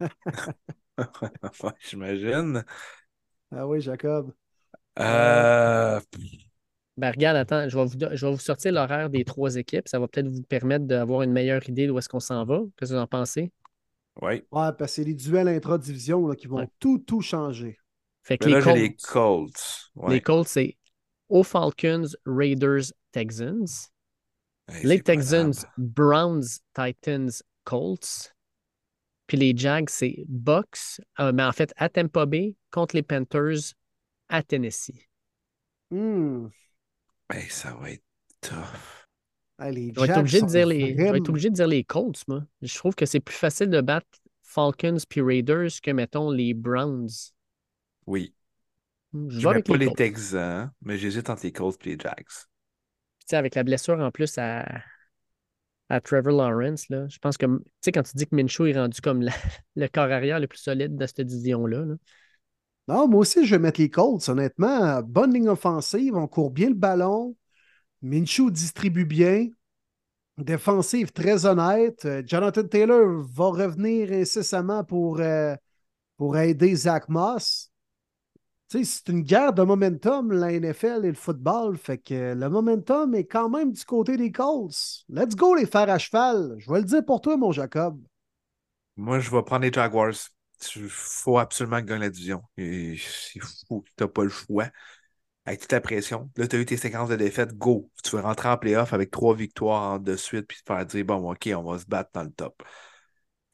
J'imagine. 1.80 2.64
Ah 3.50 3.66
oui, 3.66 3.80
Jacob. 3.80 4.32
Euh, 4.98 6.00
Ben, 7.00 7.10
regarde, 7.12 7.36
attends, 7.38 7.68
je 7.68 7.78
vais 7.78 7.84
vous, 7.84 7.98
je 8.16 8.26
vais 8.26 8.32
vous 8.32 8.38
sortir 8.38 8.72
l'horaire 8.72 9.08
des 9.10 9.24
trois 9.24 9.56
équipes. 9.56 9.88
Ça 9.88 9.98
va 9.98 10.06
peut-être 10.06 10.28
vous 10.28 10.42
permettre 10.42 10.84
d'avoir 10.84 11.22
une 11.22 11.32
meilleure 11.32 11.66
idée 11.68 11.86
d'où 11.86 11.98
est-ce 11.98 12.08
qu'on 12.08 12.20
s'en 12.20 12.44
va. 12.44 12.60
Qu'est-ce 12.76 12.90
que 12.90 12.96
vous 12.96 13.00
en 13.02 13.06
pensez? 13.06 13.50
Oui. 14.20 14.34
Ouais, 14.34 14.42
parce 14.50 14.76
que 14.78 14.86
c'est 14.88 15.04
les 15.04 15.14
duels 15.14 15.48
intra-division 15.48 16.26
là, 16.28 16.34
qui 16.36 16.46
vont 16.46 16.58
Ouais. 16.58 16.68
tout, 16.78 16.98
tout 16.98 17.22
changer. 17.22 17.78
Fait 18.22 18.36
que 18.36 18.44
Mais 18.46 18.52
là, 18.52 18.58
les 18.58 18.62
j'ai 18.64 18.70
Colts, 18.70 18.76
les 18.76 18.94
Colts. 18.96 19.90
Ouais. 19.96 20.10
les 20.14 20.20
Colts, 20.20 20.48
c'est 20.48 20.76
aux 21.28 21.42
Falcons, 21.42 22.06
Raiders, 22.26 22.92
Texans. 23.12 23.66
Hey, 24.68 24.84
Les 24.86 25.00
Texans. 25.00 25.52
Browns, 25.78 26.44
Titans, 26.74 27.30
Colts. 27.64 28.34
Puis 29.26 29.36
les 29.38 29.56
Jags, 29.56 29.88
c'est 29.88 30.24
Bucks, 30.28 31.00
euh, 31.20 31.32
mais 31.32 31.44
en 31.44 31.52
fait 31.52 31.72
à 31.76 31.88
Tampa 31.88 32.26
Bay 32.26 32.56
contre 32.70 32.96
les 32.96 33.02
Panthers 33.02 33.74
à 34.28 34.42
Tennessee. 34.42 35.08
Hmm. 35.90 36.48
Hey, 37.30 37.48
ça 37.48 37.74
va 37.74 37.90
être 37.90 38.02
tough. 38.40 39.06
Ah, 39.58 39.70
les 39.70 39.92
Je 39.94 40.00
vais, 40.00 40.06
être 40.08 40.18
obligé 40.18 40.40
de 40.40 40.46
dire 40.46 40.66
les, 40.66 40.80
je 40.80 40.84
vais 40.86 40.90
être 41.02 41.08
vraiment- 41.10 41.28
obligé 41.28 41.50
de 41.50 41.54
dire 41.54 41.66
les 41.68 41.84
Colts, 41.84 42.26
moi. 42.28 42.44
Je 42.62 42.74
trouve 42.76 42.94
que 42.94 43.06
c'est 43.06 43.20
plus 43.20 43.34
facile 43.36 43.68
de 43.68 43.80
battre 43.80 44.06
Falcons 44.42 44.96
puis 45.08 45.20
Raiders 45.20 45.68
que, 45.82 45.90
mettons, 45.90 46.30
les 46.30 46.54
Browns. 46.54 47.08
Oui. 48.06 48.34
Hmm, 49.12 49.28
Je 49.28 49.38
Je 49.40 49.48
vais 49.48 49.54
mets 49.54 49.62
pas 49.62 49.76
les. 49.76 49.92
Texans, 49.92 50.70
mais 50.82 50.96
j'hésite 50.96 51.28
entre 51.30 51.44
les 51.44 51.52
Colts 51.52 51.86
et 51.86 51.90
les 51.90 51.98
Jags. 51.98 52.14
Puis, 52.26 53.26
tu 53.26 53.26
sais, 53.28 53.36
avec 53.36 53.54
la 53.54 53.62
blessure 53.64 53.98
en 54.00 54.10
plus 54.10 54.38
à, 54.38 54.64
à 55.88 56.00
Trevor 56.00 56.32
Lawrence, 56.32 56.88
là, 56.88 57.06
je 57.08 57.18
pense 57.18 57.36
que, 57.36 57.46
tu 57.46 57.62
sais, 57.80 57.92
quand 57.92 58.02
tu 58.02 58.12
dis 58.16 58.26
que 58.26 58.34
Minshew 58.34 58.66
est 58.66 58.78
rendu 58.78 59.00
comme 59.00 59.22
la- 59.22 59.32
le 59.76 59.88
corps 59.88 60.10
arrière 60.10 60.40
le 60.40 60.46
plus 60.46 60.58
solide 60.60 60.96
de 60.96 61.06
cette 61.06 61.20
division-là, 61.22 61.84
là. 61.84 61.94
Non, 62.90 63.06
moi 63.06 63.20
aussi, 63.20 63.46
je 63.46 63.54
vais 63.54 63.60
mettre 63.60 63.80
les 63.80 63.88
Colts, 63.88 64.28
honnêtement. 64.28 65.00
Bonne 65.02 65.32
ligne 65.32 65.48
offensive, 65.48 66.16
on 66.16 66.26
court 66.26 66.50
bien 66.50 66.70
le 66.70 66.74
ballon. 66.74 67.36
Minshew 68.02 68.50
distribue 68.50 69.04
bien. 69.04 69.46
Défensive 70.38 71.12
très 71.12 71.46
honnête. 71.46 72.04
Euh, 72.04 72.24
Jonathan 72.26 72.64
Taylor 72.64 73.22
va 73.32 73.44
revenir 73.44 74.10
incessamment 74.10 74.82
pour, 74.82 75.20
euh, 75.20 75.54
pour 76.16 76.36
aider 76.36 76.74
Zach 76.74 77.08
Moss. 77.08 77.70
C'est 78.66 79.08
une 79.08 79.22
guerre 79.22 79.52
de 79.52 79.62
momentum, 79.62 80.32
la 80.32 80.50
NFL 80.50 81.04
et 81.04 81.10
le 81.10 81.14
football. 81.14 81.76
Fait 81.76 81.98
que 81.98 82.34
le 82.34 82.50
momentum 82.50 83.14
est 83.14 83.26
quand 83.26 83.48
même 83.48 83.70
du 83.70 83.84
côté 83.84 84.16
des 84.16 84.32
Colts. 84.32 85.04
Let's 85.08 85.36
go, 85.36 85.54
les 85.54 85.66
fers 85.66 85.88
à 85.88 85.98
cheval. 85.98 86.56
Je 86.58 86.68
vais 86.68 86.80
le 86.80 86.86
dire 86.86 87.04
pour 87.04 87.20
toi, 87.20 87.36
mon 87.36 87.52
Jacob. 87.52 88.02
Moi, 88.96 89.20
je 89.20 89.30
vais 89.30 89.42
prendre 89.44 89.62
les 89.62 89.72
Jaguars. 89.72 90.32
Il 90.76 90.88
faut 90.88 91.38
absolument 91.38 91.80
gagner 91.80 92.02
la 92.02 92.10
division. 92.10 92.42
C'est 92.56 92.96
fou. 93.68 93.84
Tu 93.96 94.04
n'as 94.04 94.08
pas 94.08 94.24
le 94.24 94.28
choix. 94.30 94.68
Avec 95.46 95.60
toute 95.62 95.72
la 95.72 95.80
pression. 95.80 96.30
Là, 96.36 96.46
tu 96.46 96.56
as 96.56 96.60
eu 96.60 96.66
tes 96.66 96.76
séquences 96.76 97.08
de 97.08 97.16
défaites. 97.16 97.56
Go. 97.56 97.90
Tu 98.04 98.16
veux 98.16 98.22
rentrer 98.22 98.48
en 98.48 98.58
playoff 98.58 98.92
avec 98.92 99.10
trois 99.10 99.34
victoires 99.34 99.98
de 100.00 100.16
suite 100.16 100.46
puis 100.46 100.58
te 100.58 100.72
faire 100.72 100.84
dire 100.86 101.04
bon, 101.04 101.32
OK, 101.32 101.48
on 101.56 101.62
va 101.62 101.78
se 101.78 101.86
battre 101.86 102.10
dans 102.14 102.24
le 102.24 102.30
top. 102.30 102.62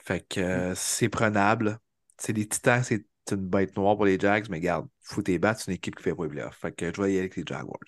Fait 0.02 0.26
que 0.26 0.40
euh, 0.40 0.74
c'est 0.74 1.08
prenable. 1.08 1.78
C'est 2.18 2.32
les 2.32 2.46
Titans, 2.46 2.82
c'est 2.82 3.04
une 3.30 3.36
bête 3.36 3.76
noire 3.76 3.96
pour 3.96 4.04
les 4.04 4.18
Jags, 4.18 4.46
mais 4.48 4.60
garde, 4.60 4.86
faut 5.02 5.22
tes 5.22 5.38
battre, 5.38 5.60
c'est 5.60 5.70
une 5.70 5.76
équipe 5.76 5.96
qui 5.96 6.02
fait 6.02 6.14
pas 6.14 6.24
les 6.24 6.30
playoffs. 6.30 6.56
Fait 6.56 6.72
que 6.72 6.92
je 6.94 7.02
vais 7.02 7.08
y 7.08 7.10
aller 7.12 7.18
avec 7.20 7.36
les 7.36 7.44
Jaguars. 7.46 7.78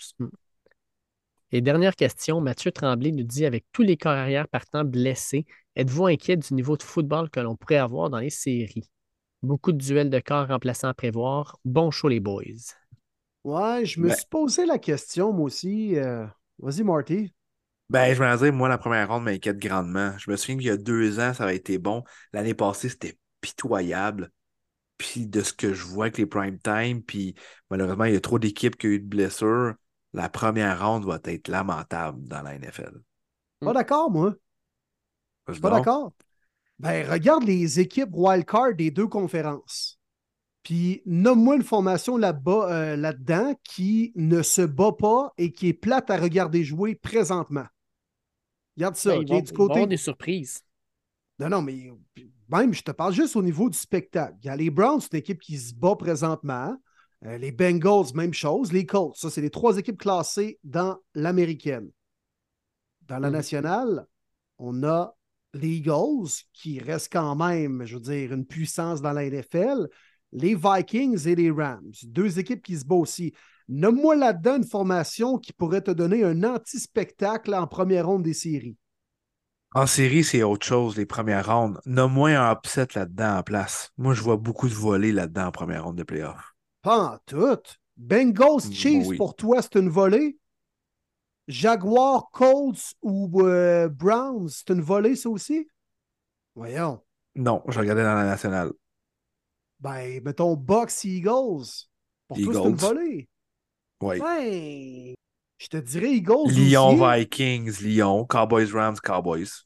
Et 1.51 1.61
dernière 1.61 1.97
question, 1.97 2.41
Mathieu 2.41 2.73
Tremblay 2.73 3.13
nous 3.13 3.25
dit 3.25 3.47
avec 3.47 3.65
tous 3.73 3.83
les 3.83 3.97
corps 3.97 4.13
arrière 4.13 4.49
partant 4.49 4.85
blessés, 4.85 5.47
êtes-vous 5.77 6.07
inquiet 6.07 6.37
du 6.37 6.53
niveau 6.53 6.77
de 6.77 6.83
football 6.83 7.31
que 7.31 7.41
l'on 7.41 7.57
pourrait 7.57 7.77
avoir 7.77 8.11
dans 8.11 8.19
les 8.19 8.31
séries? 8.31 8.91
Beaucoup 9.43 9.73
de 9.73 9.79
duels 9.79 10.11
de 10.11 10.21
corps 10.21 10.47
remplaçants 10.47 10.87
à 10.87 10.95
prévoir. 10.95 11.59
Bon 11.65 11.91
show, 11.91 12.07
les 12.09 12.21
boys. 12.21 12.45
Ouais, 13.45 13.85
je 13.87 14.01
me 14.01 14.09
Ben- 14.09 14.15
suis 14.17 14.27
posé 14.27 14.67
la 14.67 14.79
question, 14.79 15.33
moi 15.33 15.47
aussi. 15.47 15.97
Euh, 15.97 16.27
Vas-y, 16.59 16.83
Marty. 16.83 17.33
Ben, 17.91 18.15
je 18.15 18.23
vais 18.23 18.37
dire, 18.37 18.53
moi, 18.53 18.69
la 18.69 18.77
première 18.79 19.09
ronde 19.09 19.25
m'inquiète 19.25 19.59
grandement. 19.59 20.13
Je 20.19 20.31
me 20.31 20.37
souviens 20.37 20.57
qu'il 20.57 20.67
y 20.67 20.71
a 20.71 20.77
deux 20.77 21.21
ans, 21.21 21.33
ça 21.33 21.45
avait 21.45 21.57
été 21.57 21.79
bon. 21.79 22.05
L'année 22.33 22.55
passée, 22.55 22.89
c'était 22.91 23.19
pitoyable. 23.41 24.31
Puis 24.99 25.27
de 25.29 25.43
ce 25.43 25.53
que 25.55 25.75
je 25.75 25.85
vois 25.85 26.07
avec 26.07 26.19
les 26.19 26.27
prime 26.27 26.59
time, 26.61 27.03
puis 27.03 27.35
malheureusement, 27.71 28.05
il 28.05 28.15
y 28.15 28.17
a 28.17 28.21
trop 28.21 28.39
d'équipes 28.39 28.77
qui 28.77 28.87
ont 28.89 28.91
eu 28.91 29.01
de 29.01 29.07
blessures. 29.07 29.75
La 30.15 30.29
première 30.29 30.85
ronde 30.87 31.07
va 31.07 31.21
être 31.25 31.49
lamentable 31.49 32.27
dans 32.29 32.43
la 32.43 32.55
NFL. 32.57 33.03
Pas 33.63 33.73
d'accord, 33.73 34.11
moi. 34.11 34.35
Je 35.49 35.53
suis 35.55 35.61
pas 35.61 35.71
d'accord. 35.71 36.13
Ben, 36.79 37.09
regarde 37.11 37.45
les 37.45 37.81
équipes 37.81 38.11
wildcard 38.13 38.75
des 38.75 38.91
deux 38.91 39.09
conférences. 39.09 39.99
Puis, 40.63 41.03
nomme-moi 41.07 41.57
une 41.57 41.63
formation 41.65 42.17
là-bas, 42.17 42.71
euh, 42.71 42.97
là-dedans 42.97 43.55
qui 43.65 44.13
ne 44.17 44.43
se 44.43 44.63
bat 44.63 44.93
pas 44.93 45.33
et 45.39 45.51
qui 45.53 45.69
est 45.69 45.73
plate 45.73 46.11
à 46.11 46.17
regarder 46.19 46.63
jouer 46.63 46.95
présentement. 46.95 47.67
Regarde 48.77 48.97
ça, 48.97 49.11
Ben, 49.11 49.19
OK? 49.19 49.25
ils 49.29 49.35
vont- 49.35 49.41
du 49.41 49.53
côté. 49.53 49.87
des 49.87 49.97
surprises. 49.97 50.61
Non, 51.39 51.49
non, 51.49 51.63
mais 51.63 51.91
même, 52.49 52.75
je 52.75 52.83
te 52.83 52.91
parle 52.91 53.13
juste 53.13 53.35
au 53.37 53.43
niveau 53.43 53.71
du 53.71 53.79
spectacle. 53.79 54.37
Il 54.43 54.47
y 54.47 54.51
a 54.51 54.57
les 54.57 54.71
Browns, 54.71 55.01
c'est 55.01 55.13
une 55.13 55.19
équipe 55.21 55.41
qui 55.41 55.57
se 55.59 55.75
bat 55.75 55.97
présentement. 55.97 56.77
Euh, 57.25 57.39
les 57.39 57.51
Bengals, 57.51 58.13
même 58.15 58.35
chose. 58.35 58.73
Les 58.73 58.87
Colts, 58.87 59.17
ça, 59.17 59.31
c'est 59.31 59.41
les 59.41 59.51
trois 59.51 59.77
équipes 59.79 59.99
classées 59.99 60.59
dans 60.65 60.99
l'américaine. 61.15 61.91
Dans 63.03 63.19
la 63.19 63.29
Mhm. 63.29 63.37
nationale, 63.37 64.07
on 64.59 64.83
a 64.85 65.17
les 65.55 65.77
Eagles, 65.77 66.29
qui 66.53 66.79
restent 66.79 67.13
quand 67.13 67.37
même, 67.37 67.85
je 67.85 67.95
veux 67.95 68.01
dire, 68.01 68.33
une 68.33 68.47
puissance 68.47 69.01
dans 69.01 69.13
la 69.13 69.25
NFL. 69.25 69.89
Les 70.33 70.55
Vikings 70.55 71.27
et 71.27 71.35
les 71.35 71.51
Rams. 71.51 71.93
Deux 72.05 72.39
équipes 72.39 72.63
qui 72.63 72.77
se 72.77 72.85
battent 72.85 72.99
aussi. 72.99 73.33
Nomme-moi 73.69 74.17
là-dedans 74.17 74.57
une 74.57 74.65
formation 74.65 75.39
qui 75.39 75.53
pourrait 75.53 75.83
te 75.83 75.91
donner 75.91 76.25
un 76.25 76.43
anti-spectacle 76.45 77.55
en 77.55 77.67
première 77.67 78.07
ronde 78.07 78.23
des 78.23 78.35
séries. 78.35 78.77
En 79.75 79.87
série, 79.87 80.25
c'est 80.25 80.43
autre 80.43 80.65
chose, 80.65 80.97
les 80.97 81.05
premières 81.05 81.55
rondes. 81.55 81.79
Nomme-moi 81.85 82.31
un 82.31 82.53
upset 82.53 82.87
là-dedans 82.95 83.39
en 83.39 83.43
place. 83.43 83.91
Moi, 83.99 84.15
je 84.15 84.23
vois 84.23 84.39
beaucoup 84.39 84.69
de 84.69 84.75
volets 84.75 85.13
là-dedans 85.13 85.47
en 85.47 85.51
première 85.53 85.85
ronde 85.85 85.97
de 85.97 86.03
playoff. 86.03 86.55
Pas 86.83 86.99
en 86.99 87.19
tout. 87.27 87.59
Bengals, 87.99 88.73
Chiefs, 88.73 89.07
oui. 89.09 89.17
pour 89.19 89.37
toi, 89.37 89.61
c'est 89.61 89.79
une 89.79 89.91
volée? 89.91 90.39
Jaguars, 91.49 92.31
Colts 92.31 92.95
ou 93.03 93.41
euh, 93.43 93.89
Browns, 93.89 94.49
c'est 94.51 94.71
une 94.71 94.83
volée, 94.83 95.17
ça 95.17 95.31
aussi? 95.31 95.67
Voyons. 96.55 97.03
Non, 97.35 97.63
je 97.69 97.79
regardais 97.79 98.05
dans 98.05 98.15
la 98.15 98.25
nationale. 98.25 98.73
Ben, 99.81 100.21
mettons 100.23 100.57
Bucks, 100.57 101.05
Eagles. 101.05 101.87
Pour 102.27 102.41
toi, 102.41 102.55
c'est 102.55 102.65
une 102.65 102.75
Eagles. 102.75 102.77
volée. 102.77 103.29
Oui. 104.01 104.19
Ouais. 104.19 105.15
Je 105.57 105.69
te 105.69 105.77
dirais 105.79 106.13
Eagles 106.13 106.51
Lyon, 106.51 107.01
aussi. 107.01 107.21
Vikings, 107.21 107.81
Lyon, 107.83 108.27
Cowboys, 108.27 108.71
Rams, 108.73 108.99
Cowboys. 109.03 109.65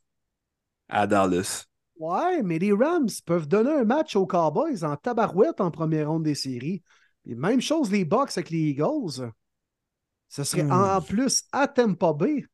À 0.88 1.06
Dallas. 1.06 1.66
Ouais, 1.98 2.42
mais 2.42 2.58
les 2.58 2.72
Rams 2.72 3.08
peuvent 3.24 3.48
donner 3.48 3.72
un 3.72 3.84
match 3.84 4.16
aux 4.16 4.26
Cowboys 4.26 4.84
en 4.84 4.96
tabarouette 4.96 5.60
en 5.60 5.70
première 5.70 6.10
ronde 6.10 6.24
des 6.24 6.34
séries. 6.34 6.82
Et 7.26 7.34
même 7.34 7.60
chose 7.60 7.90
les 7.90 8.04
Bucks 8.04 8.36
avec 8.36 8.50
les 8.50 8.70
Eagles. 8.70 9.30
Ce 10.32 10.44
serait 10.44 10.62
en 10.70 11.02
plus 11.02 11.44
à 11.52 11.68
Tampa 11.68 12.14
Bay. 12.14 12.46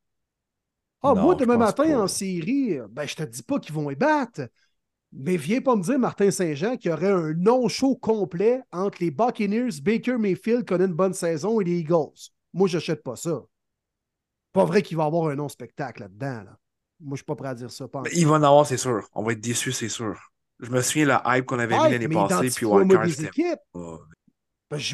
Ah, 1.00 1.14
Non, 1.14 1.22
moi, 1.22 1.34
demain 1.36 1.56
matin, 1.56 1.84
pas. 1.84 2.02
en 2.02 2.08
série, 2.08 2.76
ben, 2.90 3.06
je 3.06 3.14
te 3.14 3.22
dis 3.22 3.44
pas 3.44 3.60
qu'ils 3.60 3.72
vont 3.72 3.88
y 3.88 3.94
battre. 3.94 4.48
Mais 5.12 5.36
viens 5.36 5.60
pas 5.60 5.76
me 5.76 5.82
dire, 5.82 5.96
Martin 5.96 6.30
Saint-Jean, 6.32 6.76
qu'il 6.76 6.90
y 6.90 6.92
aurait 6.94 7.12
un 7.12 7.32
non-show 7.34 7.94
complet 7.94 8.60
entre 8.72 8.98
les 9.00 9.12
Buccaneers, 9.12 9.80
Baker 9.80 10.18
Mayfield, 10.18 10.60
qui 10.60 10.64
connaît 10.74 10.86
une 10.86 10.92
bonne 10.92 11.14
saison, 11.14 11.60
et 11.60 11.64
les 11.64 11.78
Eagles. 11.78 12.30
Moi, 12.52 12.66
j'achète 12.66 13.04
pas 13.04 13.14
ça. 13.14 13.42
Pas 14.52 14.64
vrai 14.64 14.82
qu'il 14.82 14.96
va 14.96 15.04
y 15.04 15.06
avoir 15.06 15.28
un 15.28 15.36
non-spectacle 15.36 16.02
là-dedans. 16.02 16.42
là. 16.46 16.58
Moi, 17.00 17.12
je 17.12 17.18
suis 17.18 17.24
pas 17.24 17.36
prêt 17.36 17.48
à 17.50 17.54
dire 17.54 17.70
ça. 17.70 17.86
pas 17.86 18.00
en 18.00 18.02
Mais 18.02 18.10
tout. 18.10 18.16
il 18.18 18.26
va 18.26 18.34
en 18.34 18.42
avoir, 18.42 18.66
c'est 18.66 18.76
sûr. 18.76 19.08
On 19.14 19.22
va 19.22 19.32
être 19.32 19.40
déçus, 19.40 19.70
c'est 19.70 19.88
sûr. 19.88 20.18
Je 20.58 20.70
me 20.70 20.82
souviens 20.82 21.06
la 21.06 21.22
hype 21.26 21.44
qu'on 21.46 21.60
avait 21.60 21.76
mis 21.78 21.90
l'année 21.92 22.08
passée, 22.08 22.50
puis 22.50 22.66
Wildcard, 22.66 23.06
c'était. 23.08 23.56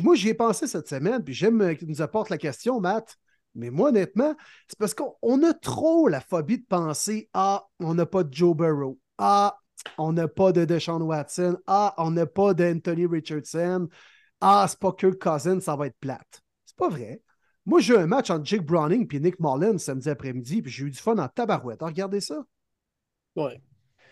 Moi, 0.03 0.15
j'y 0.15 0.29
ai 0.29 0.35
pensé 0.35 0.67
cette 0.67 0.89
semaine, 0.89 1.23
puis 1.23 1.35
j'aime 1.35 1.61
euh, 1.61 1.75
qu'il 1.75 1.89
nous 1.89 2.03
apporte 2.03 2.31
la 2.31 2.39
question, 2.39 2.81
Matt. 2.81 3.17
Mais 3.55 3.71
moi, 3.71 3.91
honnêtement, 3.91 4.35
c'est 4.69 4.79
parce 4.79 4.95
qu'on 4.95 5.15
on 5.23 5.43
a 5.45 5.53
trop 5.53 6.09
la 6.09 6.21
phobie 6.21 6.59
de 6.59 6.67
penser 6.67 7.29
Ah, 7.33 7.65
on 7.79 7.95
n'a 7.95 8.07
pas 8.07 8.25
de 8.25 8.35
Joe 8.35 8.57
Burrow. 8.57 8.99
Ah, 9.19 9.57
on 9.99 10.13
n'a 10.13 10.29
pas 10.29 10.53
de 10.53 10.65
Deshaun 10.65 11.03
Watson. 11.03 11.59
Ah, 11.67 11.95
on 11.99 12.11
n'a 12.11 12.27
pas 12.27 12.55
d'Anthony 12.55 13.07
Richardson. 13.07 13.89
Ah, 14.41 14.67
c'est 14.69 14.79
pas 14.79 14.93
Kirk 14.93 15.19
Cousins, 15.21 15.61
ça 15.61 15.77
va 15.77 15.87
être 15.87 15.99
plate. 16.01 16.43
C'est 16.65 16.77
pas 16.77 16.89
vrai. 16.89 17.23
Moi, 17.67 17.81
j'ai 17.81 17.95
eu 17.95 17.99
un 17.99 18.07
match 18.07 18.31
entre 18.31 18.45
Jake 18.45 18.65
Browning 18.65 19.09
et 19.15 19.21
Nick 19.21 19.41
Mullins 19.41 19.79
samedi 19.79 20.11
après-midi, 20.11 20.61
puis 20.63 20.71
j'ai 20.71 20.85
eu 20.85 20.91
du 20.91 20.99
fun 20.99 21.17
en 21.19 21.29
tabarouette. 21.29 21.83
Regardez 21.83 22.21
ça. 22.21 22.45
Ouais. 23.37 23.61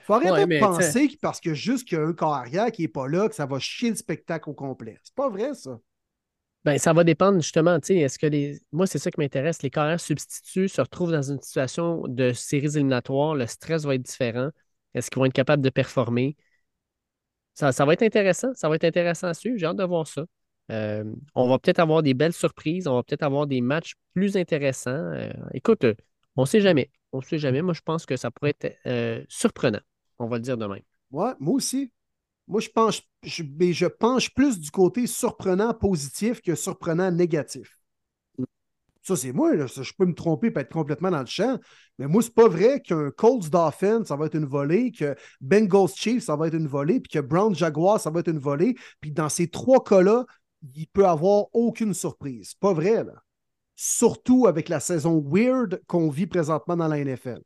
Faut 0.05 0.15
arrêter 0.15 0.33
Ouais, 0.33 0.47
de 0.47 0.59
penser 0.61 1.09
que 1.09 1.17
parce 1.21 1.41
que 1.41 1.55
juste 1.55 1.87
qu'il 1.87 1.99
y 1.99 2.01
a 2.01 2.05
un 2.05 2.13
corps 2.13 2.35
arrière 2.35 2.71
qui 2.73 2.83
n'est 2.83 2.89
pas 2.89 3.07
là, 3.07 3.29
que 3.29 3.35
ça 3.35 3.47
va 3.47 3.59
chier 3.59 3.91
le 3.91 3.97
spectacle 3.97 4.51
au 4.51 4.55
complet. 4.55 4.99
C'est 5.03 5.15
pas 5.15 5.29
vrai, 5.29 5.55
ça. 5.55 5.79
Ben, 6.65 6.79
ça 6.79 6.93
va 6.93 7.03
dépendre 7.03 7.41
justement, 7.41 7.81
tu 7.81 7.89
sais, 7.89 7.97
est-ce 7.97 8.19
que 8.19 8.27
les. 8.27 8.61
Moi, 8.71 8.87
c'est 8.87 8.99
ça 8.99 9.11
qui 9.11 9.21
m'intéresse. 9.21 9.63
Les 9.63 9.71
carrières 9.71 10.01
substituts 10.01 10.69
se 10.69 10.81
retrouvent 10.81 11.11
dans 11.11 11.31
une 11.31 11.41
situation 11.41 12.07
de 12.07 12.33
séries 12.33 12.77
éliminatoires. 12.77 13.35
Le 13.35 13.47
stress 13.47 13.85
va 13.85 13.97
être 13.97 14.03
différent. 14.03 14.51
Est-ce 14.95 15.11
qu'ils 15.11 15.19
vont 15.19 15.25
être 15.25 15.33
capables 15.33 15.63
de 15.63 15.71
performer? 15.71 16.37
Ça, 17.55 17.73
ça 17.73 17.85
va 17.85 17.95
être 17.95 18.03
intéressant. 18.03 18.53
Ça 18.55 18.69
va 18.69 18.77
être 18.77 18.85
intéressant 18.85 19.29
à 19.29 19.35
suivre. 19.35 19.59
J'ai 19.59 19.67
hâte 19.67 19.77
de 19.77 19.85
voir 19.85 20.07
ça. 20.07 20.25
Euh, 20.71 21.05
on 21.35 21.49
va 21.49 21.59
peut-être 21.59 21.81
avoir 21.81 22.03
des 22.03 22.15
belles 22.15 22.33
surprises, 22.33 22.87
on 22.87 22.95
va 22.95 23.03
peut-être 23.03 23.25
avoir 23.25 23.47
des 23.47 23.61
matchs 23.61 23.95
plus 24.15 24.37
intéressants. 24.37 24.91
Euh, 24.91 25.33
écoute, 25.53 25.85
euh, 25.85 25.95
on 26.37 26.43
ne 26.43 26.47
sait 26.47 26.61
jamais. 26.61 26.91
On 27.13 27.19
ne 27.19 27.25
sait 27.25 27.39
jamais. 27.39 27.63
Moi, 27.63 27.75
je 27.75 27.81
pense 27.83 28.07
que 28.07 28.17
ça 28.17 28.31
pourrait 28.31 28.55
être 28.61 28.79
euh, 28.87 29.23
surprenant. 29.29 29.81
On 30.19 30.27
va 30.27 30.37
le 30.37 30.43
dire 30.43 30.57
demain. 30.57 30.79
Ouais, 31.11 31.33
moi 31.39 31.55
aussi. 31.55 31.93
Moi, 32.49 32.61
je 32.61 32.69
penche, 32.69 33.03
je, 33.23 33.45
mais 33.59 33.73
je 33.73 33.87
penche 33.87 34.35
plus 34.35 34.59
du 34.59 34.71
côté 34.71 35.07
surprenant 35.07 35.73
positif 35.73 36.43
que 36.43 36.55
surprenant 36.55 37.11
négatif. 37.11 37.79
Ça, 39.03 39.17
c'est 39.17 39.33
moi. 39.33 39.55
là. 39.55 39.67
Ça, 39.69 39.83
Je 39.83 39.93
peux 39.97 40.07
me 40.07 40.15
tromper 40.15 40.53
et 40.55 40.59
être 40.59 40.73
complètement 40.73 41.11
dans 41.11 41.21
le 41.21 41.27
champ. 41.27 41.59
Mais 41.99 42.07
moi, 42.07 42.23
c'est 42.23 42.35
pas 42.35 42.49
vrai 42.49 42.81
qu'un 42.81 43.11
Colts 43.11 43.49
Dolphins, 43.49 44.05
ça 44.05 44.17
va 44.17 44.27
être 44.27 44.37
une 44.37 44.45
volée, 44.45 44.93
que 44.93 45.17
Bengals 45.41 45.89
Chiefs, 45.95 46.25
ça 46.25 46.37
va 46.37 46.47
être 46.47 46.55
une 46.55 46.69
volée, 46.69 47.01
puis 47.01 47.11
que 47.11 47.19
Brown 47.19 47.55
Jaguar, 47.55 48.01
ça 48.01 48.11
va 48.11 48.21
être 48.21 48.31
une 48.31 48.39
volée. 48.39 48.77
Puis 49.01 49.11
dans 49.11 49.29
ces 49.29 49.49
trois 49.49 49.83
cas-là, 49.83 50.25
il 50.75 50.87
peut 50.87 51.07
avoir 51.07 51.47
aucune 51.53 51.95
surprise. 51.95 52.51
C'est 52.51 52.61
pas 52.61 52.73
vrai, 52.73 53.05
là. 53.05 53.15
Surtout 53.75 54.47
avec 54.47 54.69
la 54.69 54.79
saison 54.79 55.21
weird 55.27 55.83
qu'on 55.87 56.09
vit 56.09 56.27
présentement 56.27 56.77
dans 56.77 56.87
la 56.87 57.03
NFL. 57.03 57.41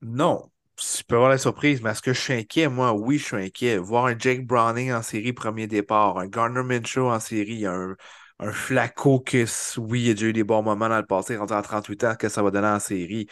Non, 0.00 0.50
tu 0.76 1.04
peux 1.04 1.16
avoir 1.16 1.30
la 1.30 1.38
surprise, 1.38 1.82
mais 1.82 1.90
est-ce 1.90 2.02
que 2.02 2.12
je 2.12 2.20
suis 2.20 2.32
inquiet? 2.34 2.68
Moi, 2.68 2.92
oui, 2.92 3.18
je 3.18 3.24
suis 3.24 3.36
inquiet. 3.36 3.78
Voir 3.78 4.06
un 4.06 4.18
Jake 4.18 4.46
Browning 4.46 4.92
en 4.92 5.02
série 5.02 5.32
premier 5.32 5.66
départ, 5.66 6.18
un 6.18 6.26
Garner 6.26 6.62
Minshew 6.62 7.00
en 7.10 7.20
série, 7.20 7.66
un, 7.66 7.96
un 8.38 8.52
Flacco 8.52 9.20
que, 9.20 9.44
oui, 9.80 10.02
il 10.04 10.10
a 10.10 10.14
déjà 10.14 10.26
eu 10.26 10.32
des 10.32 10.44
bons 10.44 10.62
moments 10.62 10.88
dans 10.88 10.98
le 10.98 11.06
passé, 11.06 11.36
rendu 11.36 11.52
à 11.52 11.62
38 11.62 12.04
ans, 12.04 12.14
que 12.16 12.28
ça 12.28 12.42
va 12.42 12.50
donner 12.50 12.68
en 12.68 12.80
série. 12.80 13.26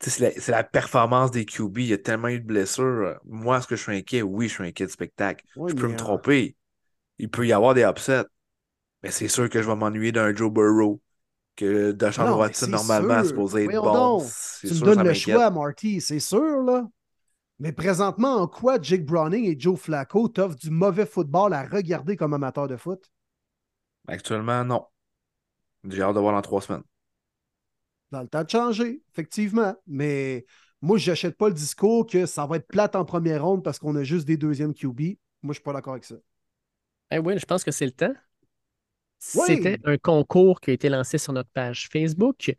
C'est 0.00 0.20
la, 0.48 0.58
la 0.58 0.64
performance 0.64 1.30
des 1.32 1.46
QB. 1.46 1.78
Il 1.82 1.86
y 1.88 1.92
a 1.94 1.98
tellement 1.98 2.28
eu 2.28 2.40
de 2.40 2.46
blessures. 2.46 3.18
Moi, 3.24 3.58
est-ce 3.58 3.66
que 3.68 3.76
je 3.76 3.82
suis 3.82 3.96
inquiet? 3.96 4.22
Oui, 4.22 4.48
je 4.48 4.54
suis 4.54 4.64
inquiet 4.64 4.86
du 4.86 4.92
spectacle. 4.92 5.44
Oui, 5.54 5.72
je 5.72 5.74
peux 5.74 5.88
me 5.88 5.96
tromper. 5.96 6.56
Il 7.18 7.30
peut 7.30 7.46
y 7.46 7.52
avoir 7.52 7.74
des 7.74 7.82
upsets. 7.84 8.24
Mais 9.02 9.10
c'est 9.10 9.28
sûr 9.28 9.48
que 9.50 9.62
je 9.62 9.68
vais 9.68 9.76
m'ennuyer 9.76 10.12
d'un 10.12 10.34
Joe 10.34 10.52
Burrow. 10.52 11.00
Que 11.58 11.90
Deshaun 11.90 12.38
Watson, 12.38 12.68
normalement, 12.68 13.14
est 13.14 13.22
sûr. 13.22 13.28
supposé 13.30 13.64
être 13.64 13.82
bon. 13.82 14.24
Tu 14.60 14.68
me 14.68 14.80
donnes 14.80 15.02
le 15.02 15.12
choix, 15.12 15.50
Marty, 15.50 16.00
c'est 16.00 16.20
sûr, 16.20 16.62
là. 16.62 16.86
Mais 17.58 17.72
présentement, 17.72 18.36
en 18.36 18.46
quoi 18.46 18.80
Jake 18.80 19.04
Browning 19.04 19.44
et 19.44 19.58
Joe 19.58 19.76
Flacco 19.76 20.28
t'offrent 20.28 20.54
du 20.54 20.70
mauvais 20.70 21.04
football 21.04 21.52
à 21.52 21.64
regarder 21.64 22.16
comme 22.16 22.32
amateur 22.32 22.68
de 22.68 22.76
foot? 22.76 23.10
Actuellement, 24.06 24.64
non. 24.64 24.86
J'ai 25.88 26.00
hâte 26.00 26.14
de 26.14 26.20
voir 26.20 26.32
dans 26.32 26.42
trois 26.42 26.62
semaines. 26.62 26.84
Dans 28.12 28.22
le 28.22 28.28
temps 28.28 28.44
de 28.44 28.50
changer, 28.50 29.02
effectivement. 29.10 29.74
Mais 29.88 30.46
moi, 30.80 30.96
je 30.96 31.10
n'achète 31.10 31.36
pas 31.36 31.48
le 31.48 31.54
discours 31.54 32.06
que 32.06 32.24
ça 32.24 32.46
va 32.46 32.58
être 32.58 32.68
plate 32.68 32.94
en 32.94 33.04
première 33.04 33.44
ronde 33.44 33.64
parce 33.64 33.80
qu'on 33.80 33.96
a 33.96 34.04
juste 34.04 34.28
des 34.28 34.36
deuxièmes 34.36 34.74
QB. 34.74 35.00
Moi, 35.00 35.16
je 35.42 35.48
ne 35.48 35.52
suis 35.54 35.62
pas 35.64 35.72
d'accord 35.72 35.94
avec 35.94 36.04
ça. 36.04 36.14
Eh 37.10 37.18
oui, 37.18 37.36
je 37.36 37.44
pense 37.44 37.64
que 37.64 37.72
c'est 37.72 37.86
le 37.86 37.90
temps. 37.90 38.14
Oui. 39.34 39.42
C'était 39.46 39.78
un 39.84 39.98
concours 39.98 40.60
qui 40.60 40.70
a 40.70 40.72
été 40.74 40.88
lancé 40.88 41.18
sur 41.18 41.32
notre 41.32 41.50
page 41.50 41.88
Facebook 41.92 42.54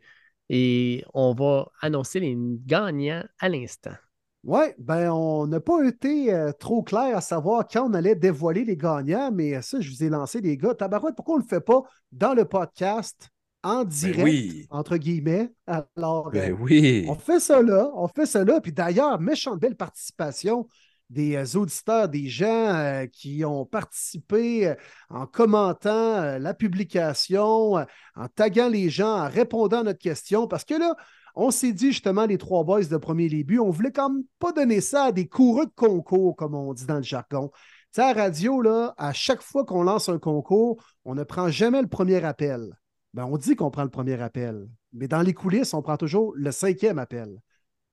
et 0.48 1.04
on 1.14 1.32
va 1.32 1.68
annoncer 1.80 2.20
les 2.20 2.36
gagnants 2.66 3.24
à 3.38 3.48
l'instant. 3.48 3.94
Oui, 4.42 4.64
ben 4.78 5.10
on 5.10 5.46
n'a 5.46 5.60
pas 5.60 5.84
été 5.86 6.32
euh, 6.32 6.50
trop 6.52 6.82
clair 6.82 7.16
à 7.16 7.20
savoir 7.20 7.66
quand 7.70 7.90
on 7.90 7.94
allait 7.94 8.14
dévoiler 8.14 8.64
les 8.64 8.76
gagnants, 8.76 9.30
mais 9.30 9.60
ça, 9.60 9.80
je 9.80 9.90
vous 9.90 10.02
ai 10.02 10.08
lancé 10.08 10.40
les 10.40 10.56
gars. 10.56 10.74
Tabarouette, 10.74 11.14
pourquoi 11.14 11.34
on 11.34 11.38
ne 11.38 11.42
le 11.42 11.48
fait 11.48 11.60
pas 11.60 11.82
dans 12.10 12.32
le 12.32 12.46
podcast 12.46 13.28
en 13.62 13.84
direct, 13.84 14.16
Ben 14.16 14.24
oui. 14.24 14.66
entre 14.70 14.96
guillemets? 14.96 15.52
Alors, 15.66 16.30
Ben 16.30 16.52
euh, 16.52 16.56
oui. 16.58 17.04
on 17.08 17.14
fait 17.16 17.38
ça 17.38 17.60
là, 17.60 17.90
on 17.94 18.08
fait 18.08 18.24
ça 18.24 18.42
là. 18.42 18.62
Puis 18.62 18.72
d'ailleurs, 18.72 19.20
méchante 19.20 19.60
belle 19.60 19.76
participation 19.76 20.66
des 21.10 21.34
euh, 21.36 21.58
auditeurs, 21.58 22.08
des 22.08 22.28
gens 22.28 22.74
euh, 22.74 23.06
qui 23.06 23.44
ont 23.44 23.66
participé 23.66 24.68
euh, 24.68 24.74
en 25.10 25.26
commentant 25.26 26.38
la 26.38 26.54
publication, 26.54 27.74
en 27.74 28.28
taguant 28.34 28.68
les 28.68 28.88
gens, 28.88 29.18
en 29.18 29.28
répondant 29.28 29.80
à 29.80 29.82
notre 29.82 29.98
question. 29.98 30.46
Parce 30.46 30.64
que 30.64 30.74
là, 30.74 30.94
on 31.34 31.50
s'est 31.50 31.72
dit 31.72 31.88
justement, 31.88 32.26
les 32.26 32.38
trois 32.38 32.64
boys 32.64 32.84
de 32.84 32.96
premier 32.96 33.28
début, 33.28 33.58
on 33.58 33.70
voulait 33.70 33.92
quand 33.92 34.10
même 34.10 34.24
pas 34.38 34.52
donner 34.52 34.80
ça 34.80 35.04
à 35.04 35.12
des 35.12 35.28
coureux 35.28 35.66
de 35.66 35.72
concours, 35.74 36.36
comme 36.36 36.54
on 36.54 36.72
dit 36.72 36.86
dans 36.86 36.96
le 36.96 37.02
jargon. 37.02 37.50
Tu 37.92 38.00
sais, 38.00 38.02
à 38.02 38.12
radio, 38.12 38.62
là, 38.62 38.94
à 38.96 39.12
chaque 39.12 39.42
fois 39.42 39.64
qu'on 39.64 39.82
lance 39.82 40.08
un 40.08 40.18
concours, 40.18 40.82
on 41.04 41.16
ne 41.16 41.24
prend 41.24 41.48
jamais 41.48 41.82
le 41.82 41.88
premier 41.88 42.24
appel. 42.24 42.72
Ben, 43.14 43.24
on 43.24 43.36
dit 43.36 43.56
qu'on 43.56 43.72
prend 43.72 43.82
le 43.82 43.90
premier 43.90 44.20
appel, 44.22 44.68
mais 44.92 45.08
dans 45.08 45.22
les 45.22 45.34
coulisses, 45.34 45.74
on 45.74 45.82
prend 45.82 45.96
toujours 45.96 46.32
le 46.36 46.52
cinquième 46.52 47.00
appel. 47.00 47.40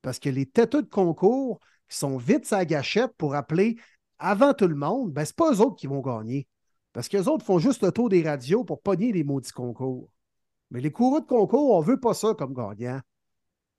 Parce 0.04 0.20
que 0.20 0.30
les 0.30 0.46
têteux 0.46 0.84
de 0.84 0.90
concours 0.90 1.60
qui 1.90 1.98
sont 1.98 2.18
vite 2.18 2.46
sa 2.46 2.66
gâchette 2.66 3.14
pour 3.18 3.36
appeler 3.36 3.78
avant 4.20 4.54
tout 4.54 4.68
le 4.68 4.76
monde, 4.76 5.12
ben, 5.14 5.26
ce 5.26 5.34
pas 5.34 5.52
eux 5.52 5.62
autres 5.62 5.76
qui 5.76 5.88
vont 5.88 6.02
gagner. 6.02 6.48
Parce 6.94 7.08
qu'eux 7.10 7.26
autres 7.26 7.46
font 7.46 7.60
juste 7.60 7.84
le 7.84 7.92
tour 7.92 8.10
des 8.10 8.24
radios 8.24 8.64
pour 8.64 8.82
pogner 8.82 9.12
les 9.12 9.24
maudits 9.24 9.52
concours. 9.52 10.10
Mais 10.72 10.82
les 10.82 10.92
coureux 10.92 11.22
de 11.22 11.26
concours, 11.26 11.76
on 11.76 11.82
ne 11.82 11.86
veut 11.86 12.00
pas 12.00 12.14
ça 12.14 12.34
comme 12.34 12.54
gagnant. 12.54 13.00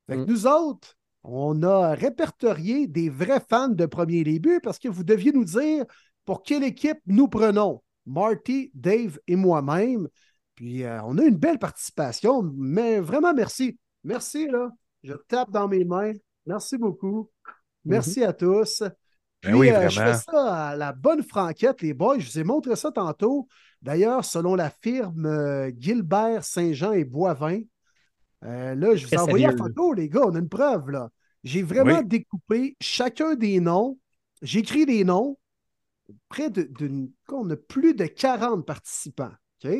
Fait 0.08 0.16
que 0.16 0.22
Mm. 0.22 0.26
nous 0.26 0.46
autres, 0.46 0.96
on 1.24 1.62
a 1.62 1.94
répertorié 1.94 2.86
des 2.86 3.10
vrais 3.10 3.40
fans 3.40 3.68
de 3.68 3.86
premier 3.86 4.24
début 4.24 4.60
parce 4.62 4.78
que 4.78 4.88
vous 4.88 5.04
deviez 5.04 5.32
nous 5.32 5.44
dire 5.44 5.84
pour 6.24 6.42
quelle 6.42 6.64
équipe 6.64 6.98
nous 7.06 7.28
prenons. 7.28 7.82
Marty, 8.06 8.70
Dave 8.74 9.18
et 9.26 9.36
moi-même. 9.36 10.08
Puis 10.54 10.84
euh, 10.84 11.02
on 11.04 11.18
a 11.18 11.24
une 11.24 11.36
belle 11.36 11.58
participation, 11.58 12.42
mais 12.56 13.00
vraiment 13.00 13.34
merci. 13.34 13.78
Merci, 14.04 14.46
là. 14.48 14.70
Je 15.02 15.12
tape 15.12 15.50
dans 15.50 15.68
mes 15.68 15.84
mains. 15.84 16.12
Merci 16.46 16.78
beaucoup. 16.78 17.30
Merci 17.84 18.24
à 18.24 18.32
tous. 18.32 18.82
Puis, 19.40 19.52
Ben 19.52 19.58
oui, 19.58 19.70
euh, 19.70 19.88
je 19.88 20.00
fais 20.00 20.14
ça 20.14 20.68
à 20.70 20.76
la 20.76 20.92
bonne 20.92 21.22
franquette, 21.22 21.80
les 21.82 21.94
boys. 21.94 22.18
Je 22.18 22.30
vous 22.30 22.38
ai 22.40 22.44
montré 22.44 22.74
ça 22.76 22.90
tantôt. 22.90 23.46
D'ailleurs, 23.82 24.24
selon 24.24 24.54
la 24.56 24.70
firme 24.70 25.26
euh, 25.26 25.70
Gilbert 25.78 26.44
Saint-Jean 26.44 26.92
et 26.92 27.04
Boivin, 27.04 27.60
euh, 28.44 28.74
là, 28.74 28.96
je 28.96 29.06
vous 29.06 29.14
ai 29.14 29.18
envoyé 29.18 29.46
la 29.46 29.56
photo, 29.56 29.92
les 29.92 30.08
gars. 30.08 30.22
On 30.26 30.34
a 30.34 30.38
une 30.38 30.48
preuve, 30.48 30.90
là. 30.90 31.10
J'ai 31.44 31.62
vraiment 31.62 31.98
Oui. 31.98 32.04
découpé 32.04 32.76
chacun 32.80 33.34
des 33.36 33.60
noms. 33.60 33.98
J'écris 34.42 34.86
des 34.86 35.04
noms. 35.04 35.38
Près 36.28 36.50
de, 36.50 36.62
d'une. 36.62 37.10
On 37.30 37.48
a 37.50 37.56
plus 37.56 37.94
de 37.94 38.06
40 38.06 38.66
participants. 38.66 39.32
OK? 39.64 39.70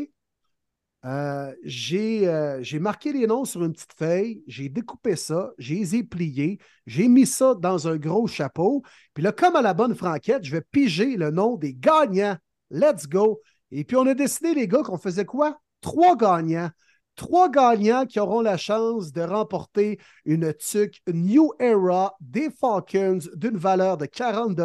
Euh, 1.04 1.54
j'ai, 1.62 2.26
euh, 2.26 2.60
j'ai 2.62 2.80
marqué 2.80 3.12
les 3.12 3.26
noms 3.26 3.44
sur 3.44 3.64
une 3.64 3.72
petite 3.72 3.92
feuille, 3.96 4.42
j'ai 4.48 4.68
découpé 4.68 5.14
ça, 5.14 5.52
j'ai 5.56 5.84
les 5.84 6.02
pliés, 6.02 6.58
j'ai 6.86 7.06
mis 7.06 7.24
ça 7.26 7.54
dans 7.54 7.86
un 7.86 7.96
gros 7.96 8.26
chapeau. 8.26 8.82
Puis 9.14 9.22
là, 9.22 9.30
comme 9.30 9.54
à 9.54 9.62
la 9.62 9.74
bonne 9.74 9.94
franquette, 9.94 10.44
je 10.44 10.52
vais 10.52 10.62
piger 10.72 11.16
le 11.16 11.30
nom 11.30 11.56
des 11.56 11.74
gagnants. 11.74 12.36
Let's 12.70 13.06
go. 13.06 13.40
Et 13.70 13.84
puis, 13.84 13.96
on 13.96 14.06
a 14.06 14.14
décidé, 14.14 14.54
les 14.54 14.66
gars, 14.66 14.82
qu'on 14.82 14.98
faisait 14.98 15.24
quoi? 15.24 15.60
Trois 15.80 16.16
gagnants. 16.16 16.70
Trois 17.14 17.48
gagnants 17.48 18.06
qui 18.06 18.20
auront 18.20 18.40
la 18.40 18.56
chance 18.56 19.12
de 19.12 19.22
remporter 19.22 19.98
une 20.24 20.54
tuque 20.54 21.00
New 21.12 21.52
Era 21.58 22.14
des 22.20 22.48
Falcons 22.50 23.18
d'une 23.34 23.56
valeur 23.56 23.96
de 23.96 24.06
40 24.06 24.56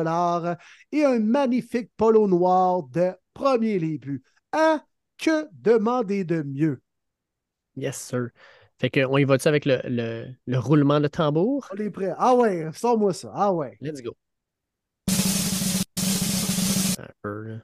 et 0.91 1.03
un 1.03 1.19
magnifique 1.19 1.89
polo 1.97 2.27
noir 2.27 2.84
de 2.84 3.11
premier 3.34 3.80
début. 3.80 4.23
Hein? 4.51 4.84
Que 5.18 5.48
demander 5.53 6.23
de 6.23 6.44
mieux? 6.44 6.81
Yes, 7.76 7.98
sir. 7.98 8.30
Fait 8.80 8.90
qu'on 8.90 9.18
y 9.18 9.23
va-tu 9.23 9.48
avec 9.48 9.65
le, 9.65 9.80
le- 9.85 10.27
le 10.45 10.60
roulement 10.60 10.99
de 10.99 11.07
tambour? 11.07 11.68
On 11.73 11.77
est 11.77 11.90
prêt. 11.90 12.14
Ah 12.18 12.35
ouais, 12.35 12.69
sors-moi 12.73 13.14
ça. 13.14 13.31
Ah 13.34 13.53
ouais. 13.53 13.77
Let's 13.81 14.02
go. 14.02 14.15
Un 16.99 17.07
peu, 17.22 17.44
là. 17.44 17.60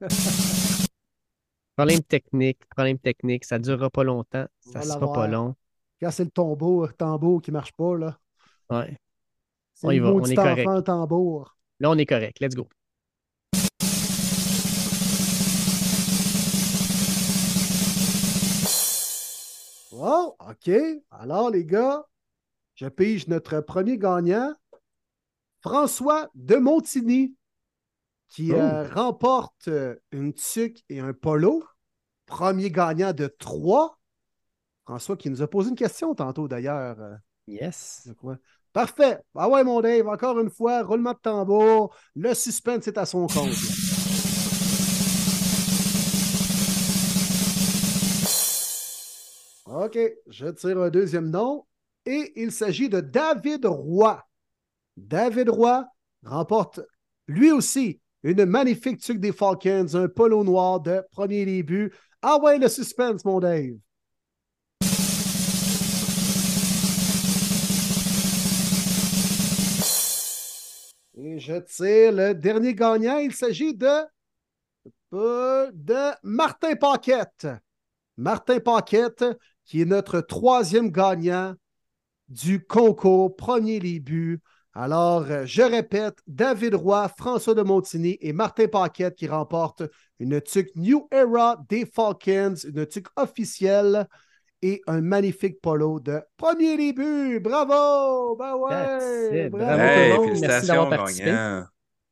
Problème 1.76 2.02
technique, 2.02 2.58
problème 2.70 2.98
technique, 2.98 3.44
ça 3.44 3.56
ne 3.58 3.62
durera 3.62 3.88
pas 3.88 4.02
longtemps, 4.02 4.46
On 4.66 4.72
ça 4.72 4.80
va 4.80 4.84
sera 4.84 5.12
pas 5.12 5.28
long. 5.28 5.54
Quand 6.02 6.10
c'est 6.10 6.24
le 6.24 6.30
tambour, 6.30 6.92
tambour 6.96 7.40
qui 7.40 7.52
marche 7.52 7.70
pas, 7.72 7.96
là. 7.96 8.18
Ouais. 8.68 8.96
On 9.84 9.92
y 9.92 10.00
va, 10.00 10.10
on 10.10 10.24
est 10.24 10.34
correct. 10.34 10.66
tambour. 10.84 11.56
Là, 11.78 11.90
on 11.90 11.98
est 11.98 12.06
correct. 12.06 12.40
Let's 12.40 12.56
go. 12.56 12.68
Oh, 20.00 20.36
OK. 20.48 20.70
Alors, 21.10 21.50
les 21.50 21.64
gars, 21.64 22.04
je 22.74 22.86
pige 22.86 23.26
notre 23.28 23.60
premier 23.60 23.98
gagnant, 23.98 24.54
François 25.60 26.28
de 26.34 26.56
Montigny, 26.56 27.34
qui 28.28 28.52
Oh. 28.52 28.56
euh, 28.56 28.88
remporte 28.88 29.68
euh, 29.68 29.96
une 30.12 30.32
tuque 30.34 30.84
et 30.88 31.00
un 31.00 31.12
polo. 31.12 31.64
Premier 32.26 32.70
gagnant 32.70 33.12
de 33.12 33.26
trois. 33.26 33.98
François 34.84 35.16
qui 35.16 35.30
nous 35.30 35.42
a 35.42 35.48
posé 35.48 35.70
une 35.70 35.76
question 35.76 36.14
tantôt, 36.14 36.46
d'ailleurs. 36.48 37.00
euh, 37.00 37.14
Yes. 37.46 38.02
je 38.06 38.12
crois. 38.12 38.36
Parfait. 38.74 39.18
Ah 39.34 39.48
ouais, 39.48 39.64
mon 39.64 39.80
Dave, 39.80 40.06
encore 40.06 40.38
une 40.38 40.50
fois, 40.50 40.82
roulement 40.82 41.12
de 41.14 41.18
tambour. 41.18 41.94
Le 42.14 42.34
suspense 42.34 42.86
est 42.86 42.98
à 42.98 43.06
son 43.06 43.26
compte. 43.26 43.48
OK, 49.80 49.96
je 50.26 50.46
tire 50.48 50.80
un 50.80 50.90
deuxième 50.90 51.30
nom 51.30 51.64
et 52.04 52.32
il 52.34 52.50
s'agit 52.50 52.88
de 52.88 52.98
David 52.98 53.64
Roy. 53.64 54.20
David 54.96 55.50
Roy 55.50 55.86
remporte 56.24 56.80
lui 57.28 57.52
aussi 57.52 58.00
une 58.24 58.44
magnifique 58.44 58.98
tuque 58.98 59.20
des 59.20 59.30
Falcons, 59.30 59.94
un 59.94 60.08
polo 60.08 60.42
noir 60.42 60.80
de 60.80 61.00
premier 61.12 61.44
début. 61.44 61.94
Ah 62.22 62.40
ouais, 62.42 62.58
le 62.58 62.66
suspense, 62.66 63.24
mon 63.24 63.38
Dave. 63.38 63.76
Et 71.16 71.38
je 71.38 71.54
tire 71.60 72.10
le 72.10 72.32
dernier 72.32 72.74
gagnant. 72.74 73.18
Il 73.18 73.32
s'agit 73.32 73.74
de, 73.74 74.04
de 75.12 76.14
Martin 76.24 76.74
Paquette. 76.74 77.46
Martin 78.16 78.58
Paquette, 78.58 79.24
qui 79.68 79.82
est 79.82 79.84
notre 79.84 80.20
troisième 80.20 80.90
gagnant 80.90 81.54
du 82.28 82.64
concours 82.64 83.36
Premier 83.36 83.78
début. 83.78 84.40
Alors, 84.74 85.24
je 85.44 85.62
répète, 85.62 86.18
David 86.26 86.74
Roy, 86.74 87.08
François 87.16 87.54
de 87.54 87.62
Montigny 87.62 88.16
et 88.20 88.32
Martin 88.32 88.68
Paquette 88.68 89.14
qui 89.16 89.26
remportent 89.28 89.82
une 90.18 90.40
tuque 90.40 90.74
New 90.76 91.06
Era 91.12 91.56
des 91.68 91.84
Falcons, 91.86 92.54
une 92.64 92.86
tuque 92.86 93.08
officielle 93.16 94.06
et 94.62 94.82
un 94.86 95.00
magnifique 95.00 95.60
polo 95.60 96.00
de 96.00 96.20
premier 96.36 96.76
début. 96.76 97.40
Bravo! 97.40 98.36
Ben 98.36 98.54
ouais! 98.56 99.50
Bravo 99.50 99.80
Hey, 99.80 100.10
tout 100.10 100.22
le 100.22 100.28
monde. 100.28 100.38
Merci 100.40 100.66
d'avoir 100.66 100.88
félicitations, 100.88 100.88
participé. 100.88 101.24
gagnant. 101.26 101.64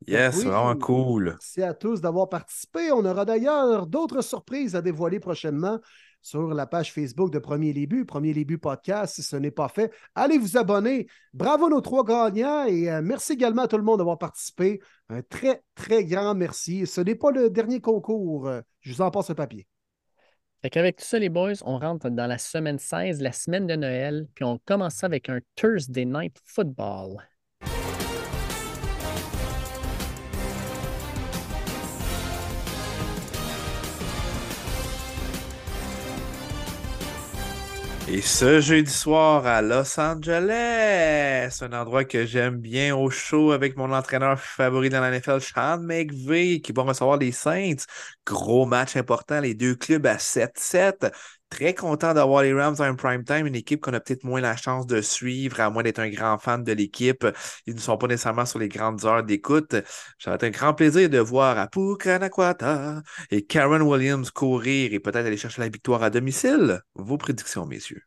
Yes, 0.06 0.44
Oui. 0.44 0.44
vraiment 0.44 0.76
cool. 0.76 1.24
Merci 1.30 1.62
à 1.62 1.74
tous 1.74 2.00
d'avoir 2.00 2.28
participé. 2.28 2.92
On 2.92 3.04
aura 3.04 3.24
d'ailleurs 3.24 3.86
d'autres 3.86 4.22
surprises 4.22 4.76
à 4.76 4.82
dévoiler 4.82 5.20
prochainement 5.20 5.78
sur 6.26 6.54
la 6.54 6.66
page 6.66 6.92
Facebook 6.92 7.32
de 7.32 7.38
Premier 7.38 7.72
Début, 7.72 8.04
Premier 8.04 8.32
Début 8.32 8.58
Podcast. 8.58 9.14
Si 9.14 9.22
ce 9.22 9.36
n'est 9.36 9.52
pas 9.52 9.68
fait, 9.68 9.92
allez 10.16 10.38
vous 10.38 10.56
abonner. 10.56 11.06
Bravo 11.32 11.68
nos 11.68 11.80
trois 11.80 12.02
gagnants 12.02 12.66
et 12.66 12.90
euh, 12.90 13.00
merci 13.00 13.34
également 13.34 13.62
à 13.62 13.68
tout 13.68 13.76
le 13.76 13.84
monde 13.84 13.98
d'avoir 13.98 14.18
participé. 14.18 14.80
Un 15.08 15.22
très, 15.22 15.62
très 15.76 16.04
grand 16.04 16.34
merci. 16.34 16.84
Ce 16.84 17.00
n'est 17.00 17.14
pas 17.14 17.30
le 17.30 17.48
dernier 17.48 17.80
concours. 17.80 18.50
Je 18.80 18.92
vous 18.92 19.02
en 19.02 19.12
passe 19.12 19.28
le 19.28 19.36
papier. 19.36 19.68
Fait 20.62 20.70
qu'avec 20.70 20.96
tout 20.96 21.04
ça, 21.04 21.20
les 21.20 21.28
boys, 21.28 21.52
on 21.64 21.78
rentre 21.78 22.10
dans 22.10 22.26
la 22.26 22.38
semaine 22.38 22.80
16, 22.80 23.20
la 23.20 23.30
semaine 23.30 23.68
de 23.68 23.76
Noël, 23.76 24.26
puis 24.34 24.44
on 24.44 24.58
commence 24.64 25.04
avec 25.04 25.28
un 25.28 25.38
Thursday 25.54 26.06
Night 26.06 26.40
Football. 26.44 27.18
Et 38.08 38.22
ce 38.22 38.60
jeudi 38.60 38.90
soir 38.90 39.44
à 39.46 39.60
Los 39.62 39.98
Angeles, 39.98 41.58
un 41.60 41.72
endroit 41.72 42.04
que 42.04 42.24
j'aime 42.24 42.56
bien 42.56 42.94
au 42.94 43.10
show 43.10 43.50
avec 43.50 43.76
mon 43.76 43.92
entraîneur 43.92 44.38
favori 44.38 44.90
dans 44.90 45.00
la 45.00 45.10
NFL, 45.10 45.40
Sean 45.40 45.78
McVay, 45.80 46.60
qui 46.60 46.70
va 46.72 46.82
recevoir 46.82 47.16
les 47.16 47.32
Saints. 47.32 47.84
Gros 48.24 48.64
match 48.64 48.96
important, 48.96 49.40
les 49.40 49.54
deux 49.54 49.74
clubs 49.74 50.06
à 50.06 50.18
7-7. 50.18 51.10
Très 51.48 51.74
content 51.74 52.12
d'avoir 52.12 52.42
les 52.42 52.52
Rams 52.52 52.76
en 52.80 52.94
prime 52.96 53.24
time, 53.24 53.46
une 53.46 53.54
équipe 53.54 53.80
qu'on 53.80 53.92
a 53.94 54.00
peut-être 54.00 54.24
moins 54.24 54.40
la 54.40 54.56
chance 54.56 54.86
de 54.86 55.00
suivre, 55.00 55.60
à 55.60 55.70
moins 55.70 55.82
d'être 55.84 56.00
un 56.00 56.10
grand 56.10 56.38
fan 56.38 56.64
de 56.64 56.72
l'équipe. 56.72 57.26
Ils 57.66 57.74
ne 57.74 57.80
sont 57.80 57.96
pas 57.96 58.08
nécessairement 58.08 58.44
sur 58.46 58.58
les 58.58 58.68
grandes 58.68 59.04
heures 59.04 59.22
d'écoute. 59.22 59.76
Ça 60.18 60.30
va 60.30 60.34
être 60.36 60.44
un 60.44 60.50
grand 60.50 60.74
plaisir 60.74 61.08
de 61.08 61.18
voir 61.18 61.58
Apu 61.58 61.96
Kanakwata 61.98 63.00
et 63.30 63.44
Karen 63.46 63.82
Williams 63.82 64.30
courir 64.30 64.92
et 64.92 65.00
peut-être 65.00 65.26
aller 65.26 65.36
chercher 65.36 65.62
la 65.62 65.68
victoire 65.68 66.02
à 66.02 66.10
domicile. 66.10 66.80
Vos 66.94 67.16
prédictions, 67.16 67.64
messieurs. 67.66 68.02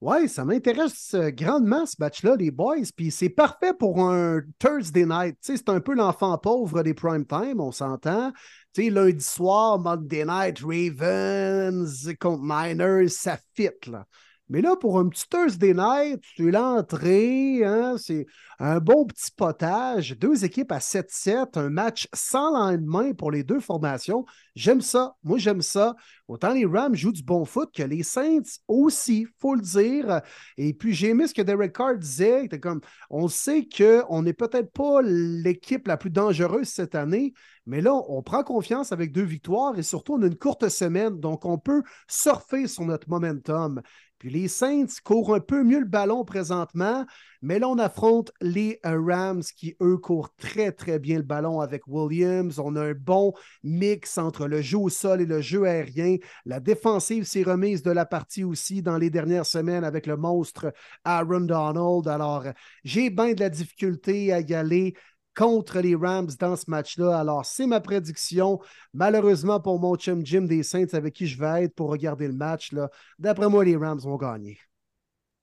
Oui, 0.00 0.30
ça 0.30 0.46
m'intéresse 0.46 1.12
euh, 1.12 1.30
grandement 1.30 1.84
ce 1.84 1.96
match-là, 1.98 2.34
les 2.36 2.50
boys. 2.50 2.76
Puis 2.96 3.10
c'est 3.10 3.28
parfait 3.28 3.74
pour 3.74 4.00
un 4.00 4.40
Thursday 4.58 5.04
night. 5.04 5.36
C'est 5.42 5.68
un 5.68 5.80
peu 5.80 5.94
l'enfant 5.94 6.38
pauvre 6.38 6.82
des 6.82 6.94
prime 6.94 7.26
time, 7.26 7.60
on 7.60 7.70
s'entend. 7.70 8.32
Tu 8.72 8.84
sais, 8.84 8.90
lundi 8.90 9.22
soir, 9.22 9.78
Monday 9.78 10.24
night, 10.24 10.60
Ravens 10.60 12.08
contre 12.18 12.42
Niners, 12.42 13.10
ça 13.10 13.38
fit, 13.54 13.68
là. 13.88 14.06
Mais 14.50 14.62
là, 14.62 14.74
pour 14.74 14.98
un 14.98 15.08
petit 15.08 15.28
Thursday 15.28 15.72
night, 15.74 16.20
c'est 16.36 16.50
l'entrée, 16.50 17.64
hein, 17.64 17.94
c'est 17.98 18.26
un 18.58 18.80
bon 18.80 19.06
petit 19.06 19.30
potage. 19.30 20.18
Deux 20.18 20.44
équipes 20.44 20.72
à 20.72 20.80
7-7, 20.80 21.56
un 21.56 21.70
match 21.70 22.08
sans 22.12 22.50
lendemain 22.50 23.12
pour 23.12 23.30
les 23.30 23.44
deux 23.44 23.60
formations. 23.60 24.24
J'aime 24.56 24.80
ça. 24.80 25.14
Moi, 25.22 25.38
j'aime 25.38 25.62
ça. 25.62 25.94
Autant 26.26 26.52
les 26.52 26.66
Rams 26.66 26.96
jouent 26.96 27.12
du 27.12 27.22
bon 27.22 27.44
foot 27.44 27.70
que 27.72 27.84
les 27.84 28.02
Saints 28.02 28.58
aussi, 28.66 29.24
faut 29.38 29.54
le 29.54 29.62
dire. 29.62 30.20
Et 30.56 30.74
puis, 30.74 30.94
j'ai 30.94 31.10
aimé 31.10 31.28
ce 31.28 31.34
que 31.34 31.42
Derek 31.42 31.72
Carr 31.72 31.96
disait. 31.96 32.48
Comme, 32.60 32.80
on 33.08 33.28
sait 33.28 33.68
qu'on 33.68 34.22
n'est 34.22 34.32
peut-être 34.32 34.72
pas 34.72 35.00
l'équipe 35.00 35.86
la 35.86 35.96
plus 35.96 36.10
dangereuse 36.10 36.66
cette 36.66 36.96
année, 36.96 37.34
mais 37.66 37.80
là, 37.80 37.94
on 37.94 38.20
prend 38.22 38.42
confiance 38.42 38.90
avec 38.90 39.12
deux 39.12 39.22
victoires 39.22 39.78
et 39.78 39.84
surtout, 39.84 40.14
on 40.14 40.22
a 40.22 40.26
une 40.26 40.36
courte 40.36 40.68
semaine, 40.68 41.20
donc 41.20 41.44
on 41.44 41.56
peut 41.56 41.82
surfer 42.08 42.66
sur 42.66 42.84
notre 42.84 43.08
momentum. 43.08 43.80
Puis 44.20 44.28
les 44.28 44.48
Saints 44.48 44.84
courent 45.02 45.34
un 45.34 45.40
peu 45.40 45.64
mieux 45.64 45.80
le 45.80 45.86
ballon 45.86 46.26
présentement, 46.26 47.06
mais 47.40 47.58
là, 47.58 47.70
on 47.70 47.78
affronte 47.78 48.32
les 48.42 48.78
euh, 48.84 49.00
Rams 49.02 49.42
qui, 49.56 49.74
eux, 49.80 49.96
courent 49.96 50.34
très, 50.36 50.72
très 50.72 50.98
bien 50.98 51.16
le 51.16 51.22
ballon 51.22 51.60
avec 51.60 51.86
Williams. 51.86 52.58
On 52.58 52.76
a 52.76 52.82
un 52.82 52.92
bon 52.92 53.32
mix 53.64 54.18
entre 54.18 54.46
le 54.46 54.60
jeu 54.60 54.76
au 54.76 54.90
sol 54.90 55.22
et 55.22 55.26
le 55.26 55.40
jeu 55.40 55.64
aérien. 55.64 56.18
La 56.44 56.60
défensive 56.60 57.24
s'est 57.24 57.42
remise 57.42 57.82
de 57.82 57.90
la 57.90 58.04
partie 58.04 58.44
aussi 58.44 58.82
dans 58.82 58.98
les 58.98 59.08
dernières 59.08 59.46
semaines 59.46 59.84
avec 59.84 60.06
le 60.06 60.18
monstre 60.18 60.70
Aaron 61.04 61.40
Donald. 61.40 62.06
Alors, 62.06 62.44
j'ai 62.84 63.08
bien 63.08 63.32
de 63.32 63.40
la 63.40 63.48
difficulté 63.48 64.34
à 64.34 64.40
y 64.40 64.52
aller 64.52 64.94
contre 65.40 65.80
les 65.80 65.94
Rams 65.94 66.28
dans 66.38 66.54
ce 66.54 66.66
match-là. 66.68 67.18
Alors, 67.18 67.46
c'est 67.46 67.66
ma 67.66 67.80
prédiction. 67.80 68.60
Malheureusement 68.92 69.58
pour 69.58 69.80
mon 69.80 69.96
chum 69.96 70.24
Jim 70.24 70.42
des 70.42 70.62
Saints 70.62 70.92
avec 70.92 71.14
qui 71.14 71.26
je 71.26 71.38
vais 71.38 71.64
être 71.64 71.74
pour 71.74 71.88
regarder 71.88 72.26
le 72.26 72.34
match, 72.34 72.74
d'après 73.18 73.48
moi, 73.48 73.64
les 73.64 73.74
Rams 73.74 74.00
vont 74.00 74.18
gagner. 74.18 74.58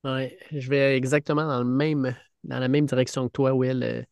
Ouais, 0.04 0.38
je 0.52 0.70
vais 0.70 0.96
exactement 0.96 1.44
dans, 1.44 1.64
la 2.44 2.68
même 2.68 2.86
direction 2.86 3.26
que 3.26 3.32
toi, 3.32 3.52
Will. 3.54 3.82
Euh, 3.82 4.02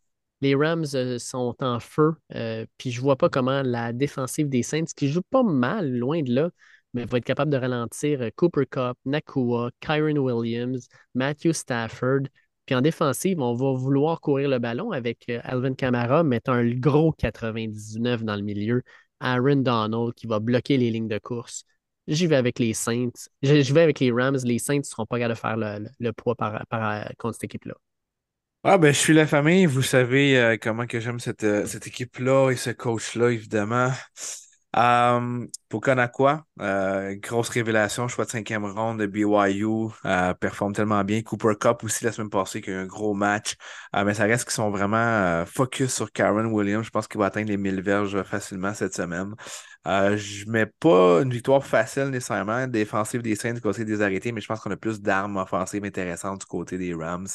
les 0.40 0.56
Rams 0.56 0.86
euh, 0.94 1.20
sont 1.20 1.54
en 1.60 1.78
feu, 1.78 2.14
euh, 2.34 2.66
puis 2.78 2.90
je 2.90 3.00
vois 3.00 3.16
pas 3.16 3.28
comment 3.28 3.62
la 3.62 3.92
défensive 3.92 4.48
des 4.48 4.64
Saints, 4.64 4.92
qui 4.96 5.08
joue 5.08 5.22
pas 5.30 5.44
mal, 5.44 5.88
loin 5.88 6.20
de 6.22 6.34
là, 6.34 6.50
mais 6.94 7.04
va 7.04 7.18
être 7.18 7.24
capable 7.24 7.52
de 7.52 7.58
ralentir 7.58 8.28
Cooper 8.34 8.66
Cup, 8.68 8.98
Nakua, 9.04 9.70
Kyron 9.80 10.18
Williams, 10.18 10.88
Matthew 11.14 11.52
Stafford. 11.52 12.22
Puis 12.66 12.74
en 12.74 12.80
défensive, 12.80 13.40
on 13.40 13.54
va 13.54 13.72
vouloir 13.72 14.20
courir 14.20 14.48
le 14.48 14.58
ballon 14.58 14.90
avec 14.92 15.26
euh, 15.30 15.40
Alvin 15.44 15.74
Kamara, 15.74 16.22
mettant 16.24 16.52
un 16.52 16.68
gros 16.68 17.12
99 17.12 18.24
dans 18.24 18.36
le 18.36 18.42
milieu. 18.42 18.82
Aaron 19.20 19.56
Donald 19.56 20.12
qui 20.14 20.26
va 20.26 20.40
bloquer 20.40 20.76
les 20.76 20.90
lignes 20.90 21.08
de 21.08 21.18
course. 21.18 21.64
J'y 22.06 22.26
vais 22.26 22.36
avec 22.36 22.58
les 22.58 22.74
Saints. 22.74 23.10
Je 23.42 23.72
vais 23.72 23.82
avec 23.82 24.00
les 24.00 24.12
Rams. 24.12 24.38
Les 24.44 24.58
Saints 24.58 24.78
ne 24.78 24.82
seront 24.82 25.06
pas 25.06 25.18
capables 25.18 25.34
de 25.34 25.40
faire 25.40 25.80
le, 25.98 26.12
poids 26.12 26.34
par, 26.34 26.64
par- 26.68 27.08
contre 27.18 27.34
cette 27.34 27.44
équipe-là. 27.44 27.74
Ah 28.62 28.78
ben 28.78 28.92
je 28.92 28.98
suis 28.98 29.14
la 29.14 29.28
famille, 29.28 29.64
vous 29.66 29.82
savez 29.82 30.36
euh, 30.36 30.56
comment 30.60 30.88
que 30.88 30.98
j'aime 30.98 31.18
euh, 31.44 31.66
cette 31.66 31.86
équipe-là 31.86 32.50
et 32.50 32.56
ce 32.56 32.70
coach-là, 32.70 33.30
évidemment. 33.30 33.92
Euh, 34.76 35.46
pour 35.70 35.80
Kanakwa, 35.80 36.44
euh, 36.60 37.14
grosse 37.16 37.48
révélation, 37.48 38.08
choix 38.08 38.26
de 38.26 38.30
cinquième 38.30 38.66
ronde 38.66 38.98
de 39.00 39.06
BYU, 39.06 39.88
euh, 40.04 40.34
performe 40.34 40.74
tellement 40.74 41.02
bien. 41.02 41.22
Cooper 41.22 41.54
Cup 41.58 41.82
aussi 41.82 42.04
la 42.04 42.12
semaine 42.12 42.28
passée 42.28 42.60
qui 42.60 42.70
a 42.70 42.74
eu 42.74 42.76
un 42.76 42.86
gros 42.86 43.14
match. 43.14 43.54
Euh, 43.94 44.04
mais 44.04 44.12
ça 44.12 44.24
reste 44.24 44.44
qu'ils 44.44 44.52
sont 44.52 44.70
vraiment 44.70 44.96
euh, 44.98 45.46
focus 45.46 45.94
sur 45.94 46.12
Karen 46.12 46.46
Williams. 46.46 46.84
Je 46.84 46.90
pense 46.90 47.08
qu'il 47.08 47.18
va 47.18 47.26
atteindre 47.26 47.48
les 47.48 47.56
1000 47.56 47.80
verges 47.80 48.22
facilement 48.24 48.74
cette 48.74 48.94
semaine. 48.94 49.34
Je 49.86 50.44
mets 50.50 50.66
pas 50.66 51.22
une 51.22 51.30
victoire 51.30 51.64
facile 51.64 52.06
nécessairement. 52.10 52.66
Défensive 52.66 53.22
des 53.22 53.34
Saints 53.36 53.54
du 53.54 53.60
côté 53.62 53.84
des 53.84 54.02
arrêtés, 54.02 54.32
mais 54.32 54.40
je 54.42 54.46
pense 54.48 54.60
qu'on 54.60 54.70
a 54.72 54.76
plus 54.76 55.00
d'armes 55.00 55.36
offensives 55.38 55.84
intéressantes 55.84 56.40
du 56.40 56.46
côté 56.46 56.76
des 56.76 56.92
Rams. 56.92 57.28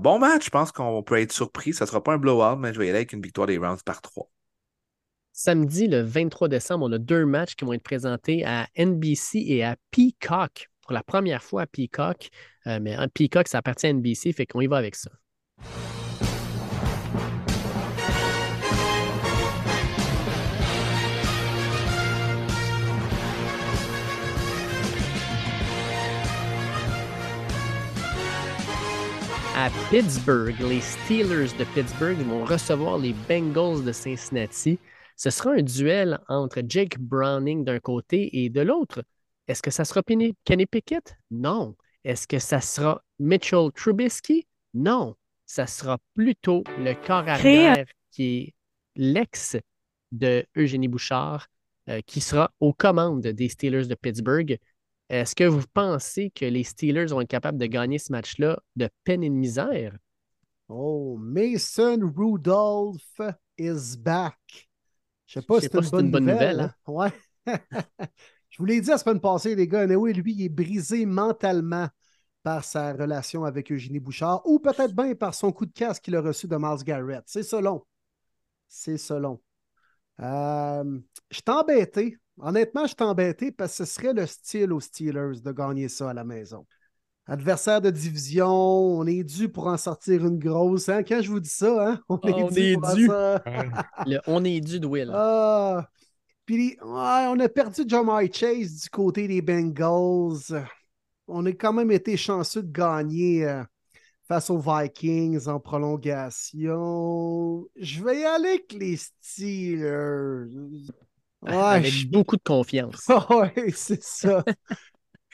Bon 0.00 0.18
match, 0.18 0.46
je 0.46 0.50
pense 0.50 0.72
qu'on 0.72 1.02
peut 1.02 1.18
être 1.20 1.32
surpris. 1.32 1.74
Ça 1.74 1.84
sera 1.86 2.02
pas 2.02 2.14
un 2.14 2.18
blowout, 2.18 2.56
mais 2.56 2.72
je 2.72 2.78
vais 2.78 2.86
y 2.86 2.88
aller 2.90 2.98
avec 2.98 3.12
une 3.12 3.20
victoire 3.22 3.46
des 3.46 3.58
Rams 3.58 3.78
par 3.84 4.00
3. 4.00 4.28
Samedi, 5.38 5.86
le 5.86 6.00
23 6.00 6.48
décembre, 6.48 6.86
on 6.86 6.92
a 6.92 6.98
deux 6.98 7.26
matchs 7.26 7.56
qui 7.56 7.66
vont 7.66 7.74
être 7.74 7.82
présentés 7.82 8.42
à 8.46 8.68
NBC 8.74 9.44
et 9.46 9.62
à 9.64 9.76
Peacock. 9.90 10.70
Pour 10.80 10.94
la 10.94 11.02
première 11.02 11.42
fois 11.42 11.62
à 11.62 11.66
Peacock. 11.66 12.30
Euh, 12.66 12.78
mais 12.80 12.96
Peacock, 13.12 13.46
ça 13.46 13.58
appartient 13.58 13.86
à 13.86 13.92
NBC, 13.92 14.32
fait 14.32 14.46
qu'on 14.46 14.62
y 14.62 14.66
va 14.66 14.78
avec 14.78 14.94
ça. 14.94 15.10
À 29.54 29.68
Pittsburgh, 29.90 30.58
les 30.60 30.80
Steelers 30.80 31.52
de 31.58 31.64
Pittsburgh 31.74 32.16
vont 32.20 32.46
recevoir 32.46 32.96
les 32.96 33.14
Bengals 33.28 33.84
de 33.84 33.92
Cincinnati. 33.92 34.78
Ce 35.16 35.30
sera 35.30 35.52
un 35.52 35.62
duel 35.62 36.20
entre 36.28 36.62
Jake 36.66 36.98
Browning 36.98 37.64
d'un 37.64 37.80
côté 37.80 38.44
et 38.44 38.50
de 38.50 38.60
l'autre. 38.60 39.02
Est-ce 39.48 39.62
que 39.62 39.70
ça 39.70 39.84
sera 39.84 40.02
Penny- 40.02 40.36
Kenny 40.44 40.66
Pickett? 40.66 41.16
Non. 41.30 41.74
Est-ce 42.04 42.28
que 42.28 42.38
ça 42.38 42.60
sera 42.60 43.02
Mitchell 43.18 43.70
Trubisky? 43.74 44.46
Non. 44.74 45.16
Ça 45.46 45.66
sera 45.66 45.98
plutôt 46.14 46.64
le 46.78 46.94
corps 46.94 47.28
arrière 47.28 47.86
qui 48.10 48.38
est 48.38 48.54
l'ex 48.96 49.56
de 50.12 50.44
Eugénie 50.56 50.88
Bouchard, 50.88 51.46
euh, 51.88 52.00
qui 52.04 52.20
sera 52.20 52.52
aux 52.60 52.72
commandes 52.72 53.26
des 53.26 53.48
Steelers 53.48 53.86
de 53.86 53.94
Pittsburgh. 53.94 54.58
Est-ce 55.08 55.36
que 55.36 55.44
vous 55.44 55.64
pensez 55.72 56.30
que 56.30 56.44
les 56.44 56.64
Steelers 56.64 57.06
vont 57.06 57.20
être 57.20 57.28
capables 57.28 57.58
de 57.58 57.66
gagner 57.66 57.98
ce 57.98 58.10
match-là 58.12 58.60
de 58.74 58.88
peine 59.04 59.22
et 59.22 59.28
de 59.30 59.34
misère? 59.34 59.96
Oh, 60.68 61.16
Mason 61.20 62.12
Rudolph 62.16 63.20
is 63.56 63.96
back. 63.96 64.65
Je 65.26 65.38
ne 65.38 65.42
sais 65.42 65.46
pas 65.46 65.60
si 65.60 65.68
c'est 65.68 66.00
une, 66.00 66.10
bonne 66.10 66.26
nouvelle. 66.26 66.60
hein? 66.60 66.74
Ouais. 66.86 67.12
Je 68.48 68.58
vous 68.58 68.64
l'ai 68.64 68.80
dit 68.80 68.88
la 68.88 68.98
semaine 68.98 69.20
passée, 69.20 69.54
les 69.54 69.68
gars. 69.68 69.86
oui, 69.86 70.12
lui, 70.14 70.32
il 70.32 70.44
est 70.44 70.48
brisé 70.48 71.04
mentalement 71.04 71.88
par 72.42 72.64
sa 72.64 72.92
relation 72.92 73.44
avec 73.44 73.72
Eugénie 73.72 73.98
Bouchard 73.98 74.40
ou 74.46 74.60
peut-être 74.60 74.94
bien 74.94 75.14
par 75.14 75.34
son 75.34 75.52
coup 75.52 75.66
de 75.66 75.72
casse 75.72 75.98
qu'il 75.98 76.14
a 76.14 76.20
reçu 76.20 76.46
de 76.46 76.56
Miles 76.56 76.84
Garrett. 76.84 77.24
C'est 77.26 77.42
selon. 77.42 77.84
C'est 78.68 78.98
selon. 78.98 79.42
Euh, 80.20 80.98
je 81.30 81.36
suis 81.36 81.44
embêté. 81.48 82.16
Honnêtement, 82.38 82.82
je 82.86 82.94
suis 82.94 82.96
embêté 83.00 83.50
parce 83.50 83.76
que 83.76 83.84
ce 83.84 83.92
serait 83.92 84.12
le 84.12 84.26
style 84.26 84.72
aux 84.72 84.80
Steelers 84.80 85.40
de 85.42 85.52
gagner 85.52 85.88
ça 85.88 86.10
à 86.10 86.14
la 86.14 86.24
maison. 86.24 86.66
Adversaire 87.28 87.80
de 87.80 87.90
division, 87.90 88.48
on 88.48 89.06
est 89.06 89.24
dû 89.24 89.48
pour 89.48 89.66
en 89.66 89.76
sortir 89.76 90.24
une 90.24 90.38
grosse. 90.38 90.88
Hein? 90.88 91.02
Quand 91.02 91.20
je 91.20 91.28
vous 91.28 91.40
dis 91.40 91.48
ça, 91.48 91.90
hein? 91.90 92.00
on 92.08 92.20
est 92.20 92.76
dû. 92.94 93.10
on 94.28 94.44
est 94.44 94.60
dû 94.60 94.78
de 94.78 94.86
Will. 94.86 95.10
Ah, 95.12 95.88
puis, 96.46 96.78
on 96.80 97.40
a 97.40 97.48
perdu 97.48 97.82
Jamar 97.86 98.22
Chase 98.32 98.82
du 98.82 98.90
côté 98.90 99.26
des 99.26 99.42
Bengals. 99.42 100.64
On 101.26 101.44
a 101.44 101.50
quand 101.50 101.72
même 101.72 101.90
été 101.90 102.16
chanceux 102.16 102.62
de 102.62 102.70
gagner 102.70 103.44
euh, 103.44 103.64
face 104.28 104.48
aux 104.48 104.58
Vikings 104.58 105.48
en 105.48 105.58
prolongation. 105.58 107.66
Je 107.74 108.04
vais 108.04 108.20
y 108.20 108.24
aller 108.24 108.48
avec 108.50 108.72
les 108.72 108.96
Steelers. 108.96 110.46
Avec 111.44 112.10
beaucoup 112.10 112.36
de 112.36 112.42
confiance. 112.42 113.08
oui, 113.30 113.72
c'est 113.74 114.02
ça. 114.02 114.44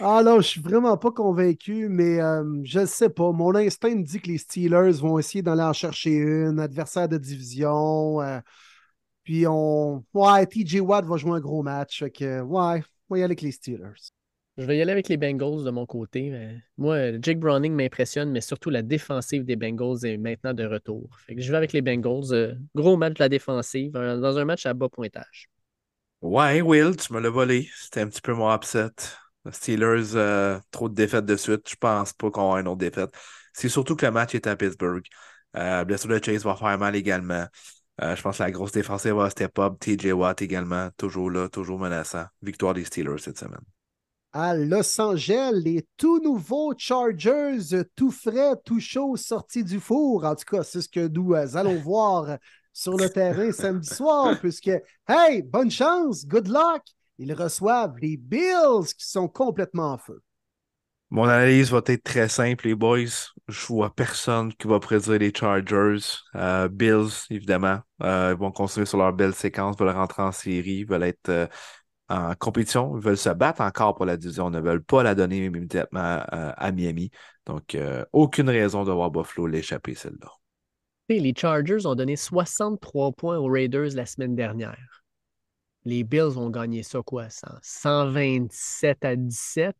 Ah 0.01 0.23
non, 0.25 0.41
je 0.41 0.49
suis 0.49 0.61
vraiment 0.61 0.97
pas 0.97 1.11
convaincu, 1.13 1.89
mais 1.89 2.21
euh, 2.21 2.45
je 2.65 2.81
ne 2.81 2.87
sais 2.87 3.11
pas. 3.11 3.31
Mon 3.33 3.55
instinct 3.55 3.95
me 3.95 4.03
dit 4.03 4.21
que 4.21 4.29
les 4.29 4.39
Steelers 4.39 4.93
vont 4.93 5.19
essayer 5.19 5.43
d'aller 5.43 5.63
en 5.63 5.73
chercher 5.73 6.17
une, 6.17 6.59
adversaire 6.59 7.09
de 7.09 7.19
division. 7.19 8.21
Euh, 8.21 8.41
puis 9.23 9.47
on. 9.47 10.05
Ouais, 10.15 10.47
TJ 10.47 10.81
Watt 10.81 11.05
va 11.05 11.17
jouer 11.17 11.33
un 11.33 11.41
gros 11.41 11.63
match. 11.63 12.05
que, 12.15 12.41
ouais, 12.41 12.83
on 13.09 13.15
va 13.15 13.19
y 13.19 13.23
aller 13.23 13.25
avec 13.25 13.43
les 13.43 13.53
Steelers. 13.53 14.13
Je 14.59 14.65
vais 14.65 14.77
y 14.77 14.83
aller 14.83 14.93
avec 14.93 15.09
les 15.09 15.17
Bengals 15.17 15.65
de 15.65 15.71
mon 15.71 15.87
côté. 15.87 16.33
moi, 16.77 17.19
Jake 17.21 17.39
Browning 17.39 17.73
m'impressionne, 17.73 18.31
mais 18.31 18.43
surtout 18.43 18.69
la 18.69 18.83
défensive 18.83 19.45
des 19.45 19.57
Bengals 19.57 20.05
est 20.05 20.19
maintenant 20.19 20.53
de 20.53 20.65
retour. 20.65 21.17
Fait 21.27 21.35
que 21.35 21.41
je 21.41 21.51
vais 21.51 21.57
avec 21.57 21.73
les 21.73 21.81
Bengals. 21.81 22.33
Euh, 22.33 22.55
gros 22.75 22.97
match 22.97 23.15
de 23.15 23.23
la 23.23 23.29
défensive, 23.31 23.93
dans 23.93 24.39
un 24.39 24.45
match 24.45 24.67
à 24.67 24.75
bas 24.75 24.91
pointage. 24.91 25.49
Ouais, 26.21 26.61
Will, 26.61 26.97
tu 26.97 27.13
me 27.15 27.21
l'as 27.21 27.31
volé. 27.31 27.69
C'était 27.75 28.01
un 28.01 28.09
petit 28.09 28.21
peu 28.21 28.35
mon 28.35 28.55
upset. 28.55 28.91
Steelers, 29.51 30.15
euh, 30.15 30.59
trop 30.71 30.89
de 30.89 30.95
défaites 30.95 31.27
de 31.27 31.37
suite. 31.37 31.69
Je 31.69 31.77
pense 31.77 32.13
pas 32.13 32.31
qu'on 32.31 32.53
va 32.53 32.61
une 32.61 32.69
autre 32.69 32.79
défaite. 32.79 33.11
C'est 33.53 33.69
surtout 33.69 33.97
que 33.97 34.07
le 34.07 34.13
match 34.13 34.35
est 34.35 34.47
à 34.47 34.57
Pittsburgh. 34.57 35.05
blessure 35.55 36.09
de 36.09 36.25
Chase 36.25 36.45
va 36.45 36.57
faire 36.57 36.79
mal 36.79 36.97
également. 36.97 37.47
Euh, 38.01 38.17
je 38.17 38.23
pense 38.23 38.39
que 38.39 38.43
la 38.43 38.51
grosse 38.51 38.73
défensive 38.73 39.15
va 39.15 39.31
step 39.31 39.59
up. 39.59 39.75
TJ 39.79 40.13
Watt 40.13 40.41
également, 40.43 40.89
toujours 40.97 41.31
là, 41.31 41.49
toujours 41.49 41.79
menaçant. 41.79 42.25
Victoire 42.41 42.75
des 42.75 42.85
Steelers 42.85 43.19
cette 43.19 43.39
semaine. 43.39 43.61
À 44.33 44.55
Los 44.55 44.99
Angeles, 44.99 45.53
les 45.63 45.87
tout 45.99 46.19
nouveaux 46.21 46.73
Chargers, 46.77 47.85
tout 47.95 48.11
frais, 48.11 48.55
tout 48.65 48.81
chaud, 48.81 49.17
sortis 49.17 49.63
du 49.63 49.79
four. 49.79 50.25
En 50.25 50.35
tout 50.35 50.45
cas, 50.51 50.63
c'est 50.63 50.81
ce 50.81 50.89
que 50.89 51.07
nous 51.07 51.35
euh, 51.35 51.55
allons 51.55 51.79
voir 51.81 52.39
sur 52.73 52.97
le 52.97 53.11
terrain 53.11 53.53
samedi 53.53 53.95
soir, 53.95 54.39
puisque, 54.41 54.71
hey, 55.07 55.43
bonne 55.43 55.71
chance, 55.71 56.27
good 56.27 56.49
luck. 56.49 56.83
Ils 57.19 57.35
reçoivent 57.35 57.97
les 57.99 58.17
Bills 58.17 58.95
qui 58.97 59.09
sont 59.09 59.29
complètement 59.29 59.93
en 59.93 59.99
feu. 59.99 60.23
Mon 61.13 61.25
analyse 61.25 61.71
va 61.71 61.83
être 61.85 62.05
très 62.05 62.27
simple, 62.27 62.69
les 62.69 62.75
boys. 62.75 63.05
Je 63.47 63.67
vois 63.67 63.95
personne 63.95 64.51
qui 64.55 64.67
va 64.67 64.81
prédire 64.81 65.19
les 65.19 65.31
Chargers. 65.31 65.99
Euh, 66.35 66.69
Bills, 66.69 67.27
évidemment. 67.29 67.81
Euh, 68.03 68.33
ils 68.35 68.41
vont 68.41 68.51
continuer 68.51 68.87
sur 68.87 68.97
leur 68.97 69.13
belle 69.13 69.35
séquence, 69.35 69.77
veulent 69.79 69.91
rentrer 69.91 70.23
en 70.23 70.33
série, 70.33 70.79
ils 70.79 70.87
veulent 70.87 71.03
être 71.03 71.29
euh, 71.29 71.47
en 72.09 72.35
compétition, 72.35 72.97
ils 72.97 73.05
veulent 73.05 73.19
se 73.19 73.29
battre 73.29 73.61
encore 73.61 73.95
pour 73.95 74.07
la 74.07 74.17
division, 74.17 74.49
ne 74.49 74.59
veulent 74.59 74.83
pas 74.83 75.03
la 75.03 75.15
donner 75.15 75.45
immédiatement 75.45 76.23
à, 76.27 76.73
Miami. 76.73 77.11
Donc, 77.45 77.77
aucune 78.13 78.49
raison 78.49 78.85
de 78.85 78.93
voir 78.93 79.11
Buffalo 79.11 79.47
l'échapper, 79.47 79.95
celle-là. 79.95 80.31
Les 81.11 81.35
Chargers 81.37 81.87
ont 81.87 81.95
donné 81.95 82.17
63 82.17 83.13
points 83.13 83.39
aux 83.39 83.49
Raiders 83.49 83.95
la 83.95 84.07
semaine 84.07 84.35
dernière 84.35 85.02
les 85.85 86.05
Bills 86.05 86.37
ont 86.37 86.51
gagné 86.51 86.83
ça 86.83 87.01
quoi? 87.05 87.27
127 87.29 89.05
à 89.05 89.17
17, 89.17 89.77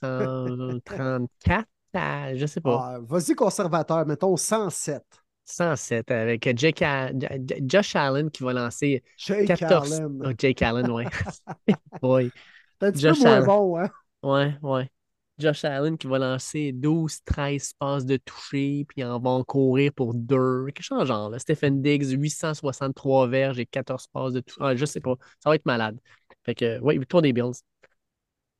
134 0.00 1.66
à, 1.94 2.34
je 2.34 2.44
sais 2.46 2.60
pas. 2.60 2.96
Ah, 2.96 2.98
Vas-y 3.00 3.34
conservateur, 3.34 4.04
mettons 4.06 4.36
107. 4.36 5.02
107 5.44 6.10
avec 6.10 6.58
Jake 6.58 6.84
Josh 7.62 7.96
Allen 7.96 8.30
qui 8.30 8.42
va 8.42 8.52
lancer 8.52 9.02
Jake 9.16 9.46
14... 9.46 9.92
Allen. 9.92 10.22
Oh, 10.24 10.32
Jake 10.36 10.60
Allen, 10.60 10.90
ouais. 10.90 11.06
oui. 12.02 12.30
un 12.80 12.92
petit 12.92 13.00
Josh 13.00 13.18
peu 13.18 13.24
moins 13.24 13.40
bon, 13.42 13.78
hein? 13.78 13.90
Ouais, 14.22 14.56
ouais. 14.62 14.90
Josh 15.38 15.64
Allen 15.64 15.98
qui 15.98 16.06
va 16.06 16.18
lancer 16.18 16.72
12, 16.72 17.22
13 17.24 17.74
passes 17.78 18.06
de 18.06 18.16
toucher, 18.16 18.86
puis 18.88 19.04
en 19.04 19.18
va 19.18 19.44
courir 19.44 19.92
pour 19.92 20.14
deux. 20.14 20.66
Quelque 20.66 20.82
chose 20.82 21.00
de 21.00 21.04
genre. 21.06 21.30
Là. 21.30 21.38
Stephen 21.38 21.82
Diggs, 21.82 22.10
863 22.10 23.28
verges 23.28 23.58
et 23.58 23.66
14 23.66 24.06
passes 24.08 24.32
de 24.32 24.40
toucher. 24.40 24.60
Ah, 24.60 24.74
je 24.74 24.84
sais 24.84 25.00
pas. 25.00 25.14
Ça 25.40 25.50
va 25.50 25.56
être 25.56 25.66
malade. 25.66 25.98
Fait 26.44 26.54
que, 26.54 26.78
oui, 26.80 26.98
victoire 26.98 27.22
des 27.22 27.32
Bills. 27.32 27.60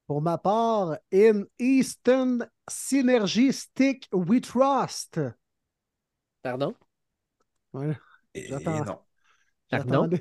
Pour 0.07 0.21
ma 0.23 0.39
part, 0.39 0.99
in 1.13 1.45
Eastern 1.59 2.49
Synergy 2.69 3.53
Stick 3.53 4.09
We 4.13 4.41
Trust. 4.41 5.21
Pardon? 6.43 6.75
Ouais. 7.73 7.97
J'attends. 8.35 8.85
Non. 8.85 8.99
Pardon? 9.71 10.11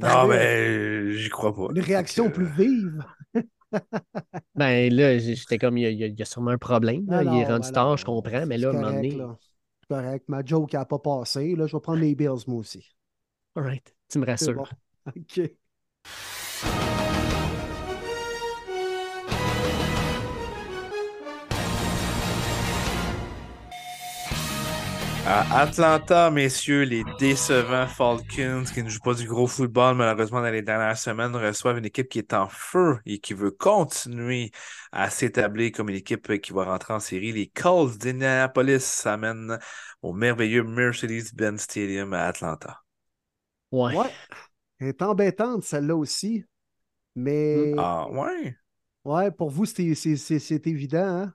Non, 0.00 0.26
mais 0.26 1.12
j'y 1.18 1.28
crois 1.28 1.54
pas. 1.54 1.68
Une 1.70 1.80
réaction 1.80 2.30
plus 2.30 2.46
vive. 2.46 3.04
ben 4.54 4.92
là, 4.92 5.18
j'étais 5.18 5.58
comme, 5.58 5.78
il 5.78 5.92
y, 5.92 6.22
a, 6.22 6.24
sûrement 6.24 6.52
un 6.52 6.58
problème. 6.58 7.06
il 7.08 7.40
est 7.40 7.44
rendu 7.44 7.70
tard, 7.72 7.96
je 7.96 8.04
comprends, 8.04 8.46
mais 8.46 8.58
là, 8.58 8.68
à 8.68 8.70
un 8.70 8.74
moment 8.74 8.92
donné. 8.92 9.18
Correct, 9.88 10.28
ma 10.28 10.44
joke 10.44 10.72
n'a 10.72 10.84
pas 10.84 10.98
passé. 10.98 11.54
Là, 11.54 11.66
je 11.66 11.76
vais 11.76 11.80
prendre 11.80 12.00
les 12.00 12.14
Bills, 12.14 12.44
moi 12.46 12.58
aussi. 12.58 12.94
All 13.54 13.64
right, 13.64 13.94
tu 14.08 14.18
me 14.18 14.26
rassures. 14.26 14.64
OK. 15.06 16.93
À 25.26 25.62
Atlanta, 25.62 26.30
messieurs, 26.30 26.82
les 26.82 27.02
décevants 27.18 27.86
Falcons 27.86 28.64
qui 28.74 28.82
ne 28.82 28.90
jouent 28.90 29.00
pas 29.00 29.14
du 29.14 29.26
gros 29.26 29.46
football, 29.46 29.96
malheureusement, 29.96 30.42
dans 30.42 30.50
les 30.50 30.60
dernières 30.60 30.98
semaines, 30.98 31.34
reçoivent 31.34 31.78
une 31.78 31.86
équipe 31.86 32.10
qui 32.10 32.18
est 32.18 32.34
en 32.34 32.46
feu 32.46 32.98
et 33.06 33.20
qui 33.20 33.32
veut 33.32 33.50
continuer 33.50 34.50
à 34.92 35.08
s'établir 35.08 35.72
comme 35.72 35.88
une 35.88 35.96
équipe 35.96 36.40
qui 36.42 36.52
va 36.52 36.64
rentrer 36.64 36.92
en 36.92 37.00
série. 37.00 37.32
Les 37.32 37.46
Colts 37.46 37.96
d'Indianapolis 37.96 38.84
s'amènent 38.84 39.58
au 40.02 40.12
merveilleux 40.12 40.62
Mercedes-Benz 40.62 41.62
Stadium 41.62 42.12
à 42.12 42.26
Atlanta. 42.26 42.82
Ouais. 43.72 43.96
ouais. 43.96 44.10
Elle 44.78 44.88
est 44.88 45.00
embêtante, 45.00 45.64
celle-là 45.64 45.96
aussi. 45.96 46.44
Mais. 47.16 47.72
Ah, 47.78 48.10
ouais? 48.10 48.58
Ouais, 49.06 49.30
pour 49.30 49.48
vous, 49.48 49.64
c'est 49.64 50.66
évident, 50.66 50.98
hein? 50.98 51.34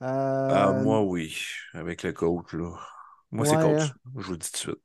Ah, 0.00 0.72
moi, 0.82 1.02
oui, 1.02 1.34
avec 1.72 2.02
le 2.02 2.12
coach, 2.12 2.52
là. 2.52 2.78
Moi, 3.30 3.46
c'est 3.46 3.56
Colts. 3.56 3.80
Hein. 3.80 3.92
Je 4.16 4.24
vous 4.24 4.32
le 4.32 4.38
dis 4.38 4.50
tout 4.50 4.52
de 4.52 4.56
suite. 4.56 4.82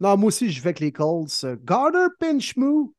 Non, 0.00 0.16
moi 0.16 0.28
aussi, 0.28 0.50
je 0.50 0.60
vais 0.62 0.68
avec 0.68 0.80
les 0.80 0.92
Colts. 0.92 1.46
Gardner 1.64 2.06
Pinchmoo 2.18 2.94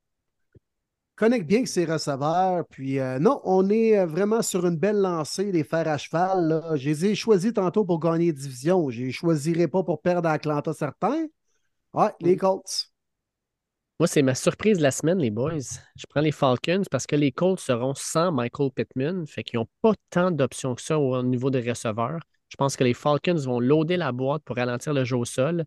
connecte 1.15 1.47
bien 1.47 1.61
que 1.61 1.69
ses 1.69 1.85
receveurs. 1.85 2.65
Puis 2.69 2.99
euh, 2.99 3.19
non, 3.19 3.41
on 3.43 3.69
est 3.69 3.97
euh, 3.97 4.05
vraiment 4.05 4.41
sur 4.41 4.65
une 4.65 4.77
belle 4.77 4.99
lancée, 4.99 5.51
des 5.51 5.63
fers 5.63 5.87
à 5.87 5.97
cheval. 5.97 6.47
Là. 6.47 6.75
Je 6.75 6.89
les 6.89 7.05
ai 7.05 7.15
choisis 7.15 7.53
tantôt 7.53 7.85
pour 7.85 7.99
gagner 7.99 8.33
division. 8.33 8.89
Je 8.89 9.01
ne 9.01 9.05
les 9.05 9.11
choisirai 9.11 9.67
pas 9.67 9.83
pour 9.83 10.01
perdre 10.01 10.29
à 10.29 10.33
Atlanta 10.33 10.73
certains. 10.73 11.27
Ouais, 11.93 12.09
les. 12.21 12.37
Colts. 12.37 12.91
Moi, 13.99 14.07
c'est 14.07 14.23
ma 14.23 14.33
surprise 14.33 14.79
de 14.79 14.83
la 14.83 14.89
semaine, 14.89 15.19
les 15.19 15.29
boys. 15.29 15.59
Je 15.95 16.05
prends 16.09 16.21
les 16.21 16.31
Falcons 16.31 16.81
parce 16.89 17.05
que 17.05 17.15
les 17.15 17.31
Colts 17.31 17.59
seront 17.59 17.93
sans 17.93 18.31
Michael 18.31 18.71
Pittman. 18.71 19.27
Fait 19.27 19.43
qu'ils 19.43 19.59
n'ont 19.59 19.67
pas 19.83 19.93
tant 20.09 20.31
d'options 20.31 20.73
que 20.73 20.81
ça 20.81 20.97
au 20.97 21.21
niveau 21.21 21.51
des 21.51 21.61
receveurs. 21.61 22.19
Je 22.51 22.57
pense 22.57 22.75
que 22.75 22.83
les 22.83 22.93
Falcons 22.93 23.35
vont 23.35 23.61
loader 23.61 23.95
la 23.95 24.11
boîte 24.11 24.43
pour 24.43 24.57
ralentir 24.57 24.93
le 24.93 25.05
jeu 25.05 25.15
au 25.15 25.23
sol. 25.23 25.65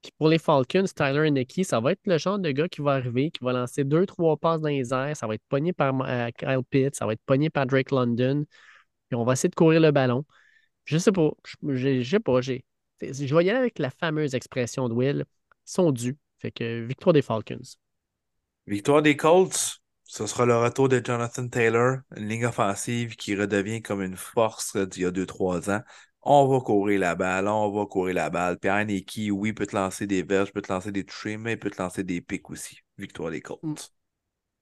Puis 0.00 0.12
pour 0.16 0.28
les 0.28 0.38
Falcons, 0.38 0.84
Tyler 0.84 1.30
Nicky, 1.30 1.64
ça 1.64 1.80
va 1.80 1.92
être 1.92 2.06
le 2.06 2.18
genre 2.18 2.38
de 2.38 2.50
gars 2.52 2.68
qui 2.68 2.80
va 2.80 2.92
arriver, 2.92 3.30
qui 3.30 3.44
va 3.44 3.52
lancer 3.52 3.84
deux, 3.84 4.06
trois 4.06 4.36
passes 4.36 4.60
dans 4.60 4.68
les 4.68 4.94
airs. 4.94 5.16
Ça 5.16 5.26
va 5.26 5.34
être 5.34 5.42
pogné 5.48 5.72
par 5.72 6.00
euh, 6.02 6.30
Kyle 6.30 6.62
Pitt, 6.70 6.94
ça 6.94 7.04
va 7.04 7.14
être 7.14 7.22
pogné 7.26 7.50
par 7.50 7.66
Drake 7.66 7.90
London. 7.90 8.44
Puis 9.08 9.16
on 9.16 9.24
va 9.24 9.32
essayer 9.32 9.48
de 9.48 9.54
courir 9.56 9.80
le 9.80 9.90
ballon. 9.90 10.24
Je 10.84 10.98
sais 10.98 11.12
pas. 11.12 11.30
Je, 11.66 12.02
sais 12.02 12.20
pas. 12.20 12.40
Je 12.40 13.34
vais 13.34 13.50
avec 13.50 13.78
la 13.78 13.90
fameuse 13.90 14.34
expression 14.34 14.88
de 14.88 14.94
Will. 14.94 15.24
Ils 15.26 15.72
sont 15.72 15.90
dus. 15.90 16.16
Fait 16.38 16.52
que 16.52 16.84
victoire 16.84 17.12
des 17.12 17.22
Falcons. 17.22 17.76
Victoire 18.66 19.02
des 19.02 19.16
Colts, 19.16 19.80
ce 20.04 20.26
sera 20.26 20.46
le 20.46 20.56
retour 20.56 20.88
de 20.88 21.02
Jonathan 21.04 21.48
Taylor, 21.48 21.98
une 22.16 22.28
ligne 22.28 22.46
offensive 22.46 23.16
qui 23.16 23.36
redevient 23.36 23.82
comme 23.82 24.00
une 24.00 24.16
force 24.16 24.76
d'il 24.76 25.02
y 25.02 25.06
a 25.06 25.10
2-3 25.10 25.70
ans. 25.70 25.82
On 26.22 26.46
va 26.48 26.60
courir 26.60 27.00
la 27.00 27.14
balle, 27.14 27.48
on 27.48 27.70
va 27.70 27.86
courir 27.86 28.14
la 28.14 28.30
balle. 28.30 28.58
Puis 28.58 28.68
Aniki, 28.68 29.30
oui, 29.30 29.52
peut 29.52 29.66
te 29.66 29.74
lancer 29.74 30.06
des 30.06 30.22
verges, 30.22 30.52
peut 30.52 30.60
te 30.60 30.72
lancer 30.72 30.92
des 30.92 31.04
touchés, 31.04 31.38
mais 31.38 31.52
il 31.52 31.58
peut 31.58 31.70
te 31.70 31.80
lancer 31.80 32.04
des 32.04 32.20
pics 32.20 32.50
aussi. 32.50 32.78
Victoire 32.98 33.30
des 33.30 33.40
Colts. 33.40 33.62
Mm. 33.62 33.74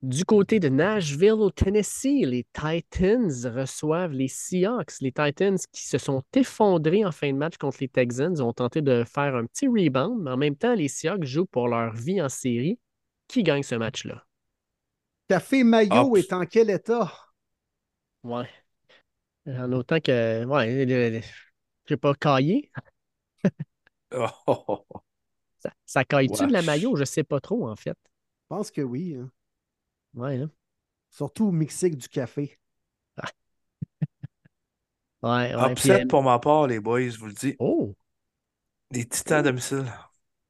Du 0.01 0.25
côté 0.25 0.61
de 0.61 0.69
Nashville, 0.69 1.33
au 1.33 1.51
Tennessee, 1.51 2.25
les 2.25 2.47
Titans 2.53 3.33
reçoivent 3.47 4.13
les 4.13 4.29
Seahawks. 4.29 5.01
Les 5.01 5.11
Titans 5.11 5.59
qui 5.73 5.89
se 5.89 5.99
sont 5.99 6.23
effondrés 6.37 7.05
en 7.05 7.11
fin 7.11 7.33
de 7.33 7.37
match 7.37 7.57
contre 7.57 7.79
les 7.81 7.89
Texans 7.89 8.41
ont 8.41 8.53
tenté 8.53 8.81
de 8.81 9.03
faire 9.03 9.35
un 9.35 9.45
petit 9.47 9.67
rebound, 9.67 10.23
mais 10.23 10.31
en 10.31 10.37
même 10.37 10.55
temps, 10.55 10.75
les 10.75 10.87
Seahawks 10.87 11.25
jouent 11.25 11.47
pour 11.47 11.67
leur 11.67 11.93
vie 11.95 12.23
en 12.23 12.29
série. 12.29 12.79
Qui 13.27 13.43
gagne 13.43 13.65
ce 13.65 13.75
match-là? 13.75 14.25
Café 15.29 15.65
Maillot 15.65 16.13
Hop. 16.13 16.17
est 16.17 16.33
en 16.33 16.47
quel 16.47 16.71
état? 16.71 17.13
Ouais. 18.23 18.49
En 19.47 19.73
autant 19.73 19.99
que. 20.01 20.45
Ouais, 20.45 20.87
j'ai 21.89 21.97
pas 21.97 22.15
caillé. 22.15 22.71
Oh, 24.13 24.29
oh, 24.47 24.65
oh, 24.69 24.87
oh. 24.91 25.01
Ça, 25.59 25.71
ça 25.87 26.05
caille-tu 26.05 26.47
de 26.47 26.53
la 26.53 26.63
maillot? 26.63 26.97
Je 26.97 27.05
sais 27.05 27.25
pas 27.25 27.41
trop, 27.41 27.69
en 27.69 27.77
fait. 27.77 27.97
Je 28.07 28.47
pense 28.49 28.71
que 28.71 28.81
oui. 28.81 29.17
hein. 29.17 29.31
Ouais, 30.15 30.39
hein? 30.39 30.51
Surtout 31.11 31.47
au 31.49 31.53
Mexique 31.53 31.97
du 31.97 32.09
café. 32.09 32.59
Ouais, 35.23 35.55
ouais. 35.55 35.75
puis, 35.75 35.91
Upset 35.91 36.07
pour 36.07 36.23
ma 36.23 36.39
part, 36.39 36.67
les 36.67 36.81
boys, 36.81 37.09
je 37.09 37.19
vous 37.19 37.27
le 37.27 37.33
dis. 37.33 37.57
Oh! 37.59 37.95
Les 38.91 39.07
titans 39.09 39.39
à 39.39 39.43
domicile. 39.43 39.85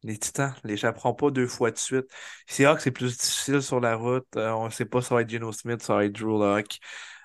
Les 0.05 0.19
titans, 0.19 0.55
les 0.65 0.75
échapperont 0.75 1.15
pas 1.15 1.31
deux 1.31 1.47
fois 1.49 1.71
de 1.73 1.79
suite. 1.79 2.07
Seahawks, 2.47 2.81
c'est 2.81 2.93
plus 2.93 3.19
difficile 3.19 3.63
sur 3.63 3.81
la 3.81 3.97
route. 3.97 4.27
Euh, 4.37 4.51
on 4.53 4.67
ne 4.67 4.71
sait 4.71 4.85
pas 4.85 5.03
si 5.03 5.09
ça 5.09 5.15
va 5.17 5.23
être 5.23 5.31
Geno 5.31 5.53
Smith, 5.53 5.83
ça 5.83 5.95
va 5.97 6.05
être 6.05 6.13
Drew 6.13 6.39
Locke. 6.39 6.79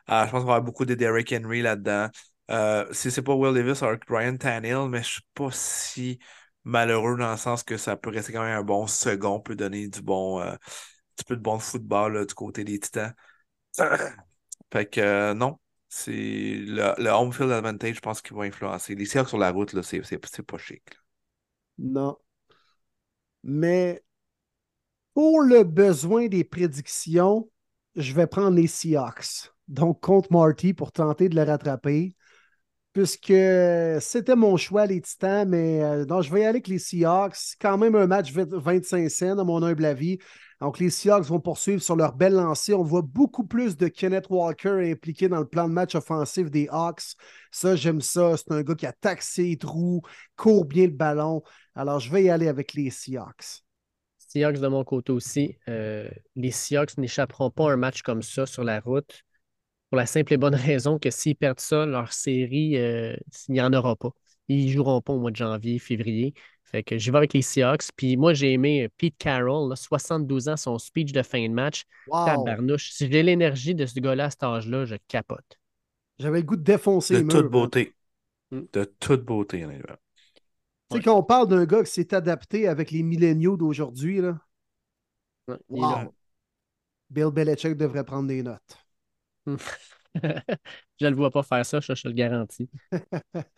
Euh, 0.09 0.25
je 0.25 0.31
pense 0.31 0.41
qu'on 0.41 0.47
va 0.47 0.55
avoir 0.55 0.61
beaucoup 0.63 0.85
de 0.85 0.95
Derrick 0.95 1.31
Henry 1.33 1.61
là-dedans. 1.61 2.09
Euh, 2.53 2.85
si 2.91 3.09
c'est 3.09 3.23
pas 3.23 3.33
Will 3.33 3.53
Davis, 3.53 3.81
être 3.81 4.05
Ryan 4.07 4.37
Tannehill, 4.37 4.87
mais 4.89 5.01
je 5.01 5.13
suis 5.13 5.21
pas 5.33 5.49
si 5.51 6.19
malheureux 6.63 7.17
dans 7.17 7.31
le 7.31 7.37
sens 7.37 7.63
que 7.63 7.77
ça 7.77 7.97
peut 7.97 8.11
rester 8.11 8.31
quand 8.31 8.43
même 8.43 8.57
un 8.57 8.63
bon 8.63 8.85
second, 8.85 9.39
peut 9.39 9.55
donner 9.55 9.87
du 9.87 10.01
bon, 10.01 10.39
euh, 10.39 10.51
un 10.51 10.57
petit 11.15 11.25
peu 11.25 11.35
de 11.35 11.41
bon 11.41 11.57
football 11.57 12.13
là, 12.13 12.25
du 12.25 12.33
côté 12.33 12.63
des 12.63 12.79
titans. 12.79 13.13
Fait 14.71 14.85
que 14.85 15.01
euh, 15.01 15.33
non, 15.33 15.57
c'est 15.89 16.11
le, 16.11 16.93
le 17.01 17.09
home 17.09 17.33
field 17.33 17.51
advantage, 17.51 17.95
je 17.95 18.01
pense 18.01 18.21
qu'il 18.21 18.35
va 18.35 18.43
influencer. 18.43 18.95
Les 18.95 19.05
Seahawks 19.05 19.29
sur 19.29 19.37
la 19.37 19.51
route, 19.51 19.73
là, 19.73 19.81
c'est, 19.83 20.01
pas 20.43 20.57
chic. 20.57 20.83
là. 20.89 20.97
Non. 21.79 22.17
Mais 23.43 24.03
pour 25.13 25.41
le 25.41 25.63
besoin 25.63 26.27
des 26.27 26.43
prédictions, 26.43 27.49
je 27.95 28.13
vais 28.13 28.27
prendre 28.27 28.55
les 28.55 28.67
Seahawks. 28.67 29.51
Donc, 29.67 30.01
contre 30.01 30.31
Marty 30.31 30.73
pour 30.73 30.91
tenter 30.91 31.29
de 31.29 31.35
le 31.35 31.43
rattraper. 31.43 32.15
Puisque 32.93 33.33
c'était 34.01 34.35
mon 34.35 34.55
choix, 34.55 34.85
les 34.85 35.01
Titans, 35.01 35.49
mais 35.49 35.81
euh, 35.81 36.21
je 36.21 36.31
vais 36.31 36.41
y 36.41 36.43
aller 36.43 36.49
avec 36.49 36.67
les 36.67 36.77
Seahawks. 36.77 37.55
Quand 37.59 37.75
même 37.79 37.95
un 37.95 38.05
match 38.05 38.31
20 38.31 38.53
25 38.53 39.09
cents, 39.09 39.39
à 39.39 39.43
mon 39.43 39.63
humble 39.63 39.85
avis. 39.85 40.19
Donc, 40.61 40.77
les 40.77 40.91
Seahawks 40.91 41.25
vont 41.25 41.39
poursuivre 41.39 41.81
sur 41.81 41.95
leur 41.95 42.13
belle 42.13 42.35
lancée. 42.35 42.75
On 42.75 42.83
voit 42.83 43.01
beaucoup 43.01 43.45
plus 43.45 43.75
de 43.77 43.87
Kenneth 43.87 44.29
Walker 44.29 44.91
impliqué 44.91 45.27
dans 45.27 45.39
le 45.39 45.47
plan 45.47 45.67
de 45.67 45.73
match 45.73 45.95
offensif 45.95 46.51
des 46.51 46.67
Hawks. 46.69 47.15
Ça, 47.51 47.75
j'aime 47.75 47.99
ça. 47.99 48.37
C'est 48.37 48.51
un 48.51 48.61
gars 48.61 48.75
qui 48.75 48.85
attaque 48.85 49.23
ses 49.23 49.57
trous, 49.57 50.01
court 50.35 50.65
bien 50.65 50.85
le 50.85 50.93
ballon. 50.93 51.41
Alors, 51.73 51.99
je 51.99 52.11
vais 52.11 52.25
y 52.25 52.29
aller 52.29 52.47
avec 52.47 52.75
les 52.75 52.91
Seahawks. 52.91 53.63
Seahawks 54.19 54.59
de 54.59 54.67
mon 54.67 54.83
côté 54.83 55.11
aussi. 55.11 55.57
Euh, 55.67 56.07
les 56.35 56.51
Seahawks 56.51 56.97
n'échapperont 56.99 57.49
pas 57.49 57.71
à 57.71 57.73
un 57.73 57.77
match 57.77 58.03
comme 58.03 58.21
ça 58.21 58.45
sur 58.45 58.63
la 58.63 58.79
route 58.79 59.23
pour 59.93 59.99
la 59.99 60.07
simple 60.07 60.33
et 60.33 60.37
bonne 60.37 60.55
raison 60.55 60.97
que 60.97 61.11
s'ils 61.11 61.35
perdent 61.35 61.59
ça, 61.59 61.85
leur 61.85 62.13
série, 62.13 62.79
euh, 62.79 63.15
il 63.47 63.51
n'y 63.51 63.61
en 63.61 63.71
aura 63.73 63.95
pas. 63.95 64.09
Ils 64.47 64.65
ne 64.65 64.71
joueront 64.71 65.01
pas 65.01 65.13
au 65.13 65.19
mois 65.19 65.29
de 65.29 65.35
janvier, 65.35 65.77
février. 65.77 66.33
Fait 66.63 66.81
que 66.81 66.97
j'y 66.97 67.11
vais 67.11 67.17
avec 67.17 67.33
les 67.33 67.43
Seahawks. 67.43 67.89
Puis 67.95 68.17
moi, 68.17 68.33
j'ai 68.33 68.53
aimé 68.53 68.85
euh, 68.85 68.87
Pete 68.97 69.15
Carroll, 69.19 69.69
là, 69.69 69.75
72 69.75 70.49
ans, 70.49 70.57
son 70.57 70.79
speech 70.79 71.11
de 71.11 71.21
fin 71.21 71.47
de 71.47 71.53
match. 71.53 71.83
Wow! 72.07 72.25
Tabarnouche. 72.25 72.89
Si 72.89 73.07
j'ai 73.07 73.21
l'énergie 73.21 73.75
de 73.75 73.85
ce 73.85 73.99
gars-là 73.99 74.25
à 74.25 74.29
cet 74.31 74.41
âge-là, 74.41 74.85
je 74.85 74.95
capote. 75.07 75.59
J'avais 76.17 76.39
le 76.39 76.45
goût 76.45 76.55
de 76.55 76.63
défoncer 76.63 77.13
De 77.13 77.19
les 77.19 77.27
toute 77.27 77.41
murs, 77.41 77.51
beauté. 77.51 77.93
Mm. 78.49 78.61
De 78.73 78.85
toute 78.99 79.23
beauté, 79.23 79.63
honnêtement. 79.63 79.97
Tu 80.89 80.97
sais, 80.97 81.03
quand 81.03 81.19
on 81.19 81.23
parle 81.23 81.49
d'un 81.49 81.65
gars 81.65 81.83
qui 81.83 81.91
s'est 81.91 82.15
adapté 82.15 82.67
avec 82.67 82.89
les 82.89 83.03
milléniaux 83.03 83.57
d'aujourd'hui, 83.57 84.21
là, 84.21 84.39
Ouais, 85.47 85.57
wow! 85.69 86.15
Bill 87.11 87.29
Belichick 87.29 87.77
devrait 87.77 88.03
prendre 88.03 88.27
des 88.27 88.41
notes. 88.41 88.82
je 90.15 91.05
ne 91.05 91.09
le 91.09 91.15
vois 91.15 91.31
pas 91.31 91.43
faire 91.43 91.65
ça, 91.65 91.79
je, 91.79 91.93
je 91.95 92.07
le 92.07 92.13
garantis. 92.13 92.69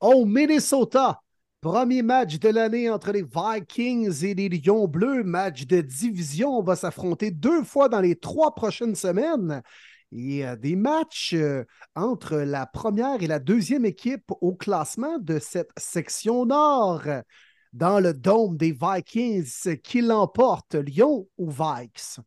Au 0.00 0.24
Minnesota, 0.24 1.20
premier 1.60 2.02
match 2.02 2.38
de 2.38 2.48
l'année 2.48 2.90
entre 2.90 3.12
les 3.12 3.22
Vikings 3.22 4.24
et 4.24 4.34
les 4.34 4.48
Lions 4.48 4.86
Bleus, 4.86 5.24
match 5.24 5.66
de 5.66 5.80
division. 5.80 6.58
On 6.58 6.62
va 6.62 6.76
s'affronter 6.76 7.30
deux 7.30 7.62
fois 7.64 7.88
dans 7.88 8.00
les 8.00 8.16
trois 8.16 8.54
prochaines 8.54 8.94
semaines. 8.94 9.62
Et 10.12 10.46
euh, 10.46 10.54
des 10.56 10.76
matchs 10.76 11.34
euh, 11.34 11.64
entre 11.96 12.36
la 12.36 12.66
première 12.66 13.22
et 13.22 13.26
la 13.26 13.40
deuxième 13.40 13.84
équipe 13.84 14.30
au 14.40 14.54
classement 14.54 15.18
de 15.18 15.38
cette 15.38 15.70
section 15.76 16.46
nord. 16.46 17.02
Dans 17.72 17.98
le 17.98 18.14
dôme 18.14 18.56
des 18.56 18.70
Vikings, 18.70 19.78
qui 19.82 20.00
l'emporte, 20.00 20.76
Lyon 20.76 21.26
ou 21.38 21.50
Vikes? 21.50 22.20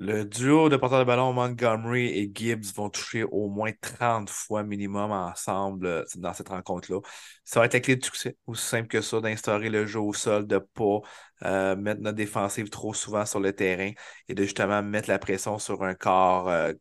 Le 0.00 0.22
duo 0.24 0.68
de 0.68 0.76
porteurs 0.76 1.00
de 1.00 1.04
ballon 1.04 1.32
Montgomery 1.32 2.06
et 2.16 2.30
Gibbs 2.32 2.72
vont 2.76 2.88
toucher 2.88 3.24
au 3.24 3.48
moins 3.48 3.72
30 3.80 4.30
fois 4.30 4.62
minimum 4.62 5.10
ensemble 5.10 5.86
euh, 5.86 6.04
dans 6.16 6.32
cette 6.32 6.50
rencontre-là. 6.50 7.00
Ça 7.44 7.58
va 7.58 7.66
être 7.66 7.72
la 7.74 7.80
clé 7.80 7.98
succès, 8.00 8.36
aussi 8.46 8.64
simple 8.64 8.86
que 8.86 9.00
ça, 9.00 9.20
d'instaurer 9.20 9.70
le 9.70 9.86
jeu 9.86 9.98
au 9.98 10.12
sol, 10.12 10.46
de 10.46 10.54
ne 10.54 10.60
pas 10.60 11.00
euh, 11.46 11.74
mettre 11.74 12.00
notre 12.00 12.16
défensive 12.16 12.70
trop 12.70 12.94
souvent 12.94 13.26
sur 13.26 13.40
le 13.40 13.52
terrain 13.52 13.90
et 14.28 14.34
de 14.34 14.42
justement 14.44 14.82
mettre 14.84 15.08
la 15.08 15.18
pression 15.18 15.58
sur 15.58 15.82
un 15.82 15.94
corps 15.94 16.48
euh, 16.48 16.72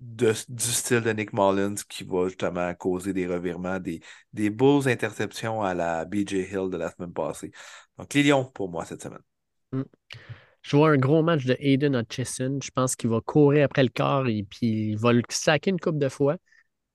de- 0.00 0.34
du 0.48 0.64
style 0.72 1.00
de 1.02 1.10
Nick 1.12 1.32
Mullins 1.32 1.74
qui 1.88 2.04
va 2.04 2.28
justement 2.28 2.72
causer 2.74 3.12
des 3.12 3.26
revirements, 3.26 3.80
des, 3.80 4.00
des 4.32 4.50
beaux 4.50 4.86
interceptions 4.88 5.62
à 5.62 5.74
la 5.74 6.04
BJ 6.04 6.48
Hill 6.52 6.68
de 6.70 6.76
la 6.76 6.90
semaine 6.90 7.12
passée. 7.12 7.50
Donc, 7.98 8.12
les 8.14 8.22
Lions 8.22 8.44
pour 8.44 8.70
moi 8.70 8.84
cette 8.84 9.02
semaine. 9.02 9.22
Je 10.68 10.76
vois 10.76 10.90
un 10.90 10.98
gros 10.98 11.22
match 11.22 11.46
de 11.46 11.56
Aiden 11.60 11.94
Hutchison. 11.96 12.58
Je 12.62 12.70
pense 12.70 12.94
qu'il 12.94 13.08
va 13.08 13.20
courir 13.22 13.64
après 13.64 13.82
le 13.82 13.88
corps 13.88 14.26
et 14.28 14.42
puis 14.42 14.90
il 14.90 14.98
va 14.98 15.12
le 15.14 15.22
saquer 15.30 15.70
une 15.70 15.80
coupe 15.80 15.98
de 15.98 16.08
fois. 16.10 16.36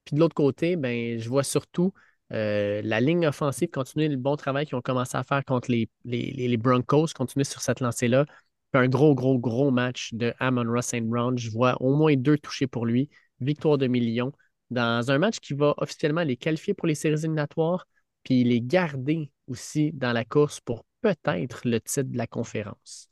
Puis 0.06 0.16
de 0.16 0.22
l'autre 0.22 0.36
côté, 0.36 0.76
ben, 0.78 1.20
je 1.20 1.30
vois 1.30 1.44
surtout 1.44 1.94
euh, 2.34 2.82
la 2.84 3.02
ligne 3.02 3.28
offensive 3.28 3.70
continuer 3.70 4.10
le 4.10 4.18
bon 4.18 4.36
travail 4.38 4.66
qu'ils 4.68 4.76
ont 4.78 4.82
commencé 4.82 5.18
à 5.18 5.24
faire 5.24 5.46
contre 5.46 5.72
les, 5.72 5.90
les, 6.06 6.32
les- 6.34 6.58
Broncos, 6.58 7.08
continuer 7.16 7.46
sur 7.46 7.62
cette 7.62 7.80
lancée-là. 7.82 8.26
Un 8.74 8.88
gros, 8.90 9.16
gros, 9.16 9.40
gros 9.40 9.72
match 9.72 10.14
de 10.14 10.34
Amon 10.40 10.66
Ross 10.72 10.88
St. 10.88 11.08
Brown. 11.08 11.38
Je 11.38 11.52
vois 11.52 11.82
au 11.82 11.96
moins 11.96 12.16
deux 12.16 12.38
touchés 12.38 12.68
pour 12.68 12.86
lui. 12.86 13.10
Victoire 13.42 13.78
de 13.80 13.88
millions 13.88 14.34
dans 14.72 15.12
un 15.12 15.18
match 15.20 15.40
qui 15.40 15.54
va 15.56 15.74
officiellement 15.78 16.24
les 16.24 16.38
qualifier 16.38 16.74
pour 16.76 16.88
les 16.88 16.96
séries 16.96 17.16
éliminatoires, 17.20 17.88
puis 18.24 18.44
les 18.44 18.62
garder 18.62 19.32
aussi 19.48 19.92
dans 19.94 20.14
la 20.14 20.26
course 20.26 20.60
pour 20.62 20.86
peut-être 21.02 21.62
le 21.68 21.82
titre 21.82 22.04
de 22.12 22.18
la 22.18 22.28
conférence. 22.28 23.10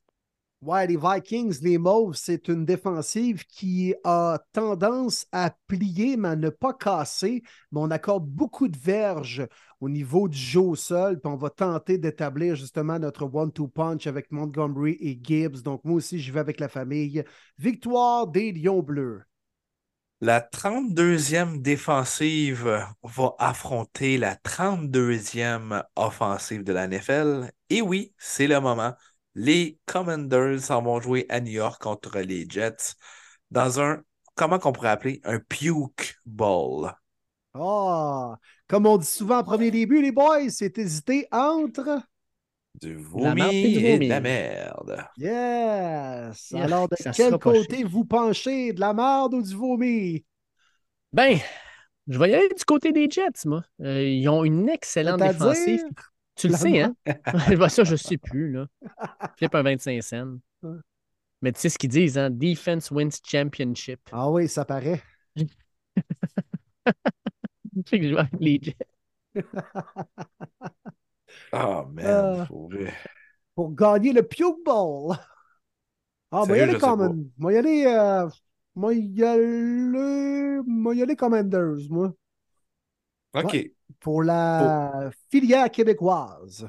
Ouais, 0.62 0.86
les 0.86 0.96
Vikings, 0.98 1.60
les 1.64 1.80
Mauves, 1.80 2.16
c'est 2.16 2.48
une 2.48 2.66
défensive 2.66 3.46
qui 3.48 3.96
a 4.04 4.38
tendance 4.54 5.26
à 5.32 5.50
plier, 5.68 6.18
mais 6.18 6.28
à 6.30 6.36
ne 6.36 6.50
pas 6.50 6.74
casser. 6.74 7.42
Mais 7.72 7.80
on 7.82 7.90
accorde 7.90 8.28
beaucoup 8.28 8.68
de 8.68 8.78
verges 8.78 9.48
au 9.80 9.90
niveau 9.90 10.28
du 10.28 10.38
jeu 10.38 10.60
au 10.60 10.76
sol. 10.76 11.20
Puis 11.20 11.32
on 11.34 11.36
va 11.36 11.50
tenter 11.50 11.98
d'établir 11.98 12.56
justement 12.56 13.00
notre 13.00 13.24
one-two 13.26 13.70
punch 13.70 14.06
avec 14.06 14.32
Montgomery 14.32 14.98
et 15.02 15.20
Gibbs. 15.22 15.64
Donc 15.64 15.84
moi 15.84 15.96
aussi, 15.96 16.20
je 16.20 16.32
vais 16.32 16.40
avec 16.40 16.60
la 16.60 16.70
famille. 16.70 17.24
Victoire 17.58 18.28
des 18.28 18.52
Lions 18.52 18.84
Bleus. 18.84 19.24
La 20.22 20.40
32e 20.40 21.62
défensive 21.64 22.88
va 23.02 23.36
affronter 23.40 24.18
la 24.20 24.36
32e 24.36 25.84
offensive 25.96 26.64
de 26.64 26.72
la 26.74 26.86
NFL. 26.86 27.52
Et 27.72 27.82
oui, 27.82 28.14
c'est 28.20 28.46
le 28.48 28.60
moment. 28.60 28.94
Les 29.36 29.80
Commanders 29.86 30.62
s'en 30.62 30.82
vont 30.82 31.00
jouer 31.00 31.26
à 31.30 31.40
New 31.40 31.52
York 31.52 31.82
contre 31.82 32.20
les 32.20 32.46
Jets 32.50 32.96
dans 33.50 33.80
un, 33.80 34.02
comment 34.36 34.60
qu'on 34.60 34.72
pourrait 34.72 34.90
appeler, 34.90 35.22
un 35.24 35.40
puke 35.40 36.16
ball. 36.26 36.94
Ah, 37.54 38.36
comme 38.68 38.86
on 38.86 38.98
dit 38.98 39.06
souvent 39.06 39.40
en 39.40 39.44
premier 39.44 39.72
début, 39.72 40.02
les 40.02 40.12
boys, 40.12 40.50
c'est 40.50 40.78
hésité 40.78 41.28
entre. 41.32 42.02
Du 42.80 42.96
vomi 42.96 43.42
et 43.42 44.00
de 44.00 44.08
la 44.08 44.22
merde. 44.22 45.06
Yes! 45.18 46.54
Alors, 46.54 46.88
de 46.88 46.96
ça 46.96 47.12
quel 47.12 47.38
côté 47.38 47.84
vous 47.84 48.06
penchez? 48.06 48.72
De 48.72 48.80
la 48.80 48.94
merde 48.94 49.34
ou 49.34 49.42
du 49.42 49.54
vomi? 49.54 50.26
Ben, 51.12 51.38
je 52.08 52.18
vais 52.18 52.30
y 52.32 52.34
aller 52.34 52.48
du 52.48 52.64
côté 52.64 52.94
des 52.94 53.10
Jets, 53.10 53.46
moi. 53.46 53.64
Euh, 53.82 54.02
ils 54.02 54.28
ont 54.30 54.46
une 54.46 54.70
excellente 54.70 55.22
défensive. 55.22 55.84
Tu 56.42 56.48
le 56.48 56.54
sais, 56.56 56.82
hein? 56.82 56.96
Ouais, 57.34 57.70
ça, 57.70 57.84
je 57.84 57.92
ne 57.92 57.96
sais 57.98 58.18
plus, 58.18 58.52
là. 58.52 58.66
Flip 59.38 59.54
un 59.56 59.64
25 59.64 60.02
cents. 60.04 60.40
Mais 61.42 61.52
tu 61.52 61.60
sais 61.60 61.70
ce 61.70 61.78
qu'ils 61.78 61.90
disent, 61.90 62.18
hein? 62.18 62.30
Defense 62.32 62.92
wins 62.92 63.10
championship. 63.24 64.00
Ah 64.12 64.30
oui, 64.32 64.48
ça 64.48 64.64
paraît. 64.66 65.02
Que 67.86 68.02
je 68.02 68.10
joue 68.10 68.18
avec 68.18 68.32
les 68.40 68.60
Jets. 68.62 68.78
Ah, 71.52 71.86
man. 71.90 72.06
Euh. 72.06 72.46
faut 72.48 72.68
vrai. 72.68 72.94
Pour 73.56 73.74
gagner 73.74 74.12
le 74.14 74.24
Puke 74.28 74.64
Bowl. 74.66 75.16
Ah, 76.32 76.46
moi, 76.46 76.58
y 76.58 76.62
aller 76.62 76.74
je 76.74 76.80
sais 76.80 76.94
y 77.54 77.58
aller. 77.58 77.86
euh, 77.88 78.30
Moi, 78.76 78.94
y 78.96 79.24
aller. 79.24 80.62
Moi, 80.66 80.96
y 80.96 81.02
aller 81.02 81.16
Commanders, 81.16 81.90
moi. 81.90 82.14
OK. 83.34 83.54
Ouais. 83.54 83.74
Pour 84.00 84.24
la 84.24 85.10
filière 85.30 85.70
québécoise. 85.70 86.68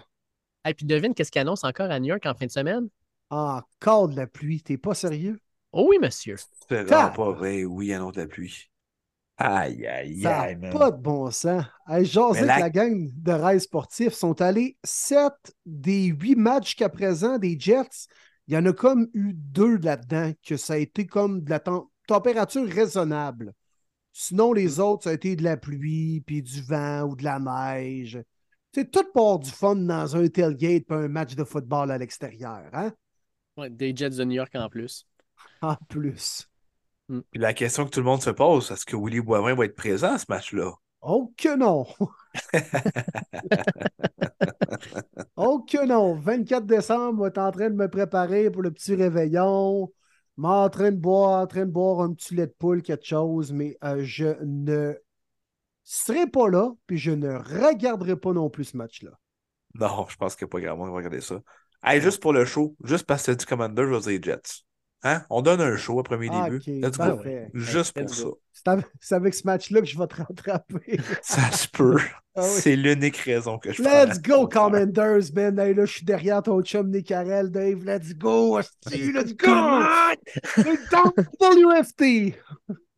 Et 0.66 0.74
puis 0.74 0.86
devine 0.86 1.14
qu'est-ce 1.14 1.30
qu'ils 1.30 1.42
annoncent 1.42 1.66
encore 1.66 1.90
à 1.90 1.98
New 1.98 2.06
York 2.06 2.24
en 2.26 2.34
fin 2.34 2.46
de 2.46 2.50
semaine? 2.50 2.88
Encore 3.30 4.08
de 4.08 4.16
la 4.16 4.26
pluie. 4.26 4.62
T'es 4.62 4.76
pas 4.76 4.94
sérieux? 4.94 5.38
Oh 5.72 5.86
oui, 5.88 5.98
monsieur. 6.00 6.36
C'est 6.68 6.84
pas 6.86 7.08
vrai. 7.08 7.64
Oui, 7.64 7.96
autre 7.96 8.16
de 8.16 8.20
la 8.22 8.26
pluie. 8.28 8.68
Aïe, 9.38 9.86
aïe, 9.86 10.24
aïe, 10.26 10.56
pas 10.70 10.90
de 10.90 10.98
bon 10.98 11.30
sens. 11.30 11.64
Hey, 11.88 12.06
sais 12.06 12.44
la- 12.44 12.56
que 12.56 12.60
la 12.60 12.70
gang 12.70 13.10
de 13.12 13.32
rêves 13.32 13.60
sportifs 13.60 14.12
sont 14.12 14.40
allés 14.40 14.76
sept 14.84 15.32
des 15.66 16.06
huit 16.06 16.36
matchs 16.36 16.66
jusqu'à 16.66 16.88
présent 16.88 17.38
des 17.38 17.58
Jets. 17.58 18.06
Il 18.46 18.54
y 18.54 18.56
en 18.56 18.66
a 18.66 18.72
comme 18.72 19.08
eu 19.14 19.32
deux 19.34 19.78
là-dedans 19.78 20.32
que 20.46 20.56
ça 20.56 20.74
a 20.74 20.76
été 20.76 21.06
comme 21.06 21.40
de 21.42 21.50
la 21.50 21.58
tem- 21.58 21.86
température 22.06 22.68
raisonnable. 22.68 23.52
Sinon, 24.12 24.52
les 24.52 24.78
autres, 24.78 25.04
ça 25.04 25.10
a 25.10 25.14
été 25.14 25.36
de 25.36 25.42
la 25.42 25.56
pluie, 25.56 26.20
puis 26.20 26.42
du 26.42 26.62
vent 26.62 27.02
ou 27.02 27.16
de 27.16 27.24
la 27.24 27.38
neige. 27.38 28.22
C'est 28.74 28.90
tout 28.90 29.04
pour 29.12 29.38
du 29.38 29.50
fun 29.50 29.76
dans 29.76 30.16
un 30.16 30.28
tailgate 30.28 30.84
puis 30.86 30.96
un 30.96 31.08
match 31.08 31.34
de 31.34 31.44
football 31.44 31.90
à 31.90 31.98
l'extérieur, 31.98 32.68
hein? 32.72 32.92
Ouais, 33.56 33.68
des 33.68 33.94
Jets 33.94 34.10
de 34.10 34.24
New 34.24 34.36
York 34.36 34.54
en 34.54 34.68
plus. 34.68 35.06
En 35.60 35.76
plus. 35.88 36.48
Puis 37.08 37.40
la 37.40 37.52
question 37.52 37.84
que 37.84 37.90
tout 37.90 38.00
le 38.00 38.06
monde 38.06 38.22
se 38.22 38.30
pose, 38.30 38.70
est-ce 38.70 38.86
que 38.86 38.96
Willy 38.96 39.20
Boivin 39.20 39.54
va 39.54 39.64
être 39.64 39.76
présent 39.76 40.14
à 40.14 40.18
ce 40.18 40.26
match-là? 40.28 40.72
Oh 41.02 41.32
que 41.36 41.56
non! 41.56 41.86
oh 45.36 45.64
que 45.68 45.84
non! 45.84 46.14
24 46.14 46.64
décembre, 46.64 47.14
moi, 47.14 47.30
t'es 47.30 47.40
en 47.40 47.50
train 47.50 47.70
de 47.70 47.74
me 47.74 47.88
préparer 47.88 48.50
pour 48.50 48.62
le 48.62 48.70
petit 48.70 48.94
réveillon. 48.94 49.92
M'en 50.36 50.68
train 50.70 50.90
de 50.90 50.96
boire, 50.96 51.42
en 51.42 51.46
train 51.46 51.66
de 51.66 51.70
boire 51.70 52.00
un 52.00 52.14
petit 52.14 52.34
lait 52.34 52.46
de 52.46 52.54
poule, 52.58 52.82
quelque 52.82 53.06
chose, 53.06 53.52
mais 53.52 53.76
euh, 53.84 54.02
je 54.02 54.42
ne 54.42 54.94
serai 55.84 56.26
pas 56.26 56.48
là, 56.48 56.70
puis 56.86 56.98
je 56.98 57.10
ne 57.10 57.30
regarderai 57.34 58.16
pas 58.16 58.32
non 58.32 58.48
plus 58.48 58.64
ce 58.64 58.76
match-là. 58.76 59.10
Non, 59.74 60.06
je 60.08 60.16
pense 60.16 60.36
qu'il 60.36 60.46
n'y 60.46 60.50
a 60.50 60.52
pas 60.52 60.60
grand 60.60 60.76
monde 60.76 60.88
qui 60.88 60.92
va 60.92 60.96
regarder 60.98 61.20
ça. 61.20 61.40
Hey, 61.82 62.00
juste 62.00 62.20
pour 62.20 62.32
le 62.32 62.44
show, 62.44 62.76
juste 62.84 63.06
parce 63.06 63.26
que 63.26 63.32
du 63.32 63.44
Commander, 63.44 63.82
je 63.82 63.94
vais 63.94 64.18
dire 64.18 64.34
Jets. 64.34 64.64
Hein? 65.04 65.22
On 65.30 65.42
donne 65.42 65.60
un 65.60 65.76
show 65.76 65.98
à 65.98 66.04
premier 66.04 66.28
Ah, 66.30 66.48
Let's 66.48 66.96
go. 66.96 67.16
parfait. 67.16 67.50
Juste 67.54 67.98
Let's 67.98 68.20
pour 68.20 68.36
ça. 68.64 68.76
C'est 69.00 69.14
avec, 69.16 69.34
ce 69.34 69.44
match-là 69.44 69.80
que 69.80 69.86
je 69.86 69.98
vais 69.98 70.06
te 70.06 70.14
rattraper. 70.14 71.00
Ça 71.22 71.50
se 71.50 71.66
peut. 71.66 71.98
Ah 72.36 72.42
oui. 72.42 72.60
C'est 72.60 72.76
l'unique 72.76 73.16
raison 73.16 73.58
que 73.58 73.72
je 73.72 73.82
Let's 73.82 74.22
go, 74.22 74.46
Commanders, 74.46 75.32
man. 75.34 75.58
Hey, 75.58 75.74
là, 75.74 75.84
je 75.84 75.92
suis 75.92 76.04
derrière 76.04 76.42
ton 76.42 76.62
chum 76.62 76.90
Nicarel, 76.90 77.50
Dave. 77.50 77.84
Let's 77.84 78.14
go, 78.14 78.58
hostie, 78.58 79.12
let's 79.12 79.34
go! 79.34 79.48
Le 80.58 80.76
WFT! 81.40 82.38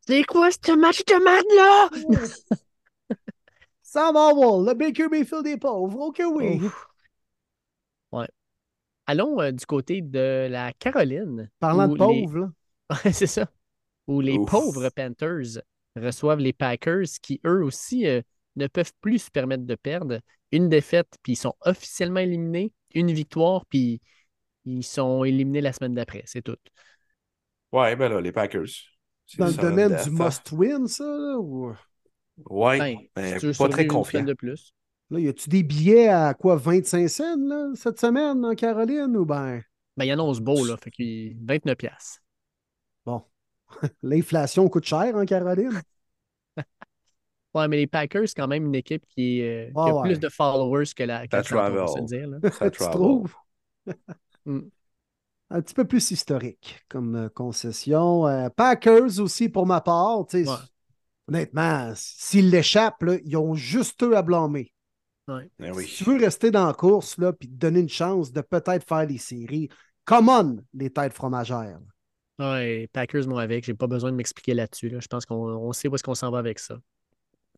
C'est 0.07 0.25
quoi 0.25 0.51
ce 0.51 0.73
match 0.77 1.03
de 1.07 1.25
merde-là? 1.25 3.17
Sam 3.83 4.17
Howell, 4.17 4.67
le 4.67 4.75
Baker 4.75 5.09
Mayfield 5.09 5.45
des 5.45 5.57
pauvres. 5.57 5.99
OK, 6.01 6.23
oui. 6.27 6.61
Ouais. 8.13 8.29
Allons 9.07 9.41
euh, 9.41 9.53
du 9.53 9.67
côté 9.67 10.01
de 10.01 10.49
la 10.51 10.73
Caroline. 10.73 11.51
Parlant 11.61 11.89
de 11.89 11.93
les- 11.95 11.99
pauvres, 11.99 12.39
là. 12.39 12.49
Ouais, 13.05 13.13
c'est 13.13 13.27
ça. 13.27 13.49
Où 14.07 14.21
les 14.21 14.39
Ouf. 14.39 14.51
pauvres 14.51 14.89
Panthers 14.91 15.63
reçoivent 15.97 16.39
les 16.39 16.53
Packers 16.53 17.07
qui, 17.23 17.41
eux 17.47 17.65
aussi, 17.65 18.07
euh, 18.07 18.21
ne 18.57 18.67
peuvent 18.67 18.93
plus 19.01 19.19
se 19.21 19.31
permettre 19.31 19.65
de 19.65 19.75
perdre. 19.75 20.21
Une 20.53 20.69
défaite, 20.69 21.09
puis 21.23 21.33
ils 21.33 21.37
sont 21.37 21.55
officiellement 21.63 22.21
éliminés. 22.21 22.73
Une 22.95 23.11
victoire, 23.13 23.65
puis 23.67 24.01
ils 24.65 24.85
sont 24.85 25.25
éliminés 25.25 25.61
la 25.61 25.73
semaine 25.73 25.95
d'après. 25.95 26.23
C'est 26.27 26.43
tout. 26.43 26.57
Ouais, 27.73 27.97
ben 27.97 28.09
là, 28.09 28.21
les 28.21 28.33
Packers. 28.33 28.69
C'est 29.27 29.39
Dans 29.39 29.47
le 29.47 29.53
domaine 29.55 29.97
du 30.05 30.11
must-win, 30.11 30.87
ça, 30.87 31.05
là? 31.05 31.39
Ou... 31.39 31.75
Ouais, 32.51 33.09
Ben, 33.17 33.39
veux 33.39 33.53
pas 33.53 33.69
très 33.69 33.87
confiant. 33.87 34.23
de 34.23 34.35
plus. 34.35 34.73
Là, 35.11 35.21
y 35.21 35.29
a-tu 35.29 35.49
des 35.49 35.63
billets 35.63 36.09
à 36.09 36.35
quoi, 36.35 36.57
25 36.57 37.09
cents, 37.09 37.37
là, 37.37 37.71
cette 37.75 38.01
semaine, 38.01 38.45
en 38.45 38.55
Caroline, 38.55 39.17
ou 39.17 39.25
ben, 39.25 39.63
Ben, 39.97 40.05
il 40.05 40.11
annonce 40.11 40.41
beau, 40.41 40.65
là. 40.65 40.77
Fait 40.77 40.91
qu'il 40.91 41.37
29 41.45 41.77
piastres. 41.77 42.21
l'inflation 44.03 44.69
coûte 44.69 44.85
cher 44.85 45.15
en 45.15 45.25
Caroline? 45.25 45.81
Ouais, 47.55 47.69
mais 47.69 47.77
les 47.77 47.87
Packers, 47.87 48.27
c'est 48.27 48.35
quand 48.35 48.49
même 48.49 48.67
une 48.67 48.75
équipe 48.75 49.05
qui, 49.07 49.41
euh, 49.41 49.67
qui 49.67 49.73
Ah 49.77 49.85
a 49.85 49.95
ouais. 49.95 50.09
plus 50.09 50.19
de 50.19 50.29
followers 50.29 50.87
que 50.87 51.05
la, 51.05 51.29
que 51.29 51.41
se 51.41 51.55
travel. 51.55 51.85
le 51.85 52.05
dire. 52.05 52.29
là. 52.29 52.51
Ça 52.51 52.69
tu 52.73 52.79
trouves? 52.91 53.33
Mm. 54.45 54.59
Un 55.51 55.63
petit 55.63 55.75
peu 55.75 55.85
plus 55.85 56.11
historique 56.11 56.81
comme 56.89 57.15
euh, 57.15 57.29
concession. 57.29 58.27
Euh, 58.27 58.49
Packers 58.49 59.21
aussi, 59.21 59.49
pour 59.49 59.67
ma 59.67 59.81
part. 59.81 60.27
Ouais. 60.33 60.47
Honnêtement, 61.29 61.93
s'ils 61.95 62.51
l'échappent, 62.51 63.05
là, 63.05 63.19
ils 63.25 63.37
ont 63.37 63.55
juste 63.55 64.03
eux 64.03 64.17
à 64.17 64.23
blâmer. 64.23 64.74
Ouais. 65.29 65.49
Ben 65.59 65.73
oui. 65.75 65.87
Si 65.87 66.05
tu 66.05 66.11
veux 66.11 66.17
rester 66.19 66.51
dans 66.51 66.67
la 66.67 66.75
course 66.75 67.17
et 67.19 67.47
te 67.47 67.53
donner 67.53 67.81
une 67.81 67.89
chance 67.89 68.31
de 68.33 68.41
peut-être 68.43 68.87
faire 68.87 69.07
les 69.07 69.19
séries, 69.19 69.69
come 70.05 70.29
on, 70.29 70.57
les 70.75 70.91
têtes 70.91 71.15
fromagères. 71.15 71.81
Ouais, 72.39 72.89
Packers, 72.93 73.27
moi, 73.29 73.43
avec. 73.43 73.65
J'ai 73.65 73.75
pas 73.75 73.87
besoin 73.87 74.11
de 74.11 74.17
m'expliquer 74.17 74.55
là-dessus. 74.55 74.89
là. 74.89 75.01
Je 75.01 75.07
pense 75.07 75.25
qu'on 75.25 75.37
on 75.37 75.73
sait 75.73 75.89
où 75.89 75.95
est-ce 75.95 76.03
qu'on 76.03 76.15
s'en 76.15 76.31
va 76.31 76.39
avec 76.39 76.59
ça. 76.59 76.79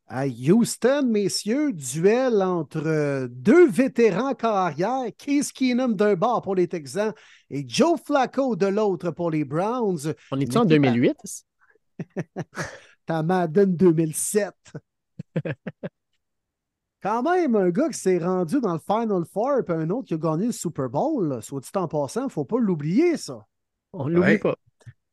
À 0.08 0.26
Houston, 0.28 1.02
messieurs, 1.08 1.72
duel 1.72 2.40
entre 2.40 2.86
euh, 2.86 3.26
deux 3.28 3.68
vétérans 3.68 4.34
carrière, 4.34 5.02
Case 5.18 5.50
Keenum 5.50 5.96
d'un 5.96 6.14
bord 6.14 6.42
pour 6.42 6.54
les 6.54 6.68
Texans 6.68 7.12
et 7.50 7.64
Joe 7.66 7.98
Flacco 8.04 8.54
de 8.54 8.66
l'autre 8.66 9.10
pour 9.10 9.32
les 9.32 9.44
Browns. 9.44 10.14
On 10.30 10.38
est-tu 10.38 10.56
en 10.58 10.62
équipe 10.68 10.84
à- 10.84 10.90
2008? 10.92 11.16
Ta 13.06 13.22
Madden 13.24 13.74
2007. 13.74 14.54
Quand 17.06 17.22
même, 17.22 17.54
un 17.54 17.70
gars 17.70 17.88
qui 17.88 17.98
s'est 18.00 18.18
rendu 18.18 18.60
dans 18.60 18.72
le 18.72 18.80
Final 18.80 19.22
Four 19.32 19.58
et 19.58 19.72
un 19.72 19.90
autre 19.90 20.08
qui 20.08 20.14
a 20.14 20.16
gagné 20.16 20.46
le 20.46 20.52
Super 20.52 20.88
Bowl, 20.90 21.28
là, 21.28 21.40
soit 21.40 21.60
dit 21.60 21.70
en 21.76 21.86
passant, 21.86 22.28
faut 22.28 22.44
pas 22.44 22.58
l'oublier, 22.58 23.16
ça. 23.16 23.46
On 23.92 24.08
l'oublie 24.08 24.32
Ouais. 24.32 24.38
pas. 24.38 24.56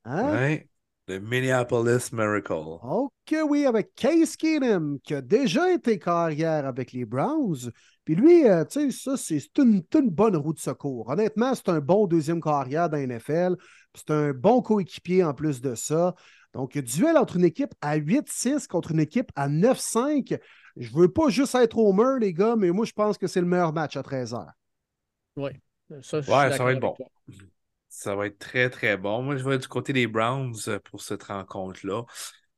Hein? 0.05 0.31
Ouais. 0.31 0.67
Le 1.07 1.19
Minneapolis 1.19 2.11
Miracle. 2.11 2.53
Ok, 2.81 3.35
oui, 3.47 3.67
avec 3.67 3.93
Case 3.93 4.35
Keenum, 4.35 4.97
qui 5.03 5.13
a 5.13 5.22
déjà 5.22 5.72
été 5.72 5.99
carrière 5.99 6.65
avec 6.65 6.93
les 6.93 7.05
Browns. 7.05 7.69
Puis 8.05 8.15
lui, 8.15 8.47
euh, 8.47 8.65
tu 8.65 8.91
sais, 8.91 9.11
ça, 9.11 9.15
c'est 9.15 9.57
une, 9.59 9.83
une 9.93 10.09
bonne 10.09 10.35
roue 10.35 10.53
de 10.53 10.59
secours. 10.59 11.09
Honnêtement, 11.09 11.53
c'est 11.53 11.69
un 11.69 11.80
bon 11.80 12.07
deuxième 12.07 12.41
carrière 12.41 12.89
dans 12.89 12.97
la 12.97 13.03
NFL. 13.03 13.55
Puis 13.93 14.03
C'est 14.07 14.13
un 14.13 14.31
bon 14.33 14.63
coéquipier 14.63 15.23
en 15.23 15.35
plus 15.35 15.61
de 15.61 15.75
ça. 15.75 16.15
Donc, 16.53 16.77
duel 16.77 17.17
entre 17.17 17.38
une 17.38 17.45
équipe 17.45 17.73
à 17.82 17.98
8-6 17.98 18.67
contre 18.67 18.91
une 18.91 18.99
équipe 18.99 19.32
à 19.35 19.49
9-5. 19.49 20.38
Je 20.77 20.90
veux 20.93 21.11
pas 21.11 21.30
juste 21.30 21.56
être 21.56 21.77
au 21.77 21.93
mur, 21.93 22.19
les 22.19 22.33
gars, 22.33 22.56
mais 22.56 22.72
moi, 22.72 22.85
je 22.85 22.93
pense 22.93 23.17
que 23.17 23.27
c'est 23.27 23.41
le 23.41 23.48
meilleur 23.48 23.73
match 23.73 23.98
à 23.98 24.01
13h. 24.01 24.48
Ça, 26.01 26.22
je 26.22 26.22
suis 26.22 26.32
Ouais, 26.32 26.51
ça 26.51 26.64
va 26.64 26.72
être 26.73 26.80
bon. 26.80 26.93
toi. 26.93 27.07
Ça 27.90 28.15
va 28.15 28.27
être 28.27 28.40
très, 28.40 28.69
très 28.69 28.98
bon. 28.98 29.22
Moi, 29.22 29.38
je 29.38 29.43
vais 29.48 29.57
du 29.57 29.67
côté 29.67 29.93
des 29.93 30.07
Browns 30.07 30.56
euh, 30.67 30.80
pour 30.80 31.01
cette 31.01 31.23
rencontre-là. 31.23 32.03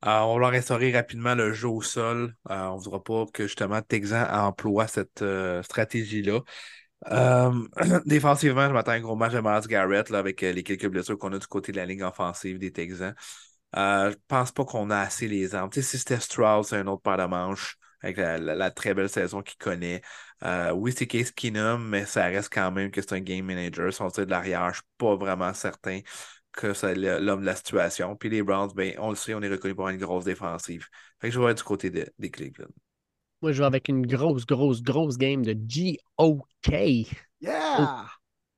Euh, 0.06 0.20
on 0.20 0.36
va 0.36 0.40
leur 0.40 0.54
instaurer 0.54 0.92
rapidement 0.94 1.36
le 1.36 1.52
jeu 1.52 1.68
au 1.68 1.82
sol. 1.82 2.36
Euh, 2.50 2.68
on 2.68 2.78
ne 2.78 2.82
voudra 2.82 3.04
pas 3.04 3.26
que 3.34 3.44
justement 3.48 3.82
Texan 3.82 4.26
emploie 4.30 4.88
cette 4.88 5.22
euh, 5.22 5.64
stratégie-là. 5.64 6.40
Euh, 7.12 7.52
défensivement, 8.06 8.68
je 8.68 8.74
m'attends 8.74 8.92
à 8.92 8.96
un 8.96 9.02
gros 9.02 9.16
match 9.16 9.34
de 9.34 9.40
Miles 9.42 9.68
Garrett 9.68 10.10
là, 10.10 10.20
avec 10.20 10.42
euh, 10.44 10.52
les 10.52 10.64
quelques 10.64 10.88
blessures 10.88 11.18
qu'on 11.18 11.34
a 11.34 11.40
du 11.40 11.48
côté 11.48 11.72
de 11.72 11.78
la 11.78 11.86
ligne 11.86 12.04
offensive 12.04 12.58
des 12.60 12.72
Texans. 12.72 13.16
Euh, 13.76 14.12
je 14.12 14.18
pense 14.28 14.52
pas 14.52 14.66
qu'on 14.66 14.90
a 14.90 15.00
assez 15.00 15.28
les 15.28 15.54
armes. 15.56 15.70
Tu 15.70 15.82
sais, 15.82 15.90
si 15.92 15.98
c'était 16.00 16.20
Strauss, 16.20 16.70
c'est 16.70 16.78
un 16.78 16.88
autre 16.88 17.02
paire 17.02 17.18
de 17.18 17.26
manches 17.26 17.78
avec 18.02 18.18
la, 18.18 18.38
la- 18.38 18.56
la 18.56 18.72
très 18.72 18.94
belle 18.94 19.10
saison 19.10 19.42
qu'il 19.42 19.58
connaît. 19.58 20.02
Euh, 20.44 20.72
oui, 20.72 20.94
c'est 20.96 21.08
Case 21.08 21.32
Keenum, 21.32 21.88
mais 21.90 22.06
ça 22.06 22.26
reste 22.26 22.50
quand 22.54 22.72
même 22.72 22.92
que 22.92 23.02
c'est 23.02 23.14
un 23.14 23.20
game 23.22 23.46
manager. 23.46 23.92
Si 23.94 24.02
on 24.02 24.10
tire 24.10 24.26
de 24.26 24.32
l'arrière, 24.32 24.70
je 24.70 24.76
suis 24.76 24.84
pas 24.98 25.16
vraiment 25.16 25.54
certain 25.54 26.02
que 26.54 26.74
c'est 26.74 26.96
l'homme 26.96 27.42
de 27.42 27.46
la 27.46 27.56
situation. 27.56 28.16
Puis 28.16 28.30
les 28.30 28.44
Browns, 28.44 28.72
ben, 28.76 28.94
on 29.00 29.10
le 29.10 29.16
sait, 29.16 29.34
on 29.34 29.42
est 29.42 29.50
reconnu 29.50 29.76
pour 29.76 29.86
avoir 29.88 29.94
une 29.96 30.02
grosse 30.02 30.24
défensive. 30.26 30.88
Fait 31.20 31.28
que 31.30 31.34
je 31.34 31.40
vais 31.40 31.52
être 31.52 31.58
du 31.58 31.64
côté 31.64 31.90
de- 31.90 32.08
des 32.20 32.32
Cleveland. 32.32 32.68
Moi, 33.42 33.52
je 33.52 33.60
vais 33.60 33.66
avec 33.66 33.88
une 33.90 34.06
grosse, 34.06 34.46
grosse, 34.46 34.82
grosse 34.82 35.18
game 35.18 35.44
de 35.44 35.56
G.O.K. 35.68 37.06
Yeah! 37.40 38.08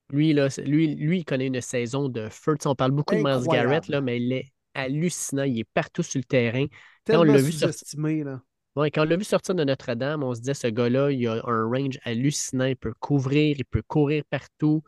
Lui, 0.09 0.33
là, 0.33 0.47
lui, 0.65 0.95
lui, 0.95 1.19
il 1.19 1.25
connaît 1.25 1.47
une 1.47 1.61
saison 1.61 2.09
de 2.09 2.29
feu. 2.29 2.55
On 2.65 2.75
parle 2.75 2.91
beaucoup 2.91 3.15
de 3.15 3.21
Miles. 3.21 3.47
Garrett, 3.47 3.87
là, 3.89 4.01
mais 4.01 4.17
il 4.17 4.31
est 4.31 4.53
hallucinant. 4.77 5.43
Il 5.43 5.59
est 5.59 5.69
partout 5.73 6.03
sur 6.03 6.19
le 6.19 6.23
terrain. 6.23 6.65
Quand 7.05 7.19
on 7.19 7.23
l'a 7.23 7.37
vu 7.37 7.51
sortir- 7.51 7.73
sous-estimé, 7.73 8.23
là. 8.23 8.41
Ouais, 8.75 8.91
quand 8.91 9.01
on 9.01 9.05
l'a 9.05 9.15
vu 9.17 9.23
sortir 9.23 9.55
de 9.55 9.63
Notre-Dame, 9.63 10.21
on 10.23 10.35
se 10.35 10.39
disait 10.39 10.53
ce 10.53 10.67
gars-là, 10.67 11.11
il 11.11 11.27
a 11.27 11.41
un 11.45 11.65
range 11.65 11.97
hallucinant, 12.03 12.65
il 12.65 12.75
peut 12.75 12.93
couvrir, 12.99 13.55
il 13.57 13.65
peut 13.65 13.81
courir 13.81 14.23
partout. 14.29 14.83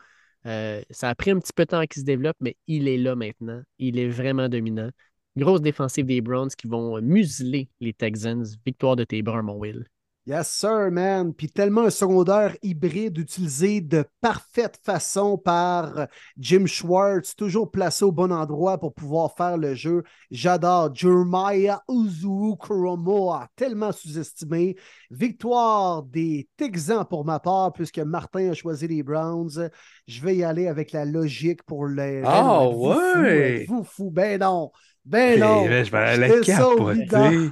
Euh, 0.46 0.82
ça 0.92 1.10
a 1.10 1.16
pris 1.16 1.32
un 1.32 1.40
petit 1.40 1.54
peu 1.54 1.64
de 1.64 1.70
temps 1.70 1.86
qu'il 1.86 2.02
se 2.02 2.06
développe, 2.06 2.38
mais 2.40 2.56
il 2.68 2.88
est 2.88 2.98
là 2.98 3.16
maintenant. 3.16 3.62
Il 3.80 3.98
est 3.98 4.08
vraiment 4.08 4.48
dominant. 4.48 4.92
Grosse 5.36 5.62
défensive 5.62 6.06
des 6.06 6.22
Browns 6.22 6.50
qui 6.50 6.68
vont 6.68 7.02
museler 7.02 7.70
les 7.80 7.94
Texans. 7.94 8.46
Victoire 8.66 8.96
de 8.96 9.04
tes 9.04 9.22
Browns, 9.22 9.46
mon 9.46 9.58
Will. 9.58 9.86
Yes, 10.26 10.48
sir, 10.50 10.92
man. 10.92 11.34
Puis 11.34 11.50
tellement 11.50 11.86
un 11.86 11.90
secondaire 11.90 12.56
hybride 12.62 13.18
utilisé 13.18 13.82
de 13.82 14.06
parfaite 14.22 14.80
façon 14.84 15.38
par 15.38 16.08
Jim 16.38 16.68
Schwartz, 16.68 17.36
toujours 17.36 17.72
placé 17.72 18.06
au 18.06 18.12
bon 18.12 18.32
endroit 18.32 18.78
pour 18.78 18.94
pouvoir 18.94 19.34
faire 19.36 19.58
le 19.58 19.74
jeu. 19.74 20.04
J'adore. 20.30 20.94
Jeremiah 20.94 21.82
Uzu 21.90 22.56
Kuromoa, 22.62 23.48
tellement 23.56 23.92
sous-estimé. 23.92 24.76
Victoire 25.10 26.04
des 26.04 26.48
Texans 26.58 27.06
pour 27.10 27.26
ma 27.26 27.40
part, 27.40 27.74
puisque 27.74 27.98
Martin 27.98 28.52
a 28.52 28.54
choisi 28.54 28.88
les 28.88 29.02
Browns. 29.02 29.70
Je 30.08 30.22
vais 30.22 30.36
y 30.36 30.44
aller 30.44 30.68
avec 30.68 30.92
la 30.92 31.06
logique 31.06 31.64
pour 31.64 31.88
les. 31.88 32.22
Ah, 32.24 32.68
fou? 32.72 32.94
ouais. 32.94 33.66
Fou? 33.84 34.12
Ben 34.12 34.40
non. 34.40 34.72
Ben 35.06 35.40
non. 35.40 35.66
Eh, 35.66 35.86
je 35.86 35.92
vais 35.92 35.98
aller 35.98 36.42
capoter. 36.42 37.50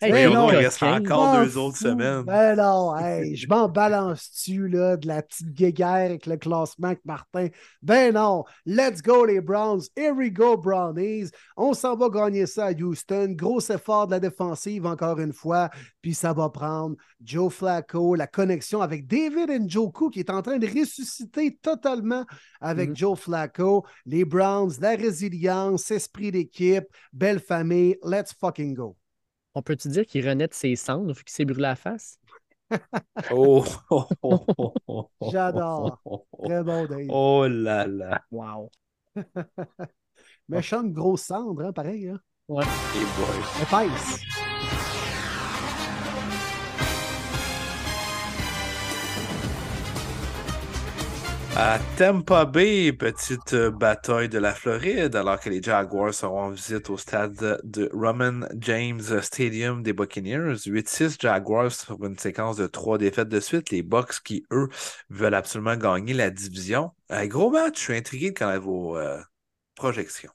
Hey, 0.00 0.12
Ben 0.12 0.32
non, 0.32 0.46
Coquin. 0.46 0.58
reste 0.58 0.82
encore 0.82 1.36
deux 1.44 1.56
autres 1.58 1.76
semaines. 1.78 2.22
Ben 2.22 2.56
non, 2.56 2.96
hey, 2.96 3.36
je 3.36 3.48
m'en 3.48 3.68
balance-tu 3.68 4.68
là, 4.68 4.96
de 4.96 5.06
la 5.06 5.22
petite 5.22 5.52
guéguerre 5.52 5.88
avec 6.06 6.26
le 6.26 6.36
classement 6.36 6.88
avec 6.88 7.04
Martin? 7.04 7.48
Ben 7.82 8.14
non, 8.14 8.44
let's 8.66 9.02
go 9.02 9.24
les 9.24 9.40
Browns, 9.40 9.82
here 9.96 10.12
we 10.12 10.30
go 10.32 10.56
Brownies. 10.56 11.30
On 11.56 11.74
s'en 11.74 11.96
va 11.96 12.08
gagner 12.08 12.46
ça 12.46 12.66
à 12.66 12.72
Houston. 12.72 13.34
Gros 13.36 13.60
effort 13.70 14.06
de 14.06 14.12
la 14.12 14.20
défensive 14.20 14.86
encore 14.86 15.18
une 15.18 15.32
fois, 15.32 15.70
puis 16.02 16.14
ça 16.14 16.32
va 16.32 16.48
prendre 16.48 16.96
Joe 17.22 17.52
Flacco, 17.52 18.14
la 18.14 18.26
connexion 18.26 18.80
avec 18.82 19.06
David 19.06 19.50
Njoku 19.68 20.10
qui 20.10 20.20
est 20.20 20.30
en 20.30 20.42
train 20.42 20.58
de 20.58 20.66
ressusciter 20.66 21.56
totalement 21.62 22.24
avec 22.60 22.90
Mhm. 22.90 22.96
Joe 22.96 23.18
Flacco. 23.18 23.84
Les 24.06 24.24
Browns, 24.24 24.72
la 24.80 24.90
résilience, 24.90 25.90
esprit 25.90 26.30
d'équipe, 26.30 26.84
belle 27.12 27.40
famille, 27.40 27.96
let's 28.04 28.32
fucking 28.38 28.74
go. 28.74 28.96
On 29.58 29.62
peut-tu 29.62 29.88
dire 29.88 30.06
qu'il 30.06 30.24
renaît 30.28 30.46
de 30.46 30.54
ses 30.54 30.76
cendres 30.76 31.12
vu 31.12 31.24
qu'il 31.24 31.32
s'est 31.32 31.44
brûlé 31.44 31.62
la 31.62 31.74
face? 31.74 32.20
Oh, 33.32 33.64
oh, 33.90 34.06
oh, 34.22 34.46
oh, 34.56 34.74
oh, 34.86 35.10
oh, 35.18 35.30
J'adore. 35.32 36.00
Très 36.44 36.62
bon, 36.62 36.86
Dave. 36.86 37.06
Oh 37.08 37.44
là 37.48 37.84
là. 37.84 38.22
Wow. 38.30 38.70
Méchante 40.48 40.92
grosse 40.92 41.22
cendre, 41.22 41.64
hein, 41.64 41.72
pareil. 41.72 42.06
Hein? 42.08 42.20
Hey 42.48 43.04
boy. 43.16 43.90
Épaisse. 43.90 44.20
À 51.60 51.80
Tampa 51.96 52.44
Bay, 52.44 52.92
petite 52.92 53.52
euh, 53.52 53.72
bataille 53.72 54.28
de 54.28 54.38
la 54.38 54.54
Floride, 54.54 55.16
alors 55.16 55.40
que 55.40 55.50
les 55.50 55.60
Jaguars 55.60 56.14
seront 56.14 56.42
en 56.42 56.50
visite 56.50 56.88
au 56.88 56.96
stade 56.96 57.60
de 57.64 57.90
Roman 57.92 58.46
James 58.60 59.00
Stadium 59.20 59.82
des 59.82 59.92
Buccaneers. 59.92 60.54
8-6 60.66 61.20
Jaguars 61.20 61.72
sur 61.72 62.04
une 62.04 62.16
séquence 62.16 62.58
de 62.58 62.68
trois 62.68 62.96
défaites 62.96 63.28
de 63.28 63.40
suite. 63.40 63.70
Les 63.70 63.82
Bucks 63.82 64.22
qui, 64.22 64.46
eux, 64.52 64.68
veulent 65.10 65.34
absolument 65.34 65.74
gagner 65.74 66.14
la 66.14 66.30
division. 66.30 66.92
Gros 67.10 67.50
match, 67.50 67.78
je 67.78 67.82
suis 67.82 67.96
intrigué 67.96 68.32
quand 68.32 68.46
même 68.46 68.60
vos 68.60 68.96
euh, 68.96 69.20
projections. 69.74 70.30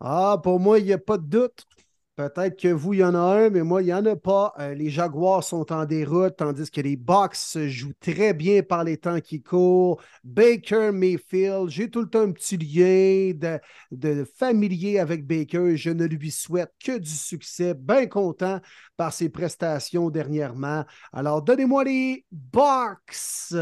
Ah, 0.00 0.40
pour 0.42 0.58
moi, 0.58 0.80
il 0.80 0.86
n'y 0.86 0.92
a 0.92 0.98
pas 0.98 1.18
de 1.18 1.26
doute. 1.26 1.66
Peut-être 2.14 2.60
que 2.60 2.68
vous, 2.68 2.92
il 2.92 2.98
y 2.98 3.04
en 3.04 3.14
a 3.14 3.18
un, 3.18 3.48
mais 3.48 3.62
moi, 3.62 3.80
il 3.80 3.86
n'y 3.86 3.94
en 3.94 4.04
a 4.04 4.16
pas. 4.16 4.52
Euh, 4.58 4.74
les 4.74 4.90
Jaguars 4.90 5.42
sont 5.42 5.72
en 5.72 5.86
déroute, 5.86 6.36
tandis 6.36 6.70
que 6.70 6.82
les 6.82 6.98
se 7.32 7.68
jouent 7.68 7.94
très 8.00 8.34
bien 8.34 8.62
par 8.62 8.84
les 8.84 8.98
temps 8.98 9.20
qui 9.20 9.42
courent. 9.42 9.98
Baker 10.22 10.90
Mayfield, 10.92 11.70
j'ai 11.70 11.88
tout 11.88 12.02
le 12.02 12.10
temps 12.10 12.20
un 12.20 12.32
petit 12.32 12.58
lien 12.58 13.32
de, 13.34 13.58
de 13.92 14.24
familier 14.24 14.98
avec 14.98 15.26
Baker. 15.26 15.74
Je 15.78 15.88
ne 15.88 16.04
lui 16.04 16.30
souhaite 16.30 16.72
que 16.84 16.98
du 16.98 17.10
succès. 17.10 17.72
Bien 17.72 18.06
content 18.06 18.60
par 18.98 19.14
ses 19.14 19.30
prestations 19.30 20.10
dernièrement. 20.10 20.84
Alors, 21.14 21.40
donnez-moi 21.40 21.84
les 21.84 22.26
Bucks 22.30 23.54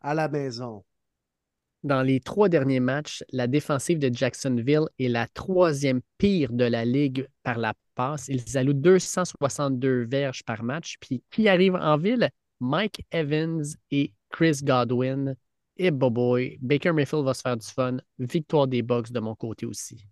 à 0.00 0.14
la 0.14 0.28
maison. 0.28 0.84
Dans 1.86 2.02
les 2.02 2.18
trois 2.18 2.48
derniers 2.48 2.80
matchs, 2.80 3.22
la 3.30 3.46
défensive 3.46 4.00
de 4.00 4.12
Jacksonville 4.12 4.88
est 4.98 5.06
la 5.06 5.28
troisième 5.28 6.00
pire 6.18 6.52
de 6.52 6.64
la 6.64 6.84
ligue 6.84 7.28
par 7.44 7.58
la 7.58 7.74
passe. 7.94 8.26
Ils 8.26 8.58
allouent 8.58 8.72
262 8.72 10.04
verges 10.04 10.42
par 10.42 10.64
match. 10.64 10.96
Puis 11.00 11.22
qui 11.30 11.48
arrive 11.48 11.76
en 11.76 11.96
ville? 11.96 12.28
Mike 12.58 13.06
Evans 13.12 13.62
et 13.92 14.12
Chris 14.30 14.62
Godwin. 14.64 15.36
Et 15.76 15.92
boy, 15.92 16.58
Baker 16.60 16.90
Mayfield 16.90 17.24
va 17.24 17.34
se 17.34 17.42
faire 17.42 17.56
du 17.56 17.68
fun. 17.68 17.98
Victoire 18.18 18.66
des 18.66 18.82
Bucks 18.82 19.12
de 19.12 19.20
mon 19.20 19.36
côté 19.36 19.64
aussi. 19.64 20.08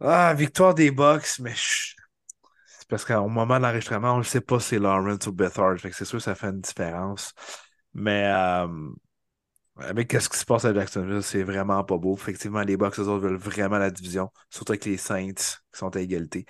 Ah, 0.00 0.34
victoire 0.34 0.74
des 0.74 0.90
Bucks, 0.90 1.38
mais 1.38 1.54
c'est 1.54 2.88
parce 2.88 3.04
qu'au 3.04 3.28
moment 3.28 3.58
de 3.58 3.62
l'enregistrement, 3.62 4.14
on 4.14 4.18
ne 4.18 4.22
sait 4.24 4.40
pas 4.40 4.58
si 4.58 4.70
c'est 4.70 4.78
Lawrence 4.80 5.24
ou 5.28 5.32
Bethard. 5.32 5.78
Fait 5.78 5.90
que 5.90 5.94
c'est 5.94 6.04
sûr 6.04 6.18
que 6.18 6.24
ça 6.24 6.34
fait 6.34 6.48
une 6.48 6.62
différence. 6.62 7.32
Mais 7.94 8.24
euh, 8.26 8.66
avec 9.78 10.12
ce 10.12 10.28
qui 10.28 10.38
se 10.38 10.44
passe 10.44 10.64
à 10.64 10.74
Jacksonville, 10.74 11.22
c'est 11.22 11.42
vraiment 11.42 11.82
pas 11.84 11.98
beau. 11.98 12.14
Effectivement, 12.14 12.62
les 12.62 12.76
Bucks, 12.76 12.98
eux 12.98 13.08
autres, 13.08 13.26
veulent 13.26 13.36
vraiment 13.36 13.78
la 13.78 13.90
division, 13.90 14.30
surtout 14.50 14.72
avec 14.72 14.84
les 14.84 14.96
Saints 14.96 15.32
qui 15.34 15.78
sont 15.78 15.94
à 15.94 16.00
égalité. 16.00 16.46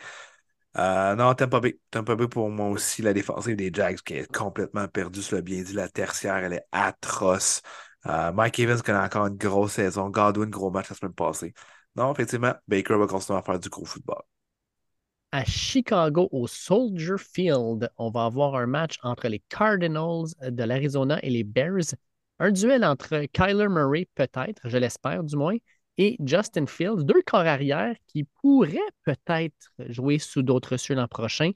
Euh, 0.79 1.15
non, 1.17 1.35
Tampa 1.35 1.61
Bay. 1.61 1.79
Tampa 1.91 2.15
Bay 2.17 2.29
pour 2.29 2.51
moi 2.51 2.69
aussi, 2.69 3.03
la 3.03 3.13
défensive 3.15 3.57
des 3.57 3.71
Jags 3.73 3.99
qui 3.99 4.15
est 4.15 4.33
complètement 4.33 4.87
perdue, 4.89 5.21
tu 5.21 5.43
bien 5.43 5.63
dit, 5.63 5.73
la 5.73 5.89
tertiaire, 5.89 6.37
elle 6.37 6.53
est 6.55 6.67
atroce. 6.71 7.63
Euh, 8.07 8.31
Mike 8.33 8.59
Evans 8.61 8.81
connaît 8.83 8.99
encore 8.99 9.27
une 9.27 9.37
grosse 9.37 9.73
saison. 9.73 10.11
Godwin, 10.11 10.51
gros 10.51 10.71
match 10.71 10.91
la 10.91 10.97
semaine 10.97 11.15
passée. 11.15 11.55
Non, 11.97 12.13
effectivement, 12.13 12.53
Baker 12.69 12.97
va 12.99 13.07
continuer 13.07 13.39
à 13.39 13.43
faire 13.43 13.59
du 13.59 13.69
gros 13.69 13.87
football. 13.87 14.23
À 15.33 15.45
Chicago, 15.45 16.29
au 16.31 16.47
Soldier 16.47 17.19
Field, 17.19 17.91
on 17.97 18.11
va 18.11 18.27
avoir 18.27 18.55
un 18.55 18.67
match 18.67 18.99
entre 19.03 19.29
les 19.29 19.43
Cardinals 19.49 20.27
de 20.43 20.63
l'Arizona 20.63 21.19
et 21.23 21.31
les 21.31 21.43
Bears. 21.43 21.95
Un 22.39 22.51
duel 22.51 22.85
entre 22.85 23.25
Kyler 23.33 23.69
Murray, 23.69 24.09
peut-être, 24.15 24.61
je 24.65 24.77
l'espère 24.77 25.25
du 25.25 25.37
moins, 25.37 25.57
et 25.99 26.17
Justin 26.25 26.67
Fields, 26.67 27.05
deux 27.05 27.23
corps 27.23 27.41
arrière 27.41 27.97
qui 28.07 28.25
pourraient 28.43 28.79
peut-être 29.05 29.73
jouer 29.89 30.19
sous 30.19 30.43
d'autres 30.43 30.77
cieux 30.77 30.95
l'an 30.95 31.09
prochain. 31.09 31.53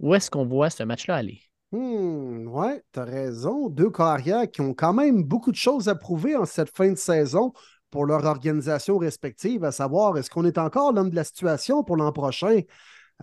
Où 0.00 0.14
est-ce 0.14 0.30
qu'on 0.30 0.44
voit 0.44 0.70
ce 0.70 0.82
match-là 0.82 1.16
aller? 1.16 1.40
Hmm, 1.70 2.48
ouais, 2.48 2.82
t'as 2.92 3.04
raison. 3.04 3.68
Deux 3.68 3.90
carrières 3.90 4.50
qui 4.50 4.60
ont 4.60 4.74
quand 4.74 4.92
même 4.92 5.22
beaucoup 5.22 5.52
de 5.52 5.56
choses 5.56 5.88
à 5.88 5.94
prouver 5.94 6.36
en 6.36 6.44
cette 6.44 6.74
fin 6.74 6.90
de 6.90 6.96
saison 6.96 7.52
pour 7.90 8.04
leur 8.04 8.24
organisation 8.24 8.98
respective, 8.98 9.64
à 9.64 9.72
savoir 9.72 10.18
est-ce 10.18 10.30
qu'on 10.30 10.44
est 10.44 10.58
encore 10.58 10.92
l'homme 10.92 11.10
de 11.10 11.16
la 11.16 11.24
situation 11.24 11.84
pour 11.84 11.96
l'an 11.96 12.12
prochain? 12.12 12.60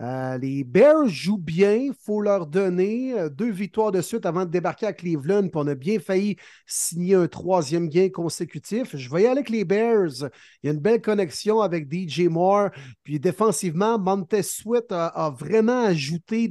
Euh, 0.00 0.38
les 0.38 0.64
Bears 0.64 1.06
jouent 1.06 1.38
bien, 1.38 1.74
il 1.74 1.92
faut 1.94 2.20
leur 2.20 2.46
donner 2.48 3.16
euh, 3.16 3.28
deux 3.28 3.50
victoires 3.50 3.92
de 3.92 4.00
suite 4.00 4.26
avant 4.26 4.44
de 4.44 4.50
débarquer 4.50 4.86
à 4.86 4.92
Cleveland. 4.92 5.42
Puis 5.42 5.52
on 5.54 5.66
a 5.68 5.76
bien 5.76 6.00
failli 6.00 6.36
signer 6.66 7.14
un 7.14 7.28
troisième 7.28 7.88
gain 7.88 8.08
consécutif. 8.08 8.96
Je 8.96 9.08
vais 9.08 9.22
y 9.22 9.26
aller 9.26 9.38
avec 9.38 9.50
les 9.50 9.64
Bears. 9.64 10.30
Il 10.62 10.66
y 10.66 10.68
a 10.68 10.72
une 10.72 10.80
belle 10.80 11.00
connexion 11.00 11.60
avec 11.60 11.92
DJ 11.92 12.22
Moore. 12.22 12.70
Puis 13.04 13.20
défensivement, 13.20 13.98
Montez 13.98 14.42
Sweat 14.42 14.90
a, 14.90 15.32
vraiment 15.38 15.84
ajouté 15.84 16.50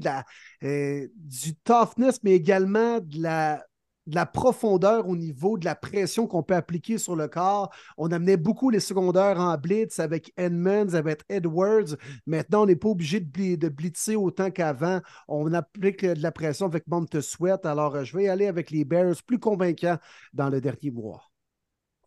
euh, 0.64 1.08
du 1.16 1.56
toughness, 1.66 2.20
mais 2.24 2.32
également 2.32 3.00
de 3.02 3.22
la, 3.22 3.66
de 4.08 4.16
la 4.16 4.26
profondeur 4.26 5.08
au 5.08 5.16
niveau 5.16 5.58
de 5.58 5.66
la 5.66 5.76
pression 5.76 6.28
qu'on 6.28 6.44
peut 6.44 6.56
appliquer 6.56 6.98
sur 6.98 7.16
le 7.16 7.28
corps. 7.28 7.70
On 7.98 8.12
amenait 8.12 8.38
beaucoup 8.38 8.70
les 8.70 8.80
secondaires 8.80 9.40
en 9.40 9.58
blitz 9.58 10.00
avec 10.00 10.34
Edmonds, 10.38 10.94
avec 10.94 11.22
Edwards. 11.30 11.96
Maintenant, 12.26 12.64
on 12.64 12.66
n'est 12.66 12.76
pas 12.76 12.90
obligé 12.90 13.20
de, 13.20 13.30
bli- 13.30 13.58
de 13.58 13.70
blitzer 13.70 14.16
autant 14.16 14.52
qu'avant. 14.52 15.00
On 15.28 15.54
applique 15.54 16.04
euh, 16.04 16.14
de 16.16 16.22
la 16.22 16.32
pression 16.32 16.66
avec 16.66 16.88
Montez 16.88 17.22
Sweat. 17.22 17.66
Alors, 17.66 17.96
euh, 17.96 18.04
je 18.04 18.18
vais 18.18 18.28
aller 18.28 18.48
avec 18.48 18.72
les 18.72 18.86
Bears 18.86 19.16
plus 19.26 19.40
convaincants 19.40 19.98
dans 20.34 20.50
le 20.50 20.62
dernier 20.62 20.92
mois. 20.92 21.33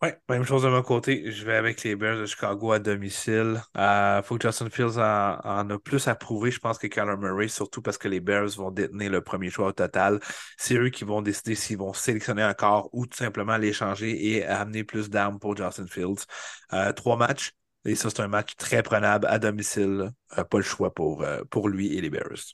Oui, 0.03 0.09
même 0.29 0.43
chose 0.43 0.61
de 0.61 0.69
mon 0.69 0.83
côté. 0.83 1.31
Je 1.31 1.43
vais 1.43 1.55
avec 1.55 1.81
les 1.83 1.95
Bears 1.95 2.19
de 2.19 2.27
Chicago 2.27 2.71
à 2.71 2.77
domicile. 2.77 3.59
Il 3.75 4.21
faut 4.23 4.37
que 4.37 4.47
Justin 4.47 4.69
Fields 4.69 4.99
en, 4.99 5.39
en 5.43 5.69
a 5.71 5.79
plus 5.79 6.07
à 6.07 6.13
prouver, 6.13 6.51
je 6.51 6.59
pense, 6.59 6.77
que 6.77 6.85
Kyler 6.85 7.17
Murray, 7.17 7.47
surtout 7.47 7.81
parce 7.81 7.97
que 7.97 8.07
les 8.07 8.19
Bears 8.19 8.49
vont 8.57 8.69
détenir 8.69 9.09
le 9.09 9.21
premier 9.21 9.49
choix 9.49 9.67
au 9.69 9.71
total. 9.71 10.19
C'est 10.55 10.75
eux 10.75 10.89
qui 10.89 11.03
vont 11.03 11.23
décider 11.23 11.55
s'ils 11.55 11.79
vont 11.79 11.93
sélectionner 11.93 12.43
encore 12.43 12.89
ou 12.93 13.07
tout 13.07 13.17
simplement 13.17 13.57
l'échanger 13.57 14.33
et 14.33 14.45
amener 14.45 14.83
plus 14.83 15.09
d'armes 15.09 15.39
pour 15.39 15.57
Justin 15.57 15.87
Fields. 15.87 16.25
Euh, 16.73 16.93
trois 16.93 17.17
matchs. 17.17 17.53
Et 17.83 17.95
ça, 17.95 18.11
c'est 18.11 18.19
un 18.19 18.27
match 18.27 18.55
très 18.55 18.83
prenable 18.83 19.25
à 19.25 19.39
domicile. 19.39 20.11
Euh, 20.37 20.43
pas 20.43 20.57
le 20.57 20.63
choix 20.63 20.93
pour, 20.93 21.23
euh, 21.23 21.41
pour 21.49 21.69
lui 21.69 21.97
et 21.97 22.01
les 22.01 22.11
Bears. 22.11 22.53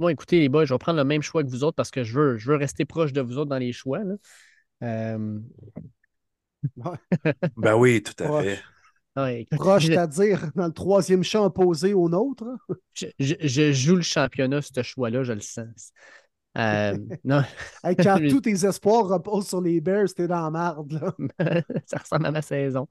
Bon, 0.00 0.08
écoutez, 0.08 0.40
les 0.40 0.48
boys, 0.48 0.64
je 0.64 0.74
vais 0.74 0.78
prendre 0.78 0.98
le 0.98 1.04
même 1.04 1.22
choix 1.22 1.44
que 1.44 1.48
vous 1.48 1.62
autres 1.62 1.76
parce 1.76 1.92
que 1.92 2.02
je 2.02 2.18
veux, 2.18 2.36
je 2.36 2.50
veux 2.50 2.56
rester 2.56 2.84
proche 2.84 3.12
de 3.12 3.20
vous 3.20 3.38
autres 3.38 3.50
dans 3.50 3.58
les 3.58 3.72
choix. 3.72 4.00
là. 4.02 4.16
Ben 7.56 7.74
oui, 7.76 8.02
tout 8.02 8.14
à 8.22 8.26
Proche. 8.26 8.44
fait. 8.44 8.64
Ouais, 9.16 9.46
Proche, 9.54 9.86
c'est-à-dire 9.86 10.50
dans 10.54 10.66
le 10.66 10.72
troisième 10.72 11.24
champ 11.24 11.44
opposé 11.46 11.94
au 11.94 12.08
nôtre? 12.08 12.44
je- 12.94 13.06
je- 13.18 13.34
je 13.40 13.72
joue 13.72 13.96
le 13.96 14.02
championnat, 14.02 14.60
ce 14.62 14.82
choix-là, 14.82 15.22
je 15.24 15.32
le 15.32 15.40
sens. 15.40 15.92
Euh, 16.58 16.96
non, 17.24 17.42
Hey, 17.84 17.96
quand 17.98 18.20
tous 18.28 18.42
tes 18.42 18.64
espoirs 18.66 19.06
reposent 19.08 19.48
sur 19.48 19.60
les 19.60 19.80
Bears, 19.80 20.08
t'es 20.14 20.26
dans 20.28 20.42
la 20.42 20.50
marde. 20.50 20.92
Là. 20.92 21.14
ça 21.86 21.98
ressemble 21.98 22.26
à 22.26 22.32
ma 22.32 22.42
saison. 22.42 22.86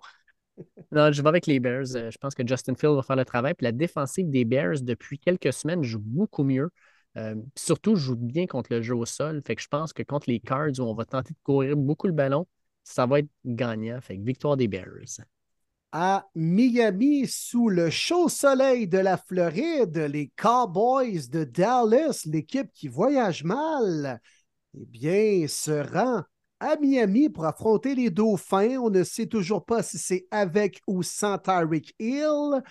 Non, 0.91 1.11
je 1.11 1.21
vais 1.21 1.29
avec 1.29 1.47
les 1.47 1.59
Bears. 1.59 1.95
Euh, 1.95 2.11
Je 2.11 2.17
pense 2.17 2.33
que 2.35 2.47
Justin 2.47 2.75
Field 2.75 2.95
va 2.95 3.03
faire 3.03 3.15
le 3.15 3.25
travail. 3.25 3.53
Puis 3.53 3.65
la 3.65 3.71
défensive 3.71 4.29
des 4.29 4.45
Bears, 4.45 4.81
depuis 4.81 5.19
quelques 5.19 5.51
semaines, 5.53 5.83
joue 5.83 5.99
beaucoup 5.99 6.43
mieux. 6.43 6.69
Euh, 7.17 7.35
puis 7.35 7.63
surtout, 7.65 7.95
joue 7.95 8.15
bien 8.15 8.47
contre 8.47 8.71
le 8.73 8.81
jeu 8.81 8.95
au 8.95 9.05
sol. 9.05 9.41
Fait 9.45 9.55
que 9.55 9.61
je 9.61 9.67
pense 9.67 9.91
que 9.93 10.03
contre 10.03 10.29
les 10.29 10.39
Cards, 10.39 10.79
où 10.79 10.83
on 10.83 10.93
va 10.93 11.05
tenter 11.05 11.33
de 11.33 11.39
courir 11.43 11.75
beaucoup 11.75 12.07
le 12.07 12.13
ballon, 12.13 12.47
ça 12.87 13.05
va 13.05 13.19
être 13.19 13.29
gagnant. 13.45 13.99
Fait 14.01 14.17
victoire 14.17 14.57
des 14.57 14.67
Bears. 14.67 15.21
À 15.91 16.27
Miami, 16.35 17.27
sous 17.27 17.69
le 17.69 17.89
chaud 17.89 18.29
soleil 18.29 18.87
de 18.87 18.97
la 18.97 19.17
Floride, 19.17 19.97
les 19.97 20.31
Cowboys 20.35 21.29
de 21.29 21.43
Dallas, 21.43 22.21
l'équipe 22.25 22.71
qui 22.73 22.87
voyage 22.87 23.43
mal, 23.43 24.21
eh 24.73 24.85
bien, 24.85 25.47
se 25.47 25.71
rend 25.71 26.23
à 26.59 26.75
Miami 26.77 27.29
pour 27.29 27.45
affronter 27.45 27.95
les 27.95 28.09
Dauphins. 28.09 28.77
On 28.77 28.89
ne 28.89 29.03
sait 29.03 29.27
toujours 29.27 29.65
pas 29.65 29.83
si 29.83 29.97
c'est 29.97 30.27
avec 30.31 30.81
ou 30.87 31.03
sans 31.03 31.37
Tyreek 31.37 31.93
Hill. 31.99 32.61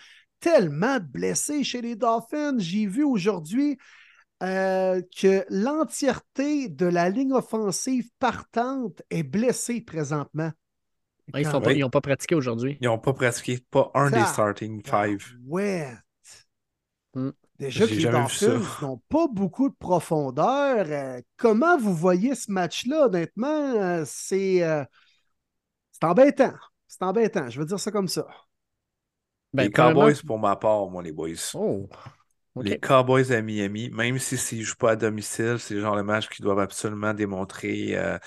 Tellement 0.41 0.99
de 0.99 1.05
blessés 1.05 1.65
chez 1.65 1.81
les 1.81 1.97
Dolphins. 1.97 2.59
J'ai 2.59 2.87
vu 2.87 3.05
aujourd'hui 3.05 3.79
euh, 4.43 5.01
que 5.19 5.45
l'entièreté 5.49 6.69
de 6.69 6.87
la 6.87 7.09
ligne 7.09 7.33
offensive 7.33 8.11
partante 8.19 9.03
est 9.11 9.23
blessée 9.23 9.81
présentement. 9.81 10.53
Ouais, 11.35 11.43
ils 11.43 11.81
n'ont 11.81 11.91
pas, 11.91 12.01
pratiqué 12.01 12.35
aujourd'hui. 12.35 12.79
Ils 12.81 12.87
n'ont 12.87 12.99
pas 12.99 13.13
pratiqué, 13.13 13.59
pas 13.71 13.91
un 13.95 14.11
des 14.11 14.25
starting 14.25 14.83
five. 14.85 15.25
Ouais. 15.45 15.93
Hmm. 17.15 17.31
Déjà 17.59 17.87
que 17.87 17.95
les. 17.95 18.05
Dolphins 18.05 18.63
n'ont 18.83 19.01
pas 19.09 19.27
beaucoup 19.29 19.69
de 19.69 19.75
profondeur. 19.75 20.87
Euh, 20.89 21.21
comment 21.37 21.79
vous 21.79 21.95
voyez 21.95 22.35
ce 22.35 22.53
match-là, 22.53 23.07
honnêtement? 23.07 23.49
Euh, 23.49 24.05
c'est 24.07 24.63
euh, 24.63 24.85
c'est 25.91 26.05
embêtant. 26.05 26.53
C'est 26.87 27.03
embêtant. 27.03 27.49
Je 27.49 27.59
veux 27.59 27.67
dire 27.67 27.81
ça 27.81 27.91
comme 27.91 28.09
ça. 28.09 28.27
Ben, 29.53 29.65
les 29.65 29.71
Cowboys, 29.71 30.15
pour 30.27 30.39
ma 30.39 30.55
part, 30.57 30.89
moi, 30.91 31.03
les 31.03 31.13
boys. 31.13 31.31
Oh, 31.55 31.89
Les 32.59 32.79
Cowboys 32.79 33.33
à 33.33 33.43
Miami, 33.43 33.91
même 33.91 34.19
si 34.19 34.39
s'ils 34.39 34.61
ne 34.61 34.65
jouent 34.65 34.77
pas 34.77 34.93
à 34.93 34.97
domicile, 34.97 35.57
c'est 35.59 35.75
le 35.75 35.81
genre 35.83 35.97
de 35.97 36.01
match 36.03 36.29
qu'ils 36.29 36.43
doivent 36.43 36.59
absolument 36.61 37.13
démontrer 37.13 37.97
euh, 37.99 38.19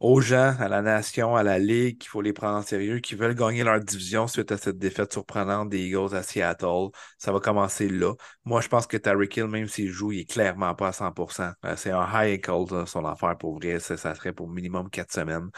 aux 0.00 0.20
gens, 0.20 0.54
à 0.60 0.68
la 0.68 0.82
nation, 0.82 1.34
à 1.36 1.42
la 1.42 1.58
ligue, 1.58 1.98
qu'il 1.98 2.08
faut 2.10 2.20
les 2.22 2.34
prendre 2.34 2.58
en 2.58 2.62
sérieux, 2.62 2.98
qu'ils 3.00 3.18
veulent 3.18 3.34
gagner 3.34 3.64
leur 3.64 3.80
division 3.80 4.26
suite 4.28 4.52
à 4.52 4.58
cette 4.58 4.78
défaite 4.78 5.12
surprenante 5.14 5.70
des 5.70 5.80
Eagles 5.86 6.14
à 6.14 6.22
Seattle. 6.22 6.88
Ça 7.18 7.32
va 7.32 7.40
commencer 7.40 7.88
là. 7.88 8.12
Moi, 8.44 8.60
je 8.60 8.68
pense 8.68 8.86
que 8.86 8.98
Tyreek 8.98 9.36
Hill, 9.38 9.46
même 9.46 9.68
s'il 9.68 9.90
joue, 9.90 10.12
il 10.12 10.20
est 10.20 10.30
clairement 10.30 10.74
pas 10.74 10.88
à 10.88 10.92
100%. 10.92 11.52
Euh, 11.64 11.74
c'est 11.76 11.90
un 11.92 12.06
high 12.12 12.40
ankle, 12.48 12.86
son 12.86 13.04
affaire 13.06 13.36
pour 13.38 13.54
vrai. 13.58 13.80
Ça, 13.80 13.96
ça 13.96 14.14
serait 14.14 14.32
pour 14.34 14.48
minimum 14.50 14.90
quatre 14.90 15.12
semaines. 15.12 15.48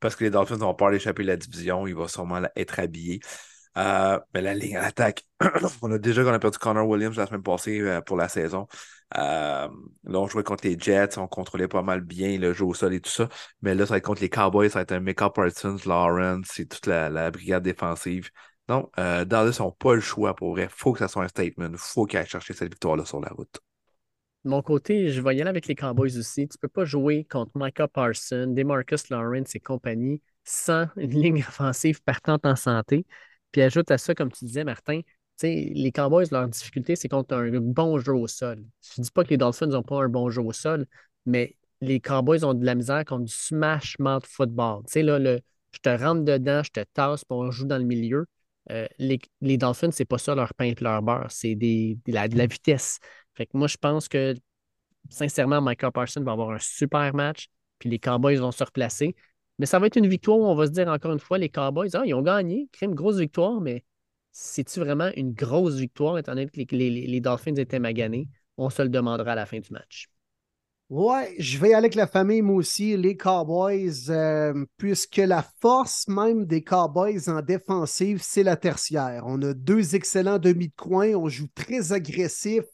Parce 0.00 0.16
que 0.16 0.24
les 0.24 0.30
Dolphins 0.30 0.60
ont 0.62 0.74
peur 0.74 0.90
d'échapper 0.90 1.22
la 1.24 1.36
division. 1.36 1.86
Il 1.86 1.94
va 1.96 2.08
sûrement 2.08 2.42
être 2.56 2.80
habillé. 2.80 3.20
Euh, 3.76 4.18
mais 4.32 4.40
la 4.40 4.54
ligne 4.54 4.76
à 4.76 4.82
l'attaque, 4.82 5.26
on 5.82 5.92
a 5.92 5.98
déjà 5.98 6.24
qu'on 6.24 6.32
a 6.32 6.38
perdu 6.38 6.58
Connor 6.58 6.88
Williams 6.88 7.16
la 7.16 7.26
semaine 7.26 7.42
passée 7.42 7.80
euh, 7.80 8.00
pour 8.00 8.16
la 8.16 8.28
saison. 8.28 8.66
Euh, 9.16 9.68
là, 10.04 10.18
on 10.18 10.26
jouait 10.26 10.42
contre 10.42 10.66
les 10.66 10.78
Jets, 10.78 11.18
on 11.18 11.28
contrôlait 11.28 11.68
pas 11.68 11.82
mal 11.82 12.00
bien 12.00 12.38
le 12.38 12.52
jeu 12.52 12.64
au 12.64 12.74
sol 12.74 12.94
et 12.94 13.00
tout 13.00 13.10
ça. 13.10 13.28
Mais 13.62 13.74
là, 13.74 13.86
ça 13.86 13.94
va 13.94 13.98
être 13.98 14.04
contre 14.04 14.22
les 14.22 14.30
Cowboys, 14.30 14.70
ça 14.70 14.78
va 14.78 14.82
être 14.82 14.92
un 14.92 15.00
Micah 15.00 15.30
Parsons, 15.30 15.76
Lawrence, 15.86 16.46
c'est 16.50 16.66
toute 16.66 16.86
la, 16.86 17.30
brigade 17.30 17.62
défensive. 17.62 18.30
Non, 18.68 18.90
euh, 18.98 19.24
Dallas 19.24 19.58
n'ont 19.60 19.70
pas 19.70 19.94
le 19.94 20.00
choix 20.00 20.34
pour 20.34 20.50
vrai. 20.52 20.68
faut 20.70 20.92
que 20.92 20.98
ça 20.98 21.08
soit 21.08 21.22
un 21.24 21.28
statement. 21.28 21.70
faut 21.76 22.06
qu'ils 22.06 22.18
aillent 22.18 22.26
chercher 22.26 22.52
cette 22.52 22.70
victoire-là 22.72 23.04
sur 23.04 23.20
la 23.20 23.28
route. 23.28 23.60
De 24.44 24.50
mon 24.50 24.62
côté, 24.62 25.08
je 25.08 25.20
vais 25.20 25.36
y 25.36 25.40
aller 25.40 25.50
avec 25.50 25.66
les 25.66 25.74
Cowboys 25.74 26.18
aussi. 26.18 26.48
Tu 26.48 26.56
ne 26.56 26.60
peux 26.60 26.68
pas 26.68 26.84
jouer 26.84 27.24
contre 27.24 27.52
Micah 27.54 27.88
Parsons, 27.88 28.46
Demarcus 28.48 29.08
Lawrence 29.10 29.54
et 29.54 29.60
compagnie 29.60 30.20
sans 30.44 30.86
une 30.96 31.10
ligne 31.10 31.44
offensive 31.48 32.02
partante 32.02 32.46
en 32.46 32.56
santé. 32.56 33.04
Puis 33.56 33.62
ajoute 33.62 33.90
à 33.90 33.96
ça, 33.96 34.14
comme 34.14 34.30
tu 34.30 34.44
disais, 34.44 34.64
Martin, 34.64 35.00
les 35.42 35.90
Cowboys, 35.90 36.26
leur 36.30 36.46
difficulté, 36.46 36.94
c'est 36.94 37.08
contre 37.08 37.34
un 37.34 37.50
bon 37.58 37.98
jeu 37.98 38.12
au 38.12 38.26
sol. 38.26 38.62
Je 38.82 39.00
ne 39.00 39.04
dis 39.04 39.10
pas 39.10 39.24
que 39.24 39.30
les 39.30 39.38
Dolphins 39.38 39.68
n'ont 39.68 39.82
pas 39.82 40.04
un 40.04 40.10
bon 40.10 40.28
jeu 40.28 40.42
au 40.42 40.52
sol, 40.52 40.84
mais 41.24 41.56
les 41.80 41.98
Cowboys 41.98 42.44
ont 42.44 42.52
de 42.52 42.66
la 42.66 42.74
misère 42.74 43.02
contre 43.06 43.24
du 43.24 43.32
smash 43.32 43.98
mouth 43.98 44.26
football. 44.26 44.82
Tu 44.84 44.92
sais, 44.92 45.02
là, 45.02 45.18
le, 45.18 45.40
je 45.72 45.78
te 45.78 45.88
rentre 45.88 46.22
dedans, 46.22 46.62
je 46.62 46.70
te 46.70 46.80
tasse, 46.92 47.24
puis 47.24 47.34
on 47.34 47.50
joue 47.50 47.64
dans 47.64 47.78
le 47.78 47.84
milieu. 47.84 48.26
Euh, 48.70 48.86
les, 48.98 49.18
les 49.40 49.56
Dolphins, 49.56 49.90
c'est 49.90 50.04
pas 50.04 50.18
ça 50.18 50.34
leur 50.34 50.52
pain 50.52 50.66
et 50.66 50.76
leur 50.78 51.00
beurre, 51.00 51.30
c'est 51.30 51.54
des, 51.54 51.98
de, 52.04 52.12
la, 52.12 52.28
de 52.28 52.36
la 52.36 52.44
vitesse. 52.46 52.98
Fait 53.36 53.46
que 53.46 53.56
moi, 53.56 53.68
je 53.68 53.78
pense 53.78 54.06
que 54.06 54.34
sincèrement, 55.08 55.62
Michael 55.62 55.92
Parsons 55.92 56.22
va 56.22 56.32
avoir 56.32 56.50
un 56.50 56.58
super 56.58 57.14
match, 57.14 57.48
puis 57.78 57.88
les 57.88 57.98
Cowboys 57.98 58.36
vont 58.36 58.52
se 58.52 58.64
replacer. 58.64 59.16
Mais 59.58 59.66
ça 59.66 59.78
va 59.78 59.86
être 59.86 59.96
une 59.96 60.06
victoire 60.08 60.38
où 60.38 60.44
on 60.46 60.54
va 60.54 60.66
se 60.66 60.72
dire 60.72 60.88
encore 60.88 61.12
une 61.12 61.18
fois, 61.18 61.38
les 61.38 61.48
Cowboys, 61.48 61.90
ah, 61.94 62.02
ils 62.04 62.14
ont 62.14 62.22
gagné, 62.22 62.68
crime, 62.72 62.94
grosse 62.94 63.18
victoire, 63.18 63.60
mais 63.60 63.84
c'est-tu 64.32 64.80
vraiment 64.80 65.10
une 65.16 65.32
grosse 65.32 65.76
victoire 65.76 66.18
étant 66.18 66.34
donné 66.34 66.46
que 66.48 66.76
les, 66.76 66.90
les, 66.90 67.06
les 67.06 67.20
Dolphins 67.20 67.54
étaient 67.56 67.78
maganés? 67.78 68.28
On 68.58 68.70
se 68.70 68.82
le 68.82 68.88
demandera 68.88 69.32
à 69.32 69.34
la 69.34 69.46
fin 69.46 69.58
du 69.58 69.70
match. 69.70 70.08
Ouais, 70.88 71.34
je 71.40 71.58
vais 71.58 71.74
aller 71.74 71.78
avec 71.86 71.96
la 71.96 72.06
famille, 72.06 72.42
moi 72.42 72.54
aussi, 72.54 72.96
les 72.96 73.16
Cowboys, 73.16 74.08
euh, 74.08 74.64
puisque 74.76 75.16
la 75.16 75.44
force 75.60 76.06
même 76.06 76.46
des 76.46 76.62
Cowboys 76.62 77.28
en 77.28 77.42
défensive, 77.42 78.20
c'est 78.22 78.44
la 78.44 78.54
tertiaire. 78.56 79.24
On 79.26 79.42
a 79.42 79.52
deux 79.52 79.96
excellents 79.96 80.38
demi 80.38 80.68
de 80.68 80.74
coin, 80.76 81.08
on 81.16 81.28
joue 81.28 81.48
très 81.56 81.92
agressif 81.92 82.66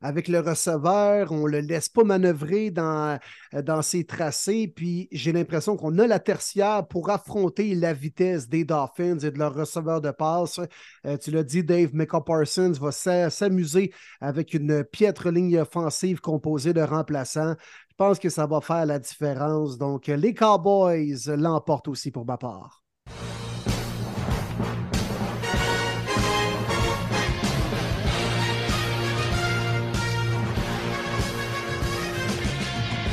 avec 0.00 0.28
le 0.28 0.38
receveur, 0.38 1.32
on 1.32 1.46
le 1.46 1.58
laisse 1.58 1.88
pas 1.88 2.04
manœuvrer 2.04 2.70
dans, 2.70 3.18
dans 3.52 3.82
ses 3.82 4.04
tracés, 4.04 4.68
puis 4.68 5.08
j'ai 5.10 5.32
l'impression 5.32 5.76
qu'on 5.76 5.98
a 5.98 6.06
la 6.06 6.20
tertiaire 6.20 6.86
pour 6.86 7.10
affronter 7.10 7.74
la 7.74 7.92
vitesse 7.92 8.48
des 8.48 8.64
Dolphins 8.64 9.18
et 9.18 9.32
de 9.32 9.38
leur 9.40 9.54
receveur 9.54 10.00
de 10.00 10.12
passe. 10.12 10.60
Euh, 11.04 11.16
tu 11.16 11.32
l'as 11.32 11.42
dit, 11.42 11.64
Dave, 11.64 11.90
Micah 11.94 12.20
Parsons 12.20 12.74
va 12.80 12.92
s'amuser 12.92 13.92
avec 14.20 14.54
une 14.54 14.84
piètre 14.84 15.30
ligne 15.32 15.58
offensive 15.58 16.20
composée 16.20 16.72
de 16.72 16.82
remplaçants. 16.82 17.56
Je 17.98 18.04
pense 18.04 18.18
que 18.18 18.28
ça 18.28 18.44
va 18.44 18.60
faire 18.60 18.84
la 18.84 18.98
différence. 18.98 19.78
Donc, 19.78 20.08
les 20.08 20.34
Cowboys 20.34 21.16
l'emportent 21.28 21.88
aussi 21.88 22.10
pour 22.10 22.26
ma 22.26 22.36
part. 22.36 22.82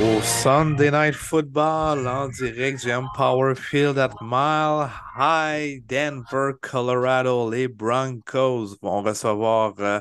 Au 0.02 0.20
Sunday 0.20 0.90
Night 0.90 1.14
Football, 1.14 2.06
en 2.06 2.28
direct 2.28 2.84
du 2.84 2.92
Empower 2.92 3.54
Field 3.54 3.96
at 3.96 4.10
Mile 4.20 4.90
High, 5.16 5.82
Denver, 5.86 6.52
Colorado, 6.60 7.50
les 7.50 7.68
Broncos 7.68 8.76
vont 8.82 9.00
recevoir 9.00 9.72
euh, 9.78 10.00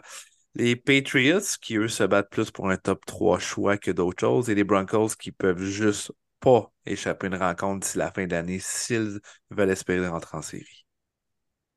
les 0.56 0.76
Patriots 0.76 1.58
qui, 1.62 1.78
eux, 1.78 1.88
se 1.88 2.04
battent 2.04 2.30
plus 2.30 2.52
pour 2.52 2.70
un 2.70 2.78
top 2.78 3.06
3 3.06 3.40
choix 3.40 3.78
que 3.78 3.92
d'autres 3.92 4.20
choses 4.22 4.50
et 4.50 4.56
les 4.56 4.64
Broncos 4.64 5.10
qui 5.20 5.32
peuvent 5.32 5.64
juste 5.64 6.12
pas 6.40 6.72
échapper 6.86 7.28
une 7.28 7.36
rencontre 7.36 7.82
d'ici 7.82 7.98
la 7.98 8.12
fin 8.12 8.28
d'année 8.28 8.60
s'ils 8.60 9.20
veulent 9.50 9.70
espérer 9.70 10.08
rentrer 10.08 10.38
en 10.38 10.42
série. 10.42 10.86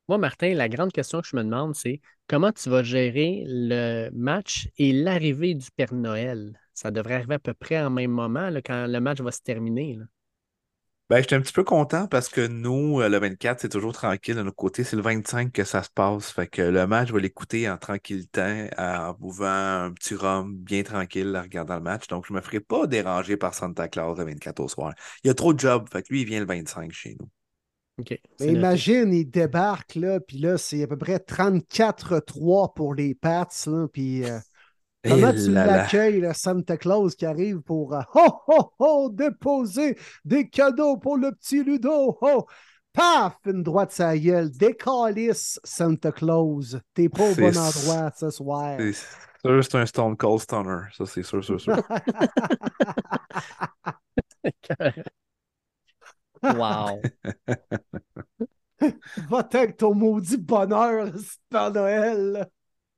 Moi, 0.09 0.19
Martin, 0.19 0.55
la 0.55 0.69
grande 0.69 0.93
question 0.93 1.21
que 1.21 1.27
je 1.27 1.37
me 1.37 1.43
demande, 1.43 1.75
c'est 1.75 2.01
comment 2.29 2.53
tu 2.53 2.69
vas 2.71 2.83
gérer 2.83 3.45
le 3.47 4.11
match 4.13 4.69
et 4.79 4.93
l'arrivée 4.93 5.55
du 5.55 5.69
Père 5.71 5.95
Noël? 5.95 6.59
Ça 6.75 6.91
devrait 6.91 7.15
arriver 7.15 7.35
à 7.35 7.39
peu 7.39 7.55
près 7.55 7.81
en 7.81 7.91
même 7.91 8.11
moment 8.11 8.51
quand 8.65 8.87
le 8.87 9.01
match 9.01 9.21
va 9.21 9.33
se 9.33 9.41
terminer. 9.41 9.99
Ben, 11.09 11.21
j'étais 11.21 11.37
un 11.37 11.41
petit 11.41 11.53
peu 11.53 11.63
content 11.63 12.09
parce 12.09 12.29
que 12.29 12.45
nous, 12.45 13.01
le 13.01 13.19
24, 13.19 13.61
c'est 13.61 13.69
toujours 13.69 13.93
tranquille. 13.93 14.35
De 14.35 14.43
notre 14.43 14.57
côté, 14.57 14.83
c'est 14.83 14.97
le 14.97 15.03
25 15.03 15.53
que 15.53 15.63
ça 15.63 15.85
se 15.85 15.91
passe. 15.91 16.33
Fait 16.33 16.49
que 16.49 16.63
le 16.63 16.85
match, 16.89 17.09
je 17.09 17.15
vais 17.15 17.21
l'écouter 17.21 17.71
en 17.71 17.77
tranquillité, 17.77 18.71
en 18.77 19.13
buvant 19.13 19.85
un 19.85 19.93
petit 19.93 20.17
rhum 20.17 20.57
bien 20.57 20.83
tranquille, 20.83 21.37
en 21.37 21.43
regardant 21.43 21.77
le 21.77 21.83
match. 21.83 22.09
Donc, 22.09 22.27
je 22.27 22.33
ne 22.33 22.39
me 22.39 22.43
ferai 22.43 22.59
pas 22.59 22.89
déranger 22.89 23.37
par 23.37 23.55
Santa 23.55 23.87
Claus 23.87 24.19
le 24.19 24.25
24 24.25 24.59
au 24.59 24.69
soir. 24.69 24.95
Il 25.23 25.29
y 25.29 25.31
a 25.31 25.35
trop 25.35 25.55
de 25.55 25.61
jobs. 25.61 25.89
Fait 25.93 26.03
que 26.03 26.13
lui, 26.13 26.23
il 26.23 26.27
vient 26.27 26.41
le 26.41 26.47
25 26.47 26.91
chez 26.91 27.17
nous. 27.21 27.29
OK. 27.99 28.19
Mais 28.41 28.47
imagine, 28.49 29.15
il 29.15 29.31
débarque, 29.31 29.95
là, 29.95 30.19
puis 30.19 30.39
là, 30.39 30.59
c'est 30.59 30.83
à 30.83 30.87
peu 30.89 30.99
près 30.99 31.19
34-3 31.19 32.75
pour 32.75 32.95
les 32.95 33.15
Pats, 33.15 33.49
là, 33.67 33.87
puis... 33.93 34.25
Euh... 34.25 34.41
Comment 35.09 35.33
tu 35.33 35.53
l'accueilles, 35.53 36.21
le 36.21 36.33
Santa 36.33 36.77
Claus 36.77 37.15
qui 37.15 37.27
arrive 37.27 37.61
pour 37.61 37.95
euh, 37.95 38.03
oh, 38.15 38.41
oh, 38.49 38.73
oh, 38.79 39.11
déposer 39.13 39.97
des 40.25 40.49
cadeaux 40.49 40.97
pour 40.97 41.17
le 41.17 41.33
petit 41.33 41.63
Ludo? 41.63 42.19
Oh, 42.21 42.47
paf, 42.93 43.37
une 43.47 43.63
droite 43.63 43.93
sa 43.93 44.17
gueule. 44.17 44.51
Décalisse, 44.51 45.61
Santa 45.65 46.13
Claus. 46.13 46.77
T'es 46.95 47.09
pas 47.09 47.31
au 47.31 47.35
bon 47.35 47.57
endroit 47.57 48.13
ce 48.17 48.31
soir. 48.31 48.77
C'est 48.79 48.93
sûr, 48.93 49.65
c'est 49.65 49.75
un 49.77 49.87
Stone 49.87 50.17
Cold 50.17 50.41
Stunner. 50.41 50.83
Ça, 50.93 51.07
c'est 51.07 51.23
sûr, 51.23 51.45
sûr, 51.45 51.61
sûr. 51.61 51.77
wow. 56.43 57.01
Va-t'en 59.29 59.59
avec 59.59 59.77
ton 59.77 59.95
maudit 59.95 60.37
bonheur, 60.37 61.09
c'est 61.17 61.39
Père 61.49 61.73
Noël. 61.73 62.49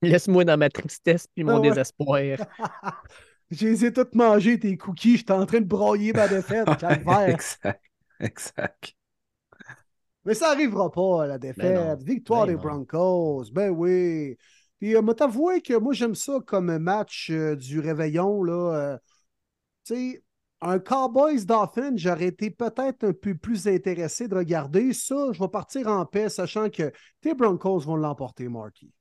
Laisse-moi 0.02 0.44
dans 0.44 0.56
ma 0.56 0.70
tristesse 0.70 1.26
puis 1.34 1.44
mon 1.44 1.56
Ah 1.56 1.60
ouais. 1.60 1.70
désespoir. 1.70 2.20
J'ai 3.50 3.70
les 3.70 3.84
ai 3.86 3.92
toutes 3.92 4.14
mangées, 4.14 4.58
tes 4.58 4.76
cookies. 4.76 5.18
J'étais 5.18 5.32
en 5.32 5.46
train 5.46 5.60
de 5.60 5.66
broyer 5.66 6.12
ma 6.12 6.28
défaite. 6.28 6.68
exact. 7.28 7.84
Exact. 8.20 8.94
Mais 10.24 10.34
ça 10.34 10.48
n'arrivera 10.50 10.90
pas, 10.90 11.26
la 11.26 11.38
Ben 11.56 11.72
défaite. 11.72 12.02
Victoire 12.02 12.46
Ben 12.46 12.46
des 12.46 12.56
non. 12.56 12.62
Broncos. 12.62 13.50
Ben 13.52 13.70
oui. 13.70 14.36
Puis, 14.78 14.94
euh, 14.96 15.02
moi, 15.02 15.14
t'avouer 15.14 15.60
que 15.62 15.74
moi, 15.74 15.92
j'aime 15.94 16.14
ça 16.14 16.38
comme 16.46 16.78
match 16.78 17.30
euh, 17.30 17.56
du 17.56 17.80
réveillon. 17.80 18.42
Là, 18.44 18.74
euh, 18.94 18.98
tu 19.84 19.94
sais, 20.12 20.24
un 20.60 20.78
Cowboys 20.80 21.44
Dolphins, 21.46 21.96
j'aurais 21.96 22.26
été 22.28 22.50
peut-être 22.50 23.04
un 23.04 23.12
peu 23.12 23.36
plus 23.36 23.68
intéressé 23.68 24.28
de 24.28 24.36
regarder 24.36 24.92
ça. 24.92 25.32
Je 25.32 25.40
vais 25.40 25.48
partir 25.48 25.88
en 25.88 26.06
paix, 26.06 26.28
sachant 26.28 26.70
que 26.70 26.92
tes 27.20 27.34
Broncos 27.34 27.80
vont 27.80 27.96
l'emporter, 27.96 28.48
Marty. 28.48 28.92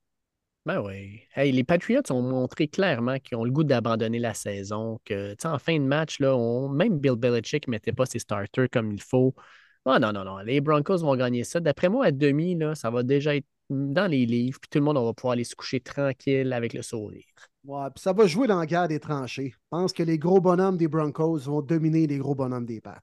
Ben 0.68 0.82
oui. 0.82 1.22
Hey, 1.34 1.54
les 1.54 1.64
Patriots 1.64 2.02
ont 2.10 2.22
montré 2.22 2.68
clairement 2.68 3.20
qu'ils 3.20 3.38
ont 3.38 3.46
le 3.46 3.52
goût 3.52 3.64
d'abandonner 3.64 4.20
la 4.20 4.34
saison, 4.34 5.00
que 5.06 5.34
en 5.48 5.60
fin 5.60 5.80
de 5.80 5.86
match, 5.86 6.20
là, 6.20 6.36
on- 6.36 6.68
même 6.68 7.00
Bill 7.00 7.16
Belichick 7.16 7.68
ne 7.68 7.72
mettait 7.72 7.94
pas 7.94 8.06
ses 8.06 8.20
starters 8.20 8.68
comme 8.70 8.92
il 8.92 9.02
faut. 9.02 9.34
Ah 9.86 9.98
non, 9.98 10.12
non, 10.12 10.26
non. 10.26 10.40
Les 10.40 10.60
Broncos 10.60 10.98
vont 10.98 11.16
gagner 11.16 11.46
ça. 11.46 11.62
D'après 11.62 11.88
moi, 11.88 12.08
à 12.08 12.12
demi, 12.12 12.54
là, 12.56 12.76
ça 12.76 12.90
va 12.90 13.04
déjà 13.04 13.38
être 13.38 13.48
dans 13.70 14.08
les 14.12 14.26
livres, 14.26 14.60
puis 14.60 14.68
tout 14.70 14.80
le 14.80 14.84
monde 14.84 14.98
on 14.98 15.06
va 15.06 15.14
pouvoir 15.14 15.34
aller 15.34 15.46
se 15.46 15.56
coucher 15.56 15.80
tranquille 15.80 16.52
avec 16.52 16.74
le 16.74 16.82
sourire. 16.82 17.24
Ouais, 17.64 17.88
puis 17.96 18.02
ça 18.02 18.12
va 18.12 18.28
jouer 18.28 18.48
dans 18.48 18.60
la 18.60 18.66
guerre 18.66 18.90
des 18.90 19.00
tranchées. 19.00 19.52
Je 19.52 19.58
pense 19.70 19.94
que 19.94 20.04
les 20.04 20.18
gros 20.18 20.42
bonhommes 20.42 20.76
des 20.76 20.90
Broncos 20.90 21.40
vont 21.46 21.62
dominer 21.62 22.08
les 22.08 22.18
gros 22.18 22.36
bonhommes 22.36 22.66
des 22.66 22.82
Pats. 22.82 23.00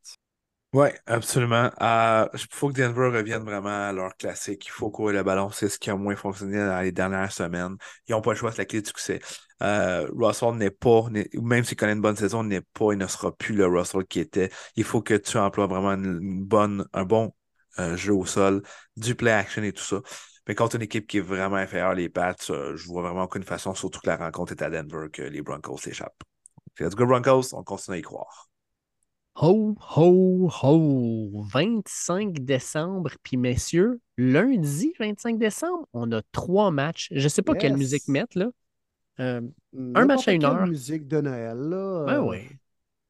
Oui, 0.74 0.88
absolument. 1.06 1.70
Il 1.80 2.38
faut 2.50 2.68
que 2.70 2.74
Denver 2.74 3.06
revienne 3.16 3.44
vraiment 3.44 3.88
à 3.88 3.92
leur 3.92 4.16
classique. 4.16 4.66
Il 4.66 4.70
faut 4.72 4.90
courir 4.90 5.18
le 5.18 5.22
ballon. 5.22 5.50
C'est 5.50 5.68
ce 5.68 5.78
qui 5.78 5.88
a 5.88 5.94
moins 5.94 6.16
fonctionné 6.16 6.56
dans 6.56 6.80
les 6.82 6.90
dernières 6.90 7.30
semaines. 7.30 7.76
Ils 8.08 8.12
n'ont 8.12 8.20
pas 8.20 8.32
le 8.32 8.36
choix, 8.36 8.50
c'est 8.50 8.58
la 8.58 8.64
clé 8.64 8.82
du 8.82 8.88
succès. 8.88 9.20
Euh, 9.62 10.08
Russell 10.16 10.54
n'est 10.56 10.72
pas, 10.72 11.04
même 11.34 11.62
s'il 11.62 11.76
connaît 11.76 11.92
une 11.92 12.00
bonne 12.00 12.16
saison, 12.16 12.42
n'est 12.42 12.60
pas 12.60 12.90
et 12.92 12.96
ne 12.96 13.06
sera 13.06 13.30
plus 13.36 13.54
le 13.54 13.66
Russell 13.68 14.04
qui 14.04 14.18
était. 14.18 14.50
Il 14.74 14.82
faut 14.82 15.00
que 15.00 15.14
tu 15.14 15.38
emploies 15.38 15.68
vraiment 15.68 15.92
une 15.92 16.42
bonne, 16.44 16.84
un 16.92 17.04
bon 17.04 17.32
euh, 17.78 17.96
jeu 17.96 18.12
au 18.12 18.26
sol, 18.26 18.60
du 18.96 19.14
play 19.14 19.30
action 19.30 19.62
et 19.62 19.72
tout 19.72 19.84
ça. 19.84 20.00
Mais 20.48 20.56
contre 20.56 20.74
une 20.74 20.82
équipe 20.82 21.06
qui 21.06 21.18
est 21.18 21.20
vraiment 21.20 21.56
inférieure, 21.56 21.94
les 21.94 22.08
Pats, 22.08 22.34
euh, 22.50 22.76
je 22.76 22.88
vois 22.88 23.02
vraiment 23.02 23.22
aucune 23.24 23.44
façon, 23.44 23.74
surtout 23.76 24.00
que 24.00 24.08
la 24.08 24.16
rencontre 24.16 24.52
est 24.52 24.62
à 24.62 24.70
Denver, 24.70 25.06
que 25.12 25.22
les 25.22 25.40
Broncos 25.40 25.78
s'échappent. 25.78 26.22
Let's 26.80 26.96
go 26.96 27.06
Broncos, 27.06 27.54
on 27.54 27.62
continue 27.62 27.96
à 27.96 28.00
y 28.00 28.02
croire. 28.02 28.48
Ho, 29.36 29.74
ho, 29.80 30.48
ho! 30.62 31.42
25 31.52 32.44
décembre, 32.44 33.10
puis 33.22 33.36
messieurs, 33.36 34.00
lundi 34.16 34.92
25 34.98 35.38
décembre, 35.38 35.88
on 35.92 36.10
a 36.12 36.22
trois 36.32 36.70
matchs. 36.70 37.08
Je 37.12 37.24
ne 37.24 37.28
sais 37.28 37.42
pas 37.42 37.54
quelle 37.54 37.74
musique 37.74 38.06
mettre, 38.08 38.38
là. 38.38 38.50
Euh, 39.20 39.40
N'importe 39.72 40.06
match 40.06 40.28
à 40.28 40.32
une 40.32 40.44
heure. 40.44 40.66
musique 40.68 41.06
de 41.08 41.20
Noël, 41.20 41.58
là. 41.58 41.76
ben 42.06 42.20
euh, 42.20 42.20
oui. 42.20 42.38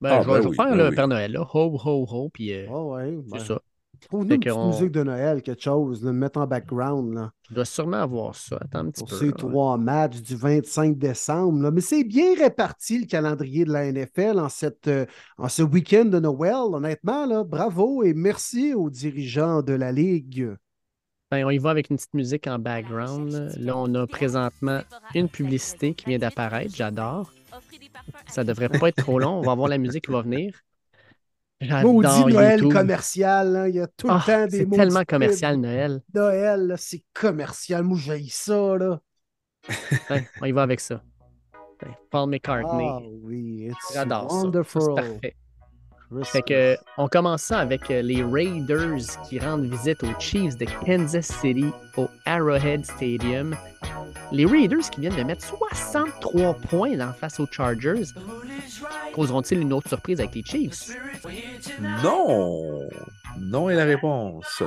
Ben, 0.01 0.19
Ah, 0.19 0.23
je 0.23 0.29
vais, 0.31 0.35
ben 0.35 0.43
je 0.43 0.49
vais 0.49 0.51
oui, 0.51 0.57
faire 0.57 0.69
ben 0.69 0.77
le 0.77 0.91
oui. 0.91 0.97
Père 0.97 1.09
Noël, 1.09 1.33
là. 1.33 1.41
Ho, 1.55 1.79
ho, 1.85 2.07
ho, 2.11 2.31
puis 2.31 2.53
euh, 2.53 2.67
Ah 2.67 2.83
ouais, 2.85 3.19
c'est 3.27 3.39
ben, 3.39 3.41
ça. 3.41 3.61
Trouve-nous 4.09 4.35
une 4.35 4.41
petite 4.41 4.59
musique 4.59 4.91
de 4.93 5.03
Noël, 5.03 5.43
quelque 5.43 5.63
chose, 5.63 6.01
de 6.01 6.11
mettre 6.11 6.39
en 6.41 6.47
background, 6.47 7.15
là, 7.15 7.31
Je 7.49 7.55
dois 7.55 7.65
sûrement 7.65 8.03
avoir 8.03 8.35
ça. 8.35 8.59
Attends 8.61 8.81
un 8.81 8.91
petit 8.91 9.01
pour 9.03 9.09
peu. 9.11 9.17
ces 9.17 9.27
là. 9.27 9.33
trois 9.33 9.77
matchs 9.79 10.21
du 10.23 10.37
25 10.37 10.97
décembre. 10.99 11.63
là. 11.63 11.71
Mais 11.71 11.81
c'est 11.81 12.05
bien 12.05 12.35
réparti, 12.39 13.01
le 13.01 13.07
calendrier 13.07 13.65
de 13.65 13.73
la 13.73 13.91
NFL 13.91 14.39
en, 14.39 14.49
cette, 14.49 14.89
euh, 14.89 15.07
en 15.39 15.49
ce 15.49 15.63
week-end 15.63 16.05
de 16.05 16.19
Noël. 16.21 16.55
Honnêtement, 16.55 17.27
là, 17.27 17.45
bravo 17.45 18.03
et 18.03 18.15
merci 18.15 18.75
aux 18.75 18.91
dirigeants 18.91 19.63
de 19.63 19.73
la 19.73 19.93
Ligue. 19.93 20.55
Ben, 21.31 21.45
on 21.45 21.51
y 21.51 21.59
va 21.59 21.71
avec 21.71 21.91
une 21.91 21.97
petite 21.97 22.15
musique 22.15 22.47
en 22.47 22.59
background. 22.59 23.33
Là, 23.33 23.49
Là, 23.59 23.77
on 23.77 23.93
a 23.95 24.07
présentement 24.07 24.81
une 25.15 25.29
publicité 25.29 25.95
qui 25.95 26.07
vient 26.07 26.19
d'apparaître. 26.19 26.75
J'adore. 26.77 27.33
Ça 28.29 28.45
devrait 28.45 28.69
pas 28.69 28.89
être 28.89 28.97
trop 29.03 29.19
long. 29.19 29.39
On 29.39 29.43
va 29.43 29.55
voir 29.55 29.69
la 29.69 29.79
musique 29.79 30.05
qui 30.07 30.13
va 30.13 30.23
venir. 30.23 30.55
Maudit 31.83 32.25
Noël 32.27 32.61
YouTube. 32.61 32.73
commercial, 32.73 33.57
hein, 33.57 33.69
il 33.69 33.75
y 33.77 33.81
a 33.81 33.87
tout 33.87 34.09
Ah, 34.09 34.15
le 34.15 34.21
temps 34.27 34.47
des 34.47 34.59
c'est 34.59 34.65
maudits 34.67 34.77
tellement 34.77 35.05
commercial, 35.05 35.57
Noël. 35.57 36.01
Noël, 36.15 36.75
c'est 36.79 37.05
commercial. 37.13 37.83
Moi, 37.83 37.99
j'ai 37.99 38.27
ça, 38.29 38.77
là. 38.77 39.01
Ouais, 40.11 40.29
on 40.41 40.47
y 40.47 40.53
va 40.53 40.63
avec 40.63 40.81
ça. 40.81 41.03
Paul 42.11 42.31
McCartney. 42.31 42.87
Ah 42.89 43.01
oui, 43.23 43.67
it's 43.71 43.93
J'adore 43.93 44.31
ça. 44.31 44.43
Ça, 44.43 44.43
wonderful. 44.45 44.83
C'est 44.83 44.95
parfait. 44.95 45.37
Fait 46.23 46.43
que, 46.43 46.77
on 46.97 47.09
commence 47.09 47.43
ça 47.43 47.59
avec 47.59 47.91
euh, 47.91 48.03
les 48.03 48.23
Raiders 48.23 49.21
qui 49.29 49.39
rendent 49.39 49.65
visite 49.65 50.03
aux 50.03 50.21
Chiefs 50.21 50.57
de 50.57 50.67
Kansas 50.85 51.27
City 51.41 51.67
au 51.97 52.09
Arrowhead 52.25 52.85
Stadium. 52.85 53.57
Les 54.31 54.47
Raiders 54.47 54.91
qui 54.91 55.01
viennent 55.01 55.17
de 55.17 55.23
mettre 55.23 55.45
63 55.45 56.55
points 56.69 57.01
en 57.01 57.13
face 57.13 57.41
aux 57.41 57.47
Chargers. 57.51 58.05
Causeront-ils 59.13 59.61
une 59.61 59.73
autre 59.73 59.89
surprise 59.89 60.21
avec 60.21 60.35
les 60.35 60.45
Chiefs? 60.45 60.97
Non! 62.03 62.89
Non 63.39 63.71
est 63.71 63.75
la 63.75 63.85
réponse. 63.85 64.63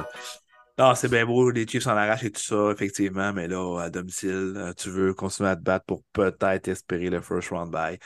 Non, 0.77 0.93
c'est 0.93 1.09
bien 1.09 1.25
beau, 1.25 1.49
les 1.49 1.65
Chiefs 1.65 1.87
en 1.87 1.97
arrachent 1.97 2.23
et 2.23 2.31
tout 2.31 2.41
ça, 2.41 2.69
effectivement, 2.71 3.33
mais 3.33 3.47
là, 3.47 3.81
à 3.81 3.89
domicile, 3.89 4.53
euh, 4.55 4.73
tu 4.73 4.89
veux 4.89 5.13
continuer 5.15 5.49
à 5.49 5.55
te 5.55 5.61
battre 5.61 5.85
pour 5.85 6.03
peut-être 6.13 6.67
espérer 6.67 7.09
le 7.09 7.19
first 7.19 7.49
round 7.49 7.71
bye. 7.71 7.97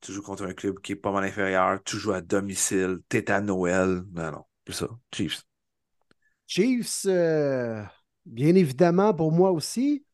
Tu 0.00 0.12
joues 0.12 0.22
contre 0.22 0.44
un 0.44 0.54
club 0.54 0.80
qui 0.80 0.92
est 0.92 0.96
pas 0.96 1.12
mal 1.12 1.24
inférieur, 1.24 1.82
tu 1.84 1.96
joues 1.98 2.12
à 2.12 2.20
domicile, 2.20 2.98
t'es 3.08 3.30
à 3.30 3.40
Noël. 3.40 4.02
Non, 4.12 4.30
non, 4.32 4.44
c'est 4.66 4.74
ça. 4.74 4.88
Chiefs. 5.14 5.44
Chiefs, 6.46 7.04
euh, 7.06 7.82
bien 8.26 8.54
évidemment 8.54 9.12
pour 9.14 9.32
moi 9.32 9.50
aussi, 9.50 10.04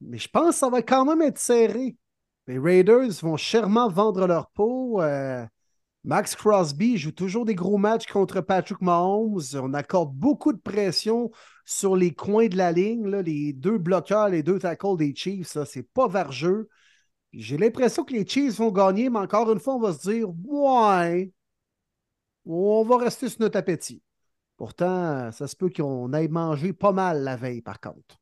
mais 0.00 0.18
je 0.18 0.28
pense 0.28 0.50
que 0.50 0.60
ça 0.60 0.70
va 0.70 0.82
quand 0.82 1.04
même 1.04 1.22
être 1.22 1.38
serré. 1.38 1.96
Les 2.48 2.58
Raiders 2.58 3.10
vont 3.22 3.36
chèrement 3.36 3.88
vendre 3.88 4.26
leur 4.26 4.50
peau. 4.50 5.00
euh, 5.02 5.46
Max 6.04 6.36
Crosby 6.36 6.98
joue 6.98 7.12
toujours 7.12 7.44
des 7.46 7.54
gros 7.54 7.78
matchs 7.78 8.06
contre 8.06 8.40
Patrick 8.40 8.80
Mahomes. 8.82 9.40
On 9.56 9.74
accorde 9.74 10.14
beaucoup 10.14 10.52
de 10.52 10.58
pression 10.60 11.30
sur 11.66 11.96
les 11.96 12.14
coins 12.14 12.48
de 12.48 12.56
la 12.56 12.72
ligne. 12.72 13.08
là. 13.08 13.22
Les 13.22 13.52
deux 13.52 13.78
bloqueurs, 13.78 14.28
les 14.30 14.42
deux 14.42 14.58
tackles 14.60 14.98
des 14.98 15.14
Chiefs, 15.14 15.58
c'est 15.66 15.84
pas 15.94 16.08
vergeux. 16.08 16.68
J'ai 17.32 17.56
l'impression 17.58 18.04
que 18.04 18.12
les 18.14 18.26
Chiefs 18.26 18.56
vont 18.58 18.70
gagner, 18.70 19.08
mais 19.10 19.18
encore 19.20 19.50
une 19.52 19.58
fois, 19.60 19.74
on 19.74 19.80
va 19.80 19.92
se 19.92 20.08
dire 20.10 20.28
Ouais, 20.44 21.30
on 22.44 22.84
va 22.84 22.98
rester 22.98 23.28
sur 23.28 23.40
notre 23.40 23.58
appétit. 23.58 24.02
Pourtant, 24.56 25.32
ça 25.32 25.48
se 25.48 25.56
peut 25.56 25.70
qu'on 25.70 26.12
aille 26.12 26.28
manger 26.28 26.72
pas 26.72 26.92
mal 26.92 27.22
la 27.24 27.36
veille, 27.36 27.62
par 27.62 27.80
contre. 27.80 28.16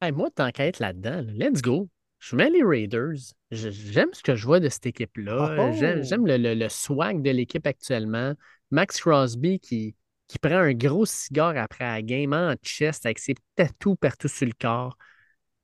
Hey, 0.00 0.12
moi, 0.12 0.30
tant 0.30 0.50
qu'à 0.50 0.66
être 0.66 0.78
là-dedans, 0.78 1.22
là, 1.26 1.32
let's 1.48 1.60
go. 1.62 1.88
Je 2.20 2.36
mets 2.36 2.50
les 2.50 2.62
Raiders. 2.64 3.16
J'aime 3.50 4.12
ce 4.12 4.22
que 4.22 4.34
je 4.34 4.44
vois 4.44 4.60
de 4.60 4.68
cette 4.68 4.86
équipe-là. 4.86 5.54
Ah 5.58 5.68
oh! 5.68 5.72
J'aime 5.72 6.02
j'aime 6.02 6.26
le, 6.26 6.36
le- 6.36 6.54
le 6.54 6.68
swag 6.68 7.22
de 7.22 7.30
l'équipe 7.30 7.66
actuellement. 7.66 8.34
Max 8.70 9.00
Crosby 9.00 9.60
qui, 9.60 9.94
qui 10.26 10.38
prend 10.38 10.56
un 10.58 10.72
gros 10.74 11.06
cigare 11.06 11.56
après 11.56 11.84
la 11.84 12.02
game 12.02 12.32
en 12.32 12.54
chest 12.62 13.06
avec 13.06 13.18
ses 13.18 13.34
tatous 13.54 13.96
partout 14.00 14.28
sur 14.28 14.46
le 14.46 14.52
corps. 14.60 14.96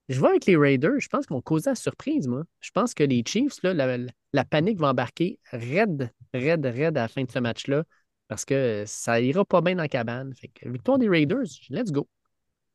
Je 0.08 0.18
vois 0.18 0.31
avec 0.31 0.44
les 0.47 0.57
Raiders, 0.57 1.00
je 1.00 1.08
pense 1.08 1.26
qu'ils 1.26 1.34
vont 1.34 1.41
causer 1.41 1.70
la 1.70 1.76
surprise, 1.76 2.28
moi. 2.28 2.44
Je 2.60 2.70
pense 2.70 2.92
que 2.92 3.02
les 3.05 3.23
Chiefs, 3.26 3.62
là, 3.62 3.73
la, 3.73 3.97
la 4.33 4.44
panique 4.44 4.78
va 4.78 4.91
embarquer 4.91 5.39
raide, 5.50 6.10
raide, 6.34 6.66
raide 6.66 6.99
à 6.99 7.02
la 7.02 7.08
fin 7.08 7.24
de 7.24 7.31
ce 7.31 7.39
match-là 7.39 7.84
parce 8.28 8.44
que 8.44 8.84
ça 8.86 9.20
ira 9.20 9.44
pas 9.44 9.60
bien 9.60 9.76
dans 9.76 9.83
la 9.83 9.89
cabane. 9.89 10.34
Fait 10.34 10.49
que 10.49 10.68
victoire 10.68 10.99
des 10.99 11.08
Raiders, 11.08 11.47
let's 11.70 11.91
go. 11.91 12.08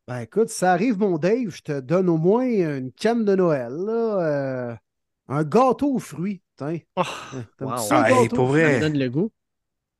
Ben 0.07 0.21
écoute, 0.21 0.49
ça 0.49 0.73
arrive, 0.73 0.97
mon 0.97 1.17
Dave, 1.19 1.49
je 1.49 1.61
te 1.61 1.79
donne 1.79 2.09
au 2.09 2.17
moins 2.17 2.45
une 2.45 2.91
canne 2.91 3.25
de 3.25 3.35
Noël, 3.35 3.73
là, 3.73 4.71
euh, 4.71 4.75
un 5.27 5.43
gâteau 5.43 5.95
aux 5.95 5.99
fruits. 5.99 6.41
Tiens. 6.57 6.79
Oh, 6.95 7.03
wow. 7.61 7.73
Ah, 7.91 8.11
hey, 8.11 8.27
pour 8.29 8.47
vrai. 8.47 8.63
ça 8.63 8.75
me 8.75 8.79
donne 8.81 8.99
le 8.99 9.09
goût. 9.09 9.31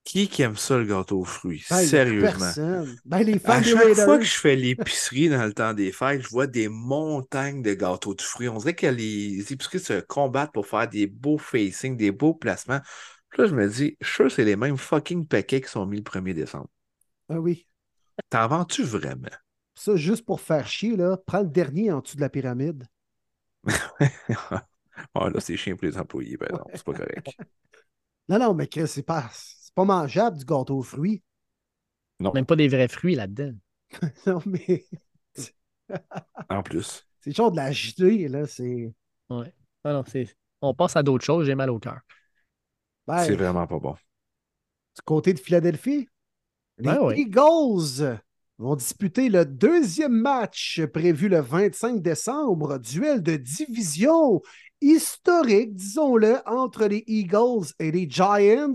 Qui 0.04 0.28
qui 0.28 0.42
aime 0.42 0.56
ça, 0.58 0.78
le 0.78 0.86
gâteau 0.86 1.20
aux 1.20 1.26
fruits? 1.26 1.64
Ben, 1.70 1.88
Sérieusement. 1.88 2.30
personne. 2.30 2.98
Ben, 3.06 3.20
les 3.24 3.40
À 3.46 3.62
chaque 3.62 3.84
Raiders. 3.84 4.06
fois 4.06 4.18
que 4.18 4.24
je 4.26 4.36
fais 4.38 4.56
l'épicerie 4.56 5.30
dans 5.30 5.46
le 5.46 5.54
temps 5.54 5.74
des 5.74 5.92
fêtes, 5.92 6.22
je 6.22 6.30
vois 6.30 6.48
des 6.48 6.68
montagnes 6.68 7.62
de 7.62 7.74
gâteaux 7.74 8.16
de 8.16 8.22
fruits. 8.22 8.50
On 8.50 8.58
dirait 8.58 8.76
que 8.76 8.88
les 8.88 9.54
épiceries 9.54 9.80
se 9.80 10.00
combattent 10.02 10.52
pour 10.52 10.66
faire 10.68 10.88
des 10.90 11.06
beaux 11.08 11.38
facings, 11.38 11.96
des 11.96 12.12
beaux 12.12 12.34
placements. 12.34 12.82
Puis 13.30 13.44
là, 13.44 13.48
je 13.48 13.56
me 13.56 13.68
dis, 13.70 13.98
je 14.02 14.08
suis 14.08 14.16
sûr 14.16 14.26
que 14.26 14.30
c'est 14.32 14.46
les 14.46 14.56
mêmes 14.56 14.78
fucking 14.78 15.28
paquets 15.28 15.62
qui 15.62 15.70
sont 15.70 15.86
mis 15.86 15.98
le 15.98 16.04
1er 16.04 16.34
décembre. 16.34 16.70
Ah 17.30 17.40
oui. 17.40 17.68
T'en 18.32 18.48
vends-tu 18.48 18.84
vraiment? 18.84 19.30
Ça, 19.74 19.96
juste 19.96 20.26
pour 20.28 20.42
faire 20.42 20.68
chier, 20.68 20.96
là, 20.96 21.18
prends 21.18 21.42
le 21.42 21.48
dernier 21.50 21.92
en 21.92 22.02
dessous 22.02 22.18
de 22.18 22.22
la 22.22 22.30
pyramide. 22.30 22.86
Ah 25.14 25.30
là, 25.30 25.40
c'est 25.40 25.58
chiant 25.58 25.76
pour 25.76 25.86
les 25.88 25.98
employés, 25.98 26.38
ben 26.38 26.50
non, 26.54 26.66
c'est 26.74 26.84
pas 26.84 26.94
correct. 26.94 27.38
Non, 28.30 28.40
non, 28.40 28.54
mais 28.54 28.68
Chris, 28.68 28.88
c'est 28.88 29.04
pas, 29.04 29.30
c'est 29.70 29.76
pas 29.76 29.86
mangeable 29.86 30.38
du 30.40 30.46
gâteau 30.46 30.80
aux 30.80 30.84
fruits. 30.84 31.22
Même 32.20 32.46
pas 32.46 32.56
des 32.56 32.68
vrais 32.68 32.88
fruits 32.88 33.16
là-dedans. 33.16 33.54
Non, 34.28 34.42
mais 34.46 34.86
En 36.50 36.64
plus. 36.64 37.06
c'est 37.22 37.36
genre 37.36 37.52
de 37.52 37.58
la 37.58 37.72
gelée, 37.72 38.28
là. 38.28 38.46
C'est. 38.48 38.92
Ouais. 39.30 39.54
Ah 39.84 39.94
non, 39.94 40.04
c'est... 40.08 40.36
On 40.62 40.74
passe 40.74 40.96
à 40.96 41.04
d'autres 41.04 41.24
choses, 41.26 41.46
j'ai 41.46 41.56
mal 41.56 41.70
au 41.70 41.80
cœur. 41.80 42.00
Ben, 43.08 43.24
C'est 43.24 43.36
vraiment 43.36 43.66
pas 43.68 43.80
bon. 43.80 43.94
du 43.94 45.02
côté 45.06 45.34
de 45.34 45.40
Philadelphie, 45.40 46.08
les 46.78 46.90
Ben. 46.90 47.12
Eagles 47.16 48.20
vont 48.58 48.76
disputer 48.76 49.30
le 49.30 49.46
deuxième 49.46 50.12
match 50.14 50.82
prévu 50.94 51.30
le 51.30 51.40
25 51.40 52.02
décembre, 52.02 52.78
duel 52.80 53.24
de 53.24 53.36
division 53.38 54.42
historique, 54.82 55.76
disons-le, 55.76 56.40
entre 56.46 56.86
les 56.86 57.04
Eagles 57.08 57.68
et 57.80 57.92
les 57.92 58.10
Giants. 58.10 58.74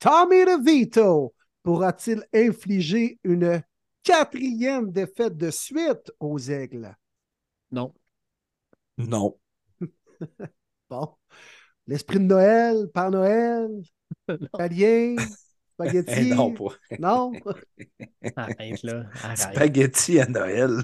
Tommy 0.00 0.46
DeVito 0.46 1.34
pourra-t-il 1.62 2.24
infliger 2.32 3.18
une 3.22 3.62
quatrième 4.02 4.90
défaite 4.90 5.36
de 5.36 5.50
suite 5.50 6.10
aux 6.18 6.38
Aigles? 6.38 6.96
Non. 7.70 7.94
Non. 8.98 9.36
Bon. 10.88 11.08
L'esprit 11.86 12.18
de 12.18 12.24
Noël, 12.24 12.88
Père 12.92 13.10
Noël, 13.10 13.68
Italien, 14.28 15.14
spaghetti. 15.74 16.12
Eh 16.16 16.34
non, 16.34 16.52
pas. 16.52 16.74
Non? 16.98 17.32
Arrête, 18.36 18.82
là. 18.82 19.04
Arrête. 19.22 19.38
Spaghetti 19.38 20.18
à 20.18 20.26
Noël. 20.26 20.82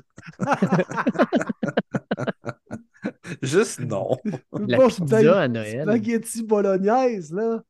Juste 3.42 3.80
non. 3.80 4.16
La 4.52 4.76
Pas 4.76 4.88
pizza 4.88 5.40
à 5.40 5.48
Noël. 5.48 5.82
Spaghetti 5.82 6.42
bolognaise, 6.44 7.32
là. 7.32 7.62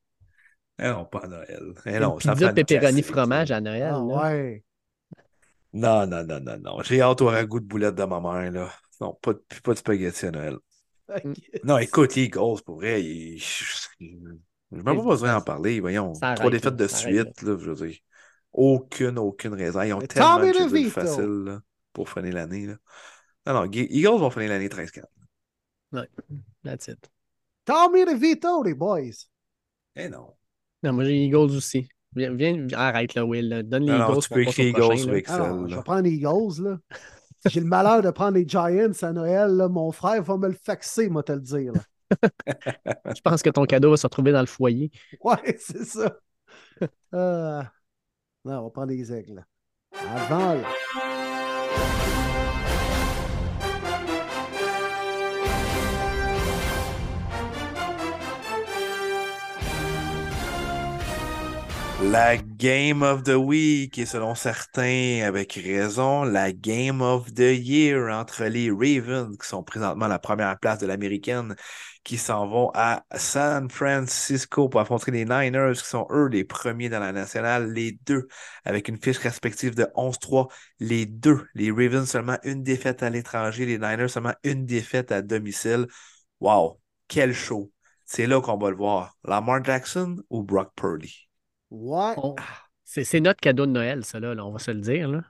Eh 0.78 0.88
non, 0.88 1.04
pas 1.06 1.20
à 1.20 1.26
Noël. 1.26 1.72
Eh 1.86 1.98
non, 1.98 2.20
ça 2.20 2.32
pizza 2.34 2.52
pepperoni 2.52 3.02
fromage 3.02 3.50
à 3.50 3.60
Noël. 3.60 3.92
Ah, 3.92 4.00
ouais. 4.02 4.64
Non, 5.72 6.06
non, 6.06 6.24
non, 6.24 6.40
non, 6.40 6.58
non. 6.58 6.82
J'ai 6.82 7.00
hâte 7.00 7.20
au 7.22 7.26
ragoût 7.26 7.60
de 7.60 7.66
boulettes 7.66 7.94
de 7.94 8.04
ma 8.04 8.20
mère, 8.20 8.50
là. 8.50 8.72
Non, 9.00 9.14
pas 9.20 9.32
de, 9.34 9.42
pas 9.62 9.72
de 9.72 9.78
spaghetti 9.78 10.26
à 10.26 10.30
Noël. 10.30 10.56
Non, 11.64 11.78
écoute, 11.78 12.14
les 12.14 12.24
Eagles, 12.24 12.62
pour 12.64 12.76
vrai, 12.76 13.02
ils... 13.02 13.38
je 13.38 13.64
n'ai 14.00 14.82
même 14.82 14.96
pas 14.96 15.02
besoin 15.02 15.32
d'en 15.34 15.40
parler. 15.42 15.80
Voyons, 15.80 16.14
Ça 16.14 16.28
arrête, 16.28 16.38
trois 16.38 16.50
défaites 16.50 16.76
de 16.76 16.86
suite, 16.86 17.42
là, 17.42 17.56
je 17.58 17.70
veux 17.70 17.86
dire. 17.88 17.98
Aucune, 18.52 19.18
aucune 19.18 19.54
raison. 19.54 19.82
Ils 19.82 19.92
ont 19.92 19.98
Mais 19.98 20.06
tellement 20.06 20.38
de 20.40 20.88
facile 20.88 21.44
là, 21.44 21.60
pour 21.92 22.08
finir 22.08 22.34
l'année. 22.34 22.66
là. 22.66 22.76
Non, 23.46 23.54
non, 23.54 23.70
Eagles 23.70 24.18
vont 24.18 24.30
finir 24.30 24.48
l'année 24.48 24.68
13-4. 24.68 25.04
That's 26.64 26.88
it. 26.88 27.08
Tommy 27.66 28.04
DeVito, 28.04 28.62
les 28.62 28.74
boys. 28.74 29.28
Eh 29.94 30.08
non. 30.08 30.35
Non, 30.86 30.92
moi, 30.92 31.04
j'ai 31.04 31.24
Eagles 31.24 31.56
aussi. 31.56 31.88
Viens, 32.14 32.32
viens, 32.32 32.66
arrête, 32.74 33.14
là, 33.14 33.24
Will. 33.26 33.48
là. 33.48 33.62
Donne 33.64 33.82
les 33.86 33.92
Non, 33.92 33.98
non, 33.98 34.08
Eagles. 34.10 34.22
tu 34.22 34.28
peux 34.30 34.42
écrire 34.42 34.72
prochain, 34.72 34.92
Eagles 34.94 34.98
sur 34.98 35.10
là. 35.10 35.16
Excel. 35.18 35.34
Alors, 35.40 35.68
je 35.68 35.74
vais 35.74 35.82
prendre 35.82 36.02
les 36.02 36.10
Eagles, 36.12 36.62
là. 36.62 36.78
J'ai 37.50 37.60
le 37.60 37.66
malheur 37.66 38.02
de 38.02 38.10
prendre 38.10 38.32
les 38.38 38.48
Giants 38.48 38.92
à 39.02 39.12
Noël, 39.12 39.50
là, 39.50 39.68
mon 39.68 39.90
frère 39.92 40.22
va 40.22 40.36
me 40.36 40.48
le 40.48 40.54
faxer, 40.60 41.08
moi, 41.08 41.22
te 41.22 41.32
le 41.32 41.40
dire. 41.40 41.72
là. 41.72 41.80
Je 43.16 43.20
pense 43.20 43.42
que 43.42 43.50
ton 43.50 43.64
cadeau 43.66 43.90
va 43.90 43.96
se 43.96 44.06
retrouver 44.06 44.30
dans 44.32 44.40
le 44.40 44.46
foyer. 44.46 44.90
Ouais, 45.22 45.56
c'est 45.58 45.84
ça. 45.84 46.16
Euh, 47.14 47.62
Non, 48.44 48.60
on 48.60 48.64
va 48.64 48.70
prendre 48.70 48.92
les 48.92 49.12
aigles. 49.12 49.44
Avant, 49.92 50.54
là. 50.54 50.62
La 62.02 62.36
Game 62.36 63.02
of 63.02 63.22
the 63.22 63.36
Week 63.36 63.96
et 63.98 64.04
selon 64.04 64.34
certains, 64.34 65.22
avec 65.24 65.54
raison, 65.54 66.24
la 66.24 66.52
Game 66.52 67.00
of 67.00 67.32
the 67.32 67.56
Year 67.56 68.12
entre 68.14 68.44
les 68.44 68.70
Ravens, 68.70 69.34
qui 69.38 69.48
sont 69.48 69.62
présentement 69.62 70.06
la 70.06 70.18
première 70.18 70.58
place 70.58 70.78
de 70.78 70.86
l'américaine, 70.86 71.56
qui 72.04 72.18
s'en 72.18 72.46
vont 72.48 72.70
à 72.74 73.04
San 73.16 73.70
Francisco 73.70 74.68
pour 74.68 74.80
affronter 74.80 75.10
les 75.10 75.24
Niners, 75.24 75.72
qui 75.74 75.88
sont 75.88 76.06
eux 76.10 76.28
les 76.28 76.44
premiers 76.44 76.90
dans 76.90 77.00
la 77.00 77.12
nationale, 77.12 77.72
les 77.72 77.92
deux, 78.04 78.28
avec 78.66 78.88
une 78.88 78.98
fiche 78.98 79.18
respective 79.18 79.74
de 79.74 79.86
11-3, 79.94 80.48
les 80.80 81.06
deux, 81.06 81.46
les 81.54 81.70
Ravens 81.70 82.06
seulement 82.06 82.38
une 82.44 82.62
défaite 82.62 83.02
à 83.02 83.08
l'étranger, 83.08 83.64
les 83.64 83.78
Niners 83.78 84.08
seulement 84.08 84.34
une 84.44 84.66
défaite 84.66 85.12
à 85.12 85.22
domicile. 85.22 85.86
Wow, 86.40 86.78
quel 87.08 87.32
show! 87.32 87.72
C'est 88.04 88.26
là 88.26 88.42
qu'on 88.42 88.58
va 88.58 88.68
le 88.70 88.76
voir. 88.76 89.16
Lamar 89.24 89.64
Jackson 89.64 90.22
ou 90.28 90.42
Brock 90.42 90.72
Purdy? 90.76 91.25
Ouais, 91.70 92.14
On- 92.16 92.34
C'est 92.84 93.04
c'est 93.04 93.20
notre 93.20 93.40
cadeau 93.40 93.66
de 93.66 93.72
Noël, 93.72 94.04
ça, 94.04 94.20
là, 94.20 94.34
là, 94.34 94.44
on 94.46 94.52
va 94.52 94.58
se 94.58 94.70
le 94.70 94.80
dire. 94.80 95.08
Là. 95.08 95.22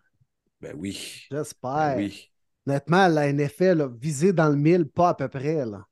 Ben 0.61 0.75
oui. 0.79 1.27
j'espère. 1.31 1.97
Ben 1.97 1.99
oui. 1.99 2.31
Honnêtement, 2.67 3.09
la 3.09 3.33
NFL 3.33 3.81
a 3.83 3.89
visé 3.89 4.33
dans 4.33 4.49
le 4.49 4.57
mille, 4.57 4.87
pas 4.87 5.11
à 5.11 5.15
peu 5.15 5.29
près. 5.29 5.65
Là. 5.65 5.87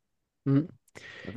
Mm. 0.46 0.60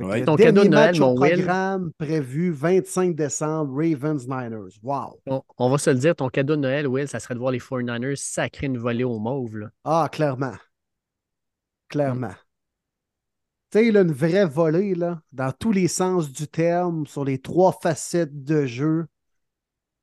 Ouais. 0.00 0.24
Ton 0.24 0.36
cadeau 0.36 0.62
de 0.64 0.68
Noël, 0.68 0.86
match 0.88 1.00
au 1.00 1.14
mon 1.14 1.20
Will. 1.20 1.32
programme 1.38 1.92
prévu 1.98 2.50
25 2.52 3.14
décembre, 3.16 3.74
Ravens-Niners. 3.76 4.78
Wow. 4.82 5.20
On, 5.26 5.42
on 5.56 5.70
va 5.70 5.78
se 5.78 5.90
le 5.90 5.96
dire, 5.98 6.14
ton 6.14 6.28
cadeau 6.28 6.56
de 6.56 6.60
Noël, 6.60 6.86
Will, 6.86 7.08
ça 7.08 7.18
serait 7.20 7.34
de 7.34 7.38
voir 7.40 7.50
les 7.52 7.58
49ers 7.58 8.16
sacrer 8.16 8.66
une 8.66 8.78
volée 8.78 9.04
au 9.04 9.18
mauve. 9.18 9.56
Là. 9.56 9.70
Ah, 9.84 10.08
clairement. 10.12 10.54
Clairement. 11.88 12.28
Mm. 12.28 12.47
Tu 13.70 13.78
sais, 13.78 13.88
une 13.88 14.12
vraie 14.12 14.46
volée, 14.46 14.94
là, 14.94 15.20
dans 15.32 15.52
tous 15.52 15.72
les 15.72 15.88
sens 15.88 16.32
du 16.32 16.48
terme, 16.48 17.06
sur 17.06 17.24
les 17.24 17.38
trois 17.38 17.72
facettes 17.72 18.44
de 18.44 18.64
jeu. 18.66 19.06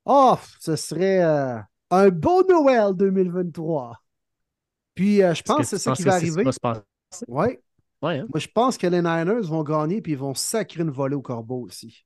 Oh, 0.06 0.36
ce 0.60 0.76
serait 0.76 1.24
euh, 1.24 1.58
un 1.90 2.10
beau 2.10 2.44
Noël 2.48 2.94
2023. 2.94 3.98
Puis, 4.94 5.24
euh, 5.24 5.34
je 5.34 5.42
pense 5.42 5.58
que 5.58 5.64
c'est 5.64 5.78
ça 5.80 5.94
qui 5.94 6.04
va 6.04 6.16
arriver. 6.16 6.44
Oui. 7.28 7.58
Ouais, 8.02 8.20
hein? 8.20 8.28
Moi, 8.30 8.40
je 8.40 8.48
pense 8.48 8.78
que 8.78 8.88
les 8.88 9.02
Niners 9.02 9.48
vont 9.48 9.64
gagner 9.64 10.02
puis 10.02 10.12
ils 10.12 10.18
vont 10.18 10.34
sacrer 10.34 10.84
une 10.84 10.92
volée 10.92 11.16
au 11.16 11.22
corbeau 11.22 11.62
aussi. 11.62 12.06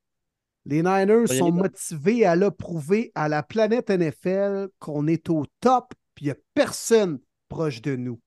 Les 0.65 0.83
Niners 0.83 1.27
sont 1.27 1.51
motivés 1.51 2.25
à 2.25 2.35
le 2.35 2.51
prouver 2.51 3.11
à 3.15 3.27
la 3.27 3.43
planète 3.43 3.89
NFL 3.89 4.69
qu'on 4.79 5.07
est 5.07 5.29
au 5.29 5.45
top 5.59 5.93
puis 6.15 6.25
il 6.25 6.27
n'y 6.27 6.31
a 6.31 6.37
personne 6.53 7.19
proche 7.47 7.81
de 7.81 7.95
nous. 7.95 8.19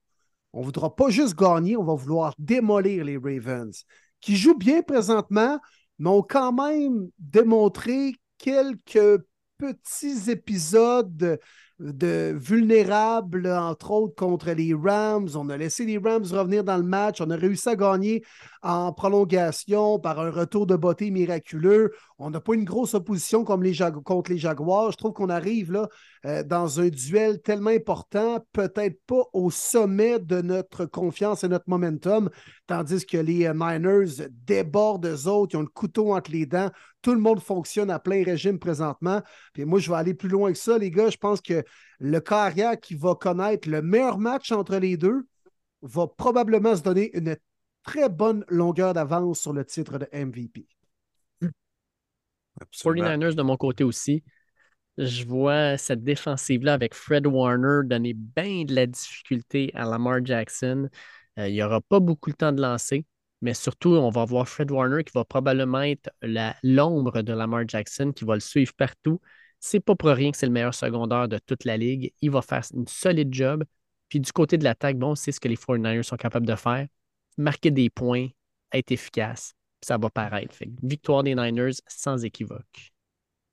On 0.53 0.59
ne 0.59 0.65
voudra 0.65 0.95
pas 0.95 1.09
juste 1.09 1.35
gagner, 1.35 1.75
on 1.75 1.83
va 1.83 1.95
vouloir 1.95 2.33
démolir 2.37 3.03
les 3.03 3.17
Ravens, 3.17 3.83
qui 4.21 4.37
jouent 4.37 4.57
bien 4.57 4.83
présentement, 4.83 5.59
mais 5.99 6.09
ont 6.09 6.21
quand 6.21 6.53
même 6.53 7.09
démontré 7.19 8.13
quelques 8.37 9.23
petits 9.57 10.29
épisodes 10.29 11.39
de, 11.79 12.33
vulnérables, 12.35 13.47
entre 13.47 13.91
autres 13.91 14.15
contre 14.15 14.51
les 14.51 14.73
Rams. 14.73 15.29
On 15.35 15.49
a 15.49 15.57
laissé 15.57 15.85
les 15.85 15.97
Rams 15.97 16.25
revenir 16.31 16.63
dans 16.63 16.77
le 16.77 16.83
match. 16.83 17.21
On 17.21 17.29
a 17.29 17.35
réussi 17.35 17.69
à 17.69 17.75
gagner 17.75 18.23
en 18.61 18.93
prolongation 18.93 19.99
par 19.99 20.19
un 20.19 20.31
retour 20.31 20.65
de 20.65 20.75
beauté 20.75 21.11
miraculeux. 21.11 21.91
On 22.17 22.29
n'a 22.29 22.39
pas 22.39 22.53
une 22.53 22.63
grosse 22.63 22.93
opposition 22.93 23.43
comme 23.43 23.63
les 23.63 23.77
contre 24.05 24.31
les 24.31 24.37
Jaguars. 24.37 24.91
Je 24.91 24.97
trouve 24.97 25.13
qu'on 25.13 25.29
arrive 25.29 25.71
là 25.71 25.89
euh, 26.25 26.43
dans 26.43 26.79
un 26.79 26.87
duel 26.87 27.41
tellement 27.41 27.71
important, 27.71 28.45
peut-être 28.53 28.97
pas 29.05 29.23
au 29.33 29.51
sommet 29.51 30.19
de 30.19 30.41
notre 30.41 30.85
confiance 30.85 31.43
et 31.43 31.49
notre 31.49 31.67
momentum, 31.67 32.29
tandis 32.65 33.05
que 33.05 33.17
les 33.17 33.45
euh, 33.45 33.53
Niners 33.53 34.29
débordent 34.45 35.05
eux 35.05 35.27
autres, 35.27 35.55
ils 35.55 35.57
ont 35.57 35.61
le 35.61 35.67
couteau 35.67 36.15
entre 36.15 36.31
les 36.31 36.45
dents. 36.45 36.71
Tout 37.01 37.13
le 37.13 37.19
monde 37.19 37.41
fonctionne 37.41 37.91
à 37.91 37.99
plein 37.99 38.23
régime 38.23 38.59
présentement. 38.59 39.21
Puis 39.53 39.65
moi, 39.65 39.79
je 39.79 39.89
vais 39.89 39.97
aller 39.97 40.13
plus 40.13 40.29
loin 40.29 40.53
que 40.53 40.57
ça, 40.57 40.77
les 40.77 40.89
gars. 40.89 41.09
Je 41.09 41.17
pense 41.17 41.41
que 41.41 41.62
le 41.99 42.19
carrière 42.19 42.79
qui 42.79 42.95
va 42.95 43.15
connaître 43.15 43.69
le 43.69 43.81
meilleur 43.81 44.17
match 44.19 44.51
entre 44.51 44.77
les 44.77 44.97
deux 44.97 45.27
va 45.81 46.07
probablement 46.07 46.75
se 46.75 46.81
donner 46.83 47.15
une 47.17 47.37
très 47.83 48.09
bonne 48.09 48.45
longueur 48.49 48.93
d'avance 48.93 49.39
sur 49.41 49.53
le 49.53 49.65
titre 49.65 49.97
de 49.99 50.07
MVP. 50.11 50.67
Absolument. 52.61 53.05
49ers 53.05 53.35
de 53.35 53.41
mon 53.41 53.57
côté 53.57 53.83
aussi. 53.83 54.23
Je 54.97 55.25
vois 55.25 55.77
cette 55.77 56.03
défensive-là 56.03 56.73
avec 56.73 56.93
Fred 56.93 57.27
Warner 57.27 57.81
donner 57.85 58.13
bien 58.13 58.65
de 58.65 58.75
la 58.75 58.85
difficulté 58.87 59.71
à 59.75 59.85
Lamar 59.85 60.25
Jackson. 60.25 60.89
Euh, 61.39 61.49
il 61.49 61.53
n'y 61.53 61.63
aura 61.63 61.81
pas 61.81 61.99
beaucoup 61.99 62.31
de 62.31 62.35
temps 62.35 62.51
de 62.51 62.61
lancer, 62.61 63.05
mais 63.41 63.53
surtout, 63.55 63.89
on 63.91 64.09
va 64.11 64.25
voir 64.25 64.47
Fred 64.47 64.71
Warner 64.71 65.03
qui 65.03 65.13
va 65.15 65.25
probablement 65.25 65.81
être 65.81 66.11
la- 66.21 66.55
l'ombre 66.63 67.23
de 67.23 67.33
Lamar 67.33 67.63
Jackson, 67.67 68.11
qui 68.15 68.25
va 68.25 68.35
le 68.35 68.39
suivre 68.41 68.73
partout. 68.75 69.19
C'est 69.65 69.79
pas 69.79 69.95
pour 69.95 70.09
rien 70.09 70.29
que 70.29 70.37
c'est 70.37 70.45
le 70.45 70.51
meilleur 70.51 70.73
secondaire 70.73 71.29
de 71.29 71.37
toute 71.37 71.63
la 71.63 71.77
ligue. 71.77 72.11
Il 72.19 72.31
va 72.31 72.41
faire 72.41 72.63
une 72.73 72.85
solide 72.85 73.33
job. 73.33 73.63
Puis 74.09 74.19
du 74.19 74.29
côté 74.33 74.57
de 74.57 74.65
l'attaque, 74.65 74.97
bon, 74.97 75.15
c'est 75.15 75.31
ce 75.31 75.39
que 75.39 75.47
les 75.47 75.55
49ers 75.55 76.03
sont 76.03 76.17
capables 76.17 76.45
de 76.45 76.55
faire. 76.55 76.85
Marquer 77.37 77.71
des 77.71 77.89
points, 77.89 78.27
être 78.73 78.91
efficace. 78.91 79.53
Ça 79.79 79.97
va 79.97 80.09
paraître. 80.09 80.53
Fait 80.53 80.69
victoire 80.83 81.23
des 81.23 81.33
Niners 81.33 81.75
sans 81.87 82.25
équivoque. 82.25 82.91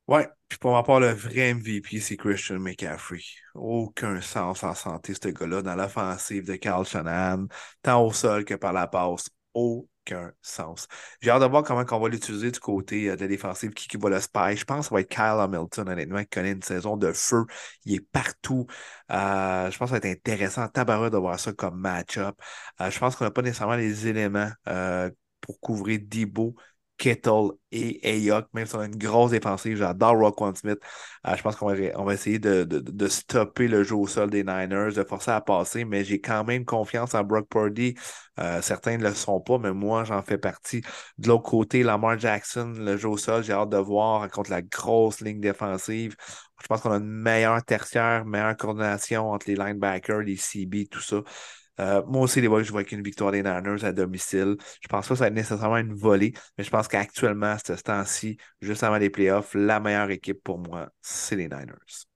Ouais, 0.08 0.28
puis 0.48 0.58
pour 0.58 0.72
ma 0.72 0.82
part, 0.82 0.98
le 0.98 1.12
vrai 1.12 1.54
MVP, 1.54 2.00
c'est 2.00 2.16
Christian 2.16 2.58
McCaffrey. 2.58 3.22
Aucun 3.54 4.20
sens 4.20 4.64
en 4.64 4.74
santé, 4.74 5.14
ce 5.14 5.28
gars-là, 5.28 5.62
dans 5.62 5.76
l'offensive 5.76 6.44
de 6.44 6.56
Carl 6.56 6.84
Shanahan, 6.84 7.46
tant 7.82 8.04
au 8.04 8.12
sol 8.12 8.44
que 8.44 8.54
par 8.54 8.72
la 8.72 8.88
passe. 8.88 9.30
Aucun 9.54 10.32
sens. 10.42 10.88
J'ai 11.20 11.30
hâte 11.30 11.42
de 11.42 11.46
voir 11.46 11.62
comment 11.62 11.84
on 11.90 12.00
va 12.00 12.08
l'utiliser 12.08 12.50
du 12.50 12.60
côté 12.60 13.08
euh, 13.10 13.16
de 13.16 13.22
la 13.22 13.28
défensive, 13.28 13.70
qui, 13.70 13.96
va 13.96 14.08
le 14.08 14.20
spy. 14.20 14.56
Je 14.56 14.64
pense 14.64 14.86
que 14.86 14.88
ça 14.90 14.94
va 14.94 15.00
être 15.00 15.08
Kyle 15.08 15.40
Hamilton, 15.40 15.88
honnêtement, 15.88 16.20
qui 16.20 16.28
connaît 16.28 16.52
une 16.52 16.62
saison 16.62 16.96
de 16.96 17.12
feu. 17.12 17.44
Il 17.84 17.94
est 17.94 18.00
partout. 18.00 18.66
Euh, 19.10 19.70
je 19.70 19.78
pense 19.78 19.90
que 19.90 19.96
ça 19.96 20.00
va 20.00 20.08
être 20.08 20.18
intéressant, 20.18 20.68
tabarouette, 20.68 21.12
de 21.12 21.18
voir 21.18 21.38
ça 21.38 21.52
comme 21.52 21.80
match-up. 21.80 22.36
Euh, 22.80 22.90
je 22.90 22.98
pense 22.98 23.16
qu'on 23.16 23.24
n'a 23.24 23.30
pas 23.30 23.42
nécessairement 23.42 23.76
les 23.76 24.06
éléments 24.06 24.50
pour 25.40 25.60
couvrir 25.60 26.00
Debo 26.02 26.54
Kittle 27.00 27.52
et 27.72 27.98
Ayok, 28.06 28.46
même 28.52 28.66
si 28.66 28.74
on 28.76 28.80
a 28.80 28.84
une 28.84 28.96
grosse 28.96 29.30
défensive. 29.30 29.78
J'adore 29.78 30.18
Roquan 30.18 30.54
Smith. 30.54 30.78
Euh, 31.26 31.34
je 31.34 31.42
pense 31.42 31.56
qu'on 31.56 31.66
va, 31.66 32.14
essayer 32.14 32.38
de, 32.38 33.08
stopper 33.08 33.68
le 33.68 33.82
jeu 33.84 33.94
au 33.94 34.06
sol 34.06 34.28
des 34.28 34.44
Niners, 34.44 34.92
de 34.94 35.02
forcer 35.02 35.30
à 35.30 35.40
passer, 35.40 35.86
mais 35.86 36.04
j'ai 36.04 36.20
quand 36.20 36.44
même 36.44 36.66
confiance 36.66 37.14
en 37.14 37.24
Brock 37.24 37.48
Purdy. 37.48 37.94
Euh, 38.38 38.60
certains 38.60 38.98
ne 38.98 39.04
le 39.04 39.14
sont 39.14 39.40
pas, 39.40 39.56
mais 39.58 39.72
moi, 39.72 40.04
j'en 40.04 40.20
fais 40.22 40.36
partie. 40.36 40.82
De 41.16 41.28
l'autre 41.28 41.44
côté, 41.44 41.82
Lamar 41.82 42.18
Jackson, 42.18 42.74
le 42.76 42.98
jeu 42.98 43.08
au 43.08 43.16
sol, 43.16 43.42
j'ai 43.44 43.54
hâte 43.54 43.70
de 43.70 43.78
voir 43.78 44.28
contre 44.30 44.50
la 44.50 44.60
grosse 44.60 45.22
ligne 45.22 45.40
défensive. 45.40 46.16
Je 46.60 46.66
pense 46.66 46.82
qu'on 46.82 46.92
a 46.92 46.96
une 46.98 47.06
meilleure 47.06 47.64
tertiaire, 47.64 48.26
meilleure 48.26 48.56
coordination 48.58 49.30
entre 49.30 49.48
les 49.48 49.56
linebackers, 49.56 50.20
les 50.20 50.36
CB, 50.36 50.86
tout 50.86 51.00
ça. 51.00 51.22
Euh, 51.80 52.02
moi 52.06 52.22
aussi, 52.22 52.40
les 52.40 52.48
Boys, 52.48 52.62
je 52.62 52.72
vois 52.72 52.84
qu'une 52.84 53.02
victoire 53.02 53.32
des 53.32 53.42
Niners 53.42 53.84
à 53.84 53.92
domicile. 53.92 54.56
Je 54.82 54.88
pense 54.88 55.08
pas 55.08 55.14
que 55.14 55.18
ça 55.18 55.24
va 55.24 55.28
être 55.28 55.34
nécessairement 55.34 55.78
une 55.78 55.94
volée, 55.94 56.34
mais 56.58 56.64
je 56.64 56.70
pense 56.70 56.88
qu'actuellement, 56.88 57.52
à 57.52 57.58
ce 57.58 57.72
temps-ci, 57.72 58.36
juste 58.60 58.82
avant 58.82 58.98
les 58.98 59.10
playoffs, 59.10 59.54
la 59.54 59.80
meilleure 59.80 60.10
équipe 60.10 60.42
pour 60.42 60.58
moi, 60.58 60.90
c'est 61.00 61.36
les 61.36 61.48
Niners. 61.48 62.06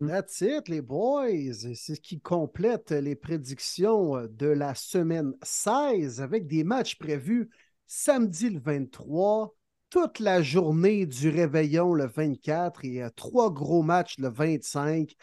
That's 0.00 0.40
it, 0.40 0.68
les 0.68 0.80
boys. 0.80 1.52
C'est 1.74 1.94
ce 1.94 2.00
qui 2.00 2.20
complète 2.20 2.90
les 2.90 3.16
prédictions 3.16 4.26
de 4.28 4.46
la 4.46 4.74
semaine 4.74 5.32
16 5.42 6.20
avec 6.20 6.46
des 6.46 6.64
matchs 6.64 6.98
prévus 6.98 7.50
samedi 7.86 8.50
le 8.50 8.60
23, 8.60 9.54
toute 9.90 10.20
la 10.20 10.42
journée 10.42 11.06
du 11.06 11.30
réveillon 11.30 11.94
le 11.94 12.06
24 12.06 12.84
et 12.84 13.02
euh, 13.02 13.10
trois 13.16 13.50
gros 13.50 13.82
matchs 13.82 14.18
le 14.18 14.28
25. 14.28 15.14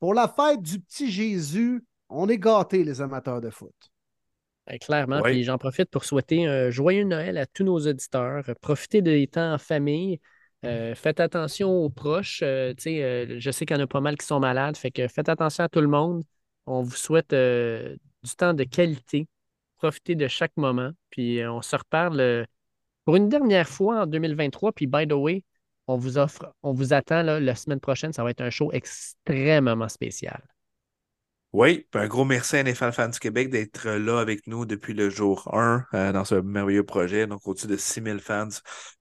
Pour 0.00 0.14
la 0.14 0.26
fête 0.26 0.62
du 0.62 0.80
petit 0.80 1.10
Jésus, 1.10 1.84
on 2.14 2.28
est 2.28 2.38
gâtés, 2.38 2.84
les 2.84 3.00
amateurs 3.00 3.40
de 3.40 3.50
foot. 3.50 3.74
Ben, 4.66 4.78
clairement, 4.78 5.20
puis 5.20 5.44
j'en 5.44 5.58
profite 5.58 5.90
pour 5.90 6.04
souhaiter 6.04 6.46
un 6.46 6.70
joyeux 6.70 7.04
Noël 7.04 7.36
à 7.36 7.44
tous 7.44 7.64
nos 7.64 7.78
auditeurs. 7.78 8.44
Profitez 8.62 9.02
des 9.02 9.26
temps 9.26 9.54
en 9.54 9.58
famille. 9.58 10.20
Euh, 10.64 10.94
faites 10.94 11.20
attention 11.20 11.70
aux 11.70 11.90
proches. 11.90 12.40
Euh, 12.42 12.72
euh, 12.86 13.36
je 13.38 13.50
sais 13.50 13.66
qu'il 13.66 13.76
y 13.76 13.80
en 13.80 13.82
a 13.82 13.86
pas 13.86 14.00
mal 14.00 14.16
qui 14.16 14.24
sont 14.24 14.40
malades, 14.40 14.76
fait 14.76 14.90
que 14.90 15.06
faites 15.08 15.28
attention 15.28 15.64
à 15.64 15.68
tout 15.68 15.82
le 15.82 15.88
monde. 15.88 16.22
On 16.66 16.82
vous 16.82 16.96
souhaite 16.96 17.34
du 17.34 18.36
temps 18.36 18.54
de 18.54 18.64
qualité. 18.64 19.28
Profitez 19.76 20.14
de 20.14 20.28
chaque 20.28 20.56
moment. 20.56 20.92
Puis 21.10 21.44
on 21.46 21.60
se 21.60 21.76
reparle 21.76 22.46
pour 23.04 23.16
une 23.16 23.28
dernière 23.28 23.68
fois 23.68 24.02
en 24.02 24.06
2023. 24.06 24.72
Puis 24.72 24.86
by 24.86 25.06
the 25.06 25.12
way, 25.12 25.44
on 25.88 25.98
vous 25.98 26.16
offre, 26.16 26.54
on 26.62 26.72
vous 26.72 26.94
attend 26.94 27.22
la 27.22 27.54
semaine 27.54 27.80
prochaine. 27.80 28.14
Ça 28.14 28.24
va 28.24 28.30
être 28.30 28.40
un 28.40 28.48
show 28.48 28.72
extrêmement 28.72 29.90
spécial. 29.90 30.42
Oui, 31.54 31.86
un 31.94 32.08
gros 32.08 32.24
merci 32.24 32.56
à 32.56 32.60
NFL 32.64 32.90
Fans 32.90 33.08
du 33.10 33.20
Québec 33.20 33.48
d'être 33.48 33.88
là 33.88 34.18
avec 34.18 34.48
nous 34.48 34.66
depuis 34.66 34.92
le 34.92 35.08
jour 35.08 35.48
1 35.54 35.86
euh, 35.94 36.12
dans 36.12 36.24
ce 36.24 36.34
merveilleux 36.34 36.82
projet. 36.82 37.28
Donc, 37.28 37.46
au-dessus 37.46 37.68
de 37.68 37.76
6000 37.76 38.18
fans 38.18 38.48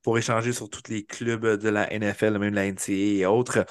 pour 0.04 0.20
échanger 0.20 0.54
sur 0.54 0.70
tous 0.70 0.84
les 0.88 1.04
clubs 1.04 1.44
de 1.44 1.70
la 1.70 1.92
NFL, 1.92 2.38
même 2.38 2.54
la 2.54 2.68
NCA 2.68 2.94
et 2.94 3.26
autres. 3.26 3.66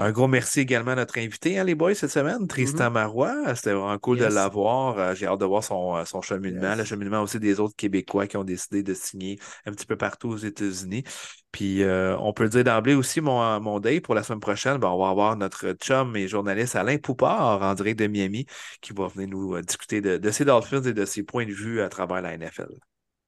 Un 0.00 0.12
gros 0.12 0.28
merci 0.28 0.60
également 0.60 0.92
à 0.92 0.94
notre 0.94 1.18
invité, 1.18 1.58
hein, 1.58 1.64
les 1.64 1.74
boys, 1.74 1.92
cette 1.92 2.12
semaine, 2.12 2.46
Tristan 2.46 2.84
mm-hmm. 2.84 2.92
Marois. 2.92 3.54
C'était 3.56 3.72
vraiment 3.72 3.98
cool 3.98 4.18
de 4.18 4.26
l'avoir. 4.26 4.96
Euh, 4.96 5.14
j'ai 5.16 5.26
hâte 5.26 5.40
de 5.40 5.44
voir 5.44 5.64
son, 5.64 5.96
euh, 5.96 6.04
son 6.04 6.22
cheminement, 6.22 6.76
le 6.76 6.84
cheminement 6.84 7.20
aussi 7.20 7.40
des 7.40 7.58
autres 7.58 7.74
Québécois 7.74 8.28
qui 8.28 8.36
ont 8.36 8.44
décidé 8.44 8.84
de 8.84 8.94
signer 8.94 9.40
un 9.66 9.72
petit 9.72 9.86
peu 9.86 9.96
partout 9.96 10.28
aux 10.28 10.36
États-Unis. 10.36 11.02
Puis 11.50 11.82
euh, 11.82 12.16
on 12.18 12.32
peut 12.32 12.44
le 12.44 12.48
dire 12.48 12.62
d'emblée 12.62 12.94
aussi, 12.94 13.20
mon, 13.20 13.58
mon 13.60 13.80
day 13.80 14.00
pour 14.00 14.14
la 14.14 14.22
semaine 14.22 14.38
prochaine, 14.38 14.76
ben, 14.76 14.88
on 14.88 15.02
va 15.02 15.08
avoir 15.08 15.36
notre 15.36 15.72
chum 15.72 16.14
et 16.14 16.28
journaliste 16.28 16.76
Alain 16.76 16.98
Poupard 16.98 17.60
en 17.62 17.74
direct 17.74 17.98
de 17.98 18.06
Miami 18.06 18.46
qui 18.80 18.92
va 18.92 19.08
venir 19.08 19.28
nous 19.28 19.60
discuter 19.62 20.00
de, 20.00 20.16
de 20.16 20.30
ses 20.30 20.44
Dolphins 20.44 20.82
et 20.82 20.92
de 20.92 21.04
ses 21.04 21.24
points 21.24 21.46
de 21.46 21.52
vue 21.52 21.80
à 21.80 21.88
travers 21.88 22.22
la 22.22 22.38
NFL. 22.38 22.68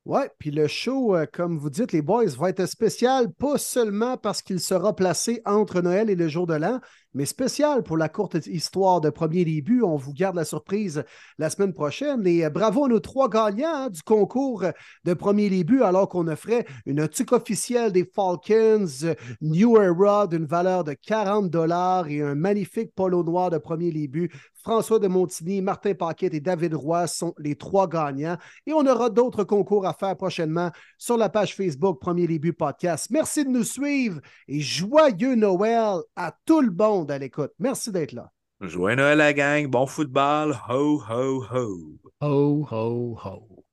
Oui, 0.06 0.22
puis 0.38 0.50
le 0.50 0.66
show, 0.66 1.14
euh, 1.14 1.26
comme 1.30 1.58
vous 1.58 1.68
dites, 1.68 1.92
les 1.92 2.00
boys, 2.00 2.24
va 2.38 2.48
être 2.48 2.66
spécial, 2.66 3.32
pas 3.32 3.58
seulement 3.58 4.16
parce 4.16 4.40
qu'il 4.40 4.58
sera 4.58 4.96
placé 4.96 5.42
entre 5.44 5.82
Noël 5.82 6.08
et 6.08 6.16
le 6.16 6.26
jour 6.26 6.46
de 6.46 6.54
l'an, 6.54 6.80
mais 7.14 7.26
spécial 7.26 7.82
pour 7.82 7.96
la 7.96 8.08
courte 8.08 8.46
histoire 8.46 9.00
de 9.00 9.10
premier 9.10 9.44
début. 9.44 9.82
On 9.82 9.96
vous 9.96 10.12
garde 10.12 10.36
la 10.36 10.44
surprise 10.44 11.04
la 11.38 11.50
semaine 11.50 11.72
prochaine. 11.72 12.26
Et 12.26 12.44
euh, 12.44 12.50
bravo 12.50 12.84
à 12.84 12.88
nos 12.88 13.00
trois 13.00 13.28
gagnants 13.28 13.68
hein, 13.74 13.90
du 13.90 14.02
concours 14.02 14.64
de 15.04 15.14
premier 15.14 15.50
début, 15.50 15.82
alors 15.82 16.08
qu'on 16.08 16.28
offrait 16.28 16.66
une 16.86 17.08
tuque 17.08 17.32
officielle 17.32 17.92
des 17.92 18.04
Falcons, 18.04 19.14
New 19.40 19.76
Era 19.76 20.26
d'une 20.26 20.46
valeur 20.46 20.84
de 20.84 20.92
40 20.92 21.50
dollars 21.50 22.08
et 22.08 22.22
un 22.22 22.34
magnifique 22.34 22.94
polo 22.94 23.22
noir 23.22 23.50
de 23.50 23.58
premier 23.58 23.90
début 23.90 24.30
François 24.62 24.98
de 24.98 25.08
Montigny, 25.08 25.62
Martin 25.62 25.94
Paquette 25.94 26.34
et 26.34 26.40
David 26.40 26.74
Roy 26.74 27.06
sont 27.06 27.34
les 27.38 27.54
trois 27.54 27.88
gagnants. 27.88 28.36
Et 28.66 28.74
on 28.74 28.86
aura 28.86 29.08
d'autres 29.08 29.42
concours 29.42 29.86
à 29.86 29.94
faire 29.94 30.14
prochainement 30.16 30.70
sur 30.98 31.16
la 31.16 31.30
page 31.30 31.56
Facebook 31.56 31.98
Premier 31.98 32.26
Début 32.26 32.52
Podcast. 32.52 33.06
Merci 33.10 33.44
de 33.44 33.48
nous 33.48 33.64
suivre 33.64 34.20
et 34.48 34.60
joyeux 34.60 35.34
Noël 35.34 36.00
à 36.14 36.36
tout 36.44 36.60
le 36.60 36.70
monde 37.00 37.10
à 37.10 37.18
l'écoute. 37.18 37.52
Merci 37.58 37.90
d'être 37.92 38.12
là. 38.12 38.30
Joyeux 38.60 38.96
Noël 38.96 39.18
la 39.18 39.32
gang, 39.32 39.66
bon 39.66 39.86
football, 39.86 40.54
ho 40.68 41.02
ho 41.08 41.44
ho. 41.50 41.98
Ho 42.20 42.66
ho 42.70 43.18
ho. 43.24 43.64